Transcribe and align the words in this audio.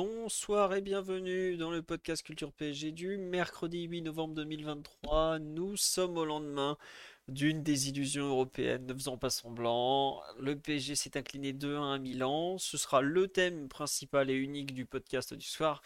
Bonsoir 0.00 0.76
et 0.76 0.80
bienvenue 0.80 1.56
dans 1.56 1.72
le 1.72 1.82
podcast 1.82 2.22
Culture 2.22 2.52
PSG 2.52 2.92
du 2.92 3.18
mercredi 3.18 3.82
8 3.82 4.02
novembre 4.02 4.34
2023. 4.34 5.40
Nous 5.40 5.76
sommes 5.76 6.16
au 6.16 6.24
lendemain 6.24 6.78
d'une 7.26 7.64
désillusion 7.64 8.26
européenne, 8.28 8.86
ne 8.86 8.94
faisons 8.94 9.18
pas 9.18 9.30
semblant. 9.30 10.22
Le 10.38 10.54
PSG 10.54 10.94
s'est 10.94 11.18
incliné 11.18 11.52
2-1 11.52 11.94
à 11.94 11.98
Milan. 11.98 12.58
Ce 12.58 12.78
sera 12.78 13.00
le 13.02 13.26
thème 13.26 13.68
principal 13.68 14.30
et 14.30 14.34
unique 14.34 14.72
du 14.72 14.86
podcast 14.86 15.34
du 15.34 15.44
soir. 15.44 15.82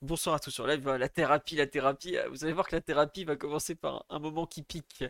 Bonsoir 0.00 0.34
à 0.34 0.40
tous 0.40 0.50
sur 0.50 0.66
live. 0.66 0.84
La 0.88 1.08
thérapie, 1.08 1.54
la 1.54 1.68
thérapie. 1.68 2.16
Vous 2.30 2.42
allez 2.42 2.54
voir 2.54 2.66
que 2.66 2.74
la 2.74 2.82
thérapie 2.82 3.22
va 3.22 3.36
commencer 3.36 3.76
par 3.76 4.04
un 4.08 4.18
moment 4.18 4.44
qui 4.44 4.62
pique. 4.64 5.04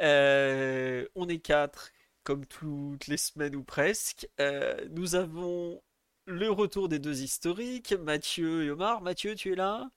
Euh, 0.00 1.08
on 1.16 1.28
est 1.28 1.40
quatre, 1.40 1.90
comme 2.22 2.46
toutes 2.46 3.08
les 3.08 3.16
semaines 3.16 3.56
ou 3.56 3.64
presque. 3.64 4.28
Euh, 4.38 4.76
nous 4.90 5.16
avons 5.16 5.82
le 6.30 6.50
retour 6.50 6.88
des 6.88 6.98
deux 6.98 7.22
historiques, 7.22 7.92
Mathieu 7.92 8.64
et 8.64 8.70
Omar. 8.70 9.02
Mathieu, 9.02 9.34
tu 9.34 9.52
es 9.52 9.56
là? 9.56 9.90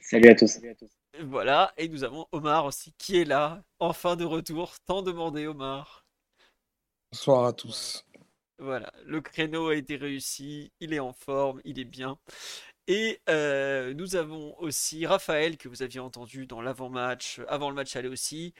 Salut 0.00 0.30
à 0.30 0.34
tous. 0.34 0.58
Voilà, 1.20 1.72
et 1.76 1.88
nous 1.88 2.04
avons 2.04 2.26
Omar 2.32 2.66
aussi 2.66 2.92
qui 2.98 3.16
est 3.16 3.24
là, 3.24 3.62
enfin 3.78 4.16
de 4.16 4.24
retour, 4.24 4.74
tant 4.80 5.02
demandé 5.02 5.46
Omar. 5.46 6.04
Bonsoir 7.12 7.46
à 7.46 7.52
tous. 7.52 8.04
Voilà, 8.58 8.92
le 9.04 9.20
créneau 9.20 9.68
a 9.68 9.74
été 9.74 9.96
réussi, 9.96 10.72
il 10.80 10.92
est 10.92 11.00
en 11.00 11.12
forme, 11.12 11.60
il 11.64 11.78
est 11.78 11.84
bien. 11.84 12.18
Et 12.86 13.20
euh, 13.28 13.94
nous 13.94 14.16
avons 14.16 14.58
aussi 14.58 15.06
Raphaël 15.06 15.56
que 15.56 15.68
vous 15.68 15.82
aviez 15.82 16.00
entendu 16.00 16.46
dans 16.46 16.60
l'avant-match, 16.60 17.40
avant 17.48 17.68
le 17.68 17.74
match 17.74 17.96
aller 17.96 18.08
aussi, 18.08 18.54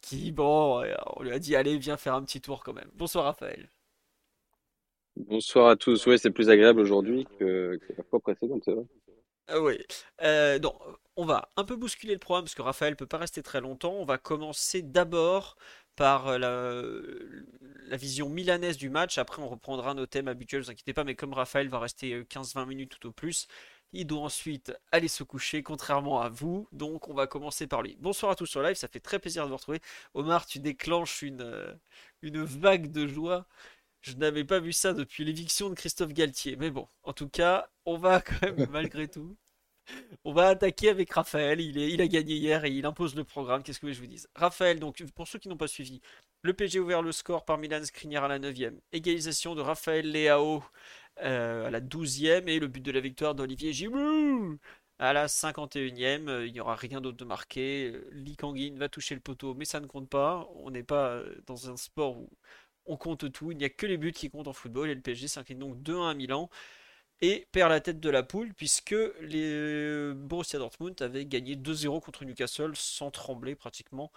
qui, 0.00 0.32
bon, 0.32 0.84
on 1.16 1.22
lui 1.22 1.32
a 1.32 1.38
dit 1.38 1.56
allez, 1.56 1.78
viens 1.78 1.96
faire 1.96 2.14
un 2.14 2.24
petit 2.24 2.40
tour 2.40 2.62
quand 2.64 2.72
même. 2.72 2.90
Bonsoir 2.94 3.24
Raphaël. 3.24 3.70
Bonsoir 5.16 5.68
à 5.68 5.76
tous. 5.76 6.06
Oui, 6.06 6.18
c'est 6.18 6.30
plus 6.30 6.48
agréable 6.48 6.80
aujourd'hui 6.80 7.26
que, 7.38 7.78
la 7.96 8.04
fois 8.04 8.20
précédente, 8.20 8.62
c'est 8.64 8.72
vrai. 8.72 8.84
Ah 9.48 9.60
oui. 9.60 9.78
Euh, 10.22 10.58
donc, 10.58 10.74
on 11.16 11.24
va 11.26 11.50
un 11.56 11.64
peu 11.64 11.76
bousculer 11.76 12.14
le 12.14 12.18
programme 12.18 12.44
parce 12.44 12.54
que 12.54 12.62
Raphaël 12.62 12.96
peut 12.96 13.06
pas 13.06 13.18
rester 13.18 13.42
très 13.42 13.60
longtemps. 13.60 13.92
On 13.94 14.04
va 14.04 14.18
commencer 14.18 14.82
d'abord 14.82 15.56
par 15.96 16.28
euh, 16.28 16.38
la, 17.86 17.96
vision 17.96 18.28
milanaise 18.30 18.78
du 18.78 18.88
match. 18.88 19.18
Après, 19.18 19.42
on 19.42 19.48
reprendra 19.48 19.94
nos 19.94 20.06
thèmes 20.06 20.28
habituels, 20.28 20.62
vous 20.62 20.70
inquiétez 20.70 20.94
pas. 20.94 21.04
Mais 21.04 21.14
comme 21.14 21.34
Raphaël 21.34 21.68
va 21.68 21.80
rester 21.80 22.22
15-20 22.22 22.66
minutes 22.66 22.92
tout 22.98 23.08
au 23.08 23.12
plus, 23.12 23.48
il 23.92 24.06
doit 24.06 24.22
ensuite 24.22 24.72
aller 24.90 25.08
se 25.08 25.22
coucher, 25.22 25.62
contrairement 25.62 26.20
à 26.20 26.28
vous. 26.28 26.66
Donc, 26.72 27.08
on 27.08 27.14
va 27.14 27.26
commencer 27.26 27.66
par 27.66 27.82
lui. 27.82 27.96
Bonsoir 28.00 28.32
à 28.32 28.36
tous 28.36 28.46
sur 28.46 28.62
live, 28.62 28.76
ça 28.76 28.88
fait 28.88 29.00
très 29.00 29.18
plaisir 29.18 29.44
de 29.44 29.50
vous 29.50 29.56
retrouver. 29.56 29.80
Omar, 30.14 30.46
tu 30.46 30.60
déclenches 30.60 31.24
euh, 31.24 31.74
une 32.22 32.42
vague 32.42 32.90
de 32.90 33.06
joie. 33.06 33.46
Je 34.02 34.14
n'avais 34.16 34.44
pas 34.44 34.58
vu 34.60 34.72
ça 34.72 34.92
depuis 34.92 35.24
l'éviction 35.24 35.70
de 35.70 35.74
Christophe 35.74 36.12
Galtier. 36.12 36.56
Mais 36.56 36.70
bon, 36.70 36.88
en 37.04 37.12
tout 37.12 37.28
cas, 37.28 37.68
on 37.86 37.96
va 37.96 38.20
quand 38.20 38.42
même, 38.42 38.66
malgré 38.70 39.08
tout, 39.08 39.36
on 40.24 40.32
va 40.32 40.48
attaquer 40.48 40.88
avec 40.90 41.12
Raphaël. 41.12 41.60
Il, 41.60 41.78
est, 41.78 41.90
il 41.90 42.00
a 42.00 42.08
gagné 42.08 42.34
hier 42.34 42.64
et 42.64 42.70
il 42.70 42.84
impose 42.86 43.14
le 43.14 43.24
programme. 43.24 43.62
Qu'est-ce 43.62 43.80
que 43.80 43.92
je 43.92 44.00
vous 44.00 44.06
dise? 44.06 44.28
Raphaël, 44.34 44.80
donc, 44.80 45.02
pour 45.14 45.28
ceux 45.28 45.38
qui 45.38 45.48
n'ont 45.48 45.56
pas 45.56 45.68
suivi, 45.68 46.00
le 46.42 46.52
PG 46.52 46.80
ouvert 46.80 47.02
le 47.02 47.12
score 47.12 47.44
par 47.44 47.58
Milan 47.58 47.84
Skriniar 47.84 48.24
à 48.24 48.28
la 48.28 48.38
9ème. 48.40 48.78
Égalisation 48.92 49.54
de 49.54 49.60
Raphaël 49.60 50.10
Leao 50.10 50.64
euh, 51.22 51.66
à 51.66 51.70
la 51.70 51.80
12ème. 51.80 52.48
Et 52.48 52.58
le 52.58 52.66
but 52.68 52.82
de 52.82 52.90
la 52.92 53.00
victoire 53.00 53.34
d'Olivier 53.36 53.72
Giroud 53.72 54.58
à 54.98 55.12
la 55.12 55.26
51ème. 55.28 56.28
Euh, 56.28 56.46
il 56.46 56.52
n'y 56.52 56.60
aura 56.60 56.76
rien 56.76 57.00
d'autre 57.00 57.18
de 57.18 57.24
marqué. 57.24 57.92
Lee 58.12 58.36
Kangin 58.36 58.76
va 58.78 58.88
toucher 58.88 59.14
le 59.14 59.20
poteau, 59.20 59.54
mais 59.54 59.64
ça 59.64 59.80
ne 59.80 59.86
compte 59.86 60.08
pas. 60.08 60.48
On 60.56 60.70
n'est 60.70 60.82
pas 60.82 61.10
euh, 61.10 61.34
dans 61.46 61.70
un 61.70 61.76
sport 61.76 62.18
où 62.18 62.30
on 62.92 62.96
compte 62.96 63.32
tout. 63.32 63.52
Il 63.52 63.58
n'y 63.58 63.64
a 63.64 63.70
que 63.70 63.86
les 63.86 63.96
buts 63.96 64.12
qui 64.12 64.30
comptent 64.30 64.48
en 64.48 64.52
football. 64.52 64.90
Et 64.90 64.94
le 64.94 65.00
PSG 65.00 65.28
s'incline 65.28 65.58
donc 65.58 65.76
2-1 65.78 66.10
à 66.10 66.14
Milan 66.14 66.50
et 67.20 67.46
perd 67.52 67.70
la 67.70 67.80
tête 67.80 68.00
de 68.00 68.10
la 68.10 68.22
poule 68.22 68.52
puisque 68.54 68.96
les 69.20 70.12
Borussia 70.14 70.58
Dortmund 70.58 71.00
avaient 71.02 71.26
gagné 71.26 71.56
2-0 71.56 72.00
contre 72.00 72.24
Newcastle 72.24 72.72
sans 72.74 73.10
trembler 73.10 73.54
pratiquement. 73.54 74.12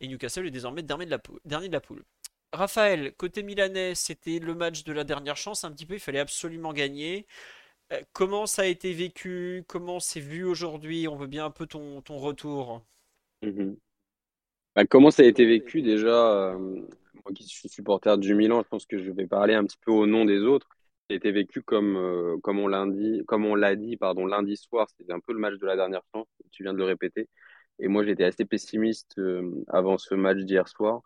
Et 0.00 0.08
Newcastle 0.08 0.46
est 0.46 0.50
désormais 0.50 0.82
dernier 0.82 1.06
de 1.06 1.10
la 1.10 1.18
poule. 1.18 1.40
Dernier 1.44 1.68
de 1.68 1.72
la 1.72 1.80
poule. 1.80 2.04
Raphaël, 2.52 3.14
côté 3.16 3.42
milanais, 3.42 3.94
c'était 3.94 4.40
le 4.40 4.54
match 4.54 4.82
de 4.84 4.92
la 4.92 5.04
dernière 5.04 5.36
chance 5.36 5.62
un 5.64 5.70
petit 5.70 5.86
peu, 5.86 5.94
il 5.94 6.00
fallait 6.00 6.18
absolument 6.18 6.72
gagner. 6.72 7.26
Euh, 7.92 8.00
comment 8.12 8.46
ça 8.46 8.62
a 8.62 8.66
été 8.66 8.92
vécu? 8.92 9.64
Comment 9.68 10.00
c'est 10.00 10.20
vu 10.20 10.44
aujourd'hui? 10.44 11.06
On 11.08 11.16
veut 11.16 11.26
bien 11.28 11.44
un 11.44 11.50
peu 11.50 11.66
ton, 11.66 12.02
ton 12.02 12.18
retour. 12.18 12.82
Mhm. 13.42 13.76
Bah, 14.74 14.84
comment 14.86 15.10
ça 15.10 15.22
a 15.22 15.26
été 15.26 15.44
vécu 15.44 15.82
déjà 15.82 16.52
euh, 16.54 16.82
Moi 17.24 17.32
qui 17.34 17.44
suis 17.44 17.68
supporter 17.68 18.18
du 18.18 18.34
Milan, 18.34 18.62
je 18.62 18.68
pense 18.68 18.86
que 18.86 18.98
je 18.98 19.10
vais 19.10 19.26
parler 19.26 19.54
un 19.54 19.64
petit 19.64 19.78
peu 19.84 19.92
au 19.92 20.06
nom 20.06 20.24
des 20.24 20.40
autres. 20.40 20.68
Été 21.08 21.32
vécu 21.32 21.62
comme, 21.62 21.96
euh, 21.96 22.36
comme 22.42 22.58
on 22.60 22.68
l'a 22.68 23.76
dit, 23.76 23.96
pardon, 23.96 24.26
lundi 24.26 24.56
soir, 24.56 24.88
c'était 24.96 25.12
un 25.12 25.20
peu 25.20 25.32
le 25.32 25.40
match 25.40 25.58
de 25.58 25.66
la 25.66 25.76
dernière 25.76 26.02
chance, 26.14 26.26
tu 26.52 26.62
viens 26.62 26.72
de 26.72 26.78
le 26.78 26.84
répéter. 26.84 27.28
Et 27.80 27.88
moi 27.88 28.04
j'étais 28.04 28.24
assez 28.24 28.44
pessimiste 28.44 29.20
avant 29.68 29.98
ce 29.98 30.14
match 30.14 30.38
d'hier 30.38 30.68
soir. 30.68 31.02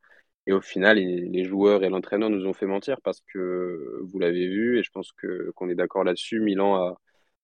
Et 0.47 0.53
au 0.53 0.61
final, 0.61 0.99
les, 0.99 1.45
joueurs 1.45 1.85
et 1.85 1.89
l'entraîneur 1.89 2.29
nous 2.31 2.47
ont 2.47 2.53
fait 2.53 2.67
mentir 2.67 3.01
parce 3.03 3.21
que 3.33 4.01
vous 4.03 4.19
l'avez 4.19 4.47
vu, 4.47 4.79
et 4.79 4.83
je 4.83 4.91
pense 4.91 5.13
que 5.13 5.51
qu'on 5.53 5.71
est 5.71 5.75
d'accord 5.75 6.05
là-dessus. 6.05 6.41
Milan 6.41 6.75
a, 6.77 7.01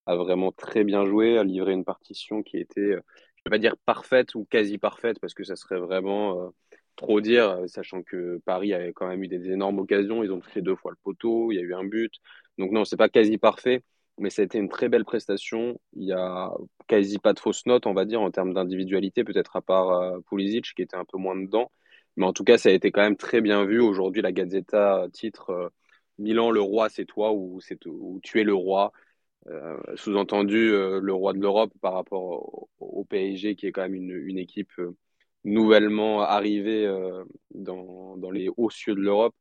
a 0.07 0.17
vraiment 0.17 0.53
très 0.53 0.85
bien 0.85 1.07
joué, 1.07 1.39
a 1.39 1.45
livré 1.45 1.73
une 1.73 1.85
partition 1.85 2.43
qui 2.43 2.59
était, 2.59 2.81
euh, 2.81 3.01
je 3.37 3.43
ne 3.47 3.51
vais 3.51 3.51
pas 3.51 3.59
dire 3.59 3.77
parfaite 3.87 4.35
ou 4.35 4.47
quasi 4.51 4.79
parfaite, 4.79 5.19
parce 5.21 5.35
que 5.35 5.45
ça 5.45 5.57
serait 5.57 5.79
vraiment 5.79 6.47
euh, 6.47 6.51
trop 7.01 7.21
dire, 7.21 7.59
sachant 7.67 8.03
que 8.03 8.39
Paris 8.45 8.73
avait 8.75 8.93
quand 8.93 9.09
même 9.09 9.23
eu 9.23 9.29
des 9.29 9.51
énormes 9.51 9.79
occasions. 9.81 10.23
Ils 10.23 10.33
ont 10.33 10.41
touché 10.41 10.63
deux 10.63 10.77
fois 10.77 10.93
le 10.93 10.99
poteau, 11.03 11.53
il 11.53 11.57
y 11.57 11.59
a 11.59 11.63
eu 11.63 11.75
un 11.75 11.85
but. 11.85 12.13
Donc 12.59 12.71
non, 12.73 12.85
c'est 12.85 12.97
pas 12.97 13.09
quasi 13.09 13.39
parfait, 13.39 13.83
mais 14.19 14.31
ça 14.31 14.43
a 14.43 14.45
été 14.45 14.59
une 14.59 14.69
très 14.69 14.89
belle 14.89 15.05
prestation. 15.05 15.81
Il 15.95 16.05
y 16.05 16.13
a 16.13 16.53
quasi 16.89 17.19
pas 17.19 17.33
de 17.33 17.41
fausses 17.41 17.67
notes, 17.67 17.87
on 17.87 17.95
va 17.95 18.05
dire, 18.05 18.21
en 18.21 18.31
termes 18.31 18.55
d'individualité, 18.55 19.25
peut-être 19.25 19.57
à 19.57 19.63
part 19.63 19.91
euh, 19.91 20.21
Pulisic 20.29 20.75
qui 20.75 20.83
était 20.83 20.97
un 20.97 21.05
peu 21.05 21.19
moins 21.19 21.37
dedans. 21.37 21.71
Mais 22.17 22.27
en 22.27 22.33
tout 22.33 22.45
cas, 22.45 22.59
ça 22.59 22.69
a 22.71 22.73
été 22.73 22.91
quand 22.93 23.03
même 23.03 23.17
très 23.17 23.41
bien 23.41 23.65
vu. 23.65 23.81
Aujourd'hui, 23.81 24.23
la 24.23 24.33
Gazzetta 24.33 25.07
titre 25.13 25.51
euh, 25.51 25.69
Milan, 26.19 26.51
le 26.51 26.61
roi, 26.61 26.89
c'est 26.91 27.07
toi 27.07 27.33
ou, 27.33 27.61
c'est, 27.61 27.87
ou 27.87 28.21
tu 28.23 28.41
es 28.41 28.45
le 28.45 28.55
roi. 28.55 28.93
Euh, 29.47 29.79
sous-entendu, 29.97 30.71
euh, 30.73 31.01
le 31.01 31.13
roi 31.15 31.33
de 31.33 31.39
l'Europe 31.39 31.73
par 31.81 31.95
rapport 31.95 32.69
au, 32.79 33.05
PSG, 33.05 33.57
qui 33.57 33.67
est 33.67 33.73
quand 33.73 33.83
même 33.83 33.95
une, 33.95 34.39
équipe 34.39 34.71
euh, 34.79 34.97
nouvellement 35.45 36.23
arrivée 36.23 36.87
euh, 36.87 37.25
dans, 37.55 38.17
les 38.31 38.49
hauts 38.57 38.71
cieux 38.71 38.95
de 38.95 39.01
l'Europe. 39.01 39.35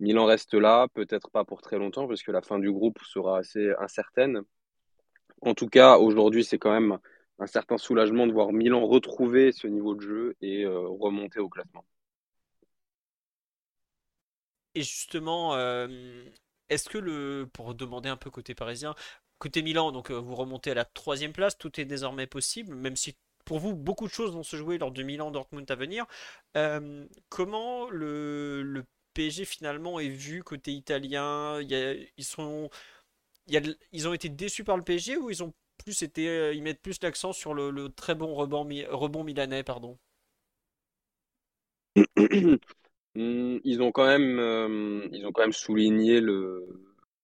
Milan 0.00 0.26
reste 0.26 0.54
là, 0.54 0.88
peut-être 0.94 1.30
pas 1.30 1.44
pour 1.44 1.62
très 1.62 1.78
longtemps, 1.78 2.06
parce 2.08 2.22
que 2.22 2.32
la 2.32 2.42
fin 2.42 2.58
du 2.58 2.70
groupe 2.70 2.98
sera 3.02 3.38
assez 3.38 3.72
incertaine. 3.78 4.42
En 5.40 5.54
tout 5.54 5.68
cas, 5.68 5.98
aujourd'hui, 5.98 6.44
c'est 6.44 6.58
quand 6.58 6.72
même 6.72 6.98
un 7.38 7.46
certain 7.46 7.78
soulagement 7.78 8.26
de 8.26 8.32
voir 8.32 8.52
Milan 8.52 8.86
retrouver 8.86 9.52
ce 9.52 9.66
niveau 9.66 9.94
de 9.94 10.00
jeu 10.00 10.36
et 10.40 10.66
remonter 10.66 11.40
au 11.40 11.48
classement. 11.48 11.84
Et 14.76 14.82
justement, 14.82 15.54
euh, 15.54 15.88
est-ce 16.68 16.90
que 16.90 16.98
le, 16.98 17.48
pour 17.50 17.74
demander 17.74 18.10
un 18.10 18.18
peu 18.18 18.30
côté 18.30 18.54
parisien, 18.54 18.94
côté 19.38 19.62
Milan, 19.62 19.90
donc 19.90 20.10
euh, 20.10 20.20
vous 20.20 20.34
remontez 20.34 20.72
à 20.72 20.74
la 20.74 20.84
troisième 20.84 21.32
place, 21.32 21.56
tout 21.56 21.80
est 21.80 21.86
désormais 21.86 22.26
possible, 22.26 22.74
même 22.74 22.94
si 22.94 23.16
pour 23.46 23.58
vous 23.60 23.74
beaucoup 23.74 24.06
de 24.06 24.12
choses 24.12 24.34
vont 24.34 24.42
se 24.42 24.56
jouer 24.56 24.76
lors 24.76 24.90
de 24.92 25.02
Milan-Dortmund 25.02 25.70
à 25.70 25.74
venir. 25.76 26.04
Euh, 26.56 27.06
comment 27.30 27.88
le, 27.90 28.84
PSG 29.14 29.46
finalement 29.46 29.98
est 29.98 30.08
vu 30.08 30.42
côté 30.42 30.72
italien? 30.72 31.60
Ils 31.62 32.38
ont 32.38 34.12
été 34.12 34.28
déçus 34.28 34.64
par 34.64 34.76
le 34.76 34.84
PSG 34.84 35.16
ou 35.16 35.30
ils 35.30 35.42
ont 35.42 35.54
plus 35.78 36.02
été, 36.02 36.52
ils 36.54 36.62
mettent 36.62 36.82
plus 36.82 36.98
l'accent 37.02 37.32
sur 37.32 37.54
le, 37.54 37.88
très 37.88 38.14
bon 38.14 38.34
rebond, 38.34 38.68
rebond 38.90 39.24
milanais, 39.24 39.62
pardon? 39.62 39.98
Mmh, 43.16 43.60
ils 43.64 43.80
ont 43.80 43.92
quand 43.92 44.04
même, 44.06 44.38
euh, 44.38 45.08
ils 45.10 45.24
ont 45.26 45.32
quand 45.32 45.40
même 45.40 45.52
souligné 45.52 46.20
le, 46.20 46.66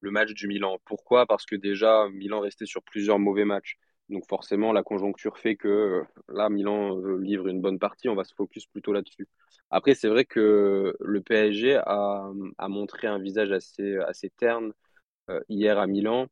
le 0.00 0.10
match 0.10 0.32
du 0.32 0.46
Milan. 0.46 0.78
Pourquoi? 0.86 1.26
Parce 1.26 1.44
que 1.44 1.54
déjà, 1.54 2.08
Milan 2.08 2.40
restait 2.40 2.64
sur 2.64 2.82
plusieurs 2.82 3.18
mauvais 3.18 3.44
matchs. 3.44 3.78
Donc 4.12 4.28
forcément, 4.28 4.72
la 4.72 4.82
conjoncture 4.84 5.38
fait 5.38 5.56
que 5.56 5.68
euh, 5.68 6.02
là, 6.28 6.48
Milan 6.50 6.96
livre 7.18 7.48
une 7.48 7.60
bonne 7.60 7.78
partie. 7.78 8.08
On 8.08 8.14
va 8.14 8.24
se 8.24 8.34
focus 8.34 8.66
plutôt 8.66 8.92
là-dessus. 8.92 9.26
Après, 9.70 9.94
c'est 9.94 10.08
vrai 10.08 10.24
que 10.24 10.94
le 11.00 11.20
PSG 11.22 11.76
a, 11.76 12.30
a 12.58 12.68
montré 12.68 13.08
un 13.08 13.18
visage 13.18 13.52
assez, 13.52 13.96
assez 13.96 14.30
terne 14.30 14.72
euh, 15.30 15.40
hier 15.48 15.78
à 15.78 15.86
Milan. 15.86 16.26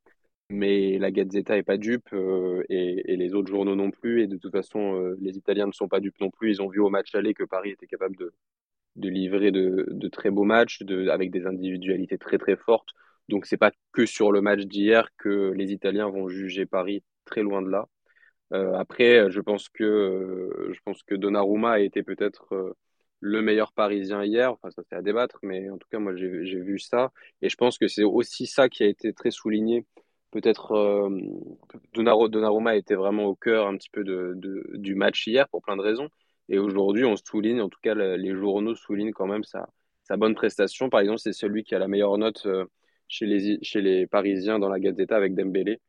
mais 0.51 0.99
la 0.99 1.11
Gazzetta 1.13 1.57
est 1.59 1.63
pas 1.63 1.79
dupe 1.79 2.13
euh, 2.13 2.65
et, 2.69 3.17
les 3.17 3.35
autres 3.35 3.51
journaux 3.51 3.77
non 3.77 3.91
plus. 3.91 4.23
Et 4.23 4.27
de 4.27 4.37
toute 4.37 4.53
façon, 4.53 4.97
euh, 4.97 5.17
les 5.21 5.37
Italiens 5.39 5.67
ne 5.67 5.73
sont 5.73 5.89
pas 5.89 6.01
dupes 6.01 6.21
non 6.21 6.31
plus. 6.31 6.51
Ils 6.51 6.63
ont 6.63 6.69
vu 6.69 6.81
au 6.81 6.91
match 6.91 7.15
aller 7.15 7.35
que 7.35 7.45
Paris 7.45 7.71
était 7.71 7.87
capable 7.87 8.17
de, 8.17 8.33
de 8.97 9.09
livrer 9.09 9.53
de, 9.53 9.87
de 9.91 10.09
très 10.09 10.31
beaux 10.31 10.45
matchs 10.45 10.83
de, 10.83 11.09
avec 11.09 11.31
des 11.31 11.47
individualités 11.47 12.19
très 12.19 12.39
très 12.39 12.57
fortes. 12.57 12.91
Donc 13.29 13.47
c'est 13.47 13.57
pas 13.57 13.73
que 13.93 14.07
sur 14.07 14.33
le 14.33 14.41
match 14.43 14.63
d'hier 14.63 15.09
que 15.19 15.53
les 15.53 15.73
Italiens 15.73 16.09
vont 16.09 16.29
juger 16.29 16.67
Paris, 16.67 17.05
très 17.31 17.43
loin 17.43 17.63
de 17.63 17.71
là. 17.71 17.89
Euh, 18.53 18.75
après, 18.75 19.31
je 19.31 19.41
pense 19.41 19.69
que 19.69 19.85
euh, 19.85 20.73
je 20.73 20.81
pense 20.85 21.03
que 21.05 21.15
Donnarumma 21.15 21.73
a 21.73 21.79
été 21.81 22.03
peut-être 22.03 22.55
euh, 22.55 22.75
le 23.21 23.43
meilleur 23.43 23.73
Parisien 23.73 24.25
hier. 24.25 24.53
Enfin, 24.53 24.71
ça 24.71 24.83
c'est 24.89 24.97
à 24.97 25.03
débattre, 25.03 25.39
mais 25.43 25.71
en 25.71 25.79
tout 25.79 25.89
cas, 25.91 25.99
moi 26.01 26.15
j'ai 26.17 26.29
vu 26.29 26.79
ça 26.79 27.13
et 27.43 27.49
je 27.49 27.57
pense 27.57 27.79
que 27.79 27.89
c'est 27.89 28.05
aussi 28.05 28.47
ça 28.47 28.69
qui 28.69 28.83
a 28.83 28.87
été 28.87 29.13
très 29.13 29.31
souligné. 29.31 29.87
Peut-être 30.31 30.73
euh, 30.73 31.11
Donnarumma 31.95 32.77
était 32.77 32.95
vraiment 32.95 33.25
au 33.27 33.35
cœur 33.35 33.67
un 33.67 33.77
petit 33.77 33.91
peu 33.91 34.05
du 34.05 34.95
match 34.95 35.27
hier 35.27 35.49
pour 35.49 35.63
plein 35.63 35.77
de 35.77 35.83
raisons. 35.83 36.09
Et 36.51 36.59
aujourd'hui, 36.59 37.05
on 37.05 37.17
souligne, 37.17 37.61
en 37.63 37.69
tout 37.69 37.79
cas, 37.81 37.95
le- 37.95 38.17
les 38.17 38.35
journaux 38.35 38.75
soulignent 38.75 39.13
quand 39.13 39.27
même 39.27 39.45
sa, 39.45 39.69
bonne 40.17 40.35
prestation. 40.35 40.91
Par 40.91 41.01
exemple, 41.01 41.21
c'est 41.21 41.33
celui 41.33 41.63
qui 41.65 41.75
a 41.77 41.79
la 41.79 41.87
meilleure 41.89 42.19
note 42.19 42.45
euh, 42.47 42.67
chez 43.09 43.27
les, 43.27 44.07
Parisiens 44.09 44.59
dans 44.59 44.69
la 44.69 44.81
Gazzetta 44.81 45.17
avec 45.17 45.35
Dembélé. 45.35 45.81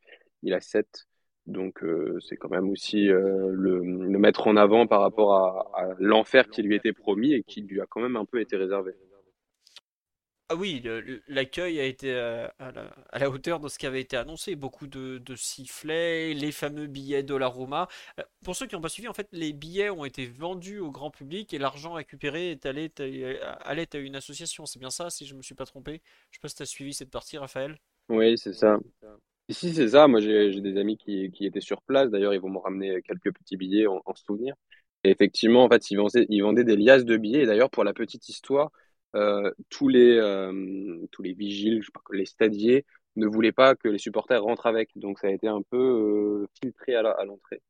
Il 0.42 0.54
a 0.54 0.60
7. 0.60 1.06
Donc, 1.46 1.82
euh, 1.82 2.18
c'est 2.20 2.36
quand 2.36 2.50
même 2.50 2.70
aussi 2.70 3.08
euh, 3.08 3.50
le, 3.52 3.80
le 3.80 4.18
mettre 4.18 4.46
en 4.46 4.56
avant 4.56 4.86
par 4.86 5.00
rapport 5.00 5.34
à, 5.34 5.70
à 5.74 5.94
l'enfer 5.98 6.48
qui 6.48 6.62
lui 6.62 6.76
était 6.76 6.92
promis 6.92 7.32
et 7.32 7.42
qui 7.42 7.62
lui 7.62 7.80
a 7.80 7.86
quand 7.86 8.00
même 8.00 8.16
un 8.16 8.24
peu 8.24 8.40
été 8.40 8.56
réservé. 8.56 8.92
Ah 10.48 10.54
oui, 10.54 10.82
l'accueil 11.28 11.80
a 11.80 11.84
été 11.84 12.12
euh, 12.12 12.46
à 12.58 12.72
la, 12.72 12.94
à 13.08 13.18
la 13.18 13.30
hauteur 13.30 13.58
de 13.58 13.68
ce 13.68 13.78
qui 13.78 13.86
avait 13.86 14.02
été 14.02 14.18
annoncé. 14.18 14.54
Beaucoup 14.54 14.86
de, 14.86 15.16
de 15.16 15.34
sifflets, 15.34 16.34
les 16.34 16.52
fameux 16.52 16.86
billets 16.86 17.22
Dollaroma. 17.22 17.88
Euh, 18.20 18.22
Pour 18.44 18.54
ceux 18.54 18.66
qui 18.66 18.74
n'ont 18.74 18.82
pas 18.82 18.90
suivi, 18.90 19.08
en 19.08 19.14
fait, 19.14 19.28
les 19.32 19.54
billets 19.54 19.88
ont 19.88 20.04
été 20.04 20.26
vendus 20.26 20.78
au 20.78 20.90
grand 20.90 21.10
public 21.10 21.54
et 21.54 21.58
l'argent 21.58 21.94
récupéré 21.94 22.50
est 22.50 22.66
allé, 22.66 22.92
allait 23.64 23.96
à 23.96 23.98
une 23.98 24.14
association. 24.14 24.66
C'est 24.66 24.78
bien 24.78 24.90
ça, 24.90 25.08
si 25.08 25.24
je 25.24 25.34
me 25.34 25.40
suis 25.40 25.54
pas 25.54 25.64
trompé? 25.64 26.02
Je 26.30 26.36
sais 26.36 26.40
pas 26.42 26.48
si 26.48 26.56
tu 26.56 26.62
as 26.62 26.66
suivi 26.66 26.92
cette 26.92 27.10
partie, 27.10 27.38
Raphaël? 27.38 27.78
Oui, 28.10 28.36
c'est 28.36 28.52
ça. 28.52 28.78
Ici, 29.48 29.74
c'est 29.74 29.88
ça. 29.88 30.08
Moi, 30.08 30.20
j'ai 30.20 30.60
des 30.60 30.76
amis 30.78 30.96
qui, 30.96 31.30
étaient 31.40 31.60
sur 31.60 31.82
place. 31.82 32.10
D'ailleurs, 32.10 32.34
ils 32.34 32.40
vont 32.40 32.50
me 32.50 32.58
ramener 32.58 33.02
quelques 33.02 33.32
petits 33.34 33.56
billets 33.56 33.86
en, 33.86 34.00
en 34.04 34.14
souvenir. 34.14 34.54
Et 35.04 35.10
effectivement, 35.10 35.64
en 35.64 35.68
fait, 35.68 35.90
ils 35.90 35.96
vendaient, 36.42 36.64
des 36.64 36.76
liasses 36.76 37.04
de 37.04 37.16
billets. 37.16 37.42
Et 37.42 37.46
d'ailleurs, 37.46 37.70
pour 37.70 37.84
la 37.84 37.92
petite 37.92 38.28
histoire, 38.28 38.70
euh, 39.16 39.50
tous 39.68 39.88
les, 39.88 40.16
euh, 40.16 41.06
tous 41.10 41.22
les 41.22 41.34
vigiles, 41.34 41.80
je 41.82 41.86
sais 41.86 41.92
pas, 41.92 42.02
les 42.12 42.26
stadiers, 42.26 42.84
ne 43.16 43.26
voulaient 43.26 43.52
pas 43.52 43.74
que 43.76 43.88
les 43.88 43.98
supporters 43.98 44.42
rentrent 44.42 44.66
avec. 44.66 44.90
Donc, 44.96 45.18
ça 45.18 45.28
a 45.28 45.30
été 45.30 45.48
un 45.48 45.62
peu 45.62 46.44
euh, 46.44 46.48
filtré 46.62 46.94
à 46.94 47.02
l'entrée. 47.24 47.62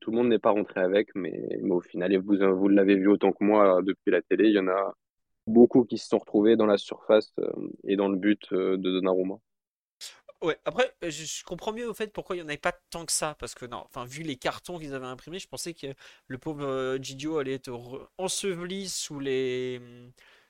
Tout 0.00 0.10
le 0.10 0.16
monde 0.16 0.28
n'est 0.28 0.38
pas 0.38 0.50
rentré 0.50 0.80
avec, 0.80 1.08
mais, 1.14 1.60
au 1.70 1.80
final, 1.80 2.12
et 2.12 2.18
vous, 2.18 2.68
l'avez 2.68 2.96
vu 2.96 3.08
autant 3.08 3.32
que 3.32 3.44
moi 3.44 3.80
depuis 3.82 4.10
la 4.10 4.22
télé, 4.22 4.48
il 4.48 4.54
y 4.54 4.58
en 4.58 4.68
a 4.68 4.94
beaucoup 5.46 5.84
qui 5.84 5.98
se 5.98 6.08
sont 6.08 6.18
retrouvés 6.18 6.56
dans 6.56 6.66
la 6.66 6.78
surface 6.78 7.32
et 7.84 7.96
dans 7.96 8.08
le 8.08 8.16
but 8.16 8.52
euh, 8.52 8.76
de 8.76 8.90
Donnarumma. 8.90 9.36
Ouais, 10.44 10.58
après, 10.66 10.94
euh, 11.02 11.10
je, 11.10 11.42
comprends 11.44 11.72
mieux 11.72 11.88
au 11.88 11.94
fait 11.94 12.12
pourquoi 12.12 12.36
il 12.36 12.40
n'y 12.40 12.44
en 12.44 12.48
avait 12.48 12.58
pas 12.58 12.72
tant 12.90 13.06
que 13.06 13.12
ça. 13.12 13.34
Parce 13.38 13.54
que 13.54 13.64
non, 13.64 13.78
enfin, 13.86 14.04
vu 14.04 14.22
les 14.22 14.36
cartons 14.36 14.78
qu'ils 14.78 14.94
avaient 14.94 15.06
imprimés, 15.06 15.38
je 15.38 15.48
pensais 15.48 15.72
que 15.74 15.86
le 16.26 16.38
pauvre 16.38 16.64
euh, 16.66 16.98
Gigio 17.00 17.38
allait 17.38 17.54
être 17.54 17.70
re- 17.70 18.06
enseveli 18.18 18.88
sous 18.88 19.18
les, 19.20 19.80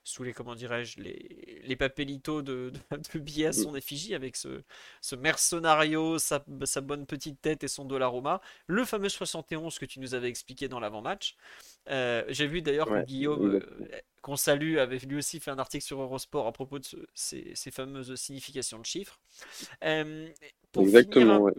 sous 0.05 0.23
les, 0.23 0.33
comment 0.35 0.55
dirais-je, 0.55 1.01
les, 1.01 1.63
les 1.65 1.77
papelitos 1.77 2.43
de, 2.43 2.71
de, 2.93 2.97
de 3.15 3.19
billets 3.19 3.47
à 3.47 3.53
son 3.53 3.75
effigie 3.75 4.15
avec 4.15 4.37
ce, 4.37 4.63
ce 5.01 5.17
mercenario, 5.17 6.19
sa, 6.19 6.45
sa 6.65 6.81
bonne 6.83 7.07
petite 7.07 7.41
tête 7.41 7.65
et 7.65 7.69
son 7.69 7.85
dollar 7.85 8.13
Roma. 8.13 8.41
Le 8.67 8.85
fameux 8.85 9.09
71 9.09 9.79
que 9.79 9.87
tu 9.87 10.01
nous 10.01 10.15
avais 10.15 10.29
expliqué 10.29 10.69
dans 10.69 10.81
l'avant-match. 10.81 11.37
Euh, 11.91 12.25
j'ai 12.29 12.47
vu 12.47 12.63
d'ailleurs 12.63 12.93
que 12.93 13.01
Guillaume, 13.01 13.47
euh, 13.47 13.61
qu'on 14.23 14.37
salue, 14.37 14.79
avait 14.79 14.99
lui 14.99 15.17
aussi 15.17 15.41
fait 15.41 15.51
un 15.51 15.59
article 15.59 15.85
sur 15.85 16.01
Eurosport 16.01 16.47
à 16.47 16.53
propos 16.53 16.79
de 16.79 16.85
ce- 16.85 16.97
ces, 17.15 17.53
ces 17.55 17.71
fameuses 17.71 18.15
significations 18.17 18.79
de 18.79 18.87
chiffres. 18.87 19.21
Euh, 19.85 20.29
pour 20.73 20.89
finir, 20.89 21.29
Exactement, 21.29 21.31
un- 21.31 21.45
ouais. 21.45 21.53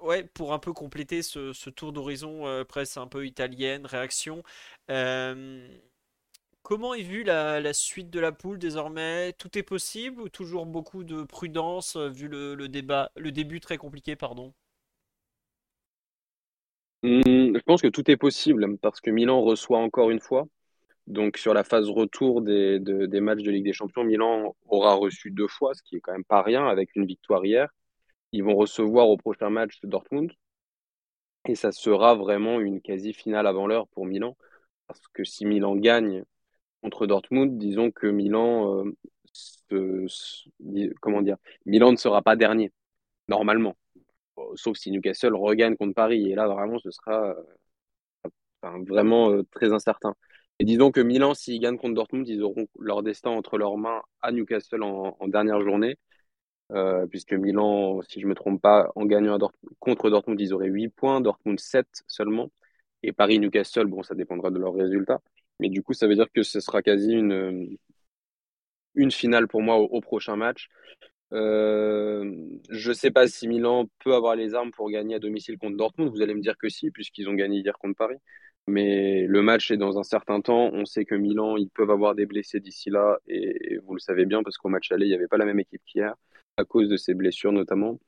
ouais, 0.00 0.24
pour 0.24 0.52
un 0.52 0.58
peu 0.58 0.72
compléter 0.72 1.22
ce, 1.22 1.52
ce 1.52 1.70
tour 1.70 1.92
d'horizon 1.92 2.64
presse 2.68 2.96
un 2.96 3.06
peu 3.08 3.26
italienne, 3.26 3.86
réaction, 3.86 4.42
comment 6.68 6.92
est 6.92 7.00
vue 7.00 7.24
la, 7.24 7.72
suite 7.72 8.10
de 8.10 8.20
la 8.20 8.30
poule 8.30 8.58
désormais? 8.58 9.32
Tout 9.38 9.56
est 9.56 9.62
possible 9.62 10.20
ou 10.20 10.28
toujours 10.28 10.66
beaucoup 10.66 11.02
de 11.02 11.22
prudence 11.22 11.96
euh, 11.96 12.10
vu 12.10 12.28
le, 12.28 12.68
débat, 12.68 13.10
le 13.16 13.32
début 13.32 13.58
très 13.58 13.78
compliqué, 13.78 14.16
pardon? 14.16 14.52
Hum, 17.02 17.56
je 17.56 17.60
pense 17.62 17.80
que 17.80 17.88
tout 17.88 18.10
est 18.10 18.18
possible 18.18 18.76
parce 18.82 19.00
que 19.00 19.10
Milan 19.10 19.40
reçoit 19.40 19.78
encore 19.78 20.10
une 20.10 20.20
fois. 20.20 20.46
Donc 21.06 21.38
sur 21.38 21.54
la 21.54 21.64
phase 21.64 21.88
retour 21.90 22.42
des, 22.42 22.80
de- 22.80 23.06
des 23.06 23.20
matchs 23.20 23.42
de 23.42 23.50
Ligue 23.50 23.64
des 23.64 23.72
Champions, 23.72 24.04
Milan 24.04 24.54
aura 24.68 24.94
reçu 24.94 25.30
deux 25.30 25.48
fois, 25.48 25.74
ce 25.74 25.82
qui 25.82 25.96
est 25.96 26.00
quand 26.00 26.12
même 26.12 26.24
pas 26.24 26.42
rien 26.42 26.66
avec 26.66 26.94
une 26.96 27.06
victoire 27.06 27.46
hier. 27.46 27.68
Ils 28.32 28.44
vont 28.44 28.56
recevoir 28.56 29.08
au 29.08 29.16
prochain 29.16 29.50
match 29.50 29.78
Dortmund 29.84 30.32
et 31.46 31.54
ça 31.54 31.72
sera 31.72 32.14
vraiment 32.14 32.60
une 32.60 32.82
quasi-finale 32.82 33.46
avant 33.46 33.66
l'heure 33.66 33.88
pour 33.88 34.06
Milan. 34.06 34.36
Parce 34.86 35.00
que 35.14 35.24
si 35.24 35.46
Milan 35.46 35.76
gagne 35.76 36.24
contre 36.82 37.06
Dortmund, 37.06 37.58
disons 37.58 37.90
que 37.90 38.06
Milan, 38.06 38.84
euh, 39.72 40.06
comment 41.00 41.22
dire, 41.22 41.36
Milan 41.66 41.92
ne 41.92 41.96
sera 41.96 42.22
pas 42.22 42.36
dernier, 42.36 42.72
normalement. 43.28 43.76
Bon, 44.36 44.44
Sauf 44.56 44.76
si 44.78 44.90
Newcastle 44.90 45.34
regagne 45.34 45.76
contre 45.76 45.94
Paris. 45.94 46.30
Et 46.30 46.34
là, 46.34 46.48
vraiment, 46.48 46.78
ce 46.78 46.90
sera 46.90 47.34
enfin, 48.62 48.82
vraiment 48.84 49.30
euh, 49.32 49.42
très 49.52 49.72
incertain. 49.72 50.14
Et 50.58 50.64
disons 50.64 50.90
que 50.90 51.00
Milan, 51.00 51.34
s'ils 51.34 51.60
gagnent 51.60 51.78
contre 51.78 51.94
Dortmund, 51.94 52.28
ils 52.28 52.42
auront 52.42 52.66
leur 52.78 53.02
destin 53.02 53.30
entre 53.30 53.58
leurs 53.58 53.76
mains 53.76 54.02
à 54.22 54.32
Newcastle 54.32 54.82
en, 54.82 55.16
dernière 55.28 55.60
journée. 55.62 55.96
Euh, 56.72 57.06
puisque 57.06 57.32
Milan, 57.32 58.02
si 58.02 58.20
je 58.20 58.26
me 58.26 58.34
trompe 58.34 58.60
pas, 58.60 58.90
en 58.94 59.06
gagnant 59.06 59.38
contre 59.78 60.10
Dortmund, 60.10 60.40
ils 60.40 60.52
auraient 60.52 60.68
8 60.68 60.88
points, 60.88 61.20
Dortmund 61.20 61.58
7 61.60 61.86
seulement. 62.06 62.50
Et 63.02 63.12
Paris-Newcastle, 63.12 63.86
bon, 63.86 64.02
ça 64.02 64.14
dépendra 64.14 64.50
de 64.50 64.58
leurs 64.58 64.74
résultats. 64.74 65.20
Mais 65.60 65.68
du 65.68 65.82
coup, 65.82 65.92
ça 65.92 66.06
veut 66.06 66.14
dire 66.14 66.30
que 66.32 66.42
ce 66.42 66.60
sera 66.60 66.82
quasi 66.82 67.12
une, 67.12 67.76
une 68.94 69.10
finale 69.10 69.48
pour 69.48 69.62
moi 69.62 69.76
au, 69.78 70.00
prochain 70.00 70.36
match. 70.36 70.68
Euh, 71.32 72.32
je 72.70 72.92
sais 72.92 73.10
pas 73.10 73.28
si 73.28 73.48
Milan 73.48 73.86
peut 74.04 74.14
avoir 74.14 74.36
les 74.36 74.54
armes 74.54 74.70
pour 74.72 74.90
gagner 74.90 75.16
à 75.16 75.18
domicile 75.18 75.58
contre 75.58 75.76
Dortmund. 75.76 76.10
Vous 76.10 76.22
allez 76.22 76.34
me 76.34 76.40
dire 76.40 76.56
que 76.58 76.68
si, 76.68 76.90
puisqu'ils 76.90 77.28
ont 77.28 77.34
gagné 77.34 77.58
hier 77.60 77.76
contre 77.78 77.96
Paris. 77.96 78.16
Mais 78.66 79.26
le 79.26 79.42
match 79.42 79.70
est 79.70 79.76
dans 79.78 79.98
un 79.98 80.02
certain 80.02 80.40
temps. 80.40 80.70
On 80.72 80.84
sait 80.84 81.04
que 81.04 81.14
Milan, 81.14 81.56
ils 81.56 81.70
peuvent 81.70 81.90
avoir 81.90 82.14
des 82.14 82.26
blessés 82.26 82.60
d'ici 82.60 82.90
là. 82.90 83.18
Et, 83.26 83.78
vous 83.84 83.94
le 83.94 84.00
savez 84.00 84.26
bien, 84.26 84.42
parce 84.42 84.58
qu'au 84.58 84.68
match 84.68 84.92
aller, 84.92 85.06
il 85.06 85.10
n'y 85.10 85.14
avait 85.14 85.28
pas 85.28 85.38
la 85.38 85.46
même 85.46 85.60
équipe 85.60 85.82
qu'hier, 85.86 86.14
à 86.56 86.64
cause 86.64 86.88
de 86.88 86.96
ces 86.96 87.14
blessures 87.14 87.52
notamment. 87.52 87.98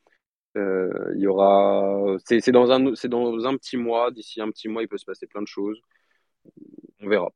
Euh, 0.56 1.12
il 1.14 1.20
y 1.22 1.26
aura, 1.26 2.16
c'est 2.24 2.50
dans 2.52 2.70
un, 2.72 2.94
c'est 2.94 3.08
dans 3.08 3.46
un 3.46 3.56
petit 3.56 3.76
mois. 3.76 4.10
D'ici 4.10 4.40
un 4.40 4.50
petit 4.50 4.68
mois, 4.68 4.82
il 4.82 4.88
peut 4.88 4.98
se 4.98 5.06
passer 5.06 5.26
plein 5.26 5.42
de 5.42 5.46
choses. 5.48 5.80
On 7.00 7.08
verra. 7.08 7.32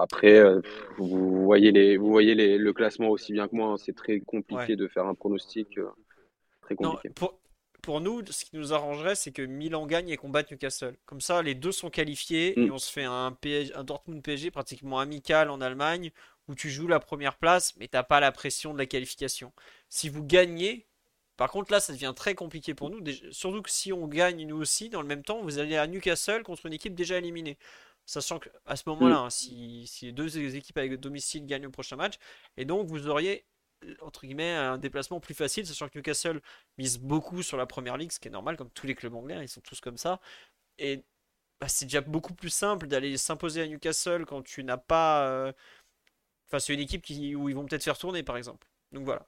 Après, 0.00 0.38
euh, 0.38 0.60
vous 0.98 1.44
voyez 1.44 1.72
les, 1.72 1.96
vous 1.96 2.08
voyez 2.10 2.34
les, 2.34 2.58
le 2.58 2.72
classement 2.72 3.08
aussi 3.08 3.32
bien 3.32 3.48
que 3.48 3.56
moi. 3.56 3.72
hein. 3.72 3.76
C'est 3.78 3.94
très 3.94 4.20
Ouais. 4.50 4.70
compliqué 4.70 4.76
de 4.76 4.88
faire 4.88 5.06
un 5.06 5.14
pronostic. 5.14 5.78
euh, 5.78 5.88
très 6.62 6.76
Non, 6.78 6.98
compliqué. 6.98 7.10
pour, 7.14 7.40
pour 7.82 8.00
nous, 8.00 8.24
ce 8.30 8.44
qui 8.44 8.56
nous 8.56 8.72
arrangerait, 8.72 9.14
c'est 9.14 9.32
que 9.32 9.42
Milan 9.42 9.86
gagne 9.86 10.08
et 10.10 10.16
qu'on 10.16 10.28
batte 10.30 10.50
Newcastle. 10.50 10.96
Comme 11.06 11.20
ça, 11.20 11.42
les 11.42 11.54
deux 11.54 11.72
sont 11.72 11.90
qualifiés 11.90 12.64
et 12.64 12.70
Mm. 12.70 12.70
on 12.70 12.78
se 12.78 12.90
fait 12.90 13.04
un, 13.04 13.32
PSG 13.32 13.74
un 13.74 13.84
Dortmund 13.84 14.22
PSG 14.22 14.50
pratiquement 14.50 14.98
amical 15.00 15.50
en 15.50 15.60
Allemagne 15.60 16.10
où 16.48 16.54
tu 16.54 16.70
joues 16.70 16.88
la 16.88 16.98
première 17.00 17.36
place, 17.38 17.74
mais 17.76 17.86
t'as 17.88 18.02
pas 18.02 18.18
la 18.20 18.32
pression 18.32 18.72
de 18.72 18.78
la 18.78 18.86
qualification. 18.86 19.52
Si 19.88 20.08
vous 20.08 20.24
gagnez, 20.24 20.86
par 21.36 21.50
contre 21.50 21.70
là, 21.72 21.80
ça 21.80 21.92
devient 21.92 22.12
très 22.16 22.34
compliqué 22.34 22.74
pour 22.74 22.90
nous. 22.90 23.00
Surtout 23.30 23.62
que 23.62 23.70
si 23.70 23.92
on 23.92 24.08
gagne 24.08 24.46
nous 24.46 24.56
aussi, 24.60 24.88
dans 24.90 25.00
le 25.02 25.06
même 25.08 25.22
temps, 25.22 25.42
vous 25.42 25.58
allez 25.58 25.76
à 25.76 25.86
Newcastle 25.86 26.42
contre 26.42 26.66
une 26.66 26.72
équipe 26.72 26.94
déjà 26.94 27.18
éliminée. 27.18 27.56
Sachant 28.06 28.38
qu'à 28.40 28.76
ce 28.76 28.82
Mm. 28.86 28.90
moment-là, 28.90 29.18
hein, 29.20 29.30
si, 29.30 29.86
si 29.86 30.06
les 30.06 30.12
deux 30.12 30.56
équipes 30.56 30.78
avec 30.78 30.94
domicile 31.00 31.46
gagnent 31.46 31.62
le 31.62 31.70
prochain 31.70 31.96
match, 31.96 32.14
et 32.56 32.64
donc 32.64 32.88
vous 32.88 33.08
auriez 33.08 33.44
entre 34.02 34.22
guillemets 34.26 34.52
un 34.52 34.76
déplacement 34.78 35.20
plus 35.20 35.34
facile, 35.34 35.66
sachant 35.66 35.88
que 35.88 35.98
Newcastle 35.98 36.40
mise 36.78 36.98
beaucoup 36.98 37.42
sur 37.42 37.56
la 37.56 37.66
première 37.66 37.96
ligue, 37.96 38.12
ce 38.12 38.20
qui 38.20 38.28
est 38.28 38.30
normal, 38.30 38.56
comme 38.56 38.70
tous 38.70 38.86
les 38.86 38.94
clubs 38.94 39.14
anglais, 39.14 39.38
ils 39.42 39.48
sont 39.48 39.60
tous 39.62 39.80
comme 39.80 39.96
ça. 39.96 40.20
Et 40.78 41.04
bah, 41.60 41.68
c'est 41.68 41.86
déjà 41.86 42.00
beaucoup 42.02 42.34
plus 42.34 42.50
simple 42.50 42.86
d'aller 42.88 43.16
s'imposer 43.18 43.62
à 43.62 43.68
Newcastle 43.68 44.26
quand 44.26 44.42
tu 44.42 44.64
n'as 44.64 44.78
pas. 44.78 45.28
euh, 45.28 45.52
Enfin, 46.48 46.58
c'est 46.58 46.74
une 46.74 46.80
équipe 46.80 47.02
qui... 47.02 47.34
où 47.36 47.48
ils 47.48 47.54
vont 47.54 47.64
peut-être 47.66 47.84
faire 47.84 47.98
tourner, 47.98 48.22
par 48.22 48.36
exemple. 48.36 48.66
Donc 48.92 49.04
voilà. 49.04 49.26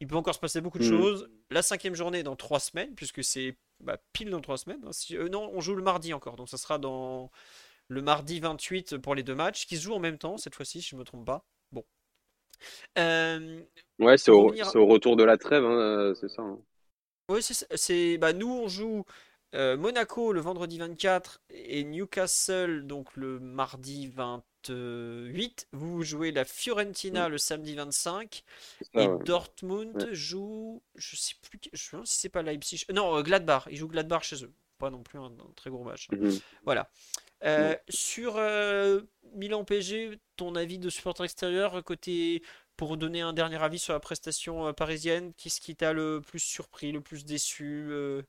Il 0.00 0.06
peut 0.08 0.16
encore 0.16 0.34
se 0.34 0.40
passer 0.40 0.60
beaucoup 0.60 0.78
de 0.78 0.84
Mm. 0.84 0.88
choses. 0.88 1.30
La 1.50 1.62
cinquième 1.62 1.94
journée 1.94 2.20
est 2.20 2.22
dans 2.24 2.36
trois 2.36 2.60
semaines, 2.60 2.94
puisque 2.94 3.24
c'est 3.24 3.56
bah, 3.80 3.98
pile 4.12 4.30
dans 4.30 4.40
trois 4.40 4.58
semaines. 4.58 4.82
hein. 4.86 4.92
Si- 4.92 5.16
euh, 5.16 5.28
non, 5.28 5.50
on 5.54 5.60
joue 5.60 5.74
le 5.76 5.82
mardi 5.82 6.14
encore, 6.14 6.36
donc 6.36 6.48
ça 6.48 6.58
sera 6.58 6.78
dans 6.78 7.30
le 7.88 8.02
mardi 8.02 8.40
28 8.40 8.98
pour 8.98 9.14
les 9.14 9.22
deux 9.22 9.34
matchs, 9.34 9.66
qui 9.66 9.76
se 9.76 9.82
jouent 9.82 9.94
en 9.94 10.00
même 10.00 10.18
temps 10.18 10.36
cette 10.38 10.54
fois-ci, 10.54 10.82
si 10.82 10.88
je 10.90 10.94
ne 10.96 11.00
me 11.00 11.04
trompe 11.04 11.24
pas. 11.26 11.44
Bon. 11.72 11.84
Euh, 12.98 13.60
Ouais, 13.98 14.18
c'est 14.18 14.30
au, 14.30 14.48
retour 14.86 15.16
de 15.16 15.24
la 15.24 15.36
trêve, 15.38 15.64
hein, 15.64 15.78
euh, 15.78 16.14
c'est 16.14 16.28
ça. 16.28 16.42
hein. 16.42 16.58
Oui, 17.28 17.40
c'est, 17.42 18.18
bah, 18.18 18.32
nous 18.32 18.48
on 18.52 18.68
joue 18.68 19.04
euh, 19.54 19.76
Monaco 19.76 20.32
le 20.32 20.40
vendredi 20.40 20.78
24 20.78 21.40
et 21.50 21.82
Newcastle 21.84 22.86
donc 22.86 23.16
le 23.16 23.40
mardi 23.40 24.08
28. 24.08 25.68
Vous 25.72 26.02
jouez 26.02 26.30
la 26.30 26.44
Fiorentina 26.44 27.28
Mm. 27.28 27.32
le 27.32 27.38
samedi 27.38 27.74
25 27.74 28.44
C'est 28.80 29.02
et. 29.02 29.06
Ouais. 29.08 29.24
Dortmund 29.24 30.08
joue, 30.12 30.82
je 30.94 31.16
sais 31.16 31.34
plus, 31.42 31.58
je 31.72 31.82
sais 31.82 31.96
si 32.04 32.20
c'est 32.20 32.28
pas 32.28 32.42
Leipzig, 32.42 32.84
non 32.92 33.20
Gladbach, 33.22 33.66
ils 33.70 33.76
jouent 33.76 33.88
Gladbach 33.88 34.22
chez 34.24 34.44
eux. 34.44 34.52
Pas 34.78 34.90
non 34.90 35.02
plus 35.02 35.18
un, 35.18 35.24
un 35.26 35.52
très 35.56 35.70
gros 35.70 35.84
match. 35.84 36.08
Mhm. 36.12 36.38
Voilà. 36.64 36.90
Euh, 37.44 37.76
sur 37.88 38.36
euh, 38.36 39.02
Milan 39.34 39.64
PSG, 39.64 40.18
ton 40.36 40.54
avis 40.54 40.78
de 40.78 40.88
supporter 40.90 41.24
extérieur, 41.24 41.82
côté 41.84 42.42
pour 42.76 42.96
donner 42.96 43.20
un 43.20 43.32
dernier 43.32 43.62
avis 43.62 43.78
sur 43.78 43.92
la 43.92 44.00
prestation 44.00 44.66
euh, 44.68 44.72
parisienne, 44.72 45.32
qu'est-ce 45.36 45.60
qui 45.60 45.76
t'a 45.76 45.92
le 45.92 46.20
plus 46.20 46.38
surpris, 46.40 46.92
le 46.92 47.00
plus 47.00 47.24
déçu 47.24 47.88
euh, 47.90 48.22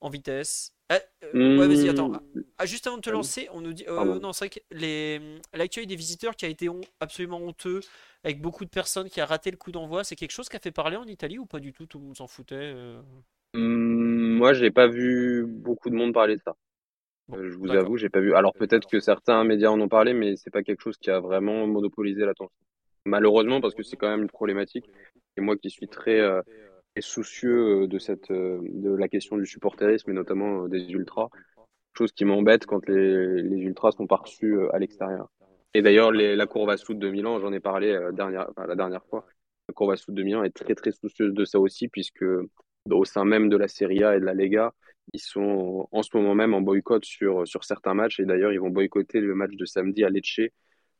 en 0.00 0.10
vitesse? 0.10 0.74
Ah, 0.88 1.00
euh, 1.24 1.36
ouais, 1.56 1.68
vas-y, 1.68 1.88
attends. 1.88 2.12
Hmm, 2.12 2.42
Ah, 2.58 2.66
juste 2.66 2.86
avant 2.86 2.96
de 2.98 3.02
te 3.02 3.10
lancer, 3.10 3.48
on 3.52 3.60
nous 3.62 3.72
dit. 3.72 3.84
euh, 3.88 4.20
non, 4.20 4.32
c'est 4.34 4.46
vrai 4.46 4.50
que 4.50 4.60
les, 4.76 5.20
l'accueil 5.54 5.86
des 5.86 5.96
visiteurs 5.96 6.36
qui 6.36 6.44
a 6.44 6.48
été 6.48 6.68
absolument 7.00 7.38
honteux, 7.38 7.80
avec 8.24 8.40
beaucoup 8.42 8.64
de 8.66 8.70
personnes 8.70 9.08
qui 9.08 9.20
a 9.20 9.26
raté 9.26 9.50
le 9.50 9.56
coup 9.56 9.72
d'envoi, 9.72 10.04
c'est 10.04 10.16
quelque 10.16 10.32
chose 10.32 10.48
qui 10.50 10.56
a 10.56 10.60
fait 10.60 10.72
parler 10.72 10.96
en 10.96 11.06
Italie 11.06 11.38
ou 11.38 11.46
pas 11.46 11.60
du 11.60 11.72
tout? 11.72 11.86
Tout 11.86 11.98
le 11.98 12.04
monde 12.06 12.16
s'en 12.18 12.26
foutait. 12.26 12.56
euh? 12.56 13.00
Hmm, 13.54 14.36
moi, 14.38 14.52
j'ai 14.54 14.70
pas 14.70 14.86
vu 14.88 15.44
beaucoup 15.46 15.90
de 15.90 15.94
monde 15.96 16.12
parler 16.14 16.36
de 16.36 16.42
ça. 16.42 16.56
Euh, 17.32 17.50
je 17.50 17.56
vous 17.56 17.70
avoue, 17.70 17.96
j'ai 17.96 18.08
pas 18.08 18.20
vu. 18.20 18.34
Alors 18.34 18.54
peut-être 18.54 18.88
que 18.88 19.00
certains 19.00 19.44
médias 19.44 19.70
en 19.70 19.80
ont 19.80 19.88
parlé, 19.88 20.14
mais 20.14 20.36
c'est 20.36 20.50
pas 20.50 20.62
quelque 20.62 20.82
chose 20.82 20.96
qui 20.98 21.10
a 21.10 21.20
vraiment 21.20 21.66
monopolisé 21.66 22.24
l'attention. 22.24 22.54
Malheureusement, 23.04 23.60
parce 23.60 23.74
que 23.74 23.82
c'est 23.82 23.96
quand 23.96 24.08
même 24.08 24.22
une 24.22 24.30
problématique. 24.30 24.86
Et 25.36 25.40
moi 25.40 25.56
qui 25.56 25.70
suis 25.70 25.88
très, 25.88 26.20
euh, 26.20 26.42
très 26.94 27.02
soucieux 27.02 27.82
euh, 27.82 27.86
de 27.86 27.98
cette, 27.98 28.30
euh, 28.30 28.60
de 28.62 28.94
la 28.94 29.08
question 29.08 29.36
du 29.36 29.46
supporterisme 29.46 30.10
et 30.10 30.14
notamment 30.14 30.64
euh, 30.64 30.68
des 30.68 30.90
ultras, 30.90 31.28
chose 31.96 32.12
qui 32.12 32.24
m'embête 32.24 32.66
quand 32.66 32.86
les, 32.88 33.42
les 33.42 33.58
ultras 33.58 33.92
sont 33.92 34.06
pas 34.06 34.16
reçus 34.16 34.58
à 34.72 34.78
l'extérieur. 34.78 35.28
Et 35.74 35.82
d'ailleurs, 35.82 36.10
la 36.12 36.46
Courva 36.46 36.76
Sud 36.76 36.98
de 36.98 37.08
Milan, 37.08 37.38
j'en 37.38 37.52
ai 37.52 37.60
parlé 37.60 37.96
dernière, 38.12 38.48
enfin, 38.50 38.66
la 38.66 38.74
dernière 38.74 39.04
fois. 39.04 39.24
La 39.68 39.74
Courva 39.74 39.96
Sud 39.96 40.14
de 40.14 40.22
Milan 40.24 40.42
est 40.42 40.50
très 40.50 40.74
très 40.74 40.90
soucieuse 40.90 41.32
de 41.32 41.44
ça 41.44 41.60
aussi, 41.60 41.86
puisque 41.88 42.24
au 42.90 43.04
sein 43.04 43.24
même 43.24 43.48
de 43.48 43.56
la 43.56 43.68
Serie 43.68 44.02
A 44.02 44.16
et 44.16 44.20
de 44.20 44.24
la 44.24 44.34
Lega, 44.34 44.72
ils 45.12 45.20
sont 45.20 45.88
en 45.92 46.02
ce 46.02 46.10
moment 46.16 46.34
même 46.34 46.54
en 46.54 46.60
boycott 46.60 47.04
sur, 47.04 47.46
sur 47.46 47.64
certains 47.64 47.94
matchs. 47.94 48.20
Et 48.20 48.24
d'ailleurs, 48.24 48.52
ils 48.52 48.60
vont 48.60 48.70
boycotter 48.70 49.20
le 49.20 49.34
match 49.34 49.52
de 49.56 49.64
samedi 49.64 50.04
à 50.04 50.10
Lecce 50.10 50.40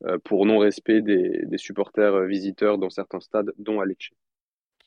euh, 0.06 0.18
pour 0.18 0.46
non-respect 0.46 1.02
des, 1.02 1.42
des 1.46 1.58
supporters 1.58 2.14
euh, 2.14 2.26
visiteurs 2.26 2.78
dans 2.78 2.90
certains 2.90 3.20
stades, 3.20 3.52
dont 3.58 3.80
à 3.80 3.86
Lecce. 3.86 4.10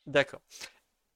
D'accord. 0.06 0.42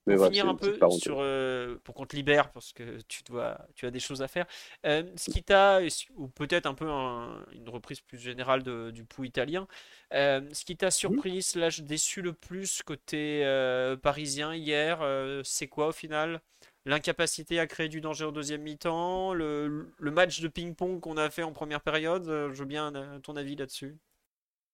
Mais 0.06 0.16
Pour 0.16 0.20
voilà, 0.20 0.32
finir 0.34 0.48
un 0.48 0.56
peu 0.56 0.84
sur, 0.90 1.20
euh, 1.20 1.78
pour 1.84 1.96
qu'on 1.96 2.06
te 2.06 2.16
libère, 2.16 2.52
parce 2.52 2.74
que 2.74 3.02
tu 3.10 3.24
dois, 3.24 3.60
tu 3.76 3.86
as 3.88 3.92
des 3.92 4.00
choses 4.00 4.22
à 4.22 4.28
faire. 4.30 4.48
euh, 4.86 5.04
ce 5.18 5.30
qui 5.30 5.44
t'a, 5.44 5.82
ou 6.16 6.30
peut-être 6.30 6.66
un 6.68 6.74
peu 6.76 6.90
un- 6.90 7.46
une 7.54 7.70
reprise 7.70 8.02
plus 8.02 8.20
générale 8.20 8.64
de- 8.64 8.92
du 8.92 9.06
pouls 9.06 9.26
italien, 9.26 9.68
euh, 10.14 10.42
ce 10.54 10.66
qui 10.66 10.78
t'a 10.78 10.92
surpris, 10.92 11.42
slash 11.44 11.82
déçu 11.82 12.22
le 12.22 12.34
plus 12.34 12.84
côté 12.84 13.44
euh, 13.46 13.98
parisien 13.98 14.56
hier, 14.56 15.02
euh, 15.02 15.42
c'est 15.44 15.68
quoi 15.68 15.88
au 15.90 15.92
final? 15.94 16.42
L'incapacité 16.88 17.60
à 17.60 17.68
créer 17.68 17.90
du 17.90 18.00
danger 18.00 18.24
au 18.24 18.32
deuxième 18.32 18.62
mi-temps, 18.62 19.34
le, 19.34 19.88
match 20.00 20.40
de 20.40 20.48
ping-pong 20.48 21.02
qu'on 21.02 21.18
a 21.18 21.30
fait 21.30 21.44
en 21.44 21.52
première 21.52 21.82
période, 21.82 22.30
euh, 22.30 22.54
je 22.54 22.60
veux 22.60 22.66
bien 22.66 22.96
euh, 22.96 23.20
ton 23.20 23.36
avis 23.36 23.58
là-dessus. 23.58 23.98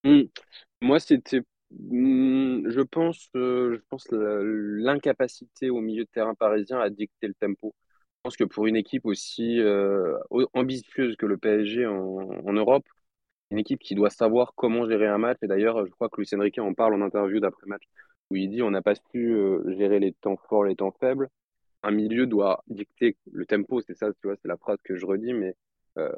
Mm. 0.03 0.22
Moi, 0.82 1.00
c'était, 1.00 1.41
mm, 1.72 2.70
je 2.70 2.82
pense, 2.82 3.32
euh, 3.36 3.82
l'incapacité 4.77 5.72
au 5.72 5.82
milieu 5.82 6.03
de 6.03 6.10
terrain 6.10 6.36
parisien 6.36 6.79
à 6.79 6.91
dicter 6.91 7.25
le 7.27 7.34
tempo. 7.34 7.74
Je 8.17 8.22
pense 8.22 8.38
que 8.38 8.43
pour 8.43 8.67
une 8.67 8.75
équipe 8.75 9.08
aussi 9.08 9.60
au- 10.29 10.48
ambitieuse 10.53 11.15
que 11.15 11.25
le 11.25 11.38
PSG 11.38 11.88
en, 11.88 12.53
Europe, 12.53 12.86
une 13.50 13.58
équipe 13.58 13.79
qui 13.79 13.96
doit 13.96 14.12
savoir 14.12 14.53
comment 14.55 14.88
gérer 14.88 15.08
un 15.08 15.17
match. 15.17 15.39
Et 15.41 15.48
d'ailleurs, 15.48 15.84
je 15.88 15.91
crois 15.91 16.10
que 16.10 16.22
Luis 16.22 16.29
Enrique 16.36 16.60
en 16.60 16.75
parle 16.75 16.93
en 16.93 17.01
interview 17.01 17.39
d'après-match, 17.39 17.84
où 18.29 18.36
il 18.36 18.50
dit 18.51 18.62
on 18.62 18.70
n'a 18.70 18.84
pas 18.84 18.93
su 19.12 19.36
gérer 19.77 20.00
les 20.00 20.13
temps 20.13 20.38
forts, 20.48 20.65
les 20.65 20.75
temps 20.75 20.96
faibles. 21.00 21.27
Un 21.84 21.92
milieu 21.92 22.28
doit 22.28 22.63
dicter 22.68 23.18
le 23.32 23.46
tempo, 23.46 23.82
c'est 23.82 23.96
ça, 23.96 24.12
tu 24.13 24.28
vois, 24.28 24.36
c'est 24.42 24.48
la 24.48 24.58
phrase 24.58 24.78
que 24.84 24.96
je 24.96 25.06
redis, 25.06 25.34
mais 25.34 25.56
euh, 25.98 26.10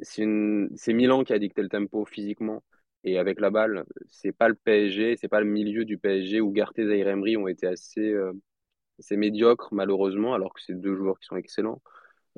c'est 0.00 0.92
Milan 0.92 1.24
qui 1.24 1.32
a 1.32 1.38
dicté 1.38 1.62
le 1.62 1.68
tempo 1.68 2.04
physiquement 2.04 2.62
et 3.04 3.18
avec 3.18 3.40
la 3.40 3.50
balle. 3.50 3.84
C'est 4.08 4.32
pas 4.32 4.48
le 4.48 4.54
PSG, 4.54 5.16
c'est 5.16 5.28
pas 5.28 5.40
le 5.40 5.46
milieu 5.46 5.84
du 5.84 5.98
PSG 5.98 6.40
où 6.40 6.52
Garté 6.52 6.82
et 6.82 7.00
Emery 7.00 7.36
ont 7.36 7.48
été 7.48 7.66
assez, 7.66 8.12
euh, 8.12 8.32
assez 8.98 9.16
médiocres 9.16 9.74
malheureusement, 9.74 10.34
alors 10.34 10.54
que 10.54 10.60
c'est 10.62 10.74
deux 10.74 10.96
joueurs 10.96 11.18
qui 11.20 11.26
sont 11.26 11.36
excellents. 11.36 11.82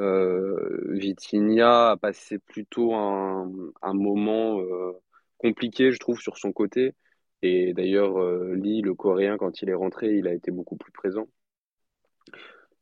Euh, 0.01 0.83
Vitinha 0.93 1.93
a 1.93 1.97
passé 1.97 2.39
plutôt 2.39 2.95
un, 2.95 3.51
moment 3.95 4.61
euh, 4.61 4.93
compliqué, 5.39 5.93
je 5.93 5.99
trouve, 5.99 6.21
sur 6.21 6.39
son 6.39 6.53
côté. 6.53 6.95
Et 7.43 7.75
d'ailleurs, 7.75 8.19
Lee, 8.55 8.83
le 8.83 8.95
Coréen, 8.95 9.37
quand 9.39 9.63
il 9.63 9.71
est 9.71 9.75
rentré, 9.75 10.17
il 10.17 10.27
a 10.29 10.35
été 10.35 10.51
beaucoup 10.51 10.77
plus 10.77 10.93
présent. 10.93 11.29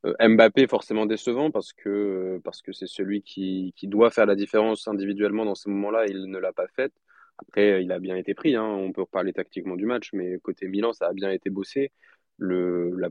Euh, 0.05 0.15
Mbappé, 0.29 0.67
forcément 0.67 1.07
décevant 1.07 1.51
parce 1.51 1.73
que 1.73 2.41
parce 2.45 2.61
que 2.61 2.73
c'est 2.73 2.89
celui 2.89 3.23
qui, 3.23 3.73
qui 3.77 3.87
doit 3.87 4.11
faire 4.11 4.27
la 4.27 4.35
différence 4.35 4.89
individuellement 4.89 5.45
dans 5.45 5.55
ces 5.55 5.71
moments-là. 5.71 6.07
Il 6.07 6.27
ne 6.27 6.39
l'a 6.39 6.53
pas 6.53 6.67
fait. 6.69 6.93
Après, 7.39 7.83
il 7.83 7.93
a 7.93 7.99
bien 7.99 8.17
été 8.17 8.35
pris. 8.35 8.57
Hein. 8.57 8.65
On 8.65 8.93
peut 8.93 9.03
reparler 9.03 9.33
tactiquement 9.33 9.77
du 9.77 9.87
match, 9.87 10.11
mais 10.13 10.39
côté 10.41 10.69
Milan, 10.69 10.93
ça 10.93 11.07
a 11.09 11.13
bien 11.13 11.31
été 11.31 11.51
bossé. 11.51 11.93
Le, 12.39 12.91
la, 12.97 13.09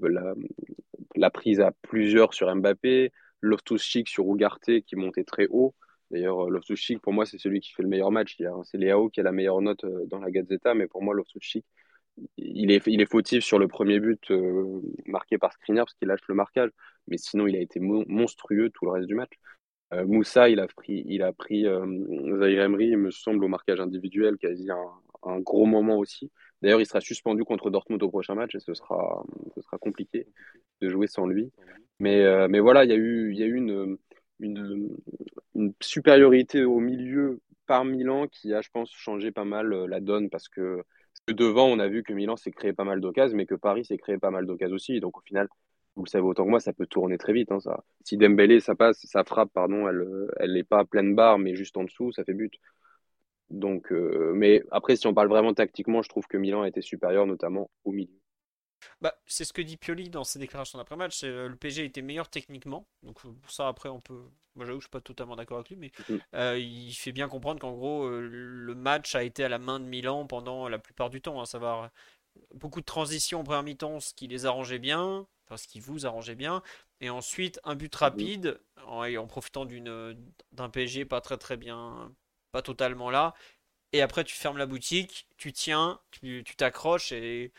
la, 1.15 1.29
prise 1.29 1.61
à 1.61 1.71
plusieurs 1.81 2.33
sur 2.33 2.53
Mbappé, 2.53 3.11
Loftus-Cheek 3.41 4.09
sur 4.09 4.25
Ugarte 4.33 4.81
qui 4.85 4.95
montait 4.95 5.23
très 5.23 5.47
haut. 5.49 5.73
D'ailleurs, 6.09 6.49
Loftus-Cheek, 6.49 6.99
pour 7.01 7.13
moi, 7.13 7.25
c'est 7.25 7.37
celui 7.37 7.61
qui 7.61 7.71
fait 7.71 7.83
le 7.83 7.89
meilleur 7.89 8.11
match. 8.11 8.37
C'est 8.63 8.77
Léao 8.77 9.09
qui 9.09 9.21
a 9.21 9.23
la 9.23 9.31
meilleure 9.31 9.61
note 9.61 9.85
euh, 9.85 10.05
dans 10.07 10.19
la 10.19 10.29
Gazzetta, 10.29 10.73
mais 10.73 10.87
pour 10.87 11.01
moi, 11.01 11.13
Loftus-Cheek, 11.13 11.65
il 12.37 12.71
est, 12.71 12.85
il 12.87 13.01
est 13.01 13.05
fautif 13.05 13.43
sur 13.43 13.59
le 13.59 13.67
premier 13.67 13.99
but 13.99 14.31
euh, 14.31 14.81
marqué 15.05 15.37
par 15.37 15.53
Skriniar 15.53 15.85
parce 15.85 15.95
qu'il 15.95 16.07
lâche 16.07 16.21
le 16.27 16.35
marquage, 16.35 16.69
mais 17.07 17.17
sinon, 17.17 17.47
il 17.47 17.55
a 17.55 17.59
été 17.59 17.79
mo- 17.79 18.05
monstrueux 18.07 18.69
tout 18.69 18.85
le 18.85 18.91
reste 18.91 19.07
du 19.07 19.15
match. 19.15 19.31
Euh, 19.93 20.05
Moussa, 20.05 20.49
il 20.49 20.59
a 20.59 20.67
pris, 20.67 21.03
il 21.07 21.23
a 21.23 21.33
pris 21.33 21.65
euh, 21.67 21.85
Zaïre 22.39 22.63
Emery, 22.63 22.89
il 22.89 22.97
me 22.97 23.11
semble, 23.11 23.43
au 23.43 23.47
marquage 23.47 23.79
individuel, 23.79 24.37
quasi 24.37 24.69
un, 24.71 25.39
gros 25.39 25.65
moment 25.65 25.97
aussi. 25.97 26.31
D'ailleurs, 26.61 26.81
il 26.81 26.85
sera 26.85 27.01
suspendu 27.01 27.43
contre 27.43 27.69
Dortmund 27.69 28.01
au 28.03 28.09
prochain 28.09 28.35
match 28.35 28.55
et 28.55 28.59
ce 28.59 28.73
sera, 28.73 29.23
ce 29.55 29.61
sera 29.61 29.77
compliqué 29.77 30.27
de 30.81 30.89
jouer 30.89 31.07
sans 31.07 31.27
lui. 31.27 31.51
Mais, 31.99 32.21
euh, 32.21 32.47
mais 32.49 32.59
voilà, 32.59 32.85
il 32.85 32.89
y 32.89 32.93
a 32.93 32.97
eu, 32.97 33.33
y 33.33 33.43
a 33.43 33.45
eu 33.45 33.55
une, 33.55 33.97
une, 34.39 34.97
une 35.55 35.73
supériorité 35.81 36.63
au 36.63 36.79
milieu 36.79 37.39
par 37.67 37.85
Milan 37.85 38.27
qui 38.27 38.53
a, 38.53 38.61
je 38.61 38.69
pense, 38.71 38.91
changé 38.91 39.31
pas 39.31 39.45
mal 39.45 39.69
la 39.85 39.99
donne 39.99 40.29
parce 40.29 40.49
que, 40.49 40.83
que 41.27 41.33
devant, 41.33 41.67
on 41.67 41.79
a 41.79 41.87
vu 41.87 42.03
que 42.03 42.13
Milan 42.13 42.35
s'est 42.37 42.51
créé 42.51 42.73
pas 42.73 42.83
mal 42.83 43.01
d'occasions, 43.01 43.37
mais 43.37 43.45
que 43.45 43.55
Paris 43.55 43.85
s'est 43.85 43.97
créé 43.97 44.17
pas 44.17 44.31
mal 44.31 44.45
d'occasions 44.45 44.75
aussi. 44.75 44.99
Donc 44.99 45.17
au 45.17 45.21
final, 45.21 45.47
vous 45.95 46.03
le 46.03 46.09
savez 46.09 46.23
autant 46.23 46.45
que 46.45 46.49
moi, 46.49 46.59
ça 46.59 46.73
peut 46.73 46.87
tourner 46.87 47.17
très 47.17 47.33
vite. 47.33 47.51
hein. 47.51 47.59
Si 48.05 48.17
Dembélé, 48.17 48.59
ça 48.59 48.75
passe, 48.75 49.05
ça 49.05 49.23
frappe, 49.23 49.51
pardon, 49.53 49.87
elle, 49.87 50.01
euh, 50.01 50.47
n'est 50.47 50.63
pas 50.63 50.79
à 50.79 50.85
pleine 50.85 51.15
barre, 51.15 51.37
mais 51.39 51.55
juste 51.55 51.77
en 51.77 51.83
dessous, 51.83 52.11
ça 52.11 52.23
fait 52.23 52.33
but. 52.33 52.53
Donc, 53.49 53.91
euh, 53.91 54.33
mais 54.35 54.63
après, 54.71 54.95
si 54.95 55.07
on 55.07 55.13
parle 55.13 55.29
vraiment 55.29 55.53
tactiquement, 55.53 56.01
je 56.01 56.09
trouve 56.09 56.27
que 56.27 56.37
Milan 56.37 56.63
a 56.63 56.67
été 56.69 56.81
supérieur, 56.81 57.25
notamment 57.27 57.69
au 57.83 57.91
milieu. 57.91 58.20
Bah, 59.01 59.15
c'est 59.25 59.45
ce 59.45 59.53
que 59.53 59.61
dit 59.61 59.77
Pioli 59.77 60.09
dans 60.09 60.23
ses 60.23 60.39
déclarations 60.39 60.77
d'après-match. 60.77 61.23
euh, 61.23 61.47
le 61.47 61.55
PSG 61.55 61.85
était 61.85 62.01
meilleur 62.01 62.29
techniquement. 62.29 62.87
Donc 63.03 63.25
euh, 63.25 63.31
pour 63.41 63.51
ça, 63.51 63.67
après, 63.67 63.89
on 63.89 63.99
peut. 64.01 64.23
Moi, 64.55 64.65
j'avoue, 64.65 64.79
je 64.79 64.85
suis 64.85 64.91
pas 64.91 65.01
totalement 65.01 65.35
d'accord 65.35 65.57
avec 65.57 65.69
lui, 65.69 65.77
mais 65.77 65.91
Mhm. 65.99 66.21
euh, 66.35 66.57
il 66.59 66.93
fait 66.93 67.11
bien 67.13 67.27
comprendre 67.29 67.59
qu'en 67.61 67.71
gros, 67.73 68.03
euh, 68.05 68.27
le 68.29 68.75
match 68.75 69.15
a 69.15 69.23
été 69.23 69.43
à 69.43 69.49
la 69.49 69.59
main 69.59 69.79
de 69.79 69.85
Milan 69.85 70.25
pendant 70.27 70.67
la 70.69 70.79
plupart 70.79 71.09
du 71.09 71.21
temps. 71.21 71.39
À 71.41 71.45
savoir 71.45 71.89
beaucoup 72.53 72.79
de 72.81 72.85
transitions 72.85 73.39
en 73.41 73.43
première 73.43 73.63
mi-temps, 73.63 73.99
ce 73.99 74.13
qui 74.13 74.27
les 74.27 74.45
arrangeait 74.45 74.79
bien, 74.79 75.27
enfin 75.47 75.57
ce 75.57 75.67
qui 75.67 75.79
vous 75.79 76.05
arrangeait 76.05 76.35
bien, 76.35 76.61
et 77.01 77.09
ensuite 77.09 77.59
un 77.63 77.75
but 77.75 77.93
Mhm. 78.03 78.31
rapide 78.31 78.59
en, 78.87 79.03
en 79.15 79.27
profitant 79.27 79.65
d'un 79.65 80.69
PSG 80.69 81.05
pas 81.05 81.21
très 81.21 81.37
très 81.37 81.57
bien, 81.57 82.13
pas 82.51 82.61
totalement 82.61 83.09
là. 83.09 83.33
Et 83.93 84.01
après, 84.01 84.23
tu 84.23 84.35
fermes 84.35 84.57
la 84.57 84.65
boutique, 84.65 85.27
tu 85.37 85.53
tiens, 85.53 85.99
tu 86.11 86.43
t'accroches 86.57 87.11
et 87.11 87.51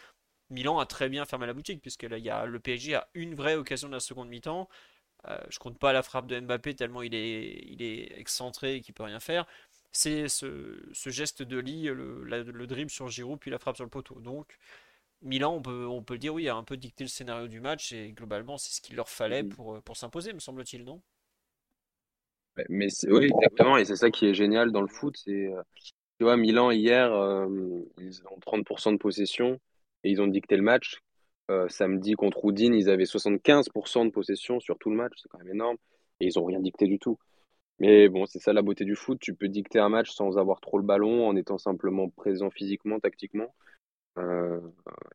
Milan 0.52 0.78
a 0.80 0.86
très 0.86 1.10
bien 1.10 1.26
fermé 1.26 1.46
la 1.46 1.54
boutique, 1.54 1.82
puisque 1.82 2.04
là, 2.04 2.18
il 2.18 2.24
y 2.24 2.30
a, 2.30 2.46
le 2.46 2.60
PSG 2.60 2.96
a 2.96 3.08
une 3.14 3.34
vraie 3.34 3.56
occasion 3.56 3.88
de 3.88 3.94
la 3.94 4.00
seconde 4.00 4.28
mi-temps. 4.30 4.68
Euh, 5.28 5.38
je 5.50 5.58
compte 5.58 5.78
pas 5.78 5.92
la 5.92 6.02
frappe 6.02 6.26
de 6.28 6.40
Mbappé 6.40 6.74
tellement 6.76 7.02
il 7.02 7.14
est, 7.14 7.62
il 7.66 7.82
est 7.82 8.18
excentré 8.18 8.76
et 8.76 8.80
qu'il 8.82 8.94
peut 8.94 9.04
rien 9.04 9.20
faire. 9.20 9.46
C'est 9.92 10.28
ce, 10.28 10.82
ce 10.94 11.10
geste 11.10 11.42
de 11.42 11.58
Lee, 11.58 11.84
le, 11.84 12.24
la- 12.24 12.42
le 12.42 12.66
dribble 12.66 12.90
sur 12.90 13.08
Giroud, 13.08 13.38
puis 13.40 13.50
la 13.50 13.58
frappe 13.58 13.76
sur 13.76 13.84
le 13.84 13.90
poteau. 13.90 14.20
Donc, 14.20 14.58
Milan, 15.22 15.54
on 15.54 15.62
peut, 15.62 15.86
on 15.86 16.02
peut 16.02 16.14
le 16.14 16.18
dire, 16.20 16.34
oui, 16.34 16.48
a 16.48 16.56
un 16.56 16.64
peu 16.64 16.76
dicté 16.76 17.04
le 17.04 17.08
scénario 17.08 17.48
du 17.48 17.60
match 17.60 17.92
et 17.92 18.12
globalement, 18.12 18.58
c'est 18.58 18.72
ce 18.74 18.80
qu'il 18.82 18.96
leur 18.96 19.08
fallait 19.10 19.44
pour, 19.44 19.82
pour 19.82 19.96
s'imposer, 19.96 20.32
me 20.34 20.40
semble-t-il, 20.40 20.84
non? 20.84 21.02
Mais 22.68 22.88
oui, 23.08 23.24
exactement, 23.24 23.76
et 23.78 23.84
c'est 23.84 23.96
ça 23.96 24.10
qui 24.10 24.26
est 24.26 24.34
génial 24.34 24.72
dans 24.72 24.82
le 24.82 24.86
foot, 24.88 25.16
c'est 25.24 25.46
euh, 25.52 25.62
Tu 26.18 26.24
vois, 26.24 26.36
Milan, 26.36 26.70
hier, 26.72 27.12
euh, 27.12 27.48
ils 27.98 28.22
ont 28.30 28.40
30% 28.40 28.92
de 28.92 28.98
possession 28.98 29.60
et 30.04 30.10
ils 30.10 30.20
ont 30.20 30.26
dicté 30.26 30.56
le 30.56 30.62
match. 30.62 31.00
samedi 31.68 32.14
contre 32.14 32.48
Udine, 32.48 32.74
ils 32.74 32.88
avaient 32.88 33.04
75% 33.04 34.06
de 34.06 34.10
possession 34.10 34.60
sur 34.60 34.78
tout 34.78 34.90
le 34.90 34.96
match, 34.96 35.12
c'est 35.16 35.28
quand 35.28 35.38
même 35.38 35.52
énorme, 35.54 35.76
et 36.20 36.26
ils 36.26 36.38
n'ont 36.38 36.46
rien 36.46 36.60
dicté 36.60 36.86
du 36.86 36.98
tout. 36.98 37.18
Mais 37.78 38.08
bon, 38.08 38.26
c'est 38.26 38.38
ça 38.38 38.52
la 38.52 38.62
beauté 38.62 38.84
du 38.84 38.94
foot, 38.94 39.18
tu 39.20 39.34
peux 39.34 39.48
dicter 39.48 39.78
un 39.80 39.88
match 39.88 40.10
sans 40.12 40.38
avoir 40.38 40.60
trop 40.60 40.78
le 40.78 40.84
ballon, 40.84 41.26
en 41.26 41.36
étant 41.36 41.58
simplement 41.58 42.08
présent 42.10 42.50
physiquement, 42.50 43.00
tactiquement. 43.00 43.52
Euh, 44.18 44.60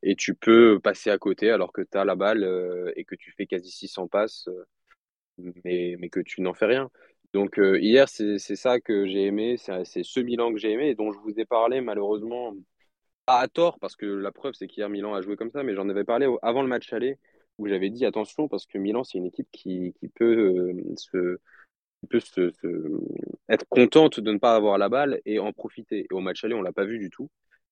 et 0.03 0.15
tu 0.15 0.33
peux 0.35 0.79
passer 0.79 1.09
à 1.11 1.17
côté 1.17 1.51
alors 1.51 1.71
que 1.71 1.81
tu 1.81 1.97
as 1.97 2.05
la 2.05 2.15
balle 2.15 2.43
euh, 2.43 2.91
et 2.95 3.05
que 3.05 3.15
tu 3.15 3.31
fais 3.31 3.45
quasi 3.45 3.71
600 3.71 4.07
passes, 4.07 4.47
euh, 4.49 5.53
mais, 5.63 6.09
que 6.09 6.19
tu 6.19 6.41
n'en 6.41 6.53
fais 6.53 6.65
rien. 6.65 6.89
Donc 7.33 7.57
hier, 7.59 8.09
c'est 8.09 8.37
ça 8.37 8.79
que 8.79 9.05
j'ai 9.05 9.25
aimé, 9.25 9.57
c'est 9.57 10.03
ce 10.03 10.19
Milan 10.19 10.51
que 10.51 10.57
j'ai 10.59 10.71
aimé 10.71 10.89
et 10.89 10.95
dont 10.95 11.11
je 11.11 11.19
vous 11.19 11.39
ai 11.39 11.45
parlé 11.45 11.81
malheureusement 11.81 12.55
à 13.27 13.47
tort, 13.47 13.79
parce 13.79 13.95
que 13.95 14.05
la 14.05 14.31
preuve 14.31 14.53
c'est 14.53 14.67
qu'hier 14.67 14.89
Milan 14.89 15.13
a 15.13 15.21
joué 15.21 15.35
comme 15.35 15.51
ça, 15.51 15.63
mais 15.63 15.75
j'en 15.75 15.89
avais 15.89 16.03
parlé 16.03 16.27
avant 16.41 16.61
le 16.61 16.67
match 16.67 16.91
aller 16.93 17.17
où 17.57 17.67
j'avais 17.67 17.89
dit 17.89 18.05
attention 18.05 18.47
parce 18.47 18.65
que 18.65 18.77
Milan 18.77 19.03
c'est 19.03 19.17
une 19.17 19.25
équipe 19.25 19.47
qui, 19.51 19.93
qui 19.99 20.07
peut 20.07 20.73
se 20.95 21.39
peut 22.09 22.19
se, 22.19 22.51
être 23.49 23.65
contente 23.69 24.19
de 24.19 24.31
ne 24.31 24.37
pas 24.37 24.55
avoir 24.55 24.77
la 24.77 24.89
balle 24.89 25.21
et 25.25 25.39
en 25.39 25.53
profiter. 25.53 26.05
Et 26.09 26.13
au 26.13 26.19
match 26.19 26.43
aller, 26.43 26.53
on 26.53 26.61
l'a 26.61 26.73
pas 26.73 26.85
vu 26.85 26.99
du 26.99 27.09
tout. 27.09 27.29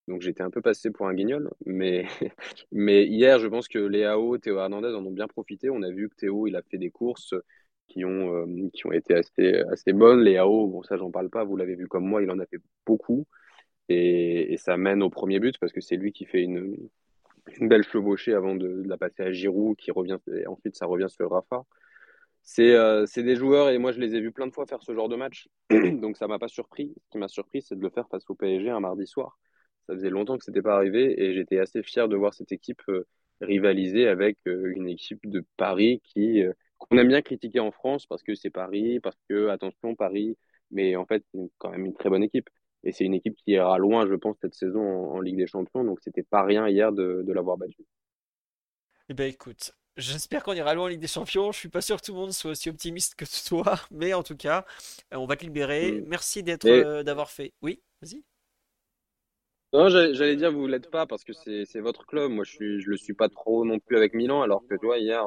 Donc 0.07 0.21
j'étais 0.21 0.43
un 0.43 0.49
peu 0.49 0.61
passé 0.61 0.91
pour 0.91 1.07
un 1.07 1.13
guignol. 1.13 1.51
Mais, 1.65 2.05
mais 2.71 3.05
hier, 3.05 3.39
je 3.39 3.47
pense 3.47 3.67
que 3.67 3.79
Léao, 3.79 4.37
Théo 4.37 4.57
Hernandez 4.57 4.93
en 4.95 5.05
ont 5.05 5.11
bien 5.11 5.27
profité. 5.27 5.69
On 5.69 5.81
a 5.83 5.89
vu 5.89 6.09
que 6.09 6.15
Théo, 6.15 6.47
il 6.47 6.55
a 6.55 6.61
fait 6.63 6.77
des 6.77 6.91
courses 6.91 7.33
qui 7.87 8.05
ont, 8.05 8.35
euh, 8.35 8.69
qui 8.73 8.87
ont 8.87 8.91
été 8.91 9.15
assez, 9.15 9.55
assez 9.71 9.93
bonnes. 9.93 10.21
Léao, 10.21 10.67
bon, 10.67 10.83
ça, 10.83 10.97
j'en 10.97 11.11
parle 11.11 11.29
pas. 11.29 11.43
Vous 11.43 11.57
l'avez 11.57 11.75
vu 11.75 11.87
comme 11.87 12.05
moi, 12.05 12.21
il 12.21 12.31
en 12.31 12.39
a 12.39 12.45
fait 12.45 12.59
beaucoup. 12.85 13.25
Et, 13.89 14.55
ça 14.57 14.77
mène 14.77 15.03
au 15.03 15.09
premier 15.09 15.39
but 15.39 15.57
parce 15.59 15.71
que 15.71 15.81
c'est 15.81 15.97
lui 15.97 16.11
qui 16.11 16.25
fait 16.25 16.41
une, 16.41 16.75
belle 17.61 17.83
chevauchée 17.83 18.33
avant 18.33 18.55
de, 18.55 18.67
de, 18.67 18.87
la 18.87 18.97
passer 18.97 19.23
à 19.23 19.31
Giroud, 19.31 19.77
qui 19.77 19.91
revient, 19.91 20.17
et 20.33 20.47
ensuite 20.47 20.75
ça 20.75 20.85
revient 20.85 21.09
sur 21.09 21.29
Rafa. 21.31 21.65
Euh, 22.59 23.05
c'est 23.07 23.23
des 23.23 23.35
joueurs, 23.35 23.69
et 23.69 23.77
moi 23.77 23.91
je 23.91 23.99
les 23.99 24.15
ai 24.15 24.21
vus 24.21 24.31
plein 24.31 24.47
de 24.47 24.53
fois 24.53 24.65
faire 24.65 24.81
ce 24.83 24.93
genre 24.93 25.09
de 25.09 25.15
match, 25.15 25.47
donc 25.69 26.17
ça 26.17 26.27
m'a 26.27 26.39
pas 26.39 26.47
surpris. 26.47 26.93
Ce 27.05 27.09
qui 27.11 27.17
m'a 27.17 27.27
surpris, 27.27 27.61
c'est 27.61 27.75
de 27.75 27.81
le 27.81 27.89
faire 27.89 28.07
face 28.09 28.23
au 28.29 28.35
PSG 28.35 28.69
un 28.69 28.79
mardi 28.79 29.07
soir. 29.07 29.37
Ça 29.87 29.93
faisait 29.93 30.09
longtemps 30.09 30.37
que 30.37 30.45
c'était 30.45 30.61
pas 30.61 30.75
arrivé, 30.75 31.21
et 31.21 31.33
j'étais 31.33 31.59
assez 31.59 31.83
fier 31.83 32.07
de 32.07 32.15
voir 32.15 32.33
cette 32.33 32.51
équipe 32.51 32.81
euh, 32.89 33.07
rivaliser 33.41 34.07
avec 34.07 34.37
euh, 34.47 34.71
une 34.75 34.87
équipe 34.87 35.27
de 35.29 35.43
Paris 35.57 36.01
qui 36.03 36.43
qu'on 36.77 36.97
aime 36.97 37.07
bien 37.07 37.21
critiquer 37.21 37.59
en 37.59 37.71
France 37.71 38.05
parce 38.05 38.23
que 38.23 38.35
c'est 38.35 38.49
Paris, 38.49 38.99
parce 38.99 39.17
que 39.29 39.47
attention 39.49 39.95
Paris, 39.95 40.37
mais 40.71 40.95
en 40.95 41.05
fait 41.05 41.23
c'est 41.33 41.39
quand 41.57 41.71
même 41.71 41.85
une 41.85 41.93
très 41.93 42.09
bonne 42.09 42.23
équipe. 42.23 42.49
Et 42.85 42.91
c'est 42.91 43.03
une 43.03 43.15
équipe 43.15 43.35
qui 43.35 43.51
ira 43.51 43.77
loin, 43.77 44.07
je 44.07 44.13
pense, 44.13 44.37
cette 44.39 44.53
saison 44.53 44.81
en, 44.81 45.19
Ligue 45.19 45.37
des 45.37 45.47
Champions, 45.47 45.83
donc 45.83 45.99
c'était 46.01 46.23
pas 46.23 46.43
rien 46.43 46.67
hier 46.69 46.91
de, 46.91 47.23
de 47.25 47.33
l'avoir 47.33 47.57
battu. 47.57 47.83
Eh 49.09 49.13
ben 49.13 49.27
écoute, 49.29 49.75
J'espère 49.97 50.43
qu'on 50.43 50.53
ira 50.53 50.73
loin 50.73 50.85
en 50.85 50.87
Ligue 50.87 50.99
des 50.99 51.07
Champions. 51.07 51.53
Je 51.53 51.59
suis 51.59 51.69
pas 51.69 51.79
sûr 51.79 51.95
que 52.01 52.05
tout 52.05 52.11
le 52.11 52.19
monde 52.19 52.31
soit 52.33 52.51
aussi 52.51 52.69
optimiste 52.69 53.15
que 53.15 53.23
toi, 53.47 53.75
mais 53.91 54.13
en 54.13 54.23
tout 54.23 54.35
cas, 54.35 54.65
euh, 55.13 55.17
on 55.17 55.25
va 55.25 55.37
te 55.37 55.45
libérer. 55.45 55.93
Mm. 55.93 56.05
Merci 56.07 56.43
d'être, 56.43 56.65
euh, 56.65 57.03
d'avoir 57.03 57.29
fait. 57.29 57.53
Oui, 57.61 57.81
vas-y. 58.01 58.23
Non, 59.71 59.89
j'allais 59.89 60.35
dire 60.35 60.51
vous 60.51 60.67
l'êtes 60.67 60.89
pas 60.89 61.05
parce 61.05 61.23
que 61.23 61.33
c'est 61.33 61.79
votre 61.79 62.05
club. 62.05 62.31
Moi, 62.31 62.43
je 62.45 62.51
suis, 62.51 62.81
je 62.81 62.89
le 62.89 62.97
suis 62.97 63.13
pas 63.13 63.27
trop 63.29 63.65
non 63.65 63.79
plus 63.79 63.97
avec 63.97 64.13
Milan, 64.13 64.41
alors 64.41 64.63
que 64.69 64.75
tu 64.75 64.85
vois 64.85 64.99
hier, 64.99 65.25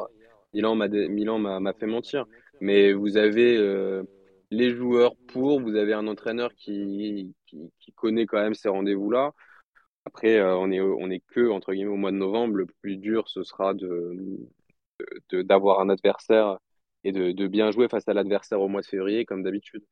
Milan 0.55 0.75
m'a 0.75 0.89
Milan 0.89 1.39
m'a 1.39 1.73
fait 1.75 1.87
mentir. 1.87 2.25
Mais 2.61 2.93
vous 2.93 3.19
avez 3.19 3.57
euh, 3.57 4.05
les 4.51 4.75
joueurs 4.75 5.15
pour, 5.29 5.61
vous 5.61 5.77
avez 5.77 5.93
un 5.93 6.07
entraîneur 6.07 6.55
qui, 6.55 7.35
qui, 7.47 7.71
qui 7.79 7.93
connaît 7.93 8.27
quand 8.27 8.41
même 8.41 8.55
ces 8.55 8.69
rendez-vous 8.69 9.11
là. 9.11 9.33
Après, 10.05 10.41
on 10.43 10.71
est 10.71 10.81
on 10.81 11.11
est 11.11 11.21
que 11.21 11.51
entre 11.51 11.75
guillemets 11.75 11.93
au 11.93 11.97
mois 11.97 12.13
de 12.13 12.17
novembre. 12.17 12.57
Le 12.57 12.67
plus 12.67 12.97
dur, 12.97 13.29
ce 13.29 13.43
sera 13.43 13.75
de 13.75 14.17
d'avoir 15.33 15.81
un 15.81 15.91
adversaire 15.91 16.59
et 17.05 17.13
de, 17.13 17.47
bien 17.47 17.71
jouer 17.71 17.89
face 17.89 18.09
à 18.09 18.15
l'adversaire 18.15 18.61
au 18.61 18.69
mois 18.69 18.81
de 18.81 18.87
février, 18.87 19.25
comme 19.25 19.43
d'habitude. 19.43 19.85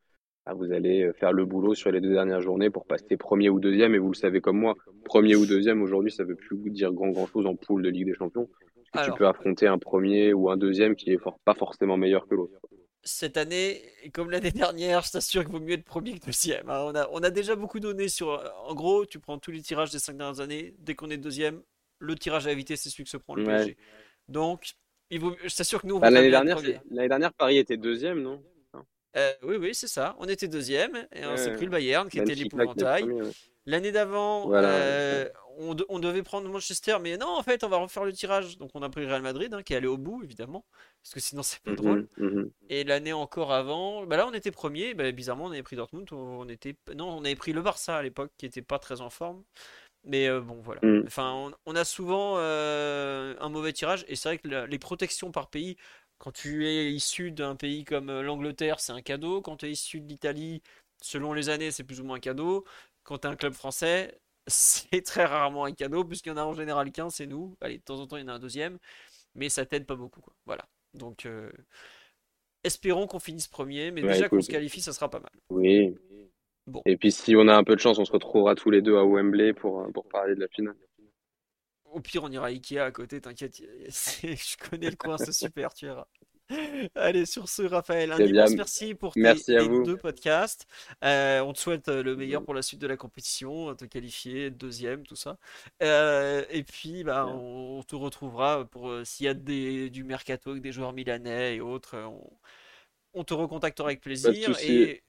Vous 0.54 0.72
allez 0.72 1.02
euh, 1.02 1.12
faire 1.12 1.32
le 1.32 1.44
boulot 1.44 1.74
sur 1.74 1.90
les 1.90 2.00
deux 2.00 2.12
dernières 2.12 2.40
journées 2.40 2.70
pour 2.70 2.86
passer 2.86 3.16
premier 3.16 3.48
ou 3.48 3.58
deuxième, 3.58 3.94
et 3.94 3.98
vous 3.98 4.12
le 4.12 4.16
savez 4.16 4.40
comme 4.40 4.58
moi, 4.58 4.74
premier 5.04 5.34
ou 5.34 5.44
deuxième, 5.44 5.82
aujourd'hui, 5.82 6.12
ça 6.12 6.22
ne 6.22 6.28
veut 6.28 6.36
plus 6.36 6.70
dire 6.70 6.92
grand, 6.92 7.10
grand 7.10 7.26
chose 7.26 7.46
en 7.46 7.56
poule 7.56 7.82
de 7.82 7.88
Ligue 7.88 8.06
des 8.06 8.14
Champions. 8.14 8.48
tu 9.04 9.12
peux 9.12 9.26
affronter 9.26 9.66
un 9.66 9.78
premier 9.78 10.32
ou 10.32 10.48
un 10.48 10.56
deuxième 10.56 10.94
qui 10.94 11.10
est 11.10 11.18
pas 11.44 11.54
forcément 11.54 11.96
meilleur 11.96 12.28
que 12.28 12.36
l'autre. 12.36 12.60
Cette 13.08 13.36
année, 13.36 13.82
comme 14.12 14.32
l'année 14.32 14.50
dernière, 14.50 15.02
je 15.02 15.12
t'assure 15.12 15.44
qu'il 15.44 15.52
vaut 15.52 15.60
mieux 15.60 15.74
être 15.74 15.84
premier 15.84 16.18
que 16.18 16.26
deuxième. 16.26 16.68
Hein. 16.68 16.82
On, 16.86 16.94
a, 16.96 17.08
on 17.12 17.22
a 17.22 17.30
déjà 17.30 17.54
beaucoup 17.54 17.78
donné 17.78 18.08
sur. 18.08 18.42
En 18.66 18.74
gros, 18.74 19.06
tu 19.06 19.20
prends 19.20 19.38
tous 19.38 19.52
les 19.52 19.62
tirages 19.62 19.90
des 19.90 20.00
cinq 20.00 20.16
dernières 20.16 20.40
années, 20.40 20.74
dès 20.80 20.96
qu'on 20.96 21.08
est 21.10 21.16
deuxième, 21.16 21.62
le 22.00 22.16
tirage 22.16 22.48
à 22.48 22.52
éviter, 22.52 22.74
c'est 22.74 22.90
celui 22.90 23.04
que 23.04 23.10
se 23.10 23.16
prend 23.16 23.36
le 23.36 23.44
PSG. 23.44 23.76
Donc, 24.28 24.72
je 25.10 25.54
t'assure 25.56 25.82
que 25.82 25.86
nous, 25.86 26.00
bah, 26.00 26.10
l'année 26.10 26.30
dernière, 26.30 26.60
l'année 26.90 27.08
dernière, 27.08 27.32
Paris 27.32 27.58
était 27.58 27.76
deuxième, 27.76 28.20
non? 28.22 28.42
Euh, 29.16 29.32
Oui, 29.42 29.56
oui, 29.56 29.72
c'est 29.72 29.86
ça. 29.86 30.16
On 30.18 30.26
était 30.26 30.48
deuxième 30.48 31.06
et 31.14 31.24
on 31.24 31.36
s'est 31.36 31.52
pris 31.52 31.64
le 31.64 31.70
Bayern, 31.70 32.08
qui 32.08 32.18
était 32.18 32.34
l'épouvantail. 32.34 33.06
L'année 33.66 33.92
d'avant, 33.92 34.52
euh, 34.52 35.28
on, 35.58 35.98
devait 35.98 36.22
prendre 36.22 36.48
Manchester, 36.48 36.98
mais 37.00 37.16
non, 37.16 37.28
en 37.28 37.42
fait, 37.42 37.64
on 37.64 37.68
va 37.68 37.78
refaire 37.78 38.04
le 38.04 38.12
tirage. 38.12 38.58
Donc, 38.58 38.70
on 38.74 38.82
a 38.82 38.88
pris 38.88 39.06
Real 39.06 39.22
Madrid, 39.22 39.52
hein, 39.54 39.62
qui 39.62 39.72
est 39.72 39.76
allé 39.76 39.86
au 39.86 39.96
bout, 39.96 40.22
évidemment, 40.22 40.64
parce 41.02 41.14
que 41.14 41.20
sinon, 41.20 41.42
c'est 41.42 41.60
pas 41.62 41.70
mhm, 41.70 41.76
drôle. 41.76 42.08
Mhm. 42.18 42.50
Et 42.68 42.84
l'année 42.84 43.12
encore 43.12 43.52
avant, 43.52 44.04
bah 44.06 44.16
là, 44.16 44.26
on 44.26 44.32
était 44.32 44.50
premier. 44.50 44.94
Bah, 44.94 45.10
bizarrement, 45.12 45.46
on 45.46 45.50
avait 45.50 45.62
pris 45.62 45.76
Dortmund. 45.76 46.08
On 46.12 46.48
était, 46.48 46.76
non, 46.94 47.08
on 47.08 47.24
avait 47.24 47.36
pris 47.36 47.52
le 47.52 47.62
Barça 47.62 47.96
à 47.96 48.02
l'époque, 48.02 48.32
qui 48.38 48.46
était 48.46 48.62
pas 48.62 48.78
très 48.78 49.00
en 49.00 49.10
forme. 49.10 49.42
Mais 50.04 50.28
euh, 50.28 50.40
bon, 50.40 50.60
voilà. 50.62 50.80
Mm. 50.82 51.04
Enfin, 51.06 51.52
on, 51.66 51.74
a 51.74 51.84
souvent 51.84 52.34
euh, 52.36 53.34
un 53.40 53.48
mauvais 53.48 53.72
tirage, 53.72 54.04
et 54.08 54.16
c'est 54.16 54.28
vrai 54.28 54.38
que 54.38 54.66
les 54.66 54.78
protections 54.78 55.32
par 55.32 55.48
pays, 55.48 55.76
quand 56.18 56.32
tu 56.32 56.66
es 56.66 56.92
issu 56.92 57.32
d'un 57.32 57.56
pays 57.56 57.84
comme 57.84 58.08
euh, 58.08 58.22
l'Angleterre, 58.22 58.80
c'est 58.80 58.92
un 58.92 59.02
cadeau. 59.02 59.42
Quand 59.42 59.58
tu 59.58 59.66
es 59.66 59.70
issu 59.72 60.00
de 60.00 60.08
l'Italie, 60.08 60.62
selon 61.02 61.32
les 61.32 61.48
années, 61.48 61.70
c'est 61.70 61.84
plus 61.84 62.00
ou 62.00 62.04
moins 62.04 62.16
un 62.16 62.20
cadeau. 62.20 62.64
Quand 63.02 63.18
tu 63.18 63.28
es 63.28 63.30
un 63.30 63.36
club 63.36 63.52
français, 63.52 64.18
c'est 64.46 65.02
très 65.02 65.24
rarement 65.24 65.64
un 65.64 65.72
cadeau, 65.72 66.04
puisqu'il 66.04 66.30
y 66.30 66.32
en 66.32 66.36
a 66.36 66.44
en 66.44 66.54
général 66.54 66.92
qu'un, 66.92 67.10
c'est 67.10 67.26
nous. 67.26 67.56
Allez, 67.60 67.78
de 67.78 67.82
temps 67.82 68.00
en 68.00 68.06
temps, 68.06 68.16
il 68.16 68.22
y 68.22 68.24
en 68.24 68.28
a 68.28 68.34
un 68.34 68.38
deuxième, 68.38 68.78
mais 69.34 69.48
ça 69.48 69.66
t'aide 69.66 69.86
pas 69.86 69.96
beaucoup. 69.96 70.20
Quoi. 70.20 70.34
Voilà. 70.46 70.64
Donc, 70.94 71.28
espérons 72.64 73.06
qu'on 73.06 73.18
finisse 73.18 73.48
premier, 73.48 73.90
mais 73.90 74.02
déjà 74.02 74.28
qu'on 74.28 74.40
se 74.40 74.50
qualifie, 74.50 74.80
ça 74.80 74.92
sera 74.92 75.10
pas 75.10 75.20
mal. 75.20 75.32
Oui, 75.50 75.94
et 76.84 76.96
puis 76.96 77.12
si 77.12 77.36
on 77.36 77.46
a 77.48 77.56
un 77.56 77.64
peu 77.64 77.76
de 77.76 77.80
chance, 77.80 77.98
on 77.98 78.04
se 78.04 78.12
retrouvera 78.12 78.54
tous 78.54 78.70
les 78.70 78.82
deux 78.82 78.96
à 78.96 79.04
Wembley 79.04 79.52
pour, 79.52 79.82
euh, 79.82 79.90
pour 79.92 80.08
parler 80.08 80.34
de 80.34 80.40
la 80.40 80.48
finale. 80.48 80.76
Au 81.84 82.00
pire, 82.00 82.24
on 82.24 82.30
ira 82.30 82.46
à 82.46 82.50
Ikea 82.50 82.80
à 82.80 82.90
côté, 82.90 83.20
t'inquiète. 83.20 83.56
Je 83.88 84.68
connais 84.68 84.90
le 84.90 84.96
coin, 84.96 85.16
c'est 85.16 85.32
super, 85.32 85.72
tu 85.72 85.86
verras. 85.86 86.06
Allez, 86.94 87.26
sur 87.26 87.48
ce, 87.48 87.62
Raphaël, 87.62 88.12
un 88.12 88.18
immense 88.18 88.54
merci 88.54 88.94
pour 88.94 89.14
tes, 89.14 89.34
deux 89.84 89.96
podcasts. 89.96 90.66
Euh, 91.04 91.40
on 91.40 91.52
te 91.52 91.58
souhaite 91.58 91.88
euh, 91.88 92.02
le 92.02 92.16
meilleur 92.16 92.44
pour 92.44 92.54
la 92.54 92.62
suite 92.62 92.80
de 92.80 92.86
la 92.86 92.96
compétition, 92.96 93.74
te 93.74 93.84
qualifier 93.84 94.50
deuxième, 94.50 95.04
tout 95.06 95.16
ça. 95.16 95.38
et 95.80 96.64
puis, 96.64 97.04
bah, 97.04 97.26
on, 97.26 97.82
te 97.82 97.96
retrouvera 97.96 98.64
pour 98.64 98.92
s'il 99.04 99.26
y 99.26 99.28
a 99.28 99.34
des, 99.34 99.90
du 99.90 100.04
mercato 100.04 100.50
avec 100.50 100.62
des 100.62 100.72
joueurs 100.72 100.92
milanais 100.92 101.56
et 101.56 101.60
autres. 101.60 101.96
On, 101.96 102.30
on 103.14 103.24
te 103.24 103.34
recontactera 103.34 103.88
avec 103.88 104.00
plaisir. 104.00 104.56
Et 104.62 105.02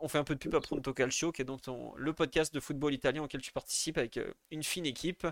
on 0.00 0.08
fait 0.08 0.18
un 0.18 0.24
peu 0.24 0.34
de 0.34 0.40
pub 0.40 0.54
à 0.54 0.60
Pronto 0.60 0.92
Calcio, 0.92 1.30
qui 1.30 1.42
est 1.42 1.44
donc 1.44 1.60
le 1.96 2.12
podcast 2.12 2.52
de 2.54 2.60
football 2.60 2.94
italien 2.94 3.22
auquel 3.22 3.40
tu 3.40 3.52
participes 3.52 3.98
avec 3.98 4.16
euh, 4.16 4.32
une 4.50 4.62
fine 4.62 4.86
équipe 4.86 5.26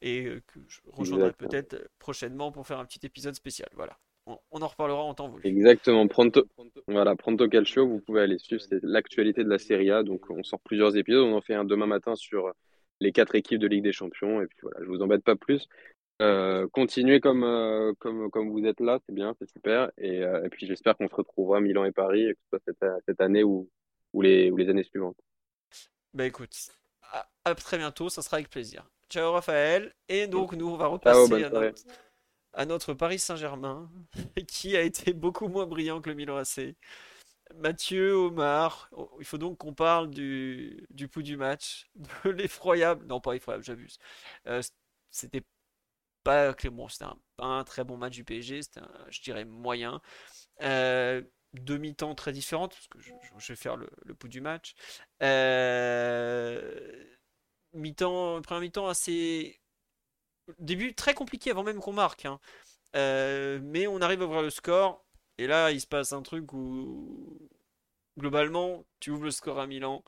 et 0.00 0.24
euh, 0.24 0.42
que 0.46 0.60
je 0.68 0.80
rejoindrai 0.86 1.32
peut-être 1.32 1.90
prochainement 1.98 2.52
pour 2.52 2.66
faire 2.66 2.78
un 2.78 2.84
petit 2.84 3.04
épisode 3.04 3.34
spécial. 3.34 3.68
Voilà. 3.74 3.98
On, 4.26 4.62
en 4.62 4.66
reparlera 4.66 5.02
en 5.02 5.14
temps 5.14 5.28
voulu. 5.28 5.46
Exactement. 5.46 6.06
Pronto, 6.08 6.46
voilà, 6.88 7.14
Pronto 7.14 7.48
Calcio, 7.48 7.86
vous 7.86 8.00
pouvez 8.00 8.22
aller 8.22 8.38
suivre 8.38 8.62
l'actualité 8.82 9.44
de 9.44 9.50
la 9.50 9.58
Serie 9.58 9.90
A. 9.90 10.02
Donc, 10.02 10.30
on 10.30 10.42
sort 10.42 10.60
plusieurs 10.60 10.96
épisodes. 10.96 11.24
On 11.24 11.36
en 11.36 11.42
fait 11.42 11.54
un 11.54 11.64
demain 11.64 11.86
matin 11.86 12.14
sur 12.16 12.52
les 13.00 13.12
quatre 13.12 13.34
équipes 13.34 13.60
de 13.60 13.66
Ligue 13.66 13.84
des 13.84 13.92
Champions. 13.92 14.40
Et 14.40 14.46
puis 14.46 14.58
voilà, 14.62 14.78
je 14.80 14.86
vous 14.86 15.02
embête 15.02 15.22
pas 15.24 15.36
plus. 15.36 15.68
Euh, 16.22 16.66
continuez 16.72 17.20
comme, 17.20 17.44
comme, 17.98 18.30
comme 18.30 18.50
vous 18.50 18.64
êtes 18.64 18.80
là, 18.80 18.98
c'est 19.06 19.14
bien, 19.14 19.34
c'est 19.38 19.50
super. 19.50 19.90
Et, 19.98 20.22
puis 20.50 20.66
j'espère 20.66 20.96
qu'on 20.96 21.08
se 21.08 21.14
retrouvera 21.14 21.58
à 21.58 21.60
Milan 21.60 21.84
et 21.84 21.92
Paris, 21.92 22.28
que 22.28 22.38
ce 22.40 22.48
soit 22.48 22.60
cette, 22.66 23.04
cette 23.06 23.20
année 23.20 23.42
ou, 23.42 23.68
ou 24.12 24.22
les, 24.22 24.50
ou 24.50 24.56
les 24.56 24.68
années 24.68 24.84
suivantes. 24.84 25.16
Bah 26.14 26.24
écoute, 26.24 26.54
à, 27.44 27.54
très 27.56 27.76
bientôt, 27.76 28.08
ça 28.08 28.22
sera 28.22 28.36
avec 28.36 28.48
plaisir. 28.48 28.88
Ciao 29.10 29.32
Raphaël, 29.32 29.92
et 30.08 30.26
donc 30.26 30.54
nous 30.54 30.68
on 30.68 30.76
va 30.76 30.86
repasser 30.86 31.44
à, 31.44 31.50
notre, 31.50 31.74
Paris 32.98 33.18
Saint-Germain, 33.18 33.90
qui 34.48 34.76
a 34.76 34.82
été 34.82 35.12
beaucoup 35.12 35.48
moins 35.48 35.66
brillant 35.66 36.00
que 36.00 36.10
le 36.10 36.16
Milan 36.16 36.36
AC. 36.36 36.76
Mathieu, 37.56 38.14
Omar, 38.14 38.88
oh, 38.92 39.10
il 39.20 39.24
faut 39.26 39.38
donc 39.38 39.58
qu'on 39.58 39.74
parle 39.74 40.10
du, 40.10 40.86
du 40.90 41.08
pouls 41.08 41.22
du 41.22 41.36
match, 41.36 41.90
de 42.24 42.30
l'effroyable, 42.30 43.06
non 43.06 43.20
pas 43.20 43.34
effroyable, 43.36 43.64
j'abuse. 43.64 43.98
Euh, 44.46 44.62
c'était 45.10 45.42
pas 46.24 46.50
un, 46.50 46.54
un, 47.38 47.64
très 47.64 47.84
bon 47.84 47.96
match 47.98 48.14
du 48.14 48.24
PSG, 48.24 48.62
c'était 48.62 48.80
je 49.10 49.20
dirais 49.22 49.44
moyen. 49.44 50.00
Euh, 50.62 51.22
deux 51.52 51.78
mi-temps 51.78 52.14
très 52.14 52.32
différentes, 52.32 52.74
parce 52.74 52.88
que 52.88 52.98
je, 53.00 53.12
vais 53.52 53.56
faire 53.56 53.76
le, 53.76 53.88
pouls 54.14 54.28
du 54.28 54.40
match. 54.40 54.74
Euh, 55.22 57.04
mi-temps, 57.74 58.40
premier 58.42 58.62
mi-temps 58.62 58.88
assez 58.88 59.60
début 60.58 60.94
très 60.94 61.14
compliqué 61.14 61.50
avant 61.50 61.62
même 61.64 61.80
qu'on 61.80 61.92
marque. 61.92 62.24
Hein. 62.26 62.40
Euh, 62.96 63.60
mais 63.62 63.86
on 63.86 64.00
arrive 64.00 64.22
à 64.22 64.26
ouvrir 64.26 64.42
le 64.42 64.50
score. 64.50 65.04
Et 65.38 65.46
là, 65.46 65.70
il 65.72 65.80
se 65.80 65.86
passe 65.86 66.12
un 66.12 66.22
truc 66.22 66.52
où, 66.52 67.38
globalement, 68.18 68.84
tu 69.00 69.10
ouvres 69.10 69.24
le 69.24 69.30
score 69.30 69.58
à 69.58 69.66
Milan. 69.66 70.04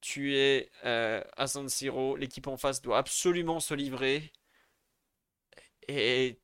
Tu 0.00 0.36
es 0.36 0.70
euh, 0.84 1.22
à 1.36 1.46
San 1.46 1.68
Siro. 1.68 2.16
L'équipe 2.16 2.46
en 2.46 2.56
face 2.56 2.82
doit 2.82 2.98
absolument 2.98 3.60
se 3.60 3.74
livrer. 3.74 4.32
Et 5.88 6.38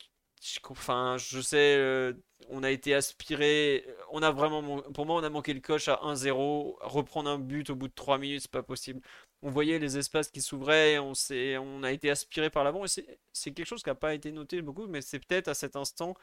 enfin, 0.68 1.16
je 1.18 1.40
sais, 1.40 1.76
euh, 1.78 2.12
on 2.48 2.62
a 2.62 2.70
été 2.70 2.94
aspiré. 2.94 3.86
On 4.10 4.22
a 4.22 4.30
vraiment, 4.30 4.80
pour 4.92 5.06
moi, 5.06 5.16
on 5.20 5.24
a 5.24 5.30
manqué 5.30 5.52
le 5.54 5.60
coche 5.60 5.88
à 5.88 6.00
1-0. 6.02 6.78
Reprendre 6.80 7.30
un 7.30 7.38
but 7.38 7.70
au 7.70 7.76
bout 7.76 7.88
de 7.88 7.94
3 7.94 8.18
minutes, 8.18 8.42
c'est 8.42 8.50
pas 8.50 8.62
possible. 8.62 9.00
On 9.42 9.50
voyait 9.50 9.78
les 9.78 9.96
espaces 9.98 10.30
qui 10.30 10.42
s'ouvraient, 10.42 10.98
on, 10.98 11.82
a 11.82 11.92
été 11.92 12.10
aspiré 12.10 12.50
par 12.50 12.64
l'avant. 12.64 12.84
Et 12.84 12.88
c'est 13.32 13.52
quelque 13.52 13.64
chose 13.66 13.82
qui 13.82 13.88
n'a 13.88 13.94
pas 13.94 14.14
été 14.14 14.32
noté 14.32 14.62
beaucoup, 14.62 14.86
mais 14.86 15.00
c'est 15.00 15.18
peut-être 15.18 15.48
à 15.48 15.54
cet 15.54 15.76
instant 15.76 16.14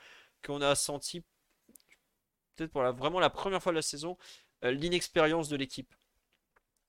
qu'on 0.45 0.61
a 0.61 0.75
senti, 0.75 1.23
peut-être 2.55 2.71
pour 2.71 2.83
la, 2.83 2.91
vraiment 2.91 3.19
la 3.19 3.29
première 3.29 3.61
fois 3.61 3.71
de 3.71 3.77
la 3.77 3.81
saison, 3.81 4.17
euh, 4.63 4.71
l'inexpérience 4.71 5.49
de 5.49 5.57
l'équipe. 5.57 5.93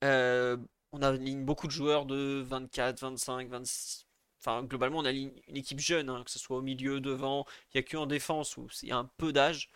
Euh, 0.05 0.57
on 0.93 1.03
a 1.03 1.17
beaucoup 1.17 1.67
de 1.67 1.73
joueurs 1.73 2.07
de 2.07 2.43
24, 2.47 3.01
25, 3.01 3.49
26, 3.49 4.09
Enfin, 4.41 4.63
globalement, 4.63 4.99
on 4.99 5.05
a 5.05 5.11
une 5.11 5.33
équipe 5.49 5.81
jeune, 5.81 6.09
hein, 6.09 6.23
que 6.25 6.31
ce 6.31 6.39
soit 6.39 6.59
au 6.59 6.63
milieu, 6.63 7.01
devant. 7.01 7.45
Il 7.75 7.79
n'y 7.79 7.81
a 7.81 7.83
que 7.83 7.97
en 7.97 8.07
défense 8.07 8.57
où 8.57 8.69
il 8.83 8.89
y 8.89 8.93
a 8.93 8.97
un 8.97 9.11
peu 9.17 9.33
d'âge. 9.33 9.69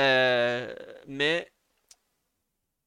Euh, 0.00 0.74
mais 1.06 1.50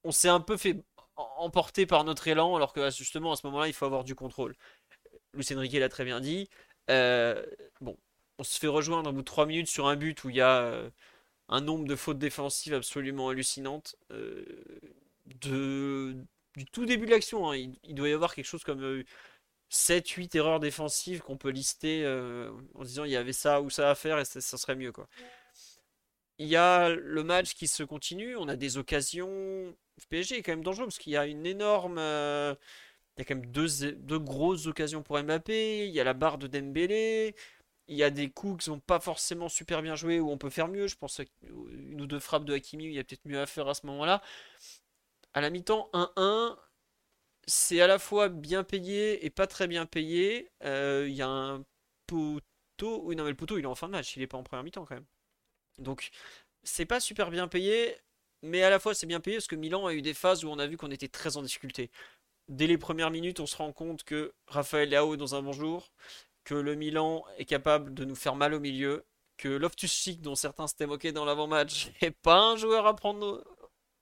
on 0.04 0.12
s'est 0.12 0.30
un 0.30 0.39
peu 0.39 0.58
fait 0.58 0.84
emporter 1.15 1.86
par 1.86 2.04
notre 2.04 2.28
élan, 2.28 2.56
alors 2.56 2.73
que 2.73 2.89
justement, 2.91 3.32
à 3.32 3.36
ce 3.36 3.45
moment-là, 3.47 3.67
il 3.67 3.73
faut 3.73 3.86
avoir 3.86 4.04
du 4.04 4.15
contrôle. 4.15 4.56
Lucien 5.34 5.60
Riquet 5.60 5.80
l'a 5.80 5.89
très 5.89 6.06
bien 6.06 6.19
dit. 6.21 6.49
Euh, 6.89 7.45
bon, 7.82 7.97
on 8.39 8.43
se 8.43 8.60
fait 8.60 8.67
rejoindre 8.67 9.10
au 9.10 9.13
bout 9.13 9.21
de 9.21 9.25
3 9.25 9.45
minutes 9.45 9.67
sur 9.67 9.88
un 9.88 9.95
but 9.95 10.23
où 10.23 10.30
il 10.30 10.38
y 10.38 10.41
a 10.41 10.62
euh, 10.62 10.89
un 11.49 11.62
nombre 11.62 11.86
de 11.86 11.95
fautes 11.95 12.19
défensives 12.19 12.73
absolument 12.73 13.30
hallucinantes. 13.30 13.95
de, 15.25 16.15
du 16.56 16.65
tout 16.65 16.86
début 16.86 17.06
de 17.06 17.12
l'action, 17.12 17.51
hein. 17.51 17.58
il, 17.84 17.95
doit 17.95 18.10
y 18.10 18.13
avoir 18.13 18.34
quelque 18.36 18.45
chose 18.45 18.63
comme 18.63 19.04
7-8 19.71 20.38
erreurs 20.38 20.60
défensives 20.60 21.21
qu'on 21.21 21.38
peut 21.38 21.49
lister 21.49 22.04
euh, 22.06 22.51
en 22.75 22.84
disant 22.84 23.04
il 23.04 23.12
y 23.12 23.15
avait 23.15 23.34
ça 23.34 23.62
ou 23.62 23.69
ça 23.69 23.89
à 23.89 23.95
faire 23.95 24.19
et 24.19 24.25
ça, 24.25 24.41
serait 24.41 24.75
mieux 24.75 24.91
quoi. 24.91 25.08
Il 26.38 26.47
y 26.47 26.56
a 26.56 26.89
le 26.89 27.23
match 27.23 27.54
qui 27.56 27.67
se 27.67 27.84
continue, 27.84 28.36
on 28.36 28.47
a 28.47 28.56
des 28.56 28.78
occasions. 28.78 29.75
PSG 30.10 30.38
est 30.38 30.43
quand 30.43 30.51
même 30.51 30.63
dangereux 30.63 30.86
parce 30.86 30.97
qu'il 30.97 31.13
y 31.13 31.17
a 31.17 31.25
une 31.25 31.45
énorme. 31.45 31.97
Euh, 31.97 32.55
il 33.17 33.21
y 33.21 33.23
a 33.23 33.25
quand 33.25 33.36
même 33.36 33.45
deux, 33.47 33.93
deux, 33.93 34.19
grosses 34.19 34.67
occasions 34.67 35.03
pour 35.03 35.21
Mbappé. 35.21 35.88
Il 35.88 35.93
y 35.93 35.99
a 35.99 36.03
la 36.03 36.13
barre 36.13 36.38
de 36.38 36.47
Dembélé. 36.47 37.36
Il 37.88 37.95
y 37.95 38.03
a 38.03 38.10
des 38.10 38.29
coups 38.29 38.60
qui 38.60 38.65
sont 38.65 38.79
pas 38.79 38.99
forcément 38.99 39.49
super 39.49 39.81
bien 39.81 39.95
joués 39.95 40.19
où 40.19 40.31
on 40.31 40.38
peut 40.38 40.49
faire 40.49 40.67
mieux. 40.67 40.88
Je 40.88 40.95
pense 40.95 41.21
une 41.43 42.01
ou 42.01 42.08
deux 42.08 42.19
frappes 42.19 42.45
de 42.45 42.53
Hakimi, 42.53 42.86
il 42.86 42.93
y 42.93 42.99
a 42.99 43.03
peut-être 43.03 43.25
mieux 43.25 43.39
à 43.39 43.45
faire 43.45 43.67
à 43.67 43.73
ce 43.75 43.86
moment-là. 43.88 44.21
À 45.34 45.41
la 45.41 45.49
mi-temps, 45.49 45.89
1-1 45.93 46.58
c'est 47.47 47.81
à 47.81 47.88
la 47.88 47.99
fois 47.99 48.29
bien 48.29 48.63
payé 48.63 49.25
et 49.25 49.29
pas 49.29 49.47
très 49.47 49.67
bien 49.67 49.86
payé. 49.86 50.51
Euh, 50.63 51.05
il 51.08 51.15
y 51.15 51.21
a 51.21 51.27
un 51.27 51.63
poteau. 52.08 53.01
Oui, 53.03 53.15
non, 53.15 53.23
mais 53.23 53.29
le 53.29 53.36
poteau, 53.36 53.58
il 53.58 53.63
est 53.63 53.67
en 53.67 53.75
fin 53.75 53.88
de 53.88 53.93
match, 53.93 54.15
il 54.17 54.23
est 54.23 54.27
pas 54.27 54.38
en 54.38 54.43
première 54.43 54.63
mi-temps 54.63 54.86
quand 54.86 54.95
même. 54.95 55.05
Donc, 55.79 56.12
c'est 56.63 56.86
pas 56.86 56.99
super 56.99 57.31
bien 57.31 57.47
payé, 57.47 57.97
mais 58.45 58.63
à 58.63 58.69
la 58.69 58.79
fois 58.79 58.93
c'est 58.93 59.08
bien 59.08 59.19
payé 59.19 59.38
parce 59.38 59.47
que 59.47 59.55
Milan 59.55 59.86
a 59.86 59.93
eu 59.93 60.01
des 60.01 60.13
phases 60.13 60.43
où 60.45 60.49
on 60.49 60.60
a 60.60 60.67
vu 60.67 60.77
qu'on 60.77 60.91
était 60.91 61.08
très 61.08 61.38
en 61.38 61.41
difficulté. 61.41 61.91
Dès 62.47 62.67
les 62.67 62.77
premières 62.77 63.12
minutes, 63.12 63.39
on 63.39 63.47
se 63.47 63.58
rend 63.58 63.73
compte 63.73 64.03
que 64.03 64.34
Raphaël 64.47 64.89
Leao 64.89 65.15
est 65.15 65.17
dans 65.17 65.36
un 65.36 65.41
bon 65.41 65.51
jour, 65.51 65.91
que 66.43 66.53
le 66.55 66.75
Milan 66.75 67.25
est 67.38 67.45
capable 67.45 67.93
de 67.93 68.05
nous 68.05 68.15
faire 68.15 68.36
mal 68.36 68.53
au 68.53 68.60
milieu, 68.60 69.05
que 69.38 69.49
Loftus-Cheek, 69.49 70.21
dont 70.21 70.36
certains 70.36 70.67
s'étaient 70.67 70.86
moqués 70.86 71.12
dans 71.12 71.25
l'avant-match, 71.25 71.89
n'est 72.01 72.12
pas 72.12 72.39
un 72.39 72.55
joueur 72.55 72.86
à 72.88 72.95
prendre 72.95 73.43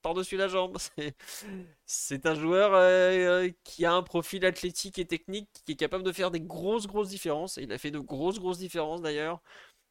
par-dessus 0.01 0.37
la 0.37 0.47
jambe. 0.47 0.77
C'est 1.85 2.25
un 2.25 2.35
joueur 2.35 2.73
euh, 2.73 3.49
qui 3.63 3.85
a 3.85 3.93
un 3.93 4.03
profil 4.03 4.45
athlétique 4.45 4.99
et 4.99 5.05
technique 5.05 5.49
qui 5.65 5.73
est 5.73 5.75
capable 5.75 6.03
de 6.03 6.11
faire 6.11 6.31
des 6.31 6.41
grosses, 6.41 6.87
grosses 6.87 7.09
différences. 7.09 7.57
Il 7.57 7.71
a 7.73 7.77
fait 7.77 7.91
de 7.91 7.99
grosses, 7.99 8.39
grosses 8.39 8.59
différences 8.59 9.01
d'ailleurs. 9.01 9.41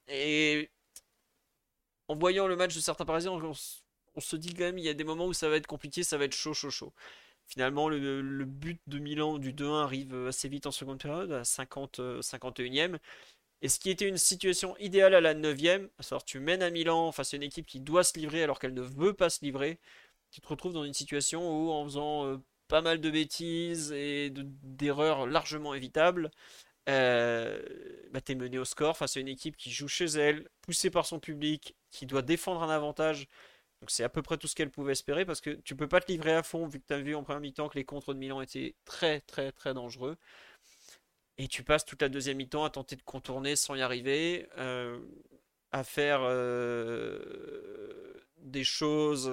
Et 0.09 0.71
en 2.09 2.17
voyant 2.17 2.47
le 2.47 2.57
match 2.57 2.75
de 2.75 2.81
certains 2.81 3.05
Parisiens, 3.05 3.33
on, 4.15 4.21
se 4.21 4.37
dit 4.37 4.55
quand 4.55 4.65
même 4.65 4.79
il 4.79 4.85
y 4.85 4.89
a 4.89 4.95
des 4.95 5.05
moments 5.05 5.27
où 5.27 5.33
ça 5.33 5.49
va 5.49 5.57
être 5.57 5.67
compliqué, 5.67 6.03
ça 6.03 6.19
va 6.19 6.25
être 6.25 6.35
chaud, 6.35 6.55
chaud, 6.55 6.71
chaud. 6.71 6.93
Finalement, 7.47 7.89
le, 7.89 8.45
but 8.45 8.81
de 8.87 8.99
Milan 8.99 9.39
du 9.39 9.53
2-1 9.53 9.83
arrive 9.83 10.27
assez 10.27 10.49
vite 10.49 10.67
en 10.67 10.71
seconde 10.71 11.01
période, 11.01 11.33
à 11.33 11.45
50, 11.45 12.01
51e. 12.21 12.95
Euh, 12.95 12.99
et 13.63 13.69
ce 13.69 13.79
qui 13.79 13.91
était 13.91 14.09
une 14.09 14.19
situation 14.19 14.77
idéale 14.79 15.15
à 15.15 15.21
la 15.21 15.35
9ème, 15.35 15.89
à 15.99 16.03
savoir 16.03 16.25
tu 16.25 16.41
mènes 16.41 16.63
à 16.63 16.71
Milan 16.71 17.13
face 17.13 17.35
à 17.35 17.37
une 17.37 17.43
équipe 17.45 17.67
qui 17.67 17.81
doit 17.81 18.05
se 18.05 18.19
livrer 18.19 18.43
alors 18.43 18.59
qu'elle 18.59 18.75
ne 18.75 18.83
veut 18.83 19.15
pas 19.15 19.31
se 19.31 19.45
livrer, 19.45 19.79
tu 20.33 20.41
te 20.41 20.49
retrouves 20.49 20.73
dans 20.73 20.85
une 20.85 20.95
situation 20.95 21.43
où 21.49 21.71
en 21.71 21.85
faisant 21.85 22.27
euh, 22.27 22.39
pas 22.69 22.81
mal 22.83 23.01
de 23.01 23.11
bêtises 23.11 23.93
et 23.93 24.31
d'erreurs 24.35 25.27
largement 25.27 25.75
évitables, 25.75 26.31
euh, 26.89 27.63
bah, 28.13 28.21
tu 28.21 28.33
es 28.33 28.35
mené 28.35 28.59
au 28.59 28.65
score 28.65 28.97
face 28.97 29.17
à 29.17 29.21
une 29.21 29.29
équipe 29.29 29.57
qui 29.57 29.71
joue 29.71 29.89
chez 29.89 30.07
elle, 30.07 30.49
poussée 30.63 30.91
par 30.91 31.07
son 31.07 31.21
public, 31.21 31.77
qui 31.91 32.07
doit 32.07 32.23
défendre 32.23 32.63
un 32.63 32.71
avantage. 32.71 33.29
Donc 33.83 33.91
c'est 33.91 34.05
à 34.05 34.09
peu 34.09 34.23
près 34.23 34.39
tout 34.39 34.47
ce 34.47 34.55
qu'elle 34.55 34.71
pouvait 34.71 34.93
espérer 34.93 35.27
parce 35.27 35.41
que 35.41 35.51
tu 35.51 35.77
peux 35.77 35.89
pas 35.89 36.01
te 36.01 36.11
livrer 36.11 36.33
à 36.33 36.43
fond 36.43 36.67
vu 36.67 36.81
que 36.81 36.87
tu 36.87 36.95
as 36.95 37.01
vu 37.01 37.15
en 37.15 37.25
première 37.25 37.41
mi-temps 37.41 37.69
que 37.69 37.77
les 37.77 37.85
contres 37.85 38.15
de 38.15 38.19
Milan 38.19 38.41
étaient 38.41 38.77
très 38.85 39.21
très 39.21 39.53
très 39.53 39.75
dangereux. 39.75 40.17
Et 41.37 41.49
tu 41.49 41.65
passes 41.65 41.85
toute 41.85 42.01
la 42.01 42.09
deuxième 42.09 42.37
mi-temps 42.37 42.65
à 42.65 42.71
tenter 42.71 42.97
de 42.97 43.03
contourner 43.03 43.57
sans 43.57 43.75
y 43.75 43.83
arriver, 43.83 44.49
euh, 44.59 45.01
à 45.73 45.83
faire 45.85 46.21
des 48.39 48.65
choses 48.65 49.31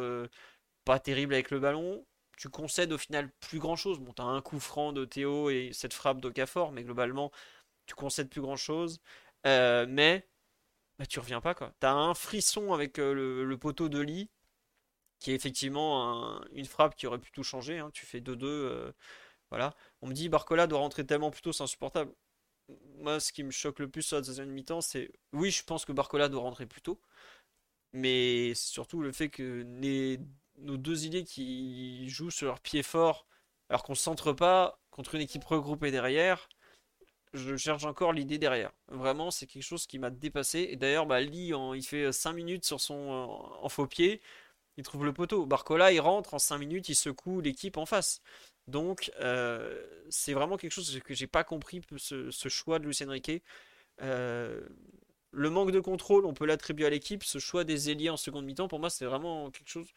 pas 0.85 0.99
terrible 0.99 1.35
avec 1.35 1.51
le 1.51 1.59
ballon. 1.59 2.03
Tu 2.37 2.49
concèdes 2.49 2.91
au 2.93 2.97
final 2.97 3.29
plus 3.41 3.59
grand 3.59 3.75
chose. 3.75 3.99
Bon, 3.99 4.13
t'as 4.13 4.23
un 4.23 4.41
coup 4.41 4.59
franc 4.59 4.93
de 4.93 5.05
Théo 5.05 5.51
et 5.51 5.69
cette 5.73 5.93
frappe 5.93 6.21
d'Okafor, 6.21 6.71
mais 6.71 6.83
globalement, 6.83 7.31
tu 7.85 7.95
concèdes 7.95 8.29
plus 8.29 8.41
grand 8.41 8.55
chose. 8.55 8.99
Euh, 9.45 9.85
mais 9.87 10.27
bah, 10.97 11.05
tu 11.05 11.19
reviens 11.19 11.41
pas 11.41 11.53
quoi. 11.53 11.73
T'as 11.79 11.93
un 11.93 12.13
frisson 12.13 12.73
avec 12.73 12.99
euh, 12.99 13.43
le, 13.45 13.57
poteau 13.57 13.89
de 13.89 13.99
lit 13.99 14.29
qui 15.19 15.31
est 15.31 15.35
effectivement 15.35 16.41
une 16.53 16.65
frappe 16.65 16.95
qui 16.95 17.07
aurait 17.07 17.19
pu 17.19 17.31
tout 17.31 17.43
changer. 17.43 17.79
Hein. 17.79 17.91
Tu 17.93 18.05
fais 18.05 18.19
2-2. 18.21 18.45
Euh, 18.45 18.91
voilà. 19.49 19.75
On 20.01 20.07
me 20.07 20.13
dit 20.13 20.29
Barcola 20.29 20.67
doit 20.67 20.79
rentrer 20.79 21.05
tellement 21.05 21.31
plus 21.31 21.41
tôt, 21.41 21.53
c'est 21.53 21.63
insupportable. 21.63 22.13
Moi, 22.99 23.19
ce 23.19 23.31
qui 23.31 23.43
me 23.43 23.51
choque 23.51 23.79
le 23.79 23.89
plus 23.89 24.03
sur 24.03 24.17
la 24.17 24.21
deuxième 24.21 24.49
mi-temps, 24.49 24.81
c'est 24.81 25.11
oui, 25.33 25.51
je 25.51 25.63
pense 25.63 25.85
que 25.85 25.91
Barcola 25.91 26.29
doit 26.29 26.41
rentrer 26.41 26.65
plus 26.65 26.81
tôt. 26.81 27.01
Mais 27.93 28.53
surtout 28.55 29.01
le 29.01 29.11
fait 29.11 29.29
que 29.29 29.63
nos 30.57 30.77
deux 30.77 31.05
idées 31.05 31.23
qui 31.23 32.07
jouent 32.09 32.31
sur 32.31 32.47
leur 32.47 32.59
pied 32.59 32.83
fort, 32.83 33.27
alors 33.69 33.83
qu'on 33.83 33.93
ne 33.93 33.97
centre 33.97 34.33
pas 34.33 34.79
contre 34.91 35.15
une 35.15 35.21
équipe 35.21 35.43
regroupée 35.43 35.91
derrière, 35.91 36.49
je 37.33 37.55
cherche 37.57 37.85
encore 37.85 38.13
l'idée 38.13 38.37
derrière. 38.37 38.71
Vraiment, 38.87 39.31
c'est 39.31 39.47
quelque 39.47 39.63
chose 39.63 39.87
qui 39.87 39.99
m'a 39.99 40.09
dépassé. 40.09 40.67
Et 40.71 40.75
d'ailleurs, 40.75 41.05
bah, 41.05 41.21
Lee, 41.21 41.51
il 41.75 41.83
fait 41.83 42.11
5 42.11 42.33
minutes 42.33 42.65
sur 42.65 42.79
son 42.81 42.95
en 43.61 43.69
faux 43.69 43.87
pied, 43.87 44.21
il 44.79 44.83
trouve 44.83 45.03
le 45.03 45.11
poteau. 45.11 45.45
Barcola, 45.45 45.91
il 45.91 45.99
rentre 45.99 46.33
en 46.33 46.39
5 46.39 46.57
minutes, 46.57 46.87
il 46.87 46.95
secoue 46.95 47.41
l'équipe 47.41 47.75
en 47.77 47.85
face. 47.85 48.21
Donc, 48.67 49.11
euh, 49.19 49.85
c'est 50.09 50.33
vraiment 50.33 50.55
quelque 50.55 50.71
chose 50.71 50.99
que 51.03 51.13
j'ai 51.13 51.27
pas 51.27 51.43
compris, 51.43 51.81
ce, 51.97 52.31
choix 52.47 52.79
de 52.79 52.85
Lucien 52.85 53.09
Riquet. 53.09 53.43
Euh, 54.01 54.61
le 55.31 55.49
manque 55.49 55.71
de 55.71 55.81
contrôle, 55.81 56.25
on 56.25 56.33
peut 56.33 56.45
l'attribuer 56.45 56.85
à 56.85 56.89
l'équipe. 56.89 57.25
Ce 57.25 57.39
choix 57.39 57.65
des 57.65 57.89
ailiers 57.89 58.09
en 58.09 58.15
seconde 58.17 58.45
mi-temps, 58.45 58.69
pour 58.69 58.79
moi, 58.79 58.89
c'est 58.89 59.05
vraiment 59.05 59.51
quelque 59.51 59.69
chose 59.69 59.87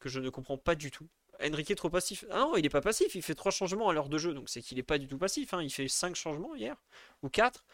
que 0.00 0.08
je 0.08 0.18
ne 0.18 0.28
comprends 0.28 0.58
pas 0.58 0.74
du 0.74 0.90
tout. 0.90 1.06
Enrique 1.40 1.70
est 1.70 1.76
trop 1.76 1.90
passif. 1.90 2.24
Ah 2.30 2.40
non, 2.40 2.56
il 2.56 2.66
est 2.66 2.70
pas 2.70 2.80
passif, 2.80 3.14
il 3.14 3.22
fait 3.22 3.34
trois 3.36 3.52
changements 3.52 3.88
à 3.88 3.92
l'heure 3.92 4.08
de 4.08 4.18
jeu, 4.18 4.34
donc 4.34 4.48
c'est 4.48 4.60
qu'il 4.60 4.78
est 4.78 4.82
pas 4.82 4.98
du 4.98 5.06
tout 5.06 5.18
passif. 5.18 5.54
Hein. 5.54 5.62
Il 5.62 5.70
fait 5.70 5.86
cinq 5.86 6.16
changements 6.16 6.56
hier, 6.56 6.76
ou 7.22 7.28
quatre. 7.28 7.64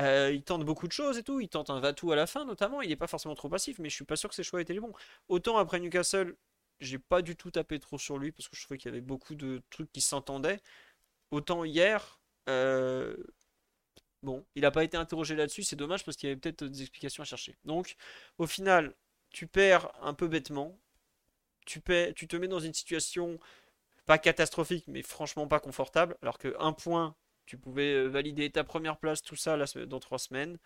Euh, 0.00 0.30
il 0.34 0.42
tente 0.42 0.64
beaucoup 0.64 0.86
de 0.86 0.92
choses 0.92 1.16
et 1.16 1.22
tout, 1.22 1.40
il 1.40 1.48
tente 1.48 1.70
un 1.70 1.80
Vatou 1.80 2.12
à 2.12 2.16
la 2.16 2.26
fin 2.26 2.44
notamment, 2.44 2.82
il 2.82 2.88
n'est 2.90 2.96
pas 2.96 3.06
forcément 3.06 3.34
trop 3.34 3.48
passif, 3.48 3.78
mais 3.78 3.88
je 3.88 3.94
suis 3.94 4.04
pas 4.04 4.16
sûr 4.16 4.28
que 4.28 4.34
ses 4.34 4.42
choix 4.42 4.60
étaient 4.60 4.74
les 4.74 4.80
bons. 4.80 4.92
Autant 5.28 5.56
après 5.56 5.80
Newcastle, 5.80 6.36
j'ai 6.80 6.98
pas 6.98 7.22
du 7.22 7.36
tout 7.36 7.50
tapé 7.50 7.78
trop 7.78 7.98
sur 7.98 8.18
lui, 8.18 8.32
parce 8.32 8.48
que 8.48 8.56
je 8.56 8.62
trouvais 8.62 8.78
qu'il 8.78 8.90
y 8.90 8.92
avait 8.92 9.00
beaucoup 9.00 9.34
de 9.34 9.62
trucs 9.70 9.90
qui 9.92 10.02
s'entendaient. 10.02 10.60
Autant 11.30 11.64
hier, 11.64 12.20
euh, 12.48 13.16
bon, 14.22 14.44
il 14.54 14.62
n'a 14.62 14.70
pas 14.70 14.84
été 14.84 14.96
interrogé 14.96 15.34
là-dessus, 15.36 15.62
c'est 15.62 15.76
dommage 15.76 16.04
parce 16.04 16.16
qu'il 16.16 16.28
y 16.28 16.32
avait 16.32 16.40
peut-être 16.40 16.64
des 16.64 16.82
explications 16.82 17.22
à 17.22 17.26
chercher. 17.26 17.56
Donc, 17.64 17.96
au 18.38 18.46
final, 18.46 18.94
tu 19.30 19.46
perds 19.46 19.90
un 20.02 20.14
peu 20.14 20.28
bêtement, 20.28 20.78
tu, 21.66 21.82
tu 22.14 22.28
te 22.28 22.36
mets 22.36 22.48
dans 22.48 22.60
une 22.60 22.74
situation 22.74 23.38
pas 24.06 24.18
catastrophique, 24.18 24.84
mais 24.88 25.02
franchement 25.02 25.48
pas 25.48 25.60
confortable, 25.60 26.16
alors 26.22 26.38
que 26.38 26.54
un 26.60 26.72
point, 26.72 27.16
tu 27.46 27.58
pouvais 27.58 27.94
euh, 27.94 28.08
valider 28.08 28.50
ta 28.50 28.64
première 28.64 28.98
place, 28.98 29.22
tout 29.22 29.36
ça 29.36 29.56
dans 29.86 30.00
trois 30.00 30.18
semaines. 30.18 30.58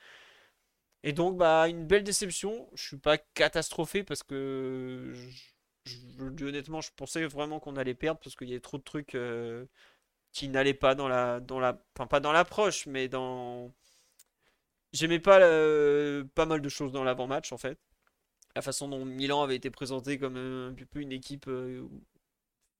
Et 1.02 1.12
donc, 1.12 1.36
bah, 1.38 1.68
une 1.68 1.86
belle 1.86 2.04
déception. 2.04 2.68
Je 2.74 2.82
suis 2.88 2.98
pas 2.98 3.18
catastrophé 3.18 4.04
parce 4.04 4.22
que, 4.22 5.12
je, 5.84 6.44
honnêtement, 6.44 6.80
je 6.80 6.90
pensais 6.96 7.24
vraiment 7.26 7.60
qu'on 7.60 7.76
allait 7.76 7.94
perdre 7.94 8.20
parce 8.20 8.36
qu'il 8.36 8.48
y 8.48 8.52
avait 8.52 8.60
trop 8.60 8.78
de 8.78 8.82
trucs 8.82 9.14
euh, 9.14 9.66
qui 10.32 10.48
n'allaient 10.48 10.74
pas 10.74 10.94
dans 10.94 11.08
la, 11.08 11.40
dans 11.40 11.60
la, 11.60 11.82
enfin 11.96 12.06
pas 12.08 12.20
dans 12.20 12.32
l'approche, 12.32 12.86
mais 12.86 13.08
dans 13.08 13.72
j'aimais 14.92 15.20
pas 15.20 15.38
pas 16.34 16.46
mal 16.46 16.60
de 16.60 16.68
choses 16.68 16.92
dans 16.92 17.04
l'avant-match 17.04 17.52
en 17.52 17.58
fait. 17.58 17.78
La 18.56 18.62
façon 18.62 18.88
dont 18.88 19.04
Milan 19.04 19.42
avait 19.42 19.56
été 19.56 19.70
présenté 19.70 20.18
comme 20.18 20.36
un 20.36 20.74
peu 20.90 21.00
une 21.00 21.12
équipe 21.12 21.48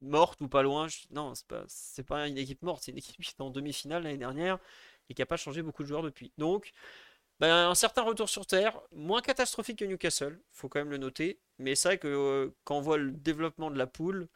morte 0.01 0.41
ou 0.41 0.49
pas 0.49 0.63
loin. 0.63 0.87
Non, 1.11 1.35
c'est 1.35 1.47
pas, 1.47 1.65
c'est 1.69 2.03
pas 2.07 2.29
une 2.29 2.39
équipe 2.39 2.63
morte, 2.63 2.83
c'est 2.85 2.93
une 2.93 2.99
équipe 2.99 3.17
qui 3.25 3.33
était 3.33 3.43
en 3.43 3.51
demi-finale 3.51 4.03
l'année 4.05 4.19
dernière 4.19 4.59
et 5.09 5.15
qui 5.15 5.23
a 5.23 5.27
pas 5.27 5.37
changé 5.37 5.63
beaucoup 5.63 5.83
de 5.83 5.89
joueurs 5.89 6.03
depuis. 6.03 6.33
Donc, 6.39 6.73
ben, 7.41 7.71
un 7.71 7.75
certain 7.75 8.03
retour 8.03 8.29
sur 8.29 8.47
terre, 8.47 8.81
moins 8.93 9.23
catastrophique 9.23 9.79
que 9.79 9.85
Newcastle, 9.87 10.41
faut 10.53 10.69
quand 10.69 10.81
même 10.81 10.91
le 10.91 10.99
noter. 10.99 11.41
Mais 11.59 11.75
c'est 11.75 11.89
vrai 11.89 11.99
que 11.99 12.09
euh, 12.09 12.51
quand 12.65 12.77
on 12.77 12.81
voit 12.81 12.99
le 12.99 13.13
développement 13.13 13.71
de 13.71 13.79
la 13.79 13.87
poule, 13.87 14.29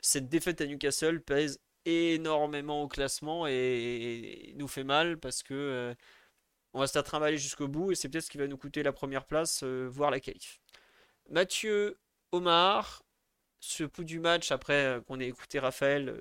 cette 0.00 0.28
défaite 0.28 0.60
à 0.60 0.66
Newcastle 0.66 1.22
pèse 1.22 1.60
énormément 1.84 2.82
au 2.82 2.88
classement 2.88 3.46
et, 3.46 4.54
nous 4.56 4.68
fait 4.68 4.84
mal 4.84 5.18
parce 5.18 5.42
que 5.42 5.54
euh, 5.54 5.94
on 6.74 6.80
va 6.80 6.86
se 6.86 6.98
trimballer 6.98 7.38
jusqu'au 7.38 7.68
bout 7.68 7.92
et 7.92 7.94
c'est 7.94 8.08
peut-être 8.08 8.24
ce 8.24 8.30
qui 8.30 8.38
va 8.38 8.46
nous 8.46 8.58
coûter 8.58 8.82
la 8.82 8.92
première 8.92 9.26
place, 9.26 9.62
euh, 9.62 9.88
voire 9.90 10.10
la 10.10 10.20
qualif. 10.20 10.60
Mathieu, 11.30 11.98
Omar, 12.32 13.04
ce 13.60 13.84
pouls 13.84 14.04
du 14.04 14.20
match 14.20 14.52
après 14.52 15.00
qu'on 15.06 15.20
ait 15.20 15.28
écouté 15.28 15.58
Raphaël, 15.58 16.18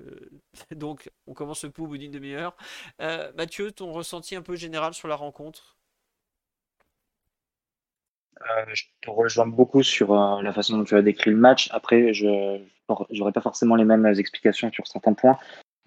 donc 0.71 1.09
on 1.27 1.33
commence 1.33 1.59
ce 1.59 1.67
pouls 1.67 1.85
au 1.85 1.87
bout 1.87 1.97
d'une 1.97 2.11
demi-heure. 2.11 2.55
Mathieu, 2.99 3.71
ton 3.71 3.91
ressenti 3.91 4.35
un 4.35 4.41
peu 4.41 4.55
général 4.55 4.93
sur 4.93 5.07
la 5.07 5.15
rencontre? 5.15 5.75
Euh, 8.41 8.65
je 8.73 8.83
te 9.01 9.09
rejoins 9.09 9.47
beaucoup 9.47 9.83
sur 9.83 10.13
euh, 10.13 10.41
la 10.41 10.53
façon 10.53 10.77
dont 10.77 10.83
tu 10.83 10.95
as 10.95 11.01
décrit 11.01 11.31
le 11.31 11.37
match. 11.37 11.69
Après, 11.71 12.13
je 12.13 12.59
n'aurais 13.11 13.31
pas 13.31 13.41
forcément 13.41 13.75
les 13.75 13.85
mêmes 13.85 14.05
explications 14.05 14.71
sur 14.71 14.87
certains 14.87 15.13
points. 15.13 15.37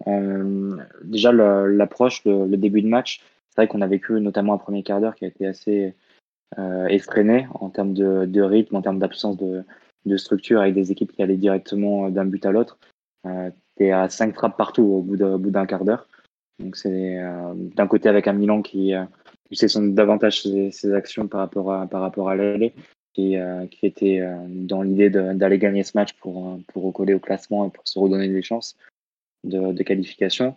Euh, 0.07 0.77
déjà, 1.03 1.31
l'approche, 1.31 2.23
le, 2.25 2.55
début 2.57 2.81
de 2.81 2.87
match, 2.87 3.21
c'est 3.49 3.61
vrai 3.61 3.67
qu'on 3.67 3.81
a 3.81 3.87
vécu 3.87 4.13
notamment 4.13 4.53
un 4.53 4.57
premier 4.57 4.83
quart 4.83 4.99
d'heure 4.99 5.15
qui 5.15 5.25
a 5.25 5.27
été 5.27 5.47
assez 5.47 5.95
effréné 6.89 7.47
en 7.53 7.69
termes 7.69 7.93
de, 7.93 8.41
rythme, 8.41 8.75
en 8.75 8.81
termes 8.81 8.97
d'absence 8.97 9.37
de, 9.37 9.63
structure, 10.17 10.61
avec 10.61 10.73
des 10.73 10.91
équipes 10.91 11.11
qui 11.11 11.21
allaient 11.21 11.37
directement 11.37 12.09
d'un 12.09 12.25
but 12.25 12.45
à 12.45 12.51
l'autre. 12.51 12.77
tu 13.23 13.83
es 13.85 13.91
à 13.91 14.09
cinq 14.09 14.33
frappes 14.33 14.57
partout 14.57 14.83
au 14.83 15.01
bout 15.01 15.17
d'un 15.51 15.65
quart 15.65 15.85
d'heure. 15.85 16.07
Donc 16.59 16.75
c'est 16.75 17.17
d'un 17.75 17.87
côté 17.87 18.09
avec 18.09 18.27
un 18.27 18.33
Milan 18.33 18.61
qui 18.61 18.93
c'est 19.51 19.67
son 19.67 19.87
davantage 19.87 20.41
ses, 20.41 20.93
actions 20.93 21.27
par 21.27 21.41
rapport 21.41 21.73
à, 21.73 21.87
par 21.87 22.01
rapport 22.01 22.29
à 22.29 22.35
l'aller, 22.35 22.73
qui, 23.13 23.37
euh, 23.37 23.65
était 23.81 24.19
euh, 24.19 24.35
dans 24.47 24.81
l'idée 24.81 25.09
d'aller 25.09 25.57
gagner 25.57 25.83
ce 25.83 25.91
match 25.95 26.13
pour, 26.13 26.47
euh, 26.47 26.57
pour 26.67 26.83
recoller 26.83 27.13
au 27.13 27.19
classement 27.19 27.67
et 27.67 27.71
pour 27.71 27.87
se 27.87 27.97
redonner 27.97 28.27
des 28.27 28.41
chances 28.41 28.77
de, 29.43 29.71
de 29.71 29.83
qualification. 29.83 30.55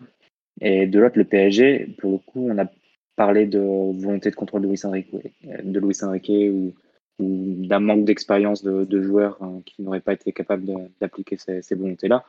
Et 0.60 0.86
de 0.86 0.98
l'autre, 1.00 1.18
le 1.18 1.24
PSG, 1.24 1.94
pour 1.98 2.12
le 2.12 2.18
coup, 2.18 2.48
on 2.50 2.58
a 2.58 2.70
parlé 3.16 3.46
de 3.46 3.58
volonté 3.58 4.30
de 4.30 4.36
contrôle 4.36 4.62
de 4.62 4.68
Luis 4.68 4.84
Enrique, 4.84 5.10
de 5.42 5.80
Luis 5.80 6.02
Enrique 6.02 6.30
ou 6.30 6.72
d'un 7.18 7.80
manque 7.80 8.04
d'expérience 8.04 8.62
de, 8.62 9.02
joueurs 9.02 9.38
qui 9.66 9.82
n'auraient 9.82 10.00
pas 10.00 10.14
été 10.14 10.32
capables 10.32 10.64
d'appliquer 11.00 11.36
ces, 11.36 11.74
volontés-là. 11.74 12.24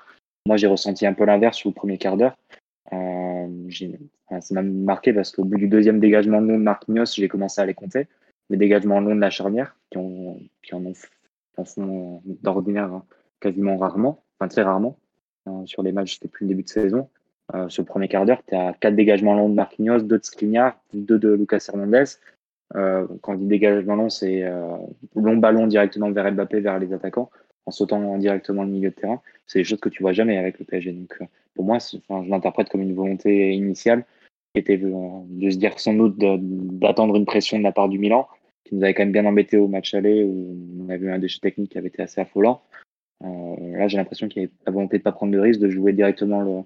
Moi, 0.46 0.58
j'ai 0.58 0.68
ressenti 0.68 1.06
un 1.06 1.14
peu 1.14 1.26
l'inverse 1.26 1.58
sur 1.58 1.70
le 1.70 1.74
premier 1.74 1.98
quart 1.98 2.18
d'heure. 2.18 2.38
Euh, 2.92 3.48
ça 4.42 4.54
m'a 4.56 4.62
marqué 4.62 5.14
parce 5.14 5.32
qu'au 5.32 5.46
bout 5.46 5.58
du 5.58 5.68
deuxième 5.68 6.00
dégagement 6.00 6.40
long 6.40 6.58
de 6.58 6.64
Marquinhos, 6.64 7.06
j'ai 7.16 7.28
commencé 7.28 7.62
à 7.62 7.66
les 7.66 7.74
compter. 7.74 8.08
Les 8.50 8.58
dégagements 8.58 9.00
longs 9.00 9.16
de 9.16 9.22
la 9.22 9.30
charnière, 9.30 9.76
qui, 9.90 9.98
ont, 9.98 10.40
en, 10.72 10.84
ont, 11.78 12.22
d'ordinaire 12.26 12.92
hein, 12.94 13.06
quasiment 13.40 13.78
rarement, 13.78 14.24
enfin 14.38 14.50
très 14.50 14.64
rarement, 14.64 14.98
hein, 15.46 15.64
sur 15.66 15.82
les 15.82 15.92
matchs 15.92 16.20
depuis 16.20 16.46
le 16.46 16.50
début 16.50 16.64
de 16.64 16.70
saison. 16.70 17.10
Euh, 17.54 17.70
sur 17.70 17.84
le 17.84 17.88
premier 17.88 18.08
quart 18.08 18.26
d'heure, 18.26 18.42
tu 18.48 18.56
as 18.56 18.74
quatre 18.74 18.96
dégagements 18.96 19.36
longs 19.36 19.50
de 19.50 19.56
Marquinhos, 19.56 20.00
deux 20.00 20.18
de 20.18 20.24
Skriniar, 20.24 20.78
deux 20.94 21.20
de 21.20 21.34
Lucas 21.34 21.66
Hernandez. 21.68 22.04
Euh, 22.76 23.08
quand 23.22 23.34
on 23.34 23.38
dit 23.38 23.46
dégagement 23.46 23.96
long, 23.96 24.10
c'est 24.10 24.44
euh, 24.44 24.78
long 25.16 25.38
ballon 25.38 25.68
directement 25.68 26.12
vers 26.12 26.32
Mbappé, 26.32 26.60
vers 26.60 26.80
les 26.80 26.94
attaquants, 26.94 27.30
en 27.66 27.72
sautant 27.72 28.18
directement 28.18 28.64
le 28.64 28.70
milieu 28.70 28.90
de 28.90 28.96
terrain. 28.96 29.22
C'est 29.46 29.60
des 29.60 29.66
choses 29.66 29.80
que 29.80 29.90
tu 29.90 30.02
vois 30.02 30.14
jamais 30.14 30.38
avec 30.38 30.60
le 30.60 30.66
PSG. 30.66 30.92
Donc, 30.92 31.16
euh, 31.22 31.26
pour 31.56 31.66
moi, 31.66 31.78
je 31.80 32.30
l'interprète 32.30 32.70
comme 32.70 32.82
une 32.82 32.96
volonté 32.96 33.54
initiale 33.54 34.06
qui 34.54 34.60
était 34.60 34.78
de, 34.78 34.90
se 35.50 35.58
dire 35.58 35.80
sans 35.80 35.94
doute 35.94 36.18
d'attendre 36.18 37.16
une 37.16 37.26
pression 37.26 37.58
de 37.60 37.64
la 37.64 37.72
part 37.72 37.90
du 37.90 38.00
Milan, 38.00 38.28
qui 38.64 38.76
nous 38.76 38.84
avait 38.84 38.94
quand 38.94 39.04
même 39.04 39.12
bien 39.12 39.26
embêté 39.26 39.58
au 39.58 39.68
match 39.68 39.94
aller 39.94 40.24
où 40.24 40.56
on 40.80 40.90
a 40.90 40.98
vu 40.98 41.12
un 41.12 41.20
déchet 41.20 41.40
technique 41.40 41.72
qui 41.72 41.78
avait 41.78 41.88
été 41.88 42.02
assez 42.02 42.22
affolant. 42.22 42.62
Là, 43.22 43.88
j'ai 43.88 43.98
l'impression 43.98 44.28
qu'il 44.28 44.44
y 44.44 44.46
avait 44.46 44.54
la 44.66 44.72
volonté 44.72 44.98
de 44.98 45.02
ne 45.02 45.04
pas 45.04 45.12
prendre 45.12 45.32
de 45.32 45.40
risque, 45.40 45.60
de 45.60 45.70
jouer 45.70 45.94
directement 45.94 46.42
le, 46.42 46.62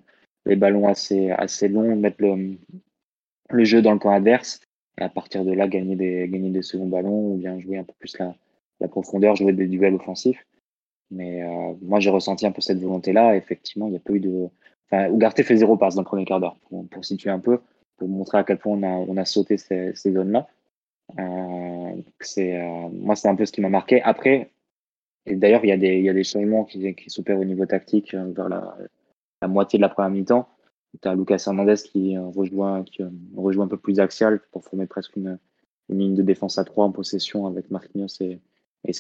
les 0.45 0.55
ballons 0.55 0.87
assez, 0.87 1.29
longs, 1.67 1.95
mettre 1.95 2.17
le, 2.19 2.57
le 3.51 3.63
jeu 3.63 3.81
dans 3.81 3.93
le 3.93 3.99
camp 3.99 4.11
adverse 4.11 4.59
et 4.99 5.03
à 5.03 5.09
partir 5.09 5.45
de 5.45 5.51
là, 5.51 5.67
gagner 5.67 5.95
des, 5.95 6.27
gagner 6.27 6.49
des 6.49 6.61
seconds 6.63 6.87
ballons 6.87 7.33
ou 7.33 7.37
bien 7.37 7.59
jouer 7.59 7.77
un 7.77 7.83
peu 7.83 7.93
plus 7.99 8.17
la, 8.17 8.35
la 8.79 8.87
profondeur, 8.87 9.35
jouer 9.35 9.53
des 9.53 9.67
duels 9.67 9.95
offensifs. 9.95 10.45
Mais 11.11 11.43
euh, 11.43 11.73
moi, 11.81 11.99
j'ai 11.99 12.09
ressenti 12.09 12.45
un 12.45 12.51
peu 12.51 12.61
cette 12.61 12.79
volonté-là. 12.79 13.35
Effectivement, 13.35 13.87
il 13.87 13.91
n'y 13.91 13.97
a 13.97 14.01
pas 14.01 14.13
eu 14.13 14.19
de, 14.19 14.49
Enfin, 14.89 15.11
Ugarte 15.11 15.43
fait 15.43 15.57
zéro 15.57 15.75
passe 15.75 15.95
dans 15.95 16.01
le 16.01 16.05
premier 16.05 16.25
quart 16.25 16.39
d'heure, 16.39 16.57
pour, 16.91 17.03
situer 17.03 17.29
un 17.29 17.39
peu, 17.39 17.59
pour 17.97 18.07
montrer 18.07 18.37
à 18.37 18.43
quel 18.43 18.57
point 18.57 18.77
on 18.77 18.83
a, 18.83 19.05
on 19.07 19.17
a 19.17 19.25
sauté 19.25 19.57
ces, 19.57 19.93
zones-là. 19.93 20.47
Euh, 21.19 22.01
euh, 22.37 22.89
moi, 22.93 23.15
c'est 23.15 23.27
un 23.27 23.35
peu 23.35 23.45
ce 23.45 23.51
qui 23.51 23.61
m'a 23.61 23.69
marqué. 23.69 24.01
Après, 24.01 24.51
et 25.25 25.35
d'ailleurs, 25.35 25.65
il 25.65 25.69
y 25.69 25.73
a 25.73 25.77
des, 25.77 26.13
des 26.13 26.23
changements 26.23 26.63
qui, 26.63 26.95
qui 26.95 27.09
s'opèrent 27.09 27.39
au 27.39 27.43
niveau 27.43 27.65
tactique 27.65 28.13
vers 28.13 28.47
la, 28.47 28.77
la 29.41 29.47
moitié 29.49 29.77
de 29.77 29.81
la 29.81 29.89
première 29.89 30.11
mi-temps. 30.11 30.47
Tu 31.01 31.07
as 31.07 31.15
Lucas 31.15 31.43
Hernandez 31.45 31.75
qui 31.75 32.17
euh, 32.17 32.21
rejoint, 32.27 32.83
qui 32.83 33.03
rejoint 33.35 33.65
un 33.65 33.69
peu 33.69 33.77
plus 33.77 33.99
axial 33.99 34.39
pour 34.51 34.63
former 34.63 34.87
presque 34.87 35.15
une, 35.15 35.37
une 35.89 35.99
ligne 35.99 36.15
de 36.15 36.23
défense 36.23 36.57
à 36.57 36.63
trois 36.63 36.85
en 36.85 36.91
possession 36.91 37.47
avec 37.47 37.71
Marquinhos 37.71 38.21
et, 38.21 38.39
et 38.85 38.91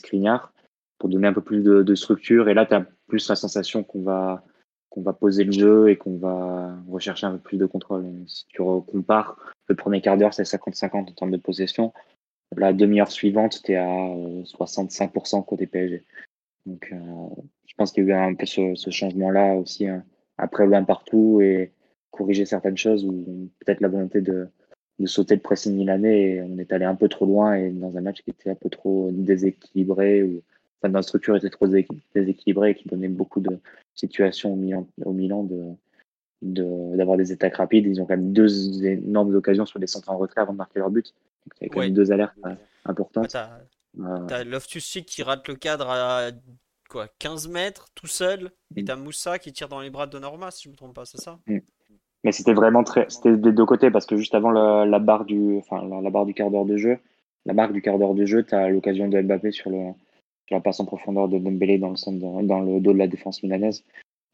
pour 0.97 1.09
donner 1.09 1.27
un 1.27 1.33
peu 1.33 1.41
plus 1.41 1.61
de, 1.61 1.95
structure. 1.95 2.49
Et 2.49 2.53
là, 2.53 2.65
tu 2.65 2.73
as 2.73 2.85
plus 3.07 3.29
la 3.29 3.35
sensation 3.35 3.83
qu'on 3.83 4.01
va, 4.01 4.43
qu'on 4.89 5.01
va 5.01 5.13
poser 5.13 5.43
le 5.43 5.51
jeu 5.51 5.89
et 5.89 5.95
qu'on 5.95 6.17
va 6.17 6.75
rechercher 6.89 7.27
un 7.27 7.33
peu 7.33 7.39
plus 7.39 7.57
de 7.57 7.65
contrôle. 7.65 8.05
Si 8.27 8.45
tu 8.47 8.61
compares, 8.61 9.37
le 9.67 9.75
premier 9.75 10.01
quart 10.01 10.17
d'heure, 10.17 10.33
c'est 10.33 10.43
50-50 10.43 10.95
en 10.95 11.05
termes 11.05 11.31
de 11.31 11.37
possession. 11.37 11.93
La 12.55 12.73
demi-heure 12.73 13.11
suivante, 13.11 13.61
tu 13.63 13.73
es 13.73 13.75
à 13.75 13.85
65% 13.85 15.39
euh, 15.39 15.41
côté 15.43 15.67
PSG. 15.67 16.03
Donc, 16.65 16.89
euh, 16.91 17.41
je 17.65 17.73
pense 17.75 17.91
qu'il 17.91 18.05
y 18.05 18.11
a 18.11 18.15
eu 18.15 18.31
un 18.31 18.33
peu 18.33 18.45
ce, 18.45 18.89
changement-là 18.89 19.55
aussi, 19.55 19.87
hein. 19.87 20.03
après 20.37 20.65
le 20.65 20.85
partout 20.85 21.39
et 21.41 21.71
corriger 22.17 22.45
certaines 22.45 22.77
choses 22.77 23.05
ou 23.05 23.49
peut-être 23.59 23.81
la 23.81 23.87
volonté 23.87 24.21
de, 24.21 24.47
de 24.99 25.05
sauter 25.05 25.35
le 25.35 25.41
pressing 25.41 25.75
milanais 25.75 26.31
et 26.31 26.41
on 26.41 26.57
est 26.57 26.73
allé 26.73 26.85
un 26.85 26.95
peu 26.95 27.07
trop 27.07 27.25
loin 27.25 27.53
et 27.53 27.69
dans 27.69 27.95
un 27.97 28.01
match 28.01 28.21
qui 28.23 28.31
était 28.31 28.49
un 28.49 28.55
peu 28.55 28.69
trop 28.69 29.09
déséquilibré 29.11 30.23
ou 30.23 30.41
enfin, 30.81 30.91
notre 30.91 31.07
structure 31.07 31.35
était 31.35 31.49
trop 31.49 31.67
déséquilibrée 32.15 32.71
et 32.71 32.75
qui 32.75 32.87
donnait 32.87 33.07
beaucoup 33.07 33.39
de 33.39 33.59
situations 33.93 34.53
au 34.53 34.55
Milan, 34.55 34.87
au 35.03 35.13
Milan 35.13 35.43
de 35.43 35.73
d'avoir 36.41 37.17
des 37.17 37.31
attaques 37.31 37.55
rapides. 37.55 37.87
Ils 37.87 37.99
ont 37.99 38.05
quand 38.05 38.15
même 38.15 38.31
deux 38.31 38.85
énormes 38.85 39.33
occasions 39.35 39.65
sur 39.65 39.79
des 39.79 39.87
centres 39.87 40.09
en 40.11 40.19
retrait 40.19 40.41
avant 40.41 40.53
de 40.53 40.57
marquer 40.57 40.77
leur 40.77 40.91
but. 40.91 41.13
Donc, 41.45 41.53
il 41.59 41.63
y 41.63 41.69
a 41.69 41.73
quand 41.73 41.79
même 41.79 41.93
deux 41.93 42.11
alertes 42.11 42.37
euh, 42.45 42.53
importantes. 42.85 43.29
T'as 43.29 43.59
euh... 43.99 44.43
loftus 44.43 44.99
qui 45.07 45.23
rate 45.23 45.47
le 45.47 45.55
cadre 45.55 45.89
à 45.89 46.29
quoi 46.89 47.07
15 47.19 47.47
mètres 47.47 47.87
tout 47.95 48.07
seul 48.07 48.51
et 48.75 48.83
mm. 48.83 48.85
t'as 48.85 48.95
Moussa 48.95 49.39
qui 49.39 49.51
tire 49.51 49.67
dans 49.67 49.81
les 49.81 49.89
bras 49.89 50.05
de 50.05 50.11
Donnarumma 50.11 50.51
si 50.51 50.65
je 50.65 50.69
me 50.69 50.75
trompe 50.75 50.93
pas, 50.93 51.05
c'est 51.05 51.19
ça? 51.19 51.39
Mm. 51.47 51.57
Mais 52.23 52.31
c'était 52.31 52.53
vraiment 52.53 52.83
très, 52.83 53.05
c'était 53.09 53.37
des 53.37 53.51
deux 53.51 53.65
côtés 53.65 53.91
parce 53.91 54.05
que 54.05 54.17
juste 54.17 54.35
avant 54.35 54.51
la, 54.51 54.99
barre 54.99 55.25
du, 55.25 55.57
enfin 55.57 55.83
la, 56.01 56.09
barre 56.09 56.25
du 56.25 56.33
quart 56.33 56.49
d'heure 56.49 56.65
de 56.65 56.77
jeu, 56.77 56.97
la 57.45 57.53
marque 57.53 57.73
du 57.73 57.81
quart 57.81 57.97
d'heure 57.97 58.15
de 58.15 58.25
jeu, 58.25 58.43
t'as 58.43 58.69
l'occasion 58.69 59.07
de 59.07 59.21
Mbappé 59.21 59.51
sur 59.51 59.69
le, 59.69 59.91
la 60.49 60.59
passe 60.59 60.79
en 60.79 60.85
profondeur 60.85 61.27
de 61.29 61.37
Dembélé 61.37 61.77
dans 61.77 61.91
le, 61.91 62.43
dans 62.43 62.59
le 62.61 62.79
dos 62.79 62.93
de 62.93 62.97
la 62.97 63.07
défense 63.07 63.43
milanaise. 63.43 63.83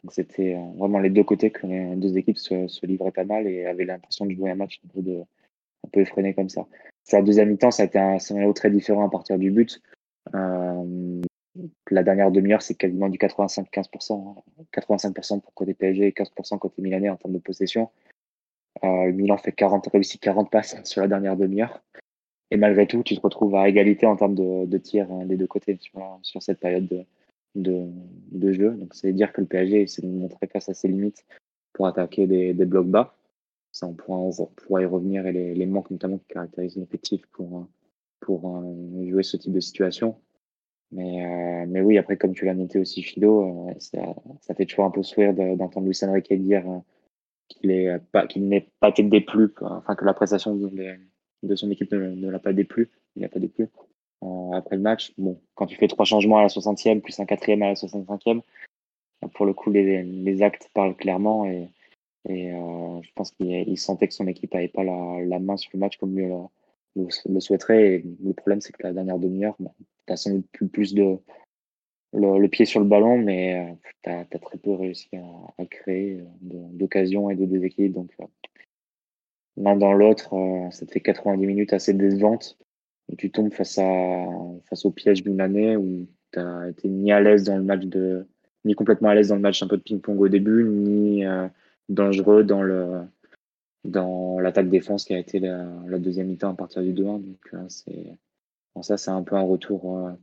Donc 0.03 0.13
c'était 0.13 0.55
euh, 0.55 0.77
vraiment 0.77 0.99
les 0.99 1.09
deux 1.09 1.23
côtés 1.23 1.51
que 1.51 1.65
les 1.65 1.95
deux 1.95 2.17
équipes 2.17 2.37
se, 2.37 2.85
livraient 2.85 3.11
pas 3.11 3.23
mal 3.23 3.47
et 3.47 3.65
avaient 3.65 3.85
l'impression 3.85 4.25
de 4.25 4.31
jouer 4.31 4.51
un 4.51 4.55
match 4.55 4.81
un 4.85 4.87
peu, 4.93 5.01
de, 5.01 5.19
un 5.19 5.89
peu 5.91 6.01
effréné 6.01 6.33
comme 6.33 6.49
ça. 6.49 6.65
Sur 7.05 7.17
la 7.17 7.23
deuxième 7.23 7.49
mi-temps, 7.49 7.71
ça 7.71 7.83
a 7.83 7.85
été 7.85 7.99
un 7.99 8.19
scénario 8.19 8.51
très 8.53 8.69
différent 8.69 9.07
à 9.07 9.09
partir 9.09 9.37
du 9.37 9.51
but. 9.51 9.81
Euh, 10.35 11.21
la 11.91 12.03
dernière 12.03 12.31
demi-heure, 12.31 12.61
c'est 12.61 12.75
quasiment 12.75 13.09
du 13.09 13.17
85-15%. 13.17 14.43
85% 14.73 15.41
pour 15.41 15.53
côté 15.53 15.73
PSG 15.73 16.07
et 16.07 16.11
15% 16.11 16.57
côté 16.59 16.81
milanais 16.81 17.09
en 17.09 17.15
termes 17.15 17.33
de 17.33 17.39
possession. 17.39 17.89
Euh, 18.83 19.11
Milan 19.11 19.37
fait 19.37 19.51
40, 19.51 19.87
réussit 19.87 20.21
40 20.21 20.49
passes 20.49 20.75
sur 20.83 21.01
la 21.01 21.07
dernière 21.07 21.37
demi-heure. 21.37 21.81
Et 22.51 22.57
malgré 22.57 22.87
tout, 22.87 23.03
tu 23.03 23.15
te 23.15 23.21
retrouves 23.21 23.55
à 23.55 23.67
égalité 23.69 24.05
en 24.05 24.15
termes 24.15 24.35
de, 24.35 24.65
de 24.65 24.77
tirs 24.77 25.11
hein, 25.11 25.25
des 25.25 25.37
deux 25.37 25.47
côtés 25.47 25.77
sur, 26.21 26.41
cette 26.41 26.59
période 26.59 27.05
de, 27.55 28.53
jeu. 28.53 28.71
Donc, 28.71 28.93
c'est 28.93 29.11
dire 29.11 29.33
que 29.33 29.41
le 29.41 29.47
PSG 29.47 29.87
s'est 29.87 30.05
montré 30.05 30.47
face 30.47 30.69
à 30.69 30.73
ses 30.73 30.87
limites 30.87 31.25
pour 31.73 31.87
attaquer 31.87 32.27
des, 32.27 32.53
blocs 32.65 32.87
bas. 32.87 33.15
Ça, 33.71 33.87
on 33.87 33.93
pourra, 33.93 34.19
on 34.19 34.79
y 34.79 34.85
revenir 34.85 35.25
et 35.25 35.31
les, 35.31 35.55
les, 35.55 35.65
manques 35.65 35.89
notamment 35.89 36.19
qui 36.19 36.27
caractérisent 36.27 36.77
l'effectif 36.77 37.25
pour, 37.31 37.67
pour 38.19 38.57
euh, 38.57 39.09
jouer 39.09 39.23
ce 39.23 39.37
type 39.37 39.51
de 39.53 39.59
situation. 39.59 40.15
Mais, 40.93 41.25
euh, 41.25 41.65
mais 41.67 41.81
oui, 41.81 41.97
après, 41.97 42.17
comme 42.17 42.35
tu 42.35 42.45
l'as 42.45 42.53
noté 42.53 42.77
aussi, 42.77 43.01
Philo, 43.01 43.67
euh, 43.69 43.73
ça, 43.79 44.15
ça, 44.41 44.53
fait 44.53 44.65
toujours 44.65 44.85
un 44.85 44.91
peu 44.91 45.01
sourire 45.01 45.33
d'entendre 45.33 45.87
Luis 45.87 45.97
Enrique 46.03 46.31
dire 46.33 46.63
qu'il 47.47 47.71
n'est 47.71 47.99
pas, 48.11 48.27
qu'il 48.27 48.47
n'est 48.47 48.69
pas 48.79 48.91
des 48.91 49.21
plus, 49.21 49.49
enfin, 49.61 49.95
que 49.95 50.05
la 50.05 50.13
prestation 50.13 50.55
de 50.55 51.55
son 51.55 51.71
équipe 51.71 51.91
ne, 51.93 52.29
l'a 52.29 52.39
pas 52.39 52.53
déplu. 52.53 52.91
Il 53.15 53.23
n'a 53.23 53.29
pas 53.29 53.39
déplu 53.39 53.69
après 54.53 54.75
le 54.75 54.83
match. 54.83 55.13
Bon, 55.17 55.41
quand 55.55 55.65
tu 55.65 55.75
fais 55.77 55.87
trois 55.87 56.05
changements 56.05 56.37
à 56.37 56.43
la 56.43 56.47
60e, 56.47 57.01
plus 57.01 57.19
un 57.19 57.25
quatrième 57.25 57.63
à 57.63 57.69
la 57.69 57.73
65e, 57.73 58.41
pour 59.33 59.45
le 59.47 59.53
coup, 59.53 59.71
les, 59.71 60.03
les 60.03 60.41
actes 60.43 60.69
parlent 60.75 60.95
clairement 60.95 61.45
et, 61.45 61.69
et 62.29 62.51
je 62.51 63.09
pense 63.15 63.31
qu'il 63.31 63.77
sentait 63.79 64.07
que 64.07 64.13
son 64.13 64.27
équipe 64.27 64.53
n'avait 64.53 64.67
pas 64.67 64.83
la, 64.83 65.21
la, 65.25 65.39
main 65.39 65.57
sur 65.57 65.71
le 65.73 65.79
match 65.79 65.97
comme 65.97 66.15
lui 66.15 66.25
le, 66.95 67.39
souhaiterait. 67.39 67.95
Et 67.95 68.05
le 68.23 68.33
problème, 68.33 68.61
c'est 68.61 68.73
que 68.73 68.83
la 68.83 68.93
dernière 68.93 69.19
demi-heure, 69.19 69.55
bah, 69.59 69.73
tu 70.07 70.13
as 70.13 70.17
sans 70.17 70.31
doute 70.31 70.47
plus, 70.71 70.93
de, 70.93 71.17
le, 72.13 72.47
pied 72.47 72.65
sur 72.65 72.79
le 72.79 72.85
ballon, 72.85 73.17
mais 73.17 73.59
euh, 73.59 73.73
tu 74.03 74.09
as, 74.09 74.25
très 74.39 74.57
peu 74.57 74.73
réussi 74.73 75.09
à, 75.57 75.65
créer 75.65 76.19
euh, 76.19 76.23
d'occasions 76.41 77.29
et 77.29 77.35
de 77.35 77.45
déséquilibres. 77.45 78.01
Donc, 78.01 78.11
euh, 78.19 78.25
l'un 79.57 79.75
dans 79.75 79.93
l'autre, 79.93 80.33
ça 80.71 80.85
te 80.85 80.91
fait 80.91 81.01
90 81.01 81.45
minutes 81.45 81.73
assez 81.73 81.93
décevantes. 81.93 82.57
Et 83.11 83.15
tu 83.15 83.31
tombes 83.31 83.53
face, 83.53 83.77
à, 83.77 84.25
face 84.69 84.85
au 84.85 84.91
piège 84.91 85.23
d'une 85.23 85.41
année 85.41 85.75
où 85.75 86.07
tu 86.31 86.39
as 86.39 86.69
été 86.69 86.87
ni 86.87 87.11
à 87.11 87.19
l'aise 87.19 87.43
dans 87.43 87.57
le 87.57 87.63
match 87.63 87.83
de 87.83 88.27
ni 88.65 88.75
complètement 88.75 89.09
à 89.09 89.15
l'aise 89.15 89.27
dans 89.27 89.35
le 89.35 89.41
match 89.41 89.61
un 89.61 89.67
peu 89.67 89.75
de 89.75 89.81
ping-pong 89.81 90.17
au 90.21 90.29
début, 90.29 90.63
ni 90.63 91.25
dangereux 91.89 92.45
dans 92.45 92.61
le 92.61 93.01
dans 93.83 94.39
l'attaque 94.39 94.69
défense 94.69 95.05
qui 95.05 95.13
a 95.13 95.19
été 95.19 95.39
la, 95.39 95.65
deuxième 95.99 96.27
mi-temps 96.27 96.51
à 96.51 96.55
partir 96.55 96.81
du 96.81 96.93
2-1. 96.93 97.21
Donc 97.21 97.55
c'est 97.69 98.17
ça 98.81 98.97
c'est 98.97 99.11
un 99.11 99.23
peu 99.23 99.35
un 99.35 99.41
retour 99.41 100.15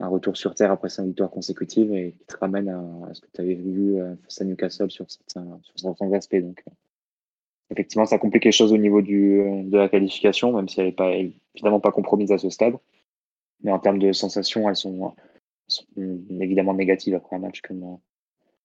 un 0.00 0.08
retour 0.08 0.36
sur 0.36 0.54
terre 0.54 0.72
après 0.72 0.88
cinq 0.88 1.06
victoires 1.06 1.30
consécutives 1.30 1.92
et 1.94 2.12
qui 2.12 2.24
te 2.26 2.36
ramène 2.36 2.68
à, 2.68 3.14
ce 3.14 3.20
que 3.20 3.26
tu 3.32 3.40
avais 3.40 3.54
vu 3.54 4.00
euh, 4.00 4.14
face 4.24 4.40
à 4.40 4.44
Newcastle 4.44 4.90
sur 4.90 5.10
certains, 5.10 5.60
sur 5.62 5.78
certains 5.78 6.12
aspects. 6.12 6.36
Donc, 6.36 6.62
euh, 6.66 6.72
effectivement, 7.70 8.06
ça 8.06 8.18
complique 8.18 8.44
les 8.44 8.52
choses 8.52 8.72
au 8.72 8.76
niveau 8.76 9.02
du, 9.02 9.64
de 9.64 9.76
la 9.76 9.88
qualification, 9.88 10.52
même 10.52 10.68
si 10.68 10.80
elle 10.80 10.86
n'est 10.86 10.92
pas, 10.92 11.12
évidemment 11.54 11.80
pas 11.80 11.92
compromise 11.92 12.32
à 12.32 12.38
ce 12.38 12.50
stade. 12.50 12.74
Mais 13.62 13.70
en 13.70 13.78
termes 13.78 13.98
de 13.98 14.12
sensations, 14.12 14.68
elles 14.68 14.76
sont, 14.76 15.14
évidemment 16.40 16.74
négatives 16.74 17.14
après 17.14 17.36
un 17.36 17.38
match 17.38 17.62
comme, 17.62 17.98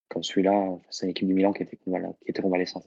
comme 0.09 0.23
celui-là, 0.23 0.77
face 0.85 1.03
à 1.03 1.05
une 1.05 1.11
équipe 1.11 1.27
du 1.27 1.33
Milan 1.33 1.53
qui 1.53 1.63
était, 1.63 1.77
qui 1.77 1.91
était 2.25 2.41
convalescente. 2.41 2.85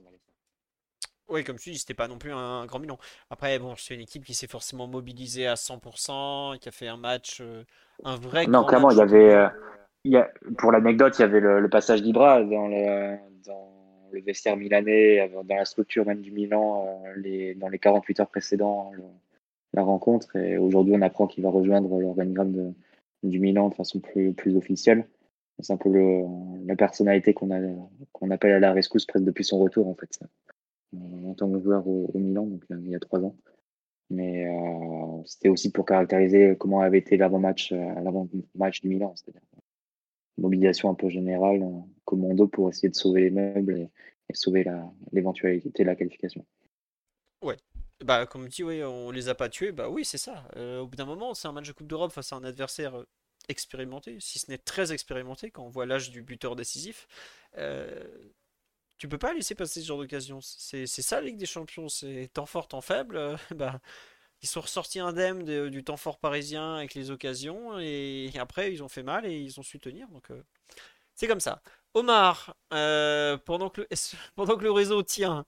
Oui, 1.33 1.45
comme 1.45 1.57
tu 1.57 1.71
dis, 1.71 1.79
c'était 1.79 1.95
pas 1.95 2.09
non 2.09 2.19
plus 2.19 2.31
un 2.31 2.67
grand 2.67 2.79
Milan. 2.79 2.99
Après, 3.31 3.59
bon, 3.59 3.75
c'est 3.79 3.95
une 3.95 4.03
équipe 4.03 4.23
qui 4.23 4.35
s'est 4.35 4.47
forcément 4.47 4.87
mobilisée 4.87 5.47
à 5.47 5.55
100%, 5.55 6.59
qui 6.59 6.69
a 6.69 6.73
fait 6.73 6.89
un 6.89 6.99
match, 6.99 7.39
euh, 7.41 7.65
un 8.05 8.17
vrai 8.17 8.47
Non, 8.47 8.65
clairement, 8.65 8.91
il 8.91 8.99
y 8.99 9.01
avait, 9.01 9.35
euh, 9.35 9.49
il 10.05 10.13
y 10.13 10.17
a, 10.19 10.31
pour 10.59 10.73
l'anecdote, 10.73 11.19
il 11.19 11.23
y 11.23 11.25
avait 11.25 11.41
le, 11.41 11.69
passage 11.71 12.03
d'Ibra 12.03 12.43
dans 12.43 12.69
le, 12.69 13.17
dans 13.47 13.73
le 14.13 14.21
vestiaire 14.21 14.59
milanais, 14.59 15.33
dans 15.49 15.57
la 15.57 15.65
structure 15.65 16.05
même 16.05 16.21
du 16.21 16.33
Milan, 16.33 17.01
euh, 17.07 17.15
les, 17.17 17.55
dans 17.55 17.69
les 17.69 17.79
48 17.79 18.21
heures 18.21 18.29
précédant 18.29 18.93
la 19.73 19.83
rencontre. 19.83 20.37
Et 20.37 20.59
aujourd'hui, 20.59 20.93
on 20.95 21.01
apprend 21.01 21.27
qu'il 21.27 21.45
va 21.45 21.49
rejoindre 21.49 21.99
l'organigramme 21.99 22.75
du 23.23 23.41
Milan 23.41 23.71
de 23.71 23.75
façon 23.75 24.01
plus, 24.01 24.35
plus 24.35 24.55
officielle. 24.55 25.07
C'est 25.61 25.73
un 25.73 25.79
peu 25.79 25.89
le, 25.89 26.25
la 26.67 26.77
personnalité 26.77 27.33
qu'on 27.33 27.51
a, 27.53 27.59
qu'on 28.13 28.31
appelle 28.31 28.53
à 28.53 28.61
la 28.61 28.73
rescousse 28.75 29.07
presque 29.07 29.25
depuis 29.25 29.45
son 29.45 29.59
retour, 29.59 29.89
en 29.89 29.95
fait 29.95 30.19
en 30.95 31.35
tant 31.35 31.51
que 31.51 31.61
joueur 31.61 31.87
au, 31.87 32.11
Milan, 32.15 32.47
donc 32.47 32.65
il 32.71 32.89
y 32.89 32.95
a 32.95 33.01
trois 33.01 33.21
ans. 33.21 33.37
Mais 34.11 34.47
euh, 34.47 35.23
c'était 35.25 35.49
aussi 35.49 35.73
pour 35.73 35.87
caractériser 35.87 36.57
comment 36.59 36.81
avait 36.81 36.99
été 36.99 37.17
l'avant-match 37.17 37.73
euh, 37.73 37.95
l'avant-match 38.03 38.83
du 38.83 38.89
Milan, 38.89 39.15
c'est-à-dire 39.17 39.41
mobilisation 40.39 40.91
un 40.91 40.95
peu 40.95 41.09
générale, 41.09 41.63
commando 42.05 42.47
pour 42.49 42.69
essayer 42.69 42.89
de 42.89 42.95
sauver 42.95 43.23
les 43.23 43.31
meubles 43.31 43.79
et, 43.79 43.91
sauver 44.35 44.65
l'éventualité 45.13 45.83
de 45.83 45.87
la 45.87 45.95
qualification. 45.95 46.47
Ouais, 47.43 47.57
bah, 48.03 48.25
comme 48.25 48.45
tu 48.45 48.63
dis, 48.63 48.63
oui, 48.65 48.83
on 48.83 49.11
les 49.11 49.29
a 49.29 49.35
pas 49.35 49.51
tués. 49.51 49.73
Bah 49.73 49.91
oui, 49.91 50.07
c'est 50.07 50.17
ça. 50.17 50.49
Euh, 50.57 50.81
au 50.81 50.87
bout 50.87 50.97
d'un 50.97 51.05
moment, 51.05 51.35
c'est 51.35 51.49
un 51.49 51.53
match 51.53 51.69
de 51.69 51.73
Coupe 51.73 51.87
d'Europe 51.87 52.13
face 52.13 52.33
à 52.33 52.37
un 52.37 52.45
adversaire 52.45 53.05
expérimenté, 53.51 54.17
si 54.21 54.39
ce 54.39 54.51
n'est 54.51 54.57
très 54.57 54.91
expérimenté, 54.91 55.51
quand 55.51 55.65
on 55.65 55.69
voit 55.69 55.85
l'âge 55.85 56.11
du 56.11 56.23
buteur 56.23 56.57
décisif. 56.57 57.07
Tu 59.03 59.09
peux 59.09 59.19
pas 59.19 59.35
laisser 59.35 59.57
passer 59.57 59.81
ce 59.81 59.87
genre 59.89 59.99
d'occasion. 59.99 60.39
C'est 60.41 60.87
ça 60.87 61.21
la 61.21 61.27
Ligue 61.27 61.37
des 61.37 61.45
Champions. 61.45 61.89
C'est 61.89 62.31
temps 62.33 62.47
fort, 62.47 62.69
temps 62.69 62.81
faible. 62.81 63.17
Euh, 63.17 63.37
bah, 63.51 63.81
ils 64.43 64.49
sont 64.49 64.61
ressortis 64.61 65.01
indemnes 65.01 65.43
du 65.71 65.83
temps 65.83 65.97
fort 65.97 66.21
parisien 66.21 66.77
avec 66.77 66.95
les 66.95 67.11
occasions. 67.11 67.81
Et, 67.81 68.31
après, 68.39 68.73
ils 68.73 68.81
ont 68.81 68.89
fait 68.89 69.03
mal 69.03 69.27
et 69.27 69.37
ils 69.37 69.59
ont 69.59 69.65
su 69.65 69.81
tenir. 69.81 70.07
Donc, 70.11 70.31
euh, 70.31 70.41
c'est 71.17 71.27
comme 71.27 71.41
ça. 71.41 71.63
Omar, 71.95 72.55
euh, 72.73 73.37
pendant, 73.39 73.71
que 73.71 73.81
le, 73.81 73.89
pendant 74.37 74.57
que 74.57 74.63
le 74.63 74.71
réseau 74.71 75.03
tient, 75.03 75.47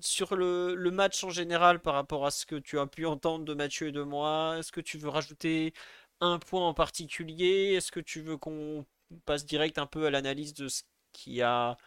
sur 0.00 0.36
le, 0.36 0.74
le, 0.74 0.90
match 0.90 1.24
en 1.24 1.30
général 1.30 1.80
par 1.80 1.94
rapport 1.94 2.26
à 2.26 2.30
ce 2.30 2.44
que 2.44 2.56
tu 2.56 2.78
as 2.78 2.86
pu 2.86 3.06
entendre 3.06 3.46
de 3.46 3.54
Mathieu 3.54 3.88
et 3.88 3.92
de 3.92 4.02
moi, 4.02 4.56
est-ce 4.58 4.70
que 4.70 4.82
tu 4.82 4.98
veux 4.98 5.08
rajouter 5.08 5.72
un 6.20 6.38
point 6.38 6.68
en 6.68 6.74
particulier? 6.74 7.72
Est-ce 7.72 7.90
que 7.90 8.00
tu 8.00 8.20
veux 8.20 8.36
qu'on 8.36 8.84
passe 9.24 9.46
direct 9.46 9.78
un 9.78 9.86
peu 9.86 10.04
à 10.04 10.10
l'analyse 10.10 10.52
de 10.52 10.68
ce 10.68 10.82
qui 11.12 11.40
a 11.40 11.78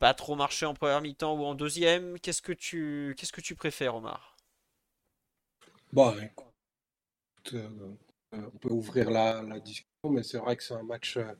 pas 0.00 0.14
trop 0.14 0.34
marché 0.34 0.66
en 0.66 0.74
première 0.74 1.00
mi-temps 1.02 1.38
ou 1.38 1.44
en 1.44 1.54
deuxième. 1.54 2.18
Qu'est-ce 2.18 2.42
que 2.42 2.52
tu, 2.52 3.14
qu'est-ce 3.16 3.32
que 3.32 3.42
tu 3.42 3.54
préfères, 3.54 3.94
Omar? 3.94 4.36
Bah, 5.92 6.16
euh, 7.52 7.68
on 8.32 8.58
peut 8.58 8.70
ouvrir 8.70 9.10
la, 9.10 9.42
discussion, 9.60 10.10
mais 10.10 10.22
c'est 10.22 10.38
vrai 10.38 10.56
que 10.56 10.62
c'est 10.62 10.74
un 10.74 10.82
match, 10.82 11.18
euh, 11.18 11.32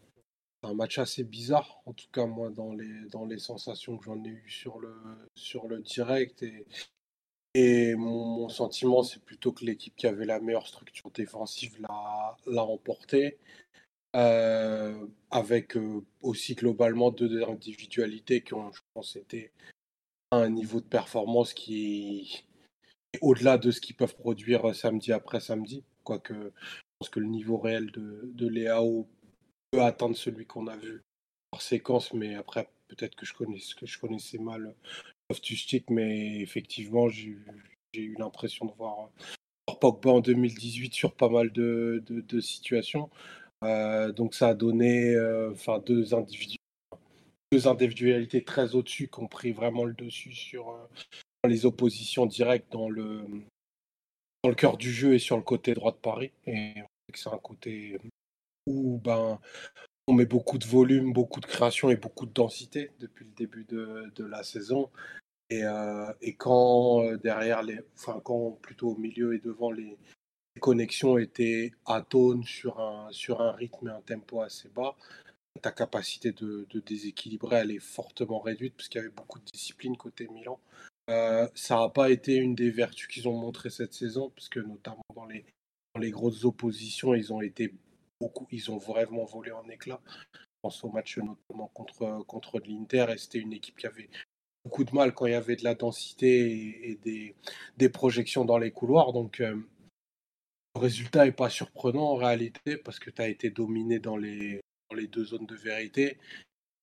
un 0.63 0.75
match 0.75 0.99
assez 0.99 1.25
bizarre. 1.25 1.81
En 1.87 1.95
tout 1.95 2.09
cas, 2.13 2.27
moi, 2.27 2.51
dans 2.51 2.73
les, 2.75 3.09
dans 3.11 3.25
les 3.25 3.39
sensations 3.39 3.97
que 3.97 4.05
j'en 4.05 4.23
ai 4.25 4.29
eues 4.29 4.51
sur 4.51 4.79
le, 4.79 4.95
sur 5.35 5.67
le 5.67 5.81
direct 5.81 6.43
et, 6.43 6.67
et 7.55 7.95
mon, 7.95 8.49
sentiment, 8.51 9.03
c'est 9.03 9.23
plutôt 9.23 9.53
que 9.53 9.65
l'équipe 9.65 9.97
qui 9.97 10.07
avait 10.07 10.27
la 10.27 10.39
meilleure 10.39 10.67
structure 10.67 11.11
défensive 11.11 11.81
l'a, 11.81 12.37
l'a 12.47 12.65
emporté. 12.65 13.39
Euh, 14.17 15.07
avec 15.31 15.77
euh, 15.77 16.05
aussi 16.21 16.57
globalement 16.57 17.13
deux 17.13 17.45
individualités 17.45 18.43
qui 18.43 18.55
ont, 18.55 18.73
je 18.73 18.81
pense, 18.93 19.15
été 19.15 19.53
un 20.33 20.49
niveau 20.51 20.81
de 20.81 20.87
performance 20.87 21.55
qui 21.55 22.45
est 23.13 23.19
au-delà 23.23 23.57
de 23.57 23.71
ce 23.71 23.81
qu'ils 23.81 23.95
peuvent 23.95 24.17
produire 24.17 24.75
samedi 24.75 25.13
après 25.13 25.39
samedi. 25.39 25.85
Quoique, 26.03 26.35
je 26.35 26.51
pense 26.99 27.09
que 27.09 27.21
le 27.21 27.27
niveau 27.27 27.57
réel 27.57 27.93
de, 27.93 28.33
de 28.35 28.49
Léao 28.49 29.07
peut 29.71 29.83
atteindre 29.83 30.17
celui 30.17 30.45
qu'on 30.45 30.67
a 30.67 30.77
vu 30.77 31.03
par 31.53 31.63
séquence, 31.63 32.13
mais 32.13 32.35
après, 32.35 32.69
peut-être 32.89 33.15
que 33.15 33.27
je, 33.27 33.99
connaissais 33.99 34.39
mal 34.39 34.75
Loftus-Cheek, 35.31 35.89
mais 35.89 36.41
effectivement, 36.41 37.09
j'ai 37.09 37.37
eu 37.95 38.17
l'impression 38.19 38.67
de 38.67 38.73
voir 38.73 39.11
Pogba 39.81 40.11
en 40.11 40.21
2018 40.21 40.93
sur 40.95 41.15
pas 41.15 41.29
mal 41.29 41.53
de, 41.53 42.03
de 42.09 42.41
situations. 42.41 43.09
Euh, 43.63 44.13
donc 44.13 44.35
ça 44.35 44.49
a 44.49 44.55
donné 44.55 45.15
euh, 45.15 45.51
enfin 45.53 45.81
deux, 45.81 46.07
deux 47.53 47.69
individualités 47.69 48.43
très 48.43 48.75
au-dessus 48.75 49.09
qui 49.09 49.21
ont 49.21 49.29
pris 49.29 49.53
vraiment 49.53 49.85
le 49.85 49.93
dessus 49.93 50.33
sur 50.33 50.71
euh, 50.71 51.49
les 51.49 51.67
oppositions 51.67 52.25
directes 52.25 52.73
dans 52.73 52.89
le, 52.89 53.23
cœur 54.57 54.79
du 54.79 54.91
jeu 54.91 55.15
et 55.15 55.19
sur 55.19 55.37
le 55.37 55.43
côté 55.43 55.75
droit 55.75 55.93
de 55.93 55.99
Paris. 55.99 56.33
Et 56.47 56.75
c'est 57.15 57.29
un 57.29 57.39
côté 57.39 57.99
où 58.67 58.99
ben, 58.99 59.39
on 60.07 60.15
met 60.15 60.27
beaucoup 60.27 60.59
de 60.59 60.67
volume, 60.67 61.13
beaucoup 61.13 61.41
de 61.41 61.47
création 61.47 61.91
et 61.91 61.97
beaucoup 61.97 62.25
de 62.25 62.33
densité 62.33 62.91
depuis 62.99 63.27
le 63.27 63.33
début 63.33 63.65
de, 63.65 64.11
de 64.15 64.25
la 64.25 64.43
saison. 64.43 64.91
Et, 65.51 65.63
et 66.21 66.35
quand 66.35 67.17
derrière 67.17 67.63
les, 67.63 67.81
enfin 67.97 68.21
quand 68.23 68.53
plutôt 68.63 68.91
au 68.91 68.97
milieu 68.97 69.35
et 69.35 69.41
devant 69.41 69.73
les, 69.73 69.99
connexions 70.61 71.19
étaient 71.19 71.73
atones 71.87 72.45
sur 72.45 72.81
un, 72.81 73.09
sur 73.11 73.41
un 73.41 73.53
rythme 73.53 73.89
et 73.89 73.91
un 73.91 74.03
tempo 74.03 74.43
assez 74.43 74.69
bas, 74.69 74.95
ta 75.61 75.73
capacité 75.73 76.33
de, 76.33 76.67
déséquilibrer, 76.87 77.57
elle 77.57 77.71
est 77.73 77.81
fortement 77.81 78.41
réduite 78.41 78.75
parce 78.77 78.89
qu'il 78.89 79.01
y 79.01 79.05
avait 79.05 79.15
beaucoup 79.15 79.39
de 79.39 79.45
discipline 79.53 79.97
côté 79.97 80.29
Milan. 80.29 80.59
Euh, 81.11 81.49
ça 81.55 81.77
n'a 81.77 81.89
pas 81.89 82.11
été 82.11 82.37
une 82.37 82.55
des 82.55 82.71
vertus 82.71 83.09
qu'ils 83.09 83.29
ont 83.29 83.37
montré 83.37 83.71
cette 83.71 83.93
saison, 83.93 84.31
parce 84.31 84.49
que 84.49 84.61
notamment 84.61 85.03
dans 85.15 85.27
les, 85.27 85.45
dans 85.95 86.01
les 86.01 86.11
grosses 86.11 86.45
oppositions, 86.45 87.15
ils 87.15 87.33
ont 87.33 87.41
été 87.41 87.75
beaucoup, 88.21 88.47
ils 88.53 88.71
ont 88.71 88.79
vraiment 88.79 89.25
volé 89.25 89.51
en 89.51 89.69
éclats. 89.69 90.01
Je 90.35 90.41
pense 90.63 90.85
au 90.85 90.91
match 90.91 91.19
notamment 91.19 91.69
contre, 91.75 92.25
contre 92.27 92.61
l'Inter, 92.61 93.07
et 93.11 93.19
c'était 93.19 93.39
une 93.39 93.53
équipe 93.53 93.77
qui 93.77 93.87
avait 93.87 94.09
beaucoup 94.65 94.85
de 94.85 94.95
mal 94.95 95.13
quand 95.15 95.27
il 95.27 95.33
y 95.33 95.35
avait 95.35 95.57
de 95.57 95.65
la 95.65 95.75
densité 95.75 96.91
et, 96.91 96.99
des, 97.03 97.35
des, 97.77 97.89
projections 97.89 98.45
dans 98.45 98.59
les 98.59 98.71
couloirs. 98.71 99.13
Donc, 99.13 99.41
euh, 99.41 99.57
le 100.75 100.81
résultat 100.81 101.25
n'est 101.25 101.33
pas 101.33 101.51
surprenant 101.51 102.13
en 102.13 102.17
réalité 102.17 102.77
parce 102.77 102.99
que 102.99 103.11
tu 103.11 103.23
as 103.23 103.29
été 103.29 103.51
dominé 103.51 103.99
dans 103.99 104.17
les, 104.17 104.61
dans 104.91 104.97
les 104.97 105.07
deux 105.07 105.25
zones 105.25 105.47
de 105.47 105.57
vérité. 105.57 106.19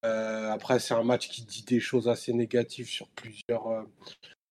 Euh, 0.06 0.52
après, 0.52 0.80
c'est 0.80 0.94
un 0.94 1.04
match 1.04 1.30
qui 1.30 1.44
dit 1.44 1.64
des 1.64 1.80
choses 1.80 2.08
assez 2.08 2.34
négatives 2.34 2.88
sur 2.88 3.08
plusieurs, 3.10 3.68
euh, 3.68 3.84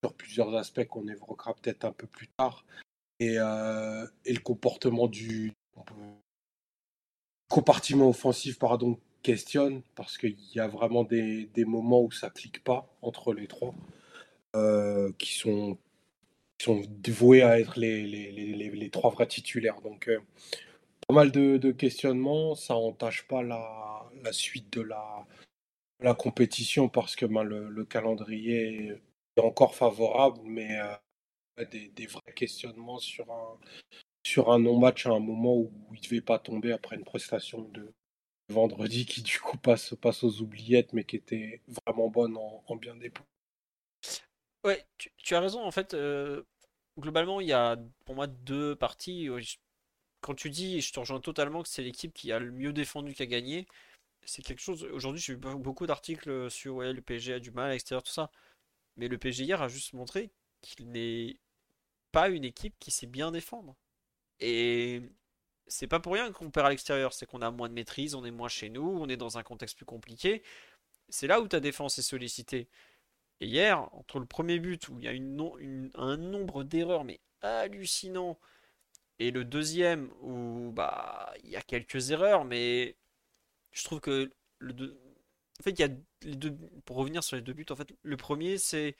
sur 0.02 0.14
plusieurs 0.14 0.54
aspects 0.54 0.84
qu'on 0.84 1.06
évoquera 1.08 1.54
peut-être 1.54 1.84
un 1.84 1.92
peu 1.92 2.06
plus 2.06 2.28
tard. 2.38 2.64
Et, 3.20 3.36
euh, 3.38 4.06
et 4.24 4.32
le 4.32 4.40
comportement 4.40 5.06
du 5.06 5.52
compartiment 7.48 8.08
offensif 8.08 8.58
pardon, 8.58 8.98
questionne 9.22 9.82
parce 9.94 10.18
qu'il 10.18 10.36
y 10.54 10.60
a 10.60 10.68
vraiment 10.68 11.04
des, 11.04 11.46
des, 11.54 11.64
moments 11.64 12.02
où 12.02 12.10
ça 12.10 12.28
clique 12.30 12.62
pas 12.62 12.86
entre 13.02 13.32
les 13.32 13.46
trois 13.46 13.74
qui 15.18 15.34
sont 15.34 15.76
sont 16.62 16.82
voués 17.08 17.42
à 17.42 17.60
être 17.60 17.78
les, 17.78 18.90
trois 18.90 19.10
vrais 19.10 19.26
titulaires. 19.26 19.80
Donc, 19.82 20.10
pas 21.06 21.14
mal 21.14 21.30
de, 21.30 21.72
questionnements. 21.72 22.54
Ça 22.54 22.74
n'entache 22.74 23.26
pas 23.26 23.42
la, 23.42 24.32
suite 24.32 24.72
de 24.72 24.82
la, 24.82 26.14
compétition 26.14 26.88
parce 26.88 27.16
que 27.16 27.26
ben, 27.26 27.42
le, 27.42 27.68
le, 27.68 27.84
calendrier 27.84 28.92
est 29.36 29.40
encore 29.40 29.74
favorable, 29.74 30.40
mais 30.44 30.78
des, 31.64 31.88
des, 31.88 32.06
vrais 32.06 32.32
questionnements 32.34 32.98
sur 32.98 33.30
un, 34.50 34.58
non-match 34.58 35.06
à 35.06 35.10
un 35.10 35.20
moment 35.20 35.56
où 35.56 35.72
il 35.92 36.00
ne 36.00 36.02
devait 36.02 36.20
pas 36.20 36.38
tomber 36.38 36.72
après 36.72 36.96
une 36.96 37.04
prestation 37.04 37.62
de 37.62 37.92
vendredi 38.48 39.06
qui 39.06 39.22
du 39.22 39.38
coup 39.38 39.56
passe, 39.56 39.94
passe 40.00 40.22
aux 40.22 40.40
oubliettes 40.40 40.92
mais 40.92 41.04
qui 41.04 41.16
était 41.16 41.62
vraiment 41.84 42.08
bonne 42.08 42.36
en, 42.36 42.76
bien 42.76 42.94
des 42.96 43.10
points. 43.10 43.26
Ouais, 44.66 44.84
tu, 44.98 45.34
as 45.36 45.40
raison 45.40 45.64
en 45.64 45.70
fait. 45.70 45.94
Euh, 45.94 46.42
globalement, 46.98 47.40
il 47.40 47.46
y 47.46 47.52
a 47.52 47.76
pour 48.04 48.16
moi 48.16 48.26
deux 48.26 48.74
parties. 48.74 49.28
Quand 50.20 50.34
tu 50.34 50.50
dis, 50.50 50.80
je 50.80 50.92
te 50.92 50.98
rejoins 50.98 51.20
totalement 51.20 51.62
que 51.62 51.68
c'est 51.68 51.82
l'équipe 51.84 52.12
qui 52.12 52.32
a 52.32 52.40
le 52.40 52.50
mieux 52.50 52.72
défendu 52.72 53.14
qui 53.14 53.22
a 53.22 53.26
gagné, 53.26 53.68
c'est 54.24 54.42
quelque 54.42 54.60
chose. 54.60 54.84
Aujourd'hui, 54.92 55.20
j'ai 55.22 55.34
eu 55.34 55.36
beaucoup 55.36 55.86
d'articles 55.86 56.50
sur 56.50 56.76
ouais, 56.76 56.92
le 56.92 57.02
PSG 57.02 57.34
a 57.34 57.40
du 57.40 57.52
mal 57.52 57.70
à 57.70 57.72
l'extérieur, 57.74 58.02
tout 58.02 58.12
ça. 58.12 58.32
Mais 58.96 59.08
le 59.08 59.18
PSG 59.18 59.44
hier 59.44 59.62
a 59.62 59.68
juste 59.68 59.92
montré 59.94 60.30
qu'il 60.62 60.90
n'est 60.90 61.38
pas 62.12 62.28
une 62.30 62.44
équipe 62.44 62.74
qui 62.80 62.90
sait 62.90 63.06
bien 63.06 63.32
défendre. 63.32 63.76
Et 64.40 65.02
c'est 65.68 65.88
pas 65.88 66.00
pour 66.00 66.14
rien 66.14 66.32
qu'on 66.32 66.50
perd 66.50 66.66
à 66.66 66.70
l'extérieur, 66.70 67.12
c'est 67.12 67.26
qu'on 67.26 67.42
a 67.42 67.50
moins 67.50 67.68
de 67.68 67.74
maîtrise, 67.74 68.14
on 68.16 68.24
est 68.24 68.30
moins 68.32 68.48
chez 68.48 68.70
nous, 68.70 68.98
on 69.00 69.08
est 69.08 69.16
dans 69.16 69.38
un 69.38 69.42
contexte 69.44 69.76
plus 69.76 69.86
compliqué. 69.86 70.42
C'est 71.08 71.28
là 71.28 71.40
où 71.40 71.48
ta 71.48 71.60
défense 71.60 71.98
est 71.98 72.02
sollicitée. 72.02 72.68
Et 73.40 73.46
hier, 73.46 73.88
entre 73.94 74.18
le 74.18 74.26
premier 74.26 74.58
but 74.58 74.88
où 74.88 74.98
il 74.98 75.04
y 75.04 75.08
a 75.08 75.12
un 75.94 76.16
nombre 76.16 76.64
d'erreurs 76.64 77.04
mais 77.04 77.20
hallucinant, 77.42 78.38
et 79.18 79.30
le 79.30 79.44
deuxième 79.44 80.10
où 80.22 80.72
bah 80.72 81.32
il 81.44 81.50
y 81.50 81.56
a 81.56 81.62
quelques 81.62 82.10
erreurs, 82.10 82.44
mais 82.44 82.96
je 83.72 83.84
trouve 83.84 84.00
que 84.00 84.32
le 84.58 84.72
deux... 84.72 84.98
en 85.60 85.62
fait 85.64 85.70
il 85.72 85.80
y 85.80 85.84
a 85.84 85.88
les 86.22 86.36
deux 86.36 86.56
pour 86.84 86.96
revenir 86.96 87.22
sur 87.24 87.36
les 87.36 87.42
deux 87.42 87.52
buts 87.52 87.66
en 87.70 87.76
fait 87.76 87.92
le 88.02 88.16
premier 88.16 88.58
c'est 88.58 88.96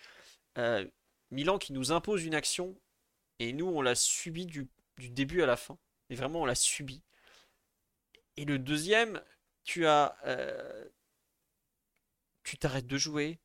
euh, 0.59 0.87
Milan 1.31 1.59
qui 1.59 1.73
nous 1.73 1.93
impose 1.93 2.25
une 2.25 2.35
action 2.35 2.77
et 3.39 3.53
nous 3.53 3.67
on 3.67 3.83
l'a 3.83 3.95
subi 3.95 4.47
du 4.47 4.69
début 4.99 5.43
à 5.43 5.47
la 5.47 5.57
fin. 5.57 5.79
Et 6.11 6.15
vraiment, 6.15 6.43
on 6.43 6.47
l'a 6.47 6.55
subi. 6.55 7.03
Et 8.37 8.45
le 8.45 8.59
deuxième, 8.59 9.23
tu 9.65 9.87
as. 9.87 10.17
Euh, 10.27 10.89
tu 12.45 12.59
t'arrêtes 12.59 12.87
de 12.87 12.97
jouer. 12.97 13.39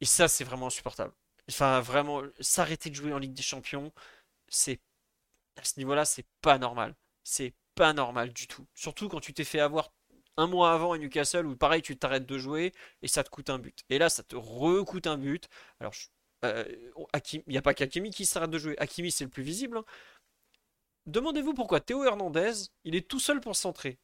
Et 0.00 0.06
ça, 0.06 0.28
c'est 0.28 0.44
vraiment 0.44 0.66
insupportable. 0.68 1.12
Enfin, 1.48 1.80
vraiment, 1.80 2.22
s'arrêter 2.40 2.90
de 2.90 2.94
jouer 2.94 3.12
en 3.12 3.18
Ligue 3.18 3.34
des 3.34 3.42
Champions, 3.42 3.92
c'est. 4.48 4.80
À 5.56 5.64
ce 5.64 5.78
niveau-là, 5.78 6.04
c'est 6.04 6.26
pas 6.40 6.58
normal. 6.58 6.94
C'est 7.24 7.54
pas 7.74 7.92
normal 7.92 8.32
du 8.32 8.46
tout. 8.46 8.66
Surtout 8.74 9.08
quand 9.08 9.20
tu 9.20 9.34
t'es 9.34 9.44
fait 9.44 9.60
avoir 9.60 9.92
un 10.36 10.46
mois 10.46 10.72
avant 10.72 10.92
à 10.92 10.98
Newcastle 10.98 11.46
où 11.46 11.56
pareil 11.56 11.82
tu 11.82 11.96
t'arrêtes 11.96 12.26
de 12.26 12.38
jouer 12.38 12.72
et 13.02 13.08
ça 13.08 13.24
te 13.24 13.30
coûte 13.30 13.50
un 13.50 13.58
but. 13.58 13.84
Et 13.90 13.98
là 13.98 14.08
ça 14.08 14.22
te 14.22 14.36
recoute 14.36 15.06
un 15.06 15.18
but. 15.18 15.48
Alors 15.80 15.92
euh, 16.44 16.64
il 17.32 17.42
n'y 17.46 17.58
a 17.58 17.62
pas 17.62 17.74
qu'Akimi 17.74 18.10
qui 18.10 18.26
s'arrête 18.26 18.50
de 18.50 18.58
jouer. 18.58 18.78
Akimi 18.78 19.10
c'est 19.10 19.24
le 19.24 19.30
plus 19.30 19.42
visible. 19.42 19.78
Hein. 19.78 19.84
Demandez-vous 21.06 21.54
pourquoi 21.54 21.80
Théo 21.80 22.04
Hernandez, 22.04 22.52
il 22.84 22.94
est 22.94 23.08
tout 23.08 23.20
seul 23.20 23.40
pour 23.40 23.56
centrer. 23.56 23.98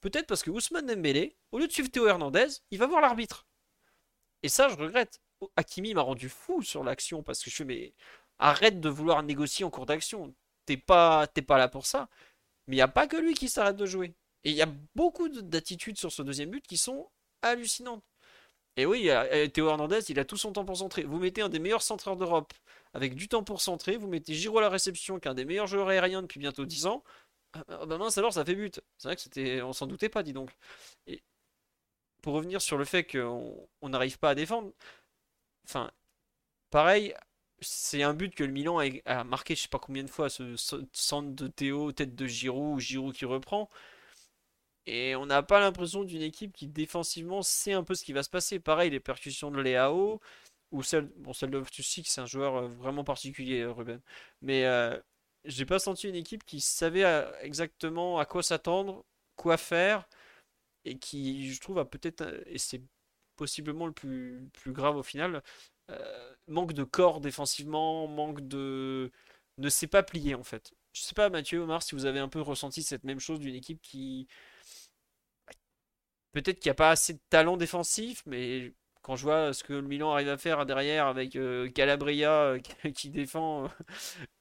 Peut-être 0.00 0.26
parce 0.26 0.42
que 0.42 0.50
Ousmane 0.50 0.86
Dembélé, 0.86 1.36
au 1.52 1.58
lieu 1.58 1.66
de 1.66 1.72
suivre 1.72 1.90
Théo 1.90 2.06
Hernandez, 2.06 2.48
il 2.70 2.78
va 2.78 2.86
voir 2.86 3.00
l'arbitre. 3.00 3.46
Et 4.42 4.48
ça, 4.48 4.68
je 4.68 4.76
regrette. 4.76 5.20
Hakimi 5.56 5.94
m'a 5.94 6.02
rendu 6.02 6.28
fou 6.28 6.62
sur 6.62 6.84
l'action 6.84 7.22
parce 7.22 7.42
que 7.42 7.50
je 7.50 7.56
fais 7.56 7.64
mais 7.64 7.94
arrête 8.38 8.80
de 8.80 8.88
vouloir 8.88 9.22
négocier 9.22 9.64
en 9.64 9.70
cours 9.70 9.86
d'action. 9.86 10.34
T'es 10.66 10.76
pas, 10.76 11.26
pas 11.26 11.58
là 11.58 11.68
pour 11.68 11.86
ça. 11.86 12.08
Mais 12.66 12.76
il 12.76 12.78
n'y 12.78 12.82
a 12.82 12.88
pas 12.88 13.06
que 13.06 13.16
lui 13.16 13.34
qui 13.34 13.48
s'arrête 13.48 13.76
de 13.76 13.86
jouer. 13.86 14.14
Et 14.44 14.50
il 14.50 14.56
y 14.56 14.62
a 14.62 14.68
beaucoup 14.94 15.28
d'attitudes 15.28 15.98
sur 15.98 16.12
ce 16.12 16.22
deuxième 16.22 16.50
but 16.50 16.66
qui 16.66 16.76
sont 16.76 17.10
hallucinantes. 17.42 18.04
Et 18.76 18.86
oui, 18.86 19.10
Théo 19.52 19.68
Hernandez, 19.68 20.00
il 20.08 20.18
a 20.18 20.24
tout 20.24 20.36
son 20.36 20.52
temps 20.52 20.64
pour 20.64 20.76
centrer. 20.78 21.02
Vous 21.04 21.18
mettez 21.18 21.42
un 21.42 21.48
des 21.48 21.58
meilleurs 21.58 21.82
centreurs 21.82 22.16
d'Europe 22.16 22.54
avec 22.94 23.14
du 23.14 23.28
temps 23.28 23.42
pour 23.44 23.60
centrer, 23.60 23.96
vous 23.96 24.08
mettez 24.08 24.34
Giro 24.34 24.58
à 24.58 24.62
la 24.62 24.68
réception, 24.68 25.18
qui 25.18 25.28
est 25.28 25.30
un 25.30 25.34
des 25.34 25.44
meilleurs 25.44 25.66
joueurs 25.66 25.88
aériens 25.88 26.22
depuis 26.22 26.40
bientôt 26.40 26.64
10 26.64 26.86
ans. 26.86 27.02
Ah, 27.54 27.64
bah, 27.68 27.86
bah 27.86 27.98
mince 27.98 28.16
alors, 28.18 28.32
ça 28.32 28.44
fait 28.44 28.54
but. 28.54 28.80
C'est 28.98 29.08
vrai 29.08 29.16
que 29.16 29.22
c'était, 29.22 29.62
on 29.62 29.72
s'en 29.72 29.86
doutait 29.86 30.08
pas, 30.08 30.22
dis 30.22 30.32
donc. 30.32 30.50
Et 31.06 31.22
pour 32.22 32.34
revenir 32.34 32.62
sur 32.62 32.78
le 32.78 32.84
fait 32.84 33.04
qu'on 33.04 33.68
n'arrive 33.82 34.18
pas 34.18 34.30
à 34.30 34.34
défendre, 34.34 34.72
enfin, 35.64 35.90
pareil, 36.70 37.14
c'est 37.60 38.02
un 38.02 38.14
but 38.14 38.34
que 38.34 38.44
le 38.44 38.52
Milan 38.52 38.78
a, 39.06 39.24
marqué, 39.24 39.54
je 39.54 39.62
sais 39.62 39.68
pas 39.68 39.78
combien 39.78 40.04
de 40.04 40.10
fois, 40.10 40.30
ce 40.30 40.56
centre 40.92 41.30
de 41.32 41.48
Théo, 41.48 41.92
tête 41.92 42.14
de 42.14 42.26
Giroud, 42.26 42.76
ou 42.76 42.80
Giroud 42.80 43.14
qui 43.14 43.24
reprend. 43.24 43.70
Et 44.86 45.14
on 45.16 45.26
n'a 45.26 45.42
pas 45.42 45.60
l'impression 45.60 46.02
d'une 46.04 46.22
équipe 46.22 46.52
qui 46.52 46.66
défensivement 46.68 47.42
sait 47.42 47.72
un 47.72 47.84
peu 47.84 47.94
ce 47.94 48.04
qui 48.04 48.12
va 48.12 48.22
se 48.22 48.30
passer. 48.30 48.58
Pareil, 48.58 48.90
les 48.90 49.00
percussions 49.00 49.50
de 49.50 49.60
Léao, 49.60 50.20
ou 50.72 50.82
celle, 50.82 51.06
bon, 51.18 51.32
celle 51.32 51.50
de 51.50 51.62
Tussik, 51.62 52.08
c'est 52.08 52.20
un 52.20 52.26
joueur 52.26 52.56
euh, 52.56 52.68
vraiment 52.68 53.04
particulier, 53.04 53.60
euh, 53.62 53.72
Ruben. 53.72 54.00
Mais 54.42 54.66
euh, 54.66 54.98
j'ai 55.44 55.66
pas 55.66 55.78
senti 55.78 56.08
une 56.08 56.16
équipe 56.16 56.44
qui 56.44 56.60
savait 56.60 57.04
exactement 57.42 58.18
à 58.18 58.26
quoi 58.26 58.42
s'attendre, 58.42 59.04
quoi 59.36 59.56
faire, 59.56 60.08
et 60.84 60.98
qui, 60.98 61.52
je 61.52 61.60
trouve, 61.60 61.78
a 61.78 61.84
peut-être, 61.84 62.22
et 62.46 62.58
c'est 62.58 62.82
possiblement 63.42 63.86
le 63.86 63.92
plus, 63.92 64.50
grave 64.68 64.96
au 64.96 65.02
final, 65.02 65.42
manque 66.48 66.72
de 66.72 66.84
corps 66.84 67.20
défensivement, 67.20 68.06
manque 68.06 68.40
de. 68.46 69.10
ne 69.58 69.68
sait 69.68 69.88
pas 69.88 70.02
plier 70.04 70.34
en 70.34 70.44
fait. 70.44 70.72
Je 70.92 71.02
sais 71.02 71.14
pas, 71.14 71.28
Mathieu, 71.30 71.60
Omar, 71.60 71.82
si 71.82 71.94
vous 71.94 72.06
avez 72.06 72.20
un 72.20 72.28
peu 72.28 72.40
ressenti 72.40 72.82
cette 72.82 73.04
même 73.04 73.20
chose 73.20 73.40
d'une 73.40 73.54
équipe 73.54 73.80
qui. 73.82 74.28
Peut-être 76.32 76.60
qu'il 76.60 76.68
n'y 76.70 76.72
a 76.72 76.74
pas 76.74 76.90
assez 76.90 77.14
de 77.14 77.20
talent 77.30 77.56
défensif, 77.56 78.22
mais 78.26 78.72
quand 79.02 79.16
je 79.16 79.24
vois 79.24 79.52
ce 79.52 79.64
que 79.64 79.74
le 79.74 79.82
Milan 79.82 80.12
arrive 80.12 80.28
à 80.28 80.38
faire 80.38 80.64
derrière 80.66 81.06
avec 81.06 81.36
euh, 81.36 81.68
Calabria 81.70 82.30
euh, 82.32 82.58
qui 82.94 83.10
défend 83.10 83.64
euh, 83.64 83.68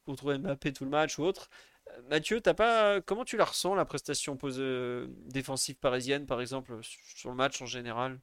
contre 0.05 0.33
Mbappé 0.35 0.73
tout 0.73 0.85
le 0.85 0.91
match 0.91 1.19
ou 1.19 1.23
autre. 1.23 1.49
Mathieu, 2.09 2.39
t'as 2.41 2.53
pas 2.53 3.01
comment 3.01 3.25
tu 3.25 3.37
la 3.37 3.45
ressens 3.45 3.75
la 3.75 3.85
prestation 3.85 4.37
pose, 4.37 4.61
défensive 5.25 5.75
parisienne 5.77 6.25
par 6.25 6.39
exemple 6.41 6.79
sur 6.81 7.29
le 7.29 7.35
match 7.35 7.61
en 7.61 7.65
général? 7.65 8.19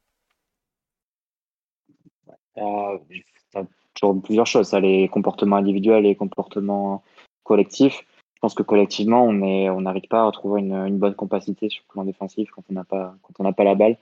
Euh, 2.61 3.63
toujours 3.93 4.21
plusieurs 4.21 4.47
choses, 4.47 4.73
les 4.73 5.07
comportements 5.07 5.57
individuels 5.57 6.05
et 6.05 6.09
les 6.09 6.15
comportements 6.15 7.03
collectifs. 7.43 8.05
Je 8.35 8.41
pense 8.41 8.53
que 8.53 8.63
collectivement, 8.63 9.25
on 9.25 9.81
n'arrive 9.81 10.07
pas 10.09 10.25
à 10.25 10.31
trouver 10.31 10.61
une, 10.61 10.97
bonne 10.97 11.13
compacité 11.13 11.67
sur 11.67 11.83
le 11.89 11.91
plan 11.91 12.05
défensif 12.05 12.49
quand 12.51 12.63
on 12.69 12.73
n'a 12.73 12.85
pas, 12.85 13.63
la 13.63 13.75
balle. 13.75 13.97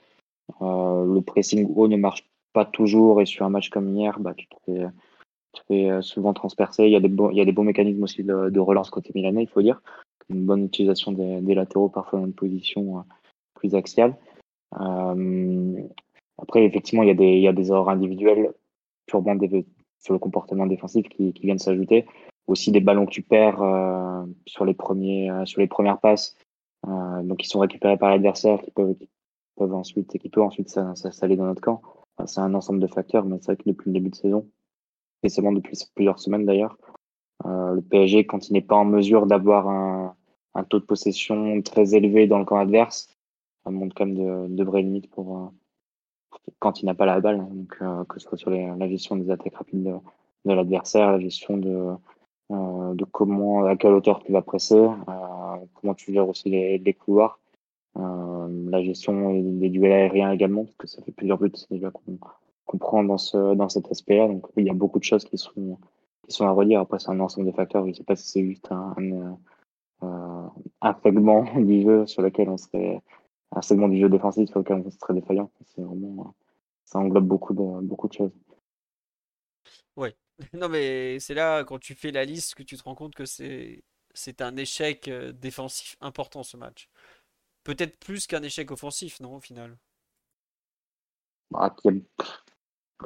Euh, 0.62 1.12
le 1.12 1.20
pressing 1.22 1.68
haut 1.74 1.88
ne 1.88 1.96
marche 1.96 2.24
pas 2.52 2.64
toujours 2.64 3.20
et 3.20 3.26
sur 3.26 3.44
un 3.44 3.50
match 3.50 3.68
comme 3.68 3.88
hier, 3.96 4.20
bah, 4.20 4.34
tu 4.34 4.46
te 4.46 4.88
fais, 5.66 5.90
euh, 5.90 6.02
souvent 6.02 6.34
transpercer. 6.34 6.84
Il 6.84 6.92
y 6.92 6.96
a 6.96 7.00
des 7.00 7.08
bons, 7.08 7.64
mécanismes 7.64 8.04
aussi 8.04 8.22
de, 8.22 8.48
de 8.48 8.60
relance 8.60 8.90
côté 8.90 9.10
milanais, 9.12 9.42
il 9.42 9.48
faut 9.48 9.62
dire. 9.62 9.82
Une 10.30 10.46
bonne 10.46 10.66
utilisation 10.66 11.10
des, 11.10 11.54
latéraux, 11.54 11.88
parfois 11.88 12.20
dans 12.20 12.26
une 12.26 12.32
position 12.32 12.98
euh, 12.98 13.02
plus 13.54 13.74
axiale. 13.74 14.14
Après, 16.38 16.64
effectivement, 16.64 17.02
il 17.02 17.08
y 17.08 17.12
a 17.12 17.14
des, 17.14 17.38
y 17.38 17.48
a 17.48 17.52
des 17.52 17.70
erreurs 17.70 17.88
individuelles 17.88 18.52
sur 19.06 19.22
le 20.12 20.18
comportement 20.18 20.66
défensif 20.66 21.08
qui, 21.08 21.32
qui 21.32 21.42
viennent 21.46 21.58
s'ajouter. 21.58 22.06
Aussi 22.46 22.72
des 22.72 22.80
ballons 22.80 23.06
que 23.06 23.10
tu 23.10 23.22
perds 23.22 23.62
euh, 23.62 24.24
sur 24.46 24.64
les 24.64 24.74
premiers, 24.74 25.30
euh, 25.30 25.44
sur 25.44 25.60
les 25.60 25.66
premières 25.66 25.98
passes, 25.98 26.36
euh, 26.86 27.22
donc 27.22 27.38
qui 27.38 27.48
sont 27.48 27.58
récupérés 27.58 27.98
par 27.98 28.10
l'adversaire, 28.10 28.60
qui 28.62 28.70
peuvent, 28.70 28.94
peuvent 29.56 29.74
ensuite 29.74 30.14
et 30.14 30.18
qui 30.18 30.28
peut 30.28 30.42
ensuite 30.42 30.70
s'installer 30.70 31.36
dans 31.36 31.44
notre 31.44 31.60
camp. 31.60 31.82
c'est 32.26 32.40
un 32.40 32.54
ensemble 32.54 32.80
de 32.80 32.86
facteurs, 32.86 33.24
mais 33.24 33.36
c'est 33.40 33.46
vrai 33.46 33.56
que 33.56 33.68
depuis 33.68 33.90
le 33.90 33.94
début 33.94 34.10
de 34.10 34.14
saison, 34.14 34.46
et 35.22 35.28
seulement 35.28 35.52
depuis 35.52 35.76
plusieurs 35.94 36.20
semaines 36.20 36.46
d'ailleurs, 36.46 36.78
euh, 37.46 37.74
le 37.74 37.82
PSG, 37.82 38.26
quand 38.26 38.48
il 38.48 38.52
n'est 38.52 38.62
pas 38.62 38.76
en 38.76 38.84
mesure 38.84 39.26
d'avoir 39.26 39.68
un, 39.68 40.16
un, 40.54 40.64
taux 40.64 40.80
de 40.80 40.84
possession 40.84 41.60
très 41.62 41.94
élevé 41.94 42.26
dans 42.26 42.38
le 42.38 42.44
camp 42.44 42.56
adverse, 42.56 43.08
ça 43.64 43.70
montre 43.70 43.94
quand 43.94 44.06
même 44.06 44.48
de, 44.48 44.54
de 44.54 44.64
vraies 44.64 44.82
limites 44.82 45.10
pour, 45.10 45.36
euh, 45.36 45.48
quand 46.58 46.82
il 46.82 46.86
n'a 46.86 46.94
pas 46.94 47.06
la 47.06 47.20
balle. 47.20 47.38
Donc, 47.38 47.76
euh, 47.82 48.04
que 48.04 48.18
ce 48.18 48.28
soit 48.28 48.38
sur 48.38 48.50
la 48.50 48.88
gestion 48.88 49.16
des 49.16 49.30
attaques 49.30 49.56
rapides 49.56 49.82
de, 49.82 50.52
l'adversaire, 50.52 51.12
la 51.12 51.20
gestion 51.20 51.56
de, 51.56 51.94
euh, 52.50 52.94
de 52.94 53.04
comment, 53.04 53.64
à 53.64 53.76
quelle 53.76 53.92
hauteur 53.92 54.22
tu 54.22 54.32
vas 54.32 54.42
presser, 54.42 54.76
euh, 54.76 55.56
comment 55.74 55.94
tu 55.94 56.12
gères 56.12 56.28
aussi 56.28 56.50
les, 56.50 56.94
couloirs. 56.94 57.40
La 57.96 58.82
gestion 58.82 59.34
des 59.34 59.70
duels 59.70 59.92
aériens 59.92 60.30
également, 60.30 60.64
parce 60.64 60.76
que 60.76 60.86
ça 60.86 61.02
fait 61.02 61.10
plusieurs 61.10 61.38
buts 61.38 61.50
qu'on 62.64 62.78
prend 62.78 63.02
dans, 63.02 63.18
ce, 63.18 63.54
dans 63.54 63.68
cet 63.68 63.90
aspect-là. 63.90 64.28
Donc 64.28 64.46
il 64.56 64.64
y 64.64 64.70
a 64.70 64.74
beaucoup 64.74 65.00
de 65.00 65.04
choses 65.04 65.24
qui 65.24 65.36
sont, 65.36 65.78
qui 66.22 66.34
sont 66.34 66.46
à 66.46 66.52
redire. 66.52 66.80
Après, 66.80 67.00
c'est 67.00 67.10
un 67.10 67.18
ensemble 67.18 67.48
de 67.48 67.52
facteurs. 67.52 67.84
Je 67.84 67.88
ne 67.88 67.94
sais 67.94 68.04
pas 68.04 68.14
si 68.14 68.28
c'est 68.28 68.44
juste 68.44 68.70
un, 68.70 68.94
un, 70.02 70.52
un, 70.82 70.96
segment 71.02 71.44
du 71.56 71.82
jeu 71.82 72.06
sur 72.06 72.22
lequel 72.22 72.48
on 72.48 72.56
serait 72.56 73.02
un 73.52 73.62
segment 73.62 73.88
du 73.88 73.98
jeu 73.98 74.08
défensif 74.08 74.48
sur 74.48 74.60
lequel 74.60 74.82
on 74.84 74.90
serait 74.90 75.14
défaillant. 75.14 75.50
C'est 75.74 75.82
vraiment 75.82 76.34
ça 76.84 76.98
englobe 76.98 77.26
beaucoup 77.26 77.54
de 77.54 77.84
beaucoup 77.84 78.08
de 78.08 78.14
choses. 78.14 78.32
Ouais, 79.96 80.14
Non, 80.54 80.68
mais 80.68 81.18
c'est 81.20 81.34
là, 81.34 81.64
quand 81.64 81.78
tu 81.78 81.94
fais 81.94 82.10
la 82.10 82.24
liste, 82.24 82.54
que 82.54 82.62
tu 82.62 82.76
te 82.76 82.82
rends 82.82 82.94
compte 82.94 83.14
que 83.14 83.24
c'est 83.24 83.82
c'est 84.14 84.42
un 84.42 84.56
échec 84.56 85.06
euh, 85.08 85.32
défensif 85.32 85.96
important 86.00 86.42
ce 86.42 86.56
match. 86.56 86.88
Peut-être 87.62 87.98
plus 87.98 88.26
qu'un 88.26 88.42
échec 88.42 88.70
offensif, 88.70 89.20
non, 89.20 89.36
au 89.36 89.40
final? 89.40 89.76
Bah, 91.50 91.74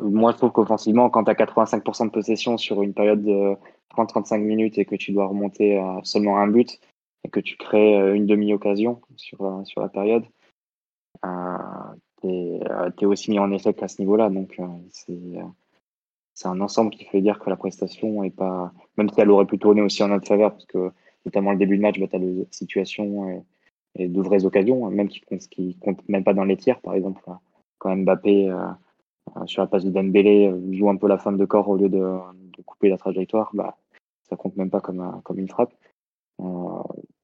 Moi, 0.00 0.32
je 0.32 0.36
trouve 0.36 0.52
qu'offensivement, 0.52 1.10
quand 1.10 1.24
tu 1.24 1.30
as 1.30 1.34
85% 1.34 2.06
de 2.06 2.10
possession 2.10 2.56
sur 2.56 2.82
une 2.82 2.94
période 2.94 3.22
de 3.22 3.56
30-35 3.90 4.38
minutes 4.38 4.78
et 4.78 4.84
que 4.84 4.94
tu 4.96 5.12
dois 5.12 5.26
remonter 5.26 5.76
à 5.76 6.00
seulement 6.04 6.38
un 6.38 6.46
but 6.46 6.80
et 7.24 7.30
que 7.30 7.40
tu 7.40 7.56
crées 7.56 7.96
euh, 8.00 8.14
une 8.14 8.26
demi-occasion 8.26 9.00
sur, 9.16 9.44
euh, 9.44 9.64
sur 9.64 9.80
la 9.80 9.88
période, 9.88 10.24
tu 12.20 12.28
es, 12.28 13.06
aussi 13.06 13.30
mis 13.30 13.38
en 13.38 13.50
échec 13.50 13.82
à 13.82 13.88
ce 13.88 14.00
niveau-là. 14.00 14.30
Donc, 14.30 14.60
c'est 16.34 16.48
un 16.48 16.60
ensemble 16.60 16.90
qui 16.90 17.04
fait 17.04 17.20
dire 17.20 17.38
que 17.38 17.50
la 17.50 17.56
prestation 17.56 18.22
est 18.22 18.30
pas, 18.30 18.72
même 18.96 19.08
si 19.10 19.20
elle 19.20 19.30
aurait 19.30 19.46
pu 19.46 19.58
tourner 19.58 19.82
aussi 19.82 20.02
en 20.02 20.08
notre 20.08 20.26
faveur, 20.26 20.52
parce 20.52 20.66
que 20.66 20.92
notamment 21.24 21.52
le 21.52 21.58
début 21.58 21.76
de 21.76 21.82
match, 21.82 21.98
bah, 21.98 22.06
tu 22.08 22.16
as 22.16 22.18
des 22.18 22.46
situations 22.50 23.44
et, 23.96 24.08
de 24.08 24.22
vraies 24.22 24.44
occasions, 24.44 24.88
même 24.90 25.08
qui 25.08 25.20
comptent, 25.20 25.48
qui 25.48 25.76
comptent 25.76 26.08
même 26.08 26.24
pas 26.24 26.34
dans 26.34 26.44
les 26.44 26.56
tirs, 26.56 26.80
par 26.80 26.94
exemple. 26.94 27.22
Quand 27.78 27.94
Mbappé, 27.94 28.50
euh, 28.50 28.68
euh, 29.36 29.46
sur 29.46 29.62
la 29.62 29.68
passe 29.68 29.84
de 29.84 29.90
Dembélé, 29.90 30.48
euh, 30.48 30.72
joue 30.72 30.88
un 30.88 30.96
peu 30.96 31.08
la 31.08 31.18
femme 31.18 31.36
de 31.36 31.44
corps 31.44 31.68
au 31.68 31.76
lieu 31.76 31.88
de, 31.88 31.98
de 31.98 32.62
couper 32.64 32.88
la 32.88 32.96
trajectoire, 32.96 33.50
bah, 33.54 33.76
ça 34.28 34.36
compte 34.36 34.56
même 34.56 34.70
pas 34.70 34.80
comme, 34.80 35.20
comme 35.24 35.38
une 35.38 35.48
frappe. 35.48 35.74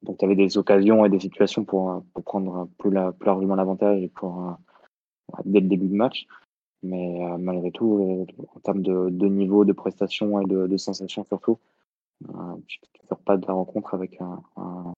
Donc 0.03 0.19
tu 0.19 0.25
avais 0.25 0.37
des 0.37 0.59
occasions 0.59 1.05
et 1.05 1.09
des 1.09 1.21
situations 1.21 1.65
pour, 1.65 2.03
pour 2.15 2.25
prendre 2.25 2.69
plus, 2.79 2.91
la, 2.91 3.13
plus 3.13 3.27
largement 3.27 3.55
l'avantage 3.55 4.03
et 4.03 4.09
pour 4.09 4.57
dès 5.45 5.61
le 5.61 5.69
début 5.69 5.89
de 5.89 5.95
match. 5.95 6.27
Mais 6.83 7.25
euh, 7.25 7.39
malgré 7.39 7.73
tout, 7.73 8.27
euh, 8.39 8.45
en 8.55 8.61
termes 8.61 8.83
de, 8.83 9.27
niveau, 9.27 9.65
de 9.65 9.73
prestation 9.73 10.41
et 10.41 10.47
de, 10.47 10.67
de 10.67 10.77
sensations 10.77 11.25
surtout, 11.25 11.59
euh, 12.29 12.55
je 12.69 12.79
ne 13.11 13.17
pas 13.17 13.37
de 13.37 13.47
la 13.47 13.55
rencontre 13.55 13.95
avec 13.95 14.21
un, 14.21 14.41
un 14.57 14.93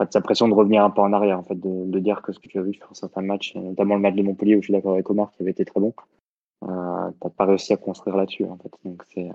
de 0.00 0.10
sa 0.10 0.20
pression 0.20 0.48
de 0.48 0.54
revenir 0.54 0.84
un 0.84 0.90
peu 0.90 1.00
en 1.00 1.12
arrière, 1.12 1.38
en 1.38 1.42
fait, 1.42 1.58
de, 1.58 1.98
dire 1.98 2.22
que 2.22 2.32
ce 2.32 2.40
que 2.40 2.48
tu 2.48 2.58
as 2.58 2.62
vu 2.62 2.74
sur 2.74 2.94
certains 2.96 3.22
matchs, 3.22 3.54
notamment 3.54 3.94
le 3.94 4.00
match 4.00 4.14
de 4.14 4.22
Montpellier 4.22 4.56
où 4.56 4.60
je 4.60 4.66
suis 4.66 4.72
d'accord 4.72 4.94
avec 4.94 5.08
Omar 5.10 5.30
qui 5.32 5.42
avait 5.42 5.52
été 5.52 5.64
très 5.64 5.80
bon, 5.80 5.94
euh, 6.64 7.10
tu 7.20 7.26
n'as 7.26 7.30
pas 7.30 7.44
réussi 7.44 7.72
à 7.72 7.76
construire 7.76 8.16
là-dessus, 8.16 8.44
en 8.44 8.56
fait. 8.56 8.72
Donc 8.84 9.02
c'est 9.14 9.30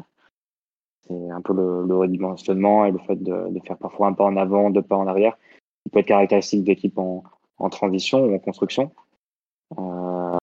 c'est 1.08 1.30
un 1.32 1.41
peu 1.41 1.53
le, 1.53 1.95
redimensionnement 1.95 2.86
et 2.86 2.91
le 2.91 2.99
fait 2.99 3.16
de, 3.16 3.60
faire 3.66 3.78
parfois 3.78 4.08
un 4.08 4.14
pas 4.14 4.26
en 4.26 4.38
avant, 4.38 4.70
deux 4.70 4.82
pas 4.82 4.95
en 4.95 5.08
arrière, 5.08 5.38
qui 5.84 5.89
peut 5.89 5.99
être 5.99 6.08
caractéristique 6.08 6.64
d'équipe 6.64 6.97
en, 6.97 7.24
transition 7.70 8.26
ou 8.26 8.36
en 8.36 8.39
construction. 8.39 8.91
Euh, 9.78 10.38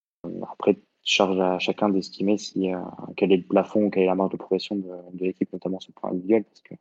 après, 0.51 0.79
charge 1.03 1.39
à 1.39 1.59
chacun 1.59 1.89
d'estimer 1.89 2.39
si, 2.39 2.73
euh, 2.73 2.81
quel 3.17 3.33
est 3.33 3.39
le 3.39 3.45
plafond, 3.45 3.91
quelle 3.91 4.05
est 4.05 4.07
la 4.07 4.15
marge 4.15 4.33
de 4.33 4.37
progression 4.37 4.77
de, 4.77 5.25
l'équipe, 5.25 5.53
notamment 5.53 5.81
sur 5.81 5.93
le 5.95 6.01
plan 6.01 6.11
individuel. 6.11 6.45
Parce 6.45 6.63
que 6.63 6.75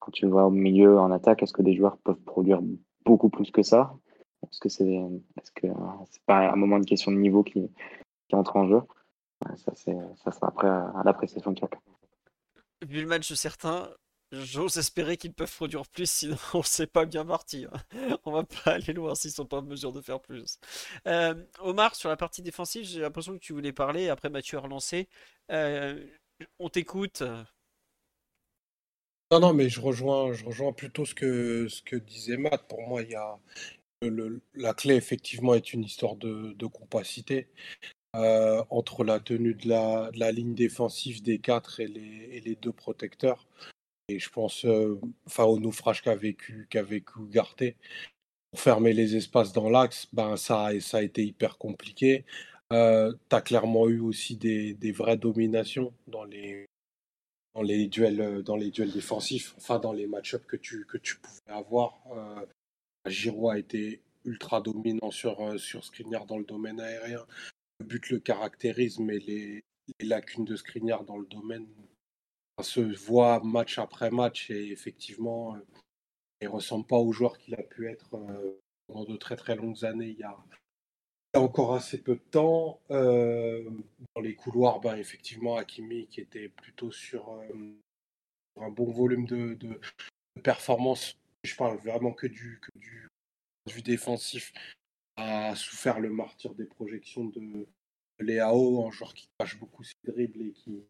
quand 0.00 0.12
tu 0.12 0.26
vois 0.26 0.46
au 0.46 0.50
milieu, 0.50 0.98
en 0.98 1.10
attaque, 1.10 1.42
est-ce 1.42 1.52
que 1.52 1.62
des 1.62 1.74
joueurs 1.74 1.96
peuvent 1.98 2.20
produire 2.20 2.60
beaucoup 3.04 3.28
plus 3.28 3.50
que 3.50 3.62
ça? 3.62 3.94
Est-ce 4.42 4.60
que 4.60 4.68
c'est 4.68 4.86
est 4.86 5.44
-ce 5.44 6.06
c'est 6.10 6.22
pas 6.26 6.50
un 6.52 6.56
moment 6.56 6.78
de 6.78 6.84
question 6.84 7.12
de 7.12 7.16
niveau 7.16 7.42
qui, 7.42 7.70
entre 8.32 8.56
en 8.56 8.68
jeu? 8.68 8.82
Ça, 9.56 9.72
ça 9.74 10.30
sera 10.32 10.48
après 10.48 10.68
à 10.68 11.02
l'appréciation 11.04 11.52
de 11.52 11.58
chacun. 11.58 11.78
Vu 12.86 13.00
le 13.00 13.06
match 13.06 13.28
de 13.28 13.34
certains, 13.34 13.92
J'ose 14.30 14.76
espérer 14.76 15.16
qu'ils 15.16 15.32
peuvent 15.32 15.54
produire 15.54 15.86
plus, 15.86 16.08
sinon 16.10 16.36
on 16.54 16.62
sait 16.62 16.86
pas 16.86 17.06
bien 17.06 17.24
parti. 17.24 17.66
On 18.26 18.32
va 18.32 18.44
pas 18.44 18.72
aller 18.72 18.92
loin 18.92 19.14
s'ils 19.14 19.30
sont 19.30 19.46
pas 19.46 19.58
en 19.58 19.62
mesure 19.62 19.92
de 19.92 20.02
faire 20.02 20.20
plus. 20.20 20.58
Euh, 21.06 21.34
Omar, 21.60 21.94
sur 21.94 22.10
la 22.10 22.16
partie 22.16 22.42
défensive, 22.42 22.84
j'ai 22.84 23.00
l'impression 23.00 23.32
que 23.32 23.38
tu 23.38 23.54
voulais 23.54 23.72
parler. 23.72 24.10
Après, 24.10 24.28
Mathieu 24.28 24.58
a 24.58 24.60
relancé. 24.60 25.08
Euh, 25.50 26.04
on 26.58 26.68
t'écoute. 26.68 27.22
Non, 29.30 29.40
non, 29.40 29.54
mais 29.54 29.70
je 29.70 29.80
rejoins, 29.80 30.34
je 30.34 30.44
rejoins 30.44 30.72
plutôt 30.72 31.06
ce 31.06 31.14
que, 31.14 31.66
ce 31.68 31.80
que 31.80 31.96
disait 31.96 32.36
Matt. 32.36 32.68
Pour 32.68 32.86
moi, 32.86 33.02
il 33.02 33.10
y 33.10 33.14
a 33.14 33.38
la 34.54 34.74
clé, 34.74 34.94
effectivement, 34.94 35.54
est 35.54 35.72
une 35.72 35.84
histoire 35.84 36.16
de 36.16 36.66
compacité. 36.66 37.48
Euh, 38.16 38.64
entre 38.70 39.04
la 39.04 39.20
tenue 39.20 39.54
de 39.54 39.68
la, 39.68 40.32
ligne 40.32 40.54
défensive 40.54 41.22
des 41.22 41.38
quatre 41.38 41.80
et 41.80 41.86
les, 41.86 42.56
deux 42.56 42.72
protecteurs. 42.72 43.46
Et 44.08 44.18
je 44.18 44.30
pense 44.30 44.64
euh, 44.64 44.98
au 45.38 45.58
naufrage 45.58 46.02
qu'a 46.02 46.14
vécu, 46.14 46.66
qu'a 46.70 46.82
vécu 46.82 47.20
Garté. 47.28 47.76
Pour 48.50 48.60
fermer 48.60 48.94
les 48.94 49.14
espaces 49.14 49.52
dans 49.52 49.68
l'axe, 49.68 50.08
ben, 50.14 50.38
ça, 50.38 50.70
ça 50.80 50.98
a 50.98 51.02
été 51.02 51.22
hyper 51.22 51.58
compliqué. 51.58 52.24
Euh, 52.72 53.12
tu 53.30 53.36
as 53.36 53.40
clairement 53.40 53.88
eu 53.88 54.00
aussi 54.00 54.36
des, 54.36 54.92
vraies 54.92 55.16
dominations 55.16 55.92
dans 56.06 56.24
les, 56.24 56.66
duels, 57.88 58.20
euh, 58.20 58.42
dans 58.42 58.56
les 58.56 58.70
duels 58.70 58.92
défensifs, 58.92 59.54
enfin 59.56 59.78
dans 59.78 59.92
les 59.92 60.06
match-ups 60.06 60.46
que 60.46 60.56
tu, 60.56 60.86
pouvais 60.86 61.56
avoir. 61.56 61.98
Euh, 62.12 62.46
Giroud 63.06 63.52
a 63.54 63.58
été 63.58 64.02
ultra 64.24 64.60
dominant 64.60 65.10
sur, 65.10 65.58
sur 65.58 65.82
dans 66.26 66.38
le 66.38 66.44
domaine 66.44 66.80
aérien. 66.80 67.26
Le 67.80 67.86
but 67.86 68.10
le 68.10 68.18
caractérise, 68.18 68.98
mais 68.98 69.18
les, 69.18 69.64
lacunes 70.00 70.44
de 70.44 70.54
Skriniar 70.54 71.04
dans 71.04 71.16
le 71.16 71.26
domaine 71.26 71.66
se 72.60 72.80
voit 72.80 73.40
match 73.42 73.78
après 73.78 74.10
match 74.10 74.50
et 74.50 74.70
effectivement, 74.70 75.54
euh, 75.54 75.60
il 76.42 76.48
ne 76.48 76.52
ressemble 76.52 76.86
pas 76.86 76.98
au 76.98 77.12
joueur 77.12 77.38
qu'il 77.38 77.54
a 77.54 77.62
pu 77.62 77.88
être 77.88 78.14
euh, 78.14 78.60
pendant 78.86 79.04
de 79.04 79.16
très 79.16 79.36
très 79.36 79.56
longues 79.56 79.84
années 79.84 80.08
il 80.08 80.18
y 80.18 80.24
a, 80.24 80.36
encore 81.34 81.74
assez 81.74 82.02
peu 82.02 82.16
de 82.16 82.30
temps. 82.30 82.80
Euh, 82.90 83.70
dans 84.14 84.20
les 84.20 84.34
couloirs, 84.34 84.80
ben, 84.80 84.96
effectivement, 84.96 85.56
Hakimi 85.56 86.06
qui 86.08 86.20
était 86.20 86.48
plutôt 86.48 86.90
sur 86.90 87.40
un 88.56 88.70
bon 88.70 88.90
volume 88.90 89.26
de, 89.26 89.80
performance, 90.42 91.16
je 91.44 91.54
parle 91.56 91.78
vraiment 91.78 92.12
que 92.12 92.26
du, 92.26 92.60
du 93.66 93.82
défensif, 93.82 94.52
a 95.18 95.54
souffert 95.56 96.00
le 96.00 96.10
martyr 96.10 96.54
des 96.54 96.64
projections 96.64 97.24
de 97.24 97.66
Léao, 98.20 98.86
un 98.86 98.90
joueur 98.90 99.14
qui 99.14 99.28
cache 99.38 99.58
beaucoup 99.58 99.82
ses 99.82 99.94
dribbles 100.04 100.42
et 100.42 100.52
qui, 100.52 100.84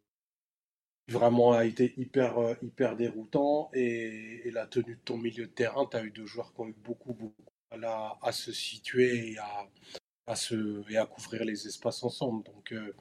vraiment 1.08 1.52
a 1.52 1.64
été 1.64 1.94
hyper, 1.96 2.38
euh, 2.38 2.54
hyper 2.62 2.96
déroutant. 2.96 3.70
Et, 3.72 4.50
la 4.50 4.66
tenue 4.66 4.96
de 4.96 5.00
ton 5.00 5.16
milieu 5.16 5.46
de 5.46 5.52
terrain, 5.52 5.86
tu 5.86 5.96
as 5.96 6.04
eu 6.04 6.10
deux 6.10 6.26
joueurs 6.26 6.52
qui 6.52 6.60
ont 6.60 6.68
eu 6.68 6.74
beaucoup, 6.74 7.14
beaucoup 7.14 7.44
à, 7.70 8.18
à 8.22 8.32
se 8.32 8.52
situer 8.52 9.32
et 9.32 9.38
à, 9.38 9.68
à, 10.26 10.36
se, 10.36 10.90
et 10.90 10.96
à 10.96 11.06
couvrir 11.06 11.44
les 11.44 11.66
espaces 11.66 12.02
ensemble. 12.02 12.44
Donc, 12.44 12.72
euh, 12.72 12.94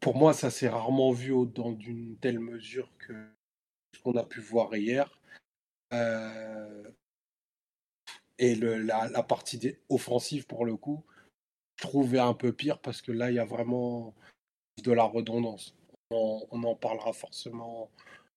pour 0.00 0.16
moi, 0.16 0.34
ça 0.34 0.50
s'est 0.50 0.68
rarement 0.68 1.12
vu 1.12 1.32
dans 1.46 1.72
d'une 1.72 2.16
telle 2.18 2.38
mesure 2.38 2.90
que 2.98 3.12
ce 3.94 4.00
qu'on 4.00 4.16
a 4.16 4.24
pu 4.24 4.40
voir 4.40 4.74
hier. 4.76 5.20
Euh, 5.92 6.90
et 8.38 8.54
le, 8.54 8.78
la, 8.78 9.08
la, 9.08 9.22
partie 9.22 9.76
offensive, 9.88 10.46
pour 10.46 10.64
le 10.64 10.76
coup, 10.76 11.04
je 11.76 11.86
trouvais 11.86 12.18
un 12.18 12.34
peu 12.34 12.52
pire 12.52 12.80
parce 12.80 13.02
que 13.02 13.12
là, 13.12 13.30
il 13.30 13.34
y 13.34 13.38
a 13.38 13.44
vraiment 13.44 14.14
de 14.82 14.92
la 14.92 15.04
redondance 15.04 15.74
on, 16.10 16.62
en 16.62 16.74
parlera 16.74 17.12
forcément 17.12 17.90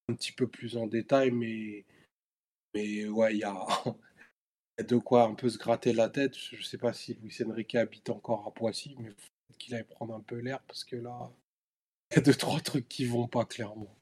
un 0.08 0.16
petit 0.16 0.32
peu 0.32 0.48
plus 0.48 0.78
en 0.78 0.88
détail, 0.88 1.32
mais, 1.32 1.86
mais 2.74 3.08
ouais, 3.08 3.36
il 3.36 3.40
y 3.40 3.44
a, 3.44 3.56
de 4.88 4.98
quoi 4.98 5.24
un 5.24 5.36
peu 5.36 5.50
se 5.50 5.58
gratter 5.58 5.94
la 5.94 6.10
tête. 6.10 6.36
Je 6.36 6.58
ne 6.58 6.62
sais 6.62 6.78
pas 6.78 6.94
si 6.94 7.14
Luis 7.16 7.38
Enrique 7.46 7.76
habite 7.76 8.10
encore 8.10 8.48
à 8.48 8.54
Poissy, 8.54 8.96
mais 9.00 9.10
faut 9.10 9.58
qu'il 9.58 9.76
aille 9.76 9.84
prendre 9.84 10.16
un 10.16 10.22
peu 10.22 10.38
l'air 10.38 10.62
parce 10.64 10.84
que 10.84 10.96
là, 10.96 11.32
il 12.12 12.16
y 12.16 12.20
a 12.20 12.22
deux, 12.22 12.34
trois 12.36 12.60
trucs 12.60 12.88
qui 12.88 13.06
vont 13.06 13.28
pas 13.28 13.46
clairement. 13.46 13.96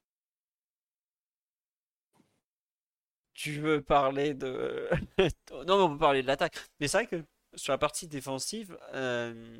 Tu 3.37 3.61
veux 3.61 3.81
parler 3.83 4.33
de. 4.33 4.89
non, 5.51 5.77
mais 5.77 5.83
on 5.83 5.91
peut 5.91 5.99
parler 5.99 6.23
de 6.23 6.27
l'attaque. 6.27 6.57
Mais 6.79 6.87
c'est 6.87 6.97
vrai 6.97 7.07
que 7.07 7.23
sur 7.55 7.71
la 7.71 7.77
partie 7.77 8.07
défensive, 8.07 8.77
euh, 8.95 9.59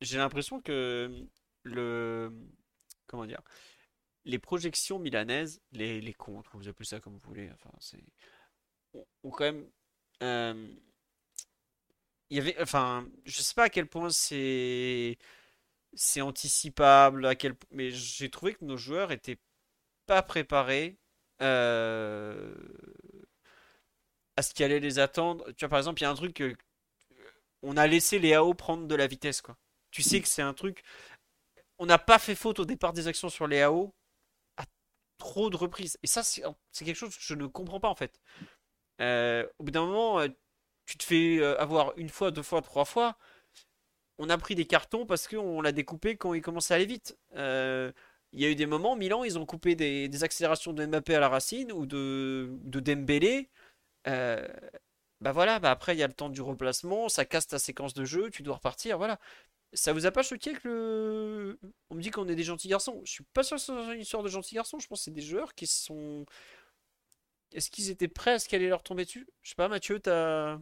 j'ai 0.00 0.18
l'impression 0.18 0.60
que 0.60 1.26
le 1.64 2.32
comment 3.08 3.26
dire, 3.26 3.42
les 4.24 4.38
projections 4.38 4.98
milanaises, 4.98 5.60
les, 5.72 6.00
les 6.00 6.14
contres, 6.14 6.56
vous 6.56 6.68
appelez 6.68 6.86
ça 6.86 7.00
comme 7.00 7.14
vous 7.14 7.28
voulez, 7.28 7.50
enfin, 7.52 7.70
c'est, 7.80 8.04
ont, 8.94 9.30
quand 9.30 9.44
même, 9.44 9.66
euh, 10.22 10.74
il 12.30 12.38
y 12.38 12.40
avait, 12.40 12.60
enfin, 12.60 13.08
je 13.24 13.40
sais 13.42 13.54
pas 13.54 13.64
à 13.64 13.68
quel 13.70 13.86
point 13.88 14.10
c'est, 14.10 15.18
c'est 15.94 16.20
anticipable, 16.22 17.26
à 17.26 17.34
quel, 17.36 17.54
mais 17.70 17.90
j'ai 17.90 18.30
trouvé 18.30 18.54
que 18.54 18.64
nos 18.64 18.76
joueurs 18.76 19.12
étaient 19.12 19.38
pas 20.06 20.22
préparés. 20.22 20.98
Euh, 21.42 22.54
à 24.36 24.42
ce 24.42 24.54
qui 24.54 24.64
allait 24.64 24.80
les 24.80 24.98
attendre. 24.98 25.50
Tu 25.52 25.64
vois, 25.64 25.68
par 25.70 25.78
exemple, 25.78 26.00
il 26.00 26.04
y 26.04 26.06
a 26.06 26.10
un 26.10 26.14
truc 26.14 26.34
que 26.34 26.56
on 27.62 27.76
a 27.76 27.86
laissé 27.86 28.18
les 28.18 28.34
AO 28.34 28.54
prendre 28.54 28.86
de 28.86 28.94
la 28.94 29.06
vitesse, 29.06 29.40
quoi. 29.40 29.56
Tu 29.90 30.02
sais 30.02 30.20
que 30.20 30.28
c'est 30.28 30.42
un 30.42 30.54
truc 30.54 30.82
on 31.78 31.86
n'a 31.86 31.98
pas 31.98 32.18
fait 32.18 32.34
faute 32.34 32.60
au 32.60 32.64
départ 32.64 32.92
des 32.92 33.08
actions 33.08 33.28
sur 33.28 33.46
les 33.46 33.62
AO 33.62 33.94
à 34.56 34.64
trop 35.18 35.50
de 35.50 35.56
reprises. 35.56 35.98
Et 36.02 36.06
ça, 36.06 36.22
c'est 36.22 36.42
quelque 36.84 36.94
chose 36.96 37.16
que 37.16 37.22
je 37.22 37.34
ne 37.34 37.46
comprends 37.46 37.80
pas 37.80 37.88
en 37.88 37.94
fait. 37.94 38.20
Euh, 39.00 39.46
au 39.58 39.64
bout 39.64 39.70
d'un 39.70 39.86
moment, 39.86 40.20
euh, 40.20 40.28
tu 40.86 40.98
te 40.98 41.04
fais 41.04 41.38
euh, 41.38 41.60
avoir 41.60 41.92
une 41.96 42.08
fois, 42.08 42.30
deux 42.30 42.42
fois, 42.42 42.62
trois 42.62 42.84
fois. 42.84 43.16
On 44.18 44.30
a 44.30 44.38
pris 44.38 44.54
des 44.54 44.66
cartons 44.66 45.06
parce 45.06 45.26
qu'on 45.26 45.60
l'a 45.60 45.72
découpé 45.72 46.16
quand 46.16 46.34
il 46.34 46.42
commençait 46.42 46.74
à 46.74 46.76
aller 46.76 46.86
vite. 46.86 47.18
Il 48.34 48.42
y 48.42 48.46
a 48.46 48.50
eu 48.50 48.56
des 48.56 48.66
moments, 48.66 48.96
Milan, 48.96 49.24
ils 49.24 49.38
ont 49.38 49.46
coupé 49.46 49.76
des, 49.76 50.24
accélérations 50.24 50.72
de 50.72 50.84
Mbappé 50.86 51.14
à 51.14 51.20
la 51.20 51.28
racine 51.28 51.72
ou 51.72 51.86
de, 51.86 52.50
de 52.64 52.80
Dembélé. 52.80 53.48
Euh, 54.08 54.46
bah 55.20 55.32
voilà, 55.32 55.60
bah 55.60 55.70
après 55.70 55.94
il 55.94 55.98
y 55.98 56.02
a 56.02 56.06
le 56.06 56.12
temps 56.12 56.28
du 56.28 56.42
replacement, 56.42 57.08
ça 57.08 57.24
casse 57.24 57.46
ta 57.46 57.58
séquence 57.58 57.94
de 57.94 58.04
jeu, 58.04 58.30
tu 58.30 58.42
dois 58.42 58.56
repartir, 58.56 58.98
voilà. 58.98 59.18
Ça 59.72 59.92
vous 59.92 60.06
a 60.06 60.12
pas 60.12 60.22
choqué 60.22 60.52
que 60.54 60.68
le. 60.68 61.58
On 61.90 61.96
me 61.96 62.02
dit 62.02 62.10
qu'on 62.10 62.28
est 62.28 62.36
des 62.36 62.44
gentils 62.44 62.68
garçons. 62.68 63.00
Je 63.04 63.12
suis 63.12 63.24
pas 63.34 63.42
sûr 63.42 63.56
que 63.56 63.62
ce 63.62 63.72
soit 63.72 63.94
une 63.94 64.00
histoire 64.02 64.22
de 64.22 64.28
gentils 64.28 64.54
garçons, 64.54 64.78
je 64.78 64.86
pense 64.88 65.00
que 65.00 65.04
c'est 65.04 65.10
des 65.12 65.22
joueurs 65.22 65.54
qui 65.54 65.66
sont. 65.66 66.26
Est-ce 67.52 67.70
qu'ils 67.70 67.90
étaient 67.90 68.08
prêts 68.08 68.32
à 68.34 68.38
ce 68.38 68.48
qu'elle 68.48 68.60
allait 68.62 68.70
leur 68.70 68.82
tomber 68.82 69.04
dessus? 69.04 69.26
Je 69.42 69.50
sais 69.50 69.54
pas, 69.56 69.68
Mathieu, 69.68 70.00
t'as. 70.00 70.58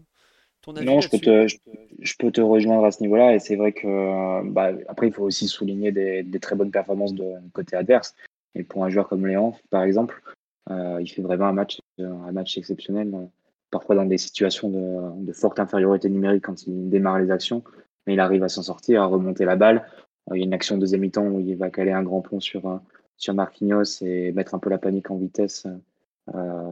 Ton 0.62 0.74
avis 0.76 0.86
non, 0.86 1.00
je 1.00 1.08
peux, 1.08 1.18
te, 1.18 1.48
je, 1.48 2.14
peux 2.18 2.30
te 2.30 2.40
rejoindre 2.40 2.84
à 2.84 2.92
ce 2.92 3.02
niveau-là. 3.02 3.34
Et 3.34 3.38
c'est 3.38 3.56
vrai 3.56 3.72
que, 3.72 4.48
bah, 4.48 4.70
après, 4.88 5.08
il 5.08 5.12
faut 5.12 5.24
aussi 5.24 5.48
souligner 5.48 5.92
des, 5.92 6.22
des, 6.22 6.40
très 6.40 6.54
bonnes 6.54 6.70
performances 6.70 7.14
de 7.14 7.34
côté 7.52 7.76
adverse. 7.76 8.14
Et 8.54 8.62
pour 8.62 8.84
un 8.84 8.88
joueur 8.88 9.08
comme 9.08 9.26
Léon, 9.26 9.54
par 9.70 9.82
exemple, 9.82 10.22
euh, 10.70 10.98
il 11.00 11.08
fait 11.08 11.22
vraiment 11.22 11.46
un 11.46 11.52
match, 11.52 11.80
un 11.98 12.32
match 12.32 12.56
exceptionnel 12.56 13.10
parfois 13.72 13.96
dans 13.96 14.04
des 14.04 14.18
situations 14.18 14.68
de, 14.68 15.24
de, 15.24 15.32
forte 15.32 15.58
infériorité 15.58 16.08
numérique 16.08 16.44
quand 16.44 16.66
il 16.66 16.90
démarre 16.90 17.18
les 17.18 17.30
actions, 17.32 17.64
mais 18.06 18.12
il 18.12 18.20
arrive 18.20 18.44
à 18.44 18.48
s'en 18.48 18.62
sortir, 18.62 19.02
à 19.02 19.06
remonter 19.06 19.44
la 19.44 19.56
balle. 19.56 19.88
Euh, 20.30 20.36
il 20.36 20.40
y 20.40 20.42
a 20.42 20.44
une 20.44 20.54
action 20.54 20.76
de 20.76 20.80
deuxième 20.82 21.00
mi-temps 21.00 21.26
où 21.26 21.40
il 21.40 21.56
va 21.56 21.70
caler 21.70 21.90
un 21.90 22.02
grand 22.04 22.20
pont 22.20 22.38
sur, 22.38 22.68
euh, 22.68 22.76
sur 23.16 23.34
Marquinhos 23.34 24.02
et 24.02 24.30
mettre 24.32 24.54
un 24.54 24.58
peu 24.58 24.70
la 24.70 24.78
panique 24.78 25.10
en 25.10 25.16
vitesse, 25.16 25.66
euh, 26.34 26.70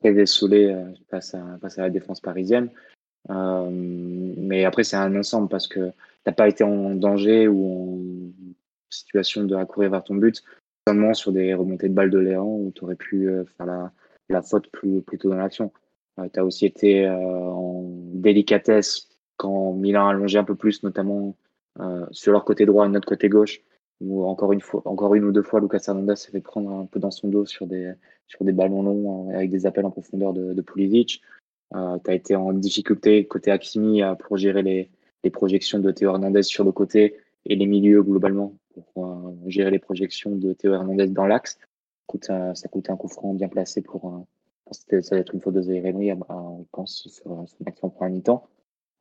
très 0.00 0.14
désolé 0.14 0.66
euh, 0.66 0.84
face, 1.10 1.34
à, 1.34 1.58
face 1.60 1.78
à 1.78 1.82
la 1.82 1.90
défense 1.90 2.20
parisienne. 2.20 2.70
Euh, 3.28 3.68
mais 3.70 4.64
après, 4.64 4.84
c'est 4.84 4.96
un 4.96 5.14
ensemble 5.16 5.48
parce 5.48 5.68
que 5.68 5.90
tu 5.90 5.94
n'as 6.26 6.32
pas 6.32 6.48
été 6.48 6.64
en 6.64 6.94
danger 6.94 7.48
ou 7.48 7.66
en 7.66 7.98
situation 8.88 9.44
de 9.44 9.64
courir 9.64 9.90
vers 9.90 10.02
ton 10.02 10.14
but, 10.14 10.42
seulement 10.88 11.14
sur 11.14 11.32
des 11.32 11.54
remontées 11.54 11.88
de 11.88 11.94
balles 11.94 12.10
de 12.10 12.18
Léon 12.18 12.56
où 12.56 12.72
tu 12.74 12.84
aurais 12.84 12.96
pu 12.96 13.28
faire 13.56 13.92
la, 14.28 14.42
faute 14.42 14.70
plus, 14.70 15.02
plus 15.02 15.18
tôt 15.18 15.30
dans 15.30 15.36
l'action. 15.36 15.70
Euh, 16.20 16.28
tu 16.32 16.40
as 16.40 16.44
aussi 16.44 16.66
été 16.66 17.06
euh, 17.06 17.16
en 17.16 17.84
délicatesse 18.14 19.08
quand 19.36 19.72
Milan 19.72 20.06
a 20.06 20.10
allongé 20.10 20.38
un 20.38 20.44
peu 20.44 20.54
plus, 20.54 20.82
notamment 20.82 21.36
euh, 21.80 22.06
sur 22.10 22.32
leur 22.32 22.44
côté 22.44 22.66
droit 22.66 22.86
et 22.86 22.88
notre 22.88 23.08
côté 23.08 23.28
gauche, 23.28 23.60
où 24.00 24.24
encore 24.24 24.52
une, 24.52 24.60
fois, 24.60 24.82
encore 24.84 25.14
une 25.14 25.24
ou 25.24 25.32
deux 25.32 25.42
fois, 25.42 25.60
Lucas 25.60 25.84
Hernandez 25.86 26.16
s'est 26.16 26.30
fait 26.30 26.40
prendre 26.40 26.70
un 26.70 26.86
peu 26.86 27.00
dans 27.00 27.10
son 27.10 27.28
dos 27.28 27.46
sur 27.46 27.66
des, 27.66 27.92
sur 28.26 28.44
des 28.44 28.52
ballons 28.52 28.82
longs 28.82 29.30
avec 29.30 29.50
des 29.50 29.66
appels 29.66 29.86
en 29.86 29.90
profondeur 29.90 30.32
de, 30.32 30.52
de 30.52 30.62
Pulisic. 30.62 31.22
Euh, 31.74 31.98
tu 32.04 32.10
as 32.10 32.14
été 32.14 32.36
en 32.36 32.52
difficulté 32.52 33.26
côté 33.26 33.50
Hakimi 33.50 34.02
pour 34.18 34.36
gérer 34.36 34.62
les, 34.62 35.30
projections 35.30 35.78
de 35.78 35.90
Théo 35.90 36.10
Hernandez 36.10 36.42
sur 36.42 36.64
le 36.64 36.72
côté 36.72 37.16
et 37.44 37.54
les 37.54 37.66
milieux 37.66 38.02
globalement 38.02 38.54
pour 38.94 39.34
gérer 39.46 39.70
les 39.70 39.78
projections 39.78 40.34
de 40.34 40.52
Théo 40.54 40.72
Hernandez 40.72 41.08
dans 41.08 41.26
l'axe. 41.26 41.58
Ça, 42.22 42.54
ça 42.54 42.68
coûtait 42.68 42.90
un 42.90 42.96
coup 42.96 43.06
franc 43.06 43.34
bien 43.34 43.48
placé 43.48 43.82
pour, 43.82 44.24
ça 44.72 45.14
va 45.14 45.20
être 45.20 45.34
une 45.34 45.40
faute 45.40 45.54
de 45.54 45.62
Zaire 45.62 45.84
je 45.84 46.64
pense, 46.72 47.08
sur, 47.08 47.46
une 47.60 47.68
action 47.68 47.92
un 48.00 48.08
mi-temps, 48.08 48.46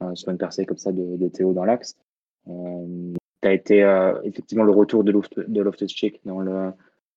euh, 0.04 0.16
sur 0.16 0.32
une 0.32 0.38
percée 0.38 0.66
comme 0.66 0.78
ça 0.78 0.92
de, 0.92 1.18
de 1.18 1.28
Théo 1.28 1.54
dans 1.54 1.66
l'axe. 1.66 1.96
Euh, 2.48 3.14
tu 3.42 3.48
as 3.48 3.54
été 3.54 3.84
euh, 3.84 4.20
effectivement 4.24 4.64
le 4.64 4.72
retour 4.72 5.04
de, 5.04 5.12
Loft, 5.12 5.40
de 5.40 5.62
Loftus-Cheek 5.62 6.22
dans 6.26 6.40
le, 6.40 6.72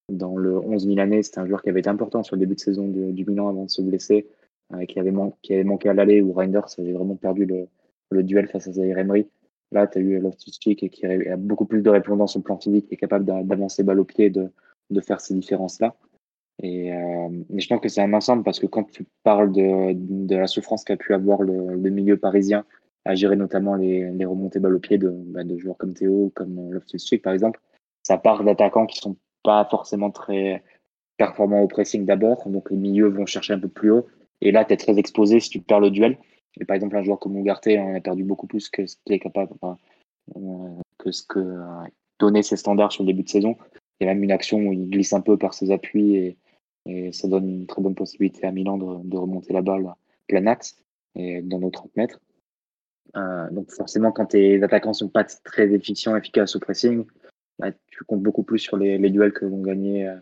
dans 0.09 0.37
le 0.37 0.59
11 0.59 0.87
Milanais. 0.87 1.23
C'était 1.23 1.41
un 1.41 1.47
joueur 1.47 1.63
qui 1.63 1.71
avait 1.71 1.81
été 1.81 1.89
important 1.89 2.23
sur 2.23 2.37
le 2.37 2.41
début 2.41 2.55
de 2.55 2.61
saison 2.61 2.87
du 2.89 3.25
Milan 3.25 3.49
avant 3.49 3.65
de 3.65 3.71
se 3.71 3.83
blesser, 3.83 4.29
euh, 4.29 4.42
qui, 4.89 4.99
avait 4.99 5.13
qui 5.43 5.55
avait 5.55 5.65
manqué 5.65 5.89
à 5.89 5.95
l'aller 5.95 6.21
où 6.21 6.33
Reinders 6.33 6.67
avait 6.79 6.93
vraiment 6.93 7.17
perdu 7.17 7.47
le, 7.47 8.23
duel 8.23 8.49
face 8.49 8.69
à 8.69 8.73
Zaire 8.73 8.99
Emery. 8.99 9.27
Là, 9.71 9.87
tu 9.87 9.99
as 9.99 10.01
eu 10.03 10.19
Loftus-Cheek 10.19 10.91
qui 10.91 11.07
a 11.07 11.37
beaucoup 11.37 11.65
plus 11.65 11.81
de 11.81 11.89
répondance 11.89 12.37
au 12.37 12.41
plan 12.41 12.59
physique, 12.59 12.89
qui 12.89 12.95
est 12.95 12.99
capable 12.99 13.25
d'avancer 13.25 13.83
balle 13.83 14.01
au 14.01 14.05
pied, 14.05 14.29
de, 14.29 14.51
de 14.91 15.01
faire 15.01 15.21
ces 15.21 15.35
différences-là. 15.35 15.97
Et, 16.63 16.93
euh, 16.93 17.29
mais 17.49 17.61
je 17.61 17.69
pense 17.69 17.81
que 17.81 17.89
c'est 17.89 18.03
un 18.03 18.13
ensemble 18.13 18.45
parce 18.45 18.61
que 18.61 18.67
quand 18.67 18.85
tu 18.85 19.07
parles 19.25 19.53
de, 19.53 20.35
la 20.35 20.47
souffrance 20.47 20.85
qu'a 20.85 20.97
pu 20.97 21.15
avoir 21.15 21.43
le, 21.43 21.91
milieu 21.91 22.17
parisien 22.17 22.65
à 23.05 23.15
gérer 23.15 23.37
notamment 23.37 23.75
les, 23.75 24.25
remontées 24.25 24.61
balles 24.61 24.75
au 24.75 24.79
pied 24.79 24.99
de, 24.99 25.09
bah, 25.11 25.45
de 25.45 25.57
joueurs 25.57 25.77
comme 25.77 25.95
Théo, 25.95 26.31
comme 26.35 26.73
Loftus-Cheek 26.73 27.23
par 27.23 27.33
exemple, 27.33 27.61
ça 28.03 28.19
part 28.19 28.45
d'attaquants 28.45 28.87
qui 28.87 28.99
sont 28.99 29.17
pas 29.43 29.67
forcément 29.71 30.11
très 30.11 30.63
performants 31.17 31.63
au 31.63 31.69
pressing 31.69 32.05
d'abord, 32.05 32.49
donc 32.49 32.71
les 32.71 32.77
milieux 32.77 33.09
vont 33.09 33.27
chercher 33.27 33.55
un 33.55 33.59
peu 33.59 33.69
plus 33.69 33.91
haut. 33.91 34.07
Et 34.43 34.51
là, 34.51 34.65
tu 34.65 34.75
es 34.75 34.77
très 34.77 34.99
exposé 34.99 35.41
si 35.41 35.49
tu 35.49 35.61
perds 35.61 35.81
le 35.81 35.91
duel. 35.91 36.19
Et 36.61 36.65
par 36.65 36.75
exemple, 36.75 36.97
un 36.97 37.03
joueur 37.03 37.19
comme 37.19 37.37
Ugarte 37.39 37.69
on 37.69 37.95
a 37.95 38.01
perdu 38.01 38.25
beaucoup 38.25 38.47
plus 38.47 38.69
que 38.69 38.87
ce 38.87 38.97
qu'il 39.05 39.15
est 39.15 39.21
capable, 39.21 39.55
euh, 40.37 40.41
que 40.99 41.13
ce 41.13 41.23
que 41.23 41.39
euh, 41.39 42.43
ses 42.43 42.57
standards 42.57 42.93
sur 42.93 43.05
le 43.05 43.07
début 43.07 43.23
de 43.23 43.29
saison. 43.29 43.57
Il 44.01 44.07
y 44.07 44.11
a 44.11 44.15
même 44.15 44.25
une 44.25 44.33
action 44.33 44.59
où 44.59 44.73
il 44.73 44.91
glisse 44.91 45.13
un 45.13 45.21
peu 45.21 45.37
par 45.37 45.55
ses 45.55 45.71
appuis 45.71 46.17
et, 46.17 46.37
ça 47.13 47.29
donne 47.29 47.49
une 47.49 47.67
très 47.69 47.81
bonne 47.81 47.95
possibilité 47.95 48.45
à 48.45 48.51
Milan 48.51 48.77
de, 48.77 49.17
remonter 49.17 49.53
la 49.53 49.63
balle 49.63 49.95
plein 50.27 50.49
axe 50.49 50.77
et 51.15 51.41
dans 51.41 51.61
nos 51.61 51.71
30 51.71 51.97
mètres. 51.97 52.19
Euh, 53.17 53.49
donc 53.51 53.71
forcément, 53.71 54.11
quand 54.11 54.27
tes 54.27 54.61
attaquants 54.65 54.93
sont 54.93 55.09
pas 55.09 55.23
très 55.23 55.73
efficients, 55.73 56.17
efficaces 56.17 56.57
au 56.57 56.59
pressing, 56.59 57.05
bah, 57.61 57.69
tu 57.87 58.03
comptes 58.03 58.23
beaucoup 58.23 58.43
plus 58.43 58.59
sur 58.59 58.77
les, 58.77 58.99
duels 59.11 59.33
que 59.33 59.45
vont 59.45 59.63
gagner 59.63 60.09
euh, 60.09 60.17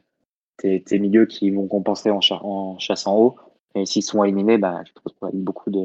tes, 0.58 0.98
milieux 0.98 1.24
qui 1.24 1.50
vont 1.50 1.66
compenser 1.66 2.10
en, 2.10 2.20
en 2.42 2.78
chasse 2.78 3.06
en 3.06 3.16
haut. 3.16 3.36
Et 3.74 3.86
s'ils 3.86 4.02
sont 4.02 4.24
éliminés, 4.24 4.58
bah, 4.58 4.82
tu 4.84 4.92
te 4.92 5.00
retrouves 5.04 5.28
avec 5.28 5.40
beaucoup 5.40 5.70
de 5.70 5.80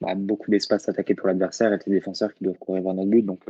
bah, 0.00 0.14
beaucoup 0.14 0.50
d'espace 0.50 0.88
attaqué 0.88 1.14
pour 1.14 1.28
l'adversaire 1.28 1.72
et 1.72 1.78
tes 1.78 1.90
défenseurs 1.90 2.34
qui 2.34 2.44
doivent 2.44 2.58
courir 2.58 2.82
vers 2.82 2.94
notre 2.94 3.10
but. 3.10 3.22
Donc 3.22 3.44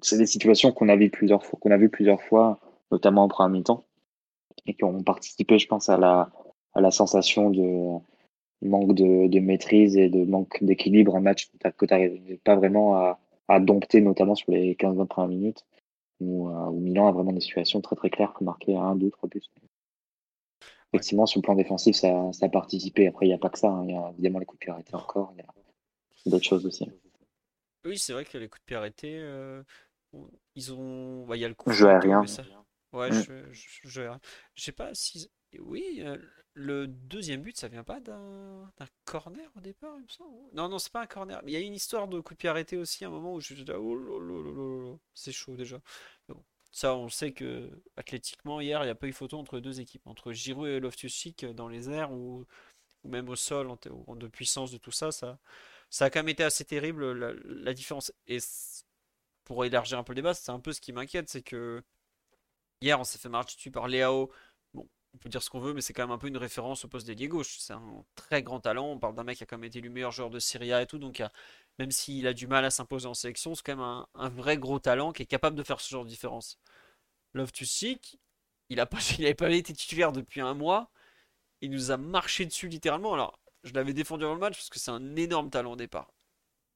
c'est 0.00 0.18
des 0.18 0.26
situations 0.26 0.72
qu'on 0.72 0.88
a 0.88 0.96
vu 0.96 1.10
plusieurs 1.10 1.44
fois, 1.44 1.58
qu'on 1.60 1.70
a 1.70 1.76
vu 1.76 1.88
plusieurs 1.88 2.22
fois 2.22 2.60
notamment 2.90 3.24
en 3.24 3.28
premier 3.28 3.58
mi-temps, 3.58 3.84
et 4.66 4.74
qui 4.74 4.84
ont 4.84 5.02
participé, 5.02 5.58
je 5.58 5.66
pense, 5.66 5.88
à 5.88 5.96
la, 5.96 6.30
à 6.74 6.80
la 6.80 6.90
sensation 6.90 7.50
de 7.50 7.98
manque 8.62 8.94
de, 8.94 9.26
de 9.28 9.40
maîtrise 9.40 9.96
et 9.96 10.08
de 10.08 10.24
manque 10.24 10.62
d'équilibre, 10.62 11.16
un 11.16 11.20
match 11.20 11.50
que 11.50 11.86
tu 11.86 11.92
n'arrivais 11.92 12.40
pas 12.44 12.56
vraiment 12.56 12.96
à, 12.96 13.18
à, 13.48 13.60
dompter, 13.60 14.00
notamment 14.00 14.34
sur 14.34 14.52
les 14.52 14.74
15-20 14.74 15.06
premières 15.06 15.28
minutes, 15.28 15.66
où, 16.20 16.48
euh, 16.48 16.66
où, 16.66 16.80
Milan 16.80 17.08
a 17.08 17.12
vraiment 17.12 17.32
des 17.32 17.40
situations 17.40 17.80
très 17.80 17.96
très 17.96 18.10
claires 18.10 18.32
pour 18.32 18.44
marquer 18.44 18.76
un, 18.76 18.94
deux, 18.94 19.10
trois 19.10 19.28
buts. 19.28 19.42
Effectivement, 20.94 21.26
sur 21.26 21.40
le 21.40 21.42
plan 21.42 21.56
défensif, 21.56 21.96
ça, 21.96 22.32
ça 22.32 22.46
a 22.46 22.48
participé. 22.48 23.08
Après, 23.08 23.26
il 23.26 23.30
n'y 23.30 23.34
a 23.34 23.38
pas 23.38 23.48
que 23.48 23.58
ça. 23.58 23.68
Hein. 23.68 23.84
Il 23.84 23.94
y 23.94 23.96
a 23.96 24.10
évidemment 24.12 24.38
les 24.38 24.46
coups 24.46 24.60
de 24.60 24.64
pied 24.64 24.72
arrêtés 24.72 24.94
encore. 24.94 25.32
Il 25.34 25.38
y 25.38 25.42
a 25.42 26.30
d'autres 26.30 26.44
choses 26.44 26.64
aussi. 26.66 26.88
Oui, 27.84 27.98
c'est 27.98 28.12
vrai 28.12 28.24
que 28.24 28.38
les 28.38 28.48
coups 28.48 28.60
de 28.60 28.66
pied 28.66 28.76
arrêtés, 28.76 29.18
euh, 29.18 29.62
ils 30.54 30.72
ont. 30.72 31.26
Bah, 31.26 31.36
il 31.36 31.40
y 31.40 31.44
a 31.44 31.48
le 31.48 31.54
coup. 31.54 31.72
Jeu 31.72 31.88
aérien. 31.88 32.24
Ça... 32.28 32.44
Ouais, 32.92 33.10
mm. 33.10 33.22
je, 33.22 33.52
je, 33.52 33.68
je, 33.82 34.02
je, 34.54 34.62
sais 34.62 34.70
pas 34.70 34.94
si. 34.94 35.28
Oui, 35.58 35.98
euh, 35.98 36.16
le 36.54 36.86
deuxième 36.86 37.42
but, 37.42 37.56
ça 37.56 37.66
vient 37.66 37.82
pas 37.82 37.98
d'un 37.98 38.70
corner 39.04 39.50
au 39.56 39.60
départ, 39.60 39.96
il 39.98 40.04
me 40.04 40.08
semble. 40.08 40.30
Non, 40.52 40.68
non, 40.68 40.78
c'est 40.78 40.92
pas 40.92 41.02
un 41.02 41.06
corner. 41.06 41.40
Il 41.44 41.52
y 41.52 41.56
a 41.56 41.60
une 41.60 41.74
histoire 41.74 42.06
de 42.06 42.20
coup 42.20 42.34
de 42.34 42.38
pied 42.38 42.48
arrêté 42.48 42.76
aussi, 42.76 43.04
à 43.04 43.08
un 43.08 43.10
moment 43.10 43.34
où 43.34 43.40
je 43.40 43.54
dis, 43.54 43.64
oh 43.72 45.00
c'est 45.12 45.32
chaud 45.32 45.56
déjà. 45.56 45.80
Bon, 46.28 46.40
ça, 46.74 46.96
on 46.96 47.08
sait 47.08 47.32
que 47.32 47.70
athlétiquement, 47.96 48.60
hier, 48.60 48.82
il 48.82 48.86
n'y 48.86 48.90
a 48.90 48.96
pas 48.96 49.06
eu 49.06 49.12
photo 49.12 49.38
entre 49.38 49.60
deux 49.60 49.80
équipes, 49.80 50.06
entre 50.06 50.32
Giroud 50.32 50.68
et 50.68 50.80
Loftus-Cheek 50.80 51.46
dans 51.54 51.68
les 51.68 51.88
airs 51.88 52.12
ou, 52.12 52.46
même 53.04 53.28
au 53.28 53.36
sol, 53.36 53.68
en, 53.70 54.16
de 54.16 54.28
puissance 54.28 54.72
de 54.72 54.78
tout 54.78 54.90
ça, 54.90 55.12
ça, 55.12 55.38
ça 55.90 56.06
a 56.06 56.10
quand 56.10 56.20
même 56.20 56.30
été 56.30 56.44
assez 56.44 56.64
terrible 56.64 57.12
la, 57.12 57.74
différence. 57.74 58.12
Et 58.26 58.38
pour 59.44 59.64
élargir 59.64 59.98
un 59.98 60.04
peu 60.04 60.12
le 60.12 60.16
débat, 60.16 60.34
c'est 60.34 60.50
un 60.50 60.60
peu 60.60 60.72
ce 60.72 60.80
qui 60.80 60.92
m'inquiète, 60.92 61.28
c'est 61.28 61.42
que 61.42 61.82
Hier, 62.80 63.00
on 63.00 63.04
s'est 63.04 63.18
fait 63.18 63.28
marcher 63.28 63.56
dessus 63.56 63.70
par 63.70 63.88
Léao. 63.88 64.30
Bon, 64.74 64.86
on 65.14 65.18
peut 65.18 65.28
dire 65.30 65.42
ce 65.42 65.50
qu'on 65.50 65.60
veut, 65.60 65.72
mais 65.74 65.80
c'est 65.80 65.92
quand 65.94 66.02
même 66.02 66.10
un 66.10 66.18
peu 66.18 66.28
une 66.28 66.36
référence 66.36 66.84
au 66.84 66.88
poste 66.88 67.06
d'ailier 67.06 67.28
gauche. 67.28 67.58
C'est 67.58 67.72
un 67.72 68.04
très 68.14 68.42
grand 68.42 68.60
talent. 68.60 68.86
On 68.90 68.98
parle 68.98 69.14
d'un 69.14 69.24
mec 69.24 69.38
qui 69.38 69.44
a 69.44 69.46
quand 69.46 69.56
même 69.56 69.64
été 69.64 69.80
le 69.80 69.90
meilleur 69.90 70.12
joueur 70.12 70.30
de 70.30 70.38
Serie 70.38 70.72
A 70.72 70.82
et 70.82 70.86
tout. 70.86 70.98
Donc, 70.98 71.22
même 71.78 71.90
s'il 71.90 72.26
a 72.26 72.32
du 72.32 72.46
mal 72.46 72.64
à 72.64 72.70
s'imposer 72.70 73.06
en 73.06 73.14
sélection, 73.14 73.54
c'est 73.54 73.64
quand 73.64 73.76
même 73.76 73.84
un, 73.84 74.06
un, 74.14 74.28
vrai 74.28 74.56
gros 74.56 74.78
talent 74.78 75.12
qui 75.12 75.22
est 75.22 75.26
capable 75.26 75.56
de 75.56 75.62
faire 75.62 75.80
ce 75.80 75.90
genre 75.90 76.04
de 76.04 76.08
différence. 76.08 76.58
Love 77.34 77.52
to 77.52 77.64
Seek, 77.64 78.18
il 78.70 78.76
n'avait 78.76 79.34
pas 79.34 79.50
été 79.50 79.72
titulaire 79.72 80.12
depuis 80.12 80.40
un 80.40 80.54
mois. 80.54 80.90
Il 81.60 81.70
nous 81.70 81.90
a 81.90 81.96
marché 81.96 82.44
dessus 82.44 82.68
littéralement. 82.68 83.14
Alors, 83.14 83.38
je 83.64 83.72
l'avais 83.72 83.92
défendu 83.92 84.24
dans 84.24 84.34
le 84.34 84.40
match 84.40 84.54
parce 84.54 84.68
que 84.68 84.78
c'est 84.78 84.90
un 84.90 85.16
énorme 85.16 85.50
talent 85.50 85.72
au 85.72 85.76
départ. 85.76 86.08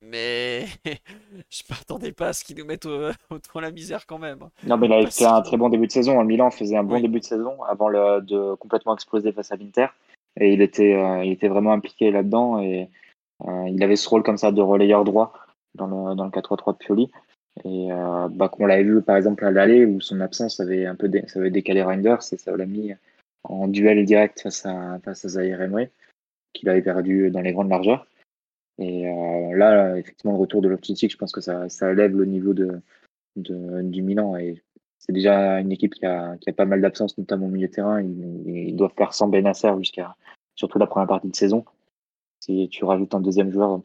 Mais 0.01 0.67
je 1.51 1.63
m'attendais 1.69 2.13
pas 2.13 2.29
à 2.29 2.33
ce 2.33 2.45
qu'ils 2.45 2.57
nous 2.57 2.65
mettent 2.65 2.87
au, 2.87 3.09
au, 3.55 3.61
la 3.61 3.71
misère 3.71 4.07
quand 4.07 4.19
même. 4.19 4.43
Hein. 4.43 4.51
Non, 4.65 4.77
mais 4.77 4.87
il 4.87 5.25
a 5.25 5.35
un 5.35 5.43
très 5.43 5.57
bon 5.57 5.69
début 5.69 5.87
de 5.87 5.93
saison. 5.93 6.23
Milan 6.25 6.51
faisait 6.51 6.77
un 6.77 6.85
bon 6.85 6.97
oui. 6.97 7.03
début 7.03 7.21
de 7.21 7.25
saison 7.25 7.63
avant 7.65 7.89
le, 7.89 8.21
de 8.23 8.55
complètement 8.55 8.95
exploser 8.95 9.33
face 9.33 9.53
à 9.53 9.57
l'Inter. 9.57 9.89
Et 10.41 10.53
il 10.53 10.63
était, 10.63 10.95
euh, 10.95 11.25
il 11.25 11.33
était 11.33 11.49
vraiment 11.49 11.73
impliqué 11.73 12.11
là-dedans. 12.11 12.61
Et 12.61 12.89
il 13.45 13.83
avait 13.83 13.97
ce 13.97 14.09
rôle 14.09 14.23
comme 14.23 14.37
ça 14.37 14.53
de 14.53 14.61
relayeur 14.61 15.05
droit 15.05 15.33
dans 15.75 15.87
le, 15.87 16.15
dans 16.15 16.25
le 16.25 16.31
4-3-3 16.31 16.73
de 16.73 16.79
Pioli. 16.79 17.11
Et 17.65 17.93
euh, 17.93 18.29
bah, 18.31 18.49
qu'on 18.49 18.67
l'avait 18.67 18.85
vu 18.85 19.03
par 19.03 19.17
exemple 19.17 19.45
à 19.45 19.51
l'aller 19.51 19.85
où 19.85 20.01
son 20.01 20.21
absence 20.21 20.61
avait 20.61 20.87
un 20.87 20.95
peu 20.95 21.11
avait 21.35 21.51
décalé 21.51 21.83
Reinders 21.83 22.21
et 22.33 22.37
ça 22.37 22.57
l'a 22.57 22.67
mis 22.67 22.93
en 23.45 23.69
duel 23.69 24.05
direct 24.05 24.41
face 24.41 24.65
à, 24.67 24.99
face 25.05 25.25
à 25.25 25.29
Zaire 25.29 25.61
Emery, 25.61 25.89
qu'il 26.53 26.69
avait 26.69 26.83
perdu 26.83 27.31
dans 27.31 27.41
les 27.41 27.53
grandes 27.53 27.71
largeurs. 27.71 28.07
Et 28.79 29.09
euh, 29.09 29.57
là, 29.57 29.97
effectivement, 29.99 30.33
le 30.33 30.39
retour 30.39 30.63
de 30.63 30.69
l'Optic, 30.69 31.11
je 31.11 31.17
pense 31.17 31.33
que 31.33 31.41
ça, 31.41 31.69
ça 31.69 31.93
le 31.93 32.25
niveau 32.25 32.55
de, 32.55 32.81
du 33.37 34.03
Milan. 34.03 34.37
Et 34.37 34.63
c'est 34.99 35.13
déjà 35.13 35.59
une 35.61 35.73
équipe 35.73 35.95
qui 35.95 36.07
a, 36.07 36.37
qui 36.37 36.51
a 36.51 36.53
pas 36.53 36.65
mal 36.65 36.81
d'absence, 36.81 37.19
notamment 37.19 37.47
au 37.47 37.51
milieu 37.51 37.67
de 37.67 37.73
terrain. 37.73 38.01
Ils, 38.01 38.77
doivent 38.77 38.95
faire 38.97 39.15
sans 39.15 39.29
Benasser 39.29 39.73
jusqu'à 39.79 40.15
surtout 40.55 40.79
la 40.79 40.87
première 40.87 41.09
partie 41.09 41.29
de 41.29 41.35
saison. 41.35 41.65
Si 42.49 42.69
tu 42.71 42.85
rajoutes 42.85 43.15
un 43.15 43.21
deuxième 43.21 43.53
joueur, 43.53 43.81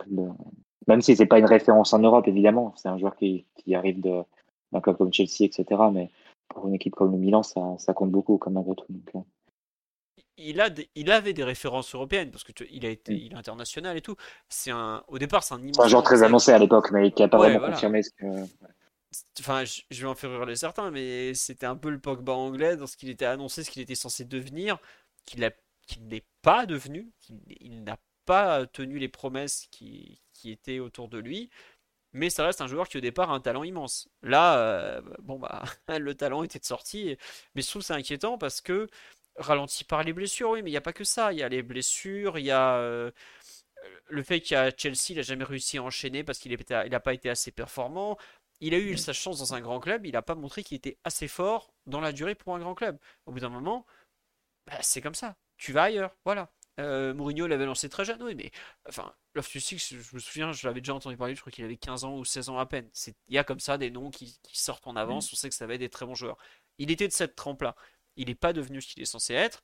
même 0.88 1.02
si 1.02 1.16
c'est 1.16 1.26
pas 1.26 1.40
une 1.40 1.46
référence 1.46 1.94
en 1.94 2.00
Europe, 2.00 2.28
évidemment, 2.28 2.74
c'est 2.78 2.88
un 2.88 2.98
joueur 2.98 3.16
qui, 3.16 3.46
qui 3.56 3.76
arrive 3.76 4.00
d'un 4.02 4.82
club 4.82 4.98
comme 4.98 5.12
Chelsea, 5.14 5.42
etc. 5.42 5.66
Mais 5.92 6.10
pour 6.50 6.68
une 6.68 6.76
équipe 6.76 6.96
comme 6.96 7.12
le 7.12 7.18
Milan, 7.18 7.44
ça, 7.44 7.62
ça 7.78 7.94
compte 7.94 8.12
beaucoup, 8.12 8.38
comme 8.38 8.54
malgré 8.54 8.76
tout. 8.76 8.86
Donc, 8.90 9.10
euh. 9.16 10.22
il, 10.38 10.62
a 10.62 10.70
il 10.96 11.12
avait 11.12 11.34
des 11.34 11.44
références 11.44 11.94
européennes 11.94 12.32
parce 12.32 12.44
que 12.44 12.52
il 12.72 12.86
a 12.86 12.90
été, 12.90 13.14
mm. 13.14 13.18
il 13.18 13.34
est 13.34 13.36
international 13.36 13.98
et 13.98 14.02
tout. 14.02 14.16
C'est 14.50 14.72
un, 14.72 15.04
au 15.08 15.18
départ, 15.18 15.44
c'est 15.44 15.54
un 15.54 15.62
immense. 15.62 15.80
un 15.80 15.88
joueur 15.88 16.04
très 16.04 16.24
annoncé 16.24 16.52
à 16.52 16.58
l'époque, 16.58 16.92
mais 16.92 17.12
qui 17.12 17.24
a 17.24 17.28
pas 17.28 17.38
vraiment 17.38 17.68
confirmé 17.68 18.04
ce 18.04 18.12
que. 18.12 18.26
Enfin, 19.40 19.64
je, 19.64 20.02
vais 20.02 20.08
en 20.08 20.16
faire 20.16 20.32
hurler 20.32 20.56
certains, 20.56 20.90
mais 20.90 21.36
c'était 21.36 21.68
un 21.68 21.76
peu 21.76 21.92
le 21.92 22.00
Pogba 22.00 22.34
anglais 22.34 22.78
dans 22.78 22.88
ce 22.88 22.98
qu'il 22.98 23.10
était 23.10 23.26
annoncé, 23.26 23.64
ce 23.64 23.70
qu'il 23.70 23.84
était 23.84 23.94
censé 23.94 24.26
devenir, 24.26 24.80
qu'il 25.28 25.42
n'est 25.42 26.26
pas 26.42 26.66
devenu, 26.66 27.12
qu'il 27.20 27.84
n'a 27.84 27.98
pas 28.26 28.66
tenu 28.68 29.00
les 29.00 29.10
promesses 29.10 29.68
qui, 29.72 30.22
qui 30.34 30.52
étaient 30.52 30.80
autour 30.80 31.10
de 31.10 31.20
lui 31.20 31.50
mais 32.14 32.30
ça 32.30 32.46
reste 32.46 32.62
un 32.62 32.68
joueur 32.68 32.88
qui 32.88 32.98
au 32.98 33.02
départ 33.02 33.32
a 33.32 33.34
un 33.34 33.40
talent 33.40 33.64
immense. 33.64 34.08
Là, 34.22 34.58
euh, 34.60 35.02
bon 35.20 35.40
bah 35.40 35.64
le 36.00 36.16
talent 36.16 36.44
était 36.44 36.60
de 36.60 36.66
sortie, 36.66 37.18
mais 37.56 37.62
je 37.62 37.68
trouve 37.70 37.82
c'est 37.82 37.94
inquiétant 37.94 38.38
parce 38.38 38.62
que 38.62 38.88
ralenti 39.38 39.84
par 39.84 40.04
les 40.04 40.14
blessures, 40.14 40.52
oui, 40.52 40.62
mais 40.62 40.70
il 40.70 40.74
n'y 40.74 40.78
a 40.78 40.82
pas 40.82 40.94
que 40.94 41.04
ça. 41.04 41.34
Il 41.34 41.40
y 41.40 41.44
a 41.44 41.50
les 41.50 41.64
blessures, 41.64 42.38
il 42.38 42.46
y 42.46 42.52
a 42.52 42.76
euh, 42.78 43.12
le 44.10 44.24
fait 44.24 44.42
qu'à 44.42 44.72
Chelsea, 44.76 45.12
il 45.12 45.16
n'a 45.18 45.22
jamais 45.24 45.44
réussi 45.44 45.78
à 45.78 45.84
enchaîner 45.84 46.24
parce 46.24 46.40
qu'il 46.40 46.58
n'a 46.70 47.00
pas 47.00 47.14
été 47.14 47.30
assez 47.30 47.52
performant. 47.52 48.18
Il 48.62 48.74
a 48.74 48.80
eu 48.80 48.98
sa 48.98 49.14
chance 49.14 49.40
dans 49.40 49.54
un 49.56 49.62
grand 49.62 49.80
club, 49.80 50.06
il 50.06 50.14
n'a 50.14 50.22
pas 50.22 50.36
montré 50.36 50.64
qu'il 50.64 50.78
était 50.78 50.98
assez 51.04 51.28
fort 51.28 51.74
dans 51.88 52.00
la 52.00 52.12
durée 52.14 52.36
pour 52.36 52.56
un 52.56 52.60
grand 52.60 52.76
club. 52.76 52.98
Au 53.26 53.32
bout 53.32 53.40
d'un 53.40 53.50
moment, 53.50 53.86
bah, 54.68 54.78
c'est 54.82 55.02
comme 55.02 55.16
ça. 55.16 55.36
Tu 55.58 55.74
vas 55.74 55.84
ailleurs, 55.84 56.16
voilà. 56.26 56.52
Euh, 56.80 57.14
Mourinho 57.14 57.46
l'avait 57.46 57.66
lancé 57.66 57.88
très 57.88 58.04
jeune, 58.04 58.22
oui, 58.24 58.34
mais 58.36 58.52
enfin, 58.90 59.14
Loftus 59.36 59.64
Six, 59.64 59.94
je 59.94 60.16
me 60.16 60.20
souviens, 60.20 60.52
je 60.52 60.68
l'avais 60.68 60.82
déjà 60.82 60.96
entendu 60.96 61.16
parler, 61.18 61.36
je 61.36 61.42
crois 61.42 61.52
qu'il 61.52 61.64
avait 61.64 61.78
15 61.78 62.04
ans 62.04 62.18
ou 62.18 62.26
16 62.26 62.50
ans 62.50 62.58
à 62.58 62.66
peine. 62.66 62.90
Il 63.28 63.36
y 63.36 63.38
a 63.38 63.44
comme 63.44 63.60
ça 63.60 63.78
des 63.78 63.92
noms 63.92 64.10
qui, 64.10 64.40
sortent 64.54 64.88
en 64.88 64.96
avance, 64.96 65.32
mm. 65.32 65.34
on 65.34 65.36
sait 65.36 65.50
que 65.50 65.56
ça 65.56 65.68
va 65.68 65.76
être 65.76 65.82
des 65.82 65.90
très 65.90 66.06
bons 66.06 66.16
joueurs. 66.16 66.38
Il 66.80 66.90
était 66.90 67.08
de 67.08 67.14
cette 67.14 67.36
trempe-là. 67.36 67.76
Il 68.16 68.28
n'est 68.28 68.36
pas 68.36 68.54
devenu 68.54 68.82
ce 68.82 68.88
qu'il 68.94 69.04
est 69.04 69.06
censé 69.06 69.34
être, 69.34 69.64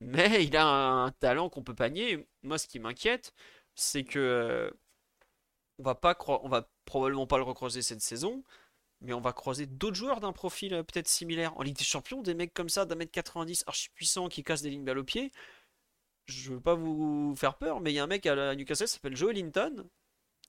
mais 0.00 0.44
il 0.44 0.56
a 0.56 0.66
un, 0.66 1.10
talent 1.12 1.50
qu'on 1.50 1.62
peut 1.62 1.74
pas 1.74 1.90
nier. 1.90 2.26
Moi, 2.42 2.58
ce 2.58 2.66
qui 2.66 2.78
m'inquiète, 2.78 3.34
c'est 3.74 4.04
que 4.04 4.18
euh, 4.18 4.70
on 5.78 5.82
va 5.82 5.94
pas 5.94 6.16
on 6.28 6.48
va 6.48 6.68
probablement 6.86 7.26
pas 7.26 7.38
le 7.38 7.44
recroiser 7.44 7.82
cette 7.82 8.00
saison, 8.02 8.44
mais 9.00 9.12
on 9.12 9.20
va 9.20 9.32
croiser 9.32 9.66
d'autres 9.66 9.96
joueurs 9.96 10.20
d'un 10.20 10.32
profil 10.32 10.74
euh, 10.74 10.82
peut-être 10.82 11.08
similaire. 11.08 11.56
En 11.58 11.62
Ligue 11.62 11.76
des 11.76 11.84
Champions, 11.84 12.22
des 12.22 12.34
mecs 12.34 12.54
comme 12.54 12.68
ça 12.68 12.86
d'un 12.86 12.94
mètre 12.96 13.12
90, 13.12 13.64
archi 13.66 13.90
puissants, 13.90 14.28
qui 14.28 14.44
cassent 14.44 14.62
des 14.62 14.70
lignes 14.70 14.84
balle 14.84 14.98
au 14.98 15.04
pied 15.04 15.32
je 16.26 16.52
veux 16.52 16.60
pas 16.60 16.74
vous 16.74 17.34
faire 17.36 17.56
peur, 17.56 17.80
mais 17.80 17.92
il 17.92 17.94
y 17.94 17.98
a 17.98 18.04
un 18.04 18.08
mec 18.08 18.26
à 18.26 18.54
Newcastle 18.54 18.86
qui 18.86 18.92
s'appelle 18.92 19.16
Joe 19.16 19.32
Linton. 19.32 19.88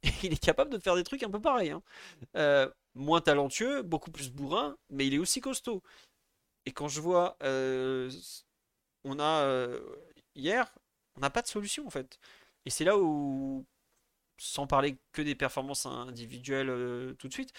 Et 0.04 0.10
il 0.24 0.34
est 0.34 0.44
capable 0.44 0.72
de 0.72 0.80
faire 0.80 0.96
des 0.96 1.04
trucs 1.04 1.24
un 1.24 1.30
peu 1.30 1.42
pareils. 1.42 1.72
Hein. 1.72 1.82
Euh, 2.36 2.70
moins 2.94 3.22
talentueux, 3.22 3.82
beaucoup 3.82 4.12
plus 4.12 4.32
bourrin, 4.32 4.78
mais 4.90 5.08
il 5.08 5.14
est 5.14 5.18
aussi 5.20 5.42
costaud. 5.42 5.82
Et 6.66 6.72
quand 6.72 6.88
je 6.88 7.02
vois, 7.02 7.38
euh, 7.44 8.12
on 9.04 9.20
a 9.20 9.44
euh, 9.44 9.82
hier, 10.36 10.74
on 11.16 11.22
n'a 11.22 11.30
pas 11.30 11.42
de 11.42 11.48
solution 11.48 11.86
en 11.88 11.90
fait. 11.90 12.20
Et 12.66 12.70
c'est 12.70 12.86
là 12.86 12.98
où, 12.98 13.66
sans 14.38 14.68
parler 14.68 14.98
que 15.12 15.22
des 15.22 15.36
performances 15.36 15.86
individuelles 15.86 17.16
tout 17.18 17.28
de 17.28 17.34
suite, 17.34 17.54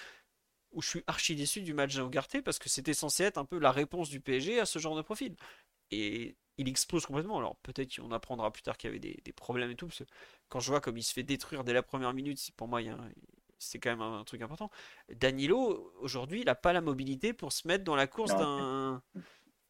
où 0.73 0.83
je 0.83 0.89
suis 0.89 1.05
archi 1.07 1.37
déçu 1.37 1.63
du 1.63 1.75
match 1.75 1.97
à 1.97 2.43
parce 2.43 2.59
que 2.59 2.69
c'était 2.69 2.95
censé 2.95 3.25
être 3.25 3.39
un 3.39 3.45
peu 3.45 3.59
la 3.59 3.73
réponse 3.73 4.09
du 4.11 4.21
PSG 4.21 4.61
à 4.61 4.67
ce 4.67 4.79
genre 4.79 4.97
de 4.97 5.03
profil. 5.03 5.37
Et 5.91 6.37
il 6.59 6.69
explose 6.69 7.07
complètement. 7.07 7.39
Alors 7.39 7.57
peut-être 7.57 7.97
qu'on 7.97 8.13
apprendra 8.13 8.51
plus 8.51 8.63
tard 8.63 8.77
qu'il 8.77 8.89
y 8.89 8.91
avait 8.91 8.99
des, 8.99 9.33
problèmes 9.33 9.71
et 9.71 9.75
tout. 9.75 9.87
Parce 9.87 10.01
que 10.01 10.05
quand 10.49 10.61
je 10.61 10.71
vois 10.71 10.81
comme 10.81 10.97
il 10.97 11.03
se 11.03 11.13
fait 11.13 11.23
détruire 11.23 11.65
dès 11.65 11.73
la 11.73 11.83
première 11.83 12.13
minute, 12.15 12.39
pour 12.57 12.69
moi, 12.69 12.81
c'est 13.59 13.79
quand 13.79 13.91
même 13.91 14.03
un, 14.03 14.25
truc 14.25 14.43
important. 14.43 14.71
Danilo, 15.15 15.93
aujourd'hui, 16.01 16.41
il 16.41 16.47
n'a 16.47 16.55
pas 16.55 16.73
la 16.73 16.81
mobilité 16.81 17.33
pour 17.33 17.53
se 17.53 17.67
mettre 17.69 17.85
dans 17.85 17.97
la 17.97 18.07
course 18.07 18.35
d'un. 18.37 19.03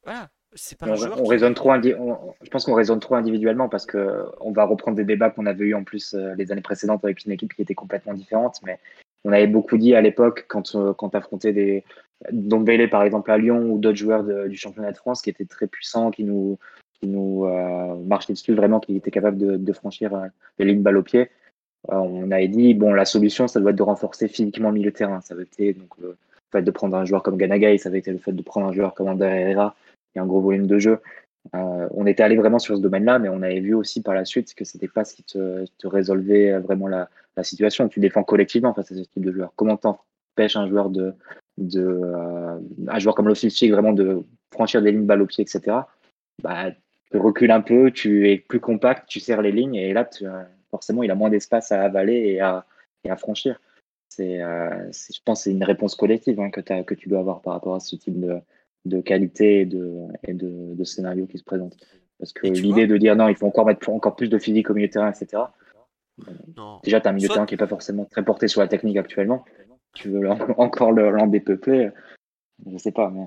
Voilà. 0.05 0.31
C'est 0.53 0.79
pas 0.79 0.87
on, 0.87 1.25
on 1.25 1.27
raisonne 1.27 1.55
trop 1.55 1.75
je 1.83 2.51
pense 2.51 2.65
qu'on 2.65 2.75
raisonne 2.75 3.01
trop 3.01 3.17
individuellement 3.17 3.69
parce 3.69 3.85
que 3.85 4.25
on 4.41 4.53
va 4.53 4.65
reprendre 4.65 4.97
des 4.97 5.05
débats 5.05 5.29
qu'on 5.29 5.45
avait 5.45 5.67
eu 5.67 5.75
en 5.75 5.85
plus 5.85 6.15
euh, 6.15 6.35
les 6.37 6.51
années 6.51 6.63
précédentes 6.63 7.05
avec 7.05 7.25
une 7.25 7.33
équipe 7.33 7.53
qui 7.53 7.63
était 7.63 7.75
complètement 7.75 8.15
différente. 8.15 8.61
Mais 8.65 8.79
on 9.25 9.33
avait 9.33 9.49
beaucoup 9.49 9.77
dit 9.77 9.95
à 9.95 10.01
l'époque 10.01 10.47
quand, 10.49 10.75
euh, 10.77 10.95
quand 10.95 11.15
affrontait 11.15 11.53
des 11.53 11.85
Dombele 12.33 12.89
par 12.89 13.03
exemple 13.03 13.31
à 13.31 13.39
Lyon 13.39 13.71
ou 13.71 13.79
d'autres 13.79 13.99
joueurs 13.99 14.25
du 14.25 14.57
championnat 14.57 14.93
de 14.93 14.97
France 14.97 15.23
qui 15.23 15.31
étaient 15.31 15.45
très 15.45 15.67
puissants, 15.67 16.11
qui 16.11 16.25
nous, 16.25 16.59
qui 17.01 17.09
nous 17.09 17.45
euh, 17.45 17.97
marchaient 18.05 18.33
dessus 18.33 18.55
vraiment, 18.55 18.81
qui 18.81 18.97
étaient 18.97 19.11
capables 19.11 19.63
de, 19.63 19.73
franchir 19.73 20.15
euh, 20.15 20.27
les 20.59 20.67
lignes 20.67 20.83
balle 20.83 20.97
au 20.97 21.03
pied. 21.03 21.31
Euh, 21.91 21.97
on 21.97 22.31
avait 22.31 22.49
dit 22.49 22.75
bon 22.75 22.93
la 22.93 23.05
solution 23.05 23.47
ça 23.47 23.61
doit 23.61 23.71
être 23.71 23.77
de 23.77 23.83
renforcer 23.83 24.29
physiquement 24.29 24.71
le 24.71 24.75
milieu 24.75 24.91
de 24.91 24.97
terrain. 24.97 25.21
Ça 25.21 25.35
avait 25.35 25.45
été 25.45 25.73
donc 25.75 25.97
le 25.99 26.17
fait 26.53 26.63
de 26.63 26.71
prendre 26.71 26.97
un 26.97 27.05
joueur 27.05 27.23
comme 27.23 27.37
Ganagai, 27.37 27.79
ça 27.79 27.89
avait 27.89 27.99
été 27.99 28.11
le 28.11 28.19
fait 28.19 28.33
de 28.33 28.43
prendre 28.43 28.67
un 28.67 28.73
joueur 28.73 28.95
comme 28.95 29.09
Ander 29.09 29.27
Herrera 29.27 29.77
et 30.15 30.19
un 30.19 30.27
gros 30.27 30.41
volume 30.41 30.67
de 30.67 30.79
jeu. 30.79 31.01
Euh, 31.55 31.89
on 31.93 32.07
était 32.07 32.25
allé 32.25 32.37
vraiment 32.37 32.59
sur 32.59 32.77
ce 32.77 32.83
domaine-là, 32.83 33.21
mais 33.21 33.29
on 33.29 33.43
avait 33.43 33.61
vu 33.61 33.75
aussi 33.75 34.03
par 34.03 34.15
la 34.15 34.25
suite 34.25 34.53
que 34.55 34.65
c'était 34.65 34.89
pas 34.89 35.05
ce 35.05 35.15
qui 35.15 35.23
te, 35.23 35.65
te 35.79 35.87
résolvait 35.87 36.59
vraiment 36.59 36.89
la, 36.89 37.09
la, 37.37 37.45
situation. 37.45 37.89
Tu 37.89 38.01
défends 38.01 38.25
collectivement 38.25 38.75
face 38.75 38.91
à 38.91 38.97
ce 38.97 39.03
type 39.03 39.25
de 39.25 39.31
joueur. 39.31 39.53
Comment 39.55 39.77
t'empêches 39.77 40.57
un 40.57 40.67
joueur 40.67 40.91
de, 40.91 41.15
de 41.59 41.83
euh, 41.83 42.59
un 42.89 42.99
joueur 42.99 43.15
comme 43.15 43.29
Loftus 43.29 43.63
vraiment 43.71 43.93
de 43.93 44.23
franchir 44.53 44.83
des 44.83 44.93
lignes 44.93 45.07
balle 45.07 45.23
au 45.23 45.27
pied, 45.27 45.43
etc. 45.43 45.79
Bah, 46.43 46.71
tu 47.11 47.19
recules 47.19 47.51
un 47.51 47.61
peu, 47.61 47.91
tu 47.91 48.31
es 48.31 48.39
plus 48.39 48.61
compact, 48.61 49.09
tu 49.09 49.21
serres 49.21 49.43
les 49.43 49.53
lignes 49.53 49.77
et 49.77 49.93
là, 49.93 50.05
tu, 50.05 50.25
forcément, 50.71 51.03
il 51.03 51.11
a 51.11 51.15
moins 51.15 51.31
d'espace 51.31 51.73
à 51.73 51.83
avaler 51.83 52.15
et 52.15 52.41
à, 52.41 52.67
et 53.05 53.11
à 53.11 53.17
franchir. 53.17 53.61
C'est, 54.09 54.43
euh, 54.43 54.91
je 54.93 55.21
pense, 55.25 55.43
c'est 55.43 55.51
une 55.51 55.65
réponse 55.65 55.95
collective 55.95 56.41
hein, 56.41 56.51
que, 56.51 56.61
que 56.61 56.95
tu 56.95 57.09
dois 57.09 57.21
avoir 57.21 57.41
par 57.41 57.55
rapport 57.55 57.75
à 57.75 57.81
ce 57.81 57.97
type 57.97 58.19
de, 58.21 58.39
de 58.85 59.01
qualité 59.01 59.61
et 59.61 59.67
de, 59.67 59.93
et 60.27 60.33
de, 60.33 60.75
de 60.75 60.85
scénario 60.85 61.27
qui 61.27 61.39
se 61.39 61.45
présente. 61.45 61.77
Parce 62.19 62.33
que 62.33 62.47
l'idée 62.47 62.87
de 62.87 62.97
dire 62.97 63.15
non, 63.15 63.29
il 63.29 63.37
faut 63.37 63.47
encore 63.47 63.67
mettre 63.67 63.89
encore 63.91 64.17
plus 64.17 64.29
de 64.29 64.39
physique 64.39 64.71
au 64.71 64.75
milieu 64.75 64.89
de 64.89 64.93
terrain, 64.93 65.11
etc. 65.11 65.43
Déjà, 66.83 67.01
tu 67.01 67.07
as 67.07 67.11
un 67.11 67.13
milieu 67.13 67.29
de 67.29 67.33
terrain 67.33 67.47
qui 67.47 67.55
n'est 67.55 67.59
pas 67.59 67.67
forcément 67.67 68.07
très 68.07 68.25
porté 68.25 68.49
sur 68.49 68.63
la 68.63 68.69
technique 68.69 68.97
actuellement 68.97 69.45
tu 69.97 70.11
veux 70.11 70.31
encore 70.59 70.93
le 70.93 71.29
dépeuplé, 71.29 71.91
je 72.65 72.79
sais 72.79 72.93
pas. 72.93 73.11
Mais... 73.11 73.27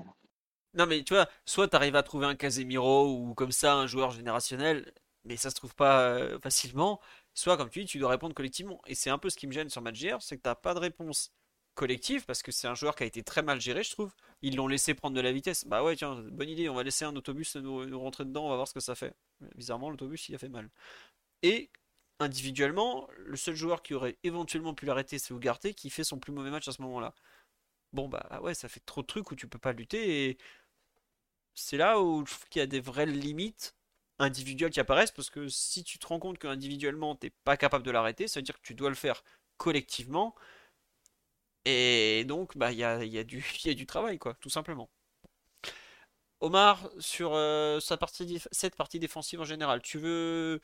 Non, 0.74 0.86
mais 0.86 1.02
tu 1.02 1.14
vois, 1.14 1.28
soit 1.44 1.68
tu 1.68 1.76
arrives 1.76 1.96
à 1.96 2.02
trouver 2.02 2.26
un 2.26 2.36
Casemiro 2.36 3.12
ou 3.16 3.34
comme 3.34 3.52
ça 3.52 3.74
un 3.74 3.86
joueur 3.86 4.10
générationnel, 4.12 4.92
mais 5.24 5.36
ça 5.36 5.50
se 5.50 5.56
trouve 5.56 5.74
pas 5.74 6.02
euh, 6.02 6.38
facilement. 6.40 7.00
Soit, 7.34 7.56
comme 7.56 7.70
tu 7.70 7.80
dis, 7.80 7.86
tu 7.86 7.98
dois 7.98 8.10
répondre 8.10 8.34
collectivement. 8.34 8.80
Et 8.86 8.94
c'est 8.94 9.10
un 9.10 9.18
peu 9.18 9.30
ce 9.30 9.36
qui 9.36 9.46
me 9.46 9.52
gêne 9.52 9.68
sur 9.68 9.82
Match 9.82 10.04
c'est 10.20 10.36
que 10.38 10.48
tu 10.48 10.54
pas 10.62 10.74
de 10.74 10.78
réponse 10.78 11.32
collective 11.74 12.24
parce 12.26 12.42
que 12.42 12.52
c'est 12.52 12.68
un 12.68 12.74
joueur 12.74 12.94
qui 12.94 13.04
a 13.04 13.06
été 13.06 13.22
très 13.22 13.42
mal 13.42 13.60
géré, 13.60 13.82
je 13.82 13.90
trouve. 13.90 14.12
Ils 14.42 14.56
l'ont 14.56 14.68
laissé 14.68 14.94
prendre 14.94 15.16
de 15.16 15.20
la 15.20 15.32
vitesse. 15.32 15.66
Bah 15.66 15.82
ouais, 15.82 15.96
tiens, 15.96 16.16
bonne 16.30 16.48
idée, 16.48 16.68
on 16.68 16.74
va 16.74 16.82
laisser 16.82 17.04
un 17.04 17.16
autobus 17.16 17.56
nous, 17.56 17.86
nous 17.86 18.00
rentrer 18.00 18.24
dedans, 18.24 18.46
on 18.46 18.50
va 18.50 18.56
voir 18.56 18.68
ce 18.68 18.74
que 18.74 18.80
ça 18.80 18.94
fait. 18.94 19.14
Bizarrement, 19.56 19.90
l'autobus, 19.90 20.28
il 20.28 20.34
a 20.34 20.38
fait 20.38 20.48
mal. 20.48 20.68
Et 21.42 21.70
individuellement, 22.20 23.08
le 23.18 23.36
seul 23.36 23.56
joueur 23.56 23.82
qui 23.82 23.94
aurait 23.94 24.18
éventuellement 24.22 24.74
pu 24.74 24.86
l'arrêter, 24.86 25.18
c'est 25.18 25.34
Ugarte 25.34 25.72
qui 25.72 25.90
fait 25.90 26.04
son 26.04 26.18
plus 26.20 26.32
mauvais 26.32 26.50
match 26.50 26.68
à 26.68 26.72
ce 26.72 26.82
moment-là. 26.82 27.14
Bon, 27.92 28.08
bah 28.08 28.40
ouais, 28.42 28.54
ça 28.54 28.68
fait 28.68 28.80
trop 28.86 29.02
de 29.02 29.06
trucs 29.06 29.30
où 29.32 29.36
tu 29.36 29.48
peux 29.48 29.58
pas 29.58 29.72
lutter 29.72 30.28
et 30.30 30.38
c'est 31.54 31.76
là 31.76 32.00
où 32.00 32.24
je 32.26 32.32
trouve 32.34 32.48
qu'il 32.48 32.60
y 32.60 32.62
a 32.62 32.66
des 32.66 32.80
vraies 32.80 33.06
limites 33.06 33.74
individuelles 34.18 34.70
qui 34.70 34.80
apparaissent 34.80 35.10
parce 35.12 35.30
que 35.30 35.48
si 35.48 35.84
tu 35.84 35.98
te 35.98 36.06
rends 36.06 36.18
compte 36.20 36.38
qu'individuellement 36.38 37.16
t'es 37.16 37.30
pas 37.44 37.56
capable 37.56 37.84
de 37.84 37.90
l'arrêter, 37.90 38.28
ça 38.28 38.40
veut 38.40 38.44
dire 38.44 38.56
que 38.56 38.62
tu 38.66 38.74
dois 38.74 38.90
le 38.90 38.94
faire 38.96 39.24
collectivement 39.58 40.34
et 41.64 42.24
donc 42.26 42.56
bah 42.56 42.72
il 42.72 42.78
y 42.78 42.84
a, 42.84 43.04
y, 43.04 43.18
a 43.18 43.24
du, 43.24 43.44
y 43.64 43.70
a 43.70 43.74
du 43.74 43.86
travail 43.86 44.18
quoi, 44.18 44.34
tout 44.34 44.50
simplement. 44.50 44.90
Omar, 46.40 46.90
sur 46.98 47.34
euh, 47.34 47.80
sa 47.80 47.96
partie, 47.98 48.40
cette 48.50 48.74
partie 48.74 48.98
défensive 48.98 49.40
en 49.40 49.44
général, 49.44 49.82
tu 49.82 49.98
veux 49.98 50.60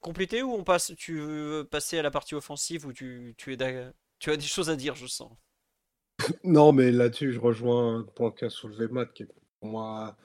compléter 0.00 0.42
ou 0.42 0.52
on 0.52 0.64
passe, 0.64 0.92
tu 0.96 1.18
veux 1.20 1.66
passer 1.70 1.98
à 1.98 2.02
la 2.02 2.10
partie 2.10 2.34
offensive 2.34 2.86
où 2.86 2.92
tu, 2.92 3.34
tu, 3.36 3.52
es 3.52 3.92
tu 4.18 4.30
as 4.30 4.36
des 4.36 4.42
choses 4.42 4.70
à 4.70 4.76
dire, 4.76 4.94
je 4.94 5.06
sens? 5.06 5.32
Non, 6.44 6.72
mais 6.72 6.90
là-dessus, 6.90 7.32
je 7.32 7.40
rejoins 7.40 8.00
un 8.00 8.02
point 8.02 8.30
qu'a 8.30 8.50
soulevé 8.50 8.88
Matt, 8.88 9.12
qui 9.12 9.22
est 9.22 9.28
pour 9.60 9.70
moi 9.70 10.16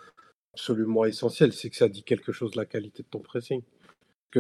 absolument 0.54 1.06
essentiel, 1.06 1.54
c'est 1.54 1.70
que 1.70 1.76
ça 1.76 1.90
dit 1.90 2.04
quelque 2.04 2.32
chose 2.32 2.52
de 2.52 2.58
la 2.58 2.66
qualité 2.66 3.04
de 3.04 3.08
ton 3.08 3.20
pressing. 3.20 3.62
Que 4.32 4.40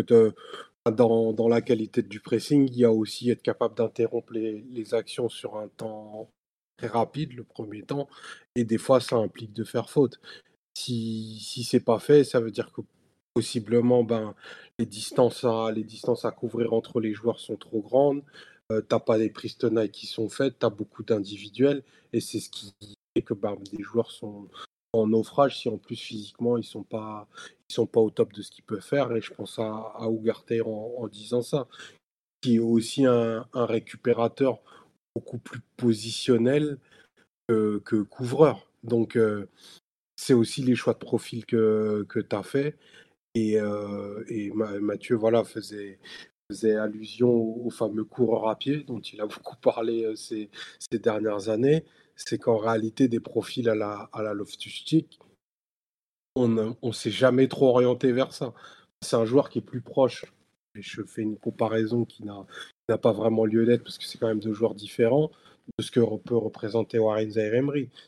dans, 0.89 1.33
dans, 1.33 1.47
la 1.47 1.61
qualité 1.61 2.01
du 2.01 2.19
pressing, 2.19 2.67
il 2.67 2.77
y 2.77 2.85
a 2.85 2.91
aussi 2.91 3.29
être 3.29 3.43
capable 3.43 3.75
d'interrompre 3.75 4.33
les, 4.33 4.61
les, 4.71 4.93
actions 4.95 5.29
sur 5.29 5.57
un 5.57 5.67
temps 5.67 6.29
très 6.77 6.87
rapide, 6.87 7.33
le 7.33 7.43
premier 7.43 7.83
temps, 7.83 8.09
et 8.55 8.65
des 8.65 8.79
fois, 8.79 8.99
ça 8.99 9.17
implique 9.17 9.53
de 9.53 9.63
faire 9.63 9.89
faute. 9.89 10.19
Si, 10.75 11.39
si 11.39 11.63
c'est 11.63 11.79
pas 11.79 11.99
fait, 11.99 12.23
ça 12.23 12.39
veut 12.39 12.49
dire 12.49 12.71
que 12.71 12.81
possiblement, 13.33 14.03
ben, 14.03 14.35
les 14.79 14.85
distances 14.85 15.43
à, 15.43 15.71
les 15.71 15.83
distances 15.83 16.25
à 16.25 16.31
couvrir 16.31 16.73
entre 16.73 16.99
les 16.99 17.13
joueurs 17.13 17.39
sont 17.39 17.55
trop 17.55 17.81
grandes. 17.81 18.23
Euh, 18.71 18.81
t'as 18.81 18.99
pas 18.99 19.17
les 19.17 19.29
prises 19.29 19.57
tenailles 19.57 19.91
qui 19.91 20.07
sont 20.07 20.29
faites, 20.29 20.59
tu 20.59 20.65
as 20.65 20.69
beaucoup 20.69 21.03
d'individuels 21.03 21.83
et 22.13 22.21
c'est 22.21 22.39
ce 22.39 22.49
qui 22.49 22.73
et 23.15 23.21
que 23.21 23.33
bah, 23.33 23.55
des 23.71 23.83
joueurs 23.83 24.09
sont 24.11 24.47
en 24.93 25.07
naufrage 25.07 25.59
si 25.59 25.69
en 25.69 25.77
plus 25.77 25.95
physiquement 25.95 26.57
ils 26.57 26.63
sont 26.63 26.83
pas 26.83 27.27
ils 27.69 27.73
sont 27.73 27.85
pas 27.85 27.99
au 27.99 28.09
top 28.09 28.33
de 28.33 28.41
ce 28.41 28.51
qu'ils 28.51 28.63
peuvent 28.63 28.81
faire. 28.81 29.11
Et 29.15 29.21
je 29.21 29.33
pense 29.33 29.59
à, 29.59 29.63
à 29.63 30.07
en, 30.07 31.07
disant 31.07 31.41
ça 31.41 31.67
qui 32.41 32.55
est 32.55 32.59
aussi 32.59 33.05
un, 33.05 33.45
récupérateur 33.53 34.59
beaucoup 35.15 35.37
plus 35.37 35.61
positionnel 35.77 36.77
que, 37.49 38.01
couvreur. 38.03 38.67
Donc 38.83 39.15
euh, 39.15 39.47
c'est 40.15 40.33
aussi 40.33 40.63
les 40.63 40.75
choix 40.75 40.93
de 40.93 40.99
profil 40.99 41.45
que, 41.45 42.05
que 42.09 42.19
tu 42.19 42.35
as 42.35 42.43
fait 42.43 42.75
et, 43.35 43.59
euh, 43.59 44.23
Mathieu 44.81 45.15
voilà 45.15 45.43
faisait 45.43 45.99
allusion 46.75 47.29
au, 47.29 47.69
fameux 47.69 48.03
coureur 48.03 48.47
à 48.47 48.57
pied 48.57 48.83
dont 48.83 48.99
il 48.99 49.21
a 49.21 49.25
beaucoup 49.27 49.57
parlé 49.57 50.05
euh, 50.05 50.15
ces, 50.15 50.49
dernières 50.91 51.49
années. 51.49 51.85
C'est 52.15 52.37
qu'en 52.37 52.57
réalité, 52.57 53.07
des 53.07 53.19
profils 53.19 53.67
à 53.67 53.75
la, 53.75 54.09
à 54.13 54.21
la 54.21 54.33
loftus 54.33 54.85
on 56.35 56.47
ne 56.47 56.91
s'est 56.91 57.11
jamais 57.11 57.47
trop 57.47 57.69
orienté 57.69 58.11
vers 58.11 58.33
ça. 58.33 58.53
C'est 59.01 59.15
un 59.15 59.25
joueur 59.25 59.49
qui 59.49 59.59
est 59.59 59.63
plus 59.63 59.81
proche, 59.81 60.25
et 60.75 60.81
je 60.81 61.03
fais 61.03 61.21
une 61.21 61.37
comparaison 61.37 62.05
qui 62.05 62.23
n'a 62.23 62.97
pas 62.97 63.11
vraiment 63.11 63.45
lieu 63.45 63.65
d'être, 63.65 63.83
parce 63.83 63.99
que 63.99 64.05
c'est 64.05 64.17
quand 64.17 64.27
même 64.27 64.39
deux 64.39 64.53
joueurs 64.53 64.73
différents, 64.73 65.31
de 65.77 65.83
ce 65.83 65.91
que 65.91 65.99
peut 66.17 66.35
représenter 66.35 66.97
Warren 66.97 67.29
Zaire 67.29 67.63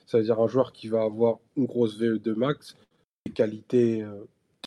Ça 0.07 0.17
veut 0.17 0.23
dire 0.23 0.39
un 0.39 0.47
joueur 0.47 0.73
qui 0.73 0.87
va 0.87 1.03
avoir 1.03 1.37
une 1.55 1.65
grosse 1.65 1.99
VE2 1.99 2.33
max, 2.33 2.75
des 3.27 3.31
qualités 3.31 4.03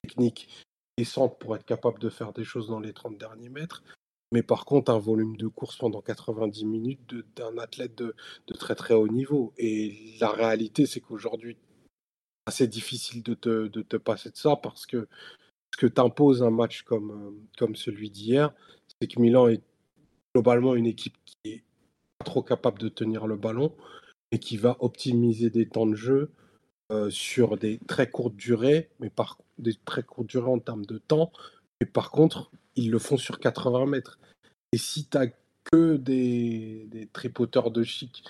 techniques 0.02 0.48
décentes 0.96 1.38
pour 1.38 1.54
être 1.56 1.64
capable 1.64 1.98
de 1.98 2.08
faire 2.08 2.32
des 2.32 2.44
choses 2.44 2.68
dans 2.68 2.80
les 2.80 2.92
30 2.92 3.18
derniers 3.18 3.48
mètres, 3.48 3.82
mais 4.32 4.42
par 4.42 4.64
contre, 4.64 4.90
un 4.92 4.98
volume 4.98 5.36
de 5.36 5.48
course 5.48 5.76
pendant 5.76 6.02
90 6.02 6.64
minutes 6.66 7.14
d'un 7.36 7.56
athlète 7.56 7.96
de, 7.96 8.14
très 8.58 8.74
très 8.74 8.94
haut 8.94 9.08
niveau. 9.08 9.54
Et 9.56 10.16
la 10.20 10.30
réalité, 10.30 10.84
c'est 10.84 11.00
qu'aujourd'hui, 11.00 11.56
c'est 12.50 12.66
difficile 12.66 13.22
de 13.22 13.34
te, 13.34 13.68
de 13.68 13.82
te, 13.82 13.96
passer 13.96 14.30
de 14.30 14.36
ça 14.36 14.56
parce 14.56 14.86
que 14.86 15.08
ce 15.74 15.78
que 15.78 15.86
t'impose 15.86 16.42
un 16.42 16.50
match 16.50 16.82
comme, 16.82 17.10
euh, 17.10 17.30
comme 17.58 17.76
celui 17.76 18.10
d'hier, 18.10 18.52
c'est 19.00 19.08
que 19.08 19.20
Milan 19.20 19.48
est 19.48 19.62
globalement 20.34 20.74
une 20.74 20.86
équipe 20.86 21.16
qui 21.24 21.36
est 21.44 21.64
pas 22.18 22.24
trop 22.24 22.42
capable 22.42 22.78
de 22.78 22.88
tenir 22.88 23.26
le 23.26 23.36
ballon 23.36 23.74
et 24.30 24.38
qui 24.38 24.56
va 24.56 24.76
optimiser 24.80 25.50
des 25.50 25.68
temps 25.68 25.86
de 25.86 25.94
jeu 25.94 26.30
euh, 26.90 27.10
sur 27.10 27.58
des 27.58 27.78
très 27.86 28.10
courtes 28.10 28.36
durées, 28.36 28.88
mais 29.00 29.10
par 29.10 29.38
des 29.58 29.74
très 29.74 30.02
courtes 30.02 30.28
durées 30.28 30.50
en 30.50 30.58
termes 30.58 30.86
de 30.86 30.98
temps, 30.98 31.32
mais 31.80 31.86
par 31.86 32.10
contre, 32.10 32.50
ils 32.76 32.90
le 32.90 32.98
font 32.98 33.16
sur 33.16 33.38
80 33.38 33.86
mètres. 33.86 34.18
Et 34.72 34.78
si 34.78 35.06
tu 35.06 35.18
n'as 35.18 35.26
que 35.70 35.96
des, 35.96 36.86
des, 36.90 37.06
tripoteurs 37.06 37.70
de 37.70 37.82
chic 37.82 38.22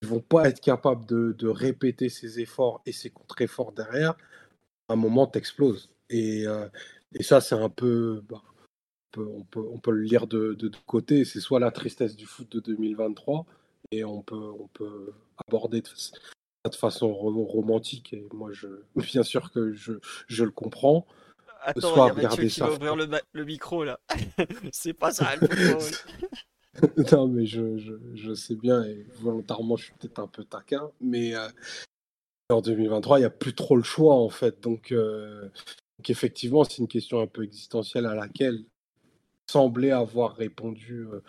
qui 0.00 0.08
vont 0.08 0.20
pas 0.20 0.48
être 0.48 0.60
capables 0.60 1.06
de, 1.06 1.46
répéter 1.46 2.08
ces 2.08 2.40
efforts 2.40 2.82
et 2.86 2.92
ces 2.92 3.10
contre-efforts 3.10 3.72
derrière, 3.72 4.16
à 4.88 4.94
un 4.94 4.96
moment, 4.96 5.26
tu 5.26 5.38
exploses. 5.38 5.90
Et, 6.10 6.46
euh, 6.46 6.68
et, 7.14 7.22
ça, 7.22 7.40
c'est 7.40 7.54
un 7.54 7.68
peu. 7.68 8.22
Bah, 8.28 8.42
on, 9.16 9.44
peut, 9.44 9.64
on, 9.72 9.78
peut, 9.78 9.92
le 9.92 10.02
lire 10.02 10.26
de, 10.26 10.54
de, 10.54 10.70
côté. 10.86 11.24
C'est 11.24 11.40
soit 11.40 11.60
la 11.60 11.70
tristesse 11.70 12.16
du 12.16 12.26
foot 12.26 12.50
de 12.50 12.60
2023, 12.60 13.46
et 13.92 14.04
on 14.04 14.22
peut, 14.22 14.50
on 14.58 14.68
peut 14.68 15.12
aborder 15.46 15.82
de, 16.64 16.74
façon 16.74 17.12
romantique. 17.12 18.12
Et 18.12 18.26
moi, 18.32 18.50
je, 18.52 18.68
bien 18.96 19.22
sûr 19.22 19.50
que 19.52 19.72
je, 19.72 19.92
je 20.26 20.44
le 20.44 20.50
comprends. 20.50 21.06
Attends, 21.64 21.94
il 21.94 22.22
y 22.22 22.26
a 22.26 22.28
Mathieu 22.28 22.46
qui 22.46 22.60
va 22.60 22.72
ouvrir 22.72 22.96
le, 22.96 23.44
micro 23.44 23.84
là. 23.84 24.00
c'est 24.72 24.94
pas 24.94 25.12
ça 25.12 25.36
le 25.36 25.48
non, 27.12 27.28
mais 27.28 27.44
je, 27.46 27.76
je, 27.76 27.92
je, 28.14 28.32
sais 28.32 28.54
bien 28.54 28.82
et 28.82 29.06
volontairement 29.20 29.76
je 29.76 29.84
suis 29.84 29.92
peut-être 29.92 30.18
un 30.18 30.26
peu 30.26 30.42
taquin, 30.42 30.90
mais 31.00 31.36
euh, 31.36 31.46
en 32.48 32.62
2023 32.62 33.18
il 33.18 33.22
n'y 33.22 33.26
a 33.26 33.30
plus 33.30 33.54
trop 33.54 33.76
le 33.76 33.82
choix 33.82 34.14
en 34.14 34.30
fait. 34.30 34.60
Donc, 34.62 34.90
euh, 34.90 35.42
donc 35.98 36.10
effectivement, 36.10 36.64
c'est 36.64 36.78
une 36.78 36.88
question 36.88 37.20
un 37.20 37.26
peu 37.26 37.44
existentielle 37.44 38.06
à 38.06 38.14
laquelle 38.14 38.64
semblait 39.50 39.90
avoir 39.90 40.34
répondu 40.34 41.06
euh, 41.06 41.20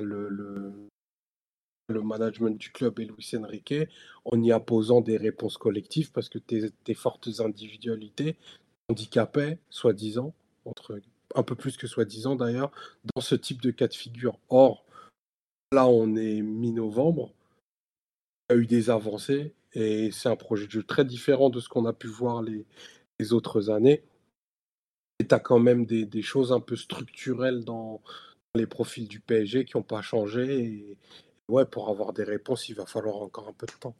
le, 0.00 0.28
le, 0.28 0.72
le, 1.88 2.02
management 2.02 2.56
du 2.58 2.70
club 2.70 2.98
et 3.00 3.04
Luis 3.04 3.32
Enrique 3.36 3.74
en 4.24 4.42
y 4.42 4.52
apposant 4.52 5.00
des 5.00 5.16
réponses 5.16 5.56
collectives 5.56 6.12
parce 6.12 6.28
que 6.28 6.38
tes, 6.38 6.70
tes 6.84 6.94
fortes 6.94 7.28
individualités 7.40 8.36
handicapés, 8.88 9.58
soi-disant, 9.70 10.34
entre 10.64 11.00
un 11.34 11.42
peu 11.42 11.54
plus 11.54 11.76
que 11.76 11.86
soi-disant 11.86 12.36
d'ailleurs, 12.36 12.70
dans 13.14 13.20
ce 13.20 13.34
type 13.34 13.60
de 13.62 13.70
cas 13.70 13.88
de 13.88 13.94
figure. 13.94 14.38
Or, 14.48 14.84
là, 15.72 15.88
on 15.88 16.14
est 16.16 16.40
mi-novembre, 16.40 17.32
il 18.48 18.56
y 18.56 18.58
a 18.58 18.62
eu 18.62 18.66
des 18.66 18.90
avancées 18.90 19.54
et 19.72 20.10
c'est 20.10 20.28
un 20.28 20.36
projet 20.36 20.66
de 20.66 20.70
jeu 20.70 20.82
très 20.82 21.04
différent 21.04 21.50
de 21.50 21.60
ce 21.60 21.68
qu'on 21.68 21.84
a 21.84 21.92
pu 21.92 22.06
voir 22.06 22.42
les, 22.42 22.64
autres 23.32 23.70
années. 23.70 24.02
Et 25.18 25.26
tu 25.26 25.34
as 25.34 25.40
quand 25.40 25.58
même 25.58 25.86
des, 25.86 26.22
choses 26.22 26.52
un 26.52 26.60
peu 26.60 26.76
structurelles 26.76 27.64
dans, 27.64 28.02
les 28.54 28.66
profils 28.66 29.06
du 29.06 29.20
PSG 29.20 29.66
qui 29.66 29.76
n'ont 29.76 29.82
pas 29.82 30.00
changé. 30.00 30.96
Ouais, 31.48 31.66
pour 31.66 31.88
avoir 31.88 32.12
des 32.12 32.24
réponses, 32.24 32.68
il 32.68 32.74
va 32.74 32.86
falloir 32.86 33.16
encore 33.16 33.48
un 33.48 33.52
peu 33.52 33.66
de 33.66 33.72
temps. 33.72 33.96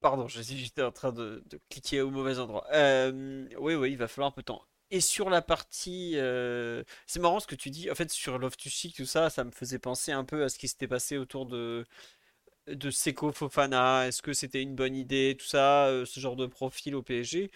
Pardon, 0.00 0.28
j'étais 0.28 0.82
en 0.82 0.92
train 0.92 1.12
de, 1.12 1.42
cliquer 1.70 2.02
au 2.02 2.10
mauvais 2.10 2.38
endroit. 2.38 2.66
Euh, 2.74 3.48
oui, 3.58 3.74
oui, 3.74 3.92
il 3.92 3.96
va 3.96 4.06
falloir 4.06 4.28
un 4.28 4.32
peu 4.32 4.42
de 4.42 4.46
temps. 4.46 4.62
Et 4.90 5.00
sur 5.00 5.30
la 5.30 5.40
partie. 5.40 6.12
Euh, 6.16 6.84
c'est 7.06 7.20
marrant 7.20 7.40
ce 7.40 7.46
que 7.46 7.54
tu 7.54 7.70
dis. 7.70 7.90
En 7.90 7.94
fait, 7.94 8.10
sur 8.10 8.38
Love 8.38 8.56
to 8.58 8.68
Chic, 8.68 8.94
tout 8.94 9.06
ça, 9.06 9.30
ça 9.30 9.44
me 9.44 9.50
faisait 9.50 9.78
penser 9.78 10.12
un 10.12 10.24
peu 10.24 10.44
à 10.44 10.50
ce 10.50 10.58
qui 10.58 10.68
s'était 10.68 10.88
passé 10.88 11.16
autour 11.16 11.46
de, 11.46 11.86
de 12.68 12.90
Fofana. 12.90 14.06
Est-ce 14.08 14.22
que 14.22 14.34
c'était 14.34 14.62
une 14.62 14.74
bonne 14.74 14.94
idée, 14.94 15.36
tout 15.38 15.46
ça, 15.46 15.86
euh, 15.86 16.04
ce 16.04 16.20
genre 16.20 16.36
de 16.36 16.46
profil 16.46 16.94
au 16.94 17.02
PSG 17.02 17.50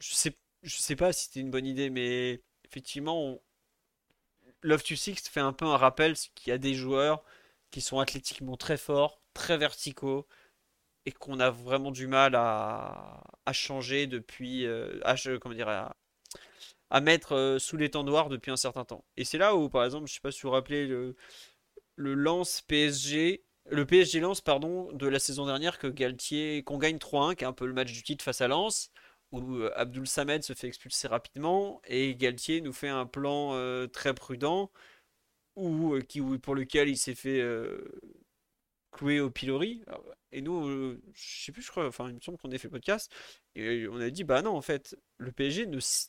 Je 0.00 0.14
sais, 0.14 0.36
je 0.62 0.76
sais 0.76 0.96
pas 0.96 1.12
si 1.12 1.26
c'était 1.26 1.40
une 1.40 1.50
bonne 1.50 1.66
idée, 1.66 1.90
mais 1.90 2.40
effectivement, 2.64 3.40
Love 4.64 4.82
to 4.82 4.96
Six 4.96 5.28
fait 5.28 5.40
un 5.40 5.52
peu 5.52 5.66
un 5.66 5.76
rappel 5.76 6.14
qu'il 6.34 6.50
y 6.50 6.52
a 6.52 6.58
des 6.58 6.74
joueurs 6.74 7.22
qui 7.70 7.82
sont 7.82 8.00
athlétiquement 8.00 8.56
très 8.56 8.78
forts, 8.78 9.20
très 9.34 9.58
verticaux 9.58 10.26
et 11.04 11.12
qu'on 11.12 11.38
a 11.38 11.50
vraiment 11.50 11.90
du 11.90 12.06
mal 12.06 12.34
à, 12.34 13.22
changer 13.52 14.06
depuis, 14.06 14.66
euh, 14.66 14.98
comment 15.40 15.54
dire, 15.54 15.68
à, 16.90 17.00
mettre 17.02 17.34
euh, 17.34 17.58
sous 17.58 17.76
l'étendoir 17.76 18.30
depuis 18.30 18.50
un 18.50 18.56
certain 18.56 18.86
temps. 18.86 19.04
Et 19.18 19.24
c'est 19.24 19.36
là 19.36 19.54
où, 19.54 19.68
par 19.68 19.84
exemple, 19.84 20.08
je 20.08 20.14
sais 20.14 20.20
pas 20.20 20.30
si 20.30 20.42
vous 20.42 20.48
vous 20.48 20.54
rappelez 20.54 20.86
le, 20.86 21.14
PSG, 22.66 23.44
le 23.66 23.86
PSG 23.86 24.20
lance 24.20 24.40
pardon 24.40 24.90
de 24.92 25.06
la 25.06 25.18
saison 25.18 25.44
dernière 25.44 25.78
que 25.78 25.88
Galtier, 25.88 26.62
qu'on 26.62 26.78
gagne 26.78 26.96
3-1, 26.96 27.34
qui 27.34 27.44
est 27.44 27.46
un 27.46 27.52
peu 27.52 27.66
le 27.66 27.74
match 27.74 27.92
du 27.92 28.02
titre 28.02 28.24
face 28.24 28.40
à 28.40 28.48
Lens, 28.48 28.90
où 29.42 29.56
euh, 29.56 29.72
Abdul 29.76 30.06
Samed 30.06 30.42
se 30.42 30.52
fait 30.52 30.68
expulser 30.68 31.08
rapidement 31.08 31.80
et 31.86 32.14
Galtier 32.14 32.60
nous 32.60 32.72
fait 32.72 32.88
un 32.88 33.06
plan 33.06 33.54
très 33.88 34.14
prudent, 34.14 34.70
ou 35.56 35.98
qui, 36.08 36.20
pour 36.20 36.54
lequel 36.54 36.88
il 36.88 36.96
s'est 36.96 37.14
fait 37.14 37.40
cloué 38.94 39.20
au 39.20 39.30
pilori. 39.30 39.82
Et 40.32 40.40
nous, 40.40 40.66
euh, 40.66 41.00
je 41.12 41.44
sais 41.44 41.52
plus, 41.52 41.62
je 41.62 41.70
crois, 41.70 41.86
enfin, 41.86 42.08
il 42.08 42.14
me 42.14 42.20
semble 42.20 42.38
qu'on 42.38 42.50
ait 42.50 42.58
fait 42.58 42.68
le 42.68 42.72
podcast, 42.72 43.12
et 43.54 43.86
on 43.88 44.00
a 44.00 44.10
dit, 44.10 44.24
bah 44.24 44.42
non, 44.42 44.56
en 44.56 44.62
fait, 44.62 44.96
le 45.18 45.30
PSG 45.30 45.68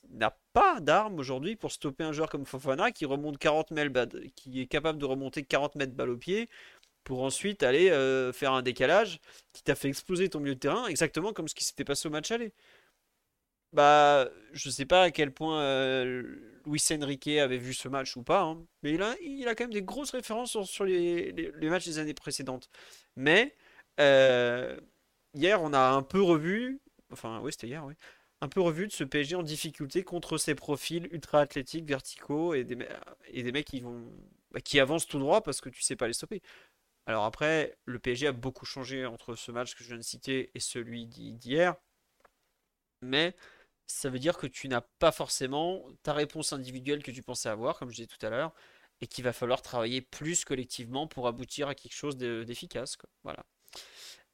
n'a 0.10 0.38
pas 0.54 0.80
d'armes 0.80 1.20
aujourd'hui 1.20 1.56
pour 1.56 1.72
stopper 1.72 2.04
un 2.04 2.12
joueur 2.12 2.30
comme 2.30 2.46
Fofana 2.46 2.92
qui 2.92 3.06
remonte 3.06 3.38
40 3.38 3.72
mètres, 3.72 4.18
qui 4.36 4.62
est 4.62 4.68
capable 4.68 5.00
de 5.00 5.06
remonter 5.06 5.44
40 5.44 5.76
mètres 5.76 5.94
balle 5.94 6.10
au 6.10 6.18
pied, 6.18 6.50
pour 7.04 7.24
ensuite 7.24 7.62
aller 7.62 7.92
euh, 7.92 8.34
faire 8.34 8.54
un 8.54 8.64
décalage 8.64 9.20
qui 9.54 9.62
t'a 9.62 9.76
fait 9.76 9.90
exploser 9.90 10.30
ton 10.30 10.40
milieu 10.40 10.56
de 10.56 10.60
terrain, 10.60 10.88
exactement 10.88 11.34
comme 11.34 11.48
ce 11.48 11.54
qui 11.54 11.64
s'était 11.64 11.84
passé 11.84 12.08
au 12.08 12.12
match 12.12 12.32
aller. 12.32 12.52
Bah, 13.76 14.30
je 14.54 14.70
sais 14.70 14.86
pas 14.86 15.04
à 15.04 15.12
quel 15.12 15.34
point 15.34 15.62
euh, 15.62 16.24
Luis 16.66 16.82
Enrique 16.92 17.28
avait 17.28 17.58
vu 17.58 17.74
ce 17.74 17.90
match 17.90 18.16
ou 18.16 18.24
pas, 18.24 18.42
hein, 18.44 18.66
mais 18.84 18.94
il 18.94 19.02
a, 19.02 19.16
il 19.22 19.50
a 19.50 19.56
quand 19.56 19.66
même 19.66 19.74
des 19.74 19.84
grosses 19.84 20.12
références 20.12 20.58
sur, 20.64 20.86
les, 20.86 21.34
matchs 21.64 21.86
des 21.86 22.00
années 22.00 22.14
précédentes. 22.14 22.70
Mais 23.18 23.54
euh, 24.00 24.80
hier, 25.34 25.62
on 25.62 25.74
a 25.74 25.80
un 25.90 26.04
peu 26.04 26.22
revu, 26.22 26.80
enfin, 27.12 27.42
oui, 27.44 27.52
c'était 27.52 27.68
hier, 27.68 27.84
oui, 27.86 27.96
un 28.40 28.48
peu 28.48 28.62
revu 28.62 28.88
de 28.88 28.94
ce 28.94 29.04
PSG 29.04 29.36
en 29.36 29.44
difficulté 29.44 30.04
contre 30.06 30.38
ces 30.38 30.56
profils 30.56 31.10
ultra 31.12 31.42
athlétiques, 31.42 31.86
verticaux 31.86 32.54
et 32.54 32.64
des, 32.64 32.78
et 33.28 33.44
des 33.44 33.52
mecs 33.52 33.68
qui 33.68 33.82
vont, 33.82 34.06
bah, 34.52 34.62
qui 34.62 34.80
avancent 34.80 35.08
tout 35.08 35.20
droit 35.20 35.42
parce 35.44 35.60
que 35.60 35.68
tu 35.70 35.82
sais 35.82 35.98
pas 35.98 36.08
les 36.08 36.14
stopper. 36.14 36.42
Alors 37.08 37.26
après, 37.26 37.78
le 37.86 38.00
PSG 38.00 38.28
a 38.28 38.32
beaucoup 38.32 38.66
changé 38.66 39.06
entre 39.06 39.36
ce 39.36 39.52
match 39.52 39.76
que 39.76 39.84
je 39.84 39.90
viens 39.90 39.98
de 39.98 40.04
citer 40.04 40.52
et 40.56 40.60
celui 40.62 41.08
d'hier, 41.08 41.76
mais 43.02 43.36
ça 43.88 44.10
veut 44.10 44.20
dire 44.20 44.38
que 44.38 44.48
tu 44.48 44.68
n'as 44.68 44.82
pas 45.00 45.12
forcément 45.12 45.84
ta 46.04 46.14
réponse 46.14 46.54
individuelle 46.54 47.04
que 47.04 47.12
tu 47.12 47.22
pensais 47.22 47.50
avoir, 47.50 47.78
comme 47.78 47.90
je 47.90 47.96
disais 47.96 48.08
tout 48.08 48.24
à 48.26 48.30
l'heure, 48.30 48.54
et 49.02 49.08
qu'il 49.08 49.24
va 49.24 49.34
falloir 49.34 49.62
travailler 49.62 50.02
plus 50.02 50.46
collectivement 50.46 51.08
pour 51.08 51.28
aboutir 51.28 51.68
à 51.68 51.76
quelque 51.76 51.94
chose 51.94 52.18
d'efficace. 52.18 52.98
Voilà. 53.24 53.46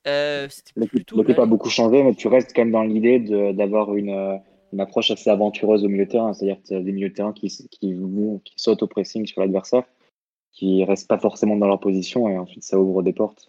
Euh, 0.07 0.47
n'as 0.75 1.33
pas 1.35 1.45
beaucoup 1.45 1.69
changé, 1.69 2.01
mais 2.03 2.15
tu 2.15 2.27
restes 2.27 2.53
quand 2.55 2.61
même 2.61 2.71
dans 2.71 2.83
l'idée 2.83 3.19
d'avoir 3.53 3.95
une, 3.95 4.41
une, 4.73 4.79
approche 4.79 5.11
assez 5.11 5.29
aventureuse 5.29 5.83
au 5.83 5.89
milieu 5.89 6.05
de 6.05 6.11
terrain, 6.11 6.33
c'est-à-dire 6.33 6.81
des 6.81 6.91
milieux 6.91 7.09
de 7.09 7.13
terrain 7.13 7.33
qui, 7.33 7.49
qui, 7.69 7.95
qui 8.43 8.53
sautent 8.55 8.83
au 8.83 8.87
pressing 8.87 9.25
sur 9.27 9.41
l'adversaire. 9.41 9.83
qui 10.53 10.83
restent 10.83 11.07
pas 11.07 11.19
forcément 11.19 11.55
dans 11.55 11.67
leur 11.67 11.79
position 11.79 12.29
et 12.29 12.37
ensuite 12.37 12.63
ça 12.63 12.79
ouvre 12.79 13.03
des 13.03 13.13
portes 13.13 13.47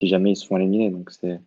si 0.00 0.08
jamais 0.08 0.32
ils 0.32 0.36
se 0.36 0.46
font 0.46 0.56
éliminer. 0.56 0.90
Donc 0.90 1.10
c'est 1.10 1.40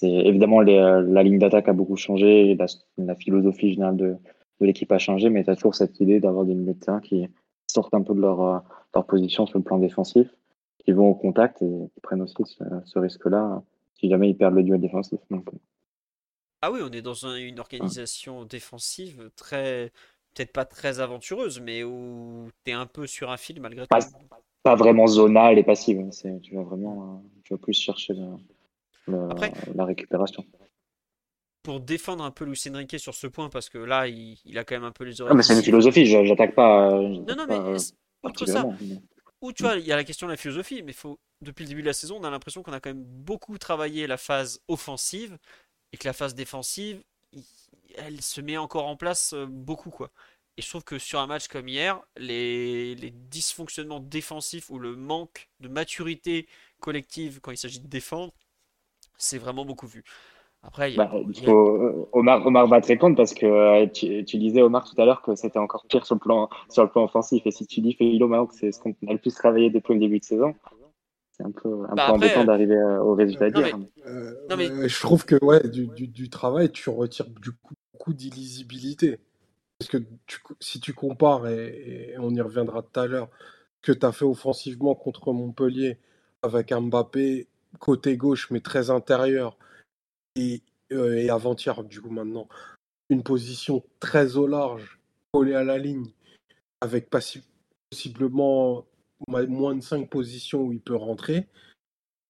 c'est 0.00 0.08
évidemment 0.08 0.62
la 0.62 1.22
ligne 1.22 1.38
d'attaque 1.38 1.68
a 1.68 1.74
beaucoup 1.74 1.96
changé, 1.96 2.54
la, 2.54 2.64
la 2.96 3.14
philosophie 3.14 3.72
générale 3.74 3.98
de, 3.98 4.16
de 4.60 4.66
l'équipe 4.66 4.90
a 4.92 4.98
changé, 4.98 5.28
mais 5.28 5.44
tu 5.44 5.50
as 5.50 5.56
toujours 5.56 5.74
cette 5.74 6.00
idée 6.00 6.20
d'avoir 6.20 6.46
des 6.46 6.54
milieux 6.54 6.72
de 6.72 6.78
terrain 6.78 7.00
qui 7.00 7.28
sortent 7.66 7.92
un 7.92 8.02
peu 8.02 8.14
de 8.14 8.20
leur, 8.20 8.64
leur 8.94 9.06
position 9.06 9.46
sur 9.46 9.58
le 9.58 9.64
plan 9.64 9.78
défensif, 9.78 10.26
qui 10.78 10.92
vont 10.92 11.10
au 11.10 11.14
contact 11.14 11.60
et 11.60 11.90
qui 11.92 12.00
prennent 12.00 12.22
aussi 12.22 12.34
ce, 12.46 12.98
risque-là 12.98 13.62
si 13.98 14.08
jamais 14.08 14.30
ils 14.30 14.36
perdent 14.36 14.54
le 14.54 14.62
duel 14.62 14.80
défensif. 14.80 15.18
Donc, 15.30 15.50
ah 16.62 16.72
oui, 16.72 16.80
on 16.82 16.90
est 16.92 17.02
dans 17.02 17.26
une 17.26 17.60
organisation 17.60 18.46
défensive 18.46 19.30
très, 19.36 19.92
peut-être 20.34 20.52
pas 20.52 20.64
très 20.64 21.00
aventureuse, 21.00 21.60
mais 21.60 21.84
où 21.84 22.48
tu 22.64 22.70
es 22.70 22.74
un 22.74 22.86
peu 22.86 23.06
sur 23.06 23.30
un 23.30 23.36
fil 23.36 23.60
malgré 23.60 23.86
tout. 23.86 23.98
Pas, 24.62 24.76
vraiment 24.76 25.06
zonal 25.06 25.58
et 25.58 25.62
passive. 25.62 26.08
Tu 26.42 26.54
vas 26.54 26.62
vraiment 26.62 27.22
tu 27.44 27.54
vas 27.54 27.58
plus 27.58 27.72
chercher 27.72 28.14
la 29.06 29.84
récupération. 29.84 30.44
Pour 31.62 31.80
défendre 31.80 32.24
un 32.24 32.30
peu 32.30 32.44
Luis 32.44 32.62
Enrique 32.70 32.98
sur 32.98 33.14
ce 33.14 33.26
point, 33.26 33.50
parce 33.50 33.68
que 33.68 33.78
là, 33.78 34.08
il, 34.08 34.38
a 34.56 34.64
quand 34.64 34.74
même 34.74 34.84
un 34.84 34.92
peu 34.92 35.04
les 35.04 35.20
oreilles. 35.20 35.36
mais 35.36 35.42
c'est 35.42 35.54
une 35.54 35.62
philosophie, 35.62 36.06
j'attaque 36.06 36.54
pas. 36.54 36.90
Non, 36.90 37.36
non, 37.36 37.46
mais 37.46 37.76
outre 38.22 38.46
ça, 38.46 38.64
ou 39.42 39.52
tu 39.52 39.62
vois, 39.62 39.76
il 39.76 39.86
y 39.86 39.92
a 39.92 39.96
la 39.96 40.04
question 40.04 40.26
de 40.26 40.32
la 40.32 40.36
philosophie, 40.36 40.82
mais 40.82 40.92
faut, 40.92 41.18
depuis 41.40 41.64
le 41.64 41.68
début 41.68 41.80
de 41.82 41.86
la 41.86 41.92
saison, 41.94 42.18
on 42.20 42.24
a 42.24 42.30
l'impression 42.30 42.62
qu'on 42.62 42.72
a 42.72 42.80
quand 42.80 42.90
même 42.90 43.04
beaucoup 43.04 43.56
travaillé 43.58 44.06
la 44.06 44.18
phase 44.18 44.60
offensive 44.68 45.38
et 45.92 45.96
que 45.96 46.06
la 46.06 46.12
phase 46.12 46.34
défensive, 46.34 47.02
elle 47.96 48.20
se 48.20 48.40
met 48.40 48.58
encore 48.58 48.86
en 48.86 48.96
place 48.96 49.32
euh, 49.32 49.46
beaucoup 49.46 49.90
quoi. 49.90 50.10
Et 50.56 50.62
je 50.62 50.68
trouve 50.68 50.84
que 50.84 50.98
sur 50.98 51.20
un 51.20 51.26
match 51.26 51.48
comme 51.48 51.68
hier, 51.68 52.00
les, 52.16 52.94
dysfonctionnements 53.30 54.00
défensifs 54.00 54.68
ou 54.68 54.78
le 54.78 54.94
manque 54.94 55.48
de 55.60 55.68
maturité 55.68 56.46
collective 56.80 57.40
quand 57.40 57.50
il 57.50 57.56
s'agit 57.56 57.80
de 57.80 57.88
défendre, 57.88 58.34
c'est 59.20 59.38
vraiment 59.38 59.64
beaucoup 59.64 59.86
vu. 59.86 60.02
Après, 60.62 60.92
il 60.92 60.96
y 60.96 61.00
a, 61.00 61.06
bah, 61.06 61.12
euh, 61.14 62.04
Omar, 62.12 62.46
Omar, 62.46 62.66
va 62.66 62.80
te 62.82 62.88
répondre 62.88 63.16
parce 63.16 63.32
que 63.32 63.46
euh, 63.46 63.86
tu, 63.86 64.38
disais 64.38 64.60
Omar 64.60 64.84
tout 64.84 65.00
à 65.00 65.06
l'heure 65.06 65.22
que 65.22 65.34
c'était 65.34 65.58
encore 65.58 65.86
pire 65.86 66.04
sur 66.04 66.16
le 66.16 66.20
plan 66.20 66.50
sur 66.68 66.82
le 66.82 66.90
plan 66.90 67.04
offensif 67.04 67.46
et 67.46 67.50
si 67.50 67.66
tu 67.66 67.80
dis 67.80 67.94
Philo 67.94 68.28
Maroc 68.28 68.50
c'est 68.52 68.70
ce 68.70 68.78
qu'on 68.78 68.90
a 68.90 69.12
le 69.12 69.18
plus 69.18 69.34
travaillé 69.34 69.70
depuis 69.70 69.94
le 69.94 70.00
début 70.00 70.18
de 70.18 70.24
saison 70.24 70.54
c'est 71.30 71.44
un 71.44 71.50
peu, 71.50 71.84
un 71.88 71.94
bah, 71.94 72.08
peu 72.08 72.12
embêtant 72.12 72.44
d'arriver 72.44 72.78
au 73.02 73.14
résultat. 73.14 73.46
Euh, 73.46 74.88
je 74.88 75.00
trouve 75.00 75.24
que 75.24 75.42
ouais, 75.42 75.66
du, 75.68 75.86
du, 75.86 76.08
du, 76.08 76.28
travail, 76.28 76.70
tu 76.70 76.90
retires 76.90 77.30
du 77.30 77.52
coup 77.52 77.72
beaucoup 77.92 78.12
d'illisibilité. 78.12 79.18
Parce 79.78 79.90
que 79.90 79.98
si 80.60 80.80
tu 80.80 80.92
compares, 80.92 81.46
et, 81.48 82.14
on 82.18 82.34
y 82.34 82.40
reviendra 82.40 82.82
tout 82.82 83.00
à 83.00 83.06
l'heure, 83.06 83.28
que 83.82 83.92
tu 83.92 84.04
as 84.04 84.12
fait 84.12 84.24
offensivement 84.24 84.94
contre 84.94 85.32
Montpellier 85.32 85.98
avec 86.42 86.72
un 86.72 86.82
Mbappé 86.82 87.46
côté 87.78 88.16
gauche 88.16 88.50
mais 88.50 88.60
très 88.60 88.90
intérieur 88.90 89.56
et, 90.36 90.62
euh, 90.92 91.16
et 91.16 91.30
avant-hier 91.30 91.84
du 91.84 92.00
coup 92.00 92.10
maintenant 92.10 92.48
une 93.08 93.22
position 93.22 93.82
très 93.98 94.36
au 94.36 94.46
large 94.46 95.00
collée 95.32 95.54
à 95.54 95.64
la 95.64 95.78
ligne 95.78 96.10
avec 96.80 97.10
possiblement 97.10 98.86
moins 99.28 99.74
de 99.74 99.82
5 99.82 100.08
positions 100.08 100.62
où 100.62 100.72
il 100.72 100.80
peut 100.80 100.96
rentrer, 100.96 101.46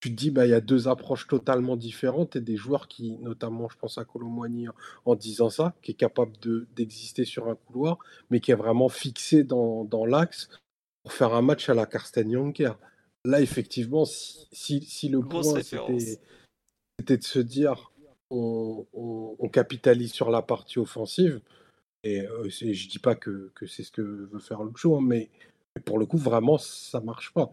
tu 0.00 0.10
te 0.10 0.16
dis, 0.16 0.30
bah, 0.30 0.46
il 0.46 0.50
y 0.50 0.54
a 0.54 0.60
deux 0.60 0.88
approches 0.88 1.26
totalement 1.26 1.76
différentes 1.76 2.36
et 2.36 2.40
des 2.40 2.56
joueurs 2.56 2.88
qui, 2.88 3.18
notamment, 3.18 3.68
je 3.68 3.76
pense 3.76 3.98
à 3.98 4.04
Colomboigny 4.04 4.66
en 5.04 5.14
disant 5.14 5.50
ça, 5.50 5.74
qui 5.82 5.90
est 5.90 5.94
capable 5.94 6.32
d'exister 6.74 7.24
sur 7.24 7.48
un 7.48 7.54
couloir, 7.54 7.98
mais 8.30 8.40
qui 8.40 8.50
est 8.50 8.56
vraiment 8.56 8.88
fixé 8.88 9.44
dans, 9.44 10.06
l'axe 10.06 10.48
pour 11.02 11.12
faire 11.12 11.34
un 11.34 11.42
match 11.42 11.68
à 11.68 11.74
la 11.74 11.84
Karsten 11.84 12.32
Jonker. 12.32 12.78
Là, 13.24 13.40
effectivement, 13.40 14.04
si, 14.04 14.82
si, 14.82 15.08
le 15.08 15.20
point 15.20 15.42
c'était 15.62 17.16
de 17.16 17.22
se 17.22 17.38
dire 17.38 17.92
on, 18.30 18.86
on, 18.92 19.48
capitalise 19.48 20.12
sur 20.12 20.30
la 20.30 20.42
partie 20.42 20.78
offensive, 20.78 21.40
et 22.02 22.20
euh, 22.20 22.48
je 22.48 22.88
dis 22.88 22.98
pas 22.98 23.14
que, 23.14 23.50
que 23.54 23.66
c'est 23.66 23.82
ce 23.82 23.90
que 23.90 24.00
veut 24.00 24.38
faire 24.38 24.62
le 24.62 24.72
show, 24.74 24.96
hein, 24.96 25.02
mais 25.02 25.28
pour 25.84 25.98
le 25.98 26.06
coup, 26.06 26.16
vraiment, 26.18 26.58
ça 26.58 27.00
marche 27.00 27.32
pas. 27.32 27.52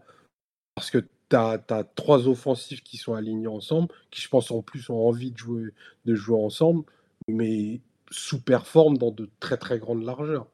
Parce 0.74 0.90
que 0.90 0.98
tu 0.98 1.36
as, 1.36 1.58
trois 1.94 2.28
offensifs 2.28 2.82
qui 2.82 2.96
sont 2.96 3.14
alignés 3.14 3.48
ensemble, 3.48 3.88
qui 4.10 4.20
je 4.20 4.28
pense 4.28 4.50
en 4.50 4.62
plus 4.62 4.88
ont 4.90 5.06
envie 5.06 5.32
de 5.32 5.38
jouer, 5.38 5.74
de 6.04 6.14
jouer 6.14 6.38
ensemble, 6.38 6.84
mais 7.26 7.80
sous-performent 8.10 8.96
dans 8.96 9.10
de 9.10 9.28
très 9.40 9.58
très 9.58 9.78
grandes 9.78 10.04
largeurs. 10.04 10.46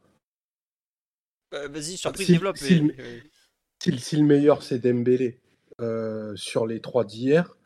Euh, 1.55 1.69
vas-y, 1.69 1.97
surprise, 1.97 2.27
développe. 2.27 2.57
Si, 2.59 2.83
si, 3.81 4.17
le 4.17 4.25
meilleur 4.25 4.63
c'est 4.63 4.79
Dembélé 4.79 5.41
euh, 5.81 6.35
sur 6.37 6.67
les 6.67 6.81
trois 6.81 7.05
d'hier, 7.05 7.57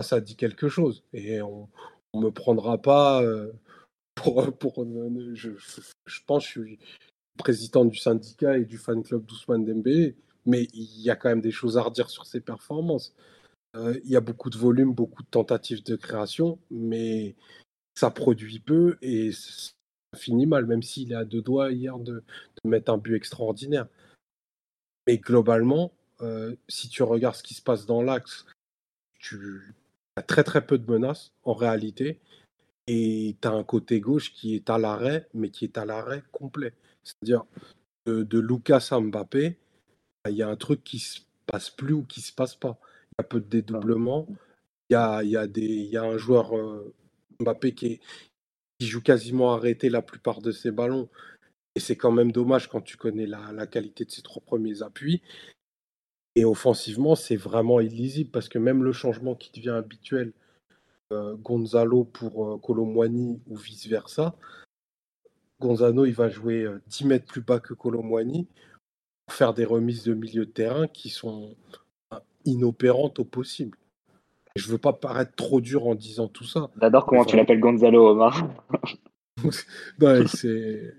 ça 0.00 0.20
dit 0.20 0.36
quelque 0.36 0.68
chose. 0.68 1.04
Et 1.12 1.42
on 1.42 1.68
ne 2.14 2.20
me 2.20 2.30
prendra 2.30 2.78
pas 2.78 3.22
euh, 3.22 3.52
pour. 4.14 4.56
pour 4.58 4.84
je, 5.34 5.50
pense 6.26 6.44
que 6.44 6.60
je 6.60 6.66
suis, 6.66 6.78
président 7.38 7.84
du 7.84 7.96
syndicat 7.96 8.58
et 8.58 8.64
du 8.64 8.78
fan 8.78 9.02
club 9.02 9.24
d'Ousmane 9.24 9.64
Dembélé, 9.64 10.16
mais 10.44 10.64
il 10.74 11.00
y 11.00 11.10
a 11.10 11.16
quand 11.16 11.28
même 11.28 11.40
des 11.40 11.52
choses 11.52 11.78
à 11.78 11.82
redire 11.82 12.10
sur 12.10 12.26
ses 12.26 12.40
performances. 12.40 13.14
Euh, 13.76 13.98
il 14.04 14.10
y 14.10 14.16
a 14.16 14.20
beaucoup 14.20 14.50
de 14.50 14.58
volume, 14.58 14.92
beaucoup 14.92 15.22
de 15.22 15.28
tentatives 15.28 15.84
de 15.84 15.96
création, 15.96 16.58
mais 16.70 17.36
ça 17.94 18.10
produit 18.10 18.58
peu 18.60 18.96
et 19.02 19.32
ça 19.32 19.70
finit 20.16 20.46
mal, 20.46 20.66
même 20.66 20.82
s'il 20.82 21.12
est 21.12 21.16
à 21.16 21.24
deux 21.24 21.42
doigts 21.42 21.70
hier 21.72 21.98
de, 21.98 22.22
mettre 22.64 22.92
un 22.92 22.98
but 22.98 23.14
extraordinaire. 23.14 23.86
Mais 25.08 25.16
globalement, 25.16 25.90
euh, 26.20 26.54
si 26.68 26.90
tu 26.90 27.02
regardes 27.02 27.34
ce 27.34 27.42
qui 27.42 27.54
se 27.54 27.62
passe 27.62 27.86
dans 27.86 28.02
l'axe, 28.02 28.44
tu 29.18 29.74
as 30.16 30.22
très 30.22 30.44
très 30.44 30.66
peu 30.66 30.76
de 30.76 30.90
menaces 30.90 31.32
en 31.44 31.54
réalité. 31.54 32.20
Et 32.86 33.34
tu 33.40 33.48
as 33.48 33.52
un 33.52 33.64
côté 33.64 34.00
gauche 34.00 34.34
qui 34.34 34.54
est 34.54 34.68
à 34.68 34.76
l'arrêt, 34.76 35.26
mais 35.32 35.48
qui 35.48 35.64
est 35.64 35.78
à 35.78 35.86
l'arrêt 35.86 36.22
complet. 36.30 36.74
C'est-à-dire, 37.04 37.46
de, 38.04 38.38
Lucas 38.38 38.88
à 38.90 39.00
Mbappé, 39.00 39.56
il 40.28 40.34
y 40.36 40.42
a 40.42 40.48
un 40.48 40.56
truc 40.56 40.84
qui 40.84 40.98
se 40.98 41.20
passe 41.46 41.70
plus 41.70 41.94
ou 41.94 42.04
qui 42.04 42.20
se 42.20 42.34
passe 42.34 42.54
pas. 42.54 42.78
Il 42.82 43.22
y 43.22 43.22
a 43.22 43.24
peu 43.24 43.40
de 43.40 43.46
dédoublement. 43.46 44.26
Il 44.90 44.92
y 44.92 44.96
a, 44.96 45.22
y 45.22 45.30
y 45.30 45.96
un 45.96 46.18
joueur 46.18 46.54
euh, 46.54 46.94
Mbappé 47.40 47.74
qui 47.74 48.00
joue 48.78 49.00
quasiment 49.00 49.54
arrêté 49.54 49.88
la 49.88 50.02
plupart 50.02 50.42
de 50.42 50.52
ses 50.52 50.70
ballons. 50.70 51.08
Et 51.74 51.80
c'est 51.80 51.96
quand 51.96 52.10
même 52.10 52.32
dommage 52.32 52.68
quand 52.68 52.80
tu 52.80 52.96
connais 52.96 53.26
la, 53.26 53.66
qualité 53.66 54.04
de 54.04 54.10
ses 54.10 54.22
trois 54.22 54.42
premiers 54.42 54.82
appuis. 54.82 55.22
Et 56.34 56.44
offensivement, 56.44 57.14
c'est 57.14 57.36
vraiment 57.36 57.80
illisible 57.80 58.30
parce 58.30 58.48
que 58.48 58.58
même 58.58 58.82
le 58.82 58.92
changement 58.92 59.34
qui 59.34 59.50
devient 59.52 59.70
habituel, 59.70 60.32
euh, 61.12 61.34
Gonzalo 61.36 62.04
pour 62.04 62.44
euh, 62.46 63.38
ou 63.46 63.56
vice-versa, 63.56 64.34
Gonzano, 65.60 66.04
il 66.04 66.14
va 66.14 66.28
jouer 66.28 66.68
10 66.86 67.04
mètres 67.06 67.26
plus 67.26 67.40
bas 67.40 67.58
que 67.58 67.74
Colomboigny 67.74 68.46
pour 69.26 69.34
faire 69.34 69.54
des 69.54 69.64
remises 69.64 70.04
de 70.04 70.14
milieu 70.14 70.46
de 70.46 70.50
terrain 70.50 70.86
qui 70.86 71.08
sont 71.08 71.56
inopérantes 72.44 73.18
au 73.18 73.24
possible. 73.24 73.76
Je 74.56 74.64
je 74.64 74.72
veux 74.72 74.78
pas 74.78 74.92
paraître 74.92 75.34
trop 75.36 75.60
dur 75.60 75.86
en 75.86 75.94
disant 75.94 76.28
tout 76.28 76.44
ça. 76.44 76.70
J'adore 76.80 77.06
comment 77.06 77.24
tu 77.24 77.36
l'appelles 77.36 77.60
Gonzalo, 77.60 78.08
Omar. 78.08 78.48
non, 79.44 80.26
c'est. 80.26 80.94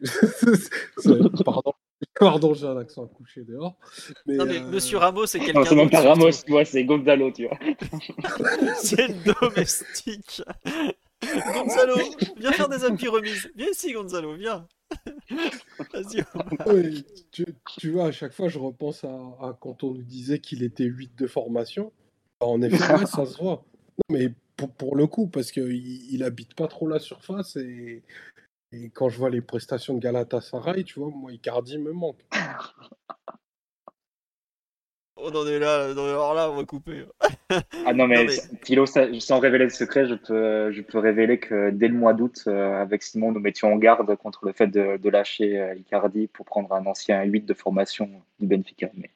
Pardon. 1.46 1.74
Pardon, 2.18 2.54
j'ai 2.54 2.68
un 2.68 2.78
accent 2.78 3.06
à 3.06 3.08
coucher 3.08 3.44
dehors. 3.44 3.78
non, 4.26 4.46
mais 4.46 4.62
Monsieur 4.62 4.98
Ramos, 4.98 5.26
c'est 5.26 5.40
quelqu'un. 5.40 5.66
c'est 5.66 5.76
même 5.76 5.90
pas 5.90 6.02
Ramos, 6.02 6.32
tu 6.46 6.52
vois, 6.52 6.66
c'est 6.66 6.84
Gonzalo, 6.86 7.32
tu 7.32 7.48
vois. 7.48 7.58
c'est 8.82 9.08
le 9.08 9.34
domestique. 9.42 10.42
Gonzalo, 11.54 11.96
viens 12.38 12.52
faire 12.54 12.70
des 12.70 12.86
appuis 12.86 13.10
remises. 13.10 13.50
Viens 13.56 13.68
ici, 13.72 13.92
Gonzalo, 13.92 14.36
viens. 14.36 14.66
Vas-y. 15.94 16.24
tu, 17.32 17.92
vois, 17.92 18.08
à 18.08 18.12
chaque 18.12 18.34
fois, 18.34 18.48
je 18.48 18.60
repense 18.60 19.04
à, 19.04 19.58
quand 19.60 19.84
on 19.84 19.94
nous 19.94 20.04
disait 20.04 20.40
qu'il 20.40 20.64
était 20.64 20.86
8 20.86 21.18
de 21.18 21.28
formation. 21.28 21.92
En 22.40 22.62
effet, 22.62 22.78
ça 23.06 23.26
se 23.26 23.38
voit. 23.38 23.66
mais 24.10 24.32
pour, 24.68 24.96
le 24.96 25.08
coup, 25.08 25.28
parce 25.28 25.52
qu'il 25.52 26.14
il 26.14 26.24
habite 26.24 26.54
pas 26.54 26.68
trop 26.68 26.88
la 26.88 27.00
surface 27.00 27.56
et, 27.56 28.04
et 28.72 28.90
quand 28.90 29.10
je 29.10 29.18
vois 29.18 29.30
les 29.30 29.42
prestations 29.42 29.96
de 29.96 30.00
Galatasaray, 30.00 30.84
tu 30.84 31.00
vois, 31.00 31.10
moi, 31.10 31.32
Icardi 31.32 31.78
me 31.78 31.92
manque. 31.92 32.24
On 35.22 35.36
en 35.36 35.46
est 35.48 35.60
là, 35.60 35.84
alors 35.86 36.34
là, 36.34 36.50
on 36.50 36.56
va 36.56 36.64
couper. 36.64 37.04
ah 37.86 37.94
non, 37.94 38.08
mais, 38.08 38.28
sans 39.20 39.40
révéler 39.40 39.66
le 39.66 39.70
secret, 39.70 40.08
je 40.08 40.16
peux, 40.16 40.72
je 40.72 40.82
peux 40.82 40.98
révéler 40.98 41.40
que 41.40 41.72
dès 41.72 41.90
le 41.90 41.94
mois 41.94 42.14
d'août, 42.14 42.44
euh, 42.48 42.82
avec 42.82 43.04
Simon, 43.04 43.34
nous 43.34 43.42
mettions 43.42 43.74
en 43.74 43.76
garde 43.76 44.16
contre 44.16 44.46
le 44.46 44.54
fait 44.54 44.68
de, 44.68 45.10
lâcher 45.10 45.60
euh, 45.60 45.76
Icardi 45.76 46.28
pour 46.28 46.46
prendre 46.46 46.72
un 46.72 46.86
ancien 46.86 47.22
8 47.22 47.42
de 47.42 47.54
formation 47.54 48.10
du 48.40 48.48
Benfica. 48.48 48.90
Mais 48.94 49.12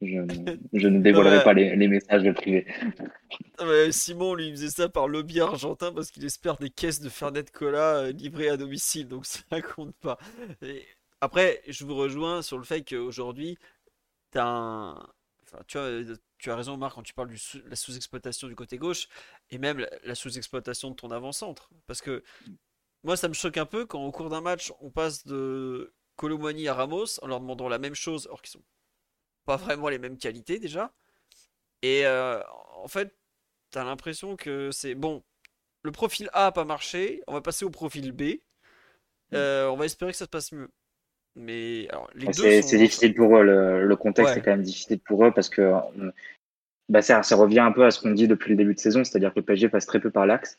je, 0.00 0.18
je 0.72 0.88
ne 0.88 1.00
dévoilerai 1.00 1.42
pas 1.42 1.52
les, 1.52 1.74
les, 1.76 1.88
messages 1.88 2.30
privés. 2.34 2.66
Simon, 3.90 4.34
lui, 4.34 4.50
faisait 4.50 4.70
ça 4.70 4.88
par 4.88 5.08
lobby 5.08 5.40
argentin 5.40 5.92
parce 5.92 6.10
qu'il 6.10 6.24
espère 6.24 6.56
des 6.56 6.70
caisses 6.70 7.00
de 7.00 7.08
Fernet 7.08 7.44
Cola 7.44 7.96
euh, 7.96 8.12
livrées 8.12 8.48
à 8.48 8.56
domicile, 8.56 9.08
donc 9.08 9.26
ça 9.50 9.60
compte 9.62 9.94
pas. 9.96 10.18
après, 11.20 11.62
je 11.66 11.84
vous 11.84 11.94
rejoins 11.94 12.42
sur 12.42 12.58
le 12.58 12.64
fait 12.64 12.82
qu'aujourd'hui, 12.82 13.58
t'as 14.30 14.46
un. 14.46 14.94
Enfin, 15.44 15.62
tu, 15.66 15.78
vois, 15.78 16.16
tu 16.38 16.50
as 16.50 16.56
raison, 16.56 16.76
Marc, 16.76 16.94
quand 16.94 17.02
tu 17.02 17.14
parles 17.14 17.30
de 17.30 17.68
la 17.68 17.76
sous-exploitation 17.76 18.48
du 18.48 18.54
côté 18.54 18.76
gauche 18.76 19.08
et 19.50 19.56
même 19.56 19.86
la, 20.04 20.14
sous-exploitation 20.14 20.90
de 20.90 20.94
ton 20.94 21.10
avant-centre. 21.10 21.70
Parce 21.86 22.02
que 22.02 22.22
moi, 23.02 23.16
ça 23.16 23.28
me 23.28 23.34
choque 23.34 23.56
un 23.56 23.64
peu 23.64 23.86
quand 23.86 24.04
au 24.04 24.12
cours 24.12 24.28
d'un 24.28 24.42
match, 24.42 24.72
on 24.80 24.90
passe 24.90 25.26
de 25.26 25.94
Colomani 26.16 26.68
à 26.68 26.74
Ramos 26.74 27.18
en 27.22 27.28
leur 27.28 27.40
demandant 27.40 27.68
la 27.68 27.78
même 27.78 27.94
chose, 27.94 28.26
alors 28.26 28.42
qu'ils 28.42 28.50
sont 28.50 28.62
pas 29.48 29.56
vraiment 29.56 29.88
les 29.88 29.98
mêmes 29.98 30.18
qualités 30.18 30.58
déjà. 30.58 30.92
Et 31.80 32.04
euh, 32.04 32.38
en 32.82 32.86
fait, 32.86 33.16
t'as 33.70 33.82
l'impression 33.82 34.36
que 34.36 34.70
c'est 34.70 34.94
bon. 34.94 35.22
Le 35.82 35.90
profil 35.90 36.28
A 36.34 36.48
a 36.48 36.52
pas 36.52 36.66
marché, 36.66 37.22
on 37.26 37.32
va 37.32 37.40
passer 37.40 37.64
au 37.64 37.70
profil 37.70 38.12
B. 38.12 38.40
Euh, 39.32 39.66
on 39.68 39.76
va 39.76 39.86
espérer 39.86 40.10
que 40.10 40.18
ça 40.18 40.26
se 40.26 40.30
passe 40.30 40.52
mieux. 40.52 40.68
Mais 41.34 41.88
c'est 42.32 42.76
difficile 42.76 43.14
pour 43.14 43.38
eux. 43.38 43.42
Le, 43.42 43.96
contexte 43.96 44.36
est 44.36 44.42
quand 44.42 44.50
même 44.50 44.62
difficile 44.62 45.00
pour 45.00 45.24
eux 45.24 45.32
parce 45.32 45.48
que 45.48 45.72
bah, 46.90 47.00
ça, 47.00 47.22
ça, 47.22 47.36
revient 47.36 47.60
un 47.60 47.72
peu 47.72 47.86
à 47.86 47.90
ce 47.90 48.00
qu'on 48.00 48.10
dit 48.10 48.28
depuis 48.28 48.50
le 48.50 48.56
début 48.56 48.74
de 48.74 48.80
saison, 48.80 49.02
c'est-à-dire 49.02 49.32
que 49.32 49.38
le 49.38 49.46
PSG 49.46 49.70
passe 49.70 49.86
très 49.86 50.00
peu 50.00 50.10
par 50.10 50.26
l'axe 50.26 50.58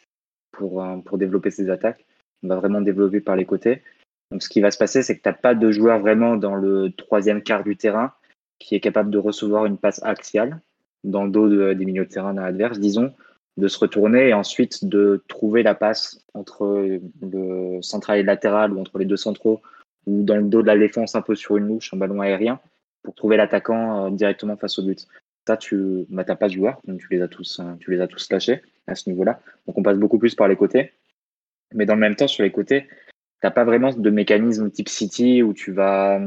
pour, 0.52 0.84
euh, 0.84 0.98
pour 0.98 1.20
développer 1.20 1.52
ses 1.52 1.70
attaques. 1.70 2.06
On 2.42 2.48
va 2.48 2.56
vraiment 2.56 2.82
développer 2.82 3.22
par 3.22 3.36
les 3.36 3.46
côtés. 3.46 3.84
Donc, 4.32 4.42
ce 4.42 4.50
qui 4.50 4.62
va 4.62 4.72
se 4.72 4.78
passer, 4.78 5.04
c'est 5.04 5.16
que 5.16 5.22
tu 5.22 5.30
n'as 5.30 5.34
pas 5.34 5.54
de 5.54 5.72
joueur 5.72 6.00
vraiment 6.00 6.38
dans 6.38 6.56
le 6.56 6.92
troisième 6.92 7.44
quart 7.44 7.64
du 7.64 7.76
terrain 7.76 8.14
qui 8.60 8.76
est 8.76 8.80
capable 8.80 9.10
de 9.10 9.18
recevoir 9.18 9.66
une 9.66 9.78
passe 9.78 10.02
axiale 10.04 10.60
dans 11.04 11.24
le 11.24 11.32
dos 11.32 11.74
des 11.74 11.86
milieux 11.86 12.06
de 12.06 12.10
terrain 12.10 12.38
adverse, 12.38 12.80
disons, 12.80 13.14
de 13.58 13.68
se 13.68 13.80
retourner 13.80 14.30
et 14.30 14.34
ensuite 14.34 14.86
de 14.86 15.24
trouver 15.28 15.64
la 15.64 15.76
passe 15.76 16.22
entre 16.34 17.00
le 17.22 17.82
central 17.82 18.20
et 18.20 18.22
le 18.22 18.28
latéral 18.28 18.74
ou 18.74 18.80
entre 18.80 18.98
les 18.98 19.06
deux 19.06 19.18
centraux 19.18 19.62
ou 20.06 20.24
dans 20.24 20.38
le 20.38 20.44
dos 20.44 20.62
de 20.62 20.68
la 20.68 20.78
défense 20.78 21.16
un 21.16 21.22
peu 21.22 21.36
sur 21.36 21.58
une 21.58 21.68
louche, 21.68 21.94
un 21.94 21.98
ballon 21.98 22.22
aérien, 22.22 22.60
pour 23.04 23.16
trouver 23.16 23.38
l'attaquant 23.38 24.08
euh, 24.08 24.10
directement 24.10 24.58
face 24.58 24.80
au 24.80 24.84
but. 24.84 25.08
Ça, 25.48 25.58
tu 25.58 26.06
bah, 26.10 26.24
n'as 26.28 26.36
pas 26.36 26.48
de 26.48 26.54
joueurs, 26.54 26.80
donc 26.86 27.00
tu 27.00 27.08
les 27.12 27.22
as 27.22 27.28
tous, 27.28 27.60
euh, 27.60 27.76
tu 27.80 27.92
les 27.92 28.02
as 28.02 28.08
tous 28.08 28.30
lâchés 28.32 28.62
à 28.88 28.96
ce 28.96 29.10
niveau-là. 29.10 29.40
Donc 29.68 29.78
on 29.78 29.84
passe 29.84 29.98
beaucoup 29.98 30.20
plus 30.20 30.36
par 30.36 30.48
les 30.48 30.56
côtés. 30.56 30.94
Mais 31.74 31.86
dans 31.86 31.96
le 31.96 32.00
même 32.00 32.16
temps, 32.16 32.28
sur 32.28 32.44
les 32.44 32.52
côtés, 32.52 32.88
tu 32.88 32.88
n'as 33.44 33.52
pas 33.52 33.64
vraiment 33.64 33.92
de 33.92 34.10
mécanisme 34.10 34.70
type 34.72 34.90
City 34.90 35.44
où 35.44 35.54
tu 35.54 35.72
vas 35.72 36.20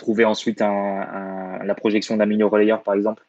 trouver 0.00 0.24
ensuite 0.24 0.60
la 0.60 1.74
projection 1.76 2.16
d'un 2.16 2.26
milieu 2.26 2.46
relayeur, 2.46 2.82
par 2.82 2.94
exemple, 2.94 3.24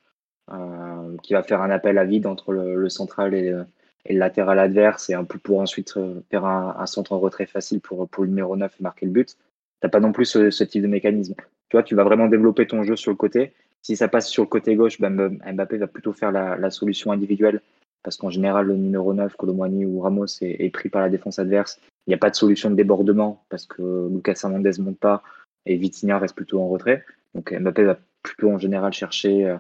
qui 1.24 1.34
va 1.34 1.43
faire 1.43 1.61
un 1.61 1.69
appel 1.69 1.97
à 1.97 2.05
vide 2.05 2.26
entre 2.26 2.51
le, 2.51 2.89
central 2.89 3.34
et, 3.34 3.51
le 3.51 4.17
latéral 4.17 4.57
adverse 4.57 5.09
et 5.09 5.15
pour 5.43 5.59
ensuite 5.59 5.93
faire 6.30 6.45
un, 6.45 6.86
centre 6.88 7.13
en 7.13 7.19
retrait 7.19 7.45
facile 7.45 7.80
pour, 7.80 8.09
le 8.17 8.28
numéro 8.28 8.55
9 8.55 8.74
et 8.80 8.84
marquer 8.84 9.05
le 9.05 9.11
but 9.11 9.38
n'as 9.84 9.89
pas 9.89 9.99
non 9.99 10.11
plus 10.11 10.26
ce, 10.26 10.63
type 10.63 10.82
de 10.82 10.88
mécanisme. 10.88 11.36
Tu 11.69 11.78
vois, 11.78 11.84
tu 11.84 11.95
vas 11.95 12.03
vraiment 12.03 12.28
développer 12.28 12.67
ton 12.67 12.84
jeu 12.84 12.95
sur 12.95 13.11
le 13.11 13.17
côté. 13.17 13.53
Si 13.82 13.95
ça 13.95 14.07
passe 14.07 14.28
sur 14.28 14.43
le 14.43 14.47
côté 14.47 14.76
gauche, 14.76 14.99
ben, 14.99 15.39
Mbappé 15.53 15.78
va 15.78 15.88
plutôt 15.88 16.13
faire 16.13 16.32
la, 16.32 16.69
solution 16.69 17.11
individuelle 17.11 17.61
parce 18.03 18.17
qu'en 18.17 18.30
général, 18.30 18.65
le 18.67 18.76
numéro 18.76 19.13
9, 19.13 19.36
Colomani 19.36 19.86
ou 19.86 19.99
Ramos, 20.01 20.26
est, 20.41 20.74
pris 20.74 20.89
par 20.89 21.01
la 21.01 21.09
défense 21.09 21.39
adverse. 21.39 21.80
Il 22.07 22.09
n'y 22.09 22.15
a 22.15 22.17
pas 22.17 22.32
de 22.32 22.36
solution 22.36 22.69
de 22.69 22.76
débordement 22.76 23.43
parce 23.49 23.65
que 23.65 24.09
Lucas 24.11 24.39
Hernandez 24.43 24.72
ne 24.80 24.84
monte 24.84 24.99
pas 24.99 25.22
et 25.66 25.78
Vitinha 25.78 26.20
reste 26.20 26.36
plutôt 26.36 26.59
en 26.62 26.68
retrait. 26.68 27.03
Donc 27.34 27.53
Mbappé 27.53 27.84
va 27.84 27.97
plutôt 28.24 28.51
en 28.51 28.57
général 28.57 28.93
chercher 28.93 29.45
euh, 29.45 29.57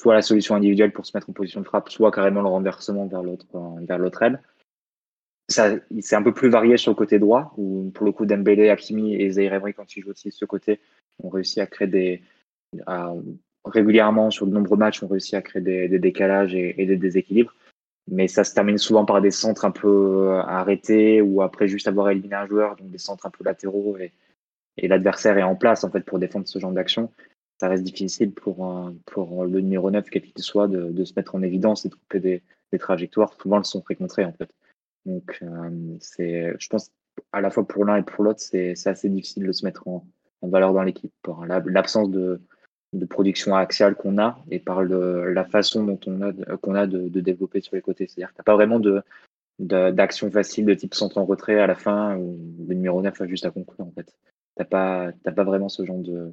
soit 0.00 0.14
la 0.14 0.22
solution 0.22 0.54
individuelle 0.54 0.92
pour 0.92 1.06
se 1.06 1.16
mettre 1.16 1.30
en 1.30 1.32
position 1.32 1.60
de 1.60 1.66
frappe, 1.66 1.90
soit 1.90 2.10
carrément 2.10 2.42
le 2.42 2.48
renversement 2.48 3.06
vers 3.06 3.22
l'autre 3.22 3.46
euh, 3.54 3.84
vers 3.86 3.98
l'autre 3.98 4.22
aile 4.22 4.40
c'est 6.00 6.16
un 6.16 6.22
peu 6.22 6.32
plus 6.32 6.48
varié 6.48 6.76
sur 6.76 6.90
le 6.90 6.96
côté 6.96 7.18
droit, 7.18 7.52
où 7.56 7.90
pour 7.94 8.06
le 8.06 8.12
coup 8.12 8.26
Dembélé, 8.26 8.70
Hakimi 8.70 9.14
et 9.14 9.30
Zaire 9.30 9.54
Emery, 9.54 9.74
quand 9.74 9.96
ils 9.96 10.02
jouent 10.02 10.10
aussi 10.10 10.28
de 10.28 10.34
ce 10.34 10.44
côté, 10.44 10.80
ont 11.22 11.28
réussi 11.28 11.60
à 11.60 11.66
créer 11.66 11.88
des... 11.88 12.22
régulièrement, 13.64 14.30
sur 14.30 14.46
de 14.46 14.52
nombreux 14.52 14.76
matchs, 14.76 15.02
ont 15.02 15.08
réussi 15.08 15.36
à 15.36 15.42
créer 15.42 15.62
des, 15.62 15.98
décalages 15.98 16.54
et, 16.54 16.86
des 16.86 16.96
déséquilibres. 16.96 17.54
Mais 18.10 18.26
ça 18.26 18.42
se 18.44 18.52
termine 18.52 18.78
souvent 18.78 19.04
par 19.04 19.20
des 19.20 19.30
centres 19.30 19.64
un 19.64 19.70
peu 19.70 19.88
euh, 20.28 20.42
arrêtés 20.42 21.20
ou 21.20 21.40
après 21.40 21.68
juste 21.68 21.86
avoir 21.86 22.10
éliminé 22.10 22.34
un 22.34 22.46
joueur, 22.46 22.74
donc 22.74 22.90
des 22.90 22.98
centres 22.98 23.26
un 23.26 23.30
peu 23.30 23.44
latéraux 23.44 23.96
et, 23.96 24.12
et 24.76 24.88
l'adversaire 24.88 25.38
est 25.38 25.42
en 25.42 25.56
place 25.56 25.84
en 25.84 25.90
fait 25.90 26.00
pour 26.00 26.18
défendre 26.18 26.48
ce 26.48 26.58
genre 26.58 26.72
d'action. 26.72 27.10
Ça 27.60 27.68
reste 27.68 27.84
difficile 27.84 28.32
pour, 28.32 28.90
pour 29.06 29.44
le 29.44 29.60
numéro 29.60 29.90
9, 29.90 30.10
quel 30.10 30.22
qu'il 30.22 30.42
soit, 30.42 30.66
de, 30.66 30.90
de, 30.90 31.04
se 31.04 31.12
mettre 31.14 31.34
en 31.34 31.42
évidence 31.42 31.84
et 31.84 31.88
de 31.88 31.94
couper 31.94 32.18
des, 32.18 32.42
des 32.72 32.78
trajectoires. 32.78 33.34
Souvent, 33.40 33.58
elles 33.58 33.64
sont 33.64 33.80
précontrées 33.80 34.24
en 34.24 34.32
fait. 34.32 34.50
Donc, 35.06 35.38
euh, 35.42 35.96
je 36.58 36.68
pense, 36.68 36.90
à 37.32 37.40
la 37.40 37.50
fois 37.50 37.66
pour 37.66 37.84
l'un 37.84 37.96
et 37.96 38.02
pour 38.02 38.24
l'autre, 38.24 38.40
c'est 38.40 38.74
assez 38.86 39.08
difficile 39.08 39.46
de 39.46 39.52
se 39.52 39.64
mettre 39.64 39.86
en, 39.88 40.04
valeur 40.42 40.72
dans 40.72 40.82
l'équipe 40.82 41.12
par 41.22 41.46
l'absence 41.46 42.10
de, 42.10 42.40
de, 42.92 43.06
production 43.06 43.54
axiale 43.54 43.94
qu'on 43.94 44.18
a 44.18 44.42
et 44.50 44.58
par 44.58 44.82
le, 44.82 45.32
la 45.32 45.44
façon 45.44 45.84
dont 45.84 46.00
on 46.06 46.20
a 46.20 46.32
qu'on 46.56 46.74
a 46.74 46.88
de, 46.88 47.08
de, 47.08 47.20
développer 47.20 47.60
sur 47.60 47.76
les 47.76 47.82
côtés. 47.82 48.08
C'est-à-dire 48.08 48.32
que 48.32 48.38
tu 48.38 48.42
pas 48.42 48.54
vraiment 48.54 48.80
de 48.80 49.02
d'action 49.60 50.30
facile 50.32 50.64
de 50.64 50.74
type 50.74 50.94
centre 50.94 51.18
en 51.18 51.24
retrait 51.24 51.60
à 51.60 51.68
la 51.68 51.76
fin 51.76 52.16
ou 52.16 52.36
le 52.66 52.74
numéro 52.74 53.00
9 53.00 53.20
a 53.20 53.26
juste 53.28 53.46
à 53.46 53.50
conclure 53.50 53.86
en 53.86 53.92
fait. 53.92 54.12
T'as 54.64 55.12
pas 55.22 55.32
pas 55.34 55.44
vraiment 55.44 55.68
ce 55.68 55.84
genre 55.84 55.98
de, 55.98 56.32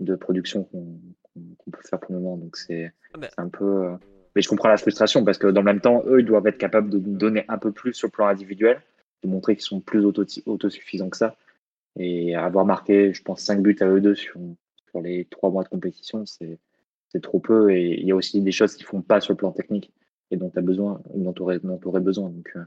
de 0.00 0.14
production 0.14 0.64
qu'on 0.64 1.70
peut 1.70 1.80
faire 1.88 2.00
pour 2.00 2.14
le 2.14 2.20
moment. 2.20 2.36
Donc 2.36 2.56
c'est 2.56 2.92
ah 3.14 3.18
ben. 3.18 3.28
un 3.36 3.48
peu 3.48 3.86
euh, 3.86 3.96
mais 4.38 4.42
je 4.42 4.48
comprends 4.48 4.68
la 4.68 4.76
frustration 4.76 5.24
parce 5.24 5.36
que 5.36 5.48
dans 5.48 5.62
le 5.62 5.64
même 5.64 5.80
temps, 5.80 6.04
eux, 6.06 6.20
ils 6.20 6.24
doivent 6.24 6.46
être 6.46 6.58
capables 6.58 6.90
de 6.90 6.98
donner 6.98 7.44
un 7.48 7.58
peu 7.58 7.72
plus 7.72 7.94
sur 7.94 8.06
le 8.06 8.12
plan 8.12 8.28
individuel, 8.28 8.80
de 9.24 9.28
montrer 9.28 9.56
qu'ils 9.56 9.64
sont 9.64 9.80
plus 9.80 10.04
autosuffisants 10.04 11.10
que 11.10 11.16
ça. 11.16 11.36
Et 11.98 12.36
avoir 12.36 12.64
marqué, 12.64 13.12
je 13.12 13.20
pense, 13.22 13.40
5 13.40 13.60
buts 13.60 13.76
à 13.80 13.86
eux 13.86 14.00
deux 14.00 14.14
sur, 14.14 14.38
sur 14.90 15.00
les 15.00 15.24
3 15.24 15.50
mois 15.50 15.64
de 15.64 15.68
compétition, 15.68 16.24
c'est 16.24 17.20
trop 17.20 17.40
peu. 17.40 17.72
Et 17.72 18.00
il 18.00 18.06
y 18.06 18.12
a 18.12 18.14
aussi 18.14 18.40
des 18.40 18.52
choses 18.52 18.76
qu'ils 18.76 18.86
font 18.86 19.02
pas 19.02 19.20
sur 19.20 19.32
le 19.32 19.38
plan 19.38 19.50
technique 19.50 19.92
et 20.30 20.36
dont 20.36 20.50
tu 20.50 20.58
as 20.60 20.62
besoin, 20.62 21.02
dont 21.14 21.32
tu 21.32 21.42
aurais, 21.42 21.58
besoin. 22.00 22.30
Donc, 22.30 22.52
euh, 22.54 22.62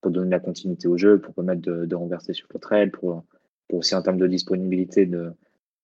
pour 0.00 0.12
donner 0.12 0.30
la 0.30 0.38
continuité 0.38 0.86
au 0.86 0.96
jeu, 0.96 1.18
pour 1.18 1.34
permettre 1.34 1.62
de, 1.62 1.94
renverser 1.96 2.34
sur 2.34 2.46
le 2.54 2.60
trail, 2.60 2.90
pour, 2.90 3.24
pour 3.68 3.80
aussi 3.80 3.94
en 3.94 4.02
termes 4.02 4.18
de 4.18 4.26
disponibilité, 4.26 5.06
de, 5.06 5.32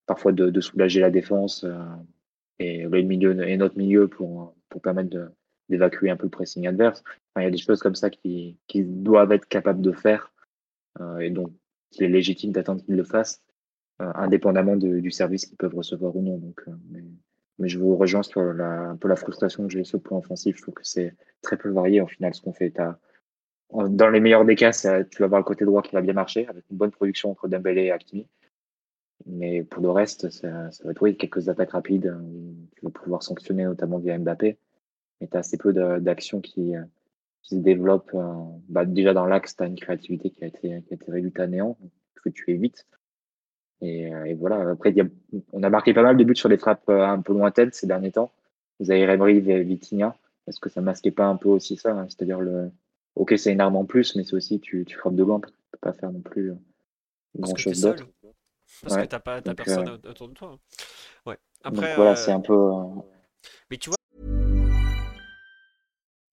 parfois 0.06 0.32
de, 0.32 0.60
soulager 0.60 1.00
la 1.00 1.10
défense 1.10 1.64
euh, 1.64 1.74
et 2.58 2.82
le 2.82 3.02
milieu 3.02 3.48
et 3.48 3.56
notre 3.56 3.76
milieu 3.76 4.08
pour, 4.08 4.54
pour 4.68 4.82
permettre 4.82 5.32
d'évacuer 5.68 6.10
un 6.10 6.16
peu 6.16 6.24
le 6.24 6.30
pressing 6.30 6.66
adverse. 6.66 7.02
il 7.36 7.42
y 7.42 7.46
a 7.46 7.50
des 7.50 7.58
choses 7.58 7.80
comme 7.80 7.94
ça 7.94 8.10
qui, 8.10 8.58
qui 8.66 8.84
doivent 8.84 9.32
être 9.32 9.46
capables 9.46 9.80
de 9.80 9.92
faire 9.92 10.32
euh, 11.00 11.18
et 11.18 11.30
donc 11.30 11.50
il 11.92 12.04
est 12.04 12.08
légitime 12.08 12.52
d'attendre 12.52 12.82
qu'ils 12.84 12.96
le 12.96 13.04
fassent, 13.04 13.42
euh, 14.00 14.12
indépendamment 14.14 14.76
du 14.76 15.10
service 15.10 15.46
qu'ils 15.46 15.56
peuvent 15.56 15.74
recevoir 15.74 16.16
ou 16.16 16.22
non. 16.22 16.38
Donc, 16.38 16.64
mais, 16.90 17.68
je 17.68 17.78
vous 17.78 17.96
rejoins 17.96 18.22
sur 18.22 18.42
la, 18.42 18.90
un 18.90 18.96
peu 18.96 19.08
la 19.08 19.14
frustration 19.14 19.66
que 19.66 19.72
j'ai 19.72 19.84
sur 19.84 19.98
le 19.98 20.02
point 20.02 20.18
offensif. 20.18 20.56
Je 20.56 20.62
trouve 20.62 20.74
que 20.74 20.84
c'est 20.84 21.14
très 21.42 21.56
peu 21.56 21.68
varié 21.68 22.00
au 22.00 22.06
final 22.06 22.34
ce 22.34 22.40
qu'on 22.40 22.52
fait. 22.52 22.72
Dans 23.72 24.10
les 24.10 24.20
meilleurs 24.20 24.44
des 24.44 24.54
cas, 24.54 24.72
tu 24.72 25.18
vas 25.18 25.24
avoir 25.24 25.40
le 25.40 25.44
côté 25.44 25.64
droit 25.64 25.82
qui 25.82 25.94
va 25.94 26.02
bien 26.02 26.12
marcher 26.12 26.46
avec 26.48 26.64
une 26.70 26.76
bonne 26.76 26.90
production 26.90 27.30
entre 27.30 27.48
Dembélé 27.48 27.84
et 27.84 27.92
Hakimi. 27.92 28.26
Mais 29.26 29.62
pour 29.62 29.82
le 29.82 29.90
reste, 29.90 30.30
ça, 30.30 30.70
va 30.84 30.90
être 30.90 31.02
oui, 31.02 31.16
quelques 31.16 31.48
attaques 31.48 31.70
rapides. 31.70 32.08
Hein, 32.08 32.24
tu 32.76 32.84
vas 32.84 32.90
pouvoir 32.90 33.22
sanctionner 33.22 33.64
notamment 33.64 33.98
via 33.98 34.18
Mbappé. 34.18 34.58
Mais 35.20 35.28
tu 35.28 35.36
as 35.36 35.40
assez 35.40 35.56
peu 35.56 35.72
d'actions 35.72 36.40
qui, 36.40 36.76
euh, 36.76 36.82
qui, 37.42 37.56
se 37.56 37.60
développent. 37.60 38.14
Euh, 38.14 38.32
bah, 38.68 38.84
déjà 38.84 39.14
dans 39.14 39.26
l'axe, 39.26 39.56
tu 39.56 39.62
as 39.62 39.66
une 39.66 39.78
créativité 39.78 40.30
qui 40.30 40.44
a 40.44 40.48
été, 40.48 40.82
qui 40.82 40.92
a 40.92 40.94
été 40.94 41.10
réduite 41.10 41.38
à 41.40 41.46
néant, 41.46 41.78
tu 42.34 42.50
évites. 42.50 42.86
Et, 43.80 44.12
euh, 44.12 44.24
et 44.24 44.34
voilà, 44.34 44.70
après, 44.70 44.94
on 45.52 45.62
a 45.62 45.70
marqué 45.70 45.92
pas 45.92 46.02
mal 46.02 46.16
de 46.16 46.24
buts 46.24 46.36
sur 46.36 46.48
les 46.48 46.58
frappes 46.58 46.88
un 46.88 47.20
peu 47.20 47.32
lointaines 47.32 47.72
ces 47.72 47.86
derniers 47.86 48.12
temps. 48.12 48.32
Vous 48.80 48.90
avez 48.90 49.02
et 49.02 49.62
Vitinha. 49.62 50.16
Est-ce 50.48 50.58
que 50.58 50.68
ça 50.68 50.80
masquait 50.80 51.12
pas 51.12 51.26
un 51.26 51.36
peu 51.36 51.48
aussi 51.48 51.76
ça 51.76 51.92
hein? 51.92 52.06
C'est-à-dire, 52.08 52.40
le 52.40 52.70
ok, 53.16 53.34
c'est 53.36 53.52
une 53.52 53.60
arme 53.60 53.76
en 53.76 53.84
plus, 53.84 54.16
mais 54.16 54.24
c'est 54.24 54.34
aussi, 54.34 54.60
tu, 54.60 54.84
tu 54.84 54.96
frappes 54.96 55.14
de 55.14 55.22
loin, 55.22 55.40
tu 55.40 55.52
peux 55.72 55.78
pas 55.80 55.92
faire 55.92 56.10
non 56.10 56.20
plus 56.20 56.50
euh, 56.50 56.56
grand-chose 57.38 57.80
d'autre. 57.80 58.06
Parce 58.82 58.96
que 58.96 59.04
t'as 59.04 59.20
pas 59.20 59.36
as 59.36 59.54
personne 59.54 59.88
euh... 59.88 60.10
autour 60.10 60.28
de 60.28 60.34
toi. 60.34 60.58
Ouais. 61.26 61.38
Après, 61.62 61.88
Donc, 61.88 61.96
voilà, 61.96 62.12
euh... 62.12 62.16
c'est 62.16 62.32
un 62.32 62.40
peu. 62.40 62.54
Euh, 62.54 62.84
Mais 63.70 63.76
tu 63.76 63.90
vois. 63.90 63.96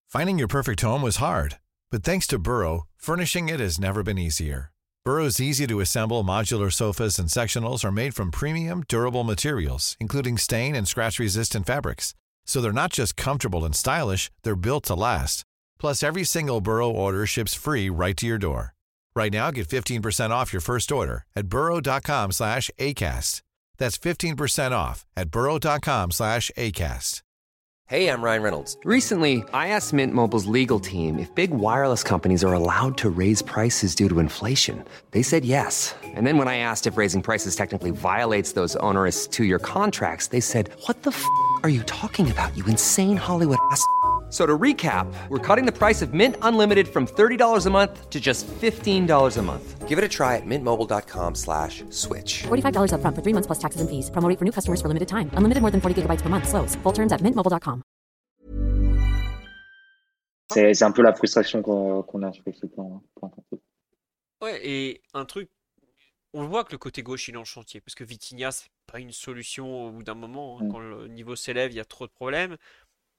Finding 0.07 0.39
your 0.39 0.47
perfect 0.47 0.81
home 0.81 1.03
was 1.03 1.18
hard, 1.18 1.60
but 1.91 2.03
thanks 2.03 2.26
to 2.27 2.39
Burrow, 2.39 2.85
furnishing 2.97 3.49
it 3.49 3.60
has 3.60 3.80
never 3.80 4.01
been 4.01 4.18
easier. 4.18 4.72
Burrow's 5.06 5.39
easy 5.39 5.68
to 5.68 5.80
assemble 5.80 6.23
modular 6.23 6.72
sofas 6.72 7.19
and 7.19 7.30
sectionals 7.30 7.84
are 7.85 7.91
made 7.91 8.14
from 8.14 8.31
premium, 8.31 8.84
durable 8.88 9.23
materials, 9.23 9.95
including 9.99 10.38
stain 10.38 10.76
and 10.76 10.88
scratch 10.88 11.19
resistant 11.19 11.65
fabrics. 11.65 12.14
So 12.45 12.61
they're 12.61 12.73
not 12.73 12.91
just 12.91 13.15
comfortable 13.15 13.64
and 13.65 13.76
stylish, 13.76 14.31
they're 14.43 14.56
built 14.56 14.85
to 14.85 14.95
last. 14.95 15.45
Plus, 15.80 16.03
every 16.03 16.23
single 16.23 16.61
Burrow 16.61 16.89
order 16.89 17.26
ships 17.26 17.56
free 17.56 17.89
right 17.89 18.18
to 18.18 18.27
your 18.27 18.38
door. 18.38 18.76
Right 19.15 19.34
now, 19.34 19.51
get 19.51 19.68
15% 19.68 20.30
off 20.31 20.53
your 20.53 20.61
first 20.61 20.91
order 20.91 21.26
at 21.35 21.47
burrow.com 21.47 22.31
slash 22.31 22.69
ACAST. 22.77 23.41
That's 23.77 23.97
15% 23.97 24.72
off 24.72 25.06
at 25.15 25.30
burrow.com 25.30 26.11
slash 26.11 26.51
ACAST. 26.57 27.22
Hey, 27.89 28.07
I'm 28.07 28.22
Ryan 28.22 28.43
Reynolds. 28.43 28.77
Recently, 28.84 29.43
I 29.51 29.69
asked 29.69 29.93
Mint 29.93 30.14
Mobile's 30.14 30.45
legal 30.45 30.80
team 30.80 31.18
if 31.18 31.34
big 31.34 31.49
wireless 31.49 32.03
companies 32.03 32.43
are 32.43 32.53
allowed 32.53 32.99
to 32.99 33.10
raise 33.10 33.41
prices 33.41 33.95
due 33.95 34.07
to 34.10 34.19
inflation. 34.19 34.85
They 35.10 35.23
said 35.23 35.43
yes. 35.43 35.95
And 36.03 36.27
then 36.27 36.38
when 36.38 36.47
I 36.47 36.57
asked 36.57 36.85
if 36.85 36.97
raising 36.97 37.23
prices 37.23 37.56
technically 37.56 37.89
violates 37.89 38.51
those 38.51 38.76
onerous 38.76 39.26
two 39.26 39.43
year 39.43 39.57
contracts, 39.57 40.27
they 40.27 40.39
said, 40.39 40.69
What 40.85 41.01
the 41.01 41.10
f 41.10 41.26
are 41.64 41.69
you 41.69 41.81
talking 41.84 42.30
about, 42.30 42.56
you 42.56 42.64
insane 42.68 43.18
Hollywood 43.18 43.57
ass? 43.72 43.84
So 44.30 44.45
to 44.45 44.57
recap, 44.57 45.11
we're 45.30 45.39
cutting 45.39 45.65
the 45.65 45.72
price 45.72 46.03
of 46.03 46.14
Mint 46.14 46.35
Unlimited 46.43 46.88
from 46.88 47.07
$30 47.07 47.65
a 47.65 47.69
month 47.72 48.10
to 48.11 48.19
just 48.19 48.45
$15 48.61 49.38
a 49.38 49.41
month. 49.41 49.88
Give 49.88 49.97
it 49.97 50.03
a 50.03 50.07
try 50.07 50.35
at 50.38 50.45
mintmobile.com 50.45 51.34
slash 51.34 51.84
switch. 51.89 52.43
$45 52.43 52.91
upfront 52.93 53.15
for 53.15 53.23
three 53.23 53.34
months 53.34 53.47
plus 53.47 53.57
taxes 53.57 53.81
and 53.81 53.89
fees. 53.89 54.11
Promo 54.11 54.30
rate 54.30 54.38
for 54.38 54.45
new 54.45 54.51
customers 54.51 54.80
for 54.84 54.88
limited 54.88 55.07
time. 55.07 55.31
Unlimited 55.34 55.61
more 55.64 55.72
than 55.72 55.81
40 55.81 56.03
gigabytes 56.03 56.22
per 56.22 56.30
month. 56.30 56.47
Slows. 56.47 56.76
Full 56.84 56.93
terms 56.93 57.11
at 57.11 57.22
mintmobile.com. 57.23 57.81
C'est 60.51 60.73
c'est 60.73 60.85
un 60.85 60.91
peu 60.91 61.01
la 61.03 61.14
frustration 61.14 61.61
qu'on 61.61 62.23
a 62.23 62.31
sur 62.31 62.43
ce 62.60 62.65
plan. 62.65 63.03
Ouais, 64.41 64.60
et 64.64 65.01
un 65.14 65.26
truc, 65.26 65.49
on 66.34 66.45
voit 66.45 66.64
que 66.64 66.72
le 66.72 66.77
côté 66.77 67.03
gauche 67.03 67.27
il 67.27 67.35
est 67.35 67.38
en 67.38 67.43
chantier, 67.45 67.81
parce 67.81 67.93
que 67.93 68.03
Vitinha, 68.03 68.51
c'est 68.51 68.69
pas 68.91 68.99
une 68.99 69.11
solution 69.11 69.88
au 69.88 69.91
bout 69.91 70.01
d'un 70.03 70.15
moment. 70.15 70.60
hein. 70.60 70.65
Mm. 70.65 70.72
Quand 70.72 70.80
le 70.80 71.07
niveau 71.07 71.35
s'élève, 71.35 71.72
il 71.72 71.76
y 71.76 71.80
a 71.80 71.85
trop 71.85 72.07
de 72.07 72.11
problèmes. 72.11 72.56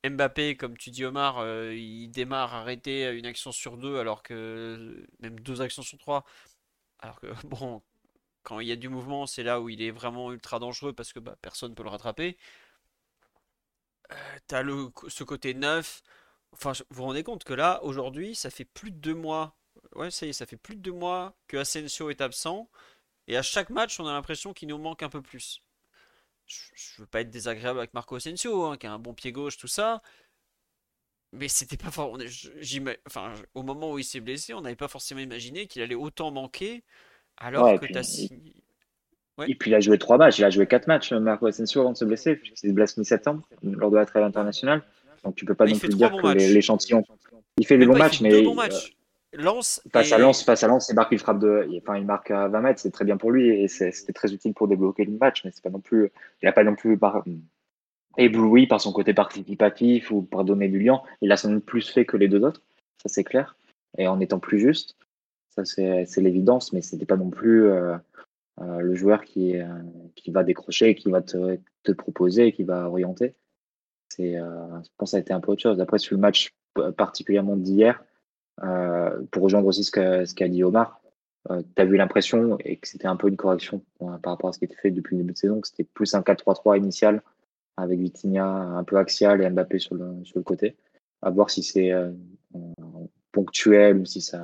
Mbappé, 0.04 0.56
comme 0.56 0.76
tu 0.78 0.90
dis 0.90 1.04
Omar, 1.04 1.38
euh, 1.38 1.74
il 1.74 2.08
démarre 2.08 2.54
arrêté 2.54 3.10
une 3.10 3.26
action 3.26 3.52
sur 3.52 3.76
deux, 3.76 3.98
alors 3.98 4.22
que 4.22 5.06
même 5.20 5.38
deux 5.40 5.60
actions 5.60 5.82
sur 5.82 5.98
trois. 5.98 6.24
Alors 7.00 7.20
que 7.20 7.26
bon, 7.46 7.82
quand 8.42 8.60
il 8.60 8.68
y 8.68 8.72
a 8.72 8.76
du 8.76 8.88
mouvement, 8.88 9.26
c'est 9.26 9.42
là 9.42 9.60
où 9.60 9.68
il 9.68 9.82
est 9.82 9.90
vraiment 9.90 10.32
ultra 10.32 10.58
dangereux 10.58 10.92
parce 10.92 11.12
que 11.12 11.20
bah, 11.20 11.36
personne 11.42 11.70
ne 11.70 11.74
peut 11.76 11.82
le 11.82 11.90
rattraper. 11.90 12.38
Euh, 14.12 14.38
t'as 14.46 14.62
ce 15.08 15.24
côté 15.24 15.54
neuf. 15.54 16.02
Enfin, 16.52 16.72
vous 16.72 16.84
vous 16.96 17.04
rendez 17.04 17.22
compte 17.22 17.44
que 17.44 17.54
là, 17.54 17.82
aujourd'hui, 17.84 18.34
ça 18.34 18.50
fait 18.50 18.64
plus 18.64 18.90
de 18.90 18.96
deux 18.98 19.14
mois. 19.14 19.56
Ouais, 19.94 20.10
ça 20.10 20.26
y 20.26 20.30
est, 20.30 20.32
ça 20.32 20.46
fait 20.46 20.56
plus 20.56 20.76
de 20.76 20.82
deux 20.82 20.92
mois 20.92 21.36
que 21.48 21.56
Asensio 21.58 22.10
est 22.10 22.20
absent. 22.20 22.68
Et 23.28 23.36
à 23.36 23.42
chaque 23.42 23.70
match, 23.70 24.00
on 24.00 24.06
a 24.06 24.12
l'impression 24.12 24.52
qu'il 24.54 24.68
nous 24.68 24.78
manque 24.78 25.02
un 25.02 25.10
peu 25.10 25.22
plus. 25.22 25.62
Je, 26.50 27.00
veux 27.00 27.06
pas 27.06 27.20
être 27.20 27.30
désagréable 27.30 27.78
avec 27.78 27.94
Marco 27.94 28.16
Asensio, 28.16 28.64
hein, 28.64 28.76
qui 28.76 28.86
a 28.86 28.92
un 28.92 28.98
bon 28.98 29.14
pied 29.14 29.32
gauche, 29.32 29.56
tout 29.56 29.68
ça. 29.68 30.02
Mais 31.32 31.48
c'était 31.48 31.76
pas 31.76 31.90
Enfin, 33.06 33.34
au 33.54 33.62
moment 33.62 33.92
où 33.92 33.98
il 33.98 34.04
s'est 34.04 34.20
blessé, 34.20 34.52
on 34.52 34.60
n'avait 34.60 34.76
pas 34.76 34.88
forcément 34.88 35.20
imaginé 35.20 35.66
qu'il 35.66 35.82
allait 35.82 35.94
autant 35.94 36.30
manquer. 36.30 36.82
Alors 37.36 37.64
Ouais, 37.64 37.78
que 37.78 38.02
signé. 38.02 38.56
Et 39.46 39.54
puis 39.54 39.70
il 39.70 39.74
a 39.74 39.80
joué 39.80 39.96
trois 39.96 40.18
matchs, 40.18 40.38
il 40.38 40.44
a 40.44 40.50
joué 40.50 40.66
quatre 40.66 40.86
matchs, 40.86 41.12
Marco 41.12 41.46
Asensio, 41.46 41.80
avant 41.80 41.92
de 41.92 41.96
se 41.96 42.04
blesser. 42.04 42.40
Il 42.44 42.52
s'est 42.56 42.72
blessé 42.72 43.00
mi-septembre, 43.00 43.48
lors 43.62 43.90
de 43.90 43.96
la 43.96 44.04
trêve 44.04 44.24
internationale. 44.24 44.82
Donc 45.24 45.36
tu 45.36 45.44
peux 45.44 45.54
pas 45.54 45.64
Mais 45.64 45.72
non 45.72 45.78
plus 45.78 45.88
dire 45.88 46.10
que 46.10 46.34
l'échantillon. 46.36 47.04
Il 47.58 47.66
fait 47.66 47.78
des 47.78 47.86
bons 47.86 47.96
matchs, 47.96 48.20
mais 48.20 48.42
bons 48.42 48.52
euh, 48.52 48.54
matchs. 48.54 48.96
Lance 49.32 49.80
face 49.92 50.10
à 50.12 50.18
Lens, 50.18 50.42
face 50.42 50.64
à 50.64 50.68
Lens, 50.68 50.86
c'est 50.86 50.94
marque 50.94 51.12
une 51.12 51.18
frappe 51.18 51.38
de, 51.38 51.68
enfin 51.80 51.96
il 51.96 52.04
marque 52.04 52.32
à 52.32 52.48
20 52.48 52.60
mètres, 52.60 52.80
c'est 52.80 52.90
très 52.90 53.04
bien 53.04 53.16
pour 53.16 53.30
lui 53.30 53.48
et 53.48 53.68
c'était 53.68 54.12
très 54.12 54.32
utile 54.32 54.54
pour 54.54 54.66
débloquer 54.66 55.04
le 55.04 55.12
match, 55.12 55.44
mais 55.44 55.52
c'est 55.54 55.62
pas 55.62 55.70
non 55.70 55.80
plus, 55.80 56.10
il 56.42 56.48
a 56.48 56.52
pas 56.52 56.64
non 56.64 56.74
plus 56.74 56.98
par- 56.98 57.24
ébloui 58.16 58.66
par 58.66 58.80
son 58.80 58.92
côté 58.92 59.14
participatif 59.14 60.10
ou 60.10 60.22
par 60.22 60.44
donner 60.44 60.68
du 60.68 60.80
lien. 60.80 61.00
Il 61.20 61.32
a 61.32 61.36
sans 61.36 61.50
doute 61.50 61.64
plus 61.64 61.88
fait 61.88 62.04
que 62.04 62.16
les 62.16 62.28
deux 62.28 62.42
autres, 62.42 62.62
ça 63.02 63.08
c'est 63.08 63.24
clair. 63.24 63.56
Et 63.98 64.06
en 64.06 64.20
étant 64.20 64.38
plus 64.38 64.58
juste, 64.58 64.96
ça 65.50 65.64
c'est 65.64 66.20
l'évidence, 66.20 66.72
mais 66.72 66.82
c'était 66.82 67.06
pas 67.06 67.16
non 67.16 67.30
plus 67.30 67.64
euh, 67.66 67.96
euh, 68.60 68.80
le 68.80 68.94
joueur 68.94 69.24
qui, 69.24 69.56
euh, 69.56 69.66
qui 70.16 70.30
va 70.30 70.42
décrocher, 70.42 70.94
qui 70.94 71.10
va 71.10 71.22
te, 71.22 71.58
te 71.82 71.92
proposer, 71.92 72.52
qui 72.52 72.64
va 72.64 72.88
orienter. 72.88 73.34
C'est, 74.08 74.34
je 74.34 74.88
pense 74.96 75.10
que 75.10 75.10
ça 75.12 75.16
a 75.18 75.20
été 75.20 75.32
un 75.32 75.40
peu 75.40 75.52
autre 75.52 75.62
chose. 75.62 75.80
Après, 75.80 75.98
sur 75.98 76.16
le 76.16 76.20
match 76.20 76.52
particulièrement 76.96 77.56
d'hier, 77.56 78.02
pour 79.30 79.42
rejoindre 79.42 79.66
aussi 79.66 79.84
ce 79.84 79.90
qu'a 79.90 80.48
dit 80.48 80.64
Omar, 80.64 81.00
euh, 81.50 81.62
tu 81.74 81.82
as 81.82 81.84
vu 81.84 81.96
l'impression, 81.96 82.58
et 82.64 82.76
que 82.76 82.86
c'était 82.86 83.06
un 83.06 83.16
peu 83.16 83.28
une 83.28 83.36
correction 83.36 83.82
euh, 84.02 84.18
par 84.18 84.34
rapport 84.34 84.50
à 84.50 84.52
ce 84.52 84.58
qui 84.58 84.66
était 84.66 84.76
fait 84.76 84.90
depuis 84.90 85.16
le 85.16 85.22
début 85.22 85.32
de 85.32 85.38
saison, 85.38 85.60
que 85.60 85.68
c'était 85.68 85.84
plus 85.84 86.14
un 86.14 86.20
4-3-3 86.20 86.78
initial, 86.78 87.22
avec 87.76 87.98
Vitinha 87.98 88.46
un 88.46 88.84
peu 88.84 88.98
axial 88.98 89.42
et 89.42 89.48
Mbappé 89.48 89.78
sur 89.78 89.94
le, 89.94 90.42
côté. 90.42 90.76
À 91.22 91.30
voir 91.30 91.50
si 91.50 91.62
c'est 91.62 91.92
euh, 91.92 92.10
euh, 92.54 92.58
ponctuel 93.32 93.98
ou 93.98 94.04
si 94.04 94.20
c'est 94.20 94.36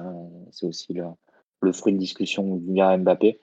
aussi 0.62 0.94
le, 0.94 1.72
fruit 1.72 1.92
de 1.92 1.98
discussion 1.98 2.56
via 2.56 2.96
Mbappé. 2.96 3.40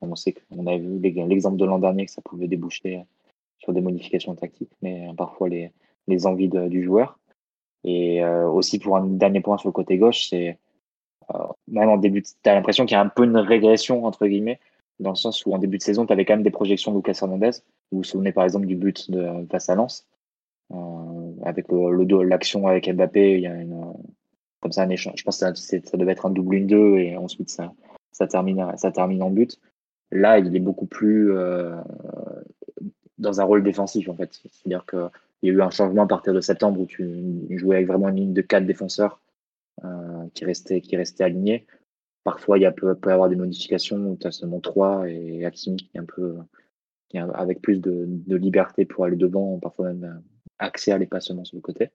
On 0.00 0.14
sait 0.14 0.34
qu'on 0.34 0.66
avait 0.66 0.78
vu 0.78 0.98
l'ex- 0.98 1.28
l'exemple 1.28 1.56
de 1.56 1.64
l'an 1.64 1.78
dernier 1.78 2.06
que 2.06 2.12
ça 2.12 2.22
pouvait 2.22 2.48
déboucher 2.48 3.04
sur 3.58 3.72
des 3.72 3.80
modifications 3.80 4.34
tactiques, 4.34 4.72
mais 4.82 5.08
euh, 5.08 5.14
parfois 5.14 5.48
les, 5.48 5.72
envies 6.26 6.48
du 6.48 6.82
joueur. 6.82 7.18
Et 7.84 8.22
euh, 8.22 8.48
aussi 8.48 8.78
pour 8.78 8.96
un 8.96 9.06
dernier 9.06 9.40
point 9.40 9.58
sur 9.58 9.68
le 9.68 9.72
côté 9.72 9.98
gauche, 9.98 10.28
c'est 10.30 10.58
euh, 11.34 11.38
même 11.68 11.88
en 11.88 11.96
début, 11.96 12.22
tu 12.22 12.30
as 12.44 12.54
l'impression 12.54 12.84
qu'il 12.84 12.94
y 12.94 12.98
a 12.98 13.00
un 13.00 13.08
peu 13.08 13.24
une 13.24 13.36
régression 13.36 14.04
entre 14.04 14.26
guillemets, 14.26 14.60
dans 15.00 15.10
le 15.10 15.16
sens 15.16 15.44
où 15.46 15.52
en 15.52 15.58
début 15.58 15.78
de 15.78 15.82
saison, 15.82 16.06
tu 16.06 16.12
avais 16.12 16.24
quand 16.24 16.34
même 16.34 16.42
des 16.42 16.50
projections 16.50 16.92
de 16.92 16.96
Lucas 16.96 17.18
Hernandez. 17.20 17.50
Vous 17.92 17.98
vous 17.98 18.04
souvenez 18.04 18.32
par 18.32 18.44
exemple 18.44 18.66
du 18.66 18.76
but 18.76 19.10
de 19.10 19.46
face 19.50 19.68
à 19.68 19.74
Lens, 19.74 20.06
euh, 20.72 21.32
avec 21.44 21.68
le, 21.68 22.22
l'action 22.22 22.66
avec 22.66 22.92
Mbappé, 22.92 23.34
il 23.34 23.40
y 23.40 23.46
a 23.46 23.54
comme 24.60 24.72
ça 24.72 24.82
un 24.82 24.90
échange. 24.90 25.14
Je 25.18 25.22
pense 25.22 25.38
que 25.38 25.54
ça, 25.54 25.96
devait 25.96 26.12
être 26.12 26.26
un 26.26 26.30
double 26.30 26.56
une 26.56 26.66
deux 26.66 26.96
et 26.96 27.16
ensuite 27.16 27.50
ça, 27.50 27.72
ça 28.10 28.26
termine, 28.26 28.72
ça 28.76 28.90
termine 28.90 29.22
en 29.22 29.30
but. 29.30 29.60
Là, 30.10 30.38
il 30.38 30.54
est 30.56 30.60
beaucoup 30.60 30.86
plus 30.86 31.32
dans 33.18 33.40
un 33.40 33.44
rôle 33.44 33.62
défensif 33.62 34.08
en 34.08 34.14
fait. 34.14 34.32
C'est-à-dire 34.32 34.84
que 34.86 35.08
il 35.42 35.48
y 35.48 35.50
a 35.50 35.54
eu 35.54 35.62
un 35.62 35.70
changement 35.70 36.02
à 36.02 36.06
partir 36.06 36.32
de 36.32 36.40
septembre 36.40 36.80
où 36.80 36.86
tu 36.86 37.46
jouais 37.50 37.76
avec 37.76 37.88
vraiment 37.88 38.08
une 38.08 38.16
ligne 38.16 38.32
de 38.32 38.42
quatre 38.42 38.66
défenseurs 38.66 39.20
euh, 39.84 40.26
qui 40.34 40.44
restaient 40.44 40.80
qui 40.80 40.96
restaient 40.96 41.24
alignés. 41.24 41.66
Parfois, 42.24 42.58
il 42.58 42.72
peut, 42.74 42.96
y 43.06 43.10
avoir 43.10 43.28
des 43.28 43.36
modifications 43.36 43.98
où 43.98 44.16
tu 44.16 44.26
as 44.26 44.32
seulement 44.32 44.60
trois 44.60 45.08
et 45.08 45.44
Hakimi 45.44 45.76
qui 45.76 45.90
est 45.96 46.00
un 46.00 46.04
peu 46.04 46.36
qui 47.08 47.18
est 47.18 47.20
avec 47.20 47.62
plus 47.62 47.80
de, 47.80 48.08
liberté 48.36 48.84
pour 48.84 49.04
aller 49.04 49.16
devant, 49.16 49.58
parfois 49.60 49.92
même 49.92 50.04
euh, 50.04 50.20
axial 50.58 51.02
et 51.02 51.06
pas 51.06 51.20
seulement 51.20 51.44
sur 51.44 51.56
le 51.56 51.62
côté. 51.62 51.90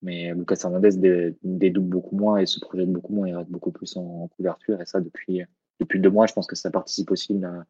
Mais 0.00 0.32
Lucas 0.32 0.60
Hernandez 0.62 0.96
dé- 0.96 1.36
dédouble 1.42 1.88
beaucoup 1.88 2.16
moins 2.16 2.38
et 2.38 2.46
se 2.46 2.60
projette 2.60 2.90
beaucoup 2.90 3.12
moins, 3.12 3.28
il 3.28 3.36
reste 3.36 3.50
beaucoup 3.50 3.72
plus 3.72 3.96
en, 3.96 4.28
couverture 4.28 4.80
et 4.80 4.86
ça 4.86 5.00
depuis 5.00 5.42
depuis 5.80 6.00
deux 6.00 6.10
mois, 6.10 6.26
je 6.26 6.32
pense 6.32 6.46
que 6.46 6.56
ça 6.56 6.70
participe 6.70 7.10
aussi 7.10 7.34
de 7.34 7.42
la 7.42 7.64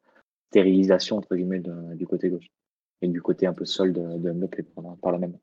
stérilisation 0.50 1.16
entre 1.16 1.34
guillemets 1.34 1.62
du 1.94 2.06
côté 2.06 2.30
gauche 2.30 2.48
et 3.02 3.08
du 3.08 3.22
côté 3.22 3.46
un 3.46 3.52
peu 3.52 3.64
seul 3.64 3.92
de, 3.92 4.18
de 4.18 4.32
Mbappé 4.32 4.64
par, 5.02 5.12
la 5.12 5.18
même. 5.18 5.38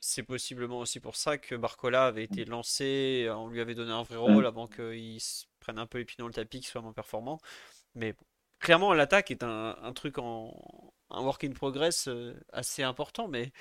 C'est 0.00 0.22
possiblement 0.22 0.80
aussi 0.80 1.00
pour 1.00 1.16
ça 1.16 1.38
que 1.38 1.54
Barcola 1.54 2.06
avait 2.06 2.24
été 2.24 2.44
lancé, 2.44 3.28
on 3.30 3.48
lui 3.48 3.60
avait 3.60 3.74
donné 3.74 3.92
un 3.92 4.02
vrai 4.02 4.16
rôle 4.16 4.46
avant 4.46 4.66
qu'il 4.66 5.18
prenne 5.60 5.78
un 5.78 5.86
peu 5.86 5.98
les 5.98 6.04
pieds 6.04 6.16
dans 6.18 6.26
le 6.26 6.32
tapis, 6.32 6.60
qu'il 6.60 6.68
soit 6.68 6.80
moins 6.80 6.92
performant. 6.92 7.38
Mais 7.94 8.14
clairement, 8.58 8.92
l'attaque 8.94 9.30
est 9.30 9.42
un, 9.42 9.76
un 9.80 9.92
truc 9.92 10.18
en 10.18 10.92
un 11.12 11.22
work 11.22 11.44
in 11.44 11.52
progress 11.52 12.08
euh, 12.08 12.34
assez 12.52 12.82
important. 12.82 13.28
Mais 13.28 13.52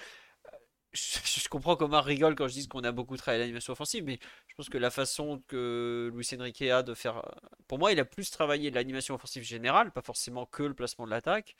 euh, 0.47 0.57
je, 0.93 1.19
je 1.41 1.49
comprends 1.49 1.75
qu'Omar 1.75 2.05
rigole 2.05 2.35
quand 2.35 2.47
je 2.47 2.53
dis 2.53 2.67
qu'on 2.67 2.83
a 2.83 2.91
beaucoup 2.91 3.17
travaillé 3.17 3.43
l'animation 3.43 3.73
offensive, 3.73 4.03
mais 4.03 4.19
je 4.47 4.55
pense 4.55 4.69
que 4.69 4.77
la 4.77 4.89
façon 4.89 5.41
que 5.47 6.11
Luis 6.13 6.27
Enrique 6.33 6.63
a 6.63 6.83
de 6.83 6.93
faire. 6.93 7.21
Pour 7.67 7.77
moi, 7.79 7.91
il 7.91 7.99
a 7.99 8.05
plus 8.05 8.31
travaillé 8.31 8.71
l'animation 8.71 9.15
offensive 9.15 9.43
générale, 9.43 9.91
pas 9.91 10.01
forcément 10.01 10.45
que 10.45 10.63
le 10.63 10.73
placement 10.73 11.05
de 11.05 11.11
l'attaque 11.11 11.55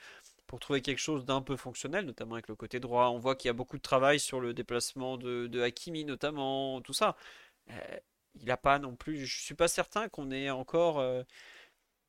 pour 0.52 0.60
trouver 0.60 0.82
quelque 0.82 1.00
chose 1.00 1.26
d'un 1.26 1.42
peu 1.42 1.56
fonctionnel, 1.58 2.06
notamment 2.06 2.36
avec 2.36 2.50
le 2.50 2.56
côté 2.56 2.82
droit. 2.82 3.08
On 3.10 3.20
voit 3.20 3.36
qu'il 3.38 3.48
y 3.48 3.52
a 3.52 3.54
beaucoup 3.54 3.78
de 3.78 3.82
travail 3.82 4.20
sur 4.20 4.42
le 4.42 4.54
déplacement 4.54 5.18
de, 5.18 5.48
de 5.48 5.62
Hakimi, 5.62 6.04
notamment, 6.06 6.82
tout 6.82 6.94
ça. 6.94 7.16
Euh, 7.72 7.76
il 8.36 8.46
n'a 8.48 8.58
pas 8.58 8.80
non 8.80 8.96
plus. 8.96 9.26
Je 9.26 9.42
suis 9.44 9.56
pas 9.56 9.68
certain 9.70 10.10
qu'on 10.10 10.32
ait 10.32 10.50
encore. 10.52 11.00
euh, 11.00 11.24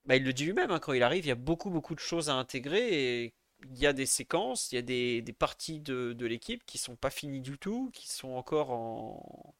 bah, 0.07 0.17
il 0.17 0.25
le 0.25 0.33
dit 0.33 0.45
lui-même, 0.47 0.71
hein, 0.71 0.81
quand 0.81 0.93
il 0.93 1.03
arrive, 1.03 1.25
il 1.25 1.29
y 1.29 1.33
a 1.33 1.37
beaucoup, 1.37 1.71
beaucoup 1.71 1.95
de 1.95 2.01
choses 2.01 2.29
à 2.31 2.35
intégrer 2.35 3.25
et 3.25 3.35
il 3.71 3.79
y 3.79 3.87
a 3.87 3.93
des 3.93 4.07
séquences, 4.07 4.73
il 4.73 4.77
y 4.77 4.79
a 4.79 4.83
des, 4.83 5.23
des 5.23 5.33
parties 5.33 5.81
de, 5.81 6.13
de 6.15 6.27
l'équipe 6.27 6.65
qui 6.67 6.79
sont 6.79 6.97
pas 6.97 7.11
finies 7.11 7.41
du 7.41 7.59
tout, 7.59 7.91
qui 7.95 8.09
sont 8.09 8.31
encore 8.33 8.71
en, 8.73 9.55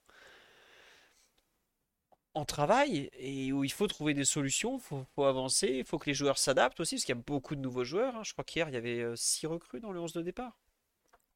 en 2.35 2.45
travail 2.45 3.11
et 3.19 3.53
où 3.53 3.65
il 3.65 3.73
faut 3.73 3.87
trouver 3.87 4.15
des 4.15 4.25
solutions, 4.25 4.79
il 4.79 5.05
faut, 5.15 5.25
avancer, 5.25 5.69
il 5.69 5.85
faut 5.85 5.99
que 5.99 6.07
les 6.07 6.15
joueurs 6.15 6.39
s'adaptent 6.39 6.81
aussi, 6.81 6.97
parce 6.97 7.05
qu'il 7.05 7.15
y 7.15 7.19
a 7.19 7.23
beaucoup 7.27 7.55
de 7.55 7.61
nouveaux 7.61 7.85
joueurs. 7.85 8.17
hein. 8.17 8.23
Je 8.25 8.33
crois 8.33 8.45
qu'hier, 8.45 8.69
il 8.69 8.75
y 8.75 8.79
avait 8.79 9.05
6 9.15 9.47
recrues 9.47 9.81
dans 9.81 9.93
le 9.93 10.01
11 10.01 10.13
de 10.13 10.23
départ, 10.23 10.59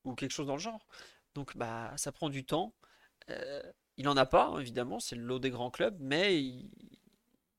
ou 0.04 0.14
quelque 0.14 0.32
chose 0.32 0.46
dans 0.46 0.54
le 0.54 0.60
genre. 0.60 0.86
Donc 1.34 1.56
bah, 1.56 1.92
ça 1.96 2.12
prend 2.12 2.30
du 2.30 2.44
temps. 2.44 2.72
Euh, 3.30 3.62
il 3.98 4.04
n'en 4.04 4.16
a 4.16 4.26
pas, 4.26 4.54
évidemment, 4.58 5.00
c'est 5.00 5.16
le 5.16 5.22
lot 5.22 5.38
des 5.38 5.50
grands 5.50 5.70
clubs, 5.70 5.96
mais 6.00 6.40
il, 6.42 6.70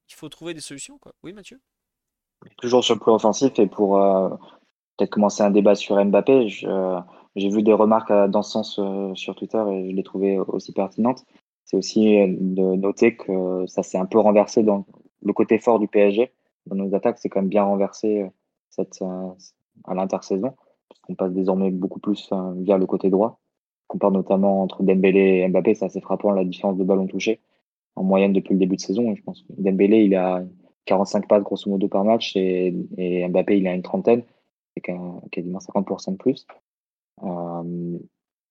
faut 0.10 0.30
trouver 0.30 0.54
des 0.54 0.62
solutions. 0.62 0.98
Quoi. 0.98 1.14
Oui, 1.24 1.34
Mathieu? 1.34 1.60
Toujours 2.58 2.84
sur 2.84 2.96
le 2.96 3.00
plan 3.00 3.16
offensif 3.16 3.58
et 3.60 3.68
pour 3.68 4.00
euh, 4.00 4.30
peut-être 4.98 5.12
commencer 5.12 5.44
un 5.44 5.52
débat 5.52 5.76
sur 5.76 6.04
Mbappé, 6.04 6.48
euh, 6.64 7.00
j'ai 7.36 7.50
vu 7.50 7.64
des 7.64 7.74
remarques 7.74 8.12
euh, 8.12 8.28
dans 8.28 8.42
ce 8.42 8.52
sens 8.52 8.80
euh, 8.80 9.14
sur 9.16 9.36
Twitter 9.36 9.64
et 9.72 9.92
je 9.92 9.96
les 9.96 10.04
trouvais 10.04 10.38
aussi 10.38 10.74
pertinentes. 10.74 11.24
C'est 11.68 11.78
aussi 11.78 12.18
euh, 12.18 12.28
de 12.30 12.76
noter 12.76 13.16
que 13.16 13.66
ça 13.68 13.84
s'est 13.84 13.98
un 13.98 14.06
peu 14.06 14.20
renversé 14.20 14.64
dans 14.64 14.86
le 15.22 15.34
côté 15.34 15.60
fort 15.60 15.80
du 15.80 15.88
PSG. 15.88 16.32
Dans 16.66 16.76
nos 16.76 16.96
attaques, 16.96 17.20
c'est 17.20 17.30
quand 17.30 17.42
même 17.42 17.50
bien 17.50 17.64
renversé 17.64 18.22
euh, 18.24 18.30
cette, 18.70 19.02
euh, 19.02 19.30
à 19.84 19.94
l'intersaison, 19.94 20.56
parce 20.90 21.00
qu'on 21.02 21.16
passe 21.16 21.34
désormais 21.34 21.70
beaucoup 21.70 22.00
plus 22.00 22.32
via 22.56 22.78
le 22.78 22.86
côté 22.86 23.10
droit. 23.10 23.40
On 23.90 23.94
compare 23.94 24.12
notamment 24.12 24.64
entre 24.64 24.82
Dembélé 24.82 25.40
et 25.40 25.48
Mbappé, 25.48 25.76
c'est 25.76 25.86
assez 25.86 26.02
frappant 26.02 26.32
la 26.32 26.46
différence 26.46 26.78
de 26.78 26.84
ballon 26.84 27.06
touché 27.06 27.42
en 27.96 28.04
moyenne 28.04 28.34
depuis 28.34 28.54
le 28.54 28.60
début 28.60 28.78
de 28.78 28.82
saison. 28.82 29.14
Je 29.16 29.22
pense 29.24 29.42
que 29.42 29.54
Dembélé, 29.58 30.04
il 30.04 30.16
a 30.16 30.44
45 30.86 31.28
passes 31.28 31.44
grosso 31.44 31.70
modo 31.70 31.90
par 31.90 32.06
match 32.06 32.36
et, 32.36 32.72
Mbappé 33.30 33.58
il 33.58 33.68
a 33.68 33.74
une 33.74 33.82
trentaine, 33.82 34.24
c'est 34.74 34.82
quasiment 35.32 35.60
50% 35.60 36.14
de 36.14 36.18
plus. 36.18 36.48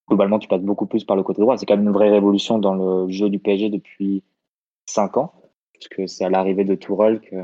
Globalement, 0.09 0.39
tu 0.39 0.49
passes 0.49 0.63
beaucoup 0.63 0.87
plus 0.87 1.05
par 1.05 1.17
le 1.17 1.23
côté 1.23 1.41
droit. 1.41 1.57
C'est 1.57 1.67
quand 1.67 1.77
même 1.77 1.87
une 1.87 1.93
vraie 1.93 2.11
révolution 2.11 2.59
dans 2.59 2.75
le 2.75 3.11
jeu 3.11 3.29
du 3.29 3.39
PSG 3.39 3.71
depuis 3.71 4.23
5 4.87 5.17
ans, 5.17 5.33
puisque 5.73 6.09
c'est 6.09 6.25
à 6.25 6.31
l'arrivée 6.31 6.65
de 6.65 6.75
Tourelle 6.75 7.21
que, 7.21 7.37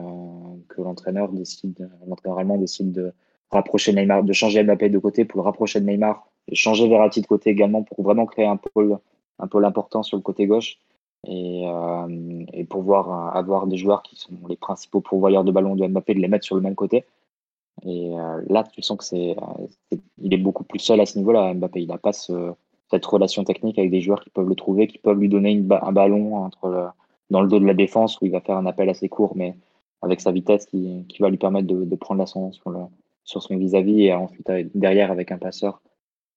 l'entraîneur 0.81 1.29
décide, 1.29 1.91
l'entraîneur 2.07 2.39
allemand 2.39 2.57
décide 2.57 2.93
de 2.93 3.13
rapprocher 3.51 3.93
Neymar, 3.93 4.25
de 4.25 4.33
changer 4.33 4.63
Mbappé 4.63 4.89
de 4.89 4.99
côté 4.99 5.25
pour 5.25 5.39
le 5.41 5.45
rapprocher 5.45 5.81
de 5.81 5.87
Neymar, 5.87 6.27
et 6.49 6.55
changer 6.55 6.89
Verratti 6.89 7.21
de 7.21 7.27
côté 7.27 7.51
également 7.51 7.83
pour 7.83 8.03
vraiment 8.03 8.27
créer 8.27 8.47
un 8.47 8.57
pôle, 8.57 8.99
un 9.39 9.47
pôle 9.47 9.65
important 9.65 10.03
sur 10.03 10.17
le 10.17 10.23
côté 10.23 10.47
gauche 10.47 10.79
et, 11.27 11.65
euh, 11.67 12.65
pouvoir 12.69 13.37
avoir 13.37 13.67
des 13.67 13.77
joueurs 13.77 14.03
qui 14.03 14.17
sont 14.17 14.33
les 14.49 14.57
principaux 14.57 15.01
pourvoyeurs 15.01 15.45
de 15.45 15.53
ballon 15.53 15.77
de 15.77 15.87
Mbappé, 15.87 16.15
de 16.15 16.21
les 16.21 16.29
mettre 16.29 16.45
sur 16.45 16.57
le 16.57 16.63
même 16.63 16.75
côté. 16.75 17.05
Et 17.85 18.17
euh, 18.17 18.43
là, 18.49 18.65
tu 18.65 18.83
sens 18.83 18.99
que 18.99 19.05
c'est, 19.05 19.31
euh, 19.31 19.97
il 20.19 20.35
est 20.35 20.39
beaucoup 20.39 20.65
plus 20.65 20.79
seul 20.79 21.01
à 21.01 21.07
ce 21.07 21.19
niveau-là. 21.19 21.55
Mbappé, 21.55 21.83
il 21.83 21.89
n'a 21.89 21.99
pas 21.99 22.13
ce, 22.13 22.53
cette 22.91 23.05
relation 23.07 23.45
technique 23.45 23.79
avec 23.79 23.91
des 23.91 24.01
joueurs 24.01 24.21
qui 24.21 24.31
peuvent 24.31 24.49
le 24.49 24.55
trouver, 24.55 24.87
qui 24.87 24.99
peuvent 24.99 25.19
lui 25.19 25.29
donner 25.29 25.63
un 25.71 25.93
ballon 25.93 26.51
dans 27.31 27.43
le 27.43 27.49
dos 27.49 27.59
de 27.59 27.67
la 27.67 27.75
défense 27.75 28.21
où 28.21 28.27
il 28.27 28.33
va 28.33 28.41
faire 28.41 28.57
un 28.57 28.67
appel 28.67 28.89
assez 28.89 29.09
court, 29.09 29.33
mais 29.35 29.57
avec 30.03 30.21
sa 30.21 30.33
vitesse 30.33 30.67
qui, 30.67 31.07
va 31.19 31.31
lui 31.31 31.39
permettre 31.39 31.67
de, 31.67 31.97
prendre 31.97 32.21
l'ascendant 32.21 32.53
sur, 32.53 32.73
sur 33.25 33.43
son 33.43 33.57
vis-à-vis 33.57 34.05
et 34.05 34.13
ensuite 34.13 34.51
derrière 34.75 35.11
avec 35.11 35.33
un 35.33 35.39
passeur 35.39 35.81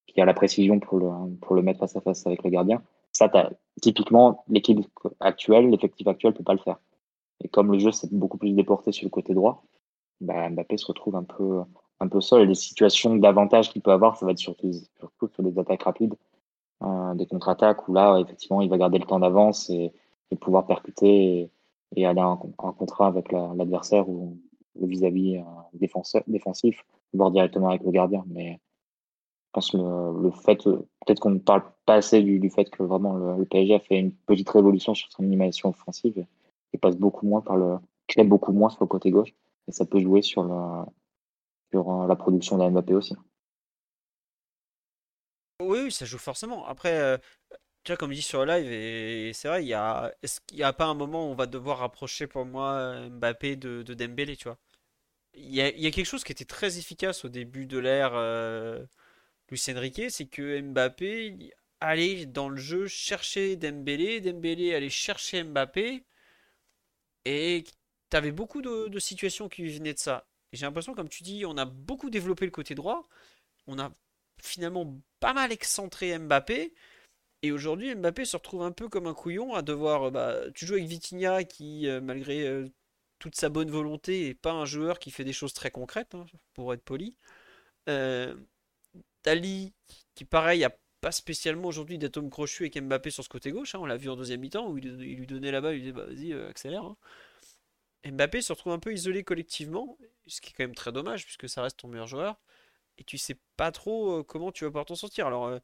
qui 0.08 0.22
a 0.22 0.26
la 0.26 0.34
précision 0.34 0.80
pour 0.80 0.98
le, 0.98 1.36
pour 1.42 1.56
le 1.56 1.62
mettre 1.62 1.80
face 1.80 1.96
à 1.96 2.02
face 2.02 2.26
avec 2.26 2.44
le 2.44 2.50
gardien. 2.50 2.82
Ça, 3.12 3.32
typiquement, 3.82 4.44
l'équipe 4.50 4.80
actuelle, 5.20 5.70
l'effectif 5.70 6.08
actuel 6.08 6.34
peut 6.34 6.44
pas 6.44 6.54
le 6.54 6.60
faire. 6.60 6.80
Et 7.44 7.48
comme 7.48 7.72
le 7.72 7.80
jeu 7.80 7.92
s'est 7.92 8.10
beaucoup 8.12 8.38
plus 8.38 8.52
déporté 8.52 8.92
sur 8.92 9.06
le 9.06 9.10
côté 9.10 9.34
droit, 9.34 9.64
bah, 10.22 10.50
Mbappé 10.50 10.78
se 10.78 10.86
retrouve 10.88 11.16
un 11.16 11.24
peu, 11.24 11.62
un 12.00 12.08
peu 12.08 12.22
seul. 12.22 12.48
Les 12.48 12.56
situations 12.56 13.16
d'avantage 13.16 13.72
qu'il 13.72 13.82
peut 13.82 13.92
avoir, 13.92 14.18
ça 14.18 14.26
va 14.26 14.32
être 14.32 14.38
surtout, 14.38 14.72
sur 15.34 15.44
des 15.44 15.58
attaques 15.60 15.84
rapides, 15.84 16.16
euh, 16.84 17.14
des 17.16 17.26
contre-attaques 17.26 17.88
où 17.88 17.94
là, 17.94 18.20
effectivement, 18.20 18.62
il 18.62 18.70
va 18.70 18.78
garder 18.78 19.00
le 19.00 19.06
temps 19.06 19.20
d'avance 19.20 19.70
et, 19.70 19.94
pouvoir 20.42 20.68
percuter 20.68 21.50
et, 21.96 22.06
aller 22.06 22.22
en, 22.22 22.36
contrat 22.36 23.08
avec 23.08 23.32
l'adversaire 23.32 24.10
ou 24.10 24.38
le 24.78 24.86
vis-à-vis 24.86 25.38
-vis, 25.38 25.46
euh, 25.78 26.20
défensif, 26.28 26.86
voire 27.14 27.32
directement 27.32 27.70
avec 27.70 27.84
le 27.84 27.92
gardien. 27.92 28.26
Mais 28.28 28.60
pense 29.56 29.72
que 29.72 29.78
le, 29.78 30.32
fait, 30.32 30.64
peut-être 30.64 31.20
qu'on 31.20 31.32
ne 31.32 31.40
parle 31.40 31.64
pas 31.86 31.96
assez 31.96 32.22
du, 32.22 32.50
fait 32.50 32.70
que 32.70 32.84
vraiment 32.84 33.14
le, 33.14 33.46
PSG 33.46 33.74
a 33.74 33.80
fait 33.80 33.98
une 33.98 34.12
petite 34.12 34.50
révolution 34.50 34.94
sur 34.94 35.10
son 35.12 35.24
animation 35.24 35.70
offensive 35.70 36.26
et 36.74 36.78
passe 36.78 36.98
beaucoup 36.98 37.26
moins 37.26 37.42
par 37.42 37.56
le, 37.56 37.78
beaucoup 38.26 38.52
moins 38.52 38.70
sur 38.70 38.84
le 38.84 38.88
côté 38.88 39.12
gauche 39.12 39.34
et 39.68 39.72
ça 39.72 39.86
peut 39.86 40.00
jouer 40.00 40.22
sur 40.22 40.44
la, 40.44 40.86
sur 41.72 41.90
euh, 41.92 42.08
la 42.08 42.16
production 42.16 42.58
d'un 42.58 42.72
Mbappé 42.72 42.94
aussi. 42.96 43.16
Oui, 45.62 45.92
ça 45.92 46.06
joue 46.06 46.18
forcément. 46.18 46.66
Après, 46.66 46.98
euh, 47.00 47.18
tu 47.84 47.92
vois, 47.92 47.98
comme 47.98 48.14
dis 48.14 48.22
sur 48.22 48.46
le 48.46 48.54
live, 48.54 48.72
et 48.72 49.34
c'est 49.34 49.48
vrai, 49.48 49.66
il 49.66 49.74
a, 49.74 50.14
n'y 50.54 50.64
a 50.64 50.74
pas 50.74 50.86
un 50.86 50.94
moment 50.96 51.28
où 51.28 51.32
on 51.32 51.36
va 51.36 51.48
devoir 51.48 51.80
rapprocher 51.80 52.28
pour 52.28 52.46
moi 52.46 53.10
Mbappé 53.10 53.56
de, 53.56 53.84
de 53.84 53.94
Dembélé, 53.94 54.36
tu 54.38 54.46
vois? 54.46 54.58
Il 55.34 55.54
y 55.54 55.62
a, 55.62 55.70
y 55.76 55.88
a 55.88 55.92
quelque 55.92 56.06
chose 56.06 56.24
qui 56.24 56.32
était 56.32 56.46
très 56.46 56.78
efficace 56.80 57.26
au 57.26 57.30
début 57.30 57.68
de 57.68 57.78
l'ère. 57.80 58.14
Euh, 58.16 58.86
Enrique, 59.70 60.10
c'est 60.12 60.28
que 60.28 60.62
Mbappé 60.62 61.54
allait 61.80 62.26
dans 62.26 62.50
le 62.50 62.58
jeu 62.58 62.88
chercher 62.88 63.56
Dembélé, 63.56 64.22
Dembélé 64.22 64.74
allait 64.76 64.90
chercher 64.90 65.44
Mbappé, 65.44 66.06
et 67.26 67.64
tu 68.10 68.18
avais 68.18 68.32
beaucoup 68.32 68.62
de, 68.62 69.00
situations 69.00 69.50
qui 69.50 69.68
venaient 69.68 69.94
de 69.94 70.00
ça. 70.00 70.28
Et 70.52 70.58
j'ai 70.58 70.66
l'impression, 70.66 70.94
comme 70.94 71.10
tu 71.10 71.24
dis, 71.24 71.46
on 71.46 71.58
a 71.58 71.66
beaucoup 71.66 72.10
développé 72.10 72.46
le 72.46 72.52
côté 72.52 72.76
droit, 72.76 73.04
on 73.68 73.80
a 73.80 73.92
finalement 74.42 74.96
pas 75.20 75.34
mal 75.34 75.52
excentré 75.52 76.18
Mbappé, 76.18 76.74
et 77.42 77.52
aujourd'hui 77.52 77.94
Mbappé 77.96 78.26
se 78.26 78.38
retrouve 78.38 78.64
un 78.64 78.72
peu 78.72 78.90
comme 78.90 79.08
un 79.08 79.14
couillon 79.14 79.54
à 79.54 79.62
devoir... 79.62 80.12
Bah, 80.12 80.36
tu 80.54 80.66
joues 80.66 80.76
avec 80.76 80.88
Vitinha 80.88 81.44
qui, 81.44 81.88
euh, 81.88 82.02
malgré 82.02 82.48
euh, 82.48 82.68
toute 83.20 83.36
sa 83.36 83.50
bonne 83.50 83.70
volonté, 83.70 84.30
est 84.30 84.34
pas 84.34 84.52
un 84.52 84.66
joueur 84.66 85.00
qui 85.00 85.12
fait 85.12 85.24
des 85.24 85.34
choses 85.34 85.54
très 85.54 85.72
concrètes, 85.72 86.16
hein, 86.16 86.26
pour 86.54 86.74
être 86.74 86.84
poli. 86.84 87.18
Euh, 87.90 88.36
qui 90.16 90.26
pareil, 90.26 90.64
a 90.64 90.76
pas 91.02 91.12
spécialement 91.12 91.68
aujourd'hui 91.68 91.98
d'atome 91.98 92.30
crochu 92.30 92.64
avec 92.64 92.82
Mbappé 92.82 93.10
sur 93.10 93.24
ce 93.24 93.30
côté 93.30 93.52
gauche. 93.52 93.76
Hein. 93.76 93.80
on 93.82 93.86
l'a 93.86 93.98
vu 93.98 94.10
en 94.10 94.16
deuxième 94.16 94.42
mi-temps 94.42 94.70
où 94.70 94.78
il, 94.78 95.16
lui 95.18 95.28
donnait 95.28 95.52
la 95.52 95.62
balle, 95.62 95.76
il 95.76 95.82
disait 95.82 95.92
bah, 95.92 96.06
vas-y, 96.06 96.34
euh, 96.34 96.50
accélère. 96.50 96.84
Hein. 96.84 96.98
Mbappé 98.06 98.42
se 98.42 98.54
retrouve 98.54 98.74
un 98.74 98.80
peu 98.80 98.94
isolé 98.94 99.24
collectivement, 99.24 99.98
ce 100.28 100.42
qui 100.42 100.52
est 100.52 100.54
quand 100.54 100.64
même 100.64 100.76
très 100.76 100.92
dommage 100.92 101.26
puisque 101.26 101.50
ça 101.50 101.62
reste 101.62 101.78
ton 101.78 101.88
meilleur 101.88 102.08
joueur. 102.08 102.40
Et 102.98 103.04
tu 103.04 103.18
sais 103.18 103.38
pas 103.58 103.72
trop 103.72 104.20
euh, 104.20 104.24
comment 104.24 104.52
tu 104.52 104.64
vas 104.64 104.70
pouvoir 104.70 104.86
t'en 104.86 104.96
sortir. 104.96 105.28
Alors, 105.28 105.48
euh, 105.48 105.60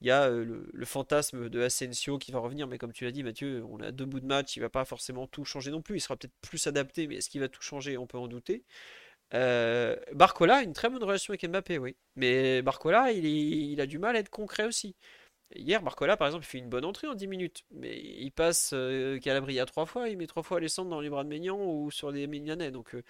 il 0.00 0.08
y 0.08 0.10
a 0.10 0.28
le, 0.28 0.68
le, 0.70 0.84
fantasme 0.84 1.48
de 1.48 1.62
Asensio 1.62 2.18
qui 2.18 2.30
va 2.32 2.38
revenir, 2.40 2.66
mais 2.66 2.78
comme 2.78 2.92
tu 2.92 3.04
l'as 3.04 3.12
dit, 3.12 3.22
Mathieu, 3.22 3.64
on 3.70 3.80
a 3.80 3.90
deux 3.90 4.04
bouts 4.04 4.20
de 4.20 4.26
match, 4.26 4.56
il 4.56 4.60
va 4.60 4.68
pas 4.68 4.84
forcément 4.84 5.26
tout 5.26 5.44
changer 5.44 5.70
non 5.70 5.80
plus. 5.82 5.96
Il 5.96 6.00
sera 6.00 6.16
peut-être 6.16 6.34
plus 6.42 6.66
adapté, 6.66 7.06
mais 7.06 7.16
est-ce 7.16 7.30
qu'il 7.30 7.40
va 7.40 7.48
tout 7.48 7.62
changer? 7.62 7.96
On 7.96 8.06
peut 8.06 8.18
en 8.18 8.28
douter. 8.28 8.64
Euh, 9.34 9.96
Barcola 10.12 10.56
a 10.56 10.62
une 10.62 10.72
très 10.74 10.88
bonne 10.88 11.02
relation 11.02 11.32
avec 11.32 11.48
Mbappé, 11.48 11.78
oui. 11.78 11.96
Mais 12.16 12.62
Barcola, 12.62 13.12
il, 13.12 13.80
a 13.80 13.86
du 13.86 13.98
mal 13.98 14.16
à 14.16 14.20
être 14.20 14.30
concret 14.30 14.64
aussi. 14.64 14.94
Hier, 15.54 15.82
Barcola, 15.82 16.16
par 16.16 16.26
exemple, 16.26 16.44
il 16.44 16.48
fait 16.48 16.58
une 16.58 16.68
bonne 16.68 16.84
entrée 16.84 17.06
en 17.06 17.14
10 17.14 17.26
minutes. 17.26 17.64
Mais 17.70 18.00
il 18.00 18.30
passe 18.30 18.70
euh, 18.72 19.18
Calabria 19.18 19.66
trois 19.66 19.86
fois, 19.86 20.08
il 20.08 20.16
met 20.16 20.26
trois 20.26 20.42
fois 20.42 20.60
les 20.60 20.68
centres 20.68 20.90
dans 20.90 21.00
les 21.00 21.10
bras 21.10 21.24
de 21.24 21.28
Maignan 21.28 21.58
ou 21.58 21.90
sur 21.90 22.10
les 22.10 22.26
Mignanais. 22.26 22.70
Donc, 22.70 22.94
euh, 22.94 23.02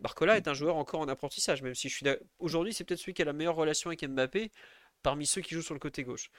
Barcola 0.00 0.36
est 0.36 0.48
un 0.48 0.54
joueur 0.54 0.76
encore 0.76 1.00
en 1.00 1.08
apprentissage, 1.08 1.62
même 1.62 1.74
si 1.74 1.88
je 1.88 1.96
suis 1.96 2.06
aujourd'hui, 2.38 2.74
c'est 2.74 2.84
peut-être 2.84 3.00
celui 3.00 3.14
qui 3.14 3.22
a 3.22 3.24
la 3.24 3.32
meilleure 3.32 3.56
relation 3.56 3.88
avec 3.88 4.06
Mbappé 4.06 4.50
parmi 5.02 5.26
ceux 5.26 5.40
qui 5.40 5.54
jouent 5.54 5.62
sur 5.62 5.74
le 5.74 5.80
côté 5.80 6.04
gauche. 6.04 6.30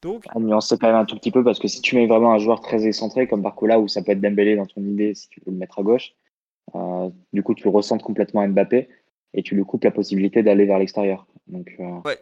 Donc, 0.00 0.24
on 0.34 0.40
nuance 0.40 0.74
quand 0.80 0.86
même 0.86 0.96
un 0.96 1.04
tout 1.04 1.16
petit 1.16 1.30
peu 1.30 1.44
parce 1.44 1.58
que 1.58 1.68
si 1.68 1.80
tu 1.80 1.94
mets 1.94 2.06
vraiment 2.06 2.32
un 2.32 2.38
joueur 2.38 2.60
très 2.60 2.86
excentré 2.86 3.28
comme 3.28 3.42
Barcola, 3.42 3.78
ou 3.78 3.86
ça 3.86 4.02
peut 4.02 4.12
être 4.12 4.20
Dembélé 4.20 4.56
dans 4.56 4.66
ton 4.66 4.82
idée 4.82 5.14
si 5.14 5.28
tu 5.28 5.40
veux 5.44 5.52
le 5.52 5.58
mettre 5.58 5.78
à 5.78 5.82
gauche, 5.82 6.14
euh, 6.74 7.10
du 7.32 7.42
coup, 7.42 7.54
tu 7.54 7.64
le 7.64 7.70
ressentes 7.70 8.02
complètement 8.02 8.46
Mbappé 8.46 8.88
et 9.34 9.42
tu 9.42 9.54
lui 9.54 9.64
coupes 9.64 9.84
la 9.84 9.90
possibilité 9.90 10.42
d'aller 10.42 10.66
vers 10.66 10.78
l'extérieur. 10.78 11.26
Donc, 11.46 11.74
euh, 11.78 12.14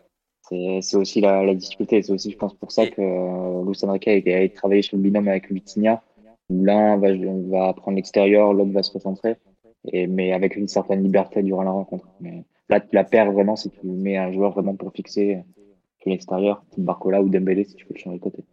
c'est 0.50 0.96
aussi 0.96 1.20
la, 1.20 1.54
difficulté. 1.54 2.02
C'est 2.02 2.12
aussi, 2.12 2.30
je 2.30 2.36
pense, 2.36 2.54
pour 2.54 2.72
ça 2.72 2.86
que 2.86 3.00
euh, 3.00 3.64
Luis 3.64 3.78
Enrique 3.82 4.08
a, 4.08 4.48
travaillé 4.48 4.82
sur 4.82 4.96
le 4.96 5.02
binôme 5.02 5.28
avec 5.28 5.50
Vitinha. 5.50 6.02
L'un 6.48 6.96
va, 6.96 7.08
va 7.14 7.72
prendre 7.74 7.96
l'extérieur, 7.96 8.52
l'autre 8.52 8.72
va 8.72 8.82
se 8.82 8.92
recentrer, 8.92 9.36
mais 9.92 10.32
avec 10.32 10.56
une 10.56 10.66
certaine 10.66 11.02
liberté 11.02 11.42
durant 11.42 11.62
la 11.62 11.70
rencontre. 11.70 12.08
Mais 12.20 12.44
là, 12.68 12.80
la 12.92 13.04
perds 13.04 13.30
vraiment 13.32 13.54
si 13.54 13.70
tu 13.70 13.86
mets 13.86 14.16
un 14.16 14.32
joueur 14.32 14.52
vraiment 14.52 14.74
pour 14.74 14.92
fixer 14.92 15.44
sur 16.00 16.10
l'extérieur, 16.10 16.64
type 16.70 16.84
Barcola 16.84 17.22
ou 17.22 17.28
Dembélé 17.28 17.64
si 17.64 17.76
tu 17.76 17.84
veux 17.84 17.94
le 17.94 18.00
changer 18.00 18.18
de 18.18 18.22
côté. 18.22 18.44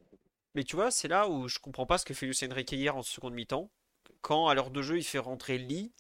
Mais 0.54 0.64
tu 0.64 0.76
vois, 0.76 0.92
c'est 0.92 1.08
là 1.08 1.28
où 1.28 1.48
je 1.48 1.58
comprends 1.58 1.88
pas 1.88 1.98
ce 1.98 2.06
que 2.06 2.14
fait 2.14 2.28
Luis 2.28 2.40
Enrique 2.48 2.72
hier 2.72 2.96
en 2.96 3.02
seconde 3.02 3.34
mi-temps 3.34 3.70
quand 4.22 4.48
à 4.48 4.56
l'heure 4.56 4.72
de 4.72 4.82
jeu 4.82 4.98
il 4.98 5.04
fait 5.04 5.20
rentrer 5.20 5.58
Lee, 5.58 5.94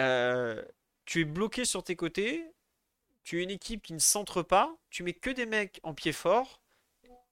euh, 0.00 0.62
tu 1.04 1.22
es 1.22 1.24
bloqué 1.24 1.64
sur 1.64 1.82
tes 1.82 1.96
côtés, 1.96 2.44
tu 3.28 3.40
es 3.40 3.42
une 3.44 3.50
équipe 3.50 3.82
qui 3.82 3.92
ne 3.92 3.98
centre 3.98 4.42
pas, 4.42 4.74
tu 4.88 5.02
mets 5.02 5.12
que 5.12 5.28
des 5.28 5.44
mecs 5.44 5.80
en 5.82 5.92
pied 5.92 6.12
fort, 6.12 6.62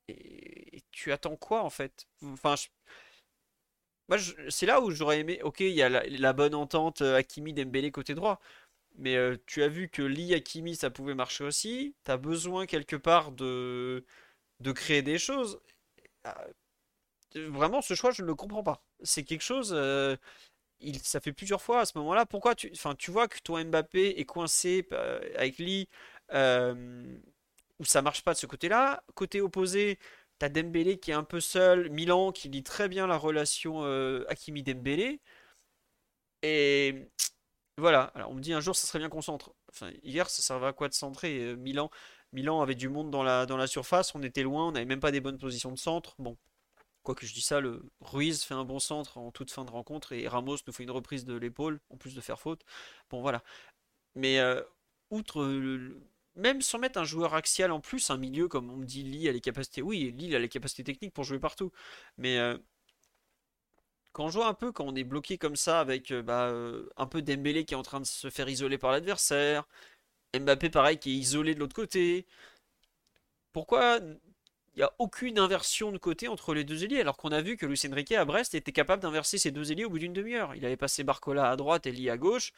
et, 0.09 0.83
tu 0.93 1.11
attends 1.11 1.37
quoi 1.37 1.63
en 1.63 1.71
fait? 1.71 2.07
Enfin, 2.23 2.55
moi 4.09 4.19
c'est 4.51 4.67
là 4.67 4.83
où 4.83 4.91
j'aurais 4.91 5.21
aimé. 5.21 5.41
Ok, 5.43 5.61
il 5.61 5.71
y 5.71 5.83
a 5.83 5.89
la, 5.89 6.33
bonne 6.35 6.55
entente 6.55 7.01
euh, 7.01 7.17
Hakimi 7.17 7.55
Dembélé 7.55 7.91
côté 7.93 8.15
droit. 8.15 8.41
Mais 8.97 9.17
euh, 9.17 9.37
tu 9.47 9.63
as 9.63 9.69
vu 9.69 9.89
que 9.89 10.03
Lee 10.03 10.35
Hakimi 10.35 10.77
ça 10.77 10.91
pouvait 10.91 11.15
marcher 11.15 11.45
aussi. 11.45 11.97
Tu 12.05 12.11
as 12.11 12.19
besoin 12.19 12.67
quelque 12.67 12.97
part 12.97 13.33
de, 13.33 14.05
de 14.61 14.73
créer 14.73 15.03
des 15.03 15.19
choses. 15.19 15.61
Ah, 16.25 16.47
vraiment, 17.35 17.83
ce 17.83 17.95
choix, 17.95 18.11
je 18.13 18.23
ne 18.23 18.27
le 18.29 18.35
comprends 18.35 18.63
pas. 18.63 18.85
C'est 19.03 19.25
quelque 19.25 19.43
chose. 19.43 19.73
Euh, 19.75 20.17
il, 20.81 20.99
ça 21.01 21.21
fait 21.21 21.33
plusieurs 21.33 21.63
fois 21.63 21.81
à 21.81 21.87
ce 21.87 21.97
moment-là. 21.99 22.27
Pourquoi 22.27 22.55
tu, 22.55 22.71
enfin, 22.73 22.95
tu 22.95 23.11
vois 23.11 23.29
que 23.29 23.39
toi 23.41 23.63
Mbappé 23.65 24.19
est 24.21 24.25
coincé 24.25 24.87
euh, 24.93 25.21
avec 25.37 25.59
Lee, 25.59 25.89
euh, 26.33 27.19
où 27.79 27.85
ça 27.85 28.03
marche 28.03 28.23
pas 28.23 28.35
de 28.35 28.39
ce 28.39 28.47
côté-là? 28.47 29.03
Côté 29.15 29.41
opposé, 29.41 29.99
t'as 30.39 30.49
Dembélé 30.49 30.99
qui 30.99 31.11
est 31.11 31.15
un 31.15 31.25
peu 31.25 31.41
seul, 31.41 31.91
Milan 31.91 32.33
qui 32.33 32.49
lit 32.49 32.63
très 32.63 32.89
bien 32.89 33.07
la 33.07 33.17
relation 33.19 33.83
Hakimi 34.29 34.63
Dembélé. 34.63 35.21
Et 36.43 37.09
voilà. 37.79 38.05
Alors 38.15 38.31
on 38.31 38.35
me 38.35 38.41
dit 38.41 38.53
un 38.53 38.61
jour 38.61 38.77
ça 38.77 38.87
serait 38.87 38.99
bien 38.99 39.09
qu'on 39.09 39.23
centre. 39.23 39.55
Enfin, 39.71 39.91
hier 40.03 40.29
ça 40.31 40.43
servait 40.43 40.67
à 40.69 40.73
quoi 40.73 40.89
de 40.89 40.95
centrer 40.95 41.57
Milan, 41.57 41.91
Milan 42.33 42.61
avait 42.61 42.75
du 42.75 42.89
monde 42.89 43.11
dans 43.11 43.23
la, 43.23 43.47
dans 43.47 43.57
la 43.57 43.67
surface, 43.67 44.15
on 44.15 44.23
était 44.23 44.43
loin, 44.43 44.69
on 44.69 44.73
n'avait 44.73 44.87
même 44.87 45.01
pas 45.01 45.11
des 45.13 45.21
bonnes 45.21 45.39
positions 45.39 45.73
de 45.73 45.79
centre. 45.79 46.15
Bon, 46.19 46.37
Quoi 47.07 47.15
que 47.15 47.25
je 47.25 47.33
dis 47.33 47.41
ça, 47.41 47.61
le 47.61 47.85
Ruiz 48.01 48.43
fait 48.43 48.55
un 48.55 48.65
bon 48.65 48.81
centre 48.81 49.17
en 49.17 49.31
toute 49.31 49.53
fin 49.53 49.65
de 49.65 49.71
rencontre 49.71 50.13
et 50.13 50.27
Ramos 50.27 50.57
nous 50.67 50.73
fait 50.73 50.83
une 50.83 50.91
reprise 50.91 51.25
de 51.25 51.37
l'épaule 51.37 51.79
en 51.89 51.97
plus 51.97 52.17
de 52.17 52.21
faire 52.21 52.41
faute. 52.41 52.63
Bon 53.11 53.21
voilà. 53.21 53.45
Mais 54.17 54.41
euh, 54.41 54.61
outre 55.11 55.45
même 56.35 56.63
sans 56.63 56.81
mettre 56.81 56.99
un 56.99 57.05
joueur 57.05 57.35
axial 57.35 57.71
en 57.71 57.81
plus, 57.81 58.11
un 58.11 58.17
milieu 58.17 58.49
comme 58.49 58.71
on 58.71 58.77
me 58.79 58.87
dit 58.87 59.05
Lille 59.05 59.29
a 59.29 59.33
les 59.33 59.41
capacités. 59.41 59.83
Oui, 59.83 60.13
Lille 60.19 60.35
a 60.35 60.41
les 60.41 60.49
capacités 60.49 60.83
techniques 60.83 61.15
pour 61.15 61.23
jouer 61.23 61.39
partout. 61.39 61.71
Mais 62.19 62.39
euh, 62.39 62.59
quand 64.13 64.25
on 64.25 64.29
joue 64.29 64.43
un 64.43 64.55
peu, 64.55 64.73
quand 64.73 64.85
on 64.85 64.97
est 64.97 65.05
bloqué 65.05 65.39
comme 65.39 65.57
ça, 65.57 65.79
avec 65.79 66.11
euh, 66.11 66.23
bah, 66.23 66.53
un 66.97 67.07
peu 67.07 67.23
Dembélé 67.23 67.65
qui 67.65 67.75
est 67.75 67.77
en 67.77 67.83
train 67.85 68.01
de 68.01 68.07
se 68.07 68.31
faire 68.31 68.49
isoler 68.49 68.79
par 68.79 68.91
l'adversaire, 68.91 69.69
Mbappé 70.37 70.71
pareil 70.71 70.99
qui 70.99 71.13
est 71.13 71.19
isolé 71.19 71.55
de 71.55 71.61
l'autre 71.61 71.77
côté, 71.77 72.27
pourquoi 73.53 74.01
il 74.77 74.81
n'y 74.81 74.85
a 74.85 74.93
aucune 74.99 75.39
inversion 75.39 75.91
de 75.91 75.99
côté 75.99 76.29
entre 76.29 76.55
les 76.55 76.65
deux 76.65 76.85
ailiers 76.85 77.01
alors 77.01 77.17
qu'on 77.17 77.31
a 77.31 77.41
vu 77.41 77.57
que 77.57 77.67
Lucien 77.67 77.93
Riquet 77.95 78.17
à 78.17 78.25
Brest 78.25 78.55
était 78.55 78.73
capable 78.73 79.03
d'inverser 79.03 79.39
ses 79.39 79.51
deux 79.51 79.73
ailiers 79.73 79.87
au 79.87 79.91
bout 79.91 79.99
d'une 79.99 80.13
demi-heure. 80.13 80.55
Il 80.55 80.65
avait 80.67 80.77
passé 80.77 81.03
Barcola 81.03 81.51
à 81.51 81.57
droite 81.57 81.87
et 81.87 81.93
Lee 81.93 82.11
à 82.11 82.17
gauche, 82.17 82.53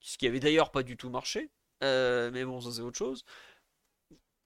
ce 0.00 0.16
qui 0.16 0.26
avait 0.26 0.40
d'ailleurs 0.40 0.70
pas 0.70 0.82
du 0.82 0.96
tout 0.96 1.10
marché. 1.10 1.50
Euh, 1.82 2.30
mais 2.32 2.44
bon, 2.44 2.60
ça 2.60 2.70
c'est 2.70 2.82
autre 2.82 2.98
chose. 2.98 3.24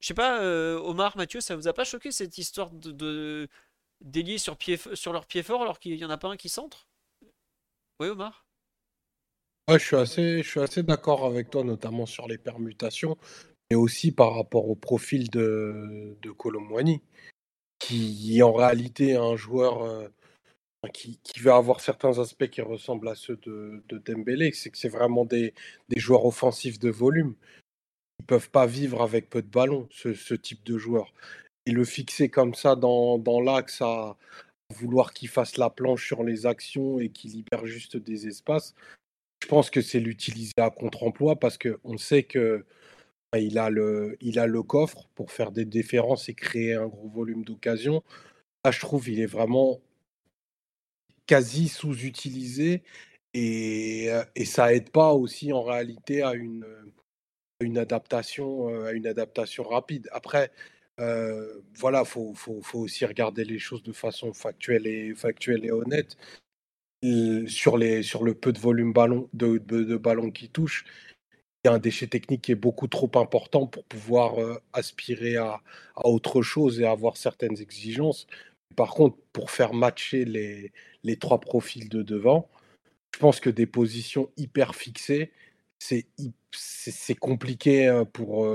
Je 0.01 0.09
sais 0.09 0.15
pas, 0.15 0.43
Omar, 0.81 1.17
Mathieu, 1.17 1.41
ça 1.41 1.57
vous 1.57 1.69
a 1.69 1.73
pas 1.73 1.85
choqué 1.85 2.13
cette 2.13 2.37
histoire 2.37 2.71
de, 2.71 3.49
déliés 4.01 4.39
sur, 4.39 4.57
sur 4.95 5.13
leur 5.13 5.27
pied 5.27 5.43
fort 5.43 5.63
alors 5.63 5.81
qu'il 5.81 5.97
n'y 5.97 6.05
en 6.05 6.11
a 6.11 6.19
pas 6.19 6.29
un 6.29 6.37
qui 6.37 6.49
centre? 6.49 6.89
Oui, 8.01 8.09
Omar? 8.09 8.45
Je 9.69 9.79
suis 9.79 9.97
assez, 9.97 10.43
je 10.43 10.49
suis 10.49 10.61
assez 10.61 10.83
d'accord 10.83 11.25
avec 11.25 11.51
toi, 11.51 11.65
notamment 11.65 12.05
sur 12.05 12.29
les 12.29 12.37
permutations, 12.37 13.17
aussi 13.75 14.13
par 14.13 14.35
rapport 14.35 14.69
au 14.69 14.75
profil 14.75 15.31
de, 15.31 16.17
de 16.23 16.31
Colomwani, 16.31 17.03
qui 17.79 18.43
en 18.43 18.53
réalité 18.53 19.11
est 19.11 19.17
un 19.17 19.37
joueur 19.37 19.83
euh, 19.83 20.09
qui, 20.93 21.19
qui, 21.23 21.41
va 21.41 21.57
avoir 21.57 21.81
certains 21.81 22.19
aspects 22.19 22.49
qui 22.49 22.61
ressemblent 22.61 23.09
à 23.09 23.15
ceux 23.15 23.37
de, 23.37 23.83
de 23.89 23.99
Dembélé, 23.99 24.53
c'est 24.53 24.71
que 24.71 24.79
c'est 24.79 24.89
vraiment 24.89 25.25
des, 25.25 25.55
joueurs 25.97 26.25
offensifs 26.27 26.79
de 26.79 26.91
volume. 26.91 27.35
Ils 28.21 28.27
peuvent 28.27 28.51
pas 28.51 28.67
vivre 28.67 29.03
avec 29.03 29.31
peu 29.31 29.43
de 29.43 29.49
ballons, 29.49 29.89
ce, 29.91 30.35
type 30.35 30.65
de 30.65 30.79
joueurs 30.79 31.13
et 31.67 31.73
le 31.73 31.85
fixer 31.85 32.29
comme 32.29 32.55
ça 32.55 32.77
dans, 32.77 33.19
dans 33.19 33.41
l'axe 33.41 33.81
à 33.81 34.17
vouloir 34.75 35.13
qu'il 35.13 35.29
fasse 35.29 35.57
la 35.57 35.71
planche 35.71 36.07
sur 36.07 36.23
les 36.23 36.47
actions 36.47 36.99
et 37.01 37.09
qu'il 37.09 37.33
libère 37.33 37.67
juste 37.67 37.97
des 37.97 38.27
espaces, 38.27 38.75
je 39.43 39.49
pense 39.49 39.71
que 39.71 39.83
c'est 39.83 40.01
l'utiliser 40.01 40.53
à 40.57 40.71
contre-emploi 40.71 41.37
parce 41.37 41.59
qu'on 41.59 41.99
sait 41.99 42.23
que 42.23 42.65
il 43.39 43.59
a, 43.59 43.71
le, 43.71 44.17
il 44.21 44.39
a 44.39 44.47
le 44.47 44.63
coffre 44.63 45.09
pour 45.15 45.33
faire 45.33 45.53
des 45.53 45.65
différences 45.65 46.29
et 46.29 46.35
créer 46.35 46.75
un 46.75 46.87
gros 46.87 47.09
volume 47.09 47.45
d'occasion. 47.45 48.03
Là, 48.65 48.71
je 48.71 48.81
trouve 48.81 49.09
il 49.09 49.21
est 49.21 49.27
vraiment 49.27 49.81
quasi 51.27 51.69
sous-utilisé 51.69 52.83
et, 53.35 54.11
et 54.37 54.45
ça 54.45 54.75
aide 54.75 54.91
pas 54.91 55.13
aussi 55.13 55.53
en 55.53 55.63
réalité 55.63 56.23
à 56.23 56.35
une, 56.35 56.67
une 57.61 57.79
adaptation, 57.79 58.69
à 58.85 58.93
une 58.93 59.07
adaptation 59.07 59.65
rapide. 59.65 60.09
Après, 60.13 60.51
voilà, 60.99 62.01
il 62.01 62.07
faut, 62.07 62.35
faut, 62.35 62.61
faut, 62.63 62.81
aussi 62.81 63.05
regarder 63.05 63.45
les 63.45 63.59
choses 63.59 63.83
de 63.83 63.93
façon 63.93 64.33
factuelle 64.33 64.87
et, 64.87 65.15
factuelle 65.15 65.65
et 65.65 65.73
honnête. 65.73 66.17
sur, 67.47 67.77
les, 67.77 68.03
sur 68.03 68.25
le 68.25 68.35
peu 68.35 68.53
de 68.53 68.59
volume 68.59 68.93
ballon, 68.93 69.29
de, 69.33 69.59
de, 69.59 69.97
ballon 69.97 70.31
qui 70.31 70.49
touche, 70.49 70.85
y 71.65 71.69
a 71.69 71.73
un 71.73 71.79
déchet 71.79 72.07
technique 72.07 72.43
qui 72.43 72.53
est 72.53 72.57
beaucoup 72.57 72.89
trop 72.89 73.11
important 73.15 73.67
pour 73.67 73.85
pouvoir 73.85 74.35
aspirer 74.73 75.37
à, 75.37 75.61
autre 76.05 76.43
chose 76.43 76.81
et 76.81 76.87
avoir 76.87 77.17
certaines 77.17 77.61
exigences. 77.61 78.27
Par 78.77 78.91
contre, 78.95 79.17
pour 79.33 79.51
faire 79.51 79.73
matcher 79.73 80.25
les, 80.25 81.17
trois 81.17 81.41
profils 81.41 81.89
de 81.89 82.03
devant, 82.03 82.49
je 83.15 83.19
pense 83.19 83.41
que 83.41 83.51
des 83.51 83.67
positions 83.67 84.29
hyper 84.37 84.75
fixées, 84.75 85.31
c'est 85.79 87.15
compliqué 87.19 88.03
pour, 88.13 88.47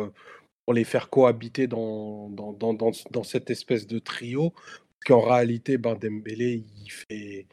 les 0.72 0.84
faire 0.84 1.10
cohabiter 1.10 1.68
dans, 1.68 3.24
cette 3.24 3.50
espèce 3.50 3.88
de 3.88 4.00
trio. 4.00 4.52
Parce 4.52 5.06
qu'en 5.08 5.22
réalité, 5.22 5.78
ben, 5.78 5.96
Dembélé, 5.96 6.66
il 6.84 6.92
fait, 6.92 7.48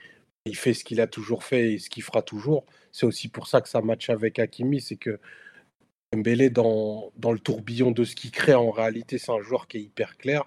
il 0.47 0.57
fait 0.57 0.75
ce 0.75 0.85
qu'il 0.85 1.01
a 1.01 1.07
toujours 1.07 1.45
fait 1.45 1.75
et 1.75 1.79
ce 1.79 1.89
qu'il 1.89 2.03
fera 2.03 2.23
toujours. 2.23 2.65
C'est 2.93 3.07
aussi 3.07 3.29
pour 3.29 3.47
ça 3.47 3.61
que 3.61 3.69
ça 3.69 3.83
match 3.83 4.11
avec 4.11 4.39
Hakimi, 4.39 4.81
c'est 4.81 4.97
que 4.97 5.21
Dembélé, 6.13 6.51
dans, 6.51 7.13
dans 7.17 7.33
le 7.33 7.39
tourbillon 7.39 7.91
de 7.91 8.05
ce 8.05 8.15
qu'il 8.15 8.31
crée, 8.31 8.55
en 8.55 8.71
réalité, 8.71 9.19
c'est 9.19 9.33
un 9.33 9.41
joueur 9.41 9.67
qui 9.69 9.79
est 9.79 9.83
hyper 9.83 10.17
clair. 10.17 10.45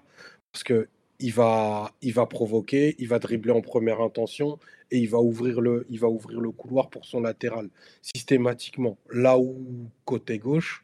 Parce 0.52 0.64
que 0.64 0.88
il 1.20 1.32
va, 1.32 1.92
il 2.02 2.12
va 2.14 2.26
provoquer, 2.26 2.96
il 2.98 3.08
va 3.08 3.18
dribbler 3.18 3.52
en 3.52 3.60
première 3.60 4.00
intention 4.00 4.58
et 4.90 4.98
il 4.98 5.08
va 5.08 5.18
ouvrir 5.18 5.60
le, 5.60 5.86
il 5.90 6.00
va 6.00 6.08
ouvrir 6.08 6.40
le 6.40 6.50
couloir 6.50 6.90
pour 6.90 7.04
son 7.04 7.20
latéral 7.20 7.68
systématiquement. 8.02 8.98
Là 9.10 9.38
où 9.38 9.90
côté 10.04 10.38
gauche, 10.38 10.82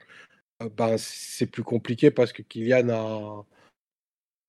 ben, 0.76 0.96
c'est 0.98 1.46
plus 1.46 1.62
compliqué 1.62 2.10
parce 2.10 2.32
que 2.32 2.42
Kylian 2.42 2.88
a, 2.90 3.46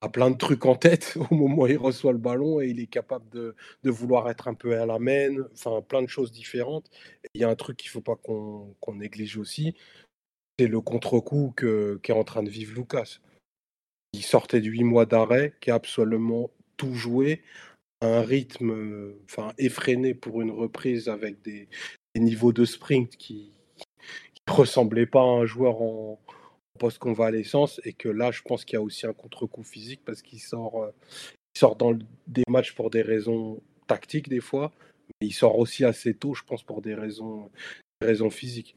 a, 0.02 0.10
plein 0.10 0.30
de 0.32 0.38
trucs 0.38 0.66
en 0.66 0.76
tête 0.76 1.18
au 1.32 1.36
moment 1.36 1.64
où 1.64 1.68
il 1.68 1.78
reçoit 1.78 2.12
le 2.12 2.18
ballon 2.18 2.62
et 2.62 2.68
il 2.68 2.80
est 2.80 2.88
capable 2.88 3.30
de, 3.30 3.56
de 3.84 3.90
vouloir 3.90 4.30
être 4.30 4.48
un 4.48 4.54
peu 4.54 4.80
à 4.80 4.86
la 4.86 5.00
main, 5.00 5.36
enfin 5.54 5.82
plein 5.82 6.02
de 6.02 6.08
choses 6.08 6.32
différentes. 6.32 6.90
Il 7.34 7.42
y 7.42 7.44
a 7.44 7.50
un 7.50 7.56
truc 7.56 7.78
qu'il 7.78 7.90
ne 7.90 7.94
faut 7.94 8.02
pas 8.02 8.16
qu'on 8.16 8.76
néglige 8.94 9.38
aussi, 9.38 9.76
c'est 10.60 10.68
le 10.68 10.82
contre-coup 10.82 11.54
qu'est 12.02 12.14
en 12.14 12.24
train 12.24 12.44
de 12.44 12.50
vivre 12.50 12.74
Lucas. 12.76 13.20
Il 14.14 14.24
sortait 14.24 14.62
de 14.62 14.68
huit 14.68 14.84
mois 14.84 15.06
d'arrêt, 15.06 15.54
qui 15.62 15.72
a 15.72 15.76
absolument 15.76 16.50
tout 16.78 16.94
joué, 16.94 17.44
à 18.02 18.08
un 18.08 18.22
rythme 18.22 19.14
effréné 19.58 20.14
pour 20.14 20.42
une 20.42 20.52
reprise 20.52 21.10
avec 21.10 21.42
des, 21.42 21.68
niveaux 22.16 22.54
de 22.54 22.66
sprint 22.66 23.16
qui, 23.16 23.52
ressemblait 24.48 25.06
pas 25.06 25.22
à 25.22 25.42
un 25.42 25.46
joueur 25.46 25.82
en, 25.82 26.20
post-convalescence 26.78 27.82
et 27.84 27.94
que 27.94 28.08
là, 28.08 28.32
je 28.32 28.42
pense 28.44 28.64
qu'il 28.64 28.76
y 28.76 28.78
a 28.78 28.84
aussi 28.84 29.08
un 29.08 29.14
contre-coup 29.14 29.64
physique 29.64 30.02
parce 30.06 30.22
qu'il 30.22 30.40
sort, 30.40 30.84
euh, 30.84 30.92
il 31.60 31.78
dans 31.78 31.98
des 32.28 32.44
matchs 32.48 32.74
pour 32.74 32.90
des 32.90 33.02
raisons 33.02 33.62
tactiques 33.88 34.30
des 34.30 34.40
fois, 34.40 34.72
mais 35.20 35.28
il 35.28 35.34
sort 35.34 35.58
aussi 35.58 35.86
assez 35.86 36.14
tôt, 36.14 36.34
je 36.34 36.44
pense, 36.44 36.64
pour 36.64 36.82
des 36.82 36.94
raisons 36.94 37.50
physiques. 38.30 38.76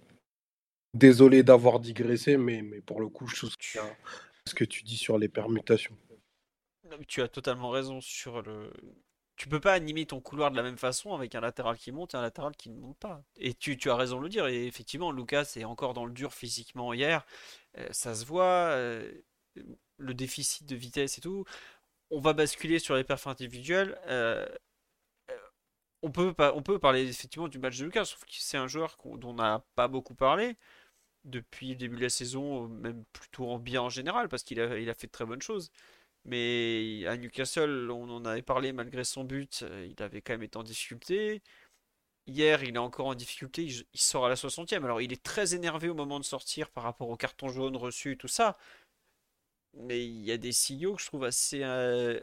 Désolé 0.94 1.42
d'avoir 1.42 1.80
digressé, 1.80 2.36
mais, 2.36 2.62
mais 2.62 2.80
pour 2.80 3.00
le 3.00 3.08
coup, 3.08 3.26
je 3.26 3.46
à 3.46 3.82
ce 4.46 4.54
que 4.54 4.64
tu 4.64 4.82
dis 4.82 4.96
sur 4.96 5.18
les 5.18 5.28
permutations. 5.28 5.96
tu 7.06 7.22
as 7.22 7.28
totalement 7.28 7.70
raison 7.70 8.00
sur 8.00 8.42
le, 8.42 8.72
tu 9.36 9.48
peux 9.48 9.60
pas 9.60 9.72
animer 9.72 10.04
ton 10.06 10.20
couloir 10.20 10.50
de 10.50 10.56
la 10.56 10.62
même 10.62 10.76
façon 10.76 11.14
avec 11.14 11.34
un 11.34 11.40
latéral 11.40 11.76
qui 11.78 11.92
monte 11.92 12.14
et 12.14 12.16
un 12.16 12.22
latéral 12.22 12.56
qui 12.56 12.70
ne 12.70 12.78
monte 12.78 12.98
pas. 12.98 13.22
Et 13.36 13.54
tu, 13.54 13.78
as 13.88 13.96
raison 13.96 14.18
de 14.18 14.24
le 14.24 14.28
dire. 14.28 14.46
Et 14.48 14.66
effectivement, 14.66 15.12
Lucas 15.12 15.52
est 15.56 15.64
encore 15.64 15.94
dans 15.94 16.04
le 16.04 16.12
dur 16.12 16.34
physiquement 16.34 16.92
hier. 16.92 17.24
Euh, 17.78 17.86
ça 17.90 18.14
se 18.14 18.26
voit. 18.26 18.70
Euh, 18.74 19.10
le 20.00 20.14
déficit 20.14 20.66
de 20.66 20.76
vitesse 20.76 21.18
et 21.18 21.20
tout. 21.20 21.44
On 22.10 22.20
va 22.20 22.32
basculer 22.32 22.78
sur 22.78 22.96
les 22.96 23.04
perfs 23.04 23.26
individuels. 23.26 23.98
Euh, 24.08 24.46
on, 26.02 26.10
peut, 26.10 26.34
on 26.38 26.62
peut 26.62 26.78
parler 26.78 27.08
effectivement 27.08 27.48
du 27.48 27.58
match 27.58 27.78
de 27.78 27.84
Lucas, 27.84 28.06
sauf 28.06 28.24
que 28.24 28.32
c'est 28.32 28.56
un 28.56 28.66
joueur 28.66 28.96
dont 29.04 29.30
on 29.30 29.34
n'a 29.34 29.64
pas 29.74 29.88
beaucoup 29.88 30.14
parlé 30.14 30.56
depuis 31.24 31.70
le 31.70 31.76
début 31.76 31.97
de 31.97 32.02
la 32.02 32.09
saison, 32.10 32.68
même 32.68 33.05
plutôt 33.12 33.48
en 33.51 33.59
bien 33.59 33.82
en 33.82 33.88
général, 33.90 34.28
parce 34.28 34.42
qu'il 34.42 34.60
a, 34.60 34.78
il 34.78 34.88
a 34.90 34.94
fait 34.94 35.06
de 35.06 35.12
très 35.12 35.26
bonnes 35.26 35.42
choses. 35.42 35.70
Mais 36.24 37.05
à 37.06 37.16
Newcastle, 37.16 37.90
on 37.90 38.10
en 38.10 38.24
avait 38.24 38.42
parlé 38.42 38.72
malgré 38.72 39.05
son 39.05 39.24
but, 39.24 39.62
euh, 39.62 39.86
il 39.90 40.02
avait 40.02 40.20
quand 40.22 40.34
même 40.34 40.42
été 40.42 40.59
en 40.59 40.62
difficulté. 40.62 41.42
Hier, 42.26 42.62
il 42.64 42.76
est 42.76 42.78
encore 42.78 43.06
en 43.09 43.14
difficulté, 43.14 43.64
il 43.64 44.01
sort 44.01 44.26
à 44.26 44.28
la 44.28 44.36
60e. 44.36 44.84
Alors, 44.84 45.01
il 45.02 45.12
est 45.12 45.22
très 45.22 45.55
énervé 45.55 45.88
au 45.88 45.94
moment 45.94 46.20
de 46.20 46.24
sortir 46.24 46.70
par 46.70 46.84
rapport 46.84 47.09
au 47.10 47.16
carton 47.16 47.48
jaune 47.48 47.76
reçu, 47.76 48.16
tout 48.16 48.28
ça. 48.28 48.56
Mais 49.74 50.05
il 50.05 50.22
y 50.24 50.32
a 50.32 50.36
des 50.36 50.52
signaux 50.52 50.94
que 50.97 51.02
je 51.02 51.06
trouve 51.06 51.24
assez, 51.24 51.62
euh, 51.62 52.20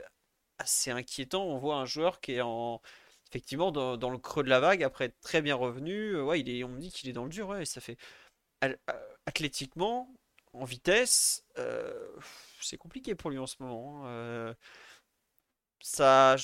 assez 0.60 0.91
inquiétants. 0.91 1.45
On 1.45 1.57
voit 1.57 1.78
un 1.78 1.86
joueur 1.86 2.19
qui 2.22 2.34
est 2.34 2.41
en, 2.41 2.82
effectivement 3.30 3.72
dans, 3.72 4.10
le 4.10 4.18
creux 4.18 4.44
de 4.44 4.49
la 4.49 4.60
vague, 4.60 4.84
après 4.84 5.06
être 5.06 5.19
très 5.22 5.41
bien 5.41 5.56
revenu. 5.56 6.19
Ouais, 6.22 6.40
il 6.41 6.49
est, 6.49 6.64
on 6.64 6.69
me 6.69 6.80
dit 6.80 6.91
qu'il 6.91 7.10
est 7.10 7.14
dans 7.14 7.24
le 7.24 7.30
dur, 7.30 7.49
ouais, 7.49 7.65
ça 7.65 7.82
fait. 7.82 7.98
Athlétiquement, 9.26 10.14
en 10.54 10.66
vitesse, 10.66 11.46
c'est 12.62 12.78
compliqué 12.78 13.16
pour 13.16 13.30
lui 13.30 13.38
en 13.38 13.48
ce 13.48 13.56
moment. 13.60 14.06
Hein, 14.06 14.08
euh, 14.08 14.54
ça, 15.82 16.36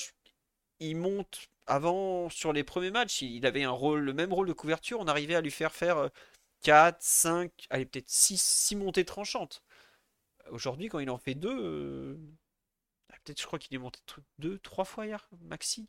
il 0.80 0.96
monte. 0.96 1.48
Avant, 1.66 2.28
sur 2.28 2.52
les 2.52 2.62
premiers 2.64 2.90
matchs, 2.90 3.22
il 3.22 3.46
avait 3.46 3.64
un 3.64 3.70
rôle, 3.70 4.00
le 4.00 4.12
même 4.12 4.32
rôle 4.32 4.48
de 4.48 4.52
couverture. 4.52 5.00
On 5.00 5.06
arrivait 5.06 5.34
à 5.34 5.40
lui 5.40 5.50
faire 5.50 5.72
faire 5.72 6.10
4, 6.62 6.98
5, 7.02 7.52
allez, 7.70 7.86
peut-être 7.86 8.08
6, 8.10 8.40
6 8.42 8.76
montées 8.76 9.04
tranchantes. 9.04 9.62
Aujourd'hui, 10.50 10.88
quand 10.88 10.98
il 10.98 11.10
en 11.10 11.18
fait 11.18 11.34
2, 11.34 11.48
euh, 11.48 12.16
peut-être 13.24 13.40
je 13.40 13.46
crois 13.46 13.58
qu'il 13.58 13.74
est 13.74 13.78
monté 13.78 14.00
2, 14.38 14.58
3 14.58 14.84
fois 14.84 15.06
hier, 15.06 15.28
maxi. 15.42 15.88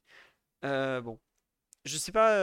Euh, 0.65 1.01
bon. 1.01 1.19
Je 1.85 1.97
sais 1.97 2.11
pas, 2.11 2.39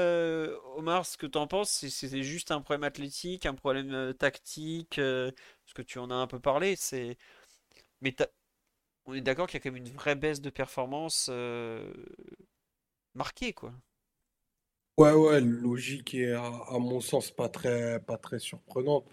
Omar, 0.77 1.05
ce 1.05 1.17
que 1.17 1.27
tu 1.27 1.37
en 1.37 1.47
penses, 1.47 1.85
c'est 1.89 2.23
juste 2.23 2.51
un 2.53 2.61
problème 2.61 2.85
athlétique, 2.85 3.45
un 3.45 3.55
problème 3.55 4.15
tactique, 4.15 4.97
parce 4.97 5.75
que 5.75 5.83
tu 5.83 5.99
en 5.99 6.11
as 6.11 6.15
un 6.15 6.27
peu 6.27 6.39
parlé, 6.41 6.77
c'est 6.77 7.19
mais 8.03 8.15
on 9.07 9.15
est 9.15 9.21
d'accord 9.21 9.47
qu'il 9.47 9.59
y 9.59 9.61
a 9.61 9.63
quand 9.63 9.73
même 9.73 9.85
une 9.85 9.93
vraie 9.93 10.17
baisse 10.17 10.41
de 10.41 10.51
performance 10.51 11.29
euh, 11.31 11.93
marquée, 13.15 13.53
quoi. 13.53 13.73
Ouais, 14.99 15.13
ouais, 15.13 15.41
logique 15.41 16.15
et 16.15 16.33
à, 16.33 16.79
mon 16.79 17.01
sens 17.01 17.31
pas 17.31 17.49
très, 17.49 17.99
pas 18.01 18.19
très 18.19 18.39
surprenante. 18.39 19.07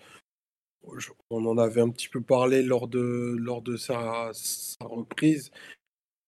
on 1.30 1.46
en 1.46 1.58
avait 1.58 1.82
un 1.82 1.90
petit 1.90 2.10
peu 2.10 2.22
parlé 2.22 2.62
lors 2.64 2.88
de, 2.88 3.36
lors 3.40 3.62
de 3.62 3.78
sa, 3.78 4.32
reprise. 4.82 5.52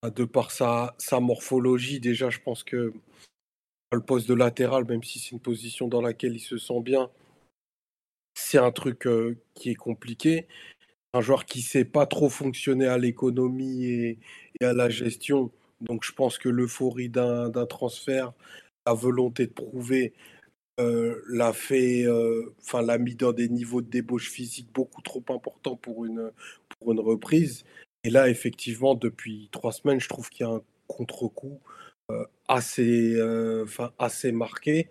De 0.04 0.26
par 0.26 0.50
sa, 0.50 0.96
sa 0.98 1.20
morphologie, 1.20 2.00
déjà, 2.00 2.32
je 2.32 2.40
pense 2.40 2.64
que 2.64 2.92
le 3.92 4.02
poste 4.02 4.28
de 4.28 4.34
latéral, 4.34 4.86
même 4.86 5.04
si 5.04 5.20
c'est 5.20 5.32
une 5.32 5.40
position 5.40 5.88
dans 5.88 6.02
laquelle 6.02 6.36
il 6.36 6.40
se 6.40 6.58
sent 6.58 6.82
bien, 6.82 7.10
c'est 8.34 8.58
un 8.58 8.72
truc 8.72 9.08
qui 9.54 9.70
est 9.70 9.76
compliqué. 9.76 10.48
Un 11.14 11.22
joueur 11.22 11.46
qui 11.46 11.60
ne 11.60 11.64
sait 11.64 11.86
pas 11.86 12.06
trop 12.06 12.30
fonctionner 12.30 12.88
à 12.88 12.98
l'économie 12.98 13.86
et, 13.86 14.20
à 14.62 14.74
la 14.74 14.90
gestion. 14.90 15.52
Donc 15.82 16.06
je 16.06 16.14
pense 16.14 16.38
que 16.38 16.48
l'euphorie 16.48 17.10
d'un 17.10 17.66
transfert, 17.66 18.34
la 18.88 18.94
volonté 18.94 19.48
de 19.48 19.52
prouver, 19.52 20.14
l'a 20.78 21.54
fait, 21.54 22.06
enfin 22.62 22.82
l'a 22.82 22.98
mis 22.98 23.16
dans 23.16 23.34
des 23.34 23.50
niveaux 23.50 23.82
de 23.82 23.90
débauche 23.90 24.30
physique 24.32 24.70
beaucoup 24.74 25.02
trop 25.02 25.24
importants 25.30 25.76
pour 25.76 26.06
une, 26.06 26.32
pour 26.70 26.94
une 26.94 27.00
reprise. 27.02 27.66
Et 28.04 28.10
là, 28.10 28.30
effectivement, 28.30 28.96
depuis 28.96 29.50
trois 29.52 29.72
semaines, 29.72 30.00
je 30.00 30.10
trouve 30.10 30.30
qu'il 30.30 30.46
y 30.46 30.50
a 30.50 30.54
un 30.54 30.62
contre-coup 30.88 31.60
assez, 32.48 33.18
enfin 33.64 33.92
assez 34.00 34.32
marqué. 34.32 34.90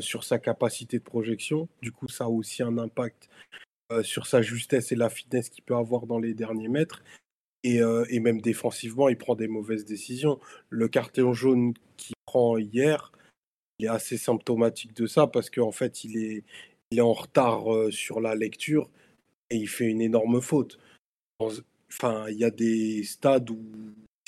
sur 0.00 0.24
sa 0.24 0.38
capacité 0.38 0.98
de 0.98 1.04
projection. 1.04 1.68
Du 1.82 1.92
coup, 1.92 2.08
ça 2.08 2.24
a 2.24 2.28
aussi 2.28 2.62
un 2.62 2.78
impact 2.78 3.28
sur 4.02 4.26
sa 4.26 4.42
justesse 4.42 4.90
et 4.90 4.96
la 4.96 5.10
finesse 5.10 5.48
qu'il 5.48 5.64
peut 5.64 5.76
avoir 5.76 6.06
dans 6.06 6.18
les 6.18 6.34
derniers 6.34 6.68
mètres. 6.68 7.02
Et, 7.62 7.80
et, 8.08 8.20
même 8.20 8.40
défensivement, 8.40 9.08
il 9.08 9.18
prend 9.18 9.34
des 9.34 9.48
mauvaises 9.48 9.84
décisions. 9.84 10.40
Le 10.70 10.88
carton 10.88 11.32
jaune 11.34 11.74
qu'il 11.96 12.14
prend 12.24 12.56
hier, 12.56 13.12
il 13.78 13.86
est 13.86 13.90
assez 13.90 14.16
symptomatique 14.16 14.94
de 14.94 15.06
ça 15.06 15.26
parce 15.26 15.50
qu'en 15.50 15.72
fait, 15.72 16.04
il 16.04 16.16
est, 16.16 16.44
il 16.90 16.98
est 16.98 17.02
en 17.02 17.12
retard 17.12 17.64
sur 17.90 18.20
la 18.20 18.34
lecture 18.34 18.88
et 19.50 19.56
il 19.56 19.68
fait 19.68 19.86
une 19.86 20.00
énorme 20.00 20.40
faute. 20.40 20.78
Enfin, 21.38 22.26
il 22.28 22.36
y 22.36 22.44
a 22.44 22.50
des 22.50 23.04
stades 23.04 23.50
où, 23.50 23.60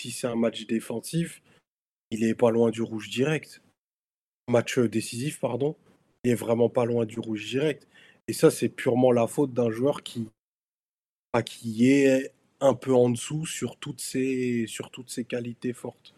si 0.00 0.10
c'est 0.10 0.26
un 0.26 0.36
match 0.36 0.66
défensif, 0.66 1.42
il 2.10 2.24
est 2.24 2.34
pas 2.34 2.50
loin 2.50 2.70
du 2.70 2.82
rouge 2.82 3.08
direct. 3.08 3.62
Match 4.48 4.78
décisif, 4.78 5.40
pardon. 5.40 5.76
Il 6.24 6.30
est 6.30 6.34
vraiment 6.34 6.68
pas 6.68 6.84
loin 6.84 7.04
du 7.04 7.20
rouge 7.20 7.46
direct. 7.46 7.86
Et 8.28 8.32
ça, 8.32 8.50
c'est 8.50 8.68
purement 8.68 9.12
la 9.12 9.26
faute 9.26 9.52
d'un 9.52 9.70
joueur 9.70 10.02
qui, 10.02 10.28
qui 11.44 11.90
est 11.90 12.32
un 12.60 12.74
peu 12.74 12.94
en 12.94 13.10
dessous 13.10 13.46
sur 13.46 13.76
toutes 13.76 14.00
ses, 14.00 14.66
sur 14.66 14.90
toutes 14.90 15.10
ses 15.10 15.24
qualités 15.24 15.72
fortes. 15.72 16.14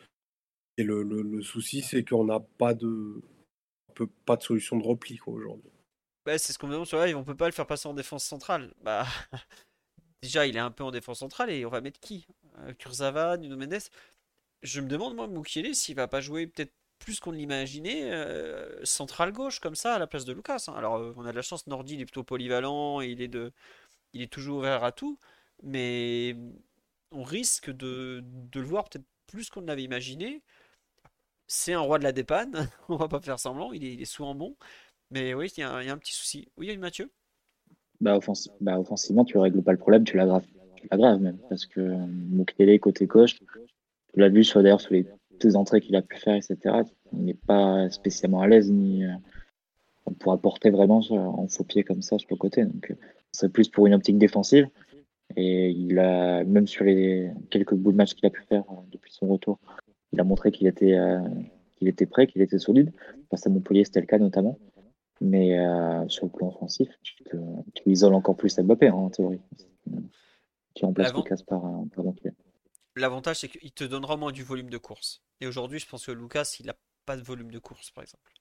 Et 0.77 0.83
le, 0.83 1.43
souci, 1.43 1.83
c'est 1.83 2.05
qu'on 2.05 2.25
n'a 2.25 2.41
pas 2.41 2.75
de, 2.75 3.21
pas 4.25 4.37
de 4.37 4.43
solution 4.43 4.79
de 4.79 4.85
repli 4.85 5.21
aujourd'hui. 5.27 5.71
Bah, 6.25 6.39
c'est 6.39 6.53
ce 6.53 6.59
qu'on 6.59 6.69
demande 6.69 6.87
sur 6.87 7.03
live, 7.05 7.17
on 7.17 7.25
peut 7.25 7.37
pas 7.37 7.47
le 7.47 7.53
faire 7.53 7.67
passer 7.67 7.89
en 7.89 7.95
défense 7.95 8.25
centrale. 8.25 8.73
Bah, 8.83 9.07
déjà, 10.23 10.47
il 10.47 10.57
est 10.57 10.61
un 10.61 10.71
peu 10.71 10.85
en 10.85 10.91
défense 10.91 11.19
centrale 11.19 11.51
et 11.51 11.67
on 11.67 11.71
va 11.71 11.81
mettre 11.81 12.01
qui? 12.01 12.27
Euh, 12.59 12.73
Kurzawa, 12.75 13.37
Nuno 13.37 13.57
Mendes 13.57 13.91
Je 14.63 14.81
me 14.81 14.89
demande, 14.89 15.15
moi, 15.17 15.27
Mukiele, 15.27 15.75
s'il 15.75 15.97
va 15.97 16.09
pas 16.09 16.21
jouer 16.21 16.47
peut-être 16.47 16.73
plus 17.01 17.19
qu'on 17.19 17.33
l'imaginait, 17.33 18.13
euh, 18.13 18.85
central 18.85 19.33
gauche 19.33 19.59
comme 19.59 19.75
ça 19.75 19.95
à 19.95 19.99
la 19.99 20.07
place 20.07 20.25
de 20.25 20.33
Lucas. 20.33 20.67
Hein. 20.69 20.75
Alors 20.77 20.97
euh, 20.97 21.15
on 21.17 21.25
a 21.25 21.33
de 21.33 21.37
la 21.37 21.43
chance, 21.43 21.67
Nordi 21.67 21.95
il 21.95 22.01
est 22.03 22.05
plutôt 22.05 22.23
polyvalent, 22.23 23.01
il 23.01 23.21
est 23.23 23.29
de, 23.29 23.53
il 24.13 24.23
est 24.23 24.33
toujours 24.33 24.59
ouvert 24.59 24.85
à 24.85 24.93
tout, 24.93 25.19
mais 25.63 26.37
on 27.11 27.23
risque 27.25 27.71
de, 27.71 28.23
le 28.55 28.63
voir 28.63 28.89
peut-être 28.89 29.07
plus 29.27 29.51
qu'on 29.51 29.63
l'avait 29.63 29.83
imaginé. 29.83 30.43
C'est 31.47 31.73
un 31.73 31.81
roi 31.81 31.99
de 31.99 32.05
la 32.05 32.13
dépanne, 32.13 32.69
on 32.89 32.97
va 32.97 33.09
pas 33.09 33.21
faire 33.21 33.41
semblant, 33.41 33.73
il 33.73 33.85
est, 33.85 33.95
il 33.95 34.07
souvent 34.07 34.35
bon, 34.35 34.57
mais 35.11 35.35
oui, 35.35 35.51
il 35.57 35.61
y, 35.61 35.65
a, 35.65 35.75
un 35.75 35.99
petit 35.99 36.15
souci. 36.15 36.49
Oui, 36.57 36.77
Mathieu? 36.77 37.11
Bah, 38.01 38.19
bah, 38.61 38.79
offensivement, 38.79 39.25
tu 39.25 39.39
règles 39.39 39.63
pas 39.63 39.73
le 39.73 39.79
problème, 39.79 40.05
tu 40.05 40.17
l'aggraves. 40.17 40.47
Même, 40.93 41.39
parce 41.49 41.67
que 41.67 41.81
Mukele 41.81 42.79
côté 42.81 43.07
gauche, 43.07 43.39
tu 44.13 44.21
l'as 44.21 44.29
vu 44.29 44.45
sur, 44.45 44.63
d'ailleurs 44.63 44.81
sur 44.81 44.93
les 44.93 45.07
entrées 45.57 45.81
qu'il 45.81 45.97
a 45.97 46.03
pu 46.03 46.17
faire, 46.17 46.35
etc. 46.35 46.83
Il 47.13 47.25
n'est 47.25 47.35
pas 47.35 47.89
spécialement 47.91 48.41
à 48.41 48.49
l'aise 48.49 48.71
ni 48.71 49.05
euh, 49.05 49.13
on 50.07 50.13
pourra 50.13 50.39
porter 50.39 50.71
vraiment 50.71 51.01
en 51.11 51.47
faux 51.49 51.65
pied 51.65 51.85
comme 51.85 52.03
ça 52.03 52.19
sur 52.19 52.29
le 52.31 52.37
côté. 52.37 52.65
Donc 52.65 52.95
c'est 53.33 53.53
plus 53.53 53.69
pour 53.69 53.87
une 53.87 53.95
optique 53.95 54.19
défensive. 54.19 54.67
Et 55.37 55.71
il 55.71 55.99
a 56.01 56.43
même 56.45 56.67
sur 56.67 56.85
les 56.85 57.31
quelques 57.51 57.75
bouts 57.75 57.93
de 57.93 57.97
match 57.97 58.15
qu'il 58.15 58.27
a 58.27 58.31
pu 58.31 58.43
faire 58.43 58.65
euh, 58.71 58.83
depuis 58.91 59.13
son 59.13 59.29
retour, 59.29 59.59
il 60.13 60.21
a 60.21 60.25
montré 60.25 60.51
qu'il 60.51 60.67
était 60.67 60.99
euh, 60.99 61.21
qu'il 61.77 61.87
était 61.87 62.07
prêt, 62.07 62.27
qu'il 62.27 62.43
était 62.43 62.59
solide. 62.59 62.93
Face 63.31 63.47
à 63.47 63.51
Montpellier, 63.51 63.85
c'était 63.85 64.01
le 64.01 64.07
cas 64.07 64.19
notamment. 64.19 64.59
Mais 65.23 65.59
sur 66.09 66.25
le 66.25 66.31
plan 66.31 66.49
offensif, 66.49 66.89
tu, 67.03 67.37
isoles 67.85 68.15
encore 68.15 68.37
plus 68.37 68.59
Mbappé 68.59 68.89
hein, 68.89 68.95
en 68.95 69.11
théorie. 69.11 69.43
Tu 70.75 70.87
remplaces 70.87 71.15
Lucas 71.15 71.43
par, 71.47 71.61
par 71.95 72.05
L'avantage, 72.97 73.41
c'est 73.41 73.49
qu'il 73.49 73.73
te 73.73 73.85
donnera 73.85 74.17
moins 74.17 74.33
du 74.33 74.43
volume 74.43 74.71
de 74.71 74.79
course. 74.79 75.23
Et 75.41 75.47
aujourd'hui, 75.47 75.79
je 75.79 75.87
pense 75.87 76.07
que 76.07 76.13
Lucas, 76.13 76.57
il 76.61 76.67
n'a 76.67 76.77
pas 77.07 77.17
de 77.17 77.23
volume 77.23 77.51
de 77.51 77.59
course, 77.59 77.91
par 77.91 78.03
exemple. 78.03 78.33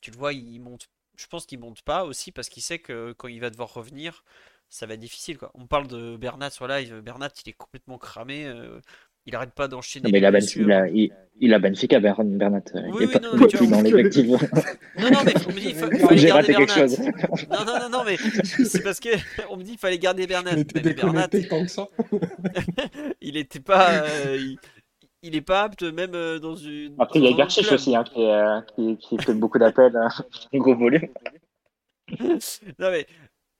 Tu 0.00 0.10
le 0.10 0.16
vois, 0.16 0.32
il 0.32 0.60
monte. 0.60 0.88
Je 1.16 1.26
pense 1.26 1.46
qu'il 1.46 1.58
monte 1.58 1.82
pas 1.82 2.04
aussi 2.04 2.30
parce 2.32 2.48
qu'il 2.48 2.62
sait 2.62 2.78
que 2.78 3.12
quand 3.12 3.28
il 3.28 3.40
va 3.40 3.50
devoir 3.50 3.74
revenir, 3.74 4.24
ça 4.68 4.86
va 4.86 4.94
être 4.94 5.00
difficile. 5.00 5.38
Quoi. 5.38 5.50
On 5.54 5.66
parle 5.66 5.88
de 5.88 6.16
Bernat 6.16 6.50
sur 6.50 6.68
live. 6.68 7.00
Bernat, 7.00 7.30
il 7.44 7.48
est 7.50 7.54
complètement 7.54 7.98
cramé. 7.98 8.46
Euh, 8.46 8.80
il 9.28 9.36
arrête 9.36 9.52
pas 9.52 9.68
d'enchaîner. 9.68 10.10
Mais 10.10 10.18
il 10.18 10.24
a, 10.24 10.30
ben, 10.30 10.42
il, 10.56 10.72
a, 10.72 10.88
il, 10.88 11.10
il 11.38 11.54
a 11.54 11.58
Benfica, 11.58 12.00
Bernat. 12.00 12.62
il 12.74 13.02
est 13.02 13.12
pas 13.12 13.20
non, 13.20 13.46
plus 13.46 13.66
dans 13.68 13.82
l'effectif. 13.82 14.26
Non, 14.98 15.10
non, 15.10 15.18
mais 15.24 15.34
on 15.46 15.52
me 15.52 15.60
dit 15.60 15.68
il 15.68 15.74
fallait 15.74 16.26
garder 16.26 16.52
Bernat. 16.54 16.74
Chose. 16.74 16.98
Non, 17.50 17.64
non, 17.66 17.78
non, 17.78 17.88
non, 17.90 18.04
mais 18.06 18.16
c'est 18.64 18.82
parce 18.82 18.98
que 18.98 19.10
on 19.50 19.58
me 19.58 19.62
dit 19.62 19.72
il 19.72 19.78
fallait 19.78 19.98
garder 19.98 20.26
Bernat. 20.26 20.52
Il 20.54 20.60
était 20.60 20.94
Bernat, 20.94 21.28
tant 21.28 21.62
que 21.62 21.70
ça. 21.70 21.86
il 23.20 23.36
était 23.36 23.60
pas. 23.60 24.02
Euh, 24.04 24.38
il 25.22 25.36
est 25.36 25.42
pas 25.42 25.64
apte 25.64 25.82
même 25.82 26.14
euh, 26.14 26.38
dans 26.38 26.56
une. 26.56 26.94
Après, 26.98 27.18
il 27.18 27.26
y 27.26 27.28
a 27.28 27.36
Garchich 27.36 27.70
aussi 27.70 27.94
hein, 27.94 28.04
qui, 28.04 28.24
euh, 28.24 28.60
qui, 28.74 28.96
qui, 28.96 29.18
fait 29.18 29.34
beaucoup 29.34 29.58
d'appels, 29.58 29.94
euh, 29.94 30.58
gros 30.58 30.74
volume. 30.74 31.08
non 32.18 32.90
mais 32.90 33.06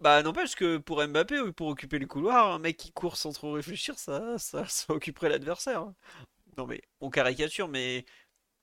bah 0.00 0.22
n'empêche 0.22 0.54
que 0.54 0.76
pour 0.78 1.04
Mbappé 1.06 1.40
ou 1.40 1.52
pour 1.52 1.68
occuper 1.68 1.98
le 1.98 2.06
couloir, 2.06 2.52
un 2.52 2.58
mec 2.60 2.76
qui 2.76 2.92
court 2.92 3.16
sans 3.16 3.32
trop 3.32 3.52
réfléchir, 3.52 3.98
ça, 3.98 4.38
ça, 4.38 4.64
occuperait 4.88 5.28
l'adversaire. 5.28 5.80
Hein. 5.82 5.94
Non 6.56 6.66
mais 6.66 6.82
on 7.00 7.10
caricature, 7.10 7.68
mais 7.68 8.04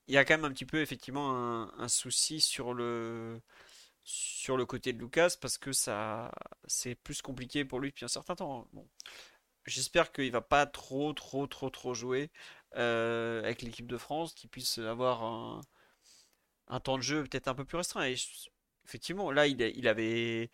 il 0.08 0.14
y 0.14 0.18
a 0.18 0.24
quand 0.24 0.34
même 0.34 0.44
un 0.44 0.52
petit 0.52 0.66
peu 0.66 0.80
effectivement 0.80 1.70
un, 1.78 1.88
souci 1.88 2.40
sur 2.40 2.74
le 2.74 3.40
sur 4.04 4.56
le 4.56 4.66
côté 4.66 4.92
de 4.92 4.98
Lucas 5.00 5.36
parce 5.40 5.58
que 5.58 5.72
ça 5.72 6.32
c'est 6.66 6.94
plus 6.94 7.22
compliqué 7.22 7.64
pour 7.64 7.80
lui 7.80 7.90
depuis 7.90 8.04
un 8.04 8.08
certain 8.08 8.36
temps. 8.36 8.60
Hein. 8.60 8.68
Bon. 8.72 8.88
J'espère 9.66 10.12
qu'il 10.12 10.30
va 10.32 10.40
pas 10.42 10.66
trop 10.66 11.12
trop 11.12 11.46
trop 11.46 11.70
trop 11.70 11.94
jouer 11.94 12.30
euh, 12.76 13.42
avec 13.44 13.62
l'équipe 13.62 13.86
de 13.86 13.98
France, 13.98 14.34
qu'il 14.34 14.50
puisse 14.50 14.78
avoir 14.78 15.24
un, 15.24 15.60
un 16.68 16.80
temps 16.80 16.98
de 16.98 17.02
jeu 17.02 17.24
peut-être 17.24 17.48
un 17.48 17.54
peu 17.54 17.64
plus 17.64 17.76
restreint. 17.78 18.06
Effectivement, 18.84 19.30
là 19.32 19.46
il, 19.46 19.60
il 19.60 19.88
avait 19.88 20.50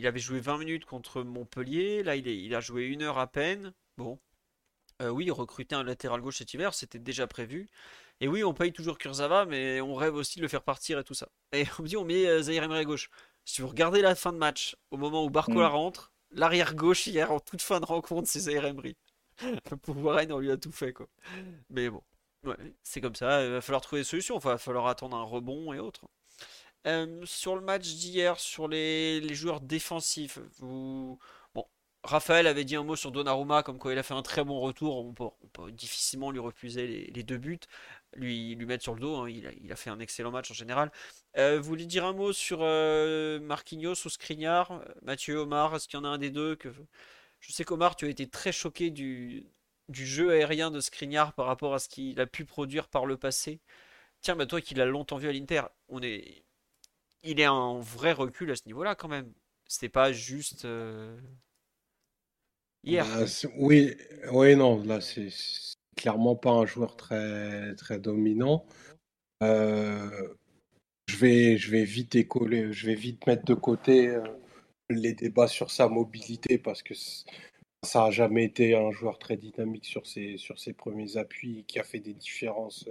il 0.00 0.06
avait 0.06 0.18
joué 0.18 0.40
20 0.40 0.58
minutes 0.58 0.86
contre 0.86 1.22
Montpellier. 1.22 2.02
Là, 2.02 2.16
il, 2.16 2.26
il 2.26 2.54
a 2.54 2.60
joué 2.60 2.86
une 2.86 3.02
heure 3.02 3.18
à 3.18 3.26
peine. 3.26 3.74
Bon. 3.98 4.18
Euh, 5.02 5.10
oui, 5.10 5.30
recruter 5.30 5.74
un 5.74 5.84
latéral 5.84 6.20
gauche 6.22 6.38
cet 6.38 6.54
hiver, 6.54 6.74
c'était 6.74 6.98
déjà 6.98 7.26
prévu. 7.26 7.68
Et 8.20 8.28
oui, 8.28 8.42
on 8.44 8.54
paye 8.54 8.72
toujours 8.72 8.98
Kurzawa, 8.98 9.44
mais 9.46 9.80
on 9.80 9.94
rêve 9.94 10.14
aussi 10.14 10.38
de 10.38 10.42
le 10.42 10.48
faire 10.48 10.62
partir 10.62 10.98
et 10.98 11.04
tout 11.04 11.14
ça. 11.14 11.28
Et 11.52 11.64
on 11.78 11.82
me 11.82 11.88
dit, 11.88 11.96
on 11.96 12.04
met 12.04 12.26
euh, 12.26 12.42
Zahir 12.42 12.64
Emery 12.64 12.84
gauche. 12.84 13.10
Si 13.44 13.60
vous 13.60 13.68
regardez 13.68 14.00
la 14.00 14.14
fin 14.14 14.32
de 14.32 14.38
match, 14.38 14.76
au 14.90 14.96
moment 14.96 15.24
où 15.24 15.30
Barcola 15.30 15.68
mm. 15.68 15.72
rentre, 15.72 16.12
l'arrière 16.30 16.74
gauche 16.74 17.06
hier, 17.06 17.30
en 17.30 17.40
toute 17.40 17.62
fin 17.62 17.80
de 17.80 17.86
rencontre, 17.86 18.28
c'est 18.28 18.40
Zahir 18.40 18.64
Emery. 18.64 18.96
Pour 19.82 19.98
Warren, 19.98 20.32
on 20.32 20.38
lui 20.38 20.50
a 20.50 20.56
tout 20.56 20.72
fait, 20.72 20.92
quoi. 20.92 21.08
Mais 21.70 21.90
bon, 21.90 22.02
c'est 22.82 23.00
comme 23.00 23.14
ça. 23.14 23.44
Il 23.44 23.52
va 23.52 23.60
falloir 23.60 23.82
trouver 23.82 24.00
des 24.00 24.08
solutions. 24.08 24.38
Il 24.38 24.42
va 24.42 24.58
falloir 24.58 24.86
attendre 24.86 25.16
un 25.16 25.24
rebond 25.24 25.72
et 25.72 25.78
autres. 25.78 26.06
Sur 27.24 27.56
le 27.56 27.60
match 27.60 27.86
d'hier, 27.94 28.40
sur 28.40 28.68
les, 28.68 29.34
joueurs 29.34 29.60
défensifs, 29.60 30.38
vous... 30.58 31.18
bon, 31.54 31.66
Raphaël 32.02 32.46
avait 32.46 32.64
dit 32.64 32.76
un 32.76 32.84
mot 32.84 32.96
sur 32.96 33.12
Donnarumma, 33.12 33.62
comme 33.62 33.78
quoi 33.78 33.92
il 33.92 33.98
a 33.98 34.02
fait 34.02 34.14
un 34.14 34.22
très 34.22 34.44
bon 34.44 34.60
retour. 34.60 34.96
On 34.96 35.12
peut, 35.12 35.72
difficilement 35.72 36.30
lui 36.30 36.40
refuser 36.40 37.10
les, 37.12 37.22
deux 37.22 37.36
buts, 37.38 37.60
lui, 38.14 38.54
lui 38.54 38.66
mettre 38.66 38.82
sur 38.82 38.94
le 38.94 39.00
dos. 39.00 39.16
Hein. 39.16 39.30
il, 39.30 39.72
a, 39.72 39.76
fait 39.76 39.90
un 39.90 40.00
excellent 40.00 40.30
match 40.30 40.50
en 40.50 40.54
général. 40.54 40.90
Euh, 41.36 41.60
vous 41.60 41.68
voulez 41.68 41.86
dire 41.86 42.06
un 42.06 42.14
mot 42.14 42.32
sur 42.32 42.60
euh, 42.62 43.40
Marquinhos 43.40 44.06
ou 44.06 44.08
Skriniar? 44.08 44.82
Mathieu, 45.02 45.36
Omar, 45.38 45.74
est-ce 45.76 45.88
qu'il 45.88 45.98
y 45.98 46.00
en 46.00 46.04
a 46.04 46.08
un 46.08 46.18
des 46.18 46.30
deux 46.30 46.56
que... 46.56 46.70
Je 47.40 47.52
sais 47.52 47.64
qu'Omar, 47.64 47.96
tu 47.96 48.06
as 48.06 48.08
été 48.08 48.28
très 48.28 48.52
choqué 48.52 48.90
du, 48.90 49.46
du 49.88 50.06
jeu 50.06 50.30
aérien 50.32 50.70
de 50.70 50.80
Skriniar 50.80 51.34
par 51.34 51.46
rapport 51.46 51.74
à 51.74 51.78
ce 51.78 51.88
qu'il 51.88 52.20
a 52.20 52.26
pu 52.26 52.44
produire 52.44 52.88
par 52.88 53.06
le 53.06 53.16
passé. 53.16 53.60
Tiens, 54.22 54.36
bah 54.36 54.46
toi 54.46 54.60
qui 54.60 54.74
l'as 54.74 54.86
longtemps 54.86 55.18
vu 55.18 55.28
à 55.28 55.32
l'Inter, 55.32 55.62
on 55.88 56.02
est 56.02 56.44
il 57.22 57.40
est 57.40 57.46
en 57.46 57.80
vrai 57.80 58.12
recul 58.12 58.50
à 58.50 58.56
ce 58.56 58.62
niveau-là 58.66 58.94
quand 58.94 59.08
même. 59.08 59.32
C'était 59.66 59.88
pas 59.88 60.12
juste 60.12 60.64
euh, 60.64 61.18
hier. 62.84 63.06
Oui, 63.56 63.94
oui, 64.32 64.56
non, 64.56 64.82
là 64.84 65.00
c'est 65.00 65.28
clairement 65.96 66.36
pas 66.36 66.50
un 66.50 66.66
joueur 66.66 66.96
très 66.96 67.74
très 67.76 67.98
dominant. 67.98 68.66
Euh, 69.42 70.28
je 71.08 71.16
vais 71.16 71.56
je 71.56 71.70
vais 71.70 71.84
vite 71.84 72.14
écoler, 72.14 72.72
je 72.72 72.86
vais 72.86 72.94
vite 72.94 73.26
mettre 73.26 73.44
de 73.44 73.54
côté 73.54 74.08
euh, 74.08 74.22
les 74.88 75.14
débats 75.14 75.48
sur 75.48 75.70
sa 75.70 75.88
mobilité 75.88 76.58
parce 76.58 76.82
que 76.82 76.94
ça 77.82 78.04
a 78.04 78.10
jamais 78.10 78.44
été 78.44 78.74
un 78.74 78.90
joueur 78.90 79.18
très 79.18 79.36
dynamique 79.36 79.86
sur 79.86 80.06
ses 80.06 80.36
sur 80.36 80.58
ses 80.58 80.72
premiers 80.72 81.16
appuis 81.16 81.64
qui 81.66 81.78
a 81.78 81.84
fait 81.84 82.00
des 82.00 82.14
différences 82.14 82.88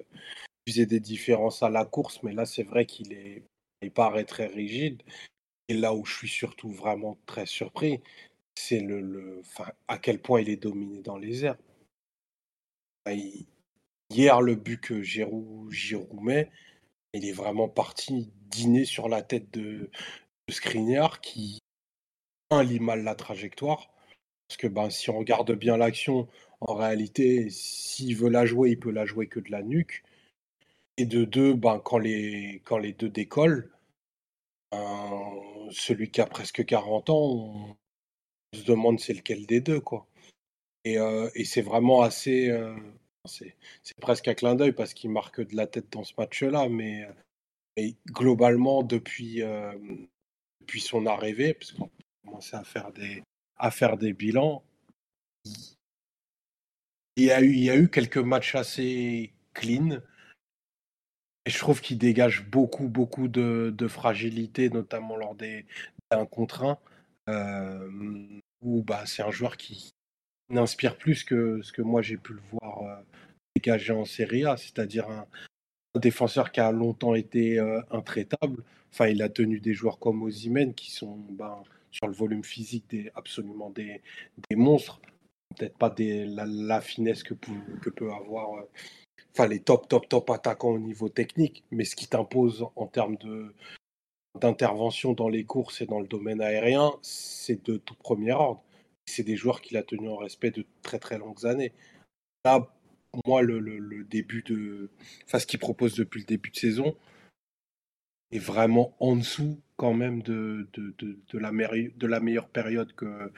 faisait 0.70 0.86
des 0.86 1.00
différences 1.00 1.64
à 1.64 1.70
la 1.70 1.86
course, 1.86 2.22
mais 2.24 2.34
là, 2.34 2.46
c'est 2.46 2.64
vrai 2.64 2.86
qu'il 2.86 3.14
est, 3.14 3.44
il 3.82 3.92
paraît 3.92 4.26
très 4.26 4.48
rigide. 4.48 5.02
Et 5.68 5.74
là 5.74 5.94
où 5.94 6.06
je 6.06 6.16
suis 6.16 6.30
surtout 6.30 6.72
vraiment 6.72 7.18
très 7.26 7.46
surpris, 7.46 8.02
c'est 8.56 8.80
le, 8.80 9.02
le, 9.02 9.42
à 9.88 9.98
quel 9.98 10.22
point 10.22 10.42
il 10.42 10.50
est 10.50 10.62
dominé 10.62 11.02
dans 11.02 11.18
les 11.18 11.46
airs. 11.46 11.58
hier, 14.10 14.42
le 14.42 14.56
but 14.56 14.82
que 14.82 15.02
Giroud, 15.02 15.72
met, 16.22 16.50
il 17.14 17.26
est 17.26 17.34
vraiment 17.34 17.70
parti 17.70 18.32
dîner 18.50 18.86
sur 18.86 19.10
la 19.10 19.22
tête 19.22 19.52
de, 19.52 19.90
de 20.48 21.20
qui, 21.22 21.60
un, 22.50 22.64
lit 22.64 22.80
mal 22.80 23.04
la 23.04 23.16
trajectoire. 23.16 23.90
Parce 24.48 24.58
que 24.58 24.68
ben, 24.68 24.90
si 24.90 25.10
on 25.12 25.20
regarde 25.20 25.52
bien 25.54 25.78
l'action, 25.78 26.28
en 26.62 26.74
réalité, 26.74 27.50
s'il 27.52 28.16
veut 28.16 28.30
la 28.30 28.46
jouer, 28.46 28.72
il 28.72 28.80
peut 28.80 28.92
la 28.92 29.06
jouer 29.06 29.28
que 29.28 29.40
de 29.40 29.52
la 29.52 29.62
nuque. 29.62 30.04
Et 31.00 31.06
de 31.06 31.24
deux, 31.24 31.54
ben, 31.54 31.80
quand, 31.80 31.98
les, 31.98 32.62
quand 32.66 32.78
les 32.78 32.92
deux 32.92 33.08
décollent, 33.08 33.72
ben, 34.70 35.40
celui 35.72 36.12
qui 36.12 36.20
a 36.20 36.26
presque 36.26 36.66
40 36.66 37.10
ans, 37.10 37.16
on 37.16 37.78
se 38.54 38.66
demande 38.66 39.00
c'est 39.00 39.14
lequel 39.14 39.46
des 39.46 39.62
deux. 39.62 39.80
quoi. 39.80 40.06
Et, 40.84 40.98
euh, 41.00 41.30
et 41.36 41.46
c'est 41.46 41.62
vraiment 41.62 42.02
assez... 42.02 42.50
Euh, 42.50 42.76
c'est 43.26 43.56
presque 44.02 44.28
un 44.28 44.34
clin 44.34 44.56
d'œil 44.56 44.74
parce 44.74 44.94
qu'il 44.94 45.10
marque 45.10 45.40
de 45.40 45.56
la 45.56 45.68
tête 45.68 45.90
dans 45.90 46.04
ce 46.04 46.14
match-là, 46.18 46.68
mais, 46.68 47.08
mais, 47.78 47.96
globalement, 48.08 48.84
depuis, 48.84 49.42
euh, 49.42 49.72
depuis 50.60 50.82
son 50.82 51.06
arrivée, 51.06 51.54
parce 51.54 51.72
qu'on 51.72 51.90
commençait 52.26 52.58
à 52.58 52.66
faire 52.66 52.92
des, 52.92 53.24
à 53.56 53.72
faire 53.72 53.96
des 53.96 54.12
bilans, 54.12 54.64
il 57.16 57.24
y 57.24 57.32
a 57.32 57.42
eu, 57.42 57.54
il 57.54 57.64
y 57.64 57.70
a 57.70 57.78
eu 57.78 57.90
quelques 57.90 58.18
matchs 58.18 58.56
assez 58.56 59.32
clean. 59.54 60.02
Et 61.50 61.52
je 61.52 61.58
trouve 61.58 61.82
qu'il 61.82 61.98
dégage 61.98 62.46
beaucoup, 62.46 62.88
beaucoup 62.90 63.28
de, 63.28 63.88
fragilité, 63.88 64.70
notamment 64.70 65.18
lors 65.18 65.34
des 65.34 65.66
un 66.12 66.28
contre 66.28 66.64
un, 66.64 66.78
euh, 67.28 67.90
où 68.62 68.84
bah, 68.84 69.08
c'est 69.08 69.24
un 69.24 69.32
joueur 69.32 69.58
qui 69.58 69.90
n'inspire 70.52 70.96
plus 70.96 71.24
que 71.24 71.60
ce 71.64 71.74
que 71.74 71.82
moi 71.82 72.04
j'ai 72.04 72.18
pu 72.18 72.34
le 72.34 72.42
voir 72.52 72.84
euh, 72.84 73.02
dégager 73.56 73.94
en 73.94 74.06
Serie 74.06 74.46
A, 74.46 74.58
c'est-à-dire 74.58 75.10
un, 75.10 75.26
défenseur 76.00 76.52
qui 76.52 76.60
a 76.60 76.72
longtemps 76.72 77.16
été 77.16 77.58
euh, 77.58 77.82
intraitable. 77.90 78.64
Enfin, 78.94 79.08
il 79.08 79.24
a 79.24 79.30
tenu 79.30 79.60
des 79.60 79.74
joueurs 79.74 79.98
comme 79.98 80.22
Ozymen 80.22 80.76
qui 80.76 80.92
sont 80.92 81.18
ben, 81.32 81.64
sur 81.90 82.06
le 82.06 82.14
volume 82.14 82.44
physique 82.44 82.88
des, 82.92 83.12
absolument 83.16 83.72
des, 83.72 84.04
monstres 84.52 85.02
peut-être 85.58 85.80
pas 85.80 85.96
la, 85.98 86.80
finesse 86.80 87.24
que, 87.24 87.34
peut 87.34 88.12
avoir 88.14 88.66
enfin 89.34 89.48
les 89.48 89.60
top 89.60 89.88
top 89.88 90.08
top 90.10 90.30
attaquants 90.30 90.70
au 90.70 90.80
niveau 90.80 91.10
technique, 91.10 91.64
mais 91.72 91.86
ce 91.86 91.96
qui 91.96 92.08
t'impose 92.08 92.68
en 92.76 92.88
termes 92.88 93.18
de 93.18 93.54
d'intervention 94.40 95.14
dans 95.14 95.30
les 95.30 95.44
courses 95.44 95.82
et 95.82 95.86
dans 95.86 96.00
le 96.00 96.08
domaine 96.08 96.42
aérien, 96.42 96.94
c'est 97.02 97.66
de 97.66 97.78
tout 97.78 97.96
premier 97.96 98.32
ordre. 98.32 98.64
C'est 99.06 99.24
des 99.24 99.36
joueurs 99.36 99.62
qu'il 99.62 99.76
a 99.78 99.84
tenus 99.84 100.10
en 100.10 100.18
respect 100.18 100.52
de 100.52 100.66
très 100.84 101.00
très 101.00 101.18
longues 101.18 101.46
années. 101.46 101.74
Là, 102.46 102.68
moi, 103.26 103.42
le, 103.42 103.60
le, 103.60 104.04
début 104.04 104.44
de, 104.44 104.90
enfin 105.26 105.40
ce 105.40 105.48
qu'il 105.48 105.60
propose 105.60 105.96
depuis 105.96 106.22
le 106.22 106.26
début 106.26 106.52
de 106.52 106.58
saison 106.58 106.96
est 108.32 108.40
vraiment 108.40 108.96
en 109.00 109.16
dessous 109.16 109.60
quand 109.78 109.94
même 109.94 110.22
de, 110.22 110.68
de, 110.74 110.94
de, 111.00 111.18
de 111.28 111.40
la, 111.40 111.52
de 111.52 112.08
la 112.08 112.20
meilleure 112.20 112.50
période 112.50 112.94
que 112.94 113.32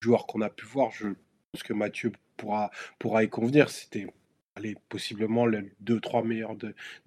joueur 0.00 0.26
qu'on 0.26 0.40
a 0.40 0.50
pu 0.50 0.66
voir. 0.66 0.90
Je 0.90 1.08
pense 1.52 1.62
que 1.62 1.72
Mathieu 1.72 2.12
pourra, 2.36 2.70
pourra 2.98 3.22
y 3.22 3.28
convenir. 3.28 3.70
C'était 3.70 4.06
allez, 4.56 4.76
possiblement 4.88 5.46
les 5.46 5.72
deux, 5.80 6.00
trois 6.00 6.22
meilleurs 6.22 6.56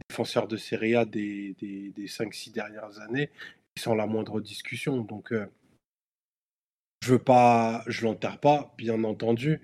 défenseurs 0.10 0.48
de 0.48 0.58
Serie 0.58 0.96
A 0.96 1.06
des, 1.06 1.56
des, 1.60 1.92
des 1.92 2.08
5-6 2.08 2.52
dernières 2.52 3.00
années, 3.02 3.30
sans 3.78 3.96
la 3.96 4.08
moindre 4.08 4.42
discussion. 4.42 4.98
Donc, 5.02 5.32
euh, 5.32 5.46
je 7.02 7.12
veux 7.14 7.20
pas, 7.20 7.84
je 7.88 8.04
l'enterre 8.06 8.40
pas, 8.40 8.74
bien 8.78 9.04
entendu, 9.04 9.62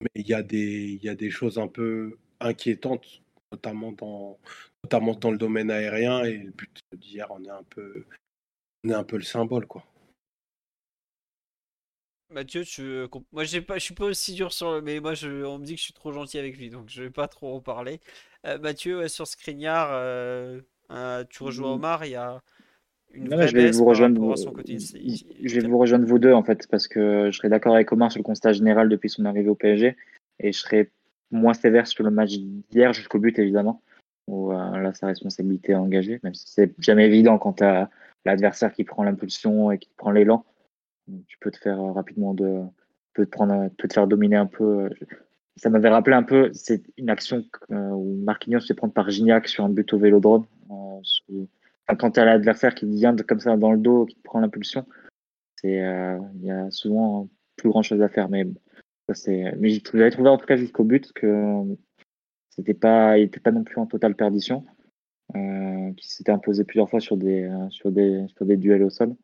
mais 0.00 0.10
il 0.14 0.26
y, 0.28 0.34
a 0.34 0.42
des, 0.42 0.98
y 1.02 1.08
a 1.08 1.14
des 1.14 1.30
choses 1.30 1.58
un 1.58 1.68
peu 1.68 2.18
inquiétantes, 2.40 3.22
notamment 3.52 3.92
dans, 3.92 4.38
notamment 4.84 5.14
dans 5.14 5.30
le 5.30 5.38
domaine 5.38 5.70
aérien. 5.70 6.24
Et 6.24 6.38
le 6.38 6.50
but 6.50 6.80
d'hier, 6.96 7.28
on 7.30 7.42
est 7.44 7.50
un 7.50 7.64
peu, 7.64 8.06
on 8.84 8.90
est 8.90 8.94
un 8.94 9.04
peu 9.04 9.16
le 9.16 9.22
symbole, 9.24 9.66
quoi. 9.66 9.86
Mathieu, 12.32 12.64
tu... 12.64 13.06
moi 13.32 13.44
j'ai 13.44 13.60
pas, 13.60 13.78
je 13.78 13.84
suis 13.84 13.94
pas 13.94 14.06
aussi 14.06 14.34
dur 14.34 14.52
sur 14.52 14.72
le, 14.72 14.80
mais 14.80 15.00
moi 15.00 15.14
je... 15.14 15.44
on 15.44 15.58
me 15.58 15.64
dit 15.64 15.74
que 15.74 15.78
je 15.78 15.84
suis 15.84 15.92
trop 15.92 16.12
gentil 16.12 16.38
avec 16.38 16.56
lui, 16.56 16.70
donc 16.70 16.84
je 16.88 17.02
vais 17.02 17.10
pas 17.10 17.28
trop 17.28 17.54
en 17.54 17.60
parler. 17.60 18.00
Euh, 18.46 18.58
Mathieu, 18.58 19.06
sur 19.08 19.26
Skriniar, 19.26 19.90
euh, 19.92 20.60
euh, 20.90 21.24
tu 21.28 21.42
rejoins 21.42 21.70
mmh. 21.70 21.74
Omar, 21.74 22.04
il 22.04 22.12
y 22.12 22.16
a 22.16 22.40
une 23.14 23.28
vraie 23.28 23.46
je 23.46 23.54
vais 23.54 23.70
vous 23.70 23.84
rejoindre, 23.84 24.36
son 24.36 24.52
côté. 24.52 24.78
Je 24.78 25.60
vais 25.60 25.68
vous 25.68 25.78
rejoindre 25.78 26.06
vous 26.06 26.18
deux 26.18 26.32
en 26.32 26.42
fait, 26.42 26.66
parce 26.68 26.88
que 26.88 27.30
je 27.30 27.36
serais 27.36 27.50
d'accord 27.50 27.74
avec 27.74 27.92
Omar 27.92 28.10
sur 28.10 28.18
le 28.18 28.24
constat 28.24 28.52
général 28.52 28.88
depuis 28.88 29.10
son 29.10 29.24
arrivée 29.26 29.50
au 29.50 29.54
PSG, 29.54 29.96
et 30.40 30.52
je 30.52 30.58
serais 30.58 30.90
moins 31.30 31.54
sévère 31.54 31.86
sur 31.86 32.04
le 32.04 32.10
match 32.10 32.32
d'hier 32.70 32.92
jusqu'au 32.92 33.18
but 33.18 33.38
évidemment, 33.38 33.82
où 34.28 34.50
là 34.50 34.94
sa 34.94 35.08
responsabilité 35.08 35.72
est 35.72 35.76
engagée, 35.76 36.20
même 36.22 36.34
si 36.34 36.48
c'est 36.48 36.72
jamais 36.78 37.06
évident 37.06 37.36
quand 37.38 37.60
as 37.60 37.90
l'adversaire 38.24 38.72
qui 38.72 38.84
prend 38.84 39.02
l'impulsion 39.02 39.70
et 39.70 39.78
qui 39.78 39.90
prend 39.96 40.10
l'élan 40.10 40.44
tu 41.26 41.38
peux 41.38 41.50
te 41.50 41.58
faire 41.58 41.80
euh, 41.80 41.92
rapidement 41.92 42.34
de, 42.34 42.62
peut 43.14 43.24
te 43.24 43.30
prendre, 43.30 43.68
peut 43.78 43.88
te 43.88 43.94
faire 43.94 44.06
dominer 44.06 44.36
un 44.36 44.46
peu. 44.46 44.84
Euh, 44.84 44.90
ça 45.56 45.70
m'avait 45.70 45.90
rappelé 45.90 46.16
un 46.16 46.22
peu, 46.22 46.50
c'est 46.54 46.82
une 46.96 47.10
action 47.10 47.44
euh, 47.70 47.90
où 47.90 48.16
Marquinhos 48.24 48.60
se 48.60 48.68
fait 48.68 48.74
prendre 48.74 48.94
par 48.94 49.10
Gignac 49.10 49.48
sur 49.48 49.64
un 49.64 49.68
but 49.68 49.92
au 49.92 49.98
vélodrome. 49.98 50.46
quand 51.98 52.10
tu 52.12 52.20
as 52.20 52.24
l'adversaire 52.24 52.74
qui 52.74 52.86
vient 52.86 53.14
comme 53.16 53.40
ça 53.40 53.56
dans 53.56 53.72
le 53.72 53.78
dos, 53.78 54.06
qui 54.06 54.16
prend 54.24 54.40
l'impulsion, 54.40 54.86
c'est 55.56 55.76
il 55.76 56.44
y 56.44 56.50
a 56.50 56.70
souvent 56.70 57.28
plus 57.56 57.68
grand 57.68 57.82
chose 57.82 58.00
à 58.00 58.08
faire. 58.08 58.30
Mais 58.30 58.46
c'est, 59.12 59.54
mais 59.58 59.68
j'avais 59.68 60.10
trouvé 60.10 60.30
en 60.30 60.38
tout 60.38 60.46
cas 60.46 60.56
jusqu'au 60.56 60.84
but 60.84 61.12
que 61.12 61.62
c'était 62.48 62.72
pas, 62.72 63.18
il 63.18 63.24
n'était 63.24 63.40
pas 63.40 63.52
non 63.52 63.62
plus 63.62 63.78
en 63.78 63.86
totale 63.86 64.14
perdition, 64.14 64.64
qui 65.34 66.08
s'était 66.08 66.32
imposé 66.32 66.64
plusieurs 66.64 66.88
fois 66.88 67.00
sur 67.00 67.18
des, 67.18 67.50
sur 67.68 67.92
des, 67.92 68.24
sur 68.28 68.46
des 68.46 68.56
duels 68.56 68.84
au 68.84 68.90
sol. 68.90 69.14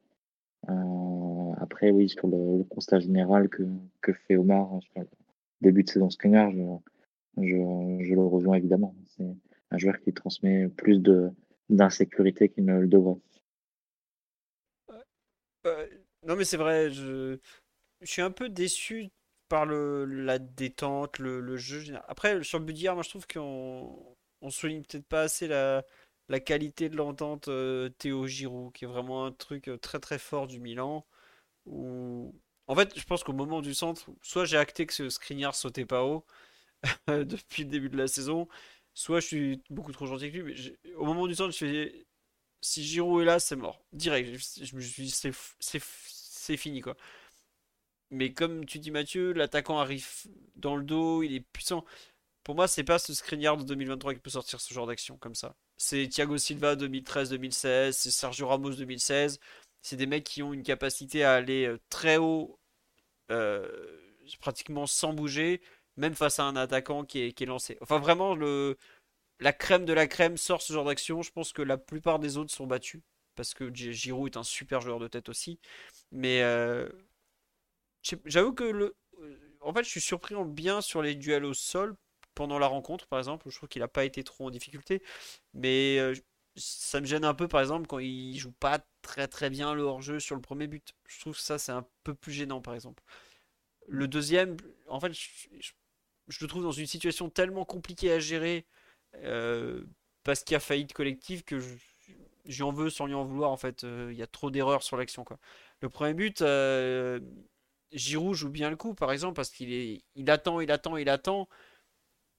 Euh, 0.69 1.53
après, 1.59 1.91
oui, 1.91 2.09
sur 2.09 2.29
le, 2.29 2.65
constat 2.65 3.01
général 3.01 3.49
que, 3.49 3.63
que, 4.01 4.13
fait 4.13 4.37
Omar 4.37 4.73
hein, 4.97 5.03
début 5.61 5.83
de 5.83 5.89
saison 5.89 6.11
Skriniar, 6.11 6.51
je, 6.51 6.63
je, 7.39 8.15
le 8.15 8.25
rejoins 8.25 8.57
évidemment. 8.57 8.95
C'est 9.07 9.25
un 9.71 9.79
joueur 9.79 9.99
qui 10.01 10.13
transmet 10.13 10.69
plus 10.69 11.01
d'insécurité 11.69 12.49
qu'il 12.49 12.65
ne 12.65 12.81
le 12.81 12.89
devrait. 12.89 13.17
non, 16.27 16.37
mais 16.37 16.45
c'est 16.45 16.57
vrai, 16.57 16.91
je, 16.91 17.39
suis 18.03 18.23
un 18.23 18.31
peu 18.31 18.49
déçu 18.49 19.09
par 19.49 19.65
le, 19.65 20.05
la 20.05 20.39
détente, 20.39 21.19
le, 21.19 21.57
jeu. 21.57 21.83
Après, 22.09 22.43
sur 22.43 22.59
le 22.59 22.65
budget, 22.65 22.93
moi 22.93 23.03
je 23.03 23.09
trouve 23.09 23.27
qu'on 23.27 24.17
on 24.41 24.51
souligne 24.51 24.83
peut-être 24.83 25.07
pas 25.07 25.23
assez 25.23 25.49
la, 25.49 25.85
la 26.29 26.41
qualité 26.41 26.89
de 26.89 26.97
l'entente 26.97 27.49
euh, 27.49 27.89
Théo 27.91 28.27
Giroud, 28.27 28.73
qui 28.73 28.85
est 28.85 28.89
vraiment 28.89 29.25
un 29.27 29.33
truc 29.33 29.69
euh, 29.69 29.79
très 29.79 30.01
très 30.01 30.19
fort 30.19 30.47
du 30.47 30.61
Milan. 30.61 31.07
En 31.67 32.75
fait, 32.75 32.99
je 32.99 33.05
pense 33.05 33.25
qu'au 33.25 33.33
moment 33.33 33.61
du 33.63 33.75
centre, 33.75 34.11
soit 34.23 34.45
j'ai 34.45 34.57
acté 34.59 34.87
que 34.87 34.93
ce 34.95 35.09
Skriniar 35.11 35.55
sautait 35.55 35.87
pas 35.87 36.05
haut 36.05 36.25
depuis 37.09 37.65
le 37.65 37.71
début 37.71 37.89
de 37.91 37.97
la 37.97 38.09
saison, 38.09 38.49
soit 38.95 39.21
je 39.21 39.27
suis 39.27 39.63
beaucoup 39.71 39.93
trop 39.93 40.07
gentil 40.07 40.25
avec 40.27 40.43
lui. 40.43 40.77
Mais 40.85 40.95
au 40.95 41.05
moment 41.05 41.27
du 41.27 41.35
centre, 41.35 41.53
je 41.53 41.59
fais 41.59 42.07
si 42.61 42.85
Giroud 42.85 43.23
est 43.23 43.25
là, 43.27 43.41
c'est 43.41 43.57
mort. 43.57 43.83
Direct. 43.93 44.29
Je, 44.63 44.77
me 44.77 44.81
suis 44.81 45.11
c'est 45.11 46.57
fini 46.57 46.81
quoi. 46.81 46.97
Mais 48.11 48.33
comme 48.33 48.65
tu 48.65 48.79
dis 48.79 48.91
Mathieu, 48.91 49.33
l'attaquant 49.33 49.79
arrive 49.79 50.09
dans 50.57 50.77
le 50.77 50.85
dos, 50.85 51.23
il 51.23 51.35
est 51.35 51.41
puissant. 51.41 51.85
Pour 52.45 52.55
moi, 52.55 52.69
c'est 52.69 52.85
pas 52.85 52.99
ce 52.99 53.15
Skriniar 53.15 53.57
de 53.59 53.65
2023 53.65 54.15
qui 54.15 54.21
peut 54.21 54.31
sortir 54.31 54.61
ce 54.61 54.73
genre 54.73 54.87
d'action 54.87 55.19
comme 55.19 55.35
ça. 55.35 55.55
C'est 55.79 56.09
Thiago 56.09 56.39
Silva 56.39 56.75
2013-2016, 56.75 57.93
c'est 57.93 58.11
Sergio 58.11 58.49
Ramos 58.49 58.73
2016. 58.73 59.39
C'est 59.81 59.97
des 59.97 60.07
mecs 60.07 60.25
qui 60.25 60.43
ont 60.43 60.53
une 60.53 60.65
capacité 60.65 61.23
à 61.23 61.35
aller 61.35 61.67
euh, 61.67 61.79
très 61.89 62.17
haut, 62.17 62.59
euh, 63.31 63.69
pratiquement 64.41 64.87
sans 64.87 65.13
bouger, 65.13 65.63
même 65.97 66.15
face 66.15 66.41
à 66.41 66.45
un 66.45 66.57
attaquant 66.57 67.05
qui 67.05 67.21
est, 67.21 67.41
lancé. 67.47 67.79
Enfin, 67.81 67.99
vraiment, 67.99 68.37
la 69.41 69.53
crème 69.53 69.85
de 69.85 69.93
la 69.93 70.09
crème 70.09 70.37
sort 70.37 70.63
ce 70.63 70.73
genre 70.73 70.85
d'action. 70.85 71.23
Je 71.23 71.31
pense 71.31 71.53
que 71.53 71.63
la 71.63 71.79
plupart 71.79 72.19
des 72.19 72.37
autres 72.39 72.53
sont 72.53 72.67
battus. 72.67 73.03
Parce 73.37 73.55
que 73.55 73.73
Giroud 73.73 74.35
est 74.35 74.39
un 74.39 74.43
super 74.43 74.81
joueur 74.81 74.99
de 74.99 75.07
tête 75.07 75.29
aussi. 75.29 75.61
Mais 76.11 76.43
euh, 76.43 76.89
j'avoue 78.27 78.53
que 78.53 78.65
le. 78.65 78.97
En 79.61 79.73
fait, 79.73 79.85
je 79.85 79.91
suis 79.91 80.01
surpris 80.01 80.35
en 80.35 80.45
bien 80.45 80.81
sur 80.81 81.03
les 81.03 81.15
duels 81.15 81.45
au 81.45 81.55
sol 81.55 81.97
pendant 82.39 82.61
la 82.61 82.69
rencontre, 82.69 83.09
par 83.09 83.19
exemple. 83.19 83.51
Je 83.51 83.57
trouve 83.57 83.69
qu'il 83.69 83.81
n'a 83.81 83.89
pas 83.89 84.05
été 84.05 84.23
trop 84.23 84.47
en 84.47 84.51
difficulté. 84.51 85.03
Mais 85.55 85.99
euh, 85.99 86.15
ça 86.55 87.01
me 87.01 87.07
gêne 87.07 87.25
un 87.25 87.35
peu, 87.35 87.49
par 87.49 87.61
exemple, 87.61 87.89
quand 87.89 87.99
il 87.99 88.39
joue 88.39 88.53
pas 88.53 88.79
très 89.03 89.27
très 89.27 89.51
bien 89.51 89.75
le 89.75 89.83
hors-jeu 89.83 90.21
sur 90.21 90.37
le 90.37 90.41
premier 90.41 90.69
but. 90.69 90.95
Je 91.09 91.21
trouve 91.21 91.37
ça, 91.37 91.59
c'est 91.59 91.73
un 91.73 91.85
peu 92.05 92.15
plus 92.15 92.33
gênant, 92.33 92.61
par 92.61 92.75
exemple. 92.75 93.03
Le 93.89 94.07
deuxième, 94.07 94.57
en 94.89 95.01
fait, 95.01 95.13
je, 95.13 96.39
le 96.41 96.47
trouve 96.47 96.63
dans 96.63 96.71
une 96.71 96.87
situation 96.87 97.29
tellement 97.29 97.65
compliquée 97.65 98.13
à 98.13 98.21
gérer. 98.21 98.67
Euh, 99.25 99.83
parce 100.23 100.45
qu'il 100.45 100.53
y 100.53 100.57
a 100.57 100.61
faillite 100.61 100.93
collective 100.93 101.43
que 101.43 101.59
j'en 102.47 102.71
veux 102.71 102.91
sans 102.91 103.07
lui 103.07 103.15
en 103.15 103.25
vouloir 103.25 103.51
en 103.51 103.57
fait. 103.57 103.83
Il 103.83 104.15
y 104.15 104.23
a 104.23 104.27
trop 104.27 104.51
d'erreurs 104.51 104.83
sur 104.83 104.97
l'action. 104.97 105.25
Le 105.81 105.89
premier 105.89 106.15
but, 106.15 106.45
Giroud 107.93 108.35
joue 108.35 108.51
bien 108.51 108.69
le 108.69 108.77
coup 108.77 108.95
par 108.95 109.11
exemple 109.11 109.35
parce 109.35 109.51
qu'il 109.51 110.03
attend, 110.29 110.61
il 110.61 110.71
attend, 110.71 110.97
il 110.99 111.09
attend. 111.09 111.49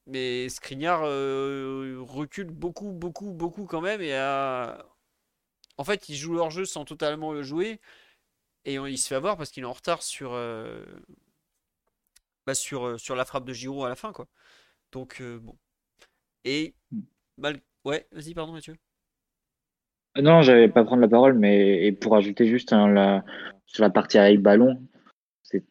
Mais 0.10 0.50
Skriniar 0.50 1.02
recule 1.02 2.50
beaucoup, 2.50 2.92
beaucoup, 2.92 3.32
beaucoup 3.34 3.66
quand 3.66 3.82
même 3.82 4.02
et 4.02 4.14
en 5.78 5.84
fait 5.84 6.10
il 6.10 6.16
joue 6.16 6.34
leur 6.34 6.50
jeu 6.52 6.66
sans 6.66 6.84
totalement 6.84 7.32
le 7.32 7.44
jouer 7.44 7.80
et 8.66 8.76
il 8.76 8.98
se 8.98 9.08
fait 9.08 9.16
avoir 9.16 9.38
parce 9.38 9.52
qu'il 9.52 9.64
est 9.64 9.68
en 9.68 9.74
retard 9.74 10.02
sur 10.02 10.32
bah, 12.48 12.56
sur, 12.56 13.00
sur 13.00 13.16
la 13.16 13.26
frappe 13.26 13.46
de 13.46 13.54
Giroud 13.54 13.86
à 13.86 13.90
la 13.90 13.96
fin 13.96 14.12
quoi. 14.12 14.28
Donc 14.92 15.22
bon. 15.22 15.56
Et 16.44 16.74
mal... 17.38 17.60
ouais, 17.86 18.08
vas-y 18.12 18.34
pardon 18.34 18.54
Mathieu. 18.54 18.76
Non, 20.18 20.42
j'avais 20.42 20.68
pas 20.68 20.84
prendre 20.84 21.02
la 21.02 21.08
parole, 21.08 21.34
mais 21.34 21.86
et 21.86 21.92
pour 21.92 22.16
ajouter 22.16 22.48
juste 22.48 22.74
hein, 22.74 22.90
la, 22.90 23.24
sur 23.68 23.84
la 23.84 23.90
partie 23.90 24.18
avec 24.18 24.42
ballon, 24.42 24.82
c'est 25.44 25.64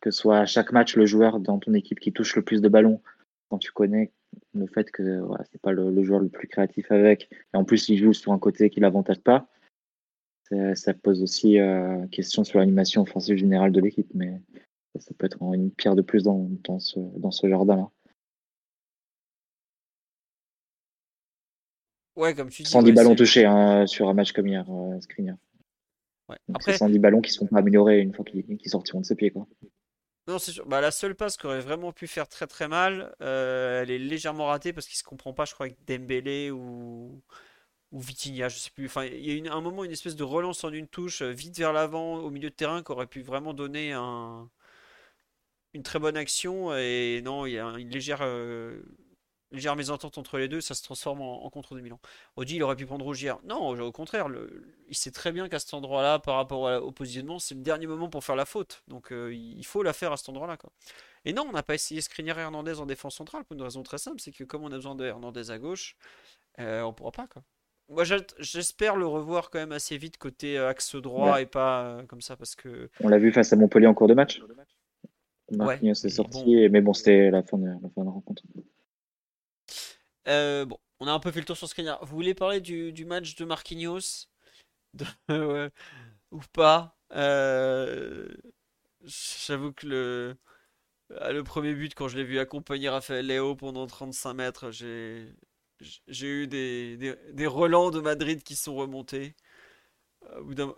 que 0.00 0.10
ce 0.10 0.18
soit 0.20 0.38
à 0.38 0.46
chaque 0.46 0.72
match 0.72 0.96
le 0.96 1.06
joueur 1.06 1.40
dans 1.40 1.58
ton 1.58 1.74
équipe 1.74 2.00
qui 2.00 2.12
touche 2.12 2.36
le 2.36 2.42
plus 2.42 2.62
de 2.62 2.68
ballons, 2.68 3.02
quand 3.50 3.58
tu 3.58 3.72
connais 3.72 4.12
le 4.54 4.66
fait 4.66 4.90
que 4.90 5.20
voilà, 5.20 5.44
c'est 5.50 5.60
pas 5.60 5.72
le, 5.72 6.02
joueur 6.02 6.20
le 6.20 6.28
plus 6.28 6.48
créatif 6.48 6.90
avec, 6.90 7.28
et 7.52 7.56
en 7.56 7.64
plus 7.64 7.88
il 7.88 7.98
joue 7.98 8.12
sur 8.12 8.32
un 8.32 8.38
côté 8.38 8.70
qui 8.70 8.80
l'avantage 8.80 9.20
pas, 9.20 9.48
ça, 10.74 10.94
pose 10.94 11.22
aussi 11.22 11.58
euh, 11.58 12.06
question 12.08 12.42
sur 12.42 12.58
l'animation 12.58 13.02
offensive 13.02 13.36
générale 13.36 13.72
de 13.72 13.80
l'équipe, 13.80 14.10
mais 14.14 14.40
ça, 14.98 15.14
peut 15.16 15.26
être 15.26 15.38
une 15.54 15.70
pierre 15.70 15.94
de 15.94 16.02
plus 16.02 16.24
dans, 16.24 16.48
dans 16.64 16.80
ce, 16.80 16.98
dans 17.18 17.30
ce 17.30 17.48
jardin-là. 17.48 17.88
Ouais, 22.16 22.34
comme 22.34 22.50
tu 22.50 22.62
dis. 22.62 22.70
110 22.70 22.92
ballons 22.92 23.14
touchés 23.14 23.44
hein, 23.44 23.86
sur 23.86 24.08
un 24.08 24.14
match 24.14 24.32
comme 24.32 24.48
hier, 24.48 24.68
euh, 24.68 24.98
Ouais. 26.28 26.36
Après... 26.54 26.76
110 26.76 26.98
ballons 26.98 27.20
qui 27.20 27.30
ne 27.30 27.34
sont 27.34 27.46
pas 27.46 27.58
améliorés 27.58 28.00
une 28.00 28.14
fois 28.14 28.24
qu'ils 28.24 28.70
sortiront 28.70 29.00
de 29.00 29.06
ses 29.06 29.16
pieds. 29.16 29.30
Quoi. 29.30 29.46
Non, 30.26 30.38
c'est 30.38 30.52
sûr. 30.52 30.66
Bah, 30.66 30.80
la 30.80 30.90
seule 30.90 31.14
passe 31.16 31.36
qui 31.36 31.46
aurait 31.46 31.60
vraiment 31.60 31.92
pu 31.92 32.06
faire 32.06 32.28
très 32.28 32.46
très 32.46 32.68
mal, 32.68 33.14
euh, 33.20 33.82
elle 33.82 33.90
est 33.90 33.98
légèrement 33.98 34.46
ratée 34.46 34.72
parce 34.72 34.86
qu'il 34.86 34.96
se 34.96 35.02
comprend 35.02 35.32
pas, 35.32 35.44
je 35.44 35.54
crois, 35.54 35.66
avec 35.66 35.78
Dembélé 35.86 36.50
ou, 36.50 37.22
ou 37.92 38.00
Vitinha, 38.00 38.48
je 38.48 38.58
sais 38.58 38.70
plus. 38.70 38.86
Enfin, 38.86 39.04
il 39.06 39.24
y 39.26 39.30
a 39.32 39.34
une, 39.34 39.48
un 39.48 39.60
moment 39.60 39.84
une 39.84 39.92
espèce 39.92 40.16
de 40.16 40.24
relance 40.24 40.64
en 40.64 40.72
une 40.72 40.88
touche, 40.88 41.22
euh, 41.22 41.30
vite 41.30 41.58
vers 41.58 41.72
l'avant, 41.72 42.16
au 42.18 42.30
milieu 42.30 42.50
de 42.50 42.54
terrain, 42.54 42.82
qui 42.82 42.92
aurait 42.92 43.06
pu 43.08 43.22
vraiment 43.22 43.54
donner 43.54 43.92
un, 43.94 44.50
une 45.74 45.82
très 45.82 45.98
bonne 45.98 46.16
action. 46.16 46.74
Et 46.76 47.22
non, 47.24 47.46
il 47.46 47.52
y 47.52 47.58
a 47.58 47.64
une 47.78 47.90
légère. 47.90 48.20
Euh, 48.22 48.82
légère 49.52 49.76
mésentente 49.76 50.18
entre 50.18 50.38
les 50.38 50.48
deux, 50.48 50.60
ça 50.60 50.74
se 50.74 50.82
transforme 50.82 51.20
en, 51.22 51.48
contre 51.50 51.74
de 51.74 51.80
Milan. 51.80 52.00
Audi, 52.36 52.56
il 52.56 52.62
aurait 52.62 52.76
pu 52.76 52.86
prendre 52.86 53.04
Rougier. 53.04 53.32
Non, 53.44 53.68
au 53.80 53.92
contraire, 53.92 54.28
il 54.88 54.96
sait 54.96 55.10
très 55.10 55.32
bien 55.32 55.48
qu'à 55.48 55.58
cet 55.58 55.74
endroit-là, 55.74 56.18
par 56.18 56.36
rapport 56.36 56.62
au 56.82 56.92
positionnement, 56.92 57.38
c'est 57.38 57.54
le 57.54 57.62
dernier 57.62 57.86
moment 57.86 58.08
pour 58.08 58.24
faire 58.24 58.36
la 58.36 58.44
faute. 58.44 58.82
Donc 58.88 59.12
euh, 59.12 59.34
il 59.34 59.64
faut 59.64 59.82
la 59.82 59.92
faire 59.92 60.12
à 60.12 60.16
cet 60.16 60.28
endroit-là. 60.28 60.56
Et 61.24 61.32
non, 61.32 61.44
on 61.48 61.52
n'a 61.52 61.62
pas 61.62 61.74
essayé 61.74 62.00
Skriniar 62.00 62.38
et 62.38 62.42
Hernandez 62.42 62.78
en 62.78 62.86
défense 62.86 63.16
centrale 63.16 63.44
pour 63.44 63.56
une 63.56 63.62
raison 63.62 63.82
très 63.82 63.98
simple, 63.98 64.20
c'est 64.20 64.32
que 64.32 64.44
comme 64.44 64.62
on 64.62 64.68
a 64.68 64.76
besoin 64.76 64.94
de 64.94 65.04
Hernandez 65.04 65.50
à 65.50 65.58
gauche, 65.58 65.96
euh, 66.58 66.82
on 66.82 66.92
pourra 66.92 67.12
pas. 67.12 67.26
Quoi. 67.26 67.42
Moi, 67.88 68.04
j'espère 68.38 68.96
le 68.96 69.06
revoir 69.06 69.50
quand 69.50 69.58
même 69.58 69.72
assez 69.72 69.98
vite 69.98 70.16
côté 70.16 70.56
euh, 70.56 70.68
axe 70.68 70.94
droit 70.94 71.40
et 71.40 71.46
pas 71.46 72.02
comme 72.08 72.20
ça 72.20 72.36
parce 72.36 72.54
que. 72.54 72.88
On 73.00 73.08
l'a 73.08 73.18
vu 73.18 73.32
face 73.32 73.52
à 73.52 73.56
Montpellier 73.56 73.88
en 73.88 73.94
cours 73.94 74.08
de 74.08 74.14
match. 74.14 74.40
Marquinhos 75.50 75.94
est 75.94 76.08
sorti, 76.08 76.68
mais 76.68 76.80
bon, 76.80 76.92
c'était 76.92 77.30
la 77.30 77.42
fin 77.42 77.58
de 77.58 77.66
la 77.66 78.10
rencontre. 78.10 78.44
Euh, 80.28 80.64
bon, 80.64 80.78
on 81.00 81.06
a 81.06 81.12
un 81.12 81.20
peu 81.20 81.30
fait 81.30 81.40
le 81.40 81.46
tour 81.46 81.56
sur 81.56 81.68
Skriniar. 81.68 82.04
Vous 82.04 82.14
voulez 82.14 82.34
parler 82.34 82.60
du, 82.60 83.04
match 83.04 83.34
de 83.36 83.44
Marquinhos 83.44 84.26
Ou 86.30 86.40
pas 86.52 86.96
euh, 87.12 88.28
J'avoue 89.04 89.72
que 89.72 89.86
le, 89.86 90.36
ah, 91.18 91.32
le 91.32 91.42
premier 91.42 91.74
but, 91.74 91.94
quand 91.94 92.08
je 92.08 92.16
l'ai 92.16 92.24
vu 92.24 92.38
accompagner 92.38 92.88
Raphaël 92.88 93.26
Léo 93.26 93.56
pendant 93.56 93.86
35 93.86 94.34
mètres, 94.34 94.70
j'ai 94.70 95.34
eu 96.26 96.46
des, 96.46 97.46
relents 97.46 97.90
de 97.90 98.00
Madrid 98.00 98.42
qui 98.42 98.54
sont 98.56 98.74
remontés. 98.76 99.34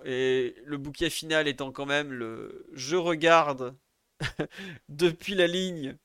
Et 0.05 0.55
le 0.65 0.77
bouquet 0.79 1.11
final 1.11 1.49
étant 1.49 1.73
quand 1.73 1.85
même 1.85 2.13
le 2.13 2.67
je 2.73 2.97
regarde 2.97 3.77
depuis 4.89 5.35
la 5.35 5.49
ligne 5.49 5.97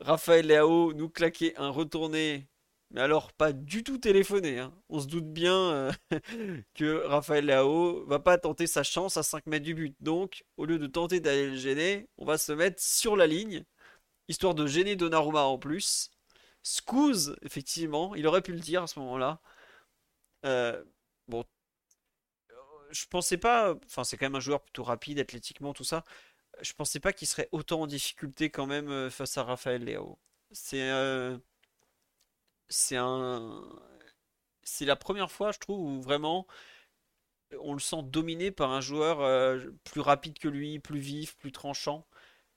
Raphaël 0.00 0.46
Léo 0.46 0.94
nous 0.94 1.10
claquer 1.10 1.54
un 1.58 1.68
retourné 1.68 2.48
mais 2.90 3.02
alors, 3.02 3.32
pas 3.34 3.52
du 3.52 3.84
tout 3.84 3.98
téléphoné. 3.98 4.58
Hein. 4.58 4.72
On 4.88 5.00
se 5.00 5.06
doute 5.06 5.30
bien 5.30 5.54
euh, 5.54 5.92
que 6.74 7.04
Raphaël 7.06 7.44
Lao 7.46 8.06
va 8.06 8.18
pas 8.18 8.38
tenter 8.38 8.66
sa 8.66 8.82
chance 8.82 9.16
à 9.18 9.22
5 9.22 9.46
mètres 9.46 9.64
du 9.64 9.74
but. 9.74 9.94
Donc, 10.00 10.44
au 10.56 10.64
lieu 10.64 10.78
de 10.78 10.86
tenter 10.86 11.20
d'aller 11.20 11.50
le 11.50 11.56
gêner, 11.56 12.08
on 12.16 12.24
va 12.24 12.38
se 12.38 12.52
mettre 12.52 12.82
sur 12.82 13.14
la 13.16 13.26
ligne, 13.26 13.64
histoire 14.28 14.54
de 14.54 14.66
gêner 14.66 14.96
Donnarumma 14.96 15.42
en 15.42 15.58
plus. 15.58 16.10
Scouse, 16.62 17.36
effectivement, 17.42 18.14
il 18.14 18.26
aurait 18.26 18.42
pu 18.42 18.52
le 18.52 18.60
dire 18.60 18.82
à 18.84 18.86
ce 18.86 18.98
moment-là. 19.00 19.40
Euh, 20.46 20.82
bon, 21.28 21.44
je 22.90 23.06
pensais 23.06 23.38
pas. 23.38 23.74
Enfin, 23.86 24.04
c'est 24.04 24.16
quand 24.16 24.26
même 24.26 24.34
un 24.36 24.40
joueur 24.40 24.62
plutôt 24.62 24.84
rapide, 24.84 25.18
athlétiquement, 25.18 25.74
tout 25.74 25.84
ça. 25.84 26.04
Je 26.62 26.72
pensais 26.74 27.00
pas 27.00 27.12
qu'il 27.12 27.28
serait 27.28 27.48
autant 27.52 27.82
en 27.82 27.86
difficulté 27.86 28.50
quand 28.50 28.66
même 28.66 28.88
euh, 28.90 29.10
face 29.10 29.36
à 29.38 29.44
Raphaël 29.44 29.84
Léo. 29.84 30.18
C'est 30.52 30.90
c'est 32.68 32.96
un. 32.96 33.62
C'est 34.62 34.84
la 34.84 34.96
première 34.96 35.30
fois, 35.30 35.52
je 35.52 35.58
trouve, 35.58 35.80
où 35.80 36.02
vraiment 36.02 36.46
on 37.60 37.72
le 37.72 37.80
sent 37.80 38.02
dominé 38.04 38.50
par 38.50 38.70
un 38.72 38.80
joueur 38.80 39.20
euh, 39.20 39.58
plus 39.84 40.00
rapide 40.00 40.38
que 40.38 40.48
lui, 40.48 40.78
plus 40.78 40.98
vif, 41.00 41.36
plus 41.36 41.52
tranchant. 41.52 42.06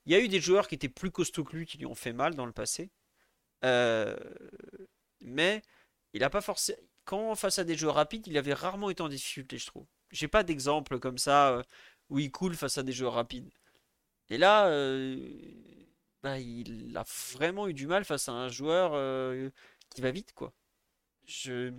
Il 0.06 0.14
y 0.14 0.16
a 0.16 0.20
eu 0.20 0.28
des 0.28 0.42
joueurs 0.42 0.68
qui 0.68 0.76
étaient 0.76 0.90
plus 0.90 1.12
costauds 1.12 1.44
que 1.44 1.56
lui 1.56 1.66
qui 1.66 1.78
lui 1.78 1.86
ont 1.86 1.96
fait 1.96 2.14
mal 2.14 2.36
dans 2.36 2.46
le 2.46 2.52
passé. 2.52 2.92
Euh, 3.66 4.18
mais 5.22 5.62
il 6.14 6.24
a 6.24 6.30
pas 6.30 6.42
forcément. 6.42 6.80
Quand 7.06 7.36
face 7.36 7.60
à 7.60 7.64
des 7.64 7.76
joueurs 7.76 7.96
rapides, 7.96 8.28
il 8.28 8.38
avait 8.38 8.54
rarement 8.54 8.90
été 8.90 9.02
en 9.04 9.10
difficulté, 9.10 9.58
je 9.58 9.66
trouve. 9.68 9.86
J'ai 10.12 10.28
pas 10.28 10.44
d'exemple 10.44 11.00
comme 11.00 11.18
ça 11.18 11.50
euh, 11.52 11.64
où 12.10 12.20
il 12.20 12.32
coule 12.32 12.56
face 12.56 12.78
à 12.78 12.84
des 12.84 12.94
joueurs 12.94 13.14
rapides. 13.14 13.50
Et 14.30 14.38
là, 14.38 14.70
bah, 16.24 16.40
il 16.40 16.96
a 16.96 17.04
vraiment 17.34 17.68
eu 17.68 17.74
du 17.74 17.88
mal 17.88 18.06
face 18.06 18.30
à 18.30 18.34
un 18.34 18.50
joueur 18.50 18.92
qui 19.94 20.02
va 20.02 20.12
vite, 20.12 20.34
quoi. 20.34 20.54
Je, 21.26 21.72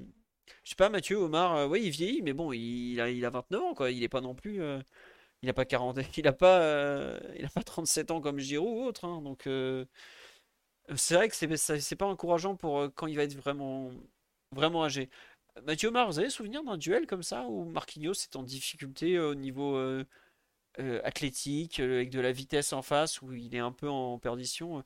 je 0.65 0.71
sais 0.71 0.77
pas, 0.77 0.89
Mathieu, 0.89 1.17
Omar, 1.19 1.57
euh, 1.57 1.67
oui, 1.69 1.83
il 1.85 1.91
vieillit, 1.91 2.23
mais 2.23 2.33
bon, 2.33 2.53
il, 2.53 3.01
a, 3.01 3.11
il 3.11 3.25
a 3.25 3.31
29 3.31 3.63
ans, 3.63 3.75
quoi. 3.75 3.91
Il 3.91 4.03
est 4.03 4.09
pas 4.09 4.21
non 4.21 4.35
plus. 4.35 4.63
Euh, 4.63 4.81
il 5.43 5.51
a 5.51 5.55
pas 5.55 5.65
40, 5.65 5.99
il 6.19 6.29
a 6.29 6.33
pas, 6.33 6.61
euh, 6.63 7.21
il 7.39 7.45
a 7.45 7.49
pas 7.51 7.63
37 7.63 8.11
ans 8.11 8.21
comme 8.21 8.39
Giroud 8.39 8.69
ou 8.79 8.85
autre, 8.87 9.05
hein, 9.07 9.23
donc 9.23 9.49
c'est 10.97 11.15
vrai 11.15 11.29
que 11.29 11.35
c'est, 11.37 11.97
pas 11.97 12.07
encourageant 12.07 12.57
pour 12.57 12.89
quand 12.95 13.07
il 13.07 13.17
va 13.17 13.23
être 13.25 13.35
vraiment, 13.37 13.91
vraiment 14.53 14.85
âgé. 14.85 15.11
Mathieu 15.65 15.89
Omar, 15.89 16.07
vous 16.09 16.19
avez 16.19 16.31
souvenir 16.31 16.65
d'un 16.65 16.77
duel 16.77 17.07
comme 17.07 17.23
ça 17.23 17.47
où 17.47 17.65
Marquinhos 17.65 18.13
est 18.13 18.37
en 18.37 18.43
difficulté 18.43 19.19
au 19.19 19.35
niveau 19.35 19.79
athlétique, 21.05 21.81
avec 21.81 22.11
de 22.11 22.21
la 22.21 22.33
vitesse 22.33 22.73
en 22.73 22.83
face, 22.83 23.23
où 23.23 23.33
il 23.33 23.55
est 23.55 23.59
un 23.59 23.73
peu 23.73 23.89
en 23.89 24.19
perdition 24.19 24.83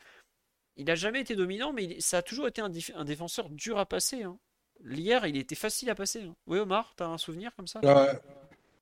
il 0.77 0.86
n'a 0.86 0.94
jamais 0.94 1.20
été 1.20 1.35
dominant, 1.36 1.73
mais 1.73 2.01
ça 2.01 2.19
a 2.19 2.23
toujours 2.23 2.47
été 2.48 2.61
un, 2.61 3.05
défenseur 3.05 3.48
dur 3.51 3.78
à 3.78 3.86
passer. 3.86 4.23
Hein. 4.23 4.39
L'hier, 4.85 5.27
il 5.27 5.36
était 5.36 5.55
facile 5.55 5.89
à 5.90 5.94
passer. 5.94 6.23
Hein. 6.23 6.36
Oui, 6.47 6.59
Omar, 6.59 6.94
tu 6.97 7.03
as 7.03 7.09
un 7.09 7.19
souvenir 7.19 7.55
comme 7.57 7.66
ça? 7.66 7.81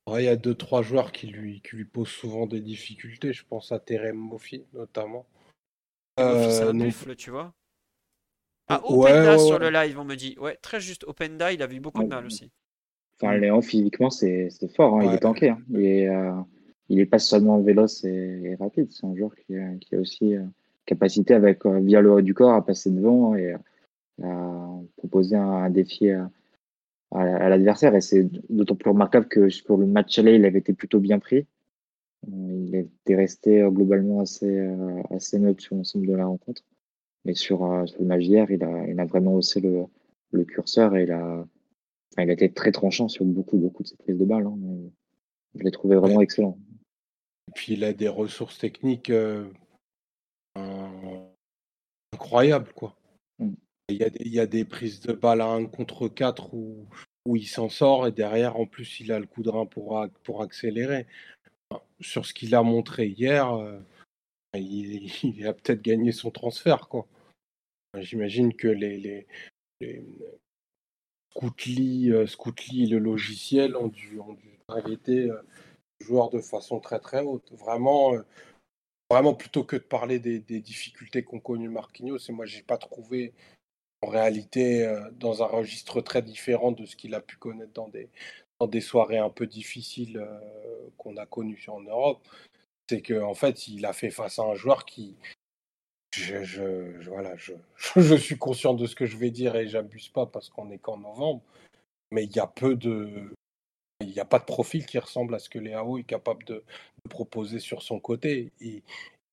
Il 0.07 0.23
y 0.23 0.29
a 0.29 0.37
deux, 0.37 0.55
trois 0.55 0.83
joueurs 0.83 1.13
qui 1.13 1.29
lui, 1.29 1.63
qui 1.63 1.77
lui 1.77 1.85
posent 1.85 2.09
souvent 2.09 2.47
des 2.47 2.61
difficultés. 2.61 3.33
Je 3.33 3.45
pense 3.49 3.73
à 3.73 3.79
Terem 3.79 4.17
Mofi, 4.17 4.65
notamment. 4.75 5.25
c'est 6.19 6.25
un 6.25 6.69
euh, 6.69 6.73
buffle, 6.73 7.17
tu 7.17 7.31
vois. 7.31 7.55
Ah, 8.69 8.83
Openda 8.85 9.39
sur 9.39 9.59
le 9.59 9.71
live, 9.71 9.99
on 9.99 10.05
me 10.05 10.15
dit. 10.15 10.37
Ouais, 10.39 10.57
très 10.57 10.81
juste. 10.81 11.05
Openda, 11.05 11.53
il 11.53 11.63
a 11.63 11.67
vu 11.67 11.81
beaucoup 11.81 12.03
de 12.03 12.09
mal 12.09 12.27
aussi. 12.27 12.51
Enfin, 13.17 13.37
Léon, 13.37 13.63
physiquement, 13.63 14.11
c'est 14.11 14.51
fort. 14.75 14.97
Hein. 14.97 15.05
Il 15.07 15.15
est 15.15 15.21
tanké. 15.21 15.55
Il, 15.71 15.85
est, 15.85 16.09
euh, 16.09 16.33
il 16.89 17.09
pas 17.09 17.19
seulement 17.19 17.61
véloce 17.61 18.05
et, 18.05 18.57
rapide. 18.59 18.89
C'est 18.91 19.07
un 19.07 19.15
joueur 19.15 19.35
qui, 19.37 19.55
qui 19.81 19.95
a 19.95 20.01
aussi. 20.01 20.35
Euh, 20.35 20.45
capacité 20.87 21.35
avec 21.35 21.65
euh, 21.67 21.81
via 21.81 22.01
le 22.01 22.13
haut 22.13 22.21
du 22.21 22.35
corps 22.35 22.55
à 22.55 22.65
passer 22.65 22.91
devant 22.91 23.35
et 23.35 23.53
euh, 23.53 23.59
à 24.23 24.81
proposer 24.97 25.37
un, 25.37 25.71
défi 25.71 26.11
à, 26.11 27.49
l'adversaire. 27.49 27.95
Et 27.95 28.01
c'est 28.01 28.29
d'autant 28.51 28.77
plus 28.77 28.91
remarquable 28.91 29.29
que 29.29 29.49
pour 29.65 29.79
le 29.79 29.87
match 29.87 30.19
aller, 30.19 30.35
il 30.35 30.45
avait 30.45 30.59
été 30.59 30.73
plutôt 30.73 31.01
bien 31.01 31.19
pris. 31.19 31.47
Euh, 32.29 32.65
il 32.67 32.75
était 32.75 33.17
resté 33.17 33.67
globalement 33.71 34.21
assez, 34.21 34.69
assez 35.11 35.39
neutre 35.39 35.63
sur 35.63 35.77
l'ensemble 35.77 36.07
de 36.07 36.15
la 36.15 36.27
rencontre. 36.27 36.63
Mais 37.25 37.35
sur, 37.35 37.59
sur 37.87 38.01
le 38.01 38.07
match 38.07 38.23
d'hier, 38.23 38.51
il 38.51 38.63
a, 38.63 38.87
il 38.87 39.01
a 39.01 39.05
vraiment 39.07 39.35
haussé 39.35 39.61
le, 39.61 39.85
le 40.33 40.45
curseur 40.45 40.95
et 40.95 41.05
il 41.05 41.13
a, 41.13 41.47
il 42.19 42.29
a 42.29 42.33
été 42.33 42.53
très 42.53 42.71
tranchant 42.71 43.09
sur 43.09 43.25
beaucoup, 43.25 43.57
beaucoup 43.57 43.83
de 43.83 43.89
ses 43.89 43.97
prises 43.97 44.19
de 44.19 44.25
balles. 44.25 44.47
Hein. 44.47 44.59
Je 45.55 45.63
l'ai 45.63 45.71
trouvé 45.71 45.97
vraiment 45.97 46.21
excellent. 46.21 46.59
Et 47.49 47.53
puis 47.55 47.75
il 47.75 47.85
a 47.85 47.93
des 47.93 48.09
ressources 48.09 48.59
techniques 48.59 49.11
incroyable, 52.15 52.73
quoi. 52.75 52.97
Mmh. 53.39 53.53
Il 53.89 53.97
y, 53.97 54.05
a 54.05 54.11
des, 54.11 54.25
il 54.25 54.33
y 54.33 54.41
a 54.41 54.47
des 54.47 54.65
prises 54.65 55.01
de 55.01 55.13
balles 55.13 55.43
à 55.43 55.49
1 55.49 55.67
contre 55.67 56.09
4 56.09 56.55
où, 56.55 56.87
où 57.27 57.37
il 57.37 57.47
s'en 57.47 57.69
sort 57.69 58.07
et 58.07 58.13
derrière, 58.13 58.57
en 58.57 58.67
plus, 58.67 59.01
il 59.01 59.13
a 59.13 59.19
le 59.19 59.27
coup 59.27 59.43
de 59.43 59.51
rein 59.51 59.67
pour, 59.67 60.07
pour 60.23 60.43
accélérer. 60.43 61.07
Sur 62.01 62.27
ce 62.27 62.35
qu'il 62.35 62.55
a 62.55 62.63
montré 62.63 63.09
hier, 63.09 63.53
euh, 63.53 63.79
il, 64.55 65.13
il, 65.23 65.47
a 65.47 65.53
peut-être 65.53 65.83
gagné 65.83 66.13
son 66.13 66.31
transfert. 66.31 66.89
quoi. 66.89 67.07
J'imagine 67.99 68.55
que 68.55 68.69
les, 68.69 68.99
les, 68.99 69.27
les 69.81 70.05
Scootly, 71.31 72.11
euh, 72.11 72.27
Scootly, 72.27 72.87
le 72.87 72.99
logiciel 72.99 73.77
ont 73.77 73.89
dû, 73.89 74.19
ont 74.21 74.35
dû 74.35 74.59
arrêter 74.69 75.31
euh, 75.31 75.43
le 76.01 76.07
joueur 76.07 76.31
de 76.31 76.41
façon 76.41 76.81
très 76.81 77.01
très 77.01 77.23
haute. 77.23 77.53
Vraiment, 77.53 78.15
vraiment 79.15 79.35
plutôt 79.35 79.63
que 79.63 79.77
de 79.77 79.83
parler 79.83 80.19
des, 80.19 80.41
difficultés 80.41 81.23
qu'ont 81.23 81.39
connues 81.39 81.69
Marquinhos, 81.69 82.19
et 82.29 82.33
moi 82.33 82.47
j'ai 82.47 82.63
pas 82.63 82.79
trouvé 82.79 83.33
en 84.03 84.09
réalité 84.09 84.85
euh, 84.85 85.09
dans 85.13 85.45
un 85.45 85.47
registre 85.47 86.01
très 86.01 86.21
différent 86.21 86.73
de 86.73 86.85
ce 86.85 86.97
qu'il 86.97 87.15
a 87.15 87.21
pu 87.21 87.37
connaître 87.37 87.73
dans 87.73 87.87
des, 87.87 88.11
dans 88.59 88.67
des 88.67 88.81
soirées 88.81 89.19
un 89.19 89.31
peu 89.31 89.47
difficiles 89.47 90.19
euh, 90.19 90.89
qu'on 90.99 91.17
a 91.17 91.27
connues 91.27 91.65
en 91.69 91.81
Europe. 91.81 92.27
C'est 92.91 93.03
qu'en 93.03 93.31
en 93.31 93.35
fait, 93.35 93.69
il 93.69 93.87
a 93.87 93.93
fait 93.93 94.11
face 94.11 94.41
à 94.41 94.43
un 94.43 94.55
joueur 94.57 94.85
qui. 94.85 95.15
Je, 96.13 96.43
je, 96.43 97.09
voilà, 97.09 97.37
je, 97.37 97.53
je, 97.97 98.17
suis 98.17 98.37
conscient 98.37 98.75
de 98.75 98.87
ce 98.87 98.97
que 98.97 99.07
je 99.07 99.17
vais 99.17 99.31
dire 99.31 99.55
et 99.55 99.69
j'abuse 99.69 100.09
pas 100.09 100.27
parce 100.27 100.49
qu'on 100.49 100.73
est 100.73 100.79
qu'en 100.79 100.97
novembre. 100.97 101.43
Mais 102.11 102.25
il 102.25 102.35
y 102.35 102.41
a 102.41 102.49
peu 102.49 102.75
de. 102.75 103.33
Il 104.05 104.13
n'y 104.13 104.21
a 104.21 104.25
pas 104.25 104.39
de 104.39 104.45
profil 104.45 104.87
qui 104.87 104.99
ressemble 104.99 105.35
à 105.35 105.39
ce 105.39 105.49
que 105.49 105.59
Léao 105.59 105.99
est 105.99 106.05
capable 106.05 106.45
de, 106.45 106.65
proposer 107.11 107.59
sur 107.59 107.83
son 107.83 108.01
côté. 108.01 108.51
Il, 108.61 108.83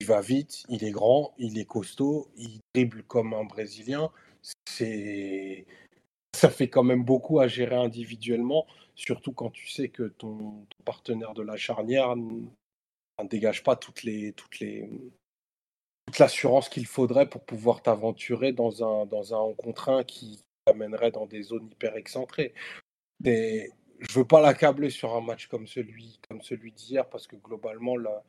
il 0.02 0.07
va 0.07 0.19
vite, 0.19 0.64
il 0.68 0.84
est 0.84 0.91
grand, 0.91 1.34
il 1.38 1.57
est 1.60 1.65
costaud, 1.65 2.27
il 2.35 2.60
dribble 2.73 3.03
comme 3.03 3.34
un 3.34 3.43
Brésilien 3.45 4.11
ça 6.35 6.49
fait 6.49 6.69
quand 6.69 6.84
même 6.84 7.03
beaucoup 7.03 7.39
à 7.39 7.48
gérer 7.48 7.76
individuellement, 7.76 8.65
surtout 8.95 9.34
quand 9.34 9.52
tu 9.52 9.68
sais 9.69 9.89
que 9.89 10.03
ton, 10.03 10.65
partenaire 10.85 11.34
de 11.34 11.43
la 11.43 11.57
charnière 11.57 12.15
ne 12.15 12.48
dégage 13.30 13.64
pas 13.64 13.76
toutes 13.76 14.03
les, 14.03 14.34
toutes 14.34 14.60
les, 14.60 14.89
toute 16.07 16.19
l'assurance 16.19 16.69
qu'il 16.69 16.88
faudrait 16.88 17.30
pour 17.30 17.43
pouvoir 17.43 17.81
t'aventurer 17.81 18.53
dans 18.53 18.84
un, 18.84 19.06
dans 19.06 19.34
un 19.35 19.53
contre 19.53 19.89
un 19.89 20.03
qui 20.03 20.41
t'amènerait 20.65 21.11
dans 21.11 21.27
des 21.27 21.43
zones 21.43 21.69
hyper 21.72 21.95
excentrées. 21.95 22.53
Je 24.02 24.19
veux 24.19 24.26
pas 24.26 24.41
l'accabler 24.41 24.90
sur 24.90 25.15
un 25.15 25.22
match 25.22 25.48
comme 25.48 25.68
celui, 25.68 26.19
comme 26.28 26.41
celui 26.41 26.72
d'hier 26.72 27.07
parce 27.07 27.28
que 27.28 27.36
globalement 27.36 27.95
la, 27.98 28.23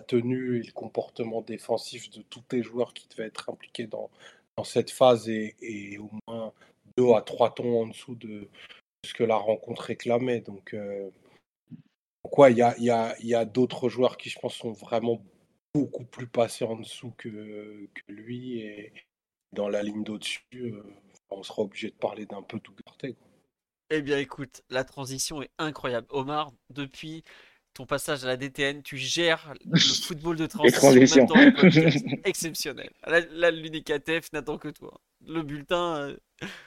tenue 0.00 0.58
et 0.58 0.62
le 0.62 0.72
comportement 0.72 1.42
défensif 1.42 2.08
de 2.10 2.22
tous 2.22 2.40
tes 2.40 2.62
joueurs 2.62 2.94
qui 2.94 3.06
devaient 3.08 3.26
être 3.26 3.50
impliqués 3.50 3.86
dans, 3.86 4.10
dans 4.56 4.64
cette 4.64 4.90
phase 4.90 5.28
est, 5.28 5.98
au 5.98 6.10
moins 6.26 6.52
deux 6.96 7.12
à 7.12 7.20
trois 7.20 7.54
tons 7.54 7.82
en 7.82 7.86
dessous 7.88 8.14
de 8.14 8.48
ce 9.04 9.12
que 9.12 9.24
la 9.24 9.36
rencontre 9.36 9.82
réclamait. 9.82 10.40
Donc, 10.40 10.72
euh, 10.72 11.10
il 12.48 12.56
y 12.56 12.62
a, 12.62 12.74
y 12.78 12.88
a, 12.88 13.14
y 13.20 13.34
a 13.34 13.44
d'autres 13.44 13.90
joueurs 13.90 14.16
qui, 14.16 14.30
je 14.30 14.38
pense, 14.38 14.54
sont 14.54 14.72
vraiment 14.72 15.22
beaucoup 15.74 16.04
plus 16.04 16.26
passés 16.26 16.64
en 16.64 16.76
dessous 16.76 17.12
que, 17.18 17.28
que 17.28 18.12
lui. 18.12 18.60
Et 18.60 18.94
dans 19.52 19.68
la 19.68 19.82
ligne 19.82 20.04
d'au-dessus, 20.04 20.42
euh, 20.54 20.82
on 21.30 21.42
sera 21.42 21.62
obligé 21.62 21.90
de 21.90 21.96
parler 21.96 22.24
d'un 22.24 22.42
peu 22.42 22.58
tout 22.60 22.72
Quoi. 22.84 23.31
Eh 23.94 24.00
bien, 24.00 24.16
écoute, 24.16 24.62
la 24.70 24.84
transition 24.84 25.42
est 25.42 25.50
incroyable. 25.58 26.06
Omar, 26.08 26.50
depuis 26.70 27.24
ton 27.74 27.84
passage 27.84 28.24
à 28.24 28.26
la 28.26 28.38
DTN, 28.38 28.82
tu 28.82 28.96
gères 28.96 29.52
le 29.66 29.78
football 30.06 30.34
de 30.36 30.46
transition. 30.46 31.26
Exceptionnel. 32.24 32.90
Là, 33.06 33.50
l'UNICATF 33.50 34.32
n'attend 34.32 34.56
que 34.56 34.68
toi. 34.68 34.98
Le 35.26 35.42
bulletin, 35.42 35.96
euh, 35.96 36.16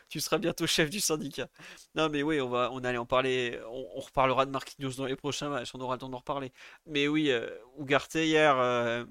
tu 0.07 0.19
seras 0.19 0.38
bientôt 0.38 0.68
chef 0.68 0.91
du 0.91 0.99
syndicat. 0.99 1.47
Non, 1.95 2.10
mais 2.10 2.22
oui, 2.22 2.39
on 2.39 2.49
va, 2.49 2.69
on 2.72 2.84
allait 2.84 2.99
en 2.99 3.07
parler. 3.07 3.60
On, 3.72 4.02
reparlera 4.02 4.45
de 4.45 4.52
Marquinhos 4.52 4.93
dans 4.97 5.06
les 5.06 5.15
prochains 5.15 5.49
matchs. 5.49 5.72
On 5.73 5.81
aura 5.81 5.95
le 5.95 6.02
temps 6.02 6.10
d'en 6.10 6.19
reparler. 6.19 6.53
Mais 6.85 7.07
oui, 7.07 7.31
euh, 7.31 7.49
Ugarte 7.80 8.14
hier. 8.14 8.56
Euh, 8.60 9.03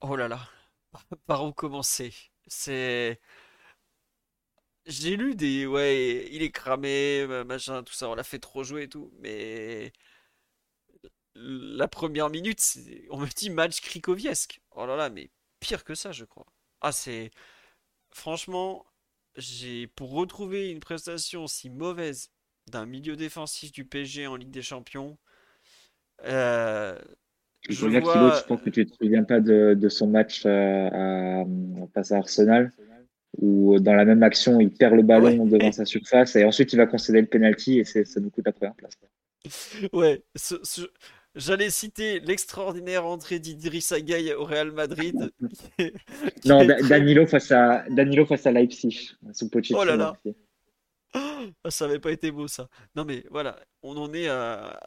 oh 0.00 0.16
là 0.16 0.26
là. 0.26 0.40
Par 1.28 1.44
où 1.44 1.52
commencer? 1.52 2.12
C'est. 2.48 3.20
J'ai 4.86 5.16
lu 5.16 5.34
des. 5.34 5.66
Ouais, 5.66 6.28
il 6.32 6.42
est 6.42 6.50
cramé, 6.50 7.26
machin, 7.46 7.82
tout 7.82 7.92
ça. 7.94 8.08
On 8.08 8.14
l'a 8.14 8.24
fait 8.24 8.38
trop 8.38 8.64
jouer 8.64 8.84
et 8.84 8.88
tout. 8.88 9.12
Mais 9.20 9.92
la 11.34 11.88
première 11.88 12.30
minute, 12.30 12.60
on 13.10 13.18
me 13.18 13.26
dit 13.26 13.50
match 13.50 13.80
Krikoviesque. 13.80 14.60
Oh 14.72 14.86
là 14.86 14.96
là, 14.96 15.10
mais 15.10 15.30
pire 15.60 15.84
que 15.84 15.94
ça, 15.94 16.12
je 16.12 16.24
crois. 16.24 16.46
Ah, 16.80 16.92
c'est. 16.92 17.30
Franchement, 18.12 18.84
j'ai 19.36 19.86
pour 19.86 20.10
retrouver 20.12 20.70
une 20.70 20.80
prestation 20.80 21.46
si 21.46 21.70
mauvaise 21.70 22.30
d'un 22.70 22.86
milieu 22.86 23.16
défensif 23.16 23.72
du 23.72 23.84
PSG 23.84 24.26
en 24.26 24.36
Ligue 24.36 24.50
des 24.50 24.62
Champions. 24.62 25.18
Euh, 26.24 26.98
je, 27.68 27.86
vois... 27.86 28.36
je 28.36 28.44
pense 28.44 28.60
que 28.62 28.70
tu 28.70 28.80
ne 28.80 28.84
te 28.84 28.96
souviens 28.96 29.24
pas 29.24 29.40
de, 29.40 29.88
son 29.88 30.08
match 30.08 30.44
euh, 30.44 30.88
à, 30.90 31.44
face 31.94 32.12
à 32.12 32.18
Arsenal, 32.18 32.72
où 33.38 33.78
dans 33.78 33.94
la 33.94 34.04
même 34.04 34.22
action, 34.22 34.60
il 34.60 34.70
perd 34.70 34.94
le 34.94 35.02
ballon 35.02 35.46
devant 35.46 35.72
sa 35.72 35.84
surface 35.84 36.36
et 36.36 36.44
ensuite 36.44 36.72
il 36.72 36.76
va 36.76 36.86
concéder 36.86 37.20
le 37.20 37.26
penalty 37.26 37.78
et 37.78 37.84
ça 37.84 38.20
nous 38.20 38.30
coûte 38.30 38.46
la 38.46 38.52
première 38.52 38.74
place. 38.74 38.98
Ouais, 39.92 40.22
ce, 40.36 40.56
J'allais 41.36 41.70
citer 41.70 42.18
l'extraordinaire 42.18 43.06
entrée 43.06 43.38
d'Idrissa 43.38 44.00
Gueye 44.00 44.34
au 44.34 44.44
Real 44.44 44.72
Madrid. 44.72 45.32
non, 46.44 46.66
Danilo 46.88 47.24
face 47.26 47.52
à 47.52 47.84
Danilo 47.88 48.26
face 48.26 48.46
à 48.46 48.50
Leipzig. 48.50 49.16
Oh 49.72 49.84
là 49.84 49.96
là. 49.96 50.16
Ah, 51.14 51.70
ça 51.70 51.84
avait 51.84 52.00
pas 52.00 52.10
été 52.10 52.32
beau 52.32 52.48
ça. 52.48 52.68
Non 52.96 53.04
mais 53.04 53.24
voilà, 53.30 53.60
on 53.82 53.96
en 53.96 54.12
est 54.12 54.28
à, 54.28 54.80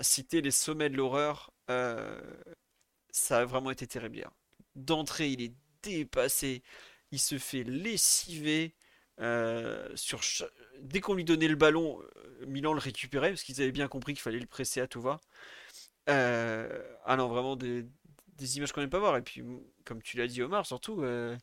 citer 0.00 0.40
les 0.40 0.52
sommets 0.52 0.88
de 0.88 0.96
l'horreur. 0.96 1.52
Euh, 1.68 2.20
ça 3.10 3.38
a 3.38 3.44
vraiment 3.44 3.72
été 3.72 3.86
terrible. 3.86 4.24
D'entrée, 4.76 5.30
il 5.30 5.42
est 5.42 5.54
dépassé, 5.82 6.62
il 7.12 7.18
se 7.18 7.38
fait 7.38 7.64
lessiver. 7.64 8.74
Euh, 9.20 9.94
Dès 10.80 11.00
qu'on 11.00 11.14
lui 11.14 11.24
donnait 11.24 11.48
le 11.48 11.56
ballon, 11.56 12.00
euh, 12.00 12.46
Milan 12.46 12.72
le 12.72 12.78
récupérait 12.78 13.30
parce 13.30 13.42
qu'ils 13.42 13.60
avaient 13.60 13.72
bien 13.72 13.88
compris 13.88 14.14
qu'il 14.14 14.22
fallait 14.22 14.38
le 14.38 14.46
presser 14.46 14.80
à 14.80 14.86
tout 14.86 15.00
va. 15.00 15.20
Euh, 16.08 16.82
ah 17.04 17.16
non, 17.16 17.28
vraiment 17.28 17.56
des, 17.56 17.84
images 18.56 18.72
qu'on 18.72 18.80
n'aime 18.80 18.90
pas 18.90 18.98
voir. 19.00 19.16
Et 19.16 19.22
puis, 19.22 19.42
comme 19.84 20.02
tu 20.02 20.16
l'as 20.16 20.26
dit, 20.26 20.42
Omar, 20.42 20.66
surtout, 20.66 21.02
euh, 21.02 21.36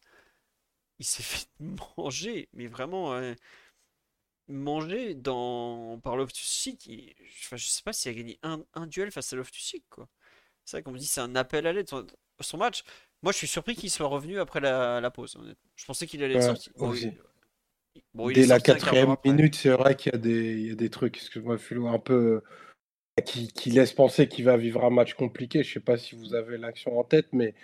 il 1.00 1.06
s'est 1.06 1.24
fait 1.24 1.48
manger, 1.98 2.50
mais 2.54 2.68
vraiment 2.68 3.20
manger 4.48 5.16
dans, 5.16 6.00
par 6.00 6.16
Loftus-Cheek. 6.18 7.16
Enfin, 7.44 7.58
je 7.58 7.66
sais 7.66 7.84
pas 7.84 7.94
s'il 7.94 8.12
a 8.12 8.14
gagné 8.14 8.40
un, 8.44 8.88
duel 8.88 9.12
face 9.12 9.34
à 9.34 9.36
Loftus-Cheek. 9.36 9.86
C'est 10.66 10.78
vrai 10.78 10.84
qu'on 10.84 10.92
me 10.92 10.98
dit 10.98 11.08
c'est 11.08 11.22
un 11.22 11.36
appel 11.36 11.68
à 11.68 11.74
l'aide 11.74 11.90
son, 12.42 12.58
match. 12.58 12.84
Moi, 13.26 13.32
je 13.32 13.40
suis 13.40 13.48
surpris 13.48 13.76
qu'il 13.76 13.90
soit 13.90 14.06
revenu 14.06 14.40
après 14.40 14.60
la, 14.60 15.10
pause. 15.10 15.36
Je 15.76 15.86
pensais 15.86 16.06
qu'il 16.06 16.24
allait 16.24 16.36
être 16.36 16.44
sorti. 16.44 16.70
Dès 18.14 18.46
la 18.46 18.60
quatrième 18.60 19.16
minute, 19.26 19.56
c'est 19.56 19.72
vrai 19.72 19.96
qu'il 19.96 20.12
y, 20.12 20.16
a 20.16 20.20
des, 20.20 20.54
il 20.54 20.68
y 20.68 20.72
a 20.72 20.76
des 20.76 20.92
trucs, 20.92 21.18
excuse-moi, 21.18 21.58
un 21.92 21.98
peu 21.98 22.44
qui, 23.26 23.72
laisse 23.72 23.94
penser 23.94 24.28
qu'il 24.28 24.46
va 24.46 24.58
vivre 24.58 24.86
un 24.86 24.92
match 24.92 25.16
compliqué. 25.16 25.64
Je 25.64 25.70
ne 25.70 25.74
sais 25.74 25.80
pas 25.80 25.98
si 25.98 26.16
vous 26.16 26.36
avez 26.36 26.60
l'action 26.60 27.00
en 27.00 27.04
tête, 27.04 27.26
mais 27.32 27.56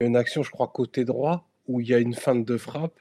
il 0.00 0.04
y 0.04 0.06
a 0.06 0.08
une 0.08 0.16
action, 0.16 0.42
je 0.42 0.50
crois, 0.50 0.68
côté 0.68 1.04
droit, 1.04 1.46
où 1.68 1.82
il 1.82 1.88
y 1.88 1.92
a 1.92 1.98
une 1.98 2.14
feinte 2.14 2.46
de 2.46 2.56
frappe 2.56 2.98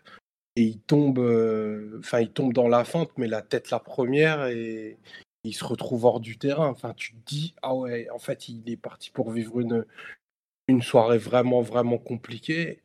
et 0.57 0.63
il 0.63 0.79
tombe, 0.79 1.19
euh, 1.19 1.99
enfin, 1.99 2.19
il 2.19 2.31
tombe 2.31 2.51
dans 2.51 2.67
la 2.67 2.83
feinte, 2.83 3.11
mais 3.15 3.27
la 3.27 3.41
tête 3.41 3.71
la 3.71 3.79
première 3.79 4.47
et 4.47 4.97
il 5.45 5.53
se 5.53 5.63
retrouve 5.63 6.03
hors 6.03 6.19
du 6.19 6.37
terrain. 6.37 6.67
Enfin, 6.67 6.93
tu 6.97 7.13
te 7.13 7.25
dis, 7.25 7.55
ah 7.61 7.73
ouais, 7.73 8.09
en 8.09 8.19
fait, 8.19 8.49
il 8.49 8.69
est 8.69 8.75
parti 8.75 9.09
pour 9.09 9.31
vivre 9.31 9.61
une, 9.61 9.85
une 10.67 10.81
soirée 10.81 11.17
vraiment, 11.17 11.61
vraiment 11.61 11.97
compliquée. 11.97 12.81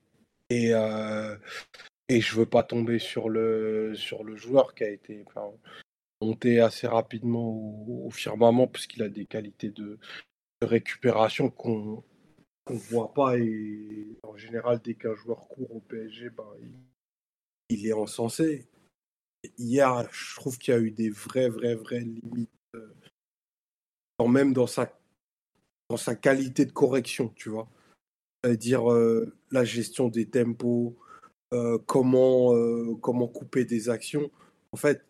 Et, 0.51 0.75
euh, 0.75 1.37
et 2.09 2.21
je 2.21 2.35
veux 2.37 2.47
pas 2.47 2.63
tomber 2.63 2.99
sur 2.99 3.29
le, 3.29 3.95
sur 3.95 4.25
le 4.25 4.37
joueur 4.37 4.75
qui 4.75 4.85
a 4.85 4.91
été 4.91 5.25
monté 6.23 6.61
assez 6.61 6.87
rapidement 6.87 7.51
au, 7.87 8.11
firmament 8.11 8.67
puisqu'il 8.67 9.03
a 9.03 9.09
des 9.09 9.27
qualités 9.27 9.71
de, 9.71 9.99
récupération 10.63 11.51
qu'on 11.51 12.03
ne 12.69 12.77
voit 12.77 13.13
pas. 13.13 13.39
Et 13.39 14.19
en 14.23 14.37
général, 14.37 14.81
dès 14.83 14.95
qu'un 14.95 15.15
joueur 15.15 15.49
court 15.49 15.77
au 15.77 15.81
PSG, 15.81 16.31
ben, 16.31 16.49
il, 17.69 17.87
est 17.87 17.93
encensé. 17.93 18.67
Hier, 19.57 20.09
je 20.11 20.35
trouve 20.37 20.59
qu'il 20.59 20.75
y 20.75 20.77
a 20.77 20.81
eu 20.81 20.91
des 20.91 21.11
vraies, 21.11 21.49
vraies, 21.49 21.77
vraies 21.77 22.01
limites, 22.01 22.51
euh, 22.75 22.93
quand 24.19 24.29
même 24.29 24.53
dans 24.53 24.67
sa, 24.67 24.98
dans 25.89 25.97
sa 25.97 26.15
qualité 26.15 26.65
de 26.65 26.73
correction, 26.73 27.33
tu 27.37 27.49
vois. 27.49 27.69
C'est-à-dire 28.43 28.93
euh, 28.93 29.35
la 29.51 29.65
gestion 29.65 30.09
des 30.09 30.27
tempos, 30.27 30.97
euh, 31.53 31.79
comment, 31.87 32.55
comment 32.97 33.27
couper 33.27 33.65
des 33.65 33.89
actions. 33.89 34.31
En 34.73 34.77
fait, 34.77 35.05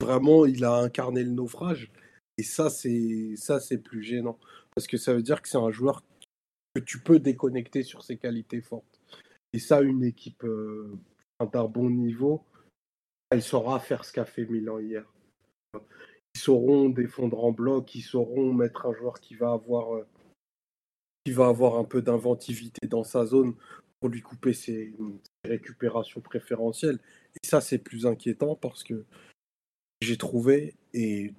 vraiment, 0.00 0.46
il 0.46 0.64
a 0.64 0.76
incarné 0.76 1.22
le 1.22 1.30
naufrage. 1.30 1.90
Et 2.38 2.42
ça, 2.42 2.70
c'est 2.70 3.34
ça, 3.36 3.60
c'est 3.60 3.78
plus 3.78 4.02
gênant 4.02 4.38
parce 4.74 4.86
que 4.86 4.98
ça 4.98 5.14
veut 5.14 5.22
dire 5.22 5.40
que 5.40 5.48
c'est 5.48 5.56
un 5.56 5.70
joueur 5.70 6.02
que 6.74 6.80
tu 6.80 7.00
peux 7.00 7.18
déconnecter 7.18 7.82
sur 7.82 8.04
ses 8.04 8.18
qualités 8.18 8.60
fortes. 8.60 9.00
Et 9.54 9.58
ça, 9.58 9.80
une 9.80 10.04
équipe, 10.04 10.44
euh, 10.44 10.98
d'un 11.52 11.64
bon 11.64 11.88
niveau, 11.88 12.42
elle 13.30 13.42
saura 13.42 13.80
faire 13.80 14.04
ce 14.04 14.12
qu'a 14.12 14.26
fait 14.26 14.44
Milan 14.44 14.78
hier. 14.78 15.10
Sauront 16.36 16.88
défendre 16.88 17.44
en 17.44 17.52
bloc, 17.52 17.94
ils 17.94 18.02
sauront 18.02 18.52
mettre 18.52 18.86
un 18.86 18.94
joueur 18.94 19.20
qui 19.20 19.34
va 19.34 19.52
avoir, 19.52 19.94
euh, 19.96 20.06
qui 21.24 21.32
va 21.32 21.46
un 21.48 21.84
peu 21.84 22.02
d'inventivité 22.02 22.86
dans 22.86 23.04
sa 23.04 23.26
zone 23.26 23.54
pour 24.00 24.10
lui 24.10 24.20
couper 24.20 24.52
ses, 24.52 24.94
ses 25.44 25.50
récupérations 25.50 26.20
préférentielles. 26.20 27.00
Et 27.34 27.46
ça, 27.46 27.60
c'est 27.60 27.78
plus 27.78 28.06
inquiétant 28.06 28.54
parce 28.54 28.84
que 28.84 29.04
j'ai 30.00 30.16
trouvé, 30.16 30.74
et 30.92 31.32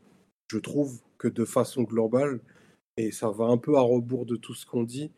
je 0.52 0.58
trouve 0.58 1.02
que 1.18 1.28
de 1.28 1.46
façon 1.46 1.84
globale, 1.84 2.40
et 2.98 3.12
ça 3.12 3.30
va 3.30 3.46
un 3.46 3.58
peu 3.58 3.78
à 3.78 3.82
rebours 3.82 4.26
de 4.26 4.36
tout 4.36 4.56
ce 4.56 4.66
qu'on 4.66 4.84
dit, 4.84 5.12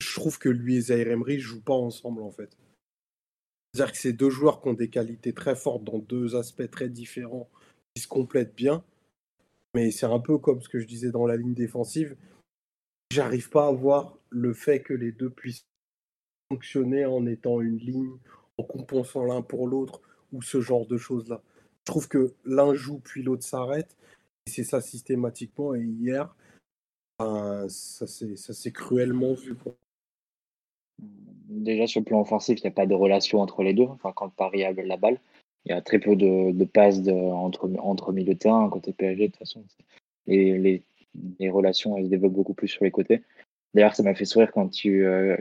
je 0.00 0.14
trouve 0.14 0.38
que 0.38 0.48
lui 0.48 0.76
et 0.76 0.80
Zaire 0.80 1.08
Emery 1.08 1.40
jouent 1.40 1.62
pas 1.62 1.74
ensemble 1.74 2.22
en 2.22 2.30
fait. 2.30 2.56
C'est-à-dire 3.72 3.92
que 3.92 3.98
c'est 3.98 4.12
deux 4.12 4.30
joueurs 4.30 4.60
qui 4.60 4.68
ont 4.68 4.74
des 4.74 4.88
qualités 4.88 5.32
très 5.32 5.54
fortes 5.54 5.84
dans 5.84 5.98
deux 5.98 6.36
aspects 6.36 6.70
très 6.70 6.88
différents, 6.88 7.48
qui 7.98 8.04
se 8.04 8.08
complètent 8.08 8.54
bien. 8.54 8.84
Mais 9.74 9.90
c'est 9.90 10.06
un 10.06 10.20
peu 10.20 10.38
comme 10.38 10.62
ce 10.62 10.68
que 10.68 10.78
je 10.78 10.86
disais 10.86 11.10
dans 11.10 11.26
la 11.26 11.36
ligne 11.36 11.54
défensive. 11.54 12.16
J'arrive 13.10 13.50
pas 13.50 13.66
à 13.66 13.72
voir 13.72 14.16
le 14.30 14.54
fait 14.54 14.80
que 14.80 14.94
les 14.94 15.10
deux 15.10 15.30
puissent 15.30 15.66
fonctionner 16.48 17.04
en 17.06 17.26
étant 17.26 17.60
une 17.60 17.78
ligne, 17.78 18.16
en 18.56 18.62
compensant 18.62 19.24
l'un 19.24 19.42
pour 19.42 19.66
l'autre, 19.66 20.00
ou 20.32 20.42
ce 20.42 20.60
genre 20.60 20.86
de 20.86 20.96
choses-là. 20.96 21.42
Je 21.86 21.92
trouve 21.92 22.06
que 22.06 22.34
l'un 22.44 22.72
joue 22.72 23.00
puis 23.00 23.22
l'autre 23.22 23.42
s'arrête. 23.42 23.96
Et 24.46 24.50
c'est 24.50 24.64
ça 24.64 24.80
systématiquement. 24.80 25.74
Et 25.74 25.82
hier, 25.82 26.34
ben, 27.18 27.68
ça 27.68 28.06
s'est 28.06 28.72
cruellement 28.72 29.34
vu. 29.34 29.56
Déjà, 31.48 31.88
sur 31.88 32.00
le 32.00 32.04
plan 32.04 32.20
offensif, 32.20 32.60
il 32.60 32.62
n'y 32.62 32.68
a 32.68 32.72
pas 32.72 32.86
de 32.86 32.94
relation 32.94 33.40
entre 33.40 33.64
les 33.64 33.74
deux. 33.74 33.84
Enfin, 33.84 34.12
quand 34.14 34.28
Paris 34.28 34.64
a 34.64 34.72
la 34.72 34.96
balle, 34.96 35.18
il 35.68 35.72
y 35.72 35.74
a 35.74 35.82
très 35.82 35.98
peu 35.98 36.16
de, 36.16 36.64
passes 36.64 37.00
entre, 37.08 37.70
entre 37.78 38.12
milieu 38.12 38.32
de 38.32 38.38
terrain. 38.38 38.68
Côté 38.70 38.92
PSG, 38.92 39.26
de 39.26 39.26
toute 39.26 39.36
façon, 39.36 39.62
et 40.26 40.56
les, 40.56 40.82
les 41.38 41.50
relations, 41.50 41.96
elles 41.96 42.04
se 42.04 42.10
développent 42.10 42.32
beaucoup 42.32 42.54
plus 42.54 42.68
sur 42.68 42.84
les 42.84 42.90
côtés. 42.90 43.22
D'ailleurs, 43.74 43.94
ça 43.94 44.02
m'a 44.02 44.14
fait 44.14 44.24
sourire 44.24 44.50
quand 44.52 44.68
tu, 44.68 45.04
euh, 45.04 45.36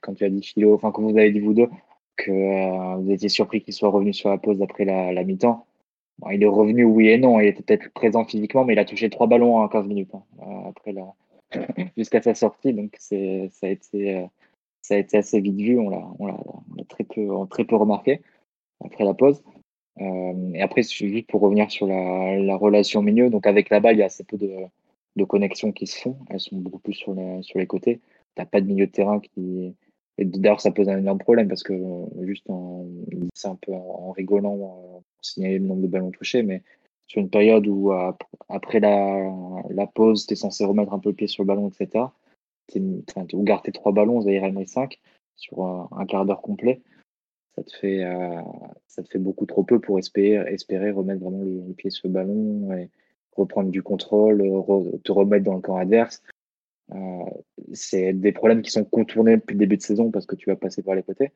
quand 0.00 0.14
tu 0.14 0.24
as 0.24 0.30
dit 0.30 0.42
Philo, 0.42 0.74
enfin, 0.74 0.92
quand 0.92 1.02
vous 1.02 1.16
avez 1.16 1.30
dit 1.30 1.40
vous 1.40 1.52
deux, 1.52 1.68
que 2.16 2.30
euh, 2.30 2.96
vous 2.96 3.10
étiez 3.10 3.28
surpris 3.28 3.60
qu'il 3.60 3.74
soit 3.74 3.90
revenu 3.90 4.14
sur 4.14 4.30
la 4.30 4.38
pause 4.38 4.62
après 4.62 4.84
la, 4.84 5.12
la 5.12 5.24
mi-temps. 5.24 5.66
Bon, 6.18 6.30
il 6.30 6.42
est 6.42 6.46
revenu, 6.46 6.84
oui 6.84 7.08
et 7.08 7.18
non. 7.18 7.38
Il 7.40 7.46
était 7.46 7.62
peut-être 7.62 7.92
présent 7.92 8.24
physiquement, 8.24 8.64
mais 8.64 8.72
il 8.72 8.78
a 8.78 8.86
touché 8.86 9.10
trois 9.10 9.26
ballons 9.26 9.58
en 9.58 9.68
15 9.68 9.86
minutes 9.86 10.14
hein, 10.14 10.22
euh, 10.40 10.70
après 10.70 10.92
la... 10.92 11.12
jusqu'à 11.96 12.22
sa 12.22 12.34
sortie. 12.34 12.72
Donc, 12.72 12.96
ça 12.98 13.14
a 13.14 13.68
été, 13.68 14.26
ça 14.80 14.94
a 14.94 14.98
été 14.98 15.18
assez 15.18 15.40
vite 15.40 15.56
vu. 15.56 15.78
On 15.78 15.90
l'a, 15.90 16.38
très 16.88 17.04
peu 17.64 17.76
remarqué 17.76 18.22
après 18.82 19.04
la 19.04 19.12
pause. 19.14 19.42
Euh, 20.00 20.52
et 20.54 20.62
après, 20.62 20.82
juste 20.82 21.26
pour 21.26 21.40
revenir 21.40 21.70
sur 21.70 21.86
la, 21.86 22.36
la 22.38 22.56
relation 22.56 23.00
au 23.00 23.02
milieu, 23.02 23.30
donc 23.30 23.46
avec 23.46 23.70
la 23.70 23.80
balle, 23.80 23.96
il 23.96 24.00
y 24.00 24.02
a 24.02 24.06
assez 24.06 24.24
peu 24.24 24.36
de, 24.36 25.24
connexions 25.24 25.72
qui 25.72 25.86
se 25.86 25.98
font. 26.00 26.16
Elles 26.28 26.40
sont 26.40 26.56
beaucoup 26.56 26.78
plus 26.78 26.94
sur 26.94 27.14
les, 27.14 27.66
côtés. 27.66 28.00
T'as 28.34 28.46
pas 28.46 28.60
de 28.60 28.66
milieu 28.66 28.86
de 28.86 28.92
terrain 28.92 29.20
qui. 29.20 29.74
D'ailleurs, 30.18 30.62
ça 30.62 30.70
pose 30.70 30.88
un 30.88 30.98
énorme 30.98 31.18
problème 31.18 31.48
parce 31.48 31.62
que 31.62 31.74
juste 32.22 32.48
en, 32.48 32.86
un 33.44 33.54
peu 33.56 33.72
en, 33.72 34.12
rigolant 34.12 34.54
euh, 34.54 34.98
pour 34.98 35.24
signaler 35.24 35.58
le 35.58 35.66
nombre 35.66 35.82
de 35.82 35.88
ballons 35.88 36.10
touchés, 36.10 36.42
mais 36.42 36.62
sur 37.06 37.20
une 37.20 37.28
période 37.28 37.66
où 37.66 37.92
ap- 37.92 38.24
après 38.48 38.80
la, 38.80 39.86
pause, 39.94 40.26
tu 40.26 40.32
es 40.32 40.36
censé 40.36 40.64
remettre 40.64 40.94
un 40.94 40.98
peu 40.98 41.10
le 41.10 41.14
pied 41.14 41.26
sur 41.26 41.42
le 41.42 41.48
ballon, 41.48 41.68
etc. 41.68 42.06
Ou 42.74 43.42
garder 43.42 43.72
trois 43.72 43.92
ballons, 43.92 44.22
Zaire 44.22 44.44
Emery 44.44 44.66
5 44.66 44.98
sur 45.36 45.62
un, 45.62 45.88
un 45.92 46.06
quart 46.06 46.24
d'heure 46.24 46.40
complet. 46.40 46.80
Ça 47.56 47.64
te 47.64 47.76
fait, 47.76 48.04
euh, 48.04 48.42
ça 48.86 49.02
te 49.02 49.08
fait 49.08 49.18
beaucoup 49.18 49.46
trop 49.46 49.64
peu 49.64 49.80
pour 49.80 49.98
espérer, 49.98 50.40
remettre 50.90 51.20
vraiment 51.20 51.42
le, 51.42 51.62
le 51.66 51.74
pied 51.74 51.90
sur 51.90 52.06
le 52.08 52.12
ballon 52.12 52.72
et 52.72 52.90
reprendre 53.32 53.70
du 53.70 53.82
contrôle, 53.82 54.38
te 55.04 55.12
remettre 55.12 55.44
dans 55.44 55.54
le 55.54 55.60
camp 55.60 55.76
adverse. 55.76 56.22
Euh, 56.92 57.24
c'est 57.72 58.12
des 58.12 58.32
problèmes 58.32 58.62
qui 58.62 58.70
sont 58.70 58.84
contournés 58.84 59.36
depuis 59.36 59.54
le 59.54 59.58
début 59.58 59.76
de 59.76 59.82
saison 59.82 60.10
parce 60.10 60.26
que 60.26 60.36
tu 60.36 60.50
vas 60.50 60.56
passer 60.56 60.82
par 60.82 60.94
les 60.94 61.02
côtés. 61.02 61.32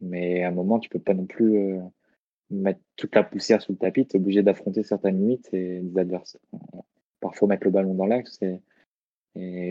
Mais 0.00 0.42
à 0.42 0.48
un 0.48 0.52
moment, 0.52 0.78
tu 0.78 0.88
peux 0.88 0.98
pas 0.98 1.14
non 1.14 1.26
plus 1.26 1.56
euh, 1.56 1.80
mettre 2.50 2.80
toute 2.96 3.14
la 3.14 3.24
poussière 3.24 3.62
sous 3.62 3.72
le 3.72 3.78
tapis. 3.78 4.06
Tu 4.06 4.16
es 4.16 4.20
obligé 4.20 4.42
d'affronter 4.42 4.82
certaines 4.82 5.18
limites 5.18 5.52
et 5.52 5.80
des 5.80 5.98
adversaires. 5.98 6.40
Parfois 7.20 7.48
mettre 7.48 7.64
le 7.64 7.70
ballon 7.70 7.94
dans 7.94 8.06
l'axe 8.06 8.38
et, 8.42 8.60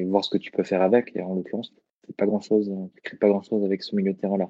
voir 0.05 0.25
ce 0.25 0.29
que 0.29 0.37
tu 0.37 0.51
peux 0.51 0.63
faire 0.63 0.81
avec. 0.81 1.15
Et 1.15 1.21
en 1.21 1.35
l'occurrence, 1.35 1.69
tu 1.71 1.77
crées 2.01 2.13
pas 2.13 2.25
grand 2.25 2.41
chose 3.41 3.63
avec 3.63 3.83
ce 3.83 3.95
milieu 3.95 4.13
de 4.13 4.17
terrain 4.17 4.37
là. 4.37 4.49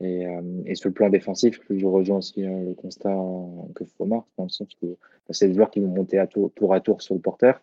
Et, 0.00 0.26
euh, 0.26 0.62
et 0.66 0.74
sur 0.74 0.90
le 0.90 0.94
plan 0.94 1.08
défensif, 1.08 1.60
je 1.70 1.86
rejoins 1.86 2.18
aussi 2.18 2.44
euh, 2.44 2.64
le 2.64 2.74
constat 2.74 3.16
euh, 3.16 3.72
que 3.74 3.84
Fomar, 3.84 4.26
dans 4.36 4.44
le 4.44 4.50
sens 4.50 4.68
que 4.80 4.86
bah, 4.86 5.30
c'est 5.30 5.48
des 5.48 5.54
joueurs 5.54 5.70
qui 5.70 5.80
vont 5.80 5.88
monter 5.88 6.18
à 6.18 6.26
tour, 6.26 6.50
à 6.74 6.80
tour 6.80 7.00
sur 7.00 7.14
le 7.14 7.20
porteur, 7.20 7.62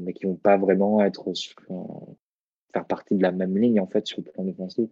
mais 0.00 0.12
qui 0.12 0.26
vont 0.26 0.34
pas 0.34 0.56
vraiment 0.56 1.00
être 1.00 1.32
faire 2.72 2.84
partie 2.86 3.14
de 3.14 3.22
la 3.22 3.32
même 3.32 3.56
ligne 3.56 3.80
en 3.80 3.86
fait 3.86 4.06
sur 4.06 4.20
le 4.20 4.30
plan 4.30 4.44
défensif. 4.44 4.90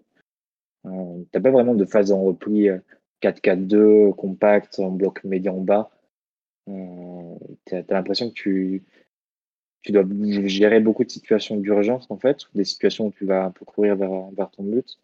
Euh, 0.87 1.25
T'as 1.33 1.41
pas 1.41 1.51
vraiment 1.51 1.75
de 1.75 1.85
phase 1.85 2.13
en 2.13 2.23
repli 2.23 2.69
euh, 2.69 2.79
4-4-2 3.23 4.15
compact 4.15 4.79
en 4.79 4.91
bloc 4.91 5.25
médian 5.25 5.61
bas. 5.61 5.91
Euh, 6.69 7.35
t'as 7.65 7.79
as, 7.79 7.95
l'impression 7.95 8.31
que 8.31 8.35
tu 8.35 9.93
dois 9.93 10.05
gérer 10.47 10.81
beaucoup 10.81 11.05
de 11.05 11.11
situations 11.11 11.57
d'urgence 11.57 12.11
en 12.11 12.19
fait, 12.19 12.43
des 12.55 12.65
situations 12.65 13.07
où 13.07 13.11
tu 13.11 13.25
vas 13.25 13.45
un 13.45 13.51
peu 13.51 13.65
courir 13.65 13.97
vers, 13.97 14.31
vers 14.33 14.51
ton 14.51 14.65
but. 14.65 14.99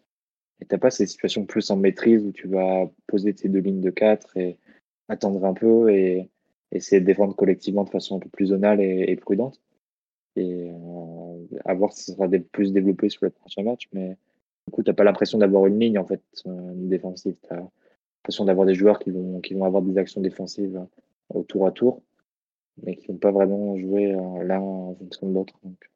Et 0.61 0.65
t'as 0.65 0.77
pas 0.77 0.91
ces 0.91 1.05
situations 1.05 1.45
plus 1.45 1.69
en 1.71 1.77
maîtrise 1.77 2.25
où 2.25 2.31
tu 2.31 2.47
vas 2.47 2.89
poser 3.07 3.33
tes 3.33 3.49
deux 3.49 3.59
lignes 3.59 3.81
de 3.81 3.89
4 3.89 4.37
et 4.37 4.57
attendre 5.09 5.43
un 5.45 5.53
peu 5.53 5.89
et 5.91 6.29
essayer 6.71 7.01
de 7.01 7.05
défendre 7.05 7.35
collectivement 7.35 7.83
de 7.83 7.89
façon 7.89 8.17
un 8.17 8.19
peu 8.19 8.29
plus 8.29 8.47
zonale 8.47 8.81
et, 8.81 9.15
prudente? 9.15 9.61
Et 10.37 10.69
euh, 10.69 11.57
à 11.63 11.73
voir 11.73 11.93
si 11.93 12.03
ça 12.03 12.13
sera 12.13 12.27
plus 12.51 12.73
développé 12.73 13.09
sur 13.09 13.23
le 13.25 13.31
prochain 13.31 13.63
match. 13.63 13.87
Mais 13.93 14.17
du 14.67 14.71
coup, 14.71 14.83
t'as 14.83 14.93
pas 14.93 15.03
l'impression 15.03 15.37
d'avoir 15.37 15.65
une 15.67 15.79
ligne 15.79 15.99
en 15.99 16.05
fait 16.05 16.23
euh, 16.45 16.71
défensive. 16.75 17.35
T'as 17.47 17.55
l'impression 17.55 18.45
d'avoir 18.45 18.65
des 18.65 18.75
joueurs 18.75 18.99
qui 18.99 19.11
vont, 19.11 19.41
avoir 19.63 19.81
des 19.81 19.97
actions 19.97 20.21
défensives 20.21 20.77
euh, 20.77 20.85
au 21.39 21.43
tour 21.43 21.67
à 21.67 21.71
tour, 21.71 22.01
mais 22.83 22.95
qui 22.95 23.07
vont 23.07 23.17
pas 23.17 23.31
vraiment 23.31 23.77
jouer 23.77 24.13
l'un 24.43 24.59
en 24.59 24.95
fonction 24.95 25.27
de 25.29 25.33
l'autre. 25.33 25.57
Donc, 25.63 25.89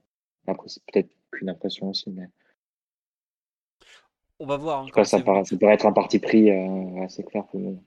après, 0.48 0.68
c'est 0.69 0.84
peut-être 0.86 1.10
qu'une 1.31 1.49
impression 1.49 1.90
aussi, 1.90 2.10
mais 2.10 2.27
On 4.40 4.45
va 4.45 4.57
voir. 4.57 4.80
hein, 4.82 5.03
ça, 5.03 5.20
paraît, 5.20 5.44
ça 5.45 5.57
paraît 5.57 5.74
être 5.74 5.86
un 5.86 5.94
parti 5.94 6.20
pris 6.20 6.49
euh, 6.49 7.03
assez 7.03 7.24
clair 7.24 7.45
pour 7.48 7.60
moment. 7.60 7.84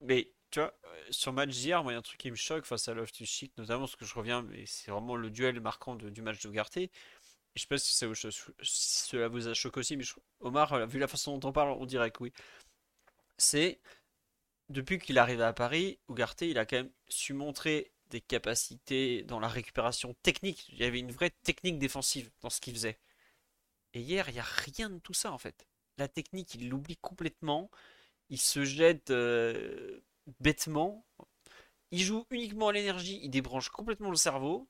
Mais 0.00 0.32
tu 0.50 0.60
vois, 0.60 0.72
euh, 0.84 1.02
sur 1.10 1.30
le 1.32 1.36
match 1.36 1.50
d'hier, 1.50 1.82
moi, 1.82 1.92
il 1.92 1.94
y 1.94 1.96
a 1.96 1.98
un 1.98 2.02
truc 2.02 2.18
qui 2.18 2.30
me 2.30 2.36
choque 2.36 2.64
face 2.64 2.88
à 2.88 2.94
Loftus 2.94 3.28
Cheek, 3.28 3.52
notamment 3.58 3.80
parce 3.80 3.96
que 3.96 4.04
je 4.04 4.14
reviens, 4.14 4.42
mais 4.42 4.64
c'est 4.66 4.90
vraiment 4.90 5.16
le 5.16 5.30
duel 5.30 5.60
marquant 5.60 5.96
de- 5.96 6.10
du 6.10 6.22
match 6.22 6.42
de 6.42 6.50
Garté. 6.50 6.90
Je 7.56 7.62
sais 7.62 7.68
pas 7.68 7.78
si, 7.78 7.94
ça 7.94 8.06
si 8.14 9.08
cela 9.08 9.28
vous 9.28 9.48
a 9.48 9.54
choqué 9.54 9.80
aussi, 9.80 9.96
mais 9.96 10.04
je- 10.04 10.14
Omar, 10.40 10.72
euh, 10.72 10.86
vu 10.86 10.98
la 10.98 11.08
façon 11.08 11.36
dont 11.36 11.48
on 11.48 11.52
parle, 11.52 11.70
on 11.72 11.86
dirait 11.86 12.10
que 12.10 12.22
oui. 12.22 12.32
C'est 13.38 13.80
depuis 14.68 14.98
qu'il 14.98 15.16
est 15.16 15.20
arrivé 15.20 15.42
à 15.42 15.52
Paris, 15.52 15.98
Ugarte, 16.08 16.42
il 16.42 16.58
a 16.58 16.66
quand 16.66 16.76
même 16.76 16.92
su 17.08 17.34
montrer 17.34 17.92
des 18.10 18.20
capacités 18.20 19.22
dans 19.24 19.40
la 19.40 19.48
récupération 19.48 20.14
technique. 20.22 20.68
Il 20.70 20.78
y 20.78 20.84
avait 20.84 21.00
une 21.00 21.12
vraie 21.12 21.30
technique 21.42 21.78
défensive 21.78 22.30
dans 22.40 22.50
ce 22.50 22.60
qu'il 22.60 22.74
faisait. 22.74 22.98
Et 23.94 24.00
hier, 24.00 24.28
il 24.28 24.34
n'y 24.34 24.40
a 24.40 24.44
rien 24.44 24.90
de 24.90 24.98
tout 24.98 25.14
ça 25.14 25.32
en 25.32 25.38
fait. 25.38 25.66
Technique, 26.08 26.54
il 26.54 26.68
l'oublie 26.68 26.96
complètement. 26.98 27.70
Il 28.30 28.38
se 28.40 28.64
jette 28.64 29.10
euh, 29.10 30.00
bêtement. 30.40 31.04
Il 31.92 32.00
joue 32.02 32.24
uniquement 32.30 32.68
à 32.68 32.72
l'énergie. 32.72 33.20
Il 33.22 33.30
débranche 33.30 33.68
complètement 33.70 34.10
le 34.10 34.16
cerveau. 34.16 34.68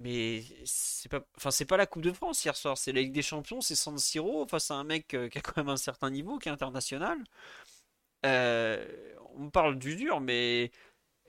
Mais 0.00 0.44
c'est 0.64 1.08
pas, 1.08 1.24
enfin 1.36 1.50
c'est 1.50 1.64
pas 1.66 1.76
la 1.76 1.86
Coupe 1.86 2.02
de 2.02 2.12
France 2.12 2.44
hier 2.44 2.56
soir. 2.56 2.78
C'est 2.78 2.92
la 2.92 3.00
Ligue 3.02 3.12
des 3.12 3.22
Champions. 3.22 3.60
C'est 3.60 3.76
San 3.76 3.98
Siro 3.98 4.46
face 4.48 4.70
à 4.70 4.74
un 4.74 4.84
mec 4.84 5.14
euh, 5.14 5.28
qui 5.28 5.38
a 5.38 5.40
quand 5.40 5.56
même 5.56 5.68
un 5.68 5.76
certain 5.76 6.10
niveau, 6.10 6.38
qui 6.38 6.48
est 6.48 6.52
international. 6.52 7.18
Euh, 8.26 8.86
on 9.36 9.50
parle 9.50 9.78
du 9.78 9.96
dur, 9.96 10.20
mais 10.20 10.70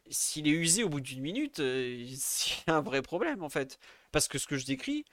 s'il 0.09 0.47
est 0.47 0.51
usé 0.51 0.83
au 0.83 0.89
bout 0.89 1.01
d'une 1.01 1.21
minute, 1.21 1.57
c'est 2.17 2.69
un 2.71 2.81
vrai 2.81 3.01
problème 3.01 3.43
en 3.43 3.49
fait. 3.49 3.79
Parce 4.11 4.27
que 4.27 4.37
ce 4.39 4.47
que 4.47 4.57
je 4.57 4.65
décris, 4.65 5.05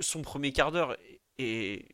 son 0.00 0.22
premier 0.22 0.52
quart 0.52 0.72
d'heure, 0.72 0.96
et 1.38 1.88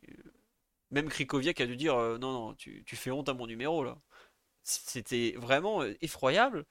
même 0.93 1.09
Krikoviak 1.09 1.61
a 1.61 1.67
dû 1.67 1.77
dire 1.77 1.95
euh, 1.95 2.17
non, 2.19 2.33
non, 2.33 2.55
tu, 2.55 2.83
tu 2.85 2.95
fais 2.95 3.11
honte 3.11 3.29
à 3.29 3.33
mon 3.35 3.47
numéro 3.47 3.83
là. 3.83 3.99
C'était 4.63 5.33
vraiment 5.37 5.83
euh, 5.83 5.95
effroyable. 6.01 6.65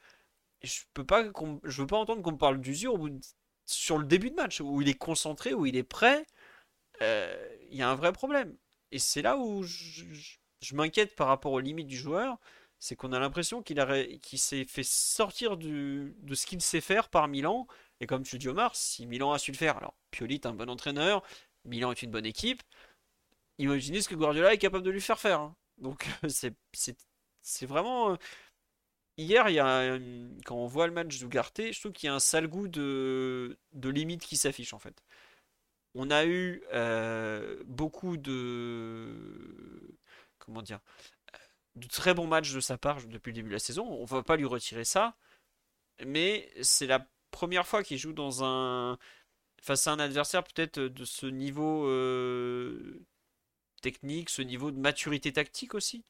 Je 0.62 0.82
peux 0.94 1.04
pas, 1.06 1.24
je 1.64 1.82
veux 1.82 1.86
pas 1.88 1.98
entendre 1.98 2.22
qu'on 2.22 2.32
me 2.32 2.38
parle 2.38 2.60
d'usure 2.60 2.98
sur 3.66 3.98
le 3.98 4.06
début 4.06 4.30
de 4.30 4.36
match 4.36 4.60
où 4.60 4.82
il 4.82 4.88
est 4.88 4.94
concentré, 4.94 5.54
où 5.54 5.66
il 5.66 5.76
est 5.76 5.82
prêt. 5.84 6.26
euh, 7.02 7.48
Il 7.70 7.76
y 7.78 7.82
a 7.82 7.90
un 7.90 7.94
vrai 7.94 8.12
problème. 8.12 8.56
Et 8.92 8.98
c'est 8.98 9.22
là 9.22 9.36
où 9.38 9.62
je, 9.64 10.04
m'inquiète 10.74 11.14
par 11.16 11.28
rapport 11.28 11.52
aux 11.52 11.60
limites 11.60 11.86
du 11.88 11.96
joueur. 11.96 12.38
C'est 12.78 12.96
qu'on 12.96 13.12
a 13.12 13.18
l'impression 13.20 13.62
qu'il 13.62 13.78
s'est 14.38 14.64
fait 14.64 14.82
sortir 14.82 15.56
de 15.56 16.34
ce 16.34 16.46
qu'il 16.46 16.60
sait 16.60 16.80
faire 16.80 17.08
par 17.08 17.28
Milan. 17.28 17.66
Et 18.00 18.06
comme 18.06 18.24
tu 18.24 18.38
dis 18.38 18.48
Omar, 18.48 18.74
si 18.76 19.06
Milan 19.06 19.32
a 19.32 19.38
su 19.38 19.52
le 19.52 19.56
faire, 19.56 19.76
alors 19.76 19.94
Pioli 20.10 20.34
est 20.36 20.46
un 20.46 20.52
bon 20.54 20.68
entraîneur, 20.68 21.22
Milan 21.64 21.92
est 21.92 22.02
une 22.02 22.10
bonne 22.10 22.26
équipe. 22.26 22.62
Imaginez 23.62 24.02
ce 24.02 24.08
que 24.08 24.14
Guardiola 24.14 24.52
est 24.54 24.58
capable 24.58 24.84
de 24.84 24.90
lui 24.90 25.00
faire 25.00 25.18
faire. 25.20 25.40
hein. 25.40 25.56
Donc 25.78 26.06
c'est 26.28 27.66
vraiment. 27.66 28.16
Hier, 29.18 29.48
il 29.50 29.54
y 29.54 29.58
a, 29.60 29.98
quand 30.46 30.56
on 30.56 30.66
voit 30.66 30.86
le 30.86 30.92
match 30.92 31.18
d'Ougarté, 31.20 31.72
je 31.72 31.80
trouve 31.80 31.92
qu'il 31.92 32.06
y 32.06 32.10
a 32.10 32.14
un 32.14 32.18
sale 32.18 32.48
goût 32.48 32.66
de, 32.68 33.58
de 33.72 33.88
limite 33.90 34.22
qui 34.24 34.36
s'affiche 34.36 34.72
en 34.72 34.78
fait. 34.78 35.02
On 35.94 36.10
a 36.10 36.24
eu 36.26 36.62
beaucoup 37.66 38.16
de. 38.16 39.96
Comment 40.38 40.62
dire 40.62 40.80
De 41.76 41.86
très 41.88 42.14
bons 42.14 42.26
matchs 42.26 42.52
de 42.52 42.60
sa 42.60 42.78
part 42.78 43.02
depuis 43.06 43.30
le 43.30 43.36
début 43.36 43.48
de 43.50 43.54
la 43.54 43.58
saison. 43.60 43.86
On 43.86 44.04
va 44.04 44.22
pas 44.22 44.36
lui 44.36 44.46
retirer 44.46 44.84
ça. 44.84 45.16
Mais 46.06 46.50
c'est 46.62 46.86
la 46.86 47.06
première 47.30 47.66
fois 47.66 47.82
qu'il 47.84 47.98
joue 47.98 48.12
dans 48.14 48.44
un. 48.44 48.98
face 49.62 49.86
à 49.86 49.92
un 49.92 49.98
adversaire 50.00 50.44
peut-être 50.44 50.80
de 50.80 51.04
ce 51.04 51.26
niveau 51.26 51.86
technique, 53.82 54.30
ce 54.30 54.40
niveau 54.40 54.70
de 54.70 54.78
maturité 54.78 55.32
tactique 55.32 55.74
aussi. 55.74 56.04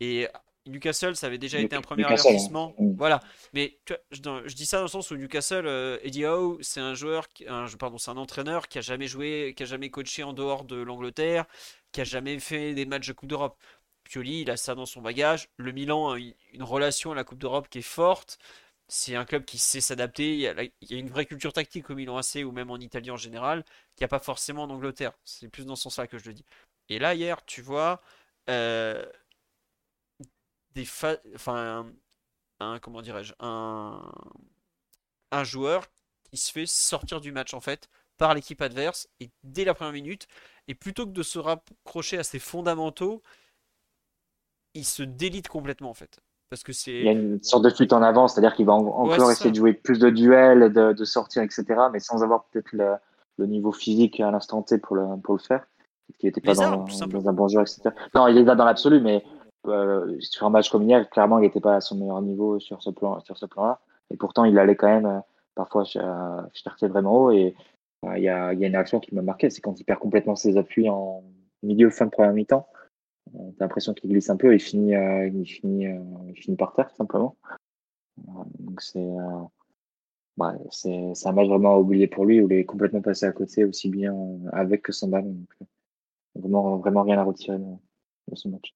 Et 0.00 0.28
Newcastle, 0.66 1.16
ça 1.16 1.26
avait 1.26 1.38
déjà 1.38 1.58
été 1.58 1.76
un 1.76 1.80
premier 1.80 2.04
avertissement. 2.04 2.74
Hein. 2.78 2.92
Voilà. 2.96 3.20
Mais 3.52 3.78
je, 4.10 4.54
dis 4.54 4.66
ça 4.66 4.78
dans 4.78 4.84
le 4.84 4.88
sens 4.88 5.10
où 5.10 5.16
Newcastle, 5.16 5.66
euh, 5.66 5.98
Eddie 6.02 6.24
Howe, 6.24 6.58
c'est 6.60 6.80
un 6.80 6.94
joueur, 6.94 7.28
un, 7.48 7.66
pardon, 7.78 7.98
c'est 7.98 8.10
un 8.10 8.16
entraîneur 8.16 8.68
qui 8.68 8.78
a 8.78 8.80
jamais 8.80 9.06
joué, 9.06 9.54
qui 9.56 9.62
a 9.62 9.66
jamais 9.66 9.90
coaché 9.90 10.22
en 10.22 10.32
dehors 10.32 10.64
de 10.64 10.76
l'Angleterre, 10.76 11.46
qui 11.92 12.00
a 12.00 12.04
jamais 12.04 12.38
fait 12.38 12.74
des 12.74 12.86
matchs 12.86 13.08
de 13.08 13.12
Coupe 13.12 13.28
d'Europe. 13.28 13.56
Pioli, 14.04 14.42
il 14.42 14.50
a 14.50 14.56
ça 14.56 14.74
dans 14.74 14.86
son 14.86 15.02
bagage. 15.02 15.48
Le 15.56 15.72
Milan 15.72 16.12
a 16.12 16.18
une 16.18 16.62
relation 16.62 17.12
à 17.12 17.14
la 17.14 17.24
Coupe 17.24 17.38
d'Europe 17.38 17.68
qui 17.68 17.78
est 17.78 17.82
forte. 17.82 18.38
C'est 18.88 19.16
un 19.16 19.24
club 19.24 19.44
qui 19.44 19.58
sait 19.58 19.80
s'adapter. 19.80 20.34
Il, 20.34 20.90
y 20.90 20.94
a 20.94 20.98
une 20.98 21.08
vraie 21.08 21.26
culture 21.26 21.52
tactique 21.52 21.90
au 21.90 21.96
Milan 21.96 22.16
AC 22.16 22.44
ou 22.44 22.52
même 22.52 22.70
en 22.70 22.76
Italie 22.76 23.10
en 23.10 23.16
général, 23.16 23.64
qu'il 23.96 24.04
n'y 24.04 24.06
a 24.06 24.08
pas 24.08 24.20
forcément 24.20 24.62
en 24.62 24.70
Angleterre. 24.70 25.12
C'est 25.24 25.48
plus 25.48 25.66
dans 25.66 25.74
ce 25.74 25.84
sens-là 25.84 26.06
que 26.06 26.18
je 26.18 26.26
le 26.26 26.34
dis. 26.34 26.44
Et 26.88 26.98
là, 26.98 27.14
hier, 27.14 27.44
tu 27.44 27.62
vois, 27.62 28.00
euh, 28.48 29.04
des 30.74 30.86
enfin, 31.34 31.86
un, 32.60 32.78
comment 32.78 33.02
dirais-je, 33.02 33.34
un, 33.40 34.12
un 35.32 35.44
joueur 35.44 35.84
qui 36.30 36.36
se 36.36 36.52
fait 36.52 36.66
sortir 36.66 37.20
du 37.20 37.32
match 37.32 37.54
en 37.54 37.60
fait 37.60 37.88
par 38.18 38.34
l'équipe 38.34 38.60
adverse 38.62 39.08
et 39.20 39.30
dès 39.44 39.64
la 39.64 39.74
première 39.74 39.92
minute. 39.92 40.26
Et 40.68 40.74
plutôt 40.74 41.06
que 41.06 41.12
de 41.12 41.22
se 41.22 41.38
raccrocher 41.38 42.18
à 42.18 42.24
ses 42.24 42.38
fondamentaux, 42.38 43.22
il 44.74 44.84
se 44.84 45.02
délite 45.02 45.48
complètement 45.48 45.90
en 45.90 45.94
fait. 45.94 46.20
Parce 46.48 46.62
que 46.62 46.72
c'est... 46.72 46.92
Il 46.92 47.04
y 47.04 47.08
a 47.08 47.12
une 47.12 47.42
sorte 47.42 47.64
de 47.64 47.70
fuite 47.70 47.92
en 47.92 48.02
avant, 48.02 48.28
c'est-à-dire 48.28 48.54
qu'il 48.54 48.66
va 48.66 48.74
encore 48.74 49.30
essayer 49.30 49.50
de 49.50 49.56
jouer 49.56 49.72
plus 49.72 49.98
de 49.98 50.10
duels, 50.10 50.72
de, 50.72 50.92
de, 50.92 51.04
sortir, 51.04 51.42
etc. 51.42 51.64
Mais 51.92 51.98
sans 51.98 52.22
avoir 52.22 52.44
peut-être 52.44 52.72
le, 52.72 52.94
le, 53.36 53.46
niveau 53.46 53.72
physique 53.72 54.20
à 54.20 54.30
l'instant 54.30 54.62
T 54.62 54.78
pour 54.78 54.94
le, 54.94 55.20
pour 55.22 55.34
le 55.34 55.40
faire. 55.40 55.66
Qui 56.18 56.26
n'était 56.26 56.40
pas 56.40 56.54
dans, 56.54 56.84
dans, 56.84 57.28
un 57.28 57.32
bon 57.32 57.48
jeu, 57.48 57.60
etc. 57.60 57.90
Non, 58.14 58.28
il 58.28 58.38
est 58.38 58.44
là 58.44 58.54
dans 58.54 58.64
l'absolu, 58.64 59.00
mais 59.00 59.22
euh, 59.68 60.16
sur 60.20 60.46
un 60.46 60.50
match 60.50 60.70
comme 60.70 60.84
hier, 60.84 61.08
clairement, 61.10 61.38
il 61.38 61.42
n'était 61.42 61.60
pas 61.60 61.76
à 61.76 61.80
son 61.80 61.96
meilleur 61.96 62.22
niveau 62.22 62.58
sur 62.58 62.82
ce 62.82 62.90
plan, 62.90 63.20
sur 63.20 63.36
ce 63.36 63.46
plan-là. 63.46 63.80
Et 64.10 64.16
pourtant, 64.16 64.44
il 64.44 64.58
allait 64.58 64.76
quand 64.76 64.88
même 64.88 65.06
euh, 65.06 65.20
parfois 65.54 65.84
chercher 65.84 66.88
vraiment 66.88 67.24
haut. 67.24 67.30
Et 67.30 67.54
il 68.16 68.22
y, 68.22 68.28
a, 68.28 68.52
y, 68.52 68.64
a, 68.64 68.68
une 68.68 68.76
action 68.76 69.00
qui 69.00 69.14
m'a 69.14 69.22
marqué, 69.22 69.50
c'est 69.50 69.60
quand 69.60 69.80
il 69.80 69.84
perd 69.84 69.98
complètement 69.98 70.36
ses 70.36 70.56
appuis 70.56 70.88
en 70.88 71.24
milieu 71.62 71.90
fin 71.90 72.04
de 72.06 72.10
première 72.10 72.32
mi-temps. 72.32 72.68
T'as 73.32 73.64
l'impression 73.64 73.92
qu'il 73.92 74.10
glisse 74.10 74.30
un 74.30 74.36
peu 74.36 74.52
et 74.52 74.56
il 74.56 74.60
finit, 74.60 74.94
euh, 74.94 75.26
il 75.26 75.44
finit, 75.44 75.86
il 76.28 76.36
finit 76.36 76.56
par 76.56 76.72
terre, 76.74 76.90
simplement. 76.92 77.36
donc 78.60 78.80
c'est 78.80 79.00
un 79.00 79.50
match 81.32 81.48
vraiment 81.48 81.74
à 81.74 81.78
oublier 81.78 82.06
pour 82.06 82.24
lui 82.24 82.40
où 82.40 82.48
il 82.48 82.56
est 82.56 82.64
complètement 82.64 83.00
passé 83.00 83.26
à 83.26 83.32
côté 83.32 83.64
aussi 83.64 83.88
bien 83.88 84.14
avec 84.52 84.82
que 84.82 84.92
sans 84.92 85.08
ballon. 85.08 85.30
Donc, 85.30 85.68
vraiment, 86.38 86.76
vraiment 86.78 87.02
rien 87.02 87.18
à 87.18 87.24
retirer 87.24 87.58
de 87.58 88.36
ce 88.36 88.48
match. 88.48 88.74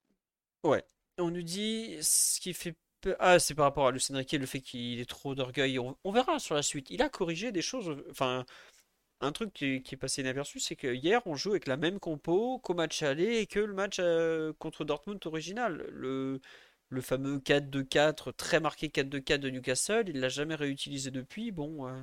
Ouais. 0.64 0.84
On 1.18 1.30
nous 1.30 1.42
dit 1.42 1.98
ce 2.00 2.40
qui 2.40 2.54
fait 2.54 2.74
peur. 3.00 3.16
Ah, 3.18 3.38
c'est 3.38 3.54
par 3.54 3.64
rapport 3.66 3.86
à 3.86 3.90
Lucien 3.92 4.16
Riquet, 4.16 4.38
le 4.38 4.46
fait 4.46 4.60
qu'il 4.60 5.00
ait 5.00 5.04
trop 5.04 5.34
d'orgueil. 5.34 5.78
On, 5.78 6.12
verra 6.12 6.38
sur 6.38 6.54
la 6.54 6.62
suite. 6.62 6.90
Il 6.90 7.02
a 7.02 7.08
corrigé 7.08 7.52
des 7.52 7.62
choses. 7.62 7.96
Enfin, 8.10 8.44
un 9.20 9.32
truc 9.32 9.52
qui, 9.52 9.74
est 9.76 9.96
passé 9.96 10.22
inaperçu, 10.22 10.60
c'est 10.60 10.76
que 10.76 10.94
hier, 10.94 11.20
on 11.26 11.34
joue 11.34 11.50
avec 11.50 11.66
la 11.66 11.76
même 11.76 11.98
compo 11.98 12.58
qu'au 12.58 12.74
match 12.74 13.02
aller 13.02 13.38
et 13.38 13.46
que 13.46 13.60
le 13.60 13.74
match 13.74 13.98
euh, 14.00 14.52
contre 14.58 14.84
Dortmund 14.84 15.20
original. 15.26 15.86
Le, 15.90 16.40
le 16.88 17.00
fameux 17.00 17.38
4-2-4, 17.38 18.32
très 18.34 18.60
marqué 18.60 18.88
4-2-4 18.88 19.38
de 19.38 19.50
Newcastle, 19.50 20.04
il 20.08 20.20
l'a 20.20 20.28
jamais 20.28 20.54
réutilisé 20.54 21.10
depuis. 21.10 21.52
Bon, 21.52 21.86
euh, 21.86 22.00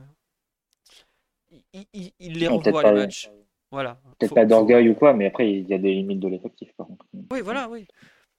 il, 1.73 2.11
les 2.19 2.47
revoit 2.47 2.83
les 2.83 2.91
matchs. 2.91 3.29
Voilà. 3.71 3.99
Peut-être 4.17 4.33
pas 4.33 4.45
d'orgueil 4.45 4.89
ou 4.89 4.95
quoi, 4.95 5.13
mais 5.13 5.25
après, 5.25 5.51
il 5.51 5.67
y 5.67 5.73
a 5.73 5.77
des 5.77 5.93
limites 5.93 6.19
de 6.19 6.27
l'effectif, 6.27 6.73
par 6.77 6.87
contre. 6.87 7.05
Oui, 7.31 7.41
voilà, 7.41 7.69
oui. 7.69 7.87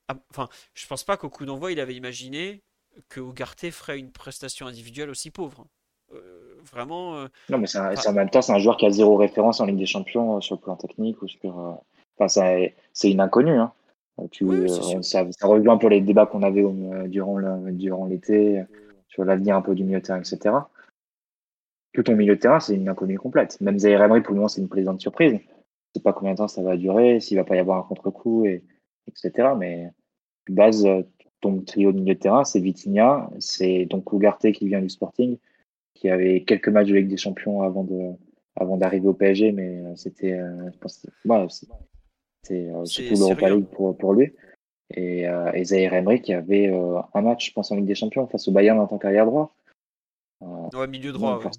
Ah, 0.08 0.16
enfin, 0.30 0.48
je 0.74 0.86
pense 0.86 1.04
pas 1.04 1.16
qu'au 1.16 1.28
coup 1.28 1.44
d'envoi, 1.44 1.70
il 1.70 1.80
avait 1.80 1.94
imaginé 1.94 2.62
que 3.08 3.20
Ougarté 3.20 3.70
ferait 3.70 3.98
une 3.98 4.10
prestation 4.10 4.66
individuelle 4.66 5.10
aussi 5.10 5.30
pauvre. 5.30 5.66
Euh, 6.14 6.56
vraiment. 6.64 7.16
Euh, 7.16 7.28
non, 7.50 7.58
mais 7.58 7.66
c'est 7.66 7.78
en 7.78 8.12
même 8.12 8.30
temps, 8.30 8.40
c'est 8.40 8.52
un 8.52 8.58
joueur 8.58 8.78
qui 8.78 8.86
a 8.86 8.90
zéro 8.90 9.16
référence 9.16 9.60
en 9.60 9.66
Ligue 9.66 9.76
des 9.76 9.86
Champions 9.86 10.36
euh, 10.36 10.40
sur 10.40 10.56
le 10.56 10.60
plan 10.60 10.76
technique 10.76 11.20
ou 11.22 11.28
sur. 11.28 11.78
Enfin, 12.18 12.72
c'est 12.92 13.10
une 13.10 13.20
inconnue. 13.20 13.58
Hein. 13.58 13.72
Tu, 14.32 14.68
ça, 15.02 15.30
ça, 15.30 15.46
rejoint 15.46 15.74
un 15.74 15.78
peu 15.78 15.86
les 15.88 16.00
débats 16.00 16.26
qu'on 16.26 16.42
avait 16.42 16.64
durant 17.06 17.38
durant 17.70 18.06
l'été 18.06 18.64
sur 19.06 19.24
l'avenir 19.24 19.54
un 19.54 19.62
peu 19.62 19.76
du 19.76 19.84
milieu 19.84 20.00
de 20.00 20.04
terrain, 20.04 20.18
etc. 20.18 20.56
Ton 22.02 22.16
milieu 22.16 22.36
de 22.36 22.40
terrain, 22.40 22.60
c'est 22.60 22.74
une 22.74 22.88
inconnue 22.88 23.18
complète. 23.18 23.60
Même 23.60 23.78
Zaire 23.78 24.02
Emery, 24.02 24.22
pour 24.22 24.32
le 24.32 24.36
moment, 24.36 24.48
c'est 24.48 24.60
une 24.60 24.68
plaisante 24.68 25.00
surprise. 25.00 25.32
Je 25.32 25.38
sais 25.96 26.02
pas 26.02 26.12
combien 26.12 26.32
de 26.32 26.38
temps 26.38 26.48
ça 26.48 26.62
va 26.62 26.76
durer, 26.76 27.20
s'il 27.20 27.36
va 27.36 27.44
pas 27.44 27.56
y 27.56 27.58
avoir 27.58 27.78
un 27.78 27.82
contre-coup, 27.82 28.44
et, 28.44 28.62
etc. 29.08 29.50
Mais 29.58 29.90
base, 30.48 30.84
euh, 30.86 31.02
ton 31.40 31.60
trio 31.60 31.92
de 31.92 32.00
milieu 32.00 32.14
de 32.14 32.20
terrain, 32.20 32.44
c'est 32.44 32.60
Vitinha, 32.60 33.30
c'est 33.38 33.86
donc 33.86 34.12
Ougarté 34.12 34.52
qui 34.52 34.66
vient 34.66 34.82
du 34.82 34.88
Sporting, 34.88 35.38
qui 35.94 36.10
avait 36.10 36.42
quelques 36.42 36.68
matchs 36.68 36.88
de 36.88 36.94
Ligue 36.94 37.08
des 37.08 37.16
Champions 37.16 37.62
avant 37.62 37.84
de 37.84 38.12
avant 38.60 38.76
d'arriver 38.76 39.08
au 39.08 39.14
PSG, 39.14 39.52
mais 39.52 39.78
euh, 39.78 39.94
c'était 39.94 40.32
euh, 40.32 40.70
surtout 42.86 43.14
l'Europa 43.18 43.50
League 43.50 43.66
pour, 43.66 43.96
pour 43.96 44.14
lui. 44.14 44.32
Et, 44.90 45.28
euh, 45.28 45.52
et 45.52 45.64
Zaire 45.64 45.94
Emery 45.94 46.22
qui 46.22 46.32
avait 46.32 46.66
un 47.14 47.20
match, 47.20 47.48
je 47.48 47.52
pense, 47.52 47.70
en 47.70 47.76
Ligue 47.76 47.86
des 47.86 47.94
Champions 47.94 48.26
face 48.26 48.48
au 48.48 48.52
Bayern 48.52 48.78
en 48.78 48.86
tant 48.86 48.98
qu'arrière 48.98 49.26
droit. 49.26 49.54
ouais, 50.40 50.86
milieu 50.88 51.12
droit. 51.12 51.38
Ouais. 51.38 51.50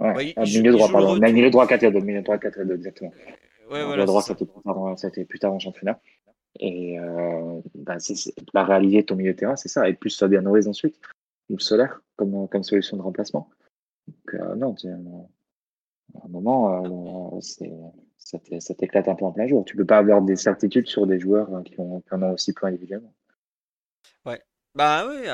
Milieu 0.00 0.72
droit, 0.72 0.90
pardon. 0.90 1.16
Milieu 1.18 1.50
droit 1.50 1.66
4 1.66 1.90
milieu 2.00 2.22
droit 2.22 2.38
4 2.38 2.70
exactement. 2.72 3.12
Ouais, 3.70 3.84
voilà, 3.84 4.02
le 4.02 4.06
droit, 4.06 4.22
c'était 4.96 5.24
plus 5.24 5.38
tard 5.38 5.52
en 5.52 5.58
championnat. 5.58 6.00
Et 6.58 6.98
euh, 6.98 7.60
bah, 7.74 7.96
la 8.54 8.64
réalité 8.64 9.02
de 9.02 9.06
ton 9.06 9.16
milieu 9.16 9.32
de 9.32 9.38
terrain, 9.38 9.56
c'est 9.56 9.68
ça. 9.68 9.88
Et 9.88 9.94
plus 9.94 10.16
Fabien 10.16 10.44
ensuite, 10.46 10.98
ou 11.50 11.58
Solaire 11.58 12.00
comme, 12.16 12.48
comme 12.48 12.62
solution 12.62 12.96
de 12.96 13.02
remplacement. 13.02 13.50
Donc, 14.06 14.34
euh, 14.34 14.54
non, 14.54 14.74
à 16.14 16.24
un 16.24 16.28
moment, 16.28 17.36
euh, 17.36 17.40
ça 18.18 18.74
t'éclate 18.74 19.08
un 19.08 19.14
peu 19.14 19.24
en 19.24 19.32
plein 19.32 19.46
jour. 19.46 19.64
Tu 19.64 19.76
peux 19.76 19.84
pas 19.84 19.98
avoir 19.98 20.22
des 20.22 20.36
certitudes 20.36 20.86
sur 20.86 21.06
des 21.06 21.18
joueurs 21.18 21.52
hein, 21.54 21.62
qui, 21.64 21.78
ont, 21.78 22.02
en 22.10 22.22
ont 22.22 22.32
aussi 22.32 22.52
plein, 22.52 22.72
évidemment. 22.72 23.12
Ouais. 24.24 24.40
Bah 24.74 25.06
oui, 25.08 25.28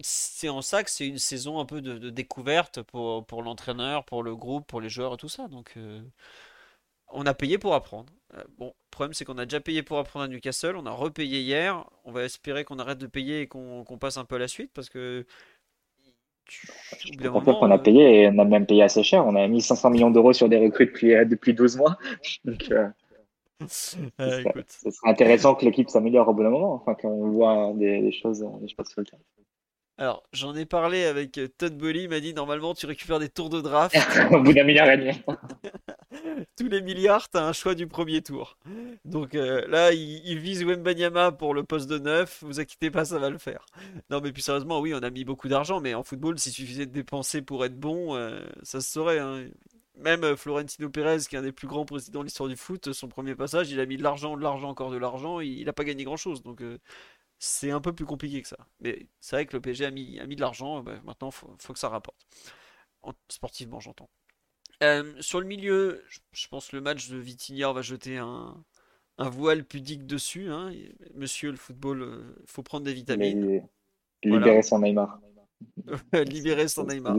c'est 0.00 0.48
en 0.48 0.62
ça 0.62 0.82
que 0.82 0.90
c'est 0.90 1.06
une 1.06 1.18
saison 1.18 1.60
un 1.60 1.64
peu 1.64 1.80
de, 1.80 2.10
découverte 2.10 2.82
pour, 2.82 3.24
pour 3.26 3.42
l'entraîneur, 3.42 4.04
pour 4.04 4.22
le 4.22 4.34
groupe, 4.34 4.66
pour 4.66 4.80
les 4.80 4.88
joueurs 4.88 5.14
et 5.14 5.16
tout 5.16 5.28
ça. 5.28 5.48
Donc, 5.48 5.74
euh, 5.76 6.00
on 7.12 7.26
a 7.26 7.34
payé 7.34 7.58
pour 7.58 7.74
apprendre. 7.74 8.12
Euh, 8.34 8.42
bon, 8.58 8.66
le 8.66 8.90
problème 8.90 9.14
c'est 9.14 9.24
qu'on 9.24 9.38
a 9.38 9.44
déjà 9.46 9.60
payé 9.60 9.82
pour 9.82 9.98
apprendre 9.98 10.24
à 10.24 10.28
Newcastle, 10.28 10.76
on 10.76 10.86
a 10.86 10.90
repayé 10.90 11.40
hier, 11.40 11.84
on 12.04 12.12
va 12.12 12.24
espérer 12.24 12.64
qu'on 12.64 12.78
arrête 12.78 12.98
de 12.98 13.06
payer 13.06 13.42
et 13.42 13.46
qu'on 13.46 13.84
passe 14.00 14.16
un 14.16 14.24
peu 14.24 14.36
à 14.36 14.38
la 14.38 14.48
suite 14.48 14.70
parce 14.74 14.88
que. 14.88 15.26
Je 16.46 17.28
qu'on 17.28 17.70
a 17.70 17.74
euh, 17.74 17.78
payé 17.78 18.20
et 18.20 18.28
on 18.28 18.38
a 18.38 18.44
même 18.44 18.66
payé 18.66 18.82
assez 18.82 19.02
cher. 19.02 19.26
On 19.26 19.34
a 19.34 19.48
mis 19.48 19.62
500 19.62 19.88
millions 19.90 20.10
d'euros 20.10 20.34
sur 20.34 20.48
des 20.48 20.58
recrues 20.58 20.86
depuis, 20.86 21.14
depuis 21.26 21.54
12 21.54 21.78
mois. 21.78 21.96
Donc, 22.44 22.70
ce 23.68 23.96
serait 24.90 25.10
intéressant 25.10 25.54
que 25.54 25.64
l'équipe 25.64 25.88
s'améliore 25.88 26.28
au 26.28 26.34
bout 26.34 26.42
d'un 26.42 26.50
moment, 26.50 26.74
enfin, 26.74 26.94
qu'on 26.94 27.30
voit 27.30 27.72
des, 27.74 28.12
choses, 28.12 28.44
des 28.60 28.68
choses 28.68 28.88
sur 28.88 29.00
le 29.00 29.06
terrain. 29.06 29.22
Alors, 29.96 30.24
j'en 30.32 30.56
ai 30.56 30.66
parlé 30.66 31.04
avec 31.04 31.38
euh, 31.38 31.46
Todd 31.46 31.78
Bolly, 31.78 32.02
il 32.04 32.08
m'a 32.08 32.18
dit 32.18 32.34
normalement 32.34 32.74
tu 32.74 32.86
récupères 32.86 33.20
des 33.20 33.28
tours 33.28 33.48
de 33.48 33.60
draft. 33.60 33.96
Au 34.32 34.40
bout 34.40 34.52
d'un 34.52 34.64
milliard 34.64 34.90
et 34.90 34.96
demi. 34.96 35.12
Tous 36.58 36.68
les 36.68 36.82
milliards, 36.82 37.30
tu 37.30 37.38
as 37.38 37.46
un 37.46 37.52
choix 37.52 37.76
du 37.76 37.86
premier 37.86 38.20
tour. 38.20 38.58
Donc 39.04 39.36
euh, 39.36 39.64
là, 39.68 39.92
il, 39.92 40.38
vise 40.38 40.64
Wembanyama 40.64 41.30
pour 41.30 41.54
le 41.54 41.62
poste 41.62 41.88
de 41.88 41.98
neuf. 41.98 42.42
Vous 42.42 42.58
inquiétez 42.58 42.90
pas, 42.90 43.04
ça 43.04 43.20
va 43.20 43.30
le 43.30 43.38
faire. 43.38 43.66
Non, 44.10 44.20
mais 44.20 44.32
plus 44.32 44.42
sérieusement, 44.42 44.80
oui, 44.80 44.92
on 44.94 45.02
a 45.02 45.10
mis 45.10 45.24
beaucoup 45.24 45.48
d'argent, 45.48 45.80
mais 45.80 45.94
en 45.94 46.02
football, 46.02 46.40
s'il 46.40 46.52
suffisait 46.52 46.86
de 46.86 46.92
dépenser 46.92 47.40
pour 47.42 47.64
être 47.64 47.78
bon, 47.78 48.16
euh, 48.16 48.40
ça 48.64 48.80
se 48.80 48.90
saurait. 48.90 49.20
Hein. 49.20 49.44
Même 49.96 50.36
Florentino 50.36 50.90
Pérez, 50.90 51.18
qui 51.28 51.36
est 51.36 51.38
un 51.38 51.42
des 51.42 51.52
plus 51.52 51.68
grands 51.68 51.84
présidents 51.84 52.20
de 52.20 52.24
l'histoire 52.24 52.48
du 52.48 52.56
foot, 52.56 52.92
son 52.92 53.06
premier 53.06 53.36
passage, 53.36 53.70
il 53.70 53.78
a 53.78 53.86
mis 53.86 53.96
de 53.96 54.02
l'argent, 54.02 54.36
de 54.36 54.42
l'argent, 54.42 54.70
encore 54.70 54.90
de 54.90 54.96
l'argent, 54.96 55.38
il 55.38 55.64
n'a 55.64 55.72
pas 55.72 55.84
gagné 55.84 56.02
grand-chose. 56.02 56.42
Donc 56.42 56.62
c'est 57.44 57.70
un 57.70 57.80
peu 57.80 57.92
plus 57.92 58.06
compliqué 58.06 58.40
que 58.40 58.48
ça. 58.48 58.56
Mais 58.80 59.06
c'est 59.20 59.36
vrai 59.36 59.46
que 59.46 59.54
le 59.54 59.60
PSG 59.60 59.84
a 59.84 59.90
mis, 59.90 60.18
a 60.18 60.26
mis 60.26 60.34
de 60.36 60.40
l'argent, 60.40 60.82
bah, 60.82 60.94
maintenant 61.04 61.28
il 61.28 61.56
faut, 61.58 61.72
que 61.72 61.78
ça 61.78 61.88
rapporte. 61.88 62.26
sportivement, 63.28 63.80
j'entends. 63.80 64.08
Euh, 64.82 65.12
sur 65.20 65.40
le 65.40 65.46
milieu, 65.46 66.02
je, 66.32 66.48
pense 66.48 66.68
que 66.68 66.76
le 66.76 66.82
match 66.82 67.08
de 67.08 67.18
Vitinha 67.18 67.72
va 67.72 67.82
jeter 67.82 68.16
un, 68.16 68.64
un 69.18 69.28
voile 69.28 69.64
pudique 69.64 70.06
dessus. 70.06 70.50
Hein. 70.50 70.72
Monsieur 71.14 71.50
le 71.50 71.56
football, 71.56 72.24
il 72.40 72.50
faut 72.50 72.62
prendre 72.62 72.84
des 72.84 72.94
vitamines. 72.94 73.62
libérer 74.22 74.62
son 74.62 74.80
Neymar. 74.80 75.20
libérer 76.12 76.68
son 76.68 76.86
Neymar. 76.86 77.14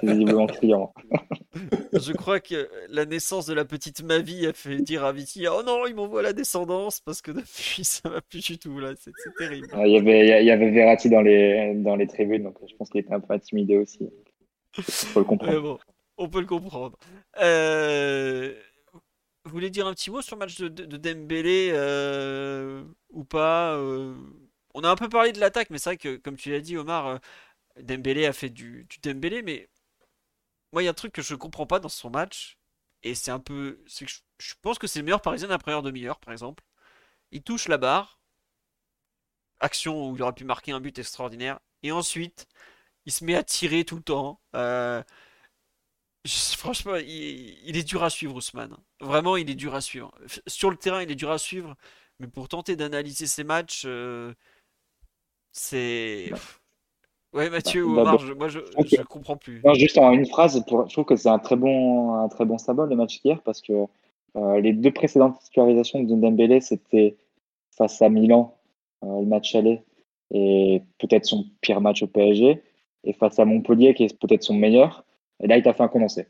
C'est 0.00 0.06
visiblement 0.06 0.46
criant. 0.46 0.94
Je 1.92 2.12
crois 2.12 2.40
que 2.40 2.68
la 2.88 3.04
naissance 3.04 3.46
de 3.46 3.54
la 3.54 3.64
petite 3.64 4.02
Mavi 4.02 4.46
a 4.46 4.52
fait 4.52 4.76
dire 4.78 5.04
à 5.04 5.12
Viti 5.12 5.46
Oh 5.48 5.62
non, 5.64 5.86
il 5.86 5.94
m'envoie 5.94 6.22
la 6.22 6.32
descendance 6.32 7.00
parce 7.00 7.22
que 7.22 7.30
depuis 7.30 7.84
ça 7.84 8.08
va 8.08 8.20
plus 8.20 8.44
du 8.44 8.58
tout 8.58 8.78
là, 8.80 8.92
c'est 8.98 9.12
terrible. 9.38 9.68
Il 9.84 9.92
y 9.92 9.96
avait, 9.96 10.42
il 10.42 10.46
y 10.46 10.50
avait 10.50 10.70
Verratti 10.70 11.10
dans 11.10 11.22
les, 11.22 11.74
dans 11.74 11.96
les 11.96 12.06
tribunes, 12.06 12.44
donc 12.44 12.56
je 12.68 12.74
pense 12.76 12.90
qu'il 12.90 13.00
était 13.00 13.14
un 13.14 13.20
peu 13.20 13.34
intimidé 13.34 13.76
aussi. 13.76 14.08
On 15.14 15.20
le 15.20 15.24
comprendre. 15.24 15.78
on 16.18 16.28
peut 16.28 16.40
le 16.40 16.46
comprendre. 16.46 16.98
Euh, 17.40 18.54
vous 19.44 19.52
voulez 19.52 19.70
dire 19.70 19.86
un 19.86 19.94
petit 19.94 20.10
mot 20.10 20.22
sur 20.22 20.36
le 20.36 20.40
match 20.40 20.58
de, 20.58 20.68
de, 20.68 20.96
Dembélé 20.96 21.70
euh, 21.72 22.82
ou 23.10 23.24
pas 23.24 23.76
euh, 23.76 24.14
On 24.74 24.82
a 24.82 24.88
un 24.88 24.96
peu 24.96 25.08
parlé 25.08 25.32
de 25.32 25.40
l'attaque, 25.40 25.70
mais 25.70 25.78
c'est 25.78 25.90
vrai 25.90 25.96
que, 25.96 26.16
comme 26.16 26.36
tu 26.36 26.50
l'as 26.50 26.60
dit, 26.60 26.76
Omar, 26.76 27.20
Dembélé 27.80 28.26
a 28.26 28.32
fait 28.32 28.50
du, 28.50 28.86
du 28.88 28.98
Dembélé, 29.02 29.42
mais 29.42 29.68
moi, 30.74 30.82
il 30.82 30.86
y 30.86 30.88
a 30.88 30.90
un 30.90 30.94
truc 30.94 31.12
que 31.12 31.22
je 31.22 31.34
comprends 31.36 31.66
pas 31.66 31.80
dans 31.80 31.88
son 31.88 32.10
match, 32.10 32.58
et 33.04 33.14
c'est 33.14 33.30
un 33.30 33.38
peu. 33.40 33.80
C'est 33.86 34.06
que 34.06 34.12
je, 34.38 34.54
pense 34.60 34.78
que 34.78 34.86
c'est 34.88 34.98
le 34.98 35.04
meilleur 35.04 35.22
parisien 35.22 35.48
la 35.48 35.58
première 35.58 35.82
demi-heure, 35.82 36.18
par 36.20 36.32
exemple. 36.32 36.64
Il 37.32 37.42
touche 37.42 37.68
la 37.68 37.78
barre, 37.78 38.20
action 39.60 40.10
où 40.10 40.16
il 40.16 40.22
aurait 40.22 40.34
pu 40.34 40.44
marquer 40.44 40.72
un 40.72 40.80
but 40.80 40.98
extraordinaire, 40.98 41.60
et 41.84 41.92
ensuite, 41.92 42.48
il 43.06 43.12
se 43.12 43.24
met 43.24 43.36
à 43.36 43.44
tirer 43.44 43.84
tout 43.84 43.96
le 43.96 44.02
temps. 44.02 44.40
Euh, 44.56 45.02
franchement, 46.56 46.96
il, 46.96 47.76
est 47.76 47.84
dur 47.84 48.02
à 48.02 48.10
suivre, 48.10 48.34
Ousmane. 48.34 48.76
Vraiment, 49.00 49.36
il 49.36 49.50
est 49.50 49.54
dur 49.54 49.74
à 49.74 49.80
suivre. 49.80 50.12
Sur 50.48 50.70
le 50.70 50.76
terrain, 50.76 51.02
il 51.02 51.10
est 51.10 51.14
dur 51.14 51.30
à 51.30 51.38
suivre, 51.38 51.76
mais 52.18 52.28
pour 52.28 52.48
tenter 52.48 52.76
d'analyser 52.76 53.26
ses 53.26 53.44
matchs, 53.44 53.84
euh, 53.86 54.34
c'est. 55.52 56.30
Bah, 56.32 56.38
Ouais, 57.34 57.50
Mathieu 57.50 57.84
ou 57.84 57.98
Omar, 57.98 58.22
moi 58.38 58.46
je, 58.46 58.60
je 58.60 59.02
comprends 59.02 59.36
plus. 59.36 59.60
Non, 59.64 59.74
juste 59.74 59.98
en 59.98 60.12
une 60.12 60.26
phrase, 60.26 60.64
pour, 60.68 60.88
je 60.88 60.92
trouve 60.92 61.04
que 61.04 61.16
c'est 61.16 61.28
un 61.28 61.40
très 61.40 61.56
bon, 61.56 62.14
un 62.14 62.28
très 62.28 62.44
bon 62.44 62.58
symbole 62.58 62.88
le 62.88 62.96
match 62.96 63.20
d'hier 63.20 63.42
parce 63.42 63.60
que 63.60 63.72
euh, 64.36 64.60
les 64.60 64.72
deux 64.72 64.92
précédentes 64.92 65.40
titularisations 65.40 66.02
de 66.02 66.14
Dembélé, 66.14 66.60
c'était 66.60 67.16
face 67.76 68.00
à 68.02 68.08
Milan, 68.08 68.56
euh, 69.04 69.20
le 69.20 69.26
match 69.26 69.54
aller, 69.56 69.82
et 70.32 70.82
peut-être 70.98 71.24
son 71.24 71.44
pire 71.60 71.80
match 71.80 72.04
au 72.04 72.06
PSG, 72.06 72.62
et 73.02 73.12
face 73.12 73.38
à 73.40 73.44
Montpellier, 73.44 73.94
qui 73.94 74.04
est 74.04 74.18
peut-être 74.18 74.44
son 74.44 74.54
meilleur. 74.54 75.04
Et 75.42 75.48
là, 75.48 75.56
il 75.56 75.62
t'a 75.62 75.74
fait 75.74 75.82
un 75.82 75.88
condensé. 75.88 76.28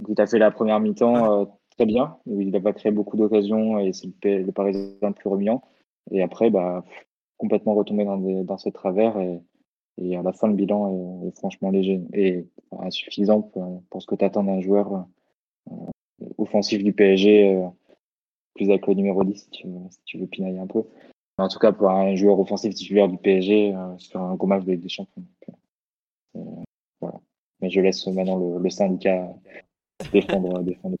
Donc, 0.00 0.08
il 0.10 0.14
t'a 0.14 0.26
fait 0.26 0.38
la 0.38 0.50
première 0.50 0.80
mi-temps 0.80 1.42
euh, 1.42 1.44
très 1.76 1.86
bien, 1.86 2.16
où 2.26 2.40
il 2.40 2.50
n'a 2.50 2.60
pas 2.60 2.72
créé 2.72 2.92
beaucoup 2.92 3.18
d'occasions 3.18 3.78
et 3.78 3.92
c'est 3.92 4.08
le, 4.24 4.42
le 4.42 4.52
Parisien 4.52 5.12
plus 5.12 5.28
remuant. 5.28 5.62
Et 6.10 6.22
après, 6.22 6.48
bah, 6.48 6.82
complètement 7.36 7.74
retombé 7.74 8.04
dans, 8.04 8.16
des, 8.16 8.42
dans 8.42 8.56
ses 8.56 8.72
travers 8.72 9.18
et 9.18 9.40
et 9.98 10.16
à 10.16 10.22
la 10.22 10.32
fin, 10.32 10.48
le 10.48 10.54
bilan 10.54 11.24
est, 11.26 11.36
franchement 11.38 11.70
léger 11.70 12.00
et 12.12 12.46
insuffisant 12.78 13.42
pour, 13.42 14.02
ce 14.02 14.06
que 14.06 14.14
tu 14.14 14.24
attends 14.24 14.44
d'un 14.44 14.60
joueur 14.60 15.06
euh, 15.70 15.74
offensif 16.38 16.82
du 16.84 16.92
PSG, 16.92 17.56
euh, 17.56 17.66
plus 18.54 18.68
avec 18.68 18.86
le 18.86 18.94
numéro 18.94 19.24
10 19.24 19.34
si 19.34 19.50
tu, 19.50 19.68
si 19.90 19.98
tu 20.04 20.18
veux 20.18 20.26
pinailler 20.26 20.58
un 20.58 20.66
peu. 20.66 20.82
Mais 21.38 21.44
en 21.44 21.48
tout 21.48 21.58
cas, 21.58 21.72
pour 21.72 21.90
un 21.90 22.14
joueur 22.14 22.38
offensif 22.38 22.74
titulaire 22.74 23.08
du 23.08 23.16
PSG, 23.16 23.74
euh, 23.74 23.98
sur 23.98 24.20
un 24.20 24.34
gros 24.34 24.46
match 24.46 24.64
de 24.64 24.74
des 24.74 24.88
Champions. 24.88 25.24
voilà. 27.00 27.20
Mais 27.60 27.70
je 27.70 27.80
laisse 27.80 28.06
maintenant 28.06 28.36
le, 28.36 28.62
le 28.62 28.70
syndicat 28.70 29.34
défendre, 30.12 30.62
défendre 30.62 30.96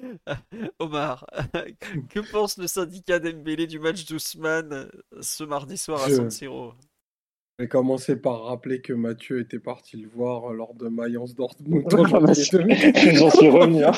Omar, 0.78 1.26
que 2.08 2.20
pense 2.32 2.56
le 2.56 2.66
syndicat 2.66 3.18
d'Embélé 3.18 3.66
du 3.66 3.78
match 3.78 4.06
d'Ousmane 4.06 4.90
ce 5.20 5.44
mardi 5.44 5.76
soir 5.76 6.02
à 6.02 6.08
San 6.08 6.30
Siro? 6.30 6.72
Vais 7.60 7.68
commencer 7.68 8.16
par 8.16 8.44
rappeler 8.44 8.80
que 8.80 8.92
Mathieu 8.92 9.40
était 9.40 9.58
parti 9.58 9.96
le 9.96 10.08
voir 10.08 10.52
lors 10.52 10.74
de 10.74 10.88
Mayence 10.88 11.34
Dortmund. 11.34 11.84
J'en 11.90 13.30
suis 13.30 13.48
revenu. 13.48 13.84
Hein. 13.84 13.92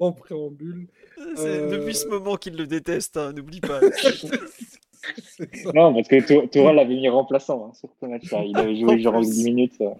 en 0.00 0.12
préambule. 0.12 0.88
C'est 1.36 1.68
depuis 1.68 1.94
ce 1.94 2.06
euh, 2.06 2.10
moment 2.18 2.36
qu'il 2.36 2.56
le 2.56 2.66
déteste, 2.66 3.16
hein, 3.16 3.32
n'oublie 3.32 3.60
pas. 3.60 3.80
non, 5.74 5.92
parce 5.94 6.08
que 6.08 6.46
Tourelle 6.46 6.76
l'avait 6.76 6.94
mis 6.94 7.08
remplaçant 7.08 7.66
hein, 7.66 7.74
sur 7.74 7.90
ce 8.00 8.06
match-là. 8.06 8.44
Il 8.44 8.56
avait 8.56 8.76
joué 8.76 8.98
genre 9.00 9.20
10 9.20 9.44
minutes. 9.44 9.80
Euh. 9.82 9.90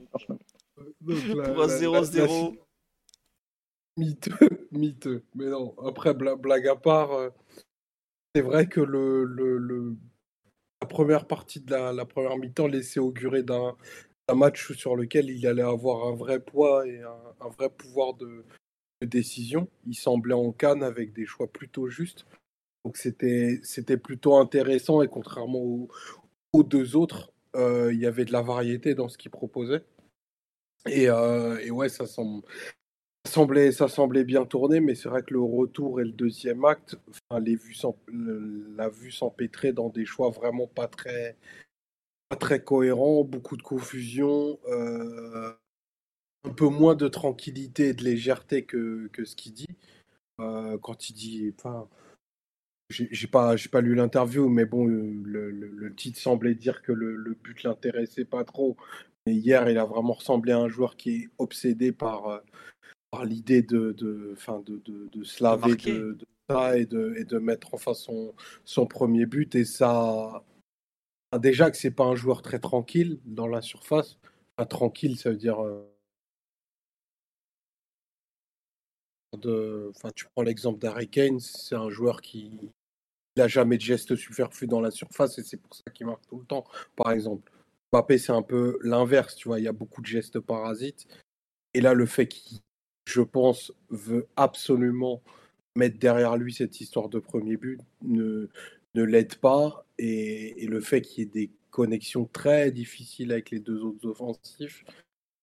Pour 0.76 1.62
un 1.62 1.66
0-0. 1.66 2.56
Miteux, 3.96 4.68
miteux. 4.72 5.22
Mais 5.34 5.46
non, 5.46 5.74
après, 5.86 6.14
blague 6.14 6.66
à 6.66 6.74
part, 6.74 7.12
euh, 7.12 7.30
c'est 8.34 8.42
vrai 8.42 8.66
que 8.66 8.80
le, 8.80 9.96
la 10.82 10.86
première 10.88 11.26
partie 11.26 11.60
de 11.60 11.70
la, 11.70 12.04
première 12.04 12.36
mi-temps 12.36 12.66
laissait 12.66 13.00
augurer 13.00 13.42
d'un 13.42 13.76
match 14.34 14.72
sur 14.72 14.96
lequel 14.96 15.30
il 15.30 15.46
allait 15.46 15.62
avoir 15.62 16.08
un 16.08 16.14
vrai 16.14 16.40
poids 16.40 16.86
et 16.86 17.00
un, 17.00 17.48
vrai 17.48 17.70
pouvoir 17.70 18.14
de, 18.14 18.44
décision. 19.02 19.68
Il 19.86 19.94
semblait 19.94 20.34
en 20.34 20.50
canne 20.50 20.82
avec 20.82 21.12
des 21.12 21.26
choix 21.26 21.46
plutôt 21.46 21.88
justes. 21.88 22.26
Donc 22.84 22.96
c'était 22.96 23.96
plutôt 24.02 24.36
intéressant 24.36 25.02
et 25.02 25.08
contrairement 25.08 25.88
aux, 26.52 26.62
deux 26.62 26.96
autres, 26.96 27.32
euh, 27.56 27.92
il 27.92 28.00
y 28.00 28.06
avait 28.06 28.24
de 28.24 28.32
la 28.32 28.42
variété 28.42 28.94
dans 28.94 29.08
ce 29.08 29.18
qu'il 29.18 29.30
proposait. 29.30 29.84
Et, 30.86 31.08
euh, 31.08 31.58
et, 31.60 31.70
ouais, 31.70 31.88
ça 31.88 32.06
semble, 32.06 32.42
semblait, 33.26 33.72
ça 33.72 33.88
semblait 33.88 34.24
bien 34.24 34.44
tourné, 34.44 34.80
mais 34.80 34.94
c'est 34.94 35.08
vrai 35.08 35.22
que 35.22 35.34
le 35.34 35.40
retour 35.40 36.00
et 36.00 36.04
le 36.04 36.12
deuxième 36.12 36.64
acte, 36.64 36.96
enfin, 37.08 37.42
la 38.76 38.88
vue 38.88 39.12
s'empêtrer 39.12 39.72
dans 39.72 39.88
des 39.88 40.04
choix 40.04 40.30
vraiment 40.30 40.66
pas 40.66 40.88
très, 40.88 41.36
pas 42.28 42.36
très 42.36 42.62
cohérents, 42.62 43.24
beaucoup 43.24 43.56
de 43.56 43.62
confusion, 43.62 44.58
euh, 44.68 45.52
un 46.44 46.50
peu 46.50 46.68
moins 46.68 46.94
de 46.94 47.08
tranquillité 47.08 47.88
et 47.88 47.94
de 47.94 48.04
légèreté 48.04 48.64
que, 48.64 49.08
que 49.12 49.24
ce 49.24 49.36
qu'il 49.36 49.54
dit. 49.54 49.66
Euh, 50.40 50.78
quand 50.78 51.08
il 51.10 51.14
dit, 51.14 51.54
enfin, 51.58 51.88
j'ai 52.90 53.26
pas, 53.26 53.54
pas 53.72 53.80
lu 53.80 53.94
l'interview, 53.94 54.48
mais 54.48 54.64
bon, 54.66 54.84
le, 54.86 55.50
le, 55.50 55.94
titre 55.94 56.18
semblait 56.18 56.54
dire 56.54 56.82
que 56.82 56.92
le, 56.92 57.16
le 57.16 57.34
but 57.34 57.62
l'intéressait 57.62 58.24
pas 58.24 58.44
trop. 58.44 58.76
Mais 59.26 59.34
hier, 59.34 59.68
il 59.70 59.78
a 59.78 59.84
vraiment 59.84 60.12
ressemblé 60.14 60.52
à 60.52 60.58
un 60.58 60.68
joueur 60.68 60.96
qui 60.96 61.10
est 61.16 61.28
obsédé 61.38 61.92
par 61.92 62.28
euh, 62.28 62.38
l'idée 63.22 63.62
de, 63.62 63.92
de, 63.92 64.34
de, 64.66 65.08
de, 65.12 65.24
se 65.24 65.42
laver 65.42 65.76
de, 65.76 66.18
ça 66.50 66.76
et 66.76 66.86
de, 66.86 67.14
et 67.16 67.24
de 67.24 67.38
mettre 67.38 67.74
enfin 67.74 67.94
son, 67.94 68.34
son 68.64 68.86
premier 68.86 69.26
but. 69.26 69.54
Et 69.54 69.64
ça, 69.64 70.44
déjà 71.38 71.70
que 71.70 71.76
c'est 71.76 71.90
pas 71.90 72.04
un 72.04 72.16
joueur 72.16 72.42
très 72.42 72.58
tranquille 72.58 73.20
dans 73.24 73.46
la 73.46 73.62
surface. 73.62 74.18
tranquille, 74.68 75.16
ça 75.16 75.30
veut 75.30 75.36
dire. 75.36 75.62
Euh, 75.62 75.88
de, 79.38 79.90
enfin, 79.94 80.10
tu 80.14 80.26
prends 80.34 80.42
l'exemple 80.42 80.78
d'Harry 80.78 81.08
Kane, 81.08 81.40
c'est 81.40 81.74
un 81.74 81.90
joueur 81.90 82.20
qui 82.20 82.70
n'a 83.36 83.48
jamais 83.48 83.76
de 83.76 83.82
gestes 83.82 84.14
superflu 84.14 84.66
dans 84.66 84.80
la 84.80 84.90
surface 84.90 85.38
et 85.38 85.42
c'est 85.42 85.56
pour 85.56 85.74
ça 85.74 85.82
qu'il 85.92 86.06
marque 86.06 86.26
tout 86.26 86.38
le 86.38 86.46
temps, 86.46 86.64
par 86.96 87.10
exemple. 87.12 87.50
Mbappé, 87.92 88.18
c'est 88.18 88.32
un 88.32 88.42
peu 88.42 88.78
l'inverse, 88.82 89.36
tu 89.36 89.48
vois, 89.48 89.58
il 89.60 89.64
y 89.64 89.68
a 89.68 89.72
beaucoup 89.72 90.00
de 90.02 90.06
gestes 90.06 90.40
parasites. 90.40 91.06
Et 91.74 91.80
là, 91.80 91.94
le 91.94 92.06
fait 92.06 92.28
qu'il 92.28 92.60
je 93.04 93.20
pense, 93.20 93.72
veut 93.90 94.26
absolument 94.36 95.22
mettre 95.76 95.98
derrière 95.98 96.36
lui 96.36 96.52
cette 96.52 96.80
histoire 96.80 97.08
de 97.08 97.18
premier 97.18 97.56
but, 97.56 97.80
ne, 98.02 98.48
ne 98.94 99.02
l'aide 99.02 99.36
pas. 99.36 99.86
Et, 99.98 100.66
le 100.66 100.80
fait 100.80 101.02
qu'il 101.02 101.24
y 101.24 101.26
ait 101.26 101.30
des 101.30 101.50
connexions 101.70 102.26
très 102.26 102.70
difficiles 102.70 103.32
avec 103.32 103.50
les 103.50 103.60
deux 103.60 103.82
autres 103.82 104.06
offensifs 104.08 104.84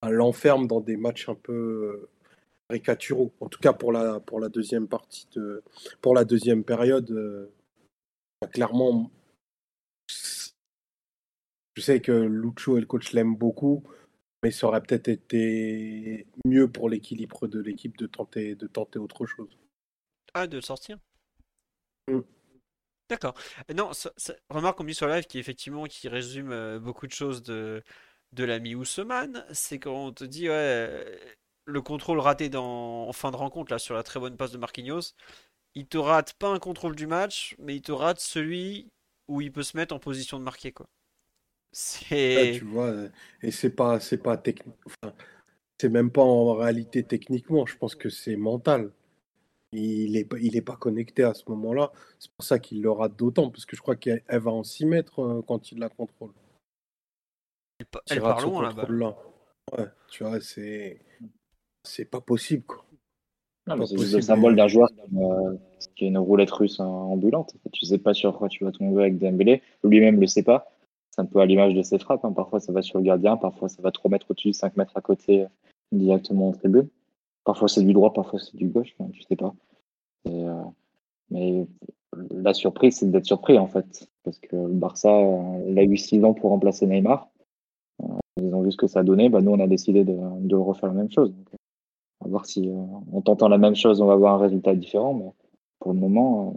l'enferme 0.09 0.65
dans 0.65 0.81
des 0.81 0.97
matchs 0.97 1.29
un 1.29 1.35
peu 1.35 1.53
euh, 1.53 2.09
caricaturaux. 2.69 3.31
En 3.39 3.47
tout 3.49 3.59
cas 3.59 3.73
pour 3.73 3.91
la, 3.91 4.19
pour 4.19 4.39
la 4.39 4.49
deuxième 4.49 4.87
partie, 4.87 5.27
de, 5.35 5.61
pour 6.01 6.15
la 6.15 6.25
deuxième 6.25 6.63
période, 6.63 7.11
euh, 7.11 7.51
clairement, 8.51 9.11
je 11.75 11.81
sais 11.81 12.01
que 12.01 12.11
Lucho 12.11 12.77
et 12.77 12.81
le 12.81 12.87
coach 12.87 13.13
l'aiment 13.13 13.35
beaucoup 13.35 13.83
mais 14.43 14.51
ça 14.51 14.67
aurait 14.67 14.81
peut-être 14.81 15.07
été 15.07 16.27
mieux 16.45 16.69
pour 16.69 16.89
l'équilibre 16.89 17.47
de 17.47 17.59
l'équipe 17.59 17.97
de 17.97 18.07
tenter, 18.07 18.55
de 18.55 18.67
tenter 18.67 18.99
autre 18.99 19.25
chose. 19.25 19.57
Ah, 20.33 20.47
de 20.47 20.61
sortir? 20.61 20.97
Mm. 22.07 22.21
D'accord. 23.09 23.33
Non, 23.75 23.91
remarque 24.49 24.77
qu'on 24.77 24.85
dit 24.85 24.95
sur 24.95 25.07
live 25.07 25.25
qui 25.25 25.37
effectivement 25.37 25.83
qui 25.85 26.07
résume 26.07 26.51
euh, 26.51 26.79
beaucoup 26.79 27.07
de 27.07 27.11
choses 27.11 27.43
de, 27.43 27.83
de 28.31 28.43
l'ami 28.45 28.73
Ousmane, 28.73 29.45
c'est 29.51 29.79
quand 29.79 29.93
on 29.93 30.13
te 30.13 30.23
dit 30.23 30.47
ouais, 30.49 31.19
le 31.65 31.81
contrôle 31.81 32.19
raté 32.19 32.49
dans, 32.49 33.07
en 33.07 33.13
fin 33.13 33.31
de 33.31 33.35
rencontre 33.35 33.71
là 33.71 33.79
sur 33.79 33.95
la 33.95 34.03
très 34.03 34.19
bonne 34.19 34.37
passe 34.37 34.51
de 34.51 34.57
Marquinhos, 34.57 35.13
il 35.75 35.87
te 35.87 35.97
rate 35.97 36.33
pas 36.33 36.49
un 36.49 36.59
contrôle 36.59 36.95
du 36.95 37.07
match, 37.07 37.55
mais 37.59 37.75
il 37.75 37.81
te 37.81 37.91
rate 37.91 38.19
celui 38.21 38.89
où 39.27 39.41
il 39.41 39.51
peut 39.51 39.63
se 39.63 39.75
mettre 39.77 39.93
en 39.93 39.99
position 39.99 40.39
de 40.39 40.43
marquer 40.43 40.71
quoi. 40.71 40.87
C'est. 41.71 42.51
tu 42.55 42.65
vois, 42.65 42.93
et 43.41 43.51
c'est 43.51 43.69
pas, 43.69 43.99
c'est 43.99 44.17
pas 44.17 44.37
technique. 44.37 44.75
Enfin, 44.85 45.13
c'est 45.79 45.89
même 45.89 46.11
pas 46.11 46.21
en 46.23 46.53
réalité 46.53 47.03
techniquement, 47.03 47.65
je 47.65 47.77
pense 47.77 47.95
que 47.95 48.09
c'est 48.09 48.35
mental. 48.35 48.91
Il 49.73 50.11
n'est 50.13 50.27
il 50.41 50.57
est 50.57 50.61
pas 50.61 50.75
connecté 50.75 51.23
à 51.23 51.33
ce 51.33 51.43
moment-là. 51.47 51.91
C'est 52.19 52.31
pour 52.33 52.45
ça 52.45 52.59
qu'il 52.59 52.81
le 52.81 52.91
rate 52.91 53.15
d'autant, 53.17 53.49
parce 53.49 53.65
que 53.65 53.75
je 53.77 53.81
crois 53.81 53.95
qu'elle 53.95 54.21
va 54.29 54.51
en 54.51 54.63
6 54.63 54.85
mètres 54.85 55.19
euh, 55.21 55.41
quand 55.47 55.71
il 55.71 55.79
la 55.79 55.87
contrôle. 55.89 56.31
Elle, 57.79 57.85
pa- 57.85 58.01
elle 58.09 58.21
part 58.21 58.41
loin 58.49 58.63
là-bas. 58.63 58.87
là. 58.89 59.17
Ouais, 59.77 59.85
tu 60.09 60.23
vois, 60.25 60.41
c'est 60.41 60.99
c'est 61.83 62.05
pas 62.05 62.19
possible 62.21 62.63
quoi. 62.65 62.85
C'est 63.87 63.95
le 64.17 64.21
symbole 64.21 64.55
d'un 64.57 64.67
joueur 64.67 64.89
qui, 64.89 65.17
euh, 65.17 65.55
qui 65.95 66.05
est 66.05 66.07
une 66.09 66.17
roulette 66.17 66.51
russe 66.51 66.79
euh, 66.81 66.83
ambulante. 66.83 67.55
Tu 67.71 67.85
sais 67.85 67.97
pas 67.97 68.13
sur 68.13 68.37
quoi 68.37 68.49
tu 68.49 68.63
vas 68.65 68.71
tomber 68.73 69.01
avec 69.03 69.17
Dembélé. 69.19 69.61
Lui-même 69.83 70.19
le 70.19 70.27
sait 70.27 70.43
pas. 70.43 70.69
Un 71.21 71.25
peu 71.25 71.39
à 71.39 71.45
l'image 71.45 71.75
de 71.75 71.83
ses 71.83 71.99
frappes. 71.99 72.25
hein. 72.25 72.31
Parfois 72.31 72.59
ça 72.59 72.71
va 72.73 72.81
sur 72.81 72.97
le 72.97 73.03
gardien, 73.03 73.37
parfois 73.37 73.69
ça 73.69 73.79
va 73.83 73.91
3 73.91 74.09
mètres 74.09 74.25
au-dessus, 74.29 74.53
5 74.53 74.75
mètres 74.75 74.97
à 74.97 75.01
côté, 75.01 75.43
euh, 75.43 75.47
directement 75.91 76.49
en 76.49 76.51
tribune. 76.51 76.87
Parfois 77.43 77.67
c'est 77.67 77.83
du 77.83 77.93
droit, 77.93 78.11
parfois 78.11 78.39
c'est 78.39 78.55
du 78.55 78.67
gauche, 78.67 78.95
hein, 78.99 79.07
tu 79.13 79.21
sais 79.21 79.35
pas. 79.35 79.53
Euh, 80.27 80.63
mais 81.29 81.67
la 82.31 82.55
surprise, 82.55 82.97
c'est 82.97 83.11
d'être 83.11 83.27
surpris 83.27 83.59
en 83.59 83.67
fait. 83.67 84.09
Parce 84.23 84.39
que 84.39 84.55
le 84.55 84.73
Barça, 84.73 85.15
euh, 85.15 85.63
il 85.67 85.77
a 85.77 85.83
eu 85.83 85.95
6 85.95 86.23
ans 86.23 86.33
pour 86.33 86.49
remplacer 86.49 86.87
Neymar. 86.87 87.29
Ils 88.37 88.55
ont 88.55 88.63
vu 88.63 88.71
ce 88.71 88.77
que 88.77 88.87
ça 88.87 89.03
donné. 89.03 89.29
Bah, 89.29 89.41
nous, 89.41 89.51
on 89.51 89.59
a 89.59 89.67
décidé 89.67 90.03
de, 90.03 90.55
refaire 90.55 90.89
la 90.89 90.95
même 90.95 91.11
chose. 91.11 91.31
Donc, 91.31 91.49
on 92.19 92.25
va 92.25 92.31
voir 92.31 92.45
si 92.47 92.71
en 93.13 93.21
tentant 93.21 93.47
la 93.47 93.59
même 93.59 93.75
chose, 93.75 94.01
on 94.01 94.07
va 94.07 94.13
avoir 94.13 94.35
un 94.35 94.39
résultat 94.39 94.73
différent. 94.73 95.13
Mais 95.13 95.31
pour 95.79 95.93
le 95.93 95.99
moment, 95.99 96.55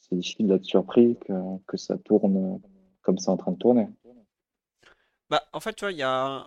c'est 0.00 0.16
difficile 0.16 0.48
d'être 0.48 0.64
surpris 0.64 1.16
que, 1.26 1.32
que 1.66 1.78
ça 1.78 1.96
tourne 1.96 2.60
comme 3.02 3.18
c'est 3.18 3.30
en 3.30 3.36
train 3.36 3.52
de 3.52 3.58
tourner. 3.58 3.88
Bah, 5.32 5.42
en 5.54 5.60
fait, 5.60 5.72
tu 5.74 5.84
vois, 5.86 5.92
il 5.92 5.98
y 5.98 6.02
a. 6.02 6.46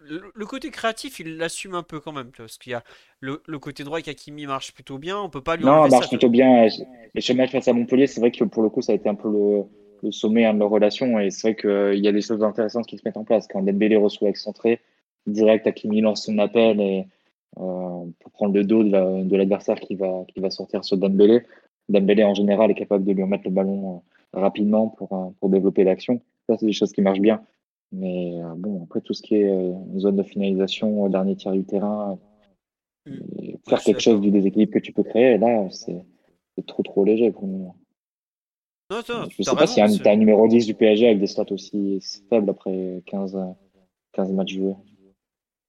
Le, 0.00 0.32
le 0.34 0.46
côté 0.46 0.70
créatif, 0.70 1.20
il 1.20 1.36
l'assume 1.38 1.74
un 1.74 1.82
peu 1.84 2.00
quand 2.00 2.12
même, 2.12 2.32
parce 2.32 2.58
qu'il 2.58 2.72
y 2.72 2.74
a 2.74 2.84
le, 3.20 3.42
le 3.46 3.58
côté 3.60 3.84
droit 3.84 3.98
avec 3.98 4.08
Hakimi 4.08 4.46
marche 4.46 4.72
plutôt 4.74 4.98
bien, 4.98 5.18
on 5.20 5.30
peut 5.30 5.42
pas 5.42 5.56
lui 5.56 5.66
Non, 5.66 5.84
il 5.86 5.90
ça. 5.90 5.90
marche 5.90 6.08
plutôt 6.08 6.28
bien. 6.28 6.66
Et 7.14 7.20
ce 7.20 7.32
match 7.32 7.50
face 7.52 7.68
à 7.68 7.72
Montpellier, 7.72 8.06
c'est 8.06 8.20
vrai 8.20 8.30
que 8.30 8.44
pour 8.44 8.62
le 8.62 8.68
coup, 8.70 8.82
ça 8.82 8.92
a 8.92 8.94
été 8.94 9.08
un 9.08 9.14
peu 9.14 9.30
le, 9.30 9.62
le 10.02 10.10
sommet 10.12 10.44
hein, 10.44 10.54
de 10.54 10.58
leur 10.58 10.70
relation. 10.70 11.18
Et 11.20 11.30
c'est 11.30 11.48
vrai 11.52 11.56
qu'il 11.56 12.04
y 12.04 12.08
a 12.08 12.12
des 12.12 12.20
choses 12.22 12.42
intéressantes 12.42 12.86
qui 12.86 12.98
se 12.98 13.02
mettent 13.04 13.16
en 13.16 13.24
place. 13.24 13.46
Quand 13.48 13.62
Dembélé 13.62 13.96
reçoit 13.96 14.28
excentré, 14.28 14.80
direct, 15.26 15.66
Hakimi 15.66 16.00
lance 16.00 16.24
son 16.24 16.38
appel 16.38 16.80
et, 16.80 17.06
euh, 17.58 17.60
pour 18.20 18.32
prendre 18.32 18.54
le 18.54 18.64
dos 18.64 18.82
de 18.82 18.90
la- 18.90 19.22
de 19.22 19.36
l'adversaire 19.36 19.78
qui 19.78 19.94
va, 19.94 20.24
qui 20.34 20.40
va 20.40 20.50
sortir 20.50 20.84
sur 20.84 20.96
Dembélé. 20.96 21.42
Dembélé, 21.88 22.24
en 22.24 22.34
général, 22.34 22.70
est 22.70 22.74
capable 22.74 23.04
de 23.04 23.12
lui 23.12 23.22
remettre 23.22 23.44
le 23.44 23.50
ballon 23.52 24.02
euh, 24.36 24.40
rapidement 24.40 24.88
pour, 24.88 25.12
euh, 25.12 25.30
pour 25.38 25.48
développer 25.50 25.84
l'action. 25.84 26.20
Ça, 26.48 26.56
c'est 26.58 26.66
des 26.66 26.72
choses 26.72 26.92
qui 26.92 27.02
marchent 27.02 27.20
bien. 27.20 27.42
Mais 27.92 28.40
euh, 28.42 28.54
bon, 28.56 28.84
après, 28.84 29.00
tout 29.00 29.12
ce 29.12 29.22
qui 29.22 29.34
est 29.36 29.50
euh, 29.50 29.74
zone 29.98 30.16
de 30.16 30.22
finalisation, 30.22 31.04
euh, 31.06 31.08
dernier 31.08 31.36
tiers 31.36 31.52
du 31.52 31.64
terrain, 31.64 32.18
Mm. 33.04 33.18
Ouais, 33.36 33.58
faire 33.68 33.80
quelque 33.82 34.00
chose 34.00 34.20
du 34.20 34.30
déséquilibre 34.30 34.72
que 34.72 34.78
tu 34.78 34.92
peux 34.92 35.02
créer, 35.02 35.36
là, 35.36 35.68
c'est 35.70 36.04
trop 36.66 36.84
trop 36.84 37.04
léger 37.04 37.32
pour 37.32 37.42
le 37.46 37.48
moment. 37.52 37.76
Non, 38.90 38.98
non, 39.08 39.28
Je 39.28 39.42
t'as 39.42 39.50
sais 39.50 39.56
pas 39.56 39.66
s'il 39.66 39.78
y 39.78 39.80
a 39.80 39.86
raison, 39.86 40.00
un, 40.06 40.16
numéro 40.16 40.46
10 40.46 40.66
du 40.66 40.74
PSG 40.74 41.06
avec 41.06 41.18
des 41.18 41.26
stats 41.26 41.50
aussi 41.50 42.00
faibles 42.28 42.48
après 42.50 43.02
15, 43.06 43.34
euh, 43.34 43.46
15 44.12 44.30
matchs 44.32 44.54
joués 44.54 44.76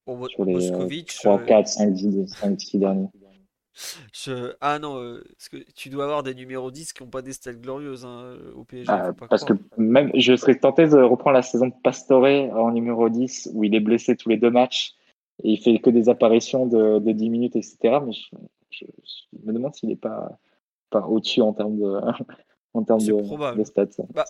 Bon, 0.05 0.17
Bo- 0.17 0.27
sur 0.27 0.45
les 0.45 0.53
Boskovic, 0.53 1.07
3, 1.15 1.39
euh, 1.41 1.45
4, 1.45 1.67
5, 1.67 1.93
10, 1.93 2.27
5, 2.27 2.61
6 2.61 2.77
derniers. 2.77 3.07
Je- 4.13 4.53
Ah 4.61 4.79
non, 4.79 4.97
euh, 5.01 5.23
parce 5.37 5.49
que 5.49 5.57
tu 5.73 5.89
dois 5.89 6.03
avoir 6.05 6.23
des 6.23 6.35
numéros 6.35 6.71
10 6.71 6.93
qui 6.93 7.03
n'ont 7.03 7.09
pas 7.09 7.21
des 7.21 7.33
stats 7.33 7.53
glorieuses 7.53 8.05
hein, 8.05 8.37
au 8.55 8.63
PSG, 8.63 8.91
Ah, 8.91 9.13
pas 9.13 9.27
parce 9.27 9.43
que 9.43 9.53
même, 9.77 10.11
je 10.15 10.35
serais 10.35 10.57
tenté 10.57 10.87
de 10.87 10.97
reprendre 10.97 11.33
la 11.35 11.41
saison 11.41 11.67
de 11.67 11.73
Pastore 11.83 12.25
en 12.55 12.71
numéro 12.71 13.09
10 13.09 13.49
où 13.53 13.63
il 13.63 13.73
est 13.75 13.79
blessé 13.79 14.15
tous 14.15 14.29
les 14.29 14.37
deux 14.37 14.51
matchs 14.51 14.95
et 15.43 15.51
il 15.51 15.57
fait 15.57 15.79
que 15.79 15.89
des 15.89 16.09
apparitions 16.09 16.65
de, 16.67 16.99
de 16.99 17.11
10 17.11 17.29
minutes, 17.29 17.55
etc. 17.55 17.99
Mais 18.05 18.13
je, 18.13 18.35
je- 18.69 18.85
je 19.03 19.37
me 19.47 19.53
demande 19.53 19.73
s'il 19.75 19.89
n'est 19.89 19.95
pas, 19.95 20.37
pas 20.89 21.05
au-dessus 21.07 21.41
en 21.41 21.53
termes 21.53 21.77
de, 21.79 21.99
en 22.75 22.83
termes 22.83 22.99
de, 23.01 23.63
stats. 23.63 23.85
Bah, 24.13 24.25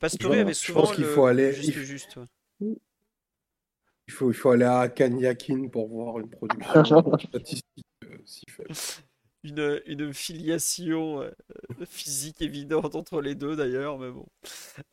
Pastore 0.00 0.32
Je- 0.32 0.38
avait 0.40 0.52
je 0.54 0.58
souvent 0.58 0.80
pense 0.82 0.94
qu'il 0.94 1.04
faut 1.04 1.26
aller- 1.26 1.52
juste 1.52 1.68
il- 1.68 1.82
juste. 1.82 2.16
ouais. 2.16 2.76
Il 4.10 4.12
faut, 4.14 4.30
il 4.30 4.34
faut 4.34 4.48
aller 4.50 4.64
à 4.64 4.88
Kanyakin 4.88 5.68
pour 5.68 5.86
voir 5.88 6.18
une 6.18 6.30
production 6.30 6.82
statistique 7.18 7.64
euh, 7.78 7.82
Une, 9.44 9.80
une 9.86 10.12
filiation 10.12 11.22
euh, 11.22 11.30
physique 11.86 12.42
évidente 12.42 12.96
entre 12.96 13.20
les 13.22 13.34
deux 13.36 13.54
d'ailleurs, 13.54 13.98
mais 13.98 14.10
bon. 14.10 14.26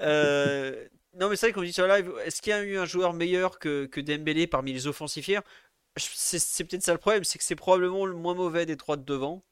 Euh, 0.02 0.88
non, 1.20 1.30
mais 1.30 1.36
c'est 1.36 1.48
vrai 1.48 1.54
qu'on 1.54 1.64
dit 1.64 1.74
sur 1.74 1.88
live, 1.88 2.12
est-ce 2.26 2.42
qu'il 2.42 2.52
y 2.52 2.54
a 2.54 2.64
eu 2.64 2.78
un 2.78 2.86
joueur 2.86 3.14
meilleur 3.14 3.60
que, 3.60 3.86
que 3.88 4.02
Dembélé 4.02 4.48
parmi 4.48 4.74
les? 4.74 4.80
Je- 5.98 6.10
C'est 6.16 6.64
peut-être 6.66 6.84
ça 6.84 6.94
le 6.94 7.00
problème, 7.00 7.24
c'est 7.24 7.38
que 7.40 7.44
c'est 7.44 7.56
probablement 7.56 8.06
le 8.06 8.16
moins 8.16 8.34
mauvais 8.36 8.66
des 8.66 8.78
trois 8.78 8.98
de 8.98 9.04
devant. 9.04 9.44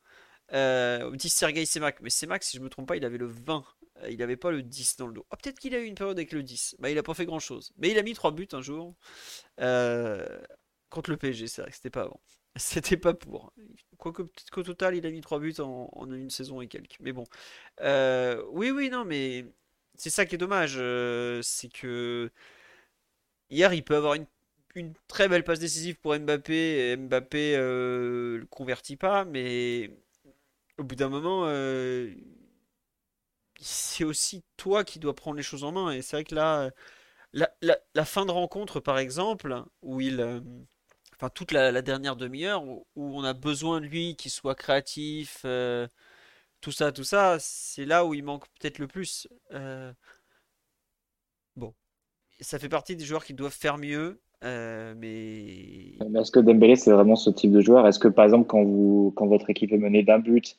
Euh, 0.54 1.08
on 1.08 1.12
me 1.12 1.18
dit 1.18 1.30
Sergei 1.30 1.66
Semak, 1.66 2.02
mais 2.02 2.10
Semak, 2.12 2.44
si 2.44 2.58
je 2.58 2.64
me 2.64 2.70
trompe 2.70 2.88
pas, 2.90 2.98
il 2.98 3.06
avait 3.06 3.18
le 3.20 3.28
20, 3.28 3.66
Euh, 4.04 4.10
il 4.12 4.22
avait 4.24 4.38
pas 4.38 4.52
le 4.52 4.64
10 4.64 4.98
dans 4.98 5.08
le 5.08 5.14
dos. 5.14 5.26
Ah, 5.32 5.38
peut-être 5.38 5.60
qu'il 5.60 5.76
a 5.76 5.80
eu 5.80 5.86
une 5.86 5.96
période 5.96 6.18
avec 6.18 6.32
le 6.34 6.44
10, 6.44 6.76
bah 6.80 6.90
il 6.92 6.98
a 7.00 7.04
pas 7.04 7.14
fait 7.16 7.26
grand-chose. 7.28 7.74
Mais 7.78 7.92
il 7.92 8.00
a 8.00 8.04
mis 8.04 8.14
trois 8.16 8.32
buts 8.32 8.48
un 8.54 8.62
jour 8.62 8.96
euh, 9.62 10.26
contre 10.90 11.12
le 11.12 11.18
PSG, 11.18 11.48
c'est 11.48 11.62
vrai 11.64 11.72
que 11.72 11.78
c'était 11.78 11.90
pas 11.92 12.04
avant. 12.04 12.22
C'était 12.56 12.98
pas 12.98 13.14
pour. 13.14 13.54
Quoique 13.98 14.24
peut-être 14.24 14.50
qu'au 14.52 14.64
total, 14.64 14.96
il 14.96 15.06
a 15.06 15.12
mis 15.12 15.22
3 15.22 15.40
buts 15.40 15.56
en, 15.60 15.90
une 16.12 16.30
saison 16.30 16.62
et 16.62 16.68
quelques. 16.68 16.98
Mais 17.00 17.12
bon. 17.14 17.24
Euh, 17.82 18.44
oui, 18.52 18.72
oui, 18.72 18.90
non, 18.90 19.06
mais 19.06 19.46
c'est 19.96 20.10
ça 20.10 20.26
qui 20.26 20.36
est 20.36 20.38
dommage. 20.38 20.76
euh, 20.78 21.42
c'est 21.44 21.70
que 21.70 22.32
hier, 23.50 23.74
il 23.74 23.84
peut 23.84 23.96
avoir 23.96 24.16
une, 24.16 24.26
très 25.08 25.28
belle 25.30 25.44
passe 25.44 25.60
décisive 25.60 25.96
pour 26.00 26.18
Mbappé. 26.18 26.96
Mbappé 26.98 27.56
euh, 27.58 28.40
le 28.40 28.46
convertit 28.48 28.98
pas, 28.98 29.26
mais 29.26 29.92
au 30.80 30.84
bout 30.86 30.96
d'un 30.96 31.10
moment, 31.10 31.46
euh, 31.48 32.14
c'est 33.60 34.04
aussi 34.04 34.44
toi 34.58 34.84
qui 34.84 35.00
dois 35.00 35.16
prendre 35.16 35.38
les 35.38 35.44
choses 35.44 35.64
en 35.64 35.72
main. 35.72 35.92
Et 35.92 36.02
c'est 36.02 36.18
vrai 36.18 36.24
que 36.24 36.36
là, 36.36 36.72
la, 37.34 37.50
la- 37.62 38.06
fin 38.06 38.26
de 38.26 38.32
rencontre, 38.32 38.80
par 38.80 39.00
exemple, 39.00 39.64
où 39.82 40.02
il, 40.02 40.44
toute 41.30 41.52
la, 41.52 41.82
dernière 41.82 42.16
demi-heure, 42.16 42.64
où, 42.66 42.86
on 42.96 43.24
a 43.24 43.34
besoin 43.34 43.82
de 43.82 43.86
lui, 43.86 44.16
qu'il 44.16 44.32
soit 44.32 44.56
créatif, 44.56 45.42
euh, 45.46 45.88
tout 46.62 46.72
ça, 46.72 46.92
tout 46.92 47.04
ça, 47.04 47.38
c'est 47.40 47.86
là 47.86 48.06
où 48.06 48.14
il 48.14 48.24
manque 48.24 48.46
peut-être 48.60 48.80
le 48.80 48.88
plus. 48.88 49.28
Euh, 49.54 49.94
bon, 51.56 51.74
ça 52.42 52.60
fait 52.60 52.70
partie 52.70 52.96
des 52.96 53.06
joueurs 53.06 53.26
qui 53.26 53.34
doivent 53.34 53.54
faire 53.54 53.78
mieux, 53.78 54.22
euh, 54.44 54.94
mais 54.98 55.98
Est-ce 56.16 56.32
que 56.32 56.40
Dembélé, 56.40 56.76
c'est 56.76 56.92
vraiment 56.92 57.16
ce 57.16 57.30
type 57.30 57.52
de 57.52 57.62
joueur? 57.62 57.88
Est-ce 57.88 58.00
que, 58.00 58.08
par 58.08 58.26
exemple, 58.26 58.48
quand 58.48 58.64
vous, 58.64 59.14
quand 59.16 59.28
votre 59.28 59.50
équipe 59.50 59.72
est 59.72 59.78
menée 59.78 60.04
d'un 60.04 60.20
but 60.20 60.58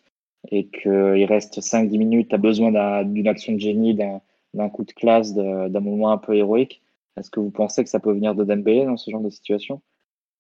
et 0.51 0.67
qu'il 0.69 1.25
reste 1.25 1.61
5-10 1.61 1.99
minutes, 1.99 2.29
tu 2.29 2.35
as 2.35 2.39
besoin 2.39 2.71
d'un- 2.73 3.05
d'une 3.05 3.29
action 3.29 3.53
de 3.55 3.59
génie, 3.59 3.95
d'un 3.95 4.69
coup 4.71 4.85
de 4.85 4.93
classe, 4.93 5.35
d'un 5.35 5.81
moment 5.81 6.11
un 6.13 6.19
peu 6.19 6.37
héroïque, 6.37 6.83
est-ce 7.17 7.31
que 7.31 7.41
vous 7.41 7.51
pensez 7.51 7.85
que 7.85 7.91
ça 7.91 8.01
peut 8.01 8.13
venir 8.13 8.35
de 8.35 8.45
Dembélé 8.45 8.85
dans 8.87 8.97
ce 8.97 9.11
genre 9.11 9.21
de 9.23 9.31
situation? 9.31 9.83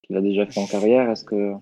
Qu'il 0.06 0.16
a 0.16 0.20
déjà 0.20 0.46
fait 0.46 0.60
en 0.60 0.66
carrière? 0.66 1.10
Est-ce 1.10 1.24
que 1.24 1.54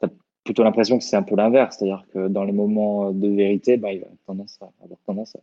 tu 0.00 0.06
as 0.06 0.10
plutôt 0.44 0.62
l'impression 0.62 0.98
que 0.98 1.04
c'est 1.04 1.16
un 1.16 1.22
peu 1.22 1.36
l'inverse, 1.36 1.76
c'est-à-dire 1.76 2.06
que 2.12 2.28
dans 2.28 2.44
les 2.44 2.52
moments 2.52 3.10
de 3.12 3.28
vérité, 3.28 3.76
bah, 3.76 3.92
il 3.92 4.00
va 4.00 4.06
tendance 4.26 4.58
à 4.60 4.70
avoir 4.82 4.98
tendance 5.06 5.36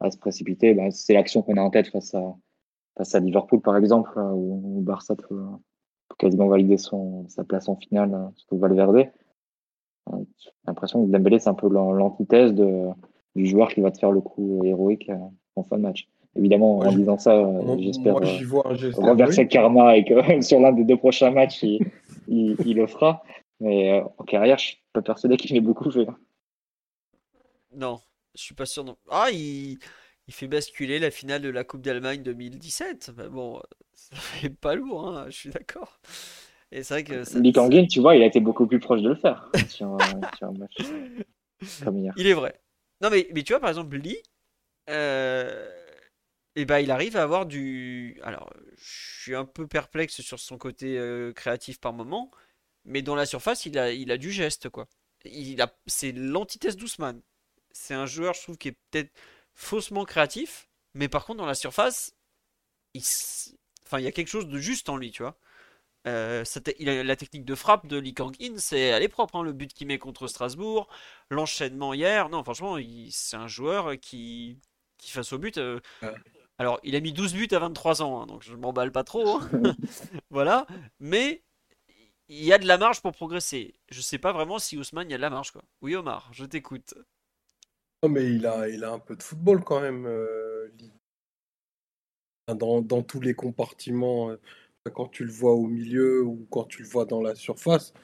à, 0.00 0.10
se 0.10 0.18
précipiter. 0.18 0.74
Bah, 0.74 0.90
c'est 0.90 1.14
l'action 1.14 1.42
qu'on 1.42 1.56
a 1.56 1.62
en 1.62 1.70
tête 1.70 1.88
face 1.88 2.14
à, 2.14 3.20
Liverpool, 3.20 3.60
par 3.60 3.76
exemple, 3.76 4.10
là, 4.16 4.32
où, 4.34 4.80
Barça 4.82 5.16
peut, 5.16 5.42
quasiment 6.18 6.48
valider 6.48 6.76
sa 6.76 7.44
place 7.44 7.68
en 7.68 7.76
finale, 7.76 8.12
hein, 8.14 8.32
surtout 8.36 8.58
Valverde. 8.58 9.10
Euh, 10.12 10.16
J'ai 10.38 10.50
l'impression 10.66 11.04
que 11.04 11.10
Dembélé, 11.10 11.38
c'est 11.38 11.48
un 11.48 11.54
peu 11.54 11.68
l'an- 11.68 11.92
l'antithèse 11.92 12.54
du 12.54 13.46
joueur 13.46 13.68
qui 13.68 13.80
va 13.80 13.90
te 13.90 13.98
faire 13.98 14.12
le 14.12 14.20
coup 14.20 14.64
héroïque 14.64 15.08
euh, 15.08 15.18
en 15.56 15.62
fin 15.62 15.76
de 15.76 15.82
match. 15.82 16.08
Évidemment, 16.36 16.76
Moi, 16.76 16.86
en 16.86 16.92
je- 16.92 16.96
disant 16.98 17.18
ça, 17.18 17.32
euh, 17.36 17.76
j'espère 17.80 18.16
euh, 18.16 18.38
renverser 18.96 19.48
karma 19.48 19.96
et 19.96 20.04
que 20.04 20.14
sur 20.42 20.60
l'un 20.60 20.72
des 20.72 20.84
deux 20.84 20.96
prochains 20.96 21.30
matchs, 21.30 21.62
il, 21.62 21.82
il, 22.28 22.56
il 22.64 22.76
le 22.76 22.86
fera. 22.86 23.22
Mais 23.60 23.92
euh, 23.92 24.04
en 24.18 24.24
carrière, 24.24 24.58
je 24.58 24.66
suis 24.66 24.78
pas 24.92 25.02
persuadé 25.02 25.36
qu'il 25.36 25.56
ait 25.56 25.60
beaucoup 25.60 25.90
fait. 25.90 26.06
non, 27.72 28.00
je 28.34 28.42
suis 28.42 28.54
pas 28.54 28.66
sûr. 28.66 28.84
Non. 28.84 28.96
Ah, 29.10 29.28
il, 29.32 29.78
il 30.26 30.34
fait 30.34 30.48
basculer 30.48 30.98
la 30.98 31.10
finale 31.10 31.42
de 31.42 31.48
la 31.50 31.64
Coupe 31.64 31.82
d'Allemagne 31.82 32.22
2017. 32.22 33.10
Bah 33.14 33.28
bon, 33.28 33.60
ça 33.94 34.16
fait 34.16 34.50
pas 34.50 34.74
lourd, 34.74 35.08
hein, 35.08 35.26
je 35.28 35.36
suis 35.36 35.50
d'accord. 35.50 35.98
Et 36.72 36.82
c'est 36.84 36.94
vrai 36.94 37.04
que 37.04 37.24
ça, 37.24 37.40
Lee 37.40 37.52
ça- 37.52 37.60
Kangin, 37.60 37.86
tu 37.86 38.00
vois, 38.00 38.14
il 38.16 38.22
a 38.22 38.26
été 38.26 38.40
beaucoup 38.40 38.66
plus 38.66 38.78
proche 38.80 39.02
de 39.02 39.08
le 39.08 39.14
faire 39.16 39.50
sur, 39.68 39.96
sur 40.38 40.48
un 40.48 40.52
match 40.52 40.76
comme 41.84 41.98
hier. 41.98 42.14
Il 42.16 42.26
est 42.26 42.32
vrai. 42.34 42.60
Non, 43.00 43.10
mais, 43.10 43.28
mais 43.34 43.42
tu 43.42 43.52
vois, 43.52 43.60
par 43.60 43.70
exemple, 43.70 43.96
Lee, 43.96 44.18
euh, 44.90 45.68
ben, 46.64 46.78
il 46.80 46.90
arrive 46.90 47.16
à 47.16 47.22
avoir 47.22 47.46
du. 47.46 48.18
Alors, 48.22 48.52
je 48.76 49.22
suis 49.22 49.34
un 49.34 49.44
peu 49.44 49.66
perplexe 49.66 50.20
sur 50.20 50.38
son 50.38 50.58
côté 50.58 50.98
euh, 50.98 51.32
créatif 51.32 51.80
par 51.80 51.92
moment, 51.92 52.30
mais 52.84 53.02
dans 53.02 53.14
la 53.14 53.26
surface, 53.26 53.66
il 53.66 53.78
a, 53.78 54.16
du 54.16 54.32
geste, 54.32 54.68
quoi. 54.68 54.88
C'est 55.86 56.12
l'antithèse 56.12 56.76
d'Ousmane. 56.76 57.20
C'est 57.72 57.94
un 57.94 58.06
joueur, 58.06 58.34
je 58.34 58.42
trouve, 58.42 58.58
qui 58.58 58.68
est 58.68 58.76
peut-être 58.90 59.12
faussement 59.54 60.04
créatif, 60.04 60.68
mais 60.94 61.08
par 61.08 61.24
contre, 61.26 61.38
dans 61.38 61.46
la 61.46 61.54
surface, 61.54 62.14
il, 62.94 63.02
enfin, 63.86 64.00
il 64.00 64.04
y 64.04 64.08
a 64.08 64.12
quelque 64.12 64.28
chose 64.28 64.48
de 64.48 64.58
juste 64.58 64.88
en 64.88 64.96
lui, 64.96 65.10
tu 65.12 65.22
vois. 65.22 65.38
Euh, 66.06 66.44
la 66.80 67.16
technique 67.16 67.44
de 67.44 67.54
frappe 67.54 67.86
de 67.86 67.98
Lee 67.98 68.14
Kang-in, 68.14 68.56
c'est 68.56 68.80
elle 68.80 69.02
est 69.02 69.08
propre. 69.08 69.36
Hein, 69.36 69.42
le 69.42 69.52
but 69.52 69.72
qu'il 69.74 69.86
met 69.86 69.98
contre 69.98 70.26
Strasbourg, 70.28 70.88
l'enchaînement 71.28 71.92
hier. 71.92 72.30
Non, 72.30 72.42
franchement, 72.42 72.78
c'est 73.10 73.36
un 73.36 73.48
joueur 73.48 74.00
qui, 74.00 74.58
qui 74.96 75.10
face 75.10 75.32
au 75.32 75.38
but. 75.38 75.58
Euh, 75.58 75.80
alors, 76.60 76.78
il 76.82 76.94
a 76.94 77.00
mis 77.00 77.14
12 77.14 77.32
buts 77.32 77.48
à 77.52 77.58
23 77.58 78.02
ans, 78.02 78.20
hein, 78.20 78.26
donc 78.26 78.42
je 78.42 78.54
m'emballe 78.54 78.92
pas 78.92 79.02
trop. 79.02 79.38
Hein. 79.38 79.48
voilà. 80.30 80.66
Mais 80.98 81.42
il 82.28 82.44
y 82.44 82.52
a 82.52 82.58
de 82.58 82.66
la 82.66 82.76
marge 82.76 83.00
pour 83.00 83.12
progresser. 83.12 83.72
Je 83.88 84.02
sais 84.02 84.18
pas 84.18 84.34
vraiment 84.34 84.58
si 84.58 84.76
Ousmane, 84.76 85.08
il 85.08 85.12
y 85.12 85.14
a 85.14 85.16
de 85.16 85.22
la 85.22 85.30
marge. 85.30 85.52
Quoi. 85.52 85.62
Oui, 85.80 85.96
Omar, 85.96 86.28
je 86.34 86.44
t'écoute. 86.44 86.92
Non, 88.02 88.10
mais 88.10 88.30
il 88.34 88.46
a, 88.46 88.68
il 88.68 88.84
a 88.84 88.92
un 88.92 88.98
peu 88.98 89.16
de 89.16 89.22
football 89.22 89.64
quand 89.64 89.80
même, 89.80 90.04
euh, 90.04 90.68
dans, 92.54 92.82
dans, 92.82 93.02
tous 93.02 93.22
les 93.22 93.32
compartiments. 93.32 94.28
Euh, 94.28 94.36
quand 94.92 95.08
tu 95.08 95.24
le 95.24 95.32
vois 95.32 95.54
au 95.54 95.66
milieu 95.66 96.22
ou 96.22 96.46
quand 96.50 96.64
tu 96.64 96.82
le 96.82 96.88
vois 96.88 97.06
dans 97.06 97.22
la 97.22 97.36
surface, 97.36 97.94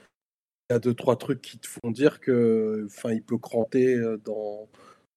il 0.71 0.73
y 0.73 0.77
a 0.77 0.79
deux, 0.79 0.95
trois 0.95 1.17
trucs 1.17 1.43
qui 1.43 1.59
te 1.59 1.67
font 1.67 1.91
dire 1.91 2.21
que, 2.21 2.87
enfin, 2.87 3.13
il 3.13 3.23
peut 3.23 3.37
cranter 3.37 3.97
euh, 3.97 4.17
dans, 4.17 4.67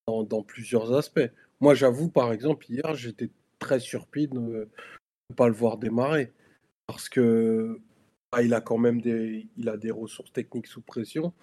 dans, 0.08 0.24
dans 0.24 0.44
plusieurs 0.44 0.92
aspects. 0.92 1.32
Moi, 1.62 1.74
j'avoue, 1.74 2.10
par 2.10 2.32
exemple, 2.32 2.66
hier, 2.70 2.94
j'étais 2.96 3.30
très 3.60 3.80
surpris 3.80 4.28
de 4.28 4.40
ne 4.40 5.36
pas 5.36 5.48
le 5.48 5.54
voir 5.54 5.78
démarrer. 5.78 6.32
Parce 6.88 7.10
que 7.10 7.80
bah, 8.32 8.42
il 8.42 8.54
a 8.54 8.62
quand 8.62 8.78
même 8.78 9.02
des, 9.02 9.48
il 9.58 9.70
a 9.70 9.78
des 9.78 9.92
ressources 9.92 10.32
techniques 10.32 10.68
sous 10.68 10.82
pression. 10.82 11.34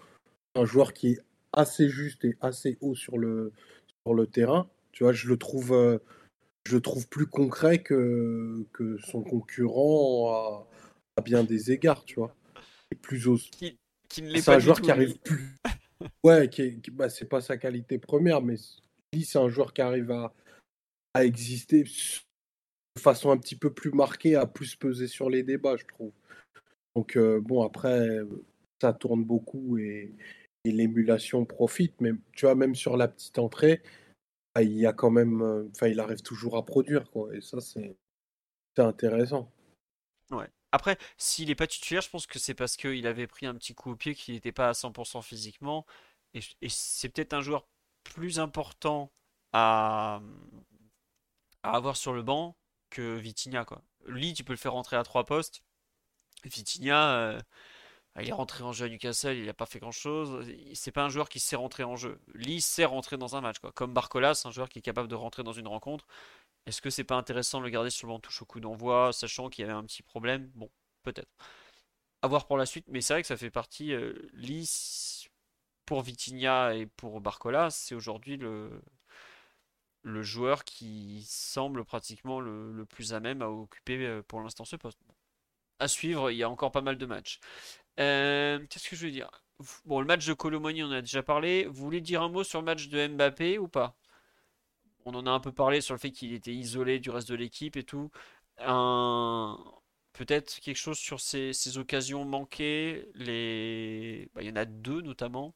Un 0.55 0.65
joueur 0.65 0.93
qui 0.93 1.09
est 1.09 1.21
assez 1.53 1.89
juste 1.89 2.25
et 2.25 2.37
assez 2.41 2.79
haut 2.81 2.95
sur 2.95 3.19
le, 3.19 3.53
sur 4.05 4.15
le 4.15 4.27
terrain. 4.27 4.69
Tu 4.93 5.05
vois, 5.05 5.13
je 5.13 5.29
le 5.29 5.37
trouve, 5.37 5.73
euh, 5.73 5.99
je 6.65 6.79
trouve 6.79 7.09
plus 7.09 7.27
concret 7.27 7.83
que, 7.83 8.65
que 8.73 8.97
son 8.99 9.23
concurrent 9.23 10.67
à, 11.17 11.23
bien 11.23 11.45
des 11.45 11.71
égards, 11.71 12.05
tu 12.05 12.17
vois. 12.17 12.35
Et 12.91 12.95
plus 12.95 13.29
qui, 13.51 13.79
c'est 14.09 14.49
un 14.49 14.59
joueur 14.59 14.81
qui 14.81 14.91
arrive 14.91 15.19
plus. 15.19 15.57
Ouais, 16.25 16.49
qui, 16.49 16.81
bah, 16.93 17.09
c'est 17.09 17.25
pas 17.25 17.41
sa 17.41 17.57
qualité 17.57 17.99
première, 17.99 18.43
mais 18.43 18.57
c'est 19.25 19.39
un 19.39 19.49
joueur 19.49 19.73
qui 19.73 19.83
arrive 19.83 20.11
à, 20.11 20.33
exister 21.25 21.85
de 21.85 23.01
façon 23.01 23.31
un 23.31 23.39
petit 23.39 23.57
peu 23.57 23.73
plus 23.73 23.91
marquée, 23.91 24.37
à 24.37 24.47
plus 24.47 24.77
peser 24.77 25.09
sur 25.09 25.31
les 25.31 25.43
débats, 25.43 25.77
je 25.77 25.87
trouve. 25.87 26.13
Donc, 26.95 27.17
euh, 27.17 27.41
bon, 27.41 27.63
après, 27.63 28.21
ça 28.81 28.93
tourne 28.93 29.25
beaucoup 29.25 29.79
et, 29.79 30.15
l'émulation 30.65 31.45
profite, 31.45 32.01
mais 32.01 32.11
tu 32.33 32.45
vois, 32.45 32.57
même 32.57 32.75
sur 32.75 32.97
la 32.97 33.07
petite 33.07 33.39
entrée, 33.39 33.83
bah, 34.53 34.65
il 34.65 34.73
y 34.73 34.85
a 34.85 34.93
quand 34.93 35.11
même. 35.11 35.41
Euh, 35.41 35.69
enfin, 35.71 35.87
il 35.87 36.01
arrive 36.01 36.23
toujours 36.23 36.57
à 36.57 36.67
produire, 36.67 37.09
quoi. 37.13 37.33
Et 37.37 37.41
ça, 37.41 37.61
c'est 37.61 37.97
intéressant. 38.77 39.53
Ouais. 40.33 40.49
Après, 40.73 40.99
s'il 41.19 41.49
n'est 41.49 41.55
pas 41.55 41.69
titulaire, 41.69 42.03
je 42.03 42.11
pense 42.11 42.27
que 42.27 42.41
c'est 42.41 42.55
parce 42.55 42.77
qu'il 42.77 43.07
avait 43.07 43.29
pris 43.29 43.47
un 43.47 43.55
petit 43.55 43.75
coup 43.75 43.93
au 43.93 43.97
pied 43.97 44.17
qu'il 44.17 44.35
n'était 44.35 44.51
pas 44.51 44.69
à 44.69 44.73
100% 44.73 45.23
physiquement. 45.23 45.87
Et, 46.35 46.41
et 46.63 46.69
c'est 46.69 47.11
peut-être 47.11 47.33
un 47.33 47.43
joueur 47.43 47.69
plus 48.09 48.39
important 48.39 49.11
à, 49.53 50.21
avoir 51.63 51.97
sur 51.97 52.13
le 52.13 52.23
banc 52.23 52.57
que 52.91 53.17
Vitinha. 53.17 53.65
Quoi. 53.65 53.83
Lui, 54.07 54.35
tu 54.35 54.45
peux 54.45 54.53
le 54.53 54.59
faire 54.59 54.73
rentrer 54.73 54.97
à 54.97 55.03
trois 55.03 55.25
postes. 55.25 55.63
Vitinha, 56.45 57.17
euh, 57.17 57.41
il 58.21 58.29
est 58.29 58.33
rentré 58.33 58.65
en 58.65 58.73
jeu 58.73 58.87
à 58.87 58.89
Newcastle, 58.89 59.37
il 59.37 59.47
n'a 59.47 59.55
pas 59.55 59.67
fait 59.67 59.79
grand-chose. 59.79 60.47
C'est 60.75 60.93
pas 60.93 61.05
un 61.05 61.09
joueur 61.09 61.29
qui 61.29 61.41
sait 61.41 61.57
rentrer 61.57 61.85
en 61.85 61.97
jeu. 61.97 62.19
Lee 62.35 62.61
sait 62.61 62.85
rentrer 62.85 63.17
dans 63.19 63.37
un 63.37 63.41
match. 63.41 63.59
Quoi. 63.59 63.73
Comme 63.73 63.93
Barcolas, 63.93 64.43
un 64.45 64.51
joueur 64.51 64.69
qui 64.69 64.79
est 64.79 64.83
capable 64.83 65.09
de 65.09 65.15
rentrer 65.15 65.43
dans 65.43 65.53
une 65.53 65.69
rencontre. 65.69 66.07
Est-ce 66.67 66.81
que 66.81 66.91
c'est 66.91 67.05
pas 67.05 67.17
intéressant 67.17 67.61
de 67.61 67.65
le 67.65 67.71
garder 67.71 67.91
sur 67.91 68.07
le 68.09 68.15
banc 68.15 68.21
touche 68.21 68.43
au 68.43 68.47
coup 68.47 68.61
d'envoi, 68.61 69.13
sachant 69.13 69.49
qu'il 69.51 69.63
y 69.63 69.69
avait 69.69 69.77
un 69.77 69.85
petit 69.85 70.03
problème? 70.03 70.51
Bon, 70.55 70.71
peut-être. 71.03 71.31
À 72.23 72.29
voir 72.29 72.47
pour 72.47 72.57
la 72.57 72.67
suite, 72.67 72.87
mais 72.89 73.01
c'est 73.01 73.15
vrai 73.15 73.23
que 73.23 73.29
ça 73.29 73.37
fait 73.37 73.51
partie. 73.51 73.93
Euh, 73.93 74.15
Lee, 74.33 75.26
pour 75.87 76.03
Vitinha 76.03 76.75
et 76.75 76.87
pour 76.87 77.21
Barcola, 77.21 77.71
c'est 77.71 77.95
aujourd'hui 77.95 78.37
le, 78.37 78.83
joueur 80.23 80.65
qui 80.65 81.25
semble 81.29 81.85
pratiquement 81.85 82.41
le, 82.41 82.85
plus 82.85 83.15
à 83.15 83.21
même 83.21 83.43
à 83.43 83.49
occuper 83.49 84.05
euh, 84.05 84.23
pour 84.23 84.41
l'instant 84.41 84.65
ce 84.65 84.77
poste. 84.77 84.99
À 85.79 85.89
suivre, 85.89 86.31
il 86.31 86.37
y 86.37 86.43
a 86.43 86.51
encore 86.51 86.73
pas 86.73 86.81
mal 86.81 86.99
de 86.99 87.07
matchs. 87.07 87.41
Euh, 88.01 88.65
qu'est-ce 88.69 88.89
que 88.89 88.97
je 88.97 89.07
veux 89.07 89.13
dire? 89.13 89.31
Bon, 89.85 90.01
le 90.01 90.07
match 90.07 90.27
de 90.27 90.35
Colomoni, 90.35 90.83
on 90.83 90.89
en 90.89 90.93
a 90.93 91.01
déjà 91.01 91.23
parlé. 91.23 91.67
Vous 91.67 91.85
voulez 91.85 92.01
dire 92.01 92.23
un 92.23 92.29
mot 92.29 92.45
sur 92.45 92.61
le 92.61 92.65
match 92.65 92.89
de 92.89 93.09
Mbappé 93.09 93.59
ou 93.59 93.69
pas? 93.69 93.97
On 95.05 95.15
en 95.15 95.27
a 95.27 95.31
un 95.31 95.41
peu 95.41 95.53
parlé 95.53 95.81
sur 95.81 95.95
le 95.95 96.01
fait 96.01 96.11
qu'il 96.11 96.35
était 96.35 96.53
isolé 96.53 96.99
du 96.99 97.11
reste 97.11 97.29
de 97.29 97.37
l'équipe 97.37 97.77
et 97.77 97.85
tout. 97.85 98.11
Peut-être 100.17 100.61
quelque 100.61 100.77
chose 100.77 100.99
sur 100.99 101.21
ces, 101.21 101.79
occasions 101.79 102.25
manquées. 102.25 103.07
Bah, 104.35 104.43
il 104.43 104.49
y 104.49 104.51
en 104.51 104.57
a 104.57 104.65
deux 104.65 105.03
notamment. 105.03 105.55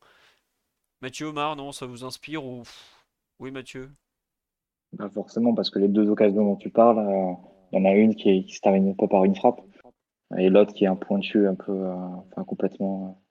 Mathieu 1.03 1.29
Omar, 1.29 1.57
non, 1.57 1.73
ça 1.73 1.87
vous 1.87 2.05
inspire 2.05 2.45
ou 2.45 2.63
oui 3.39 3.51
Mathieu? 3.51 3.91
Pas 4.99 5.09
forcément, 5.09 5.55
parce 5.55 5.71
que 5.71 5.79
les 5.79 5.89
deux 5.89 6.11
occasions 6.11 6.45
dont 6.45 6.57
tu 6.57 6.69
parles, 6.69 6.99
euh, 6.99 7.33
il 7.73 7.79
y 7.79 7.83
en 7.83 7.87
a 7.87 7.95
une 7.95 8.15
qui, 8.15 8.45
qui 8.45 8.55
se 8.55 8.61
termine 8.61 8.95
pas 8.95 9.09
par 9.09 9.25
une 9.25 9.35
frappe, 9.35 9.63
et 10.37 10.51
l'autre 10.51 10.75
qui 10.75 10.85
est 10.85 10.89
un 10.89 10.97
pointu 10.97 11.47
un 11.47 11.55
peu, 11.55 11.73
euh, 11.73 11.95
enfin 11.95 12.45
complètement, 12.45 13.23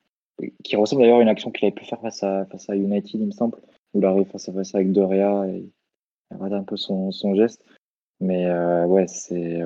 euh, 0.41 0.47
qui 0.63 0.75
ressemble 0.77 1.03
d'ailleurs 1.03 1.19
à 1.19 1.21
une 1.21 1.29
action 1.29 1.51
qu'il 1.51 1.65
avait 1.65 1.75
pu 1.75 1.85
faire 1.85 2.01
face 2.01 2.23
à, 2.23 2.45
face 2.47 2.69
à 2.69 2.75
United, 2.75 3.21
il 3.21 3.27
me 3.27 3.31
semble, 3.31 3.59
où 3.93 3.99
il 3.99 4.05
arrive 4.05 4.27
face 4.29 4.49
à 4.49 4.53
face 4.53 4.73
avec 4.73 4.91
Doria 4.91 5.47
et 5.47 5.69
il 6.31 6.37
rate 6.37 6.53
un 6.53 6.63
peu 6.63 6.77
son, 6.77 7.11
son 7.11 7.35
geste. 7.35 7.63
Mais 8.19 8.51
ouais, 8.85 9.07
c'est, 9.07 9.61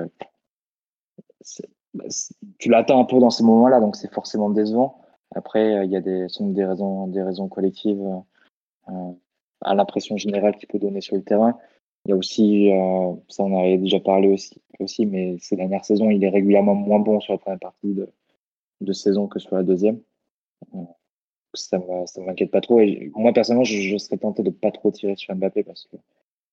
bah, 1.94 2.04
tu 2.58 2.68
l'attends 2.68 3.00
un 3.00 3.04
peu 3.04 3.18
dans 3.18 3.30
ces 3.30 3.44
moments-là, 3.44 3.80
donc 3.80 3.96
c'est 3.96 4.12
forcément 4.12 4.50
décevant. 4.50 5.00
Après, 5.34 5.76
euh, 5.76 5.84
il 5.84 5.90
y 5.90 5.96
a 5.96 6.00
des, 6.00 6.26
des 6.40 6.64
raisons, 6.64 7.08
des 7.08 7.22
raisons 7.22 7.48
collectives 7.48 8.02
euh, 8.88 9.12
à 9.60 9.74
l'impression 9.74 10.16
générale 10.16 10.56
qu'il 10.56 10.68
peut 10.68 10.78
donner 10.78 11.00
sur 11.00 11.16
le 11.16 11.22
terrain. 11.22 11.58
Il 12.06 12.10
y 12.10 12.12
a 12.12 12.16
aussi, 12.16 12.70
euh, 12.70 13.14
ça 13.28 13.42
on 13.42 13.58
avait 13.58 13.78
déjà 13.78 13.98
parlé 13.98 14.36
aussi, 14.78 15.06
mais 15.06 15.36
ces 15.40 15.56
dernières 15.56 15.84
saisons, 15.84 16.10
il 16.10 16.22
est 16.22 16.28
régulièrement 16.28 16.74
moins 16.74 16.98
bon 16.98 17.20
sur 17.20 17.32
la 17.32 17.38
première 17.38 17.58
partie 17.58 17.94
de, 17.94 18.08
de 18.80 18.92
saison 18.92 19.26
que 19.26 19.38
sur 19.38 19.56
la 19.56 19.62
deuxième. 19.62 20.00
Ça 21.54 21.78
ne 21.78 22.24
m'inquiète 22.26 22.50
pas 22.50 22.60
trop. 22.60 22.80
Moi, 23.14 23.32
personnellement, 23.32 23.64
je, 23.64 23.96
serais 23.96 24.18
tenté 24.18 24.42
de 24.42 24.50
pas 24.50 24.72
trop 24.72 24.90
tirer 24.90 25.14
sur 25.16 25.34
Mbappé 25.34 25.62
parce 25.62 25.86
que 25.86 25.96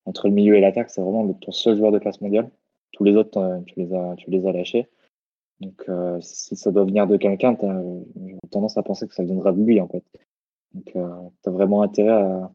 entre 0.05 0.27
le 0.27 0.33
milieu 0.33 0.55
et 0.55 0.61
l'attaque, 0.61 0.89
c'est 0.89 1.01
vraiment 1.01 1.27
ton 1.33 1.51
seul 1.51 1.77
joueur 1.77 1.91
de 1.91 1.99
classe 1.99 2.21
mondiale. 2.21 2.49
Tous 2.93 3.03
les 3.03 3.15
autres, 3.15 3.61
tu 3.67 3.79
les 3.79 3.93
as, 3.93 4.15
tu 4.17 4.29
les 4.29 4.45
as 4.45 4.51
lâchés. 4.51 4.87
Donc, 5.61 5.83
euh, 5.89 6.17
si 6.21 6.55
ça 6.55 6.71
doit 6.71 6.85
venir 6.85 7.05
de 7.05 7.17
quelqu'un, 7.17 7.55
tu 7.55 7.65
as 7.65 7.81
tendance 8.49 8.77
à 8.77 8.83
penser 8.83 9.07
que 9.07 9.13
ça 9.13 9.23
viendra 9.23 9.51
de 9.51 9.61
lui, 9.61 9.79
en 9.79 9.87
fait. 9.87 10.03
Donc, 10.73 10.91
euh, 10.95 11.07
tu 11.43 11.49
as 11.49 11.51
vraiment 11.51 11.83
intérêt 11.83 12.09
à, 12.11 12.51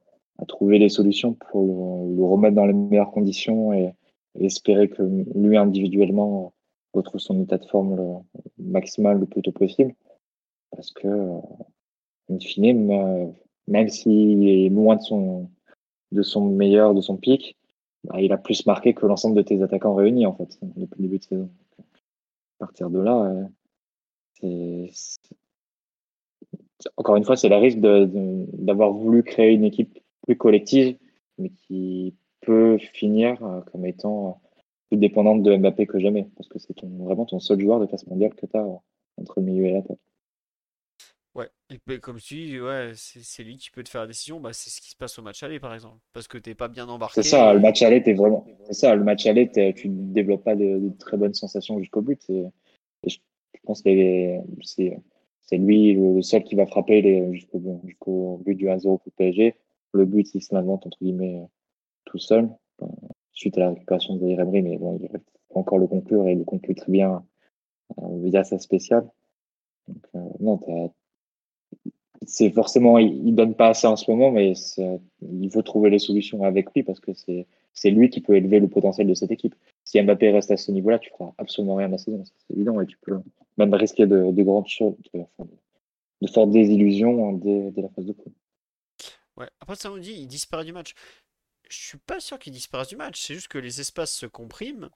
trouver 0.48 0.78
des 0.78 0.88
solutions 0.88 1.32
pour 1.34 1.64
le, 1.64 2.24
remettre 2.24 2.56
dans 2.56 2.66
les 2.66 2.72
meilleures 2.72 3.12
conditions 3.12 3.72
et, 3.72 3.94
espérer 4.38 4.90
que 4.90 5.02
lui, 5.34 5.56
individuellement, 5.56 6.52
retrouve 6.92 7.20
son 7.20 7.42
état 7.42 7.56
de 7.56 7.64
forme 7.64 7.96
le, 7.96 8.04
maximal 8.58 9.18
le 9.18 9.26
plus 9.26 9.40
tôt 9.40 9.52
possible. 9.52 9.94
Parce 10.72 10.90
que, 10.90 11.08
euh, 11.08 11.40
in 12.28 12.38
fine, 12.40 13.32
même 13.68 13.88
s'il 13.88 14.46
est 14.48 14.68
loin 14.68 14.96
de 14.96 15.02
son, 15.02 15.48
de 16.12 16.22
son 16.22 16.44
meilleur, 16.46 16.92
de 16.92 17.00
son 17.00 17.16
pic, 17.16 17.56
bah, 18.04 18.20
il 18.20 18.32
a 18.32 18.36
plus 18.36 18.66
marqué 18.66 18.94
que 18.94 19.06
l'ensemble 19.06 19.36
de 19.36 19.42
tes 19.42 19.62
attaquants 19.62 19.94
réunis, 19.94 20.26
en 20.26 20.34
fait, 20.34 20.58
depuis 20.76 21.02
le 21.02 21.08
début 21.08 21.18
de 21.18 21.24
saison 21.24 21.50
partir 22.58 22.90
de 22.90 23.00
là, 23.00 23.48
euh, 24.44 24.86
encore 26.96 27.16
une 27.16 27.24
fois, 27.24 27.36
c'est 27.36 27.48
le 27.48 27.56
risque 27.56 27.78
d'avoir 27.78 28.92
voulu 28.92 29.22
créer 29.22 29.52
une 29.54 29.64
équipe 29.64 29.98
plus 30.22 30.36
collective, 30.36 30.96
mais 31.38 31.50
qui 31.50 32.14
peut 32.40 32.78
finir 32.78 33.42
euh, 33.44 33.60
comme 33.72 33.86
étant 33.86 34.40
plus 34.88 34.98
dépendante 34.98 35.42
de 35.42 35.56
Mbappé 35.56 35.86
que 35.86 35.98
jamais, 35.98 36.28
parce 36.36 36.48
que 36.48 36.58
c'est 36.58 36.74
vraiment 36.82 37.24
ton 37.26 37.40
seul 37.40 37.60
joueur 37.60 37.80
de 37.80 37.86
classe 37.86 38.06
mondiale 38.06 38.34
que 38.34 38.46
tu 38.46 38.56
as 38.56 38.66
entre 39.16 39.40
le 39.40 39.46
milieu 39.46 39.66
et 39.66 39.72
l'attaque. 39.72 39.98
Ouais, 41.36 41.50
et 41.68 41.98
comme 41.98 42.16
tu 42.18 42.34
dis, 42.34 42.60
ouais, 42.60 42.92
c'est 42.94 43.42
lui 43.42 43.56
qui 43.56 43.70
peut 43.70 43.82
te 43.82 43.90
faire 43.90 44.00
la 44.00 44.06
décision. 44.06 44.40
Bah, 44.40 44.54
c'est 44.54 44.70
ce 44.70 44.80
qui 44.80 44.88
se 44.88 44.96
passe 44.96 45.18
au 45.18 45.22
match 45.22 45.42
aller, 45.42 45.60
par 45.60 45.74
exemple. 45.74 45.98
Parce 46.14 46.28
que 46.28 46.38
t'es 46.38 46.54
pas 46.54 46.68
bien 46.68 46.88
embarqué. 46.88 47.22
C'est 47.22 47.28
ça, 47.28 47.52
le 47.52 47.60
match 47.60 47.82
aller, 47.82 48.02
t'es 48.02 48.14
vraiment. 48.14 48.46
C'est 48.64 48.72
ça, 48.72 48.94
le 48.94 49.04
match 49.04 49.26
aller, 49.26 49.50
tu 49.74 49.90
ne 49.90 50.14
développes 50.14 50.44
pas 50.44 50.56
de, 50.56 50.90
très 50.98 51.18
bonnes 51.18 51.34
sensations 51.34 51.78
jusqu'au 51.78 52.00
but. 52.00 52.22
je 52.28 53.16
pense 53.64 53.82
que 53.82 53.90
c'est 55.42 55.58
lui 55.58 55.92
le 55.92 56.22
seul 56.22 56.42
qui 56.42 56.54
va 56.54 56.64
frapper 56.64 57.30
jusqu'au 57.32 58.38
but 58.42 58.54
du 58.54 58.68
1-0 58.68 58.82
pour 58.82 59.02
le 59.04 59.12
PSG. 59.16 59.54
Le 59.92 60.06
but, 60.06 60.34
il 60.34 60.42
se 60.42 60.54
l'invente, 60.54 60.86
entre 60.86 60.98
guillemets, 61.02 61.42
tout 62.06 62.18
seul, 62.18 62.48
suite 63.32 63.58
à 63.58 63.60
la 63.60 63.68
récupération 63.70 64.16
de 64.16 64.26
Emery, 64.26 64.62
mais 64.62 64.78
bon, 64.78 64.98
il 65.02 65.08
va 65.08 65.18
encore 65.54 65.78
le 65.78 65.86
conclure 65.86 66.26
et 66.28 66.32
il 66.32 66.38
le 66.38 66.44
conclut 66.44 66.74
très 66.74 66.90
bien 66.90 67.22
euh, 67.98 68.20
via 68.22 68.42
sa 68.42 68.58
spéciale. 68.58 69.06
Donc, 69.86 70.02
euh, 70.14 70.28
non, 70.40 70.92
c'est 72.26 72.50
forcément, 72.50 72.98
il, 72.98 73.34
donne 73.34 73.54
pas 73.54 73.68
assez 73.68 73.86
en 73.86 73.96
ce 73.96 74.10
moment, 74.10 74.30
mais 74.30 74.54
il 75.22 75.50
faut 75.50 75.62
trouver 75.62 75.90
les 75.90 75.98
solutions 75.98 76.42
avec 76.44 76.72
lui 76.74 76.82
parce 76.82 77.00
que 77.00 77.12
c'est 77.14 77.90
lui 77.90 78.10
qui 78.10 78.20
peut 78.20 78.36
élever 78.36 78.60
le 78.60 78.68
potentiel 78.68 79.06
de 79.06 79.14
cette 79.14 79.30
équipe. 79.30 79.54
si 79.84 80.00
Mbappé 80.00 80.30
reste 80.30 80.50
à 80.50 80.56
ce 80.56 80.72
niveau-là, 80.72 80.98
tu 80.98 81.10
feras 81.10 81.32
absolument 81.38 81.76
rien 81.76 81.88
de 81.88 81.92
la 81.92 81.98
saison, 81.98 82.22
c'est 82.24 82.54
évident, 82.54 82.80
et 82.80 82.86
tu 82.86 82.98
peux 82.98 83.18
même 83.58 83.74
risquer 83.74 84.06
de, 84.06 84.30
de 84.30 84.42
grandes 84.42 84.68
choses, 84.68 84.94
de, 85.14 85.20
de 86.22 86.26
fortes 86.30 86.50
désillusions 86.50 87.32
dès, 87.32 87.70
dès 87.70 87.82
la 87.82 87.88
phase 87.90 88.06
de 88.06 88.12
poule. 88.12 88.32
Ouais, 89.36 89.48
après 89.60 89.76
ça 89.76 89.92
on 89.92 89.98
dit, 89.98 90.12
il 90.12 90.26
disparaît 90.26 90.64
du 90.64 90.72
match. 90.72 90.94
Je 91.68 91.76
suis 91.76 91.98
pas 91.98 92.20
sûr 92.20 92.38
qu'il 92.38 92.52
disparaisse 92.52 92.88
du 92.88 92.96
match, 92.96 93.20
c'est 93.20 93.34
juste 93.34 93.48
que 93.48 93.58
les 93.58 93.80
espaces 93.80 94.12
se 94.12 94.26
compriment 94.26 94.88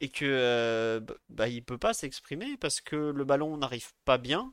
et 0.00 0.08
que 0.08 0.24
euh, 0.24 1.00
bah, 1.28 1.48
il 1.48 1.62
peut 1.62 1.78
pas 1.78 1.94
s'exprimer 1.94 2.56
parce 2.58 2.80
que 2.80 2.96
le 2.96 3.24
ballon 3.24 3.56
n'arrive 3.56 3.92
pas 4.04 4.18
bien. 4.18 4.52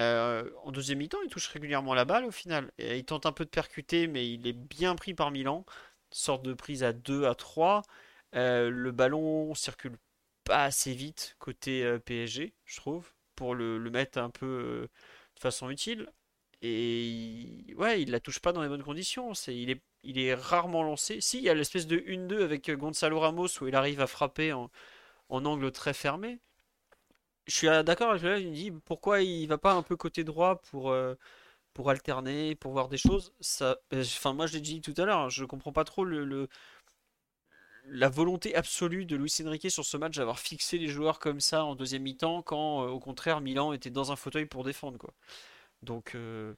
Euh, 0.00 0.48
en 0.64 0.70
deuxième 0.72 0.98
mi-temps, 0.98 1.18
il 1.24 1.30
touche 1.30 1.48
régulièrement 1.48 1.94
la 1.94 2.04
balle 2.04 2.24
au 2.24 2.30
final. 2.30 2.70
Il 2.78 3.04
tente 3.04 3.26
un 3.26 3.32
peu 3.32 3.44
de 3.44 3.50
percuter, 3.50 4.06
mais 4.06 4.30
il 4.30 4.46
est 4.46 4.52
bien 4.52 4.94
pris 4.96 5.14
par 5.14 5.30
Milan. 5.30 5.64
Sorte 6.10 6.44
de 6.44 6.54
prise 6.54 6.84
à 6.84 6.92
2, 6.92 7.24
à 7.26 7.34
3. 7.34 7.82
Euh, 8.34 8.70
le 8.70 8.92
ballon 8.92 9.54
circule 9.54 9.96
pas 10.44 10.64
assez 10.64 10.92
vite 10.94 11.36
côté 11.38 11.98
PSG, 12.06 12.54
je 12.64 12.76
trouve, 12.76 13.12
pour 13.36 13.54
le, 13.54 13.78
mettre 13.90 14.18
un 14.18 14.30
peu 14.30 14.88
de 15.36 15.40
façon 15.40 15.70
utile. 15.70 16.08
Et 16.62 17.06
il, 17.06 17.74
ouais, 17.76 18.02
il 18.02 18.10
la 18.10 18.20
touche 18.20 18.40
pas 18.40 18.52
dans 18.52 18.62
les 18.62 18.68
bonnes 18.68 18.82
conditions. 18.82 19.32
Il, 19.48 19.70
est, 20.18 20.34
rarement 20.34 20.82
lancé. 20.82 21.20
Si, 21.20 21.38
il 21.38 21.44
y 21.44 21.50
a 21.50 21.54
l'espèce 21.54 21.86
de 21.86 21.98
1-2 21.98 22.42
avec 22.42 22.70
Gonzalo 22.70 23.20
Ramos 23.20 23.48
où 23.60 23.66
il 23.68 23.74
arrive 23.74 24.00
à 24.00 24.06
frapper 24.06 24.52
en 24.52 24.70
angle 25.30 25.72
très 25.72 25.94
fermé. 25.94 26.40
Je 27.48 27.54
suis 27.54 27.66
d'accord 27.84 28.10
avec 28.10 28.22
lui, 28.22 28.40
il 28.42 28.48
me 28.50 28.54
dit 28.54 28.70
pourquoi 28.84 29.22
il 29.22 29.46
va 29.48 29.58
pas 29.58 29.72
un 29.74 29.82
peu 29.82 29.96
côté 29.96 30.22
droit 30.24 30.60
pour, 30.62 30.90
euh, 30.90 31.14
pour 31.74 31.90
alterner, 31.90 32.54
pour 32.56 32.72
voir 32.72 32.88
des 32.88 32.98
choses? 32.98 33.34
Ça, 33.40 33.78
euh, 33.94 34.02
enfin, 34.02 34.34
moi 34.34 34.46
je 34.46 34.54
l'ai 34.54 34.60
dit 34.62 34.80
tout 34.82 34.94
à 34.98 35.04
l'heure, 35.06 35.20
hein, 35.20 35.28
je 35.30 35.44
comprends 35.46 35.72
pas 35.72 35.84
trop 35.84 36.04
le, 36.04 36.24
le, 36.24 36.48
la 37.86 38.08
volonté 38.08 38.54
absolue 38.54 39.04
de 39.06 39.16
Luis 39.16 39.34
Enrique 39.44 39.70
sur 39.70 39.84
ce 39.84 39.96
match 39.96 40.16
d'avoir 40.16 40.38
fixé 40.38 40.78
les 40.78 40.88
joueurs 40.88 41.18
comme 41.18 41.40
ça 41.40 41.64
en 41.64 41.74
deuxième 41.74 42.02
mi-temps 42.02 42.42
quand 42.42 42.84
euh, 42.84 42.88
au 42.88 43.00
contraire 43.00 43.40
Milan 43.40 43.72
était 43.72 43.90
dans 43.90 44.12
un 44.12 44.16
fauteuil 44.16 44.46
pour 44.46 44.64
défendre 44.64 44.98
quoi. 44.98 45.14
Donc, 45.82 46.14
euh. 46.14 46.54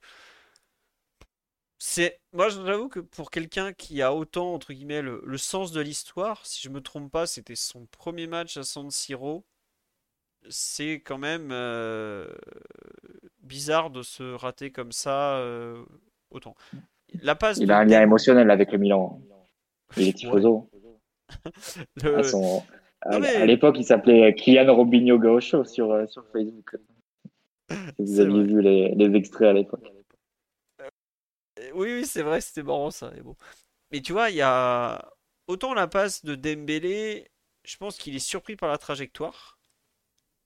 Moi, 2.32 2.48
j'avoue 2.48 2.88
que 2.88 3.00
pour 3.00 3.30
quelqu'un 3.30 3.72
qui 3.72 4.02
a 4.02 4.14
autant, 4.14 4.54
entre 4.54 4.72
guillemets, 4.72 5.02
le, 5.02 5.38
sens 5.38 5.72
de 5.72 5.80
l'histoire, 5.80 6.44
si 6.46 6.60
je 6.62 6.68
me 6.68 6.80
trompe 6.80 7.10
pas, 7.10 7.26
c'était 7.26 7.56
son 7.56 7.86
premier 7.86 8.26
match 8.26 8.56
à 8.56 8.62
San 8.64 8.90
Siro. 8.90 9.44
C'est 10.48 11.00
quand 11.00 11.18
même 11.18 11.50
euh, 11.52 12.26
bizarre 13.42 13.90
de 13.90 14.02
se 14.02 14.34
rater 14.34 14.70
comme 14.70 14.92
ça 14.92 15.36
euh, 15.38 15.84
autant. 16.30 16.54
La 17.22 17.34
passe 17.34 17.58
Il 17.58 17.70
a 17.70 17.78
un 17.78 17.84
lien 17.84 18.02
émotionnel 18.02 18.50
avec 18.50 18.72
le 18.72 18.78
Milan. 18.78 19.20
Il 19.96 20.08
est 20.08 20.12
tifoso. 20.16 20.68
à, 23.02 23.46
l'époque, 23.46 23.76
il 23.78 23.84
s'appelait 23.84 24.34
Kylian 24.34 24.74
Robinho 24.74 25.18
Gaucho 25.18 25.64
sur, 25.64 26.08
sur 26.08 26.24
Facebook. 26.32 26.76
Vous 27.98 28.20
aviez 28.20 28.42
vu 28.42 28.60
les, 28.62 28.94
les, 28.94 29.16
extraits 29.16 29.48
à 29.48 29.52
l'époque. 29.52 29.84
Euh, 30.80 31.70
oui, 31.74 31.94
oui, 31.94 32.06
c'est 32.06 32.22
vrai, 32.22 32.40
c'était 32.40 32.62
marrant 32.62 32.90
ça. 32.90 33.10
Mais, 33.14 33.20
bon. 33.20 33.36
mais 33.92 34.00
tu 34.00 34.12
vois, 34.12 34.30
il 34.30 34.36
y 34.36 34.42
a 34.42 35.12
autant 35.46 35.74
la 35.74 35.86
passe 35.86 36.24
de 36.24 36.34
Dembélé, 36.34 37.30
je 37.64 37.76
pense 37.76 37.96
qu'il 37.96 38.16
est 38.16 38.18
surpris 38.18 38.56
par 38.56 38.68
la 38.68 38.78
trajectoire. 38.78 39.59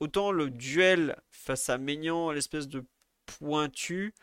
Autant 0.04 0.32
le 0.32 0.50
duel 0.50 1.16
face 1.30 1.70
à 1.70 1.78
Maignan, 1.78 2.30
l'espèce 2.30 2.68
de 2.68 2.84
pointu, 3.24 4.14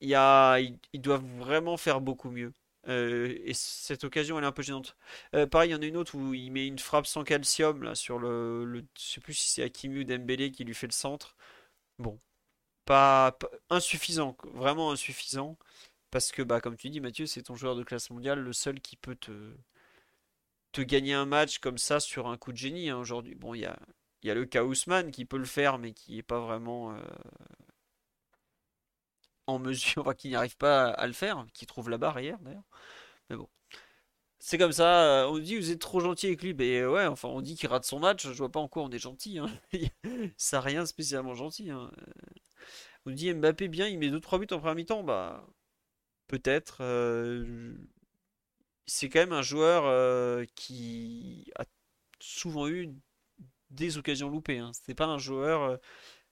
y 0.00 0.14
a, 0.14 0.60
il, 0.60 1.00
doit 1.00 1.18
vraiment 1.38 1.76
faire 1.76 2.00
beaucoup 2.00 2.30
mieux. 2.30 2.52
Euh, 2.86 3.36
et 3.44 3.52
cette 3.52 4.04
occasion, 4.04 4.38
elle 4.38 4.44
est 4.44 4.46
un 4.46 4.52
peu 4.52 4.62
gênante. 4.62 4.96
Euh, 5.34 5.46
pareil, 5.48 5.70
il 5.70 5.72
y 5.72 5.76
en 5.76 5.82
a 5.82 5.86
une 5.86 5.96
autre 5.96 6.14
où 6.16 6.34
il 6.34 6.52
met 6.52 6.68
une 6.68 6.78
frappe 6.78 7.08
sans 7.08 7.24
calcium 7.24 7.82
là 7.82 7.96
sur 7.96 8.20
le, 8.20 8.64
le 8.64 8.84
sais 8.96 9.20
plus 9.20 9.34
si 9.34 9.48
c'est 9.48 9.64
Hakimi 9.64 10.00
ou 10.00 10.04
Dembélé 10.04 10.52
qui 10.52 10.62
lui 10.64 10.74
fait 10.74 10.86
le 10.86 10.92
centre. 10.92 11.36
Bon, 11.98 12.20
pas, 12.86 13.38
insuffisant, 13.70 14.36
vraiment 14.54 14.92
insuffisant. 14.92 15.58
Parce 16.10 16.32
que, 16.32 16.42
bah, 16.42 16.60
comme 16.60 16.76
tu 16.76 16.90
dis, 16.90 17.00
Mathieu, 17.00 17.26
c'est 17.26 17.42
ton 17.44 17.56
joueur 17.56 17.76
de 17.76 17.84
classe 17.84 18.10
mondiale, 18.10 18.40
le 18.40 18.52
seul 18.52 18.80
qui 18.80 18.96
peut 18.96 19.16
te, 19.16 19.32
te 20.72 20.80
gagner 20.82 21.14
un 21.14 21.26
match 21.26 21.58
comme 21.58 21.78
ça 21.78 22.00
sur 22.00 22.28
un 22.28 22.36
coup 22.36 22.52
de 22.52 22.56
génie 22.58 22.90
hein, 22.90 22.98
aujourd'hui. 22.98 23.34
Bon, 23.34 23.54
il 23.54 23.60
y 23.62 23.66
a, 23.66 23.78
y 24.24 24.30
a 24.30 24.34
le 24.34 24.44
cas 24.46 24.64
Ousmane 24.64 25.10
qui 25.10 25.24
peut 25.24 25.38
le 25.38 25.44
faire, 25.44 25.78
mais 25.78 25.92
qui 25.92 26.16
n'est 26.16 26.22
pas 26.22 26.40
vraiment 26.40 26.92
euh, 26.92 27.00
en 29.46 29.58
mesure, 29.58 30.14
qui 30.16 30.28
n'y 30.28 30.36
arrive 30.36 30.56
pas 30.56 30.90
à 30.90 31.06
le 31.06 31.12
faire, 31.12 31.46
qui 31.54 31.66
trouve 31.66 31.90
la 31.90 31.98
barre 31.98 32.20
hier 32.20 32.38
d'ailleurs. 32.40 32.64
Mais 33.30 33.36
bon. 33.36 33.48
C'est 34.40 34.58
comme 34.58 34.72
ça, 34.72 35.24
euh, 35.24 35.26
on 35.28 35.38
dit 35.38 35.56
vous 35.56 35.70
êtes 35.72 35.80
trop 35.80 36.00
gentil 36.00 36.26
avec 36.26 36.42
lui, 36.42 36.54
mais 36.54 36.86
ouais, 36.86 37.06
enfin 37.06 37.28
on 37.28 37.40
dit 37.42 37.56
qu'il 37.56 37.68
rate 37.68 37.84
son 37.84 37.98
match, 37.98 38.24
je 38.28 38.32
vois 38.32 38.50
pas 38.52 38.60
en 38.60 38.68
quoi 38.68 38.84
on 38.84 38.90
est 38.90 38.98
gentil, 38.98 39.38
hein. 39.38 39.48
ça 40.36 40.60
rien 40.60 40.86
spécialement 40.86 41.34
gentil. 41.34 41.70
Hein. 41.70 41.90
On 43.06 43.10
dit 43.10 43.32
Mbappé 43.34 43.68
bien, 43.68 43.88
il 43.88 43.98
met 43.98 44.10
2-3 44.10 44.38
buts 44.38 44.46
en 44.52 44.58
première 44.58 44.74
mi-temps, 44.76 45.02
bah 45.02 45.44
peut-être. 46.28 46.78
Euh, 46.82 47.74
c'est 48.86 49.08
quand 49.08 49.20
même 49.20 49.32
un 49.32 49.42
joueur 49.42 49.84
euh, 49.86 50.44
qui 50.54 51.50
a 51.56 51.64
souvent 52.20 52.68
eu 52.68 52.90
des 53.70 53.98
occasions 53.98 54.30
loupées. 54.30 54.58
Hein. 54.58 54.70
C'est 54.84 54.94
pas 54.94 55.06
un 55.06 55.18
joueur. 55.18 55.78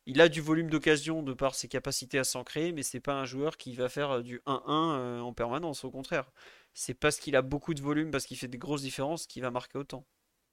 il 0.06 0.20
a 0.20 0.28
du 0.28 0.40
volume 0.40 0.70
d'occasion 0.70 1.22
de 1.22 1.34
par 1.34 1.54
ses 1.54 1.68
capacités 1.68 2.18
à 2.18 2.24
s'en 2.24 2.44
créer, 2.44 2.72
mais 2.72 2.82
c'est 2.82 3.00
pas 3.00 3.14
un 3.14 3.24
joueur 3.24 3.56
qui 3.56 3.74
va 3.74 3.88
faire 3.88 4.22
du 4.22 4.40
1-1 4.46 5.20
en 5.20 5.32
permanence, 5.32 5.84
au 5.84 5.90
contraire 5.90 6.30
c'est 6.76 6.94
parce 6.94 7.18
qu'il 7.18 7.36
a 7.36 7.42
beaucoup 7.42 7.72
de 7.74 7.80
volume, 7.80 8.10
parce 8.10 8.26
qu'il 8.26 8.36
fait 8.36 8.48
des 8.48 8.58
grosses 8.58 8.82
différences, 8.82 9.26
qu'il 9.26 9.42
va 9.42 9.50
marquer 9.50 9.78
autant. 9.78 10.06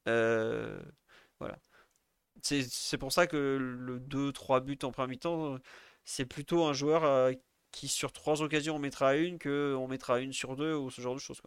Euh, 0.08 0.82
voilà. 1.40 1.60
C'est 2.42 2.98
pour 2.98 3.12
ça 3.12 3.28
que 3.28 3.58
le 3.60 4.00
2-3 4.00 4.62
buts 4.62 4.80
en 4.84 4.92
premier 4.92 5.12
mi-temps, 5.12 5.60
c'est 6.06 6.26
plutôt 6.26 6.66
un 6.66 6.74
joueur 6.74 7.04
euh, 7.04 7.34
qui 7.74 7.90
sur 7.90 8.14
trois 8.14 8.42
occasions 8.42 8.76
en 8.76 8.80
mettra 8.80 9.18
une 9.18 9.40
que 9.40 9.76
on 9.78 9.88
mettra 9.88 10.20
une 10.22 10.32
sur 10.32 10.56
deux 10.56 10.76
ou 10.76 10.90
ce 10.92 11.02
genre 11.02 11.16
de 11.16 11.20
choses. 11.20 11.42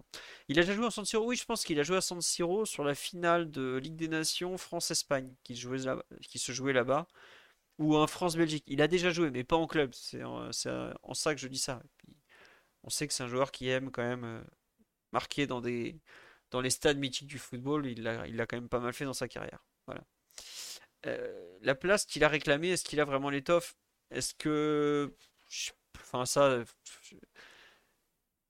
Il 0.48 0.58
a 0.58 0.62
déjà 0.62 0.74
joué 0.74 0.84
en 0.86 0.90
San 0.90 1.04
Siro 1.06 1.26
Oui, 1.26 1.36
je 1.36 1.44
pense 1.46 1.64
qu'il 1.64 1.80
a 1.80 1.82
joué 1.84 1.96
à 1.96 2.00
San 2.02 2.20
Siro 2.20 2.66
sur 2.66 2.84
la 2.84 2.94
finale 2.94 3.50
de 3.50 3.76
Ligue 3.76 3.96
des 3.96 4.08
Nations 4.08 4.58
France-Espagne 4.58 5.32
qui, 5.44 5.54
qui, 5.54 6.38
se 6.38 6.52
jouait 6.52 6.72
là-bas 6.72 7.06
ou 7.78 7.96
un 7.96 8.06
France-Belgique. 8.06 8.64
Il 8.66 8.82
a 8.82 8.88
déjà 8.88 9.10
joué, 9.10 9.30
mais 9.30 9.44
pas 9.44 9.56
en 9.56 9.66
club. 9.66 9.92
C'est 9.94 10.24
en, 10.24 10.50
en, 11.02 11.14
ça 11.14 11.34
que 11.34 11.40
je 11.40 11.48
dis 11.48 11.58
ça. 11.58 11.82
on 12.82 12.90
sait 12.90 13.06
que 13.06 13.14
c'est 13.14 13.22
un 13.22 13.28
joueur 13.28 13.52
qui 13.52 13.68
aime 13.68 13.90
quand 13.90 14.02
même 14.02 14.24
euh, 14.24 14.42
marqué 15.12 15.46
dans, 15.46 15.60
des, 15.60 15.98
dans 16.50 16.60
les 16.60 16.70
stades 16.70 16.98
mythiques 16.98 17.28
du 17.28 17.38
football, 17.38 17.86
il 17.86 18.02
l'a 18.02 18.26
il 18.26 18.40
a 18.40 18.46
quand 18.46 18.56
même 18.56 18.68
pas 18.68 18.80
mal 18.80 18.92
fait 18.92 19.04
dans 19.04 19.12
sa 19.12 19.28
carrière. 19.28 19.64
Voilà. 19.86 20.04
Euh, 21.06 21.58
la 21.62 21.74
place 21.74 22.04
qu'il 22.06 22.24
a 22.24 22.28
réclamée, 22.28 22.70
est-ce 22.70 22.84
qu'il 22.84 23.00
a 23.00 23.04
vraiment 23.04 23.30
l'étoffe 23.30 23.76
Est-ce 24.10 24.34
que. 24.34 25.14
Enfin, 26.06 26.24
ça. 26.26 26.64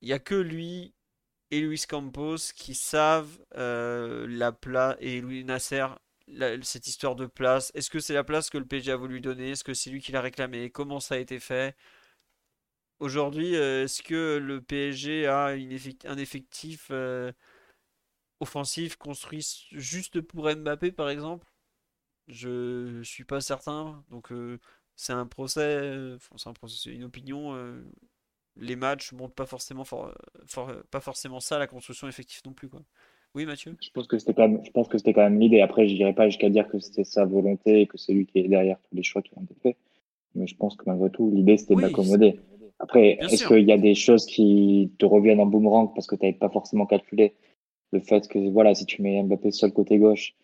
Il 0.00 0.06
n'y 0.08 0.12
a 0.12 0.18
que 0.18 0.34
lui 0.34 0.94
et 1.50 1.60
Luis 1.60 1.84
Campos 1.88 2.52
qui 2.54 2.74
savent 2.74 3.38
euh, 3.56 4.26
la 4.28 4.52
place. 4.52 4.96
Et 5.00 5.20
Louis 5.20 5.44
Nasser, 5.44 5.86
cette 6.62 6.86
histoire 6.86 7.16
de 7.16 7.26
place. 7.26 7.72
Est-ce 7.74 7.90
que 7.90 8.00
c'est 8.00 8.14
la 8.14 8.24
place 8.24 8.50
que 8.50 8.58
le 8.58 8.66
PSG 8.66 8.92
a 8.92 8.96
voulu 8.96 9.20
donner? 9.20 9.50
Est-ce 9.52 9.64
que 9.64 9.74
c'est 9.74 9.90
lui 9.90 10.00
qui 10.00 10.12
l'a 10.12 10.20
réclamé? 10.20 10.70
Comment 10.70 11.00
ça 11.00 11.16
a 11.16 11.18
été 11.18 11.40
fait? 11.40 11.76
Aujourd'hui, 12.98 13.56
euh, 13.56 13.84
est-ce 13.84 14.02
que 14.02 14.38
le 14.42 14.60
PSG 14.62 15.26
a 15.26 15.46
un 15.46 16.18
effectif 16.18 16.88
euh, 16.90 17.32
offensif 18.40 18.96
construit 18.96 19.66
juste 19.72 20.20
pour 20.20 20.50
Mbappé, 20.54 20.92
par 20.92 21.08
exemple? 21.10 21.46
Je 22.28 23.02
suis 23.04 23.24
pas 23.24 23.40
certain. 23.40 24.04
Donc, 24.10 24.32
c'est 24.96 25.12
un 25.12 25.26
procès, 25.26 26.16
c'est 26.36 26.48
un 26.48 26.52
procès, 26.52 26.90
une 26.90 27.04
opinion. 27.04 27.54
les 28.58 28.76
matchs 28.76 29.12
montrent 29.12 29.34
pas 29.34 29.46
forcément, 29.46 29.84
pas 30.90 31.00
forcément 31.00 31.40
ça, 31.40 31.58
la 31.58 31.66
construction 31.66 32.08
effective 32.08 32.40
non 32.44 32.52
plus, 32.52 32.68
quoi. 32.68 32.82
Oui, 33.34 33.44
Mathieu? 33.44 33.76
Je 33.82 33.90
pense 33.90 34.06
que 34.06 34.18
c'était 34.18 34.32
quand 34.32 34.48
même, 34.48 34.64
je 34.64 34.70
pense 34.70 34.88
que 34.88 34.96
c'était 34.96 35.12
quand 35.12 35.22
même 35.22 35.38
l'idée. 35.38 35.60
Après, 35.60 35.86
je 35.86 35.94
dirais 35.94 36.14
pas 36.14 36.26
jusqu'à 36.26 36.48
dire 36.48 36.66
que 36.68 36.78
c'était 36.78 37.04
sa 37.04 37.26
volonté 37.26 37.82
et 37.82 37.86
que 37.86 37.98
c'est 37.98 38.14
lui 38.14 38.24
qui 38.24 38.38
est 38.38 38.48
derrière 38.48 38.78
tous 38.88 38.96
les 38.96 39.02
choix 39.02 39.20
qui 39.20 39.30
ont 39.36 39.42
été 39.42 39.54
faits. 39.62 39.76
Mais 40.34 40.46
je 40.46 40.56
pense 40.56 40.76
que 40.76 40.84
malgré 40.86 41.10
tout, 41.10 41.30
l'idée 41.30 41.58
c'était 41.58 41.74
d'accommoder. 41.74 42.40
Après, 42.78 43.18
est-ce 43.20 43.46
qu'il 43.46 43.66
y 43.66 43.72
a 43.72 43.78
des 43.78 43.94
choses 43.94 44.24
qui 44.26 44.90
te 44.98 45.04
reviennent 45.04 45.40
en 45.40 45.46
boomerang 45.46 45.92
parce 45.94 46.06
que 46.06 46.16
tu 46.16 46.22
n'avais 46.22 46.36
pas 46.36 46.48
forcément 46.48 46.86
calculé 46.86 47.34
le 47.92 48.00
fait 48.00 48.26
que, 48.26 48.38
voilà, 48.50 48.74
si 48.74 48.86
tu 48.86 49.02
mets 49.02 49.22
Mbappé 49.22 49.50
sur 49.50 49.66
le 49.66 49.72
côté 49.72 49.98
gauche 49.98 50.34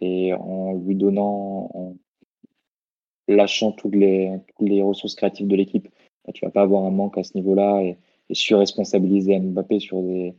et 0.00 0.32
en 0.34 0.72
lui 0.74 0.96
donnant, 0.96 1.70
en 1.74 1.96
lâchant 3.28 3.72
toutes 3.72 3.94
les, 3.94 4.32
les 4.60 4.82
ressources 4.82 5.14
créatives 5.14 5.46
de 5.46 5.56
l'équipe, 5.56 5.88
bah, 6.26 6.32
tu 6.32 6.44
vas 6.44 6.50
pas 6.50 6.62
avoir 6.62 6.84
un 6.84 6.90
manque 6.90 7.18
à 7.18 7.22
ce 7.22 7.36
niveau-là 7.36 7.82
et, 7.82 7.96
et 8.30 8.34
surresponsabiliser 8.34 9.38
Mbappé 9.38 9.80
sur 9.80 10.02
des. 10.02 10.34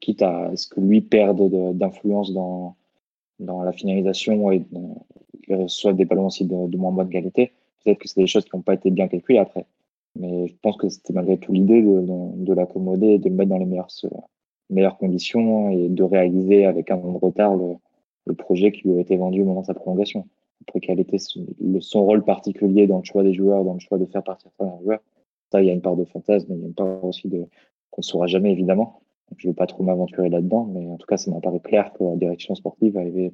quitte 0.00 0.22
à 0.22 0.50
ce 0.56 0.66
que 0.66 0.80
lui 0.80 1.00
perde 1.00 1.76
d'influence 1.76 2.32
dans, 2.32 2.76
dans 3.38 3.62
la 3.62 3.72
finalisation 3.72 4.50
et 4.50 4.62
qu'il 5.44 5.56
reçoive 5.56 5.96
des 5.96 6.04
ballons 6.04 6.26
aussi 6.26 6.44
de, 6.44 6.66
de 6.66 6.76
moins 6.76 6.92
bonne 6.92 7.10
qualité. 7.10 7.52
Peut-être 7.84 7.98
que 7.98 8.08
c'est 8.08 8.20
des 8.20 8.26
choses 8.26 8.44
qui 8.44 8.56
n'ont 8.56 8.62
pas 8.62 8.74
été 8.74 8.90
bien 8.90 9.08
calculées 9.08 9.38
après. 9.38 9.66
Mais 10.14 10.46
je 10.48 10.54
pense 10.62 10.76
que 10.76 10.88
c'était 10.88 11.12
malgré 11.12 11.38
tout 11.38 11.52
l'idée 11.52 11.82
de, 11.82 12.00
de, 12.44 12.52
l'accommoder 12.52 13.12
et 13.12 13.18
de 13.18 13.28
le 13.28 13.34
mettre 13.34 13.50
dans 13.50 13.58
les 13.58 13.64
meilleures, 13.64 13.88
meilleures 14.70 14.98
conditions 14.98 15.70
et 15.70 15.88
de 15.88 16.02
réaliser 16.02 16.66
avec 16.66 16.90
un 16.90 16.96
an 16.96 17.12
de 17.12 17.18
retard 17.18 17.56
le, 17.56 17.76
le 18.26 18.34
projet 18.34 18.72
qui 18.72 18.88
lui 18.88 18.98
a 18.98 19.00
été 19.00 19.16
vendu 19.16 19.42
au 19.42 19.44
moment 19.44 19.62
de 19.62 19.66
sa 19.66 19.74
prolongation. 19.74 20.26
Après, 20.66 20.80
quel 20.80 21.00
était 21.00 21.18
son, 21.18 22.04
rôle 22.04 22.24
particulier 22.24 22.86
dans 22.86 22.98
le 22.98 23.04
choix 23.04 23.22
des 23.22 23.34
joueurs, 23.34 23.64
dans 23.64 23.74
le 23.74 23.80
choix 23.80 23.98
de 23.98 24.06
faire 24.06 24.22
partir 24.22 24.50
certains 24.56 24.78
joueurs, 24.82 25.00
ça, 25.50 25.62
il 25.62 25.66
y 25.66 25.70
a 25.70 25.72
une 25.72 25.82
part 25.82 25.96
de 25.96 26.04
fantasme, 26.04 26.46
mais 26.48 26.56
il 26.56 26.60
y 26.60 26.64
a 26.64 26.68
une 26.68 26.74
part 26.74 27.04
aussi 27.04 27.28
de 27.28 27.44
qu'on 27.90 28.00
ne 28.00 28.04
saura 28.04 28.26
jamais, 28.26 28.52
évidemment. 28.52 29.02
Je 29.36 29.46
ne 29.46 29.52
vais 29.52 29.56
pas 29.56 29.66
trop 29.66 29.82
m'aventurer 29.82 30.28
là-dedans, 30.28 30.64
mais 30.64 30.86
en 30.86 30.96
tout 30.96 31.06
cas, 31.06 31.16
ça 31.16 31.30
m'apparaît 31.30 31.60
clair 31.60 31.92
que 31.92 32.04
la 32.04 32.16
direction 32.16 32.54
sportive 32.54 32.96
avait 32.96 33.30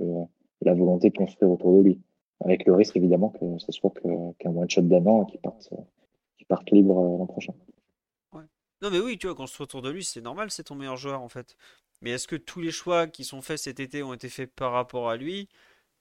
la 0.62 0.74
volonté 0.74 1.10
de 1.10 1.16
construire 1.16 1.52
autour 1.52 1.76
de 1.78 1.82
lui. 1.82 2.00
Avec 2.44 2.66
le 2.66 2.74
risque, 2.74 2.96
évidemment, 2.96 3.30
que 3.30 3.58
ce 3.58 3.72
soit 3.72 3.92
qu'un 4.38 4.56
one-shot 4.56 4.82
d'un 4.82 5.04
an 5.06 5.24
qui 5.24 5.38
parte, 5.38 5.70
parte 6.48 6.70
libre 6.70 6.98
euh, 6.98 7.18
l'an 7.18 7.26
prochain. 7.26 7.54
Non, 8.80 8.90
mais 8.92 9.00
oui, 9.00 9.18
tu 9.18 9.26
vois, 9.26 9.34
construire 9.34 9.64
autour 9.64 9.82
de 9.82 9.90
lui, 9.90 10.04
c'est 10.04 10.20
normal, 10.20 10.52
c'est 10.52 10.64
ton 10.64 10.76
meilleur 10.76 10.96
joueur, 10.96 11.20
en 11.20 11.28
fait. 11.28 11.56
Mais 12.00 12.10
est-ce 12.10 12.28
que 12.28 12.36
tous 12.36 12.60
les 12.60 12.70
choix 12.70 13.08
qui 13.08 13.24
sont 13.24 13.42
faits 13.42 13.58
cet 13.58 13.80
été 13.80 14.04
ont 14.04 14.14
été 14.14 14.28
faits 14.28 14.52
par 14.54 14.70
rapport 14.70 15.10
à 15.10 15.16
lui? 15.16 15.48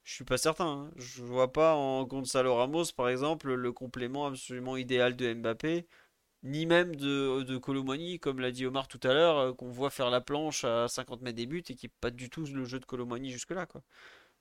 Je 0.07 0.13
suis 0.13 0.23
pas 0.23 0.37
certain. 0.37 0.65
Hein. 0.65 0.91
Je 0.95 1.21
vois 1.21 1.51
pas 1.51 1.75
en 1.75 2.05
Gonzalo 2.05 2.55
Ramos, 2.55 2.85
par 2.95 3.09
exemple, 3.09 3.53
le 3.53 3.71
complément 3.73 4.25
absolument 4.25 4.77
idéal 4.77 5.17
de 5.17 5.33
Mbappé, 5.33 5.85
ni 6.43 6.65
même 6.65 6.95
de, 6.95 7.43
de 7.43 7.57
Colomani, 7.57 8.17
comme 8.17 8.39
l'a 8.39 8.51
dit 8.51 8.65
Omar 8.65 8.87
tout 8.87 9.01
à 9.03 9.13
l'heure, 9.13 9.37
euh, 9.37 9.53
qu'on 9.53 9.67
voit 9.67 9.89
faire 9.89 10.09
la 10.09 10.21
planche 10.21 10.63
à 10.63 10.87
50 10.87 11.23
mètres 11.23 11.35
des 11.35 11.45
buts 11.45 11.61
et 11.69 11.73
qui 11.73 11.87
n'est 11.87 11.91
pas 11.99 12.09
du 12.09 12.29
tout 12.29 12.45
le 12.45 12.63
jeu 12.63 12.79
de 12.79 12.85
Colomani 12.85 13.31
jusque-là. 13.31 13.65
Quoi. 13.65 13.81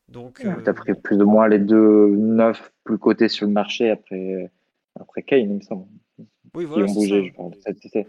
Donc, 0.07 0.39
Tu 0.39 0.47
as 0.47 0.73
pris 0.73 0.95
plus 0.95 1.21
ou 1.21 1.29
moins 1.29 1.49
les 1.49 1.59
deux 1.59 2.15
neufs 2.15 2.73
plus 2.85 2.99
cotés 2.99 3.29
sur 3.29 3.49
le 3.49 3.53
marché 3.53 3.91
après, 3.91 4.49
après 5.01 5.25
Kane, 5.25 5.41
il 5.41 5.53
me 5.55 5.61
semble. 5.63 5.89
Oui, 6.55 6.65
voilà, 6.65 6.87
qui 6.87 6.93
ont 6.93 6.95
bougé, 6.95 7.27
je 7.27 7.35
parle 7.35 7.51
de 7.51 8.05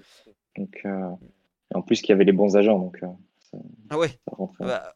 Donc, 0.58 0.82
euh, 0.86 1.10
en 1.74 1.82
plus, 1.82 2.02
qu'il 2.02 2.10
y 2.10 2.14
avait 2.14 2.24
les 2.24 2.34
bons 2.34 2.56
agents. 2.56 2.78
Donc, 2.78 3.02
euh, 3.02 3.08
ça, 3.52 3.58
ah 3.90 3.98
ouais. 3.98 4.10
Ça. 4.10 4.54
Bah, 4.60 4.94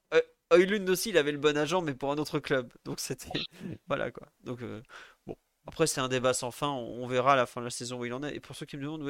euh, 0.52 0.86
aussi, 0.88 1.10
il 1.10 1.18
avait 1.18 1.32
le 1.32 1.38
bon 1.38 1.58
agent, 1.58 1.82
mais 1.82 1.94
pour 1.94 2.12
un 2.12 2.18
autre 2.18 2.40
club. 2.40 2.72
Donc, 2.86 3.00
c'était. 3.00 3.30
voilà 3.88 4.12
quoi. 4.12 4.28
Donc, 4.44 4.62
euh, 4.62 4.82
bon. 5.26 5.36
Après, 5.68 5.86
c'est 5.86 6.02
un 6.02 6.08
débat 6.08 6.34
sans 6.34 6.52
fin. 6.52 6.70
On, 6.70 7.04
on, 7.04 7.08
verra 7.08 7.34
à 7.34 7.36
la 7.36 7.46
fin 7.46 7.62
de 7.62 7.66
la 7.66 7.72
saison 7.72 8.00
où 8.00 8.06
il 8.06 8.14
en 8.14 8.24
est. 8.24 8.36
Et 8.36 8.40
pour 8.40 8.56
ceux 8.56 8.66
qui 8.66 8.78
me 8.78 8.84
demandent, 8.84 9.10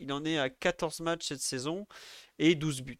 il 0.00 0.12
en 0.12 0.24
est 0.24 0.38
à 0.38 0.48
14 0.48 1.00
matchs 1.00 1.28
cette 1.28 1.40
saison 1.40 1.86
et 2.38 2.54
12 2.54 2.82
buts. 2.82 2.98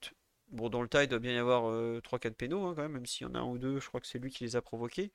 Bon, 0.49 0.69
dans 0.69 0.83
le 0.83 0.89
tas, 0.89 1.03
il 1.03 1.09
doit 1.09 1.19
bien 1.19 1.33
y 1.33 1.39
avoir 1.39 1.65
3-4 2.03 2.35
pénaux, 2.35 2.67
hein, 2.67 2.75
quand 2.77 2.83
même, 2.83 2.93
même 2.93 3.07
s'il 3.07 3.27
y 3.27 3.31
en 3.31 3.35
a 3.35 3.39
un 3.39 3.47
ou 3.47 3.59
deux, 3.59 3.81
je 3.81 3.89
crois 3.89 4.01
que 4.01 4.07
c'est 4.07 4.19
lui 4.19 4.31
qui 4.31 4.45
les 4.45 4.55
a 4.55 4.63
provoqués. 4.63 5.11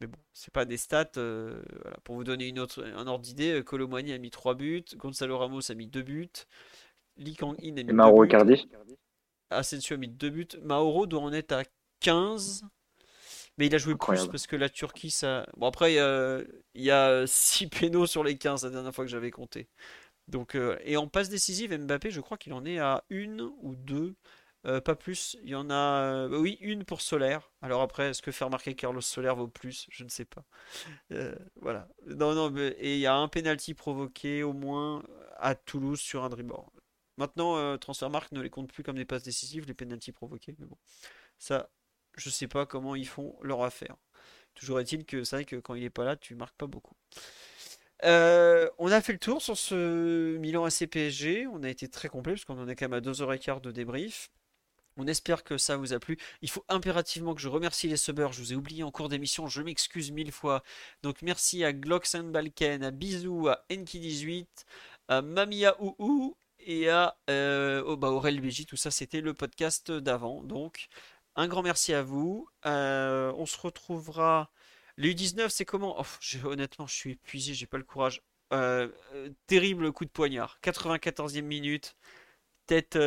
Mais 0.00 0.06
bon, 0.06 0.18
c'est 0.32 0.52
pas 0.52 0.64
des 0.64 0.76
stats. 0.76 1.12
Euh, 1.18 1.62
voilà. 1.82 1.98
Pour 2.04 2.14
vous 2.16 2.24
donner 2.24 2.48
une 2.48 2.58
autre, 2.58 2.82
un 2.82 3.06
ordre 3.06 3.22
d'idée, 3.22 3.62
Colomani 3.64 4.12
a 4.12 4.18
mis 4.18 4.30
3 4.30 4.54
buts, 4.54 4.84
Gonzalo 4.96 5.38
Ramos 5.38 5.70
a 5.70 5.74
mis 5.74 5.86
2 5.86 6.02
buts, 6.02 6.46
Lee 7.16 7.36
Kang-in 7.36 7.76
a 7.76 7.82
mis 7.82 7.84
2 7.84 7.92
Mauro. 7.92 8.24
Icardi 8.24 8.66
Asensio 9.50 9.94
a 9.94 9.98
mis 9.98 10.08
2 10.08 10.30
buts. 10.30 10.48
Mauro 10.62 11.06
doit 11.06 11.20
en 11.20 11.32
être 11.32 11.52
à 11.52 11.64
15. 12.00 12.64
Mais 13.58 13.66
il 13.66 13.74
a 13.74 13.78
joué 13.78 13.94
Incroyable. 13.94 14.28
plus 14.28 14.28
parce 14.28 14.46
que 14.46 14.56
la 14.56 14.68
Turquie, 14.68 15.10
ça. 15.10 15.46
Bon, 15.56 15.66
après, 15.66 15.92
il 15.92 15.96
y 15.96 15.98
a, 16.00 16.40
il 16.74 16.82
y 16.82 16.90
a 16.90 17.26
6 17.26 17.66
pénaux 17.68 18.06
sur 18.06 18.24
les 18.24 18.38
15 18.38 18.64
la 18.64 18.70
dernière 18.70 18.94
fois 18.94 19.04
que 19.04 19.10
j'avais 19.10 19.30
compté. 19.30 19.68
Donc, 20.28 20.54
euh, 20.56 20.78
et 20.84 20.96
en 20.96 21.08
passe 21.08 21.28
décisive, 21.30 21.76
Mbappé, 21.78 22.10
je 22.10 22.20
crois 22.20 22.38
qu'il 22.38 22.52
en 22.54 22.64
est 22.66 22.78
à 22.78 23.04
une 23.10 23.42
ou 23.62 23.76
deux. 23.76 24.14
Euh, 24.66 24.80
pas 24.80 24.94
plus. 24.96 25.36
Il 25.44 25.50
y 25.50 25.54
en 25.54 25.70
a. 25.70 25.74
euh, 26.26 26.38
oui, 26.38 26.58
une 26.60 26.84
pour 26.84 27.00
Solaire. 27.00 27.50
Alors 27.62 27.82
après, 27.82 28.10
est-ce 28.10 28.22
que 28.22 28.30
faire 28.32 28.50
marquer 28.50 28.74
Carlos 28.76 29.00
Solaire 29.00 29.36
vaut 29.36 29.48
plus? 29.48 29.86
Je 29.90 30.04
ne 30.04 30.10
sais 30.10 30.26
pas. 30.26 30.44
Euh, 31.12 31.34
voilà. 31.60 31.88
Non, 32.06 32.34
non, 32.34 32.50
mais- 32.50 32.68
et 32.78 32.94
il 32.94 33.00
y 33.00 33.06
a 33.06 33.14
un 33.16 33.28
penalty 33.28 33.74
provoqué 33.74 34.42
au 34.42 34.52
moins 34.52 35.02
à 35.38 35.54
Toulouse 35.54 36.00
sur 36.00 36.24
un 36.24 36.28
dribble. 36.30 36.54
Maintenant, 37.16 37.56
euh, 37.56 37.76
Transfermarkt 37.78 38.32
ne 38.32 38.40
les 38.40 38.50
compte 38.50 38.72
plus 38.72 38.82
comme 38.82 38.96
des 38.96 39.04
passes 39.06 39.22
décisives, 39.24 39.66
les 39.66 39.74
penalties 39.74 40.12
provoqués. 40.12 40.54
Mais 40.58 40.66
bon, 40.66 40.78
ça, 41.38 41.70
je 42.16 42.30
sais 42.30 42.48
pas 42.48 42.66
comment 42.66 42.94
ils 42.94 43.08
font 43.08 43.36
leur 43.42 43.62
affaire. 43.62 43.96
Toujours 44.54 44.80
est-il 44.80 45.04
que 45.04 45.24
c'est 45.24 45.36
vrai 45.36 45.44
que 45.44 45.56
quand 45.56 45.74
il 45.74 45.84
est 45.84 45.90
pas 45.90 46.04
là, 46.04 46.16
tu 46.16 46.34
marques 46.34 46.56
pas 46.56 46.66
beaucoup. 46.66 46.94
Euh, 48.04 48.68
on 48.78 48.90
a 48.90 49.00
fait 49.00 49.12
le 49.12 49.18
tour 49.18 49.42
sur 49.42 49.56
ce 49.56 50.36
Milan 50.38 50.64
AC 50.64 50.86
PSG. 50.86 51.46
On 51.46 51.62
a 51.62 51.68
été 51.68 51.88
très 51.88 52.08
complet 52.08 52.34
parce 52.34 52.44
qu'on 52.44 52.58
en 52.58 52.68
est 52.68 52.76
quand 52.76 52.88
même 52.88 52.98
à 52.98 53.00
2h15 53.00 53.60
de 53.60 53.70
débrief. 53.70 54.30
On 54.96 55.06
espère 55.06 55.44
que 55.44 55.56
ça 55.56 55.76
vous 55.76 55.92
a 55.92 55.98
plu. 55.98 56.18
Il 56.42 56.50
faut 56.50 56.64
impérativement 56.68 57.34
que 57.34 57.40
je 57.40 57.48
remercie 57.48 57.88
les 57.88 57.96
subbers. 57.96 58.32
Je 58.32 58.40
vous 58.40 58.52
ai 58.52 58.56
oublié 58.56 58.82
en 58.82 58.90
cours 58.90 59.08
d'émission. 59.08 59.46
Je 59.48 59.62
m'excuse 59.62 60.10
mille 60.10 60.32
fois. 60.32 60.62
Donc 61.02 61.22
merci 61.22 61.64
à 61.64 61.72
Gloxen 61.72 62.30
Balken, 62.32 62.82
à 62.82 62.90
Bisou, 62.90 63.48
à 63.48 63.64
Enki18, 63.70 64.46
à 65.08 65.22
Mamia 65.22 65.76
Ouhou 65.80 66.36
et 66.58 66.88
à 66.90 67.16
euh, 67.30 67.82
oh, 67.86 67.96
bah, 67.96 68.10
Aurel 68.10 68.40
BJ. 68.40 68.66
Tout 68.66 68.76
ça, 68.76 68.90
c'était 68.90 69.20
le 69.20 69.32
podcast 69.34 69.90
d'avant. 69.90 70.42
Donc 70.42 70.88
un 71.40 71.48
grand 71.48 71.62
merci 71.62 71.92
à 71.94 72.02
vous. 72.02 72.48
Euh, 72.66 73.32
on 73.36 73.46
se 73.46 73.58
retrouvera. 73.58 74.50
Les 74.96 75.10
U19, 75.14 75.48
c'est 75.50 75.64
comment? 75.64 75.96
Oh, 76.00 76.46
Honnêtement, 76.46 76.86
je 76.86 76.94
suis 76.94 77.12
épuisé. 77.12 77.54
J'ai 77.54 77.66
pas 77.66 77.78
le 77.78 77.84
courage. 77.84 78.22
Euh, 78.52 78.88
euh, 79.14 79.30
terrible 79.46 79.92
coup 79.92 80.04
de 80.04 80.10
poignard. 80.10 80.58
94e 80.62 81.42
minute 81.42 81.96
tête, 82.66 82.98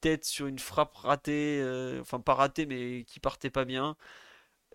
tête 0.00 0.24
sur 0.24 0.46
une 0.46 0.58
frappe 0.58 0.94
ratée, 0.96 1.62
enfin 2.00 2.20
pas 2.20 2.34
ratée 2.34 2.66
mais 2.66 3.04
qui 3.04 3.20
partait 3.20 3.50
pas 3.50 3.64
bien. 3.64 3.96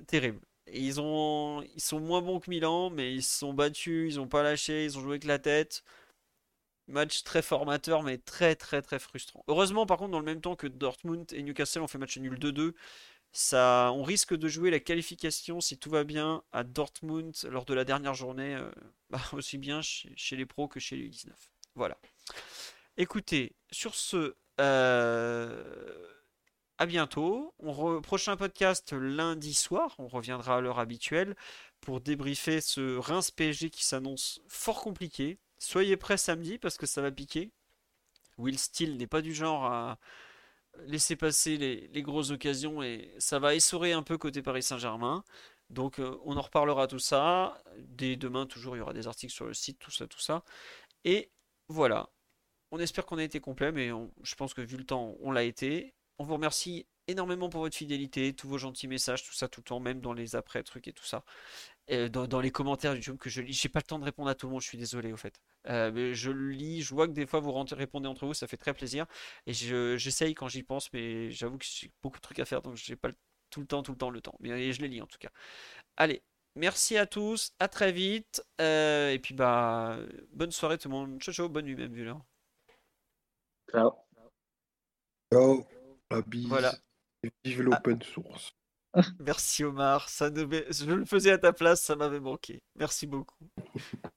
Terrible. 0.07 0.39
Ils 0.73 0.99
ont, 1.01 1.61
ils 1.75 1.81
sont 1.81 1.99
moins 1.99 2.21
bons 2.21 2.39
que 2.39 2.49
Milan, 2.49 2.89
mais 2.89 3.13
ils 3.15 3.23
se 3.23 3.39
sont 3.39 3.53
battus, 3.53 4.13
ils 4.13 4.19
ont 4.19 4.27
pas 4.27 4.43
lâché, 4.43 4.85
ils 4.85 4.97
ont 4.97 5.01
joué 5.01 5.11
avec 5.11 5.23
la 5.25 5.39
tête. 5.39 5.83
Match 6.87 7.23
très 7.23 7.41
formateur, 7.41 8.03
mais 8.03 8.17
très 8.17 8.55
très 8.55 8.81
très 8.81 8.99
frustrant. 8.99 9.43
Heureusement, 9.47 9.85
par 9.85 9.97
contre, 9.97 10.11
dans 10.11 10.19
le 10.19 10.25
même 10.25 10.41
temps 10.41 10.55
que 10.55 10.67
Dortmund 10.67 11.31
et 11.33 11.43
Newcastle 11.43 11.81
ont 11.81 11.87
fait 11.87 11.97
match 11.97 12.17
nul 12.17 12.35
2-2, 12.39 12.73
ça, 13.33 13.91
on 13.93 14.03
risque 14.03 14.35
de 14.35 14.47
jouer 14.47 14.71
la 14.71 14.79
qualification 14.79 15.61
si 15.61 15.77
tout 15.77 15.89
va 15.89 16.03
bien 16.03 16.43
à 16.51 16.63
Dortmund 16.63 17.35
lors 17.49 17.65
de 17.65 17.73
la 17.73 17.83
dernière 17.83 18.13
journée, 18.13 18.55
euh, 18.55 18.71
bah, 19.09 19.21
aussi 19.33 19.57
bien 19.57 19.81
chez, 19.81 20.35
les 20.35 20.45
pros 20.45 20.67
que 20.67 20.79
chez 20.79 20.95
les 20.95 21.09
U19. 21.09 21.31
Voilà. 21.75 21.97
Écoutez, 22.97 23.53
sur 23.71 23.93
ce, 23.93 24.35
euh, 24.59 26.07
à 26.77 26.85
bientôt. 26.85 27.53
Prochain 28.03 28.37
podcast 28.37 28.93
lundi 28.93 29.53
soir. 29.53 29.95
On 29.99 30.07
reviendra 30.07 30.57
à 30.57 30.61
l'heure 30.61 30.79
habituelle 30.79 31.35
pour 31.81 32.01
débriefer 32.01 32.61
ce 32.61 32.97
Reims 32.97 33.31
PSG 33.31 33.69
qui 33.69 33.83
s'annonce 33.83 34.41
fort 34.47 34.81
compliqué. 34.81 35.37
Soyez 35.59 35.97
prêts 35.97 36.17
samedi 36.17 36.57
parce 36.57 36.77
que 36.77 36.85
ça 36.85 37.01
va 37.01 37.11
piquer. 37.11 37.51
Will 38.37 38.59
Steele 38.59 38.97
n'est 38.97 39.07
pas 39.07 39.21
du 39.21 39.33
genre 39.33 39.65
à 39.65 39.97
laisser 40.85 41.15
passer 41.15 41.57
les, 41.57 42.01
grosses 42.03 42.31
occasions 42.31 42.83
et 42.83 43.13
ça 43.17 43.39
va 43.39 43.55
essorer 43.55 43.93
un 43.93 44.03
peu 44.03 44.17
côté 44.17 44.41
Paris 44.41 44.63
Saint-Germain. 44.63 45.23
Donc 45.69 45.99
euh, 45.99 46.17
on 46.23 46.37
en 46.37 46.41
reparlera 46.41 46.87
tout 46.87 46.99
ça. 46.99 47.61
Dès 47.79 48.15
demain, 48.15 48.45
toujours, 48.45 48.75
il 48.75 48.79
y 48.79 48.81
aura 48.81 48.93
des 48.93 49.07
articles 49.07 49.33
sur 49.33 49.45
le 49.45 49.53
site, 49.53 49.79
tout 49.79 49.91
ça, 49.91 50.07
tout 50.07 50.19
ça. 50.19 50.43
Et 51.03 51.31
voilà. 51.67 52.09
On 52.71 52.79
espère 52.79 53.05
qu'on 53.05 53.17
a 53.17 53.23
été 53.23 53.39
complet, 53.39 53.71
mais 53.71 53.89
je 54.23 54.35
pense 54.35 54.53
que 54.53 54.61
vu 54.61 54.77
le 54.77 54.85
temps, 54.85 55.15
on 55.21 55.31
l'a 55.31 55.43
été. 55.43 55.93
On 56.19 56.25
vous 56.25 56.33
remercie 56.33 56.85
énormément 57.07 57.49
pour 57.49 57.61
votre 57.61 57.75
fidélité, 57.77 58.33
tous 58.33 58.47
vos 58.47 58.57
gentils 58.57 58.87
messages, 58.87 59.23
tout 59.23 59.33
ça, 59.33 59.47
tout 59.47 59.61
le 59.61 59.65
temps, 59.65 59.79
même 59.79 60.01
dans 60.01 60.13
les 60.13 60.35
après 60.35 60.63
trucs 60.63 60.87
et 60.87 60.93
tout 60.93 61.05
ça. 61.05 61.23
Et 61.87 62.09
dans, 62.09 62.27
dans 62.27 62.41
les 62.41 62.51
commentaires 62.51 62.95
YouTube 62.95 63.17
que 63.17 63.29
je 63.29 63.41
lis. 63.41 63.53
J'ai 63.53 63.69
pas 63.69 63.79
le 63.79 63.83
temps 63.85 63.99
de 63.99 64.05
répondre 64.05 64.29
à 64.29 64.35
tout 64.35 64.47
le 64.47 64.53
monde, 64.53 64.61
je 64.61 64.67
suis 64.67 64.77
désolé 64.77 65.13
au 65.13 65.17
fait. 65.17 65.39
Euh, 65.67 65.91
mais 65.93 66.13
je 66.13 66.31
le 66.31 66.49
lis, 66.51 66.81
je 66.81 66.93
vois 66.93 67.07
que 67.07 67.13
des 67.13 67.25
fois 67.25 67.39
vous 67.39 67.51
répondez 67.53 68.07
entre 68.07 68.25
vous, 68.25 68.33
ça 68.33 68.47
fait 68.47 68.57
très 68.57 68.73
plaisir. 68.73 69.05
Et 69.45 69.53
je- 69.53 69.97
j'essaye 69.97 70.33
quand 70.35 70.47
j'y 70.49 70.63
pense, 70.63 70.91
mais 70.93 71.31
j'avoue 71.31 71.57
que 71.57 71.65
j'ai 71.65 71.91
beaucoup 72.01 72.17
de 72.17 72.21
trucs 72.21 72.39
à 72.39 72.45
faire, 72.45 72.61
donc 72.61 72.75
j'ai 72.75 72.95
pas 72.95 73.09
le- 73.09 73.15
tout 73.49 73.61
le 73.61 73.67
temps, 73.67 73.83
tout 73.83 73.91
le 73.93 73.97
temps, 73.97 74.09
le 74.09 74.21
temps. 74.21 74.35
Mais 74.41 74.71
je 74.73 74.81
les 74.81 74.87
lis 74.89 75.01
en 75.01 75.07
tout 75.07 75.17
cas. 75.19 75.29
Allez, 75.97 76.23
merci 76.55 76.97
à 76.97 77.05
tous, 77.05 77.53
à 77.59 77.67
très 77.67 77.91
vite. 77.91 78.43
euh, 78.61 79.11
et 79.11 79.19
puis 79.19 79.33
bah, 79.35 79.97
bonne 80.33 80.51
soirée 80.51 80.77
tout 80.77 80.89
le 80.89 80.95
monde. 80.95 81.21
Ciao, 81.21 81.33
ciao, 81.33 81.49
bonne 81.49 81.65
nuit 81.65 81.75
même 81.75 81.93
vu 81.93 82.03
l'heure. 82.03 82.21
Ciao. 83.71 83.91
Ciao, 85.31 85.65
la 86.11 86.21
bise. 86.21 86.47
Voilà. 86.49 86.75
Vive 87.43 87.63
l'open 87.63 88.01
source. 88.01 88.53
Merci 89.19 89.63
Omar, 89.63 90.09
ça 90.09 90.29
ne 90.29 90.41
je 90.41 90.85
le 90.85 91.05
faisais 91.05 91.31
à 91.31 91.37
ta 91.37 91.53
place, 91.53 91.81
ça 91.81 91.95
m'avait 91.95 92.19
manqué. 92.19 92.61
Merci 92.75 93.05
beaucoup. 93.05 93.47